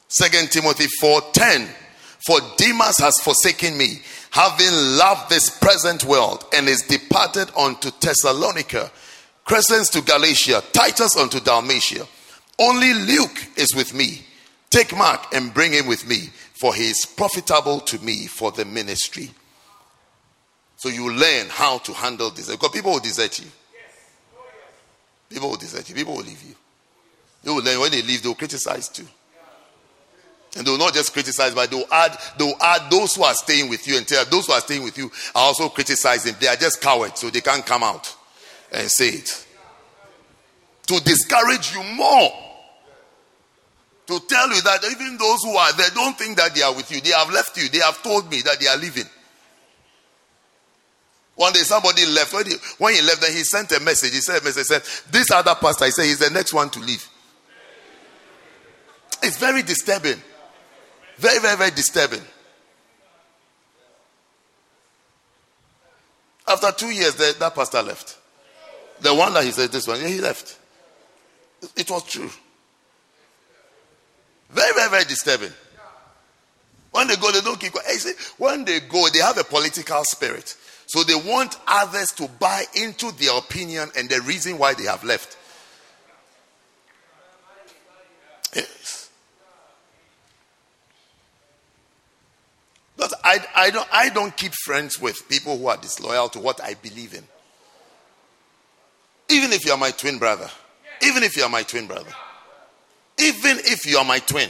Second 0.08 0.52
Timothy 0.52 0.88
4:10 1.02 1.68
For 2.28 2.40
Demas 2.58 2.98
has 3.00 3.20
forsaken 3.20 3.76
me, 3.78 4.02
having 4.30 4.72
loved 4.72 5.30
this 5.30 5.50
present 5.50 6.04
world, 6.04 6.46
and 6.54 6.70
is 6.70 6.84
departed 6.84 7.50
unto 7.58 7.90
Thessalonica, 8.00 8.92
Crescens 9.46 9.90
to 9.92 10.02
Galatia, 10.02 10.62
Titus 10.72 11.16
unto 11.16 11.40
Dalmatia. 11.40 12.08
Only 12.60 12.94
Luke 12.94 13.48
is 13.56 13.74
with 13.74 13.96
me. 13.96 14.24
Take 14.70 14.96
Mark 14.96 15.34
and 15.34 15.54
bring 15.54 15.74
him 15.74 15.88
with 15.88 16.08
me, 16.08 16.30
for 16.54 16.76
he 16.76 16.92
is 16.92 17.06
profitable 17.06 17.80
to 17.80 17.98
me 18.00 18.28
for 18.28 18.52
the 18.52 18.66
ministry. 18.66 19.32
So 20.78 20.90
you 20.90 21.12
learn 21.12 21.48
how 21.50 21.80
to 21.80 21.94
handle 21.94 22.30
this. 22.30 22.50
Because 22.50 22.70
people 22.70 22.92
will 22.92 23.00
desert 23.00 23.40
you. 23.40 23.48
People 25.32 25.50
will 25.50 25.58
desert 25.58 25.88
you. 25.90 25.96
People 25.96 26.16
will 26.16 26.24
leave 26.24 26.44
you. 26.44 26.56
They 27.44 27.52
will 27.52 27.82
when 27.82 27.92
they 27.92 28.02
leave, 28.02 28.22
they 28.22 28.28
will 28.30 28.36
criticize 28.36 28.90
too. 28.90 29.08
And 30.58 30.68
they 30.68 30.72
will 30.72 30.78
not 30.78 30.94
just 30.94 31.14
criticize, 31.14 31.56
but 31.56 31.70
they 31.72 31.78
will 31.78 31.92
add, 31.92 32.18
they 32.38 32.44
will 32.44 32.62
add 32.62 32.92
those 32.92 33.16
who 33.16 33.24
are 33.24 33.34
staying 33.34 33.70
with 33.70 33.88
you 33.88 33.98
and 33.98 34.06
tell 34.06 34.26
those 34.26 34.48
who 34.48 34.54
are 34.54 34.60
staying 34.60 34.84
with 34.84 34.98
you 34.98 35.10
are 35.34 35.46
also 35.46 35.70
criticizing. 35.70 36.36
They 36.40 36.48
are 36.48 36.58
just 36.58 36.82
cowards, 36.82 37.22
so 37.22 37.30
they 37.30 37.40
can't 37.40 37.66
come 37.66 37.84
out 37.84 38.14
and 38.72 38.90
say 38.92 39.10
it. 39.10 39.48
To 40.88 41.00
discourage 41.04 41.74
you 41.74 41.84
more. 41.96 42.32
To 44.08 44.20
tell 44.28 44.50
you 44.50 44.62
that 44.62 44.84
even 44.92 45.18
those 45.18 45.42
who 45.44 45.56
are 45.56 45.72
there 45.74 45.90
don't 45.92 46.18
think 46.18 46.36
that 46.38 46.54
they 46.54 46.62
are 46.64 46.76
with 46.76 46.92
you. 46.92 47.00
They 47.00 47.12
have 47.12 47.32
left 47.32 47.56
you. 47.56 47.70
They 47.70 47.80
have 47.80 48.04
told 48.04 48.30
me 48.30 48.42
that 48.42 48.60
they 48.60 48.68
are 48.68 48.78
leaving. 48.78 49.06
One 51.42 51.54
day 51.54 51.62
somebody 51.62 52.06
left. 52.06 52.34
When 52.34 52.46
he, 52.46 52.54
when 52.78 52.94
he 52.94 53.02
left, 53.02 53.22
then 53.22 53.34
he 53.34 53.44
sent 53.44 53.72
a 53.72 53.80
message. 53.80 54.14
He 54.14 54.20
sent 54.20 54.42
a 54.42 54.44
message. 54.44 54.68
Said, 54.68 54.84
This 55.12 55.32
other 55.32 55.56
pastor, 55.56 55.86
he 55.86 55.92
said, 55.92 56.04
he's 56.04 56.20
the 56.20 56.30
next 56.30 56.54
one 56.54 56.70
to 56.70 56.80
leave. 56.80 57.04
It's 59.24 59.38
very 59.38 59.64
disturbing. 59.64 60.22
Very, 61.18 61.40
very, 61.40 61.58
very 61.58 61.72
disturbing. 61.72 62.22
After 66.48 66.72
two 66.74 66.92
years, 66.92 67.16
the, 67.16 67.36
that 67.40 67.56
pastor 67.56 67.82
left. 67.82 68.20
The 69.00 69.12
one 69.12 69.34
that 69.34 69.44
he 69.44 69.50
said, 69.50 69.72
this 69.72 69.88
one, 69.88 70.00
he 70.00 70.22
left. 70.22 70.60
It 71.76 71.90
was 71.90 72.04
true. 72.04 72.30
Very, 74.52 74.74
very, 74.76 74.90
very 74.92 75.06
disturbing. 75.06 75.54
When 76.92 77.08
they 77.08 77.16
go, 77.16 77.32
they 77.32 77.42
don't 77.42 77.60
keep 77.60 77.72
quiet. 77.72 78.16
When 78.38 78.64
they 78.64 78.82
go, 78.82 79.10
they 79.10 79.22
have 79.22 79.40
a 79.40 79.44
political 79.44 80.04
spirit. 80.04 80.56
So 80.92 81.04
they 81.04 81.16
want 81.16 81.58
others 81.68 82.10
to 82.18 82.28
buy 82.28 82.66
into 82.76 83.14
their 83.14 83.38
opinion 83.38 83.90
and 83.98 84.10
the 84.10 84.20
reason 84.24 84.58
why 84.58 84.74
they 84.74 84.84
have 84.84 85.06
left. 85.06 85.38
Yes. 88.54 89.10
But 92.98 93.14
I, 93.24 93.40
I, 93.56 93.70
don't, 93.70 93.88
I 93.90 94.10
don't 94.10 94.36
keep 94.36 94.52
friends 94.66 95.00
with 95.00 95.30
people 95.30 95.58
who 95.58 95.68
are 95.68 95.78
disloyal 95.78 96.28
to 96.28 96.40
what 96.42 96.62
I 96.62 96.74
believe 96.74 97.14
in. 97.14 97.24
Even 99.30 99.54
if 99.54 99.66
you 99.66 99.72
are 99.72 99.78
my 99.78 99.92
twin 99.92 100.20
brother. 100.20 100.50
Even 101.04 101.24
if 101.24 101.38
you 101.38 101.44
are 101.44 101.50
my 101.50 101.64
twin 101.64 101.88
brother. 101.88 102.12
Even 103.18 103.60
if 103.60 103.86
you 103.86 103.98
are 103.98 104.04
my 104.04 104.20
twin. 104.20 104.50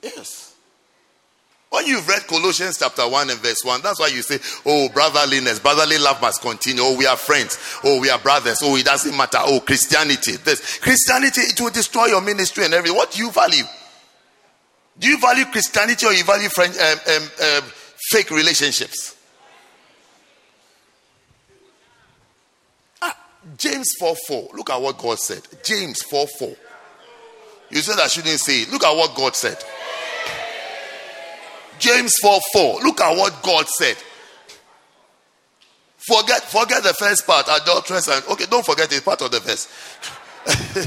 Yes. 0.00 0.49
When 1.70 1.86
you've 1.86 2.08
read 2.08 2.26
Colossians 2.26 2.78
chapter 2.78 3.08
1 3.08 3.30
and 3.30 3.38
verse 3.38 3.62
1, 3.64 3.80
that's 3.82 4.00
why 4.00 4.08
you 4.08 4.22
say, 4.22 4.38
Oh, 4.66 4.88
brotherliness, 4.88 5.60
brotherly 5.60 5.98
love 5.98 6.20
must 6.20 6.42
continue. 6.42 6.82
Oh, 6.82 6.96
we 6.98 7.06
are 7.06 7.16
friends. 7.16 7.58
Oh, 7.84 8.00
we 8.00 8.10
are 8.10 8.18
brothers. 8.18 8.58
Oh, 8.60 8.76
it 8.76 8.84
doesn't 8.84 9.16
matter. 9.16 9.38
Oh, 9.40 9.60
Christianity. 9.60 10.36
This 10.36 10.78
Christianity, 10.78 11.42
it 11.42 11.60
will 11.60 11.70
destroy 11.70 12.06
your 12.06 12.22
ministry 12.22 12.64
and 12.64 12.74
everything. 12.74 12.96
What 12.96 13.12
do 13.12 13.20
you 13.22 13.30
value? 13.30 13.62
Do 14.98 15.08
you 15.08 15.20
value 15.20 15.44
Christianity 15.44 16.06
or 16.06 16.12
you 16.12 16.24
value 16.24 16.48
friend, 16.48 16.74
um, 16.76 16.98
um, 17.14 17.22
um, 17.22 17.70
fake 18.10 18.32
relationships? 18.32 19.16
Ah, 23.00 23.16
James 23.56 23.92
4 24.00 24.16
4. 24.26 24.48
Look 24.54 24.70
at 24.70 24.82
what 24.82 24.98
God 24.98 25.20
said. 25.20 25.42
James 25.62 26.02
4 26.02 26.26
4. 26.36 26.56
You 27.70 27.78
said 27.78 28.00
I 28.00 28.08
shouldn't 28.08 28.40
say 28.40 28.62
it. 28.62 28.72
Look 28.72 28.82
at 28.82 28.96
what 28.96 29.14
God 29.14 29.36
said. 29.36 29.56
James 31.80 32.14
4 32.22 32.38
4. 32.52 32.80
Look 32.82 33.00
at 33.00 33.16
what 33.16 33.42
God 33.42 33.66
said. 33.66 33.96
Forget, 35.96 36.42
forget 36.42 36.82
the 36.82 36.94
first 36.94 37.26
part, 37.26 37.46
adulteress 37.48 38.08
and 38.08 38.24
okay, 38.30 38.46
don't 38.46 38.64
forget 38.64 38.90
it's 38.90 39.02
part 39.02 39.20
of 39.20 39.30
the 39.30 39.40
verse. 39.40 39.66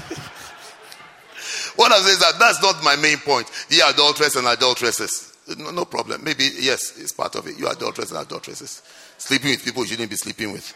what 1.75 1.91
I'm 1.91 2.01
saying 2.01 2.13
is 2.13 2.19
that 2.19 2.33
that's 2.39 2.61
not 2.63 2.83
my 2.83 2.95
main 2.95 3.17
point. 3.17 3.47
Yeah, 3.69 3.91
adulteress 3.91 4.35
and 4.35 4.47
adulteresses. 4.47 5.37
No, 5.57 5.71
no 5.71 5.85
problem. 5.85 6.23
Maybe, 6.23 6.49
yes, 6.59 6.97
it's 6.97 7.11
part 7.11 7.35
of 7.35 7.47
it. 7.47 7.59
You 7.59 7.69
adulteress 7.69 8.11
and 8.11 8.21
adulteresses. 8.21 8.81
Sleeping 9.17 9.51
with 9.51 9.63
people 9.63 9.83
you 9.83 9.89
shouldn't 9.89 10.09
be 10.09 10.15
sleeping 10.15 10.51
with. 10.51 10.73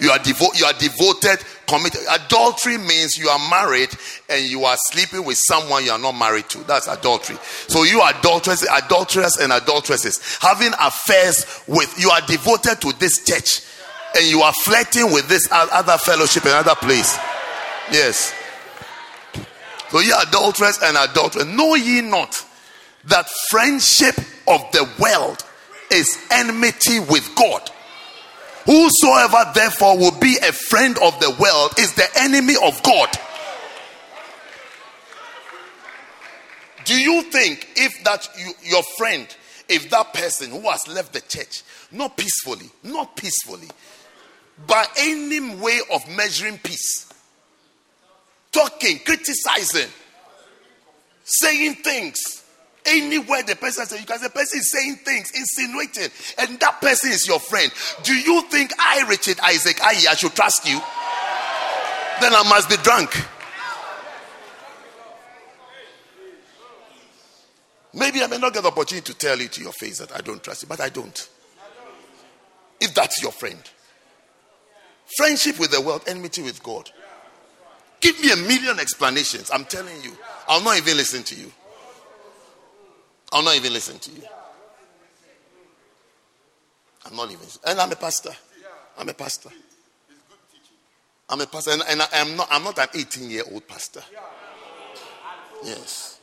You 0.00 0.10
are, 0.10 0.18
you 0.54 0.64
are 0.64 0.72
devoted, 0.72 1.44
committed. 1.66 2.00
Adultery 2.10 2.78
means 2.78 3.18
you 3.18 3.28
are 3.28 3.50
married 3.50 3.90
and 4.28 4.44
you 4.46 4.64
are 4.64 4.76
sleeping 4.90 5.24
with 5.24 5.36
someone 5.38 5.84
you 5.84 5.90
are 5.90 5.98
not 5.98 6.12
married 6.12 6.48
to. 6.50 6.58
That's 6.64 6.88
adultery. 6.88 7.36
So 7.68 7.82
you 7.82 8.00
are 8.00 8.14
adulteress, 8.18 8.66
adulteress 8.66 9.38
and 9.38 9.52
adulteresses. 9.52 10.38
Having 10.40 10.72
affairs 10.80 11.62
with, 11.68 11.94
you 11.98 12.10
are 12.10 12.22
devoted 12.22 12.80
to 12.80 12.92
this 12.98 13.24
church 13.24 13.60
and 14.16 14.26
you 14.26 14.40
are 14.40 14.52
flirting 14.64 15.12
with 15.12 15.28
this 15.28 15.48
other 15.52 15.98
fellowship 15.98 16.44
and 16.46 16.54
other 16.54 16.74
place. 16.74 17.16
Yes. 17.92 18.34
So 19.90 20.00
ye 20.00 20.12
adulterers 20.28 20.78
and 20.82 20.96
adulterers, 20.96 21.46
know 21.46 21.74
ye 21.74 22.00
not 22.00 22.42
that 23.04 23.28
friendship 23.50 24.16
of 24.46 24.60
the 24.72 24.88
world 24.98 25.44
is 25.90 26.16
enmity 26.30 27.00
with 27.00 27.28
God? 27.34 27.70
Whosoever 28.66 29.50
therefore 29.54 29.98
will 29.98 30.18
be 30.18 30.36
a 30.36 30.52
friend 30.52 30.96
of 30.98 31.18
the 31.20 31.30
world 31.40 31.72
is 31.78 31.94
the 31.94 32.08
enemy 32.16 32.54
of 32.62 32.82
God. 32.82 33.08
Do 36.84 37.00
you 37.00 37.22
think 37.22 37.68
if 37.76 38.02
that 38.04 38.28
you, 38.38 38.52
your 38.64 38.82
friend, 38.98 39.26
if 39.68 39.88
that 39.90 40.12
person 40.12 40.50
who 40.50 40.68
has 40.68 40.86
left 40.88 41.12
the 41.12 41.20
church, 41.20 41.62
not 41.92 42.16
peacefully, 42.16 42.70
not 42.82 43.16
peacefully, 43.16 43.68
by 44.66 44.84
any 44.98 45.54
way 45.56 45.80
of 45.92 46.08
measuring 46.10 46.58
peace, 46.58 47.12
talking, 48.52 48.98
criticizing, 49.04 49.90
saying 51.24 51.74
things. 51.76 52.39
Anywhere 52.86 53.42
the 53.42 53.56
person 53.56 53.84
says, 53.84 54.00
say 54.00 54.04
the 54.04 54.30
person 54.30 54.60
is 54.60 54.70
saying 54.70 54.96
things, 55.04 55.30
insinuating, 55.34 56.08
and 56.38 56.58
that 56.60 56.80
person 56.80 57.10
is 57.10 57.26
your 57.28 57.38
friend. 57.38 57.70
Do 58.02 58.14
you 58.14 58.42
think 58.48 58.72
I, 58.78 59.04
Richard 59.08 59.38
Isaac, 59.40 59.80
I, 59.82 59.90
I 60.10 60.14
should 60.14 60.34
trust 60.34 60.66
you? 60.66 60.80
Then 62.20 62.34
I 62.34 62.42
must 62.48 62.68
be 62.68 62.76
drunk. 62.76 63.10
Maybe 67.92 68.22
I 68.22 68.26
may 68.28 68.38
not 68.38 68.54
get 68.54 68.62
the 68.62 68.68
opportunity 68.68 69.12
to 69.12 69.18
tell 69.18 69.38
you 69.38 69.48
to 69.48 69.62
your 69.62 69.72
face 69.72 69.98
that 69.98 70.14
I 70.14 70.20
don't 70.20 70.42
trust 70.42 70.62
you, 70.62 70.68
but 70.68 70.80
I 70.80 70.88
don't. 70.88 71.28
If 72.80 72.94
that's 72.94 73.22
your 73.22 73.32
friend. 73.32 73.58
Friendship 75.16 75.58
with 75.58 75.72
the 75.72 75.80
world, 75.80 76.02
enmity 76.06 76.42
with 76.42 76.62
God. 76.62 76.88
Give 78.00 78.18
me 78.20 78.32
a 78.32 78.36
million 78.36 78.78
explanations. 78.78 79.50
I'm 79.52 79.64
telling 79.64 80.00
you, 80.02 80.16
I'll 80.48 80.62
not 80.62 80.78
even 80.78 80.96
listen 80.96 81.22
to 81.24 81.34
you. 81.34 81.52
I'll 83.32 83.42
not 83.42 83.56
even 83.56 83.72
listen 83.72 83.98
to 83.98 84.10
you. 84.10 84.22
I'm 87.06 87.16
not 87.16 87.30
even. 87.30 87.46
And 87.66 87.80
I'm 87.80 87.90
a 87.90 87.96
pastor. 87.96 88.30
I'm 88.98 89.08
a 89.08 89.14
pastor. 89.14 89.50
I'm 91.28 91.40
a 91.40 91.46
pastor, 91.46 91.70
and, 91.70 91.82
and 91.88 92.02
I, 92.02 92.06
am 92.12 92.36
not. 92.36 92.48
I'm 92.50 92.64
not 92.64 92.78
an 92.78 92.88
18 92.92 93.30
year 93.30 93.44
old 93.52 93.66
pastor. 93.68 94.02
Yes. 95.64 96.20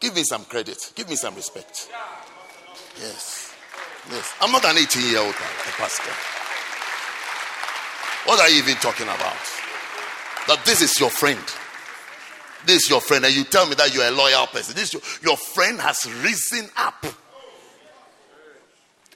Give 0.00 0.14
me 0.14 0.22
some 0.24 0.44
credit. 0.44 0.92
Give 0.94 1.08
me 1.08 1.16
some 1.16 1.34
respect. 1.34 1.88
Yes. 3.00 3.54
Yes. 4.10 4.34
I'm 4.40 4.50
not 4.50 4.64
an 4.64 4.78
18 4.78 5.10
year 5.10 5.20
old 5.20 5.34
pastor. 5.34 6.12
What 8.28 8.40
are 8.40 8.48
you 8.48 8.58
even 8.58 8.74
talking 8.76 9.06
about? 9.06 9.36
That 10.48 10.62
this 10.64 10.82
is 10.82 10.98
your 10.98 11.10
friend. 11.10 11.38
This 12.68 12.82
is 12.82 12.90
your 12.90 13.00
friend, 13.00 13.24
and 13.24 13.34
you 13.34 13.44
tell 13.44 13.66
me 13.66 13.74
that 13.76 13.94
you're 13.94 14.06
a 14.06 14.10
loyal 14.10 14.46
person. 14.46 14.76
This 14.76 14.92
your, 14.92 15.00
your 15.22 15.38
friend 15.38 15.80
has 15.80 16.04
risen 16.22 16.68
up 16.76 17.02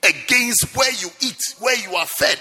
against 0.01 0.75
where 0.75 0.91
you 0.93 1.07
eat, 1.21 1.39
where 1.59 1.77
you 1.77 1.95
are 1.95 2.07
fed, 2.07 2.39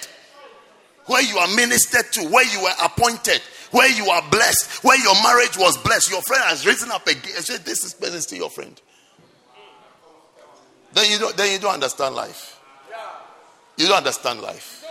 where 1.04 1.22
you 1.22 1.36
are 1.36 1.48
ministered 1.54 2.10
to, 2.12 2.22
where 2.30 2.46
you 2.50 2.62
were 2.62 2.72
appointed, 2.82 3.42
where 3.72 3.90
you 3.90 4.08
are 4.08 4.22
blessed, 4.30 4.82
where 4.82 4.98
your 5.04 5.12
marriage 5.22 5.58
was 5.58 5.76
blessed. 5.76 6.10
Your 6.10 6.22
friend 6.22 6.44
has 6.46 6.64
risen 6.64 6.90
up 6.90 7.06
against. 7.06 7.62
This 7.62 7.84
is 7.84 7.92
person 7.92 8.22
still 8.22 8.38
your 8.38 8.50
friend. 8.50 8.80
Then 10.94 11.10
you 11.10 11.18
don't. 11.18 11.36
Then 11.36 11.52
you 11.52 11.58
don't 11.58 11.74
understand 11.74 12.14
life. 12.14 12.58
You 13.76 13.86
don't 13.86 13.98
understand 13.98 14.40
life. 14.40 14.82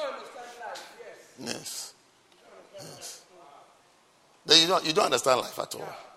Yes. 1.39 1.93
Yes. 2.75 3.21
Then 4.45 4.61
you 4.61 4.67
don't, 4.67 4.85
you 4.85 4.93
don't 4.93 5.05
understand 5.05 5.41
life 5.41 5.57
at 5.57 5.73
all. 5.73 6.10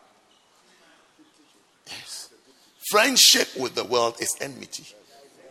Friendship 2.91 3.49
with 3.59 3.75
the 3.75 3.85
world 3.85 4.17
is 4.21 4.37
enmity 4.41 4.85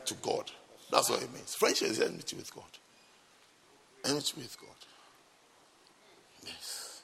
to 0.05 0.13
God. 0.15 0.51
That's 0.91 1.09
what 1.09 1.23
it 1.23 1.33
means. 1.33 1.55
Friendship 1.55 1.89
is 1.89 1.99
enmity 1.99 2.35
with 2.35 2.53
God. 2.53 2.63
Enmity 4.05 4.33
with 4.37 4.55
God. 4.59 4.69
Yes. 6.45 7.01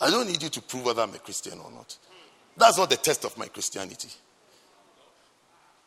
I 0.00 0.10
don't 0.10 0.26
need 0.26 0.42
you 0.42 0.48
to 0.48 0.62
prove 0.62 0.86
whether 0.86 1.02
I'm 1.02 1.14
a 1.14 1.18
Christian 1.18 1.58
or 1.58 1.70
not. 1.70 1.96
That's 2.56 2.78
not 2.78 2.88
the 2.88 2.96
test 2.96 3.24
of 3.24 3.36
my 3.36 3.46
Christianity. 3.46 4.08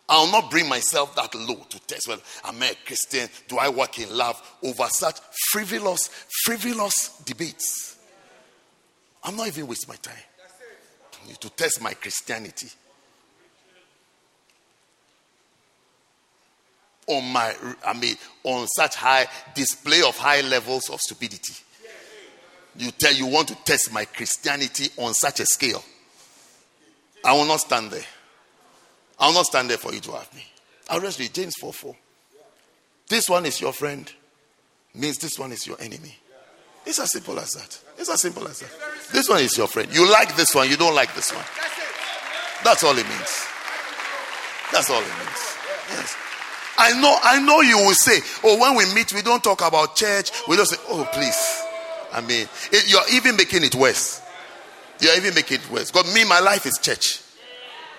I'll 0.08 0.32
not 0.32 0.52
bring 0.52 0.70
myself 0.70 1.16
that 1.16 1.34
low 1.34 1.66
to 1.70 1.80
test 1.88 2.08
whether 2.08 2.22
I'm 2.44 2.62
a 2.62 2.72
Christian. 2.86 3.28
Do 3.48 3.58
I 3.58 3.70
walk 3.70 3.98
in 3.98 4.16
love 4.16 4.40
over 4.62 4.86
such 4.90 5.20
frivolous, 5.52 6.10
frivolous 6.44 7.20
debates? 7.26 7.98
I'm 9.24 9.36
not 9.36 9.48
even 9.48 9.66
waste 9.66 9.88
my 9.88 9.96
time 9.96 10.14
to 11.34 11.50
test 11.50 11.82
my 11.82 11.94
Christianity 11.94 12.70
on 17.08 17.24
my, 17.32 17.54
I 17.86 17.94
mean, 17.94 18.16
on 18.44 18.68
such 18.68 18.96
high 18.96 19.28
display 19.54 20.02
of 20.02 20.18
high 20.18 20.42
levels 20.42 20.90
of 20.90 21.00
stupidity. 21.00 21.54
You 22.78 22.92
tell 22.92 23.14
you 23.14 23.28
want 23.28 23.48
to 23.50 23.56
test 23.64 23.94
my 23.94 24.06
Christianity 24.06 24.90
on 24.98 25.14
such 25.14 25.40
a 25.40 25.46
scale. 25.46 25.84
I 27.24 27.34
will 27.34 27.46
not 27.46 27.62
stand 27.62 27.92
there. 27.92 28.04
I'll 29.18 29.34
not 29.34 29.46
stand 29.46 29.70
there 29.70 29.78
for 29.78 29.94
you 29.94 30.02
to 30.02 30.12
have 30.12 30.34
me. 30.34 30.44
I'll 30.90 31.00
just 31.00 31.20
read 31.20 31.34
James 31.34 31.56
4 31.60 31.72
4. 31.72 31.96
This 33.08 33.30
one 33.30 33.46
is 33.46 33.62
your 33.62 33.72
friend, 33.72 34.12
means 34.94 35.18
this 35.18 35.40
one 35.40 35.52
is 35.52 35.66
your 35.66 35.80
enemy. 35.80 36.18
It's 36.86 37.00
as 37.00 37.12
simple 37.12 37.40
as 37.40 37.54
that. 37.54 37.80
It's 37.98 38.10
as 38.10 38.22
simple 38.22 38.48
as 38.48 38.60
that. 38.60 38.70
This 39.12 39.28
one 39.28 39.42
is 39.42 39.58
your 39.58 39.68
friend. 39.68 39.94
You 39.94 40.10
like 40.12 40.36
this 40.36 40.54
one, 40.54 40.70
you 40.70 40.78
don't 40.78 40.96
like 40.96 41.14
this 41.16 41.32
one. 41.34 41.46
That's 42.64 42.84
all 42.84 42.98
it 42.98 43.08
means. 43.08 43.48
That's 44.72 44.90
all 44.90 45.02
it 45.02 45.18
means. 45.18 45.58
Yes. 45.90 46.16
I 46.78 47.00
know, 47.00 47.16
I 47.24 47.40
know 47.40 47.62
you 47.62 47.78
will 47.78 47.94
say, 47.94 48.20
oh, 48.44 48.60
when 48.60 48.76
we 48.76 48.94
meet, 48.94 49.14
we 49.14 49.22
don't 49.22 49.44
talk 49.44 49.66
about 49.66 49.96
church. 49.96 50.32
We 50.48 50.56
don't 50.58 50.66
say, 50.66 50.78
oh, 50.90 51.08
please. 51.14 51.62
I 52.12 52.22
mean, 52.22 52.48
it, 52.72 52.90
you're 52.90 53.18
even 53.18 53.38
making 53.38 53.64
it 53.64 53.76
worse. 53.76 54.22
You're 55.00 55.16
even 55.16 55.34
making 55.36 55.62
it 55.62 55.72
worse. 55.72 55.92
Because 55.92 56.14
me, 56.14 56.24
my 56.26 56.40
life 56.40 56.66
is 56.66 56.78
church. 56.82 57.22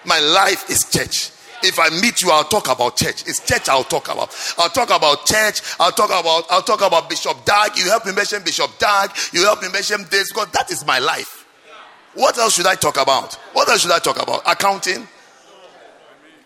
My 0.04 0.18
life 0.20 0.68
is 0.70 0.84
church. 0.90 1.30
If 1.66 1.80
I 1.80 1.90
meet 2.00 2.22
you, 2.22 2.30
I'll 2.30 2.44
talk 2.44 2.70
about 2.70 2.96
church. 2.96 3.26
It's 3.26 3.44
church 3.44 3.68
I'll 3.68 3.82
talk 3.82 4.06
about. 4.06 4.34
I'll 4.56 4.70
talk 4.70 4.90
about 4.90 5.26
church. 5.26 5.60
I'll 5.80 5.90
talk 5.90 6.10
about 6.10 6.44
I'll 6.48 6.62
talk 6.62 6.80
about 6.80 7.10
Bishop 7.10 7.44
Dag. 7.44 7.76
You 7.76 7.86
help 7.90 8.06
me 8.06 8.12
mention 8.12 8.42
Bishop 8.44 8.78
Dag. 8.78 9.10
You 9.32 9.42
help 9.42 9.62
me 9.62 9.68
mention 9.70 10.06
this 10.08 10.30
because 10.30 10.48
that 10.52 10.70
is 10.70 10.86
my 10.86 11.00
life. 11.00 11.44
What 12.14 12.38
else 12.38 12.54
should 12.54 12.66
I 12.66 12.76
talk 12.76 12.96
about? 13.02 13.34
What 13.52 13.68
else 13.68 13.82
should 13.82 13.90
I 13.90 13.98
talk 13.98 14.22
about? 14.22 14.42
Accounting? 14.46 15.08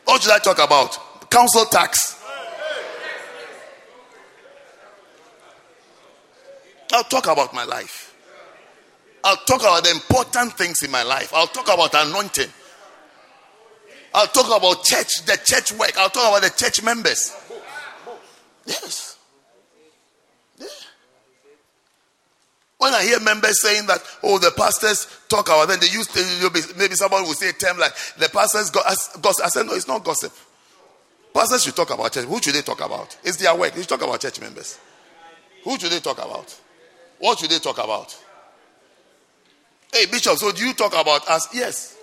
What 0.05 0.23
should 0.23 0.33
I 0.33 0.39
talk 0.39 0.59
about? 0.59 1.31
Council 1.31 1.67
tax? 1.67 2.19
I'll 6.93 7.05
talk 7.05 7.27
about 7.27 7.55
my 7.55 7.65
life. 7.65 8.15
I'll 9.23 9.37
talk 9.37 9.61
about 9.61 9.85
the 9.85 9.91
important 9.91 10.55
things 10.55 10.83
in 10.83 10.91
my 10.91 11.03
life. 11.03 11.31
I'll 11.35 11.47
talk 11.47 11.73
about 11.73 11.95
anointing. 11.95 12.49
I'll 14.13 14.27
talk 14.27 14.47
about 14.47 14.85
church, 14.85 15.25
the 15.27 15.39
church 15.45 15.73
work. 15.73 15.97
I'll 15.97 16.11
talk 16.11 16.29
about 16.29 16.43
the 16.43 16.51
church 16.57 16.83
members. 16.83 17.37
Yes. 18.67 19.17
Yeah. 20.59 20.67
When 22.79 22.95
I 22.95 23.03
hear 23.03 23.21
members 23.21 23.61
saying 23.63 23.87
that, 23.87 24.01
oh, 24.23 24.39
the 24.39 24.51
pastors 24.57 25.07
talk 25.29 25.47
about, 25.49 25.69
then 25.69 25.81
they 25.81 25.89
used 25.89 26.13
to, 26.15 26.73
maybe 26.77 26.95
someone 26.95 27.23
will 27.23 27.35
say 27.35 27.51
a 27.51 27.53
term 27.53 27.79
like, 27.79 27.93
the 28.19 28.29
pastors 28.29 28.71
gossip. 28.71 29.45
I 29.45 29.49
said, 29.49 29.67
no, 29.67 29.75
it's 29.75 29.87
not 29.87 30.03
gossip. 30.03 30.33
Pastors 31.33 31.63
should 31.63 31.77
talk 31.77 31.91
about 31.91 32.13
church. 32.13 32.25
Who 32.25 32.41
should 32.43 32.55
they 32.55 32.63
talk 32.63 32.81
about? 32.81 33.17
It's 33.23 33.37
their 33.37 33.55
work. 33.55 33.75
They 33.75 33.83
should 33.83 33.91
talk 33.91 34.03
about 34.03 34.21
church 34.21 34.41
members. 34.41 34.79
Who 35.63 35.79
should 35.79 35.93
they 35.93 36.01
talk 36.01 36.19
about? 36.19 36.59
What 37.19 37.39
should 37.39 37.51
they 37.51 37.59
talk 37.59 37.79
about? 37.79 38.19
Hey, 39.93 40.07
Bishop, 40.07 40.39
so 40.39 40.51
do 40.51 40.67
you 40.67 40.73
talk 40.73 40.93
about 40.99 41.29
us? 41.29 41.55
Yes. 41.55 41.97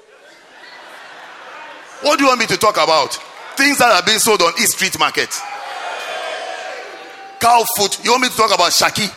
What 2.02 2.18
do 2.18 2.26
you 2.26 2.30
want 2.30 2.40
me 2.40 2.46
to 2.48 2.58
talk 2.58 2.76
about? 2.76 3.14
Things 3.56 3.80
that 3.80 3.92
are 3.92 4.06
being 4.06 4.20
sold 4.20 4.42
on 4.42 4.54
East 4.60 4.74
Street 4.74 4.98
Market. 5.00 5.30
Cow 7.40 7.64
foot. 7.76 8.04
You 8.04 8.12
want 8.12 8.24
me 8.24 8.30
to 8.30 8.36
talk 8.36 8.54
about 8.54 8.72
Shaki? 8.72 9.10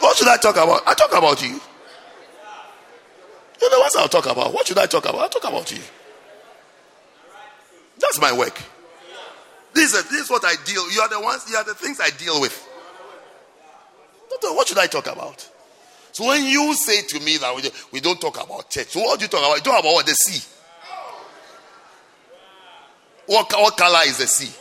What 0.00 0.14
What 0.14 0.18
should 0.20 0.28
I 0.28 0.36
talk 0.36 0.54
about? 0.54 0.80
I 0.86 0.94
talk 0.94 1.10
about 1.10 1.42
you. 1.42 1.60
You're 3.60 3.70
the 3.70 3.80
ones 3.80 3.96
I'll 3.96 4.06
talk 4.06 4.26
about. 4.26 4.54
What 4.54 4.64
should 4.64 4.78
I 4.78 4.86
talk 4.86 5.02
about? 5.02 5.22
I'll 5.22 5.28
talk 5.28 5.42
about 5.42 5.72
you. 5.72 5.80
That's 7.98 8.20
my 8.20 8.32
work. 8.32 8.62
This 9.72 9.92
is, 9.92 10.08
this 10.10 10.20
is 10.20 10.30
what 10.30 10.44
I 10.44 10.54
deal. 10.64 10.88
You 10.92 11.00
are 11.00 11.08
the 11.08 11.18
ones. 11.20 11.46
You 11.50 11.56
are 11.56 11.64
the 11.64 11.74
things 11.74 11.98
I 12.00 12.10
deal 12.10 12.40
with. 12.40 12.56
What 14.40 14.68
should 14.68 14.78
I 14.78 14.86
talk 14.86 15.08
about? 15.08 15.50
So 16.14 16.28
when 16.28 16.44
you 16.44 16.72
say 16.74 17.02
to 17.02 17.18
me 17.18 17.38
that 17.38 17.72
we, 17.90 17.98
don't 17.98 18.20
talk 18.20 18.40
about 18.40 18.70
church, 18.70 18.86
so 18.86 19.00
what 19.00 19.18
do 19.18 19.24
you 19.24 19.28
talk 19.28 19.40
about? 19.40 19.56
You 19.56 19.62
talk 19.62 19.80
about 19.80 19.94
what 19.94 20.06
the 20.06 20.14
sea. 20.14 20.48
What, 23.26 23.52
what 23.52 23.76
color 23.76 23.98
is 24.06 24.18
the 24.18 24.28
sea? 24.28 24.54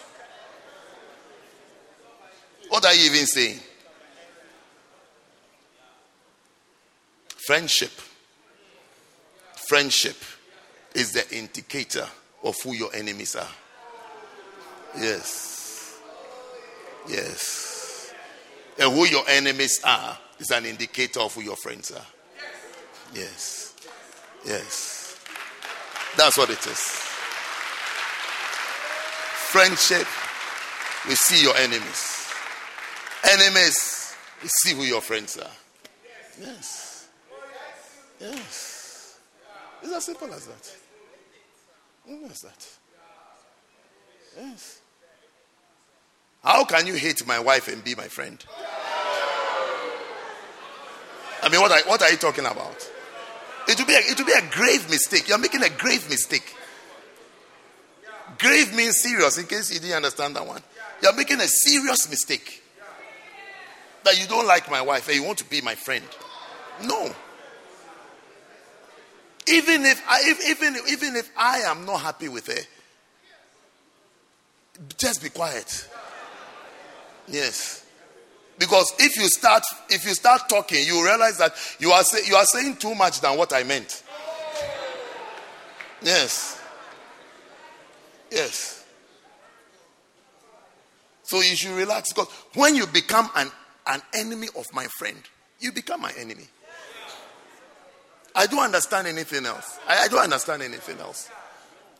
What 2.70 2.84
are 2.86 2.94
you 2.96 3.06
even 3.06 3.28
saying? 3.28 3.60
Friendship. 7.46 7.92
Friendship 9.68 10.18
is 10.96 11.12
the 11.12 11.38
indicator 11.38 12.08
of 12.44 12.60
who 12.64 12.74
your 12.74 12.96
enemies 12.96 13.36
are. 13.36 13.48
Yes. 14.98 16.00
Yes. 17.08 18.12
And 18.80 18.92
who 18.92 19.06
your 19.06 19.24
enemies 19.30 19.80
are 19.84 20.18
is 20.40 20.52
an 20.52 20.66
indicator 20.66 21.20
of 21.20 21.34
who 21.34 21.42
your 21.42 21.56
friends 21.56 21.92
are. 21.92 22.06
Yes. 23.14 23.74
Yes. 24.46 25.20
That's 26.18 26.38
what 26.38 26.50
it 26.50 26.66
is. 26.66 26.80
Friendship, 29.50 30.08
we 31.08 31.16
see 31.16 31.44
your 31.44 31.56
enemies. 31.58 32.28
Enemies, 33.32 34.16
we 34.42 34.50
see 34.50 34.74
who 34.76 34.84
your 34.84 35.02
friends 35.02 35.38
are. 35.38 35.52
Yes. 36.42 37.08
Yes. 38.20 39.20
It's 39.82 39.94
as 39.94 40.06
simple 40.06 40.34
as 40.34 40.48
that. 40.48 40.72
Simple 42.06 42.30
as 42.30 42.42
that. 42.42 42.68
Yes. 44.38 44.80
How 46.44 46.66
can 46.66 46.88
you 46.88 46.96
hate 46.96 47.26
my 47.26 47.40
wife 47.40 47.68
and 47.68 47.84
be 47.84 47.96
my 47.96 48.08
friend? 48.08 48.44
I 51.44 51.50
mean, 51.50 51.60
what 51.60 51.72
are, 51.72 51.90
what 51.90 52.02
are 52.02 52.10
you 52.10 52.18
talking 52.18 52.46
about? 52.46 52.90
It 53.68 53.78
will, 53.78 53.86
be 53.86 53.94
a, 53.94 54.00
it 54.00 54.18
will 54.18 54.26
be 54.26 54.32
a 54.32 54.50
grave 54.50 54.90
mistake. 54.90 55.28
You're 55.28 55.38
making 55.38 55.64
a 55.64 55.70
grave 55.70 56.10
mistake. 56.10 56.56
Grave 58.38 58.74
means 58.74 59.02
serious, 59.02 59.38
in 59.38 59.46
case 59.46 59.74
you 59.74 59.80
didn't 59.80 59.98
understand 59.98 60.36
that 60.36 60.46
one. 60.46 60.62
You're 61.02 61.16
making 61.16 61.40
a 61.40 61.48
serious 61.48 62.10
mistake. 62.10 62.64
That 64.04 64.20
you 64.20 64.28
don't 64.28 64.48
like 64.48 64.70
my 64.72 64.82
wife 64.82 65.08
and 65.08 65.18
you 65.18 65.24
want 65.24 65.38
to 65.40 65.46
be 65.46 65.62
my 65.62 65.76
friend. 65.76 66.04
No. 66.84 67.14
Even 69.48 69.86
if 69.86 70.02
I, 70.08 70.22
if, 70.24 70.50
even, 70.50 70.76
even 70.90 71.16
if 71.16 71.30
I 71.38 71.60
am 71.60 71.86
not 71.86 72.02
happy 72.02 72.30
with 72.30 72.48
her, 72.48 72.64
just 74.98 75.22
be 75.22 75.30
quiet. 75.30 75.88
Yes. 77.28 77.83
Because 78.60 78.94
if 79.00 79.16
you 79.18 79.28
start 79.28 79.64
if 79.90 80.06
you 80.06 80.14
start 80.14 80.48
talking, 80.48 80.86
you 80.86 81.04
realize 81.04 81.38
that 81.40 81.54
you 81.80 81.92
are 81.92 82.04
say, 82.04 82.28
you 82.28 82.36
are 82.36 82.46
saying 82.46 82.78
too 82.78 82.96
much 82.96 83.22
than 83.22 83.38
what 83.38 83.54
I 83.54 83.64
meant. 83.64 84.04
Yes. 86.02 86.62
Yes. 88.32 88.86
So 91.24 91.38
you 91.38 91.56
should 91.56 91.76
relax 91.76 92.14
because 92.14 92.30
when 92.54 92.76
you 92.76 92.86
become 92.86 93.30
an, 93.36 93.50
an 93.88 94.02
enemy 94.14 94.48
of 94.58 94.72
my 94.74 94.86
friend, 94.98 95.18
you 95.60 95.72
become 95.72 96.02
my 96.02 96.12
enemy. 96.18 96.48
I 98.36 98.48
don't 98.48 98.64
understand 98.64 99.08
anything 99.08 99.46
else. 99.46 99.80
I, 99.88 100.06
I 100.06 100.08
don't 100.08 100.24
understand 100.24 100.62
anything 100.62 101.00
else. 101.00 101.30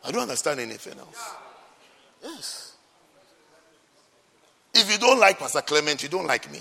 I 0.04 0.10
don't 0.10 0.22
understand 0.22 0.60
anything 0.60 0.98
else. 0.98 1.30
Yes. 2.22 2.73
If 4.74 4.90
you 4.90 4.98
don't 4.98 5.20
like 5.20 5.38
Pastor 5.38 5.60
Clement, 5.62 6.02
you 6.02 6.08
don't 6.08 6.26
like 6.26 6.50
me. 6.50 6.60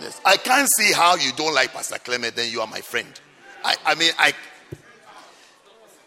Yes. 0.00 0.20
I 0.24 0.36
can't 0.36 0.68
see 0.76 0.92
how 0.92 1.16
you 1.16 1.32
don't 1.32 1.54
like 1.54 1.72
Pastor 1.72 1.98
Clement, 1.98 2.34
then 2.34 2.50
you 2.50 2.60
are 2.60 2.66
my 2.66 2.80
friend. 2.80 3.08
I, 3.64 3.76
I 3.84 3.94
mean, 3.94 4.12
I, 4.18 4.32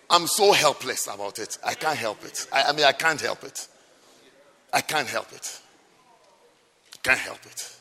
I'm 0.09 0.27
so 0.27 0.51
helpless 0.53 1.07
about 1.07 1.39
it. 1.39 1.57
I 1.63 1.73
can't 1.73 1.97
help 1.97 2.23
it. 2.25 2.47
I, 2.51 2.63
I 2.63 2.71
mean, 2.73 2.85
I 2.85 2.93
can't 2.93 3.19
help 3.19 3.43
it. 3.43 3.67
I 4.73 4.81
can't 4.81 5.07
help 5.07 5.31
it. 5.31 5.61
I 6.93 6.97
can't 7.03 7.19
help 7.19 7.45
it. 7.45 7.75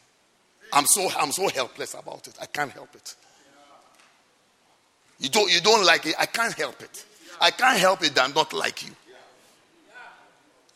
I'm 0.73 0.87
so 0.87 1.09
I'm 1.17 1.33
so 1.33 1.49
helpless 1.49 1.95
about 1.95 2.27
it. 2.27 2.35
I 2.41 2.47
can't 2.47 2.71
help 2.71 2.95
it. 2.95 3.15
You 5.21 5.29
don't 5.29 5.51
you 5.53 5.61
don't 5.61 5.85
like 5.87 6.05
it. 6.07 6.15
I 6.19 6.27
can't 6.27 6.53
help 6.53 6.83
it. 6.83 7.05
I 7.41 7.51
can't 7.51 7.79
help 7.79 8.03
it 8.03 8.15
that 8.15 8.25
I'm 8.25 8.35
not 8.35 8.53
like 8.53 8.85
you. 8.85 8.93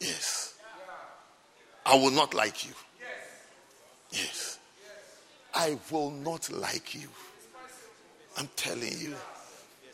Yes. 0.01 0.48
I 1.89 1.95
will 1.95 2.11
not 2.11 2.35
like 2.35 2.67
you. 2.67 2.73
Yes. 4.13 4.59
I 5.55 5.79
will 5.91 6.11
not 6.11 6.51
like 6.53 6.95
you. 6.95 7.09
I'm 8.37 8.49
telling 8.57 8.93
you. 8.99 9.15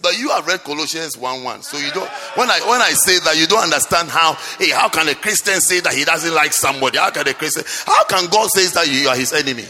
But 0.02 0.18
you 0.18 0.28
have 0.30 0.46
read 0.46 0.64
Colossians 0.64 1.16
1 1.16 1.44
1. 1.44 1.62
So 1.62 1.78
you 1.78 1.90
don't 1.92 2.08
when 2.36 2.50
I 2.50 2.60
when 2.68 2.82
I 2.82 2.90
say 2.90 3.18
that 3.20 3.38
you 3.38 3.46
don't 3.46 3.62
understand 3.62 4.10
how 4.10 4.34
hey, 4.58 4.70
how 4.70 4.88
can 4.88 5.08
a 5.08 5.14
Christian 5.14 5.60
say 5.60 5.80
that 5.80 5.94
he 5.94 6.04
doesn't 6.04 6.34
like 6.34 6.52
somebody? 6.52 6.98
How 6.98 7.10
can 7.10 7.26
a 7.28 7.32
Christian 7.32 7.64
how 7.86 8.04
can 8.04 8.28
God 8.28 8.50
say 8.50 8.66
that 8.74 8.88
you 8.88 9.08
are 9.08 9.16
his 9.16 9.32
enemy? 9.32 9.64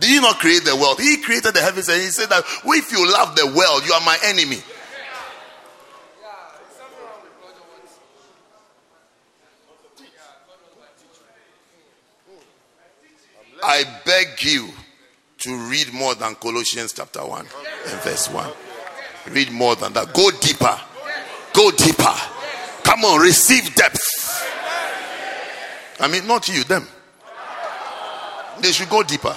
Did 0.00 0.10
he 0.10 0.20
not 0.20 0.40
create 0.40 0.64
the 0.64 0.74
world? 0.76 1.00
He 1.00 1.18
created 1.18 1.54
the 1.54 1.60
heavens 1.60 1.88
and 1.88 2.02
he 2.02 2.08
said 2.08 2.28
that 2.28 2.44
if 2.64 2.92
you 2.92 3.10
love 3.10 3.36
the 3.36 3.46
world, 3.46 3.86
you 3.86 3.92
are 3.92 4.00
my 4.00 4.18
enemy. 4.24 4.58
I 13.66 13.84
beg 14.04 14.42
you 14.44 14.68
to 15.38 15.56
read 15.70 15.92
more 15.94 16.14
than 16.14 16.34
Colossians 16.34 16.92
chapter 16.92 17.24
1 17.24 17.38
and 17.40 18.00
verse 18.02 18.28
1. 18.28 18.52
Read 19.30 19.50
more 19.52 19.74
than 19.74 19.94
that. 19.94 20.12
Go 20.12 20.30
deeper. 20.32 20.78
Go 21.54 21.70
deeper. 21.70 22.14
Come 22.82 23.04
on, 23.04 23.20
receive 23.22 23.74
depth. 23.74 23.98
I 25.98 26.08
mean, 26.08 26.26
not 26.26 26.46
you, 26.46 26.62
them. 26.64 26.86
They 28.60 28.72
should 28.72 28.90
go 28.90 29.02
deeper. 29.02 29.34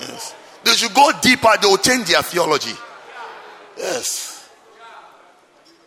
Yes. 0.00 0.34
They 0.62 0.72
should 0.72 0.94
go 0.94 1.10
deeper. 1.20 1.50
They 1.60 1.66
will 1.66 1.78
change 1.78 2.06
their 2.06 2.22
theology. 2.22 2.74
Yes. 3.76 4.48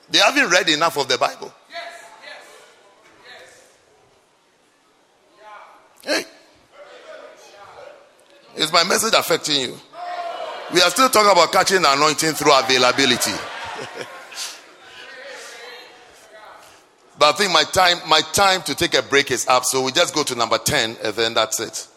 They 0.10 0.20
haven't 0.20 0.50
read 0.50 0.68
enough 0.68 0.98
of 0.98 1.08
the 1.08 1.18
Bible. 1.18 1.54
Yes, 1.70 2.04
yes. 3.34 3.70
Yes. 6.06 6.26
Hey. 6.26 6.26
Is 8.56 8.72
my 8.72 8.84
message 8.84 9.14
affecting 9.16 9.62
you? 9.62 9.76
We 10.74 10.82
are 10.82 10.90
still 10.90 11.10
talking 11.10 11.32
about 11.32 11.52
catching 11.52 11.82
the 11.82 11.92
anointing 11.92 12.34
through 12.34 12.58
availability. 12.58 13.32
but 17.18 17.34
I 17.34 17.38
think 17.38 17.52
my 17.52 17.64
time, 17.64 17.98
my 18.08 18.22
time 18.22 18.62
to 18.64 18.76
take 18.76 18.94
a 18.94 19.02
break 19.02 19.32
is 19.32 19.48
up, 19.48 19.66
so 19.66 19.82
we 19.84 19.92
just 19.92 20.14
go 20.14 20.24
to 20.24 20.36
number 20.36 20.58
10 20.58 20.98
and 21.04 21.16
then 21.16 21.34
that's 21.34 21.60
it. 21.60 21.88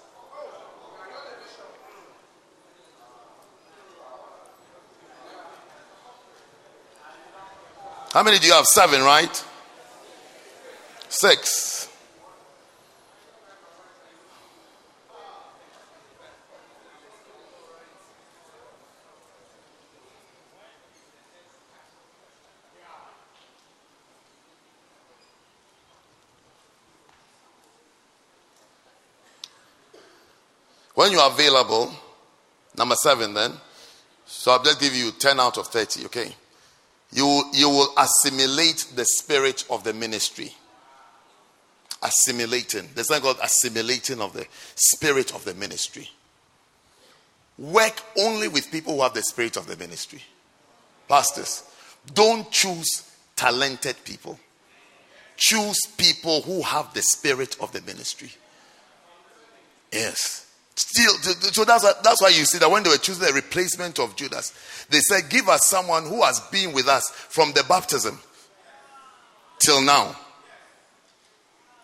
How 8.12 8.22
many 8.22 8.38
do 8.38 8.46
you 8.46 8.54
have? 8.54 8.64
Seven, 8.64 9.02
right? 9.02 9.44
Six. 11.10 11.85
When 31.06 31.12
you 31.12 31.20
are 31.20 31.30
available, 31.30 31.92
number 32.76 32.96
seven, 32.96 33.32
then, 33.32 33.52
so 34.26 34.50
I'll 34.50 34.62
just 34.64 34.80
give 34.80 34.92
you 34.92 35.12
10 35.12 35.38
out 35.38 35.56
of 35.56 35.68
30, 35.68 36.06
okay? 36.06 36.34
You, 37.12 37.44
you 37.52 37.68
will 37.68 37.94
assimilate 37.96 38.88
the 38.96 39.04
spirit 39.04 39.64
of 39.70 39.84
the 39.84 39.92
ministry. 39.94 40.52
Assimilating. 42.02 42.88
There's 42.92 43.06
something 43.06 43.22
called 43.22 43.38
assimilating 43.40 44.20
of 44.20 44.32
the 44.32 44.48
spirit 44.74 45.32
of 45.32 45.44
the 45.44 45.54
ministry. 45.54 46.10
Work 47.56 48.02
only 48.18 48.48
with 48.48 48.72
people 48.72 48.96
who 48.96 49.02
have 49.02 49.14
the 49.14 49.22
spirit 49.22 49.56
of 49.56 49.68
the 49.68 49.76
ministry. 49.76 50.24
Pastors, 51.08 51.62
don't 52.14 52.50
choose 52.50 53.08
talented 53.36 53.94
people. 54.04 54.40
Choose 55.36 55.78
people 55.96 56.42
who 56.42 56.62
have 56.62 56.92
the 56.94 57.02
spirit 57.02 57.56
of 57.60 57.70
the 57.70 57.82
ministry. 57.82 58.32
Yes. 59.92 60.45
Still, 60.76 61.14
so 61.52 61.64
that's 61.64 61.84
why, 61.84 61.92
that's 62.04 62.20
why 62.20 62.28
you 62.28 62.44
see 62.44 62.58
that 62.58 62.70
when 62.70 62.82
they 62.82 62.90
were 62.90 62.98
choosing 62.98 63.26
a 63.26 63.32
replacement 63.32 63.98
of 63.98 64.14
Judas, 64.14 64.52
they 64.90 65.00
said, 65.00 65.30
Give 65.30 65.48
us 65.48 65.66
someone 65.66 66.04
who 66.04 66.22
has 66.22 66.38
been 66.52 66.74
with 66.74 66.86
us 66.86 67.10
from 67.10 67.52
the 67.52 67.64
baptism 67.66 68.18
till 69.58 69.80
now. 69.80 70.14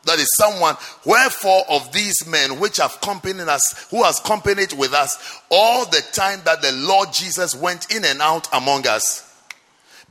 That 0.05 0.19
is 0.19 0.29
someone, 0.37 0.77
wherefore 1.07 1.62
of 1.71 1.93
these 1.93 2.27
men 2.27 2.59
which 2.59 2.79
have 2.79 2.97
accompanied 2.97 3.49
us, 3.49 3.87
who 3.91 4.03
has 4.03 4.19
accompanied 4.19 4.73
with 4.73 4.93
us 4.93 5.41
all 5.49 5.87
the 5.87 6.03
time 6.12 6.41
that 6.45 6.61
the 6.61 6.73
Lord 6.73 7.12
Jesus 7.12 7.55
went 7.55 7.95
in 7.95 8.05
and 8.05 8.21
out 8.21 8.49
among 8.53 8.87
us, 8.87 9.27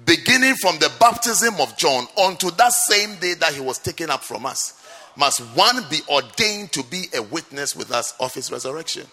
beginning 0.06 0.56
from 0.56 0.80
the 0.80 0.92
baptism 1.00 1.60
of 1.60 1.78
John 1.78 2.08
unto 2.18 2.52
that 2.52 2.72
same 2.72 3.18
day 3.20 3.34
that 3.36 3.54
he 3.54 3.60
was 3.60 3.78
taken 3.80 4.10
up 4.10 4.24
from 4.24 4.46
us, 4.46 4.81
must 5.16 5.40
one 5.56 5.86
be 5.90 6.00
ordained 6.10 6.72
to 6.74 6.84
be 6.84 7.06
a 7.14 7.22
witness 7.22 7.76
with 7.76 7.92
us 7.92 8.14
of 8.20 8.34
his 8.34 8.52
resurrection. 8.52 9.06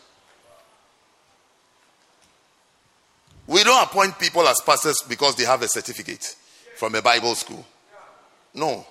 We 3.46 3.64
don't 3.64 3.82
appoint 3.82 4.18
people 4.18 4.46
as 4.46 4.60
pastors 4.64 5.02
because 5.08 5.34
they 5.36 5.44
have 5.44 5.62
a 5.62 5.68
certificate 5.68 6.36
from 6.76 6.94
a 6.94 7.02
Bible 7.02 7.34
school. 7.34 7.64
No. 8.54 8.86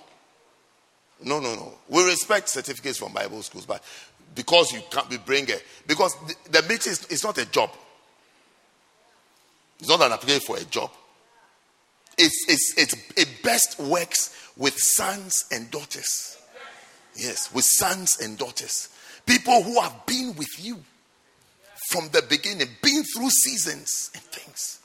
No, 1.22 1.40
no, 1.40 1.54
no. 1.54 1.72
We 1.88 2.04
respect 2.04 2.48
certificates 2.48 2.98
from 2.98 3.12
Bible 3.12 3.42
schools, 3.42 3.66
but 3.66 3.82
because 4.34 4.72
you 4.72 4.80
can't 4.90 5.08
be 5.08 5.16
bring 5.16 5.48
it, 5.48 5.64
because 5.86 6.14
the, 6.26 6.60
the 6.60 6.62
meeting 6.68 6.92
is 7.10 7.24
not 7.24 7.38
a 7.38 7.46
job. 7.46 7.70
It's 9.78 9.88
not 9.88 10.00
an 10.02 10.12
application 10.12 10.40
for 10.40 10.56
a 10.56 10.64
job. 10.64 10.90
It's, 12.16 12.46
it's, 12.48 12.74
it's, 12.76 13.12
it 13.16 13.42
best 13.42 13.78
works 13.78 14.52
with 14.56 14.76
sons 14.76 15.44
and 15.52 15.70
daughters. 15.70 16.37
Yes, 17.18 17.52
with 17.52 17.64
sons 17.66 18.16
and 18.22 18.38
daughters. 18.38 18.88
People 19.26 19.62
who 19.64 19.80
have 19.80 20.06
been 20.06 20.34
with 20.36 20.64
you 20.64 20.78
from 21.90 22.08
the 22.12 22.22
beginning, 22.28 22.68
been 22.80 23.02
through 23.02 23.30
seasons 23.30 24.10
and 24.14 24.22
things. 24.22 24.80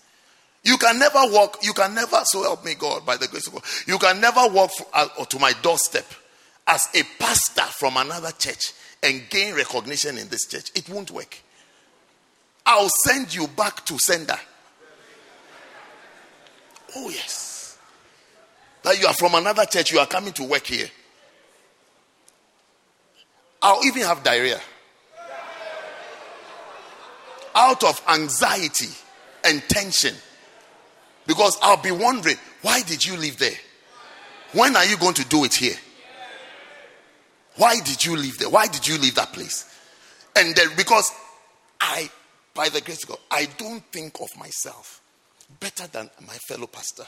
You 0.64 0.78
can 0.78 0.98
never 0.98 1.20
walk, 1.26 1.60
you 1.62 1.74
can 1.74 1.94
never, 1.94 2.22
so 2.26 2.42
help 2.42 2.66
me 2.66 2.74
God, 2.74 3.06
by 3.06 3.18
the 3.18 3.28
grace 3.28 3.48
of 3.48 3.54
God, 3.54 3.64
you 3.86 3.98
can 4.00 4.20
never 4.20 4.48
walk 4.48 4.72
uh, 4.94 5.08
to 5.26 5.40
my 5.40 5.54
doorstep 5.62 6.06
as 6.66 6.88
a 6.96 7.04
pastor 7.20 7.64
from 7.64 7.98
another 7.98 8.32
church 8.32 8.74
and 9.04 9.22
gain 9.30 9.54
recognition 9.54 10.18
in 10.18 10.28
this 10.30 10.48
church. 10.48 10.72
It 10.74 10.90
won't 10.90 11.12
work. 11.12 11.38
I'll 12.66 12.90
send 13.06 13.36
you 13.36 13.48
back 13.48 13.86
to 13.86 14.00
sender. 14.00 14.40
Oh, 16.96 17.10
yes. 17.10 17.78
That 18.84 19.00
you 19.00 19.08
are 19.08 19.14
from 19.14 19.36
another 19.36 19.66
church, 19.66 19.92
you 19.92 20.00
are 20.00 20.08
coming 20.08 20.34
to 20.34 20.44
work 20.44 20.66
here. 20.66 20.88
I'll 23.64 23.84
even 23.86 24.02
have 24.04 24.24
diarrhea. 24.24 24.60
Out 27.56 27.84
of 27.84 28.02
anxiety 28.10 28.90
and 29.46 29.64
tension. 29.70 30.14
Because 31.26 31.58
I'll 31.62 31.82
be 31.82 31.92
wondering, 31.92 32.36
why 32.62 32.82
did 32.82 33.06
you 33.06 33.16
live 33.16 33.38
there? 33.40 33.56
When 34.52 34.76
are 34.76 34.86
you 34.86 34.98
going 34.98 35.14
to 35.16 35.26
do 35.26 35.46
it 35.46 35.54
here? 35.56 35.76
Why 37.56 37.80
did 37.80 38.04
you 38.04 38.18
leave 38.18 38.38
there? 38.38 38.50
Why 38.50 38.68
did 38.68 38.86
you 38.86 38.98
leave 38.98 39.16
that 39.16 39.32
place? 39.32 39.66
And 40.36 40.54
then 40.56 40.68
because 40.76 41.10
I, 41.80 42.10
by 42.54 42.68
the 42.68 42.82
grace 42.82 43.04
of 43.04 43.10
God, 43.10 43.20
I 43.32 43.48
don't 43.58 43.84
think 43.92 44.20
of 44.20 44.28
myself 44.38 45.02
better 45.60 45.88
than 45.88 46.10
my 46.28 46.34
fellow 46.48 46.68
pastor. 46.68 47.06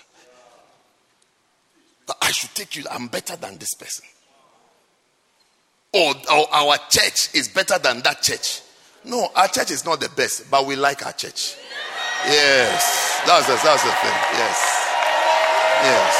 But 2.08 2.18
I 2.22 2.32
should 2.32 2.54
take 2.56 2.76
you, 2.76 2.84
I'm 2.90 3.08
better 3.08 3.36
than 3.36 3.58
this 3.58 3.74
person. 3.74 4.06
Or, 5.96 6.14
or 6.32 6.54
our 6.54 6.78
church 6.90 7.34
is 7.34 7.48
better 7.48 7.80
than 7.80 8.02
that 8.02 8.22
church. 8.22 8.62
No, 9.06 9.30
our 9.36 9.48
church 9.48 9.72
is 9.72 9.86
not 9.86 10.02
the 10.02 10.10
best, 10.10 10.52
but 10.52 10.66
we 10.66 10.76
like 10.76 11.06
our 11.06 11.14
church. 11.14 11.56
Yes, 12.28 13.22
that's 13.26 13.48
the, 13.48 13.56
that's 13.64 13.84
the 13.84 13.94
thing. 14.04 14.18
Yes. 14.36 14.60
Yes. 15.88 16.14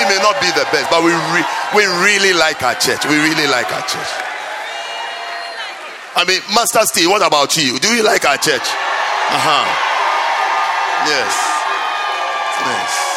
It 0.00 0.06
may 0.08 0.20
not 0.22 0.36
be 0.40 0.48
the 0.52 0.66
best, 0.72 0.90
but 0.90 1.02
we, 1.04 1.12
re- 1.12 1.50
we 1.76 1.84
really 2.04 2.32
like 2.36 2.62
our 2.62 2.74
church. 2.74 3.04
We 3.06 3.16
really 3.16 3.46
like 3.46 3.72
our 3.72 3.86
church. 3.86 4.12
I 6.16 6.24
mean, 6.26 6.40
Master 6.54 6.80
Steve, 6.84 7.08
what 7.08 7.24
about 7.24 7.56
you? 7.56 7.78
Do 7.78 7.88
you 7.94 8.02
like 8.02 8.24
our 8.24 8.36
church? 8.36 8.66
Uh 9.30 9.40
huh. 9.40 9.64
Yes. 11.06 11.32
Yes. 12.66 13.09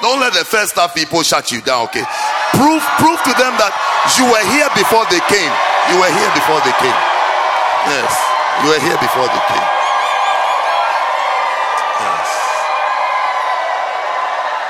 Don't 0.00 0.20
let 0.20 0.32
the 0.32 0.44
first 0.44 0.72
staff 0.72 0.94
people 0.94 1.22
shut 1.22 1.52
you 1.52 1.60
down, 1.60 1.84
okay? 1.92 2.04
Prove, 2.56 2.80
prove 2.96 3.20
to 3.20 3.32
them 3.36 3.52
that 3.60 3.72
you 4.16 4.24
were 4.24 4.46
here 4.56 4.68
before 4.72 5.04
they 5.12 5.20
came. 5.28 5.52
You 5.92 6.00
were 6.00 6.08
here 6.08 6.32
before 6.32 6.60
they 6.64 6.72
came. 6.80 6.98
Yes. 7.84 8.12
You 8.64 8.68
were 8.72 8.80
here 8.80 8.96
before 8.96 9.28
they 9.28 9.42
came. 9.44 9.68
Yes. 12.00 12.28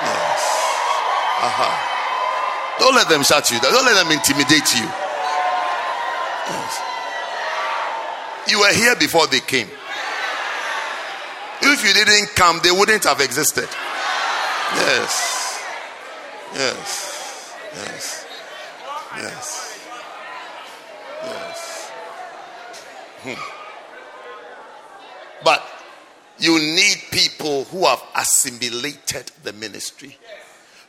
Yes. 0.03 0.41
Uh-huh. 1.47 1.75
Don't 2.83 2.95
let 2.95 3.09
them 3.09 3.23
shut 3.23 3.51
you 3.51 3.61
down. 3.61 3.71
Don't 3.71 3.87
let 3.87 4.03
them 4.03 4.11
intimidate 4.11 4.67
you. 4.75 4.87
Yes. 6.51 6.83
You 8.51 8.59
were 8.61 8.75
here 8.75 8.97
before 8.97 9.27
they 9.29 9.41
came. 9.41 9.69
If 11.63 11.85
you 11.87 11.93
didn't 11.95 12.35
come, 12.35 12.59
they 12.65 12.71
wouldn't 12.71 13.05
have 13.05 13.21
existed. 13.21 13.69
Yes. 14.77 15.63
Yes. 16.55 17.55
Yes. 17.75 18.27
Yes. 19.17 19.89
Yes. 21.25 21.91
Hmm. 23.23 23.41
But 25.45 25.63
you 26.39 26.59
need 26.59 26.97
people 27.11 27.65
who 27.65 27.87
have 27.87 28.03
assimilated 28.17 29.31
the 29.43 29.53
ministry 29.53 30.17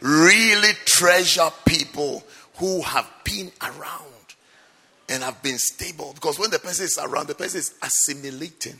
really 0.02 0.74
treasure 0.86 1.50
people 1.66 2.24
who 2.58 2.82
have 2.82 3.10
been 3.24 3.52
around 3.62 4.08
and 5.10 5.24
have 5.24 5.42
been 5.42 5.58
stable. 5.58 6.12
Because 6.14 6.40
when 6.40 6.50
the 6.50 6.60
person 6.60 6.86
is 6.86 7.00
around, 7.02 7.28
the 7.28 7.36
person 7.36 7.60
is 7.60 7.76
assimilating. 7.82 8.80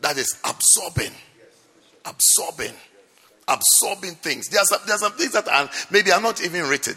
That 0.00 0.18
is 0.18 0.38
absorbing. 0.44 1.12
Absorbing. 2.04 2.74
Absorbing 3.46 4.14
things. 4.14 4.48
There 4.48 4.60
are 4.60 4.64
some, 4.64 4.80
there 4.86 4.96
are 4.96 4.98
some 4.98 5.12
things 5.12 5.32
that 5.32 5.46
are 5.48 5.68
maybe 5.90 6.12
are 6.12 6.20
not 6.20 6.42
even 6.42 6.68
written. 6.68 6.96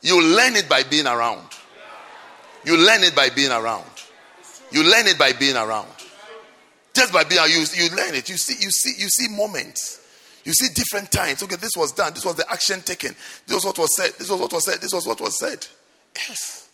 You 0.00 0.22
learn 0.22 0.56
it 0.56 0.68
by 0.68 0.82
being 0.82 1.06
around. 1.06 1.48
You 2.64 2.76
learn 2.76 3.02
it 3.02 3.14
by 3.14 3.30
being 3.30 3.50
around. 3.50 3.84
You 4.70 4.82
learn 4.82 5.06
it 5.06 5.18
by 5.18 5.32
being 5.32 5.56
around. 5.56 5.88
Just 6.94 7.12
by 7.12 7.24
being 7.24 7.40
you, 7.48 7.64
you 7.74 7.94
learn 7.96 8.14
it. 8.14 8.28
You 8.28 8.36
see, 8.36 8.54
you 8.62 8.70
see, 8.70 8.94
you 9.00 9.08
see 9.08 9.28
moments. 9.28 10.00
You 10.44 10.52
see 10.52 10.72
different 10.74 11.10
times. 11.10 11.42
Okay, 11.42 11.56
this 11.56 11.72
was 11.76 11.92
done. 11.92 12.12
This 12.14 12.24
was 12.24 12.36
the 12.36 12.50
action 12.50 12.80
taken. 12.82 13.14
This 13.46 13.54
was 13.54 13.64
what 13.64 13.78
was 13.78 13.96
said. 13.96 14.12
This 14.18 14.30
was 14.30 14.40
what 14.40 14.52
was 14.52 14.64
said. 14.64 14.80
This 14.80 14.92
was 14.92 15.06
what 15.06 15.20
was 15.20 15.38
said. 15.38 15.66
Yes. 16.16 16.68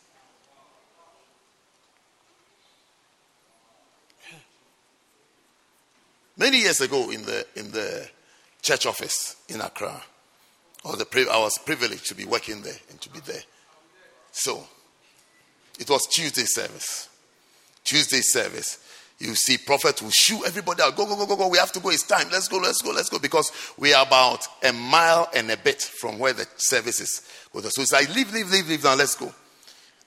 Many 6.37 6.59
years 6.59 6.81
ago 6.81 7.11
in 7.11 7.23
the 7.25 7.47
in 7.55 7.71
the 7.71 8.09
church 8.63 8.87
office 8.87 9.37
in 9.49 9.61
Accra, 9.61 10.03
or 10.85 10.97
the 10.97 11.29
I 11.31 11.39
was 11.39 11.59
privileged 11.59 12.07
to 12.07 12.15
be 12.15 12.25
working 12.25 12.63
there 12.63 12.79
and 12.91 13.01
to 13.01 13.11
be 13.11 13.21
there. 13.21 13.43
So 14.33 14.65
it 15.79 15.89
was 15.89 16.07
Tuesday 16.07 16.45
service. 16.45 17.09
Tuesday 17.85 18.21
service 18.21 18.79
you 19.21 19.35
see 19.35 19.59
prophet 19.59 20.01
will 20.01 20.11
shoo 20.11 20.43
everybody 20.47 20.83
out. 20.83 20.97
Go, 20.97 21.05
go, 21.05 21.15
go, 21.15 21.27
go, 21.27 21.37
go. 21.37 21.49
We 21.49 21.59
have 21.59 21.73
to 21.73 21.81
go. 21.81 21.91
It's 21.91 22.03
time. 22.03 22.29
Let's 22.33 22.49
go, 22.49 22.57
let's 22.57 22.81
go, 22.81 22.91
let's 22.91 23.11
go. 23.11 23.19
Because 23.19 23.53
we 23.77 23.93
are 23.93 24.07
about 24.07 24.47
a 24.65 24.73
mile 24.73 25.29
and 25.35 25.51
a 25.51 25.59
bit 25.59 25.83
from 25.83 26.19
where 26.19 26.33
the 26.33 26.47
service 26.57 27.01
is. 27.01 27.21
So 27.53 27.83
it's 27.83 27.93
like, 27.93 28.13
leave, 28.15 28.33
leave, 28.33 28.51
leave, 28.51 28.67
leave 28.67 28.83
now. 28.83 28.97
Let's 28.97 29.15
go. 29.15 29.31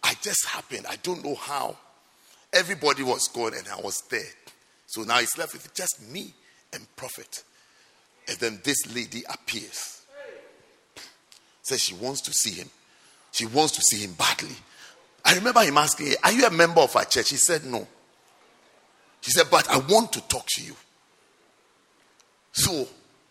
I 0.03 0.15
just 0.23 0.48
happened. 0.48 0.88
I 0.90 0.95
don't 1.03 1.23
know 1.23 1.35
how. 1.35 1.77
Everybody 2.51 3.03
was 3.03 3.27
gone 3.27 3.53
and 3.53 3.67
I 3.67 3.80
was 3.82 4.01
there. 4.09 4.22
So 4.88 5.03
now 5.03 5.19
it's 5.19 5.38
left 5.38 5.53
with 5.53 5.72
just 5.75 6.01
me 6.11 6.33
and 6.73 6.83
prophet. 6.95 7.43
And 8.27 8.37
then 8.37 8.61
this 8.63 8.93
lady 8.93 9.23
appears. 9.31 10.01
Says 11.61 11.81
she 11.81 11.95
wants 11.95 12.21
to 12.21 12.33
see 12.33 12.51
him. 12.51 12.69
She 13.31 13.45
wants 13.45 13.73
to 13.73 13.81
see 13.81 14.05
him 14.05 14.13
badly. 14.13 14.55
I 15.25 15.35
remember 15.35 15.61
him 15.61 15.77
asking, 15.77 16.13
Are 16.23 16.31
you 16.31 16.45
a 16.45 16.51
member 16.51 16.81
of 16.81 16.95
our 16.95 17.05
church? 17.05 17.29
He 17.29 17.37
said, 17.37 17.65
No. 17.65 17.87
He 19.21 19.31
said, 19.31 19.47
But 19.49 19.69
I 19.69 19.77
want 19.77 20.11
to 20.13 20.21
talk 20.27 20.45
to 20.47 20.63
you. 20.63 20.75
So 22.51 22.87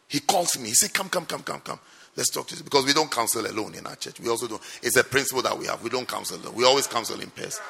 he 0.08 0.20
calls 0.20 0.58
me. 0.58 0.68
He 0.68 0.74
said, 0.74 0.92
Come, 0.92 1.08
come, 1.08 1.26
come, 1.26 1.42
come, 1.42 1.60
come. 1.60 1.78
Let's 2.16 2.30
talk 2.30 2.46
to 2.48 2.56
you. 2.56 2.62
Because 2.62 2.84
we 2.84 2.92
don't 2.92 3.10
counsel 3.10 3.46
alone 3.46 3.74
in 3.74 3.86
our 3.86 3.96
church. 3.96 4.20
We 4.20 4.28
also 4.28 4.46
don't. 4.48 4.62
It's 4.82 4.96
a 4.96 5.04
principle 5.04 5.42
that 5.42 5.58
we 5.58 5.66
have. 5.66 5.82
We 5.82 5.90
don't 5.90 6.08
counsel 6.08 6.38
alone. 6.38 6.54
We 6.54 6.64
always 6.64 6.86
counsel 6.86 7.20
in 7.20 7.30
pairs. 7.30 7.60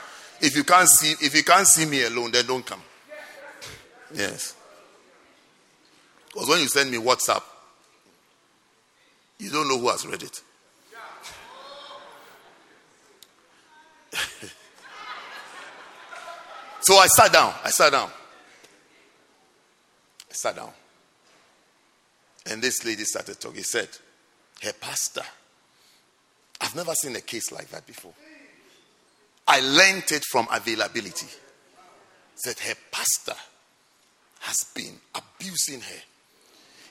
If 0.40 0.56
you 0.56 0.64
can't 0.64 0.88
see, 0.88 1.14
if 1.24 1.34
you 1.36 1.44
can't 1.44 1.66
see 1.66 1.86
me 1.86 2.04
alone, 2.04 2.32
then 2.32 2.46
don't 2.46 2.66
come. 2.66 2.82
Yes. 4.14 4.56
Because 6.32 6.48
when 6.48 6.60
you 6.60 6.68
send 6.68 6.90
me 6.90 6.98
WhatsApp, 6.98 7.42
you 9.38 9.50
don't 9.50 9.68
know 9.68 9.78
who 9.78 9.88
has 9.88 10.06
read 10.06 10.22
it. 10.22 10.40
so 16.80 16.94
I 16.96 17.06
sat 17.06 17.32
down. 17.32 17.52
I 17.64 17.70
sat 17.70 17.92
down. 17.92 18.10
I 20.30 20.32
sat 20.32 20.56
down. 20.56 20.70
And 22.46 22.62
this 22.62 22.84
lady 22.84 23.04
started 23.04 23.40
talking. 23.40 23.58
He 23.58 23.62
said, 23.62 23.88
Her 24.62 24.72
pastor. 24.72 25.22
I've 26.60 26.76
never 26.76 26.94
seen 26.94 27.16
a 27.16 27.20
case 27.20 27.50
like 27.50 27.68
that 27.70 27.86
before. 27.86 28.14
I 29.46 29.60
learnt 29.60 30.12
it 30.12 30.24
from 30.30 30.46
availability. 30.52 31.26
Said 32.36 32.58
her 32.60 32.74
pastor 32.90 33.34
has 34.40 34.64
been 34.74 34.98
abusing 35.14 35.80
her 35.80 36.02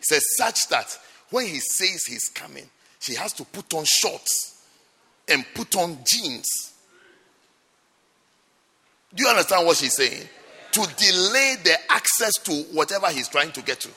Says, 0.01 0.23
such 0.35 0.67
that 0.69 0.97
when 1.29 1.45
he 1.45 1.59
says 1.59 2.03
he's 2.05 2.29
coming, 2.29 2.69
she 2.99 3.15
has 3.15 3.33
to 3.33 3.45
put 3.45 3.73
on 3.73 3.85
shorts 3.85 4.63
and 5.27 5.45
put 5.53 5.75
on 5.75 5.97
jeans. 6.05 6.73
Do 9.13 9.23
you 9.23 9.29
understand 9.29 9.65
what 9.65 9.77
she's 9.77 9.95
saying? 9.95 10.27
To 10.71 10.79
delay 10.97 11.55
the 11.63 11.75
access 11.89 12.33
to 12.43 12.53
whatever 12.73 13.07
he's 13.07 13.27
trying 13.27 13.51
to 13.51 13.61
get 13.61 13.79
to. 13.81 13.89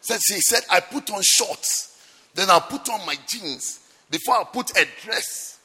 Said 0.00 0.20
she 0.20 0.40
said, 0.40 0.62
I 0.70 0.80
put 0.80 1.10
on 1.12 1.22
shorts, 1.22 2.04
then 2.34 2.50
I'll 2.50 2.60
put 2.60 2.88
on 2.88 3.06
my 3.06 3.16
jeans 3.26 3.80
before 4.10 4.34
I 4.34 4.44
put 4.44 4.70
a 4.76 4.86
dress. 5.04 5.58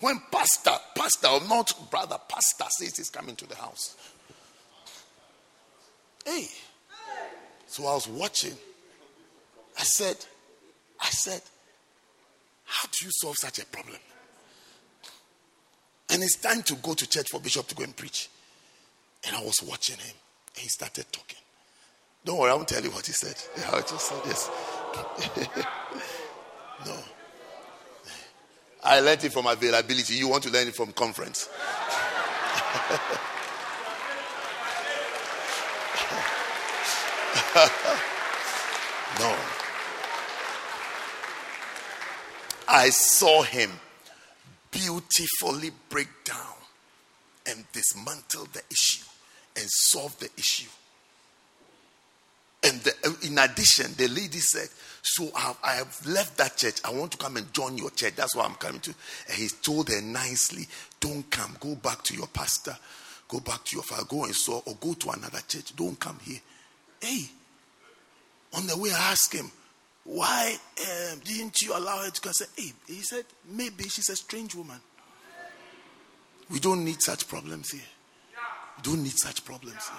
When 0.00 0.20
pastor, 0.30 0.72
pastor 0.94 1.28
or 1.28 1.40
not 1.48 1.72
brother, 1.90 2.18
pastor 2.28 2.64
says 2.68 2.96
he's 2.96 3.10
coming 3.10 3.36
to 3.36 3.46
the 3.46 3.56
house. 3.56 3.96
Hey. 6.24 6.46
So 7.70 7.86
I 7.86 7.94
was 7.94 8.08
watching. 8.08 8.52
I 9.78 9.82
said, 9.84 10.16
I 11.00 11.08
said, 11.10 11.40
how 12.64 12.88
do 12.90 13.04
you 13.06 13.12
solve 13.12 13.36
such 13.36 13.60
a 13.60 13.66
problem? 13.66 13.96
And 16.12 16.20
it's 16.20 16.34
time 16.34 16.62
to 16.64 16.74
go 16.74 16.94
to 16.94 17.08
church 17.08 17.28
for 17.30 17.38
Bishop 17.38 17.68
to 17.68 17.76
go 17.76 17.84
and 17.84 17.96
preach. 17.96 18.28
And 19.24 19.36
I 19.36 19.40
was 19.44 19.62
watching 19.62 19.98
him. 19.98 20.16
And 20.56 20.62
he 20.62 20.68
started 20.68 21.06
talking. 21.12 21.38
Don't 22.24 22.38
worry, 22.38 22.50
I 22.50 22.54
won't 22.54 22.66
tell 22.66 22.82
you 22.82 22.90
what 22.90 23.06
he 23.06 23.12
said. 23.12 23.40
I 23.72 23.80
just 23.82 24.08
said 24.08 24.24
this. 24.24 24.50
no. 26.86 26.96
I 28.82 28.98
learned 28.98 29.22
it 29.22 29.32
from 29.32 29.46
availability. 29.46 30.14
You 30.14 30.26
want 30.26 30.42
to 30.42 30.50
learn 30.50 30.66
it 30.66 30.74
from 30.74 30.90
conference. 30.90 31.48
no. 39.20 39.36
I 42.68 42.90
saw 42.90 43.42
him 43.42 43.70
beautifully 44.70 45.70
break 45.88 46.08
down 46.24 46.54
and 47.46 47.64
dismantle 47.72 48.46
the 48.52 48.62
issue 48.70 49.04
and 49.56 49.66
solve 49.68 50.18
the 50.18 50.30
issue. 50.36 50.68
And 52.62 52.80
the, 52.80 52.92
in 53.26 53.38
addition, 53.38 53.94
the 53.96 54.08
lady 54.08 54.38
said, 54.38 54.68
So 55.02 55.30
I 55.34 55.40
have, 55.40 55.58
I 55.64 55.72
have, 55.76 56.06
left 56.06 56.36
that 56.38 56.56
church. 56.56 56.80
I 56.84 56.90
want 56.90 57.12
to 57.12 57.18
come 57.18 57.36
and 57.36 57.52
join 57.52 57.78
your 57.78 57.90
church. 57.90 58.14
That's 58.16 58.36
why 58.36 58.44
I'm 58.44 58.54
coming 58.54 58.80
to. 58.82 58.94
And 59.28 59.36
he 59.36 59.48
told 59.62 59.88
her 59.88 60.00
nicely, 60.02 60.66
Don't 61.00 61.28
come. 61.30 61.56
Go 61.58 61.74
back 61.74 62.02
to 62.04 62.14
your 62.14 62.26
pastor. 62.26 62.76
Go 63.28 63.40
back 63.40 63.64
to 63.64 63.76
your 63.76 63.82
father. 63.82 64.04
Go 64.08 64.24
and 64.24 64.34
saw 64.34 64.60
or 64.66 64.76
go 64.80 64.92
to 64.92 65.10
another 65.10 65.40
church. 65.48 65.74
Don't 65.74 65.98
come 65.98 66.18
here. 66.22 66.40
Hey, 67.00 67.24
on 68.54 68.66
the 68.66 68.76
way, 68.76 68.90
I 68.90 69.12
asked 69.12 69.32
him, 69.32 69.50
Why 70.04 70.56
um, 70.80 71.20
didn't 71.24 71.62
you 71.62 71.76
allow 71.76 72.02
her 72.02 72.10
to 72.10 72.20
come? 72.20 72.30
I 72.30 72.32
said, 72.32 72.48
Hey, 72.56 72.72
he 72.86 73.02
said, 73.02 73.24
Maybe 73.48 73.84
she's 73.84 74.08
a 74.10 74.16
strange 74.16 74.54
woman. 74.54 74.80
We 76.50 76.58
don't 76.58 76.84
need 76.84 77.00
such 77.00 77.28
problems 77.28 77.70
here. 77.70 77.80
We 78.76 78.82
don't 78.82 79.02
need 79.02 79.16
such 79.16 79.44
problems 79.44 79.88
here. 79.88 79.98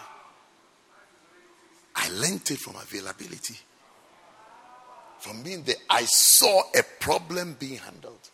I 1.95 2.09
learned 2.09 2.49
it 2.49 2.59
from 2.59 2.75
availability. 2.75 3.55
From 5.19 5.43
being 5.43 5.63
there, 5.63 5.75
I 5.89 6.03
saw 6.05 6.63
a 6.75 6.83
problem 6.99 7.55
being 7.59 7.77
handled. 7.77 8.29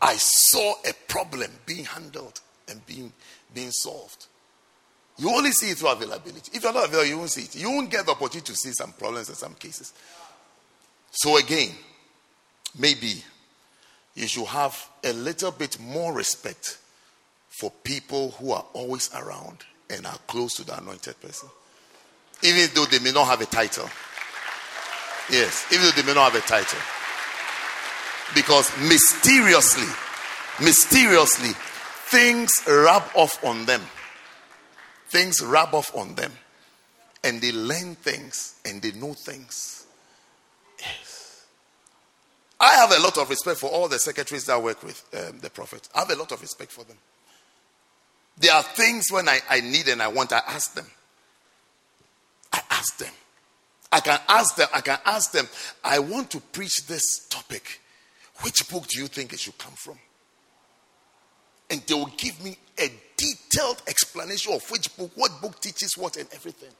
I 0.00 0.16
saw 0.16 0.74
a 0.88 0.92
problem 1.08 1.50
being 1.66 1.84
handled 1.84 2.40
and 2.68 2.84
being, 2.86 3.12
being 3.54 3.70
solved. 3.70 4.26
You 5.16 5.30
only 5.30 5.52
see 5.52 5.70
it 5.70 5.78
through 5.78 5.90
availability. 5.90 6.50
If 6.54 6.62
you're 6.62 6.72
not 6.72 6.86
available, 6.86 7.08
you 7.08 7.18
won't 7.18 7.30
see 7.30 7.42
it. 7.42 7.54
You 7.56 7.70
won't 7.70 7.90
get 7.90 8.04
the 8.06 8.12
opportunity 8.12 8.52
to 8.52 8.56
see 8.56 8.72
some 8.72 8.92
problems 8.92 9.28
in 9.28 9.36
some 9.36 9.54
cases. 9.54 9.92
So, 11.10 11.36
again, 11.36 11.70
maybe 12.78 13.22
you 14.14 14.26
should 14.26 14.46
have 14.46 14.88
a 15.04 15.12
little 15.12 15.52
bit 15.52 15.78
more 15.78 16.12
respect 16.12 16.78
for 17.48 17.70
people 17.84 18.32
who 18.32 18.52
are 18.52 18.64
always 18.72 19.10
around 19.14 19.58
and 19.88 20.06
are 20.06 20.18
close 20.26 20.54
to 20.54 20.64
the 20.64 20.76
anointed 20.76 21.20
person 21.20 21.48
even 22.44 22.68
though 22.74 22.84
they 22.84 22.98
may 22.98 23.12
not 23.12 23.26
have 23.26 23.40
a 23.40 23.46
title. 23.46 23.88
Yes, 25.30 25.66
even 25.72 25.84
though 25.86 25.90
they 25.92 26.06
may 26.06 26.14
not 26.14 26.32
have 26.32 26.42
a 26.42 26.46
title. 26.46 26.78
Because 28.34 28.70
mysteriously, 28.78 29.88
mysteriously, 30.60 31.52
things 32.10 32.52
rub 32.66 33.02
off 33.14 33.42
on 33.44 33.64
them. 33.64 33.80
Things 35.14 35.40
rub 35.44 35.72
off 35.76 35.94
on 35.94 36.16
them. 36.16 36.32
And 37.22 37.40
they 37.40 37.52
learn 37.52 37.94
things 37.94 38.56
and 38.64 38.82
they 38.82 38.90
know 38.90 39.14
things. 39.14 39.86
Yes. 40.80 41.46
I 42.58 42.72
have 42.74 42.90
a 42.90 43.00
lot 43.00 43.16
of 43.18 43.30
respect 43.30 43.60
for 43.60 43.70
all 43.70 43.86
the 43.86 44.00
secretaries 44.00 44.46
that 44.46 44.60
work 44.60 44.82
with 44.82 45.04
um, 45.14 45.38
the 45.38 45.50
prophet. 45.50 45.88
I 45.94 46.00
have 46.00 46.10
a 46.10 46.16
lot 46.16 46.32
of 46.32 46.40
respect 46.40 46.72
for 46.72 46.82
them. 46.82 46.96
There 48.38 48.52
are 48.52 48.64
things 48.64 49.06
when 49.12 49.28
I, 49.28 49.38
I 49.48 49.60
need 49.60 49.86
and 49.86 50.02
I 50.02 50.08
want, 50.08 50.32
I 50.32 50.42
ask 50.48 50.74
them. 50.74 50.86
I 52.52 52.60
ask 52.70 52.98
them. 52.98 53.12
I 53.92 54.00
can 54.00 54.18
ask 54.28 54.56
them, 54.56 54.68
I 54.74 54.80
can 54.80 54.98
ask 55.06 55.30
them, 55.30 55.46
I 55.84 56.00
want 56.00 56.32
to 56.32 56.40
preach 56.40 56.86
this 56.88 57.28
topic. 57.28 57.80
Which 58.40 58.68
book 58.68 58.88
do 58.88 58.98
you 59.00 59.06
think 59.06 59.32
it 59.32 59.38
should 59.38 59.58
come 59.58 59.74
from? 59.74 59.96
And 61.70 61.80
they 61.82 61.94
will 61.94 62.10
give 62.16 62.42
me 62.42 62.58
a 62.76 62.90
detailed 63.16 63.80
explanation 64.14 64.52
of 64.52 64.70
which 64.70 64.96
book, 64.96 65.10
what 65.16 65.40
book 65.40 65.60
teaches 65.60 65.96
what, 65.96 66.16
and 66.16 66.28
everything. 66.32 66.70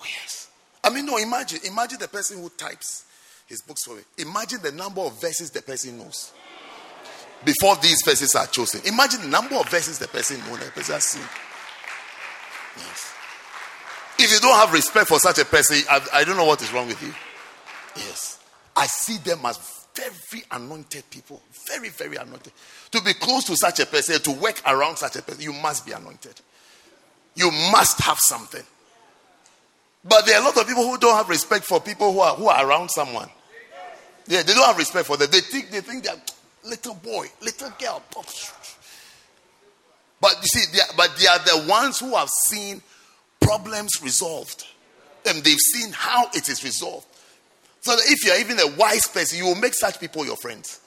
Oh, 0.00 0.04
yes. 0.04 0.50
I 0.82 0.90
mean, 0.90 1.06
no, 1.06 1.16
imagine, 1.16 1.60
imagine 1.64 1.98
the 1.98 2.08
person 2.08 2.42
who 2.42 2.48
types 2.50 3.04
his 3.46 3.62
books 3.62 3.84
for 3.84 3.94
me. 3.94 4.02
Imagine 4.18 4.60
the 4.62 4.72
number 4.72 5.00
of 5.00 5.20
verses 5.20 5.50
the 5.50 5.62
person 5.62 5.98
knows 5.98 6.32
before 7.44 7.76
these 7.76 8.02
verses 8.04 8.34
are 8.34 8.46
chosen. 8.46 8.80
Imagine 8.84 9.22
the 9.22 9.28
number 9.28 9.54
of 9.56 9.68
verses 9.68 9.98
the 9.98 10.08
person 10.08 10.38
knows, 10.40 10.58
the 10.58 10.70
person 10.72 10.94
has 10.94 11.04
seen. 11.04 11.22
Yes. 12.76 13.14
If 14.18 14.32
you 14.32 14.40
don't 14.40 14.56
have 14.56 14.72
respect 14.72 15.08
for 15.08 15.18
such 15.18 15.38
a 15.38 15.44
person, 15.44 15.78
I, 15.88 16.00
I 16.12 16.24
don't 16.24 16.36
know 16.36 16.44
what 16.44 16.60
is 16.62 16.72
wrong 16.72 16.86
with 16.86 17.00
you. 17.02 17.12
Yes. 17.96 18.38
I 18.76 18.86
see 18.86 19.18
them 19.18 19.40
as 19.44 19.79
very 19.94 20.44
anointed 20.50 21.04
people. 21.10 21.42
Very, 21.68 21.88
very 21.90 22.16
anointed. 22.16 22.52
To 22.92 23.00
be 23.02 23.14
close 23.14 23.44
to 23.44 23.56
such 23.56 23.80
a 23.80 23.86
person, 23.86 24.20
to 24.20 24.32
work 24.32 24.60
around 24.66 24.96
such 24.96 25.16
a 25.16 25.22
person, 25.22 25.42
you 25.42 25.52
must 25.52 25.86
be 25.86 25.92
anointed. 25.92 26.40
You 27.34 27.50
must 27.72 28.00
have 28.00 28.18
something. 28.18 28.62
But 30.04 30.26
there 30.26 30.36
are 30.36 30.42
a 30.42 30.44
lot 30.44 30.56
of 30.56 30.66
people 30.66 30.84
who 30.84 30.98
don't 30.98 31.16
have 31.16 31.28
respect 31.28 31.64
for 31.64 31.80
people 31.80 32.12
who 32.12 32.20
are, 32.20 32.34
who 32.34 32.48
are 32.48 32.66
around 32.66 32.90
someone. 32.90 33.28
Yeah, 34.26 34.42
they 34.42 34.54
don't 34.54 34.66
have 34.66 34.78
respect 34.78 35.06
for 35.06 35.16
them. 35.16 35.28
They 35.30 35.40
think 35.40 35.70
they 35.70 35.80
think 35.80 36.04
they're 36.04 36.14
little 36.64 36.94
boy, 36.94 37.26
little 37.42 37.70
girl. 37.78 38.02
But 40.20 40.36
you 40.40 40.46
see, 40.46 40.76
they 40.76 40.80
are, 40.80 40.94
but 40.96 41.16
they 41.18 41.26
are 41.26 41.38
the 41.38 41.68
ones 41.68 41.98
who 41.98 42.14
have 42.14 42.28
seen 42.46 42.82
problems 43.40 43.90
resolved. 44.02 44.66
And 45.26 45.42
they've 45.42 45.58
seen 45.58 45.92
how 45.92 46.28
it 46.34 46.48
is 46.48 46.62
resolved. 46.64 47.06
So 47.80 47.94
if 47.94 48.24
you're 48.24 48.38
even 48.38 48.58
a 48.60 48.76
wise 48.76 49.06
person, 49.06 49.38
you 49.38 49.46
will 49.46 49.54
make 49.54 49.74
such 49.74 49.98
people 49.98 50.24
your 50.24 50.36
friends. 50.36 50.80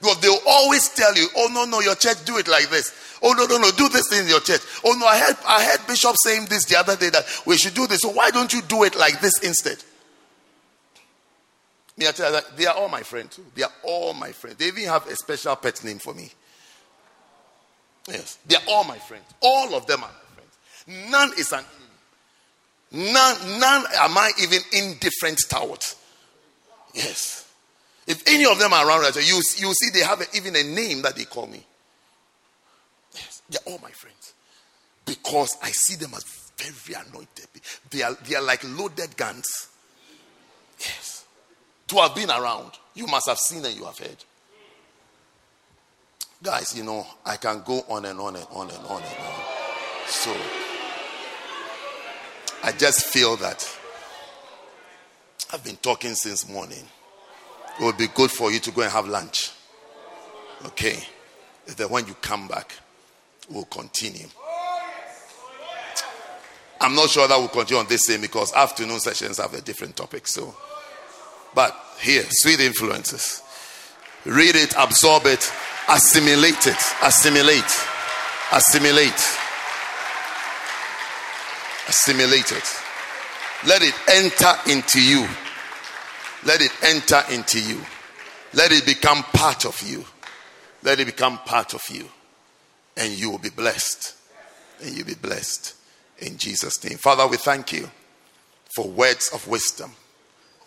Because 0.00 0.20
they'll 0.20 0.38
always 0.46 0.88
tell 0.88 1.14
you, 1.14 1.26
oh 1.36 1.50
no, 1.52 1.64
no, 1.64 1.80
your 1.80 1.94
church 1.94 2.24
do 2.24 2.38
it 2.38 2.48
like 2.48 2.70
this. 2.70 2.92
Oh 3.22 3.32
no, 3.32 3.44
no, 3.44 3.58
no, 3.58 3.70
do 3.70 3.88
this 3.90 4.10
in 4.12 4.28
your 4.28 4.40
church. 4.40 4.62
Oh 4.84 4.96
no, 4.98 5.06
I 5.06 5.18
heard 5.18 5.36
I 5.46 5.64
heard 5.64 5.86
Bishop 5.86 6.16
saying 6.24 6.46
this 6.46 6.64
the 6.64 6.78
other 6.78 6.96
day 6.96 7.10
that 7.10 7.24
we 7.44 7.58
should 7.58 7.74
do 7.74 7.86
this. 7.86 8.00
So 8.00 8.10
why 8.10 8.30
don't 8.30 8.52
you 8.52 8.62
do 8.62 8.84
it 8.84 8.96
like 8.96 9.20
this 9.20 9.38
instead? 9.42 9.76
Me, 11.98 12.08
I 12.08 12.12
tell 12.12 12.32
you 12.32 12.40
that 12.40 12.56
they 12.56 12.66
are 12.66 12.74
all 12.74 12.88
my 12.88 13.02
friends. 13.02 13.38
They 13.54 13.62
are 13.62 13.72
all 13.82 14.14
my 14.14 14.32
friends. 14.32 14.56
They 14.56 14.68
even 14.68 14.84
have 14.84 15.06
a 15.06 15.16
special 15.16 15.54
pet 15.56 15.84
name 15.84 15.98
for 15.98 16.14
me. 16.14 16.30
Yes, 18.08 18.38
they 18.46 18.56
are 18.56 18.62
all 18.68 18.84
my 18.84 18.98
friends. 18.98 19.24
All 19.42 19.74
of 19.74 19.86
them 19.86 20.02
are 20.02 20.10
my 20.10 20.34
friends. 20.34 21.10
None 21.10 21.30
is 21.38 21.52
an 21.52 21.64
none, 22.90 23.60
none 23.60 23.84
am 23.96 24.16
I 24.16 24.30
even 24.40 24.60
indifferent 24.72 25.40
towards. 25.46 25.96
Yes. 26.94 27.48
If 28.06 28.26
any 28.26 28.46
of 28.46 28.58
them 28.58 28.72
are 28.72 28.86
around, 28.86 29.14
you, 29.16 29.22
you 29.22 29.42
see 29.42 29.90
they 29.92 30.04
have 30.04 30.20
a, 30.20 30.24
even 30.34 30.56
a 30.56 30.62
name 30.62 31.02
that 31.02 31.16
they 31.16 31.24
call 31.24 31.46
me. 31.46 31.64
Yes, 33.14 33.42
they're 33.48 33.72
all 33.72 33.78
my 33.82 33.90
friends. 33.90 34.34
Because 35.04 35.56
I 35.62 35.70
see 35.70 35.96
them 35.96 36.12
as 36.14 36.24
very 36.56 37.00
anointed. 37.08 37.46
They 37.90 38.02
are, 38.02 38.14
they 38.26 38.36
are 38.36 38.42
like 38.42 38.62
loaded 38.64 39.16
guns. 39.16 39.68
Yes. 40.78 41.24
To 41.88 41.96
have 41.96 42.14
been 42.14 42.30
around, 42.30 42.72
you 42.94 43.06
must 43.06 43.28
have 43.28 43.38
seen 43.38 43.64
and 43.64 43.76
you 43.76 43.84
have 43.84 43.98
heard. 43.98 44.24
Guys, 46.42 46.76
you 46.76 46.84
know, 46.84 47.06
I 47.24 47.36
can 47.36 47.62
go 47.64 47.82
on 47.88 48.06
and 48.06 48.18
on 48.18 48.36
and 48.36 48.46
on 48.50 48.70
and 48.70 48.78
on 48.86 49.02
and 49.02 49.18
on. 49.18 49.32
So 50.06 50.34
I 52.62 52.72
just 52.72 53.06
feel 53.06 53.36
that 53.36 53.68
I've 55.52 55.64
been 55.64 55.76
talking 55.76 56.14
since 56.14 56.48
morning. 56.48 56.84
It 57.80 57.84
would 57.84 57.96
be 57.96 58.06
good 58.08 58.30
for 58.30 58.52
you 58.52 58.60
to 58.60 58.70
go 58.70 58.82
and 58.82 58.92
have 58.92 59.08
lunch. 59.08 59.50
Okay. 60.66 61.02
Then 61.76 61.88
when 61.88 62.06
you 62.06 62.14
come 62.14 62.46
back, 62.46 62.72
we'll 63.48 63.64
continue. 63.64 64.26
I'm 66.80 66.94
not 66.94 67.10
sure 67.10 67.28
that 67.28 67.36
we'll 67.36 67.48
continue 67.48 67.80
on 67.80 67.88
this 67.88 68.06
same 68.06 68.20
because 68.20 68.54
afternoon 68.54 69.00
sessions 69.00 69.38
have 69.38 69.52
a 69.54 69.60
different 69.60 69.96
topic. 69.96 70.26
So, 70.26 70.54
but 71.54 71.76
here, 72.00 72.24
sweet 72.28 72.60
influences. 72.60 73.42
Read 74.24 74.54
it, 74.54 74.74
absorb 74.78 75.26
it, 75.26 75.52
assimilate 75.88 76.66
it, 76.66 76.82
assimilate, 77.02 77.64
assimilate, 78.52 79.20
assimilate 81.88 82.52
it. 82.52 82.79
Let 83.66 83.82
it 83.82 83.94
enter 84.08 84.70
into 84.70 85.02
you. 85.02 85.26
Let 86.44 86.62
it 86.62 86.72
enter 86.82 87.22
into 87.30 87.60
you. 87.60 87.80
Let 88.54 88.72
it 88.72 88.86
become 88.86 89.22
part 89.34 89.66
of 89.66 89.80
you. 89.82 90.04
Let 90.82 90.98
it 90.98 91.04
become 91.04 91.38
part 91.38 91.74
of 91.74 91.82
you. 91.90 92.06
And 92.96 93.12
you 93.12 93.30
will 93.30 93.38
be 93.38 93.50
blessed. 93.50 94.16
And 94.82 94.96
you'll 94.96 95.06
be 95.06 95.14
blessed. 95.14 95.74
In 96.18 96.38
Jesus' 96.38 96.82
name. 96.82 96.96
Father, 96.96 97.26
we 97.26 97.36
thank 97.36 97.72
you 97.72 97.90
for 98.74 98.88
words 98.88 99.30
of 99.34 99.46
wisdom, 99.46 99.92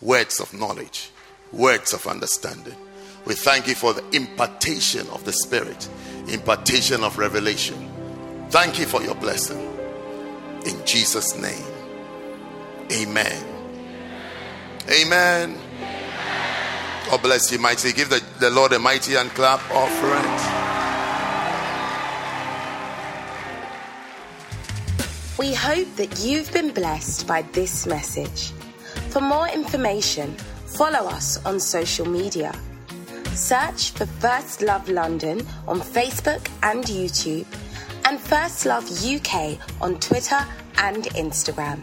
words 0.00 0.40
of 0.40 0.52
knowledge, 0.54 1.10
words 1.52 1.92
of 1.92 2.06
understanding. 2.06 2.76
We 3.24 3.34
thank 3.34 3.66
you 3.66 3.74
for 3.74 3.92
the 3.92 4.04
impartation 4.14 5.08
of 5.08 5.24
the 5.24 5.32
Spirit, 5.32 5.88
impartation 6.28 7.02
of 7.02 7.18
revelation. 7.18 7.90
Thank 8.50 8.78
you 8.78 8.86
for 8.86 9.02
your 9.02 9.14
blessing. 9.14 9.60
In 10.66 10.84
Jesus' 10.84 11.36
name. 11.36 11.73
Amen. 12.94 13.44
Amen. 14.88 15.58
God 17.10 17.22
bless 17.22 17.50
you, 17.50 17.58
mighty. 17.58 17.92
Give 17.92 18.08
the, 18.08 18.22
the 18.38 18.50
Lord 18.50 18.72
a 18.72 18.78
mighty 18.78 19.16
and 19.16 19.30
clap 19.30 19.60
offering. 19.72 20.22
We 25.38 25.52
hope 25.52 25.88
that 25.96 26.20
you've 26.20 26.52
been 26.52 26.72
blessed 26.72 27.26
by 27.26 27.42
this 27.52 27.86
message. 27.86 28.52
For 29.10 29.20
more 29.20 29.48
information, 29.48 30.36
follow 30.66 31.08
us 31.08 31.44
on 31.44 31.58
social 31.58 32.06
media. 32.06 32.54
Search 33.34 33.90
for 33.90 34.06
First 34.06 34.62
Love 34.62 34.88
London 34.88 35.44
on 35.66 35.80
Facebook 35.80 36.48
and 36.62 36.84
YouTube, 36.84 37.46
and 38.04 38.20
First 38.20 38.64
Love 38.64 38.88
UK 39.04 39.58
on 39.80 39.98
Twitter 39.98 40.46
and 40.78 41.04
Instagram. 41.16 41.82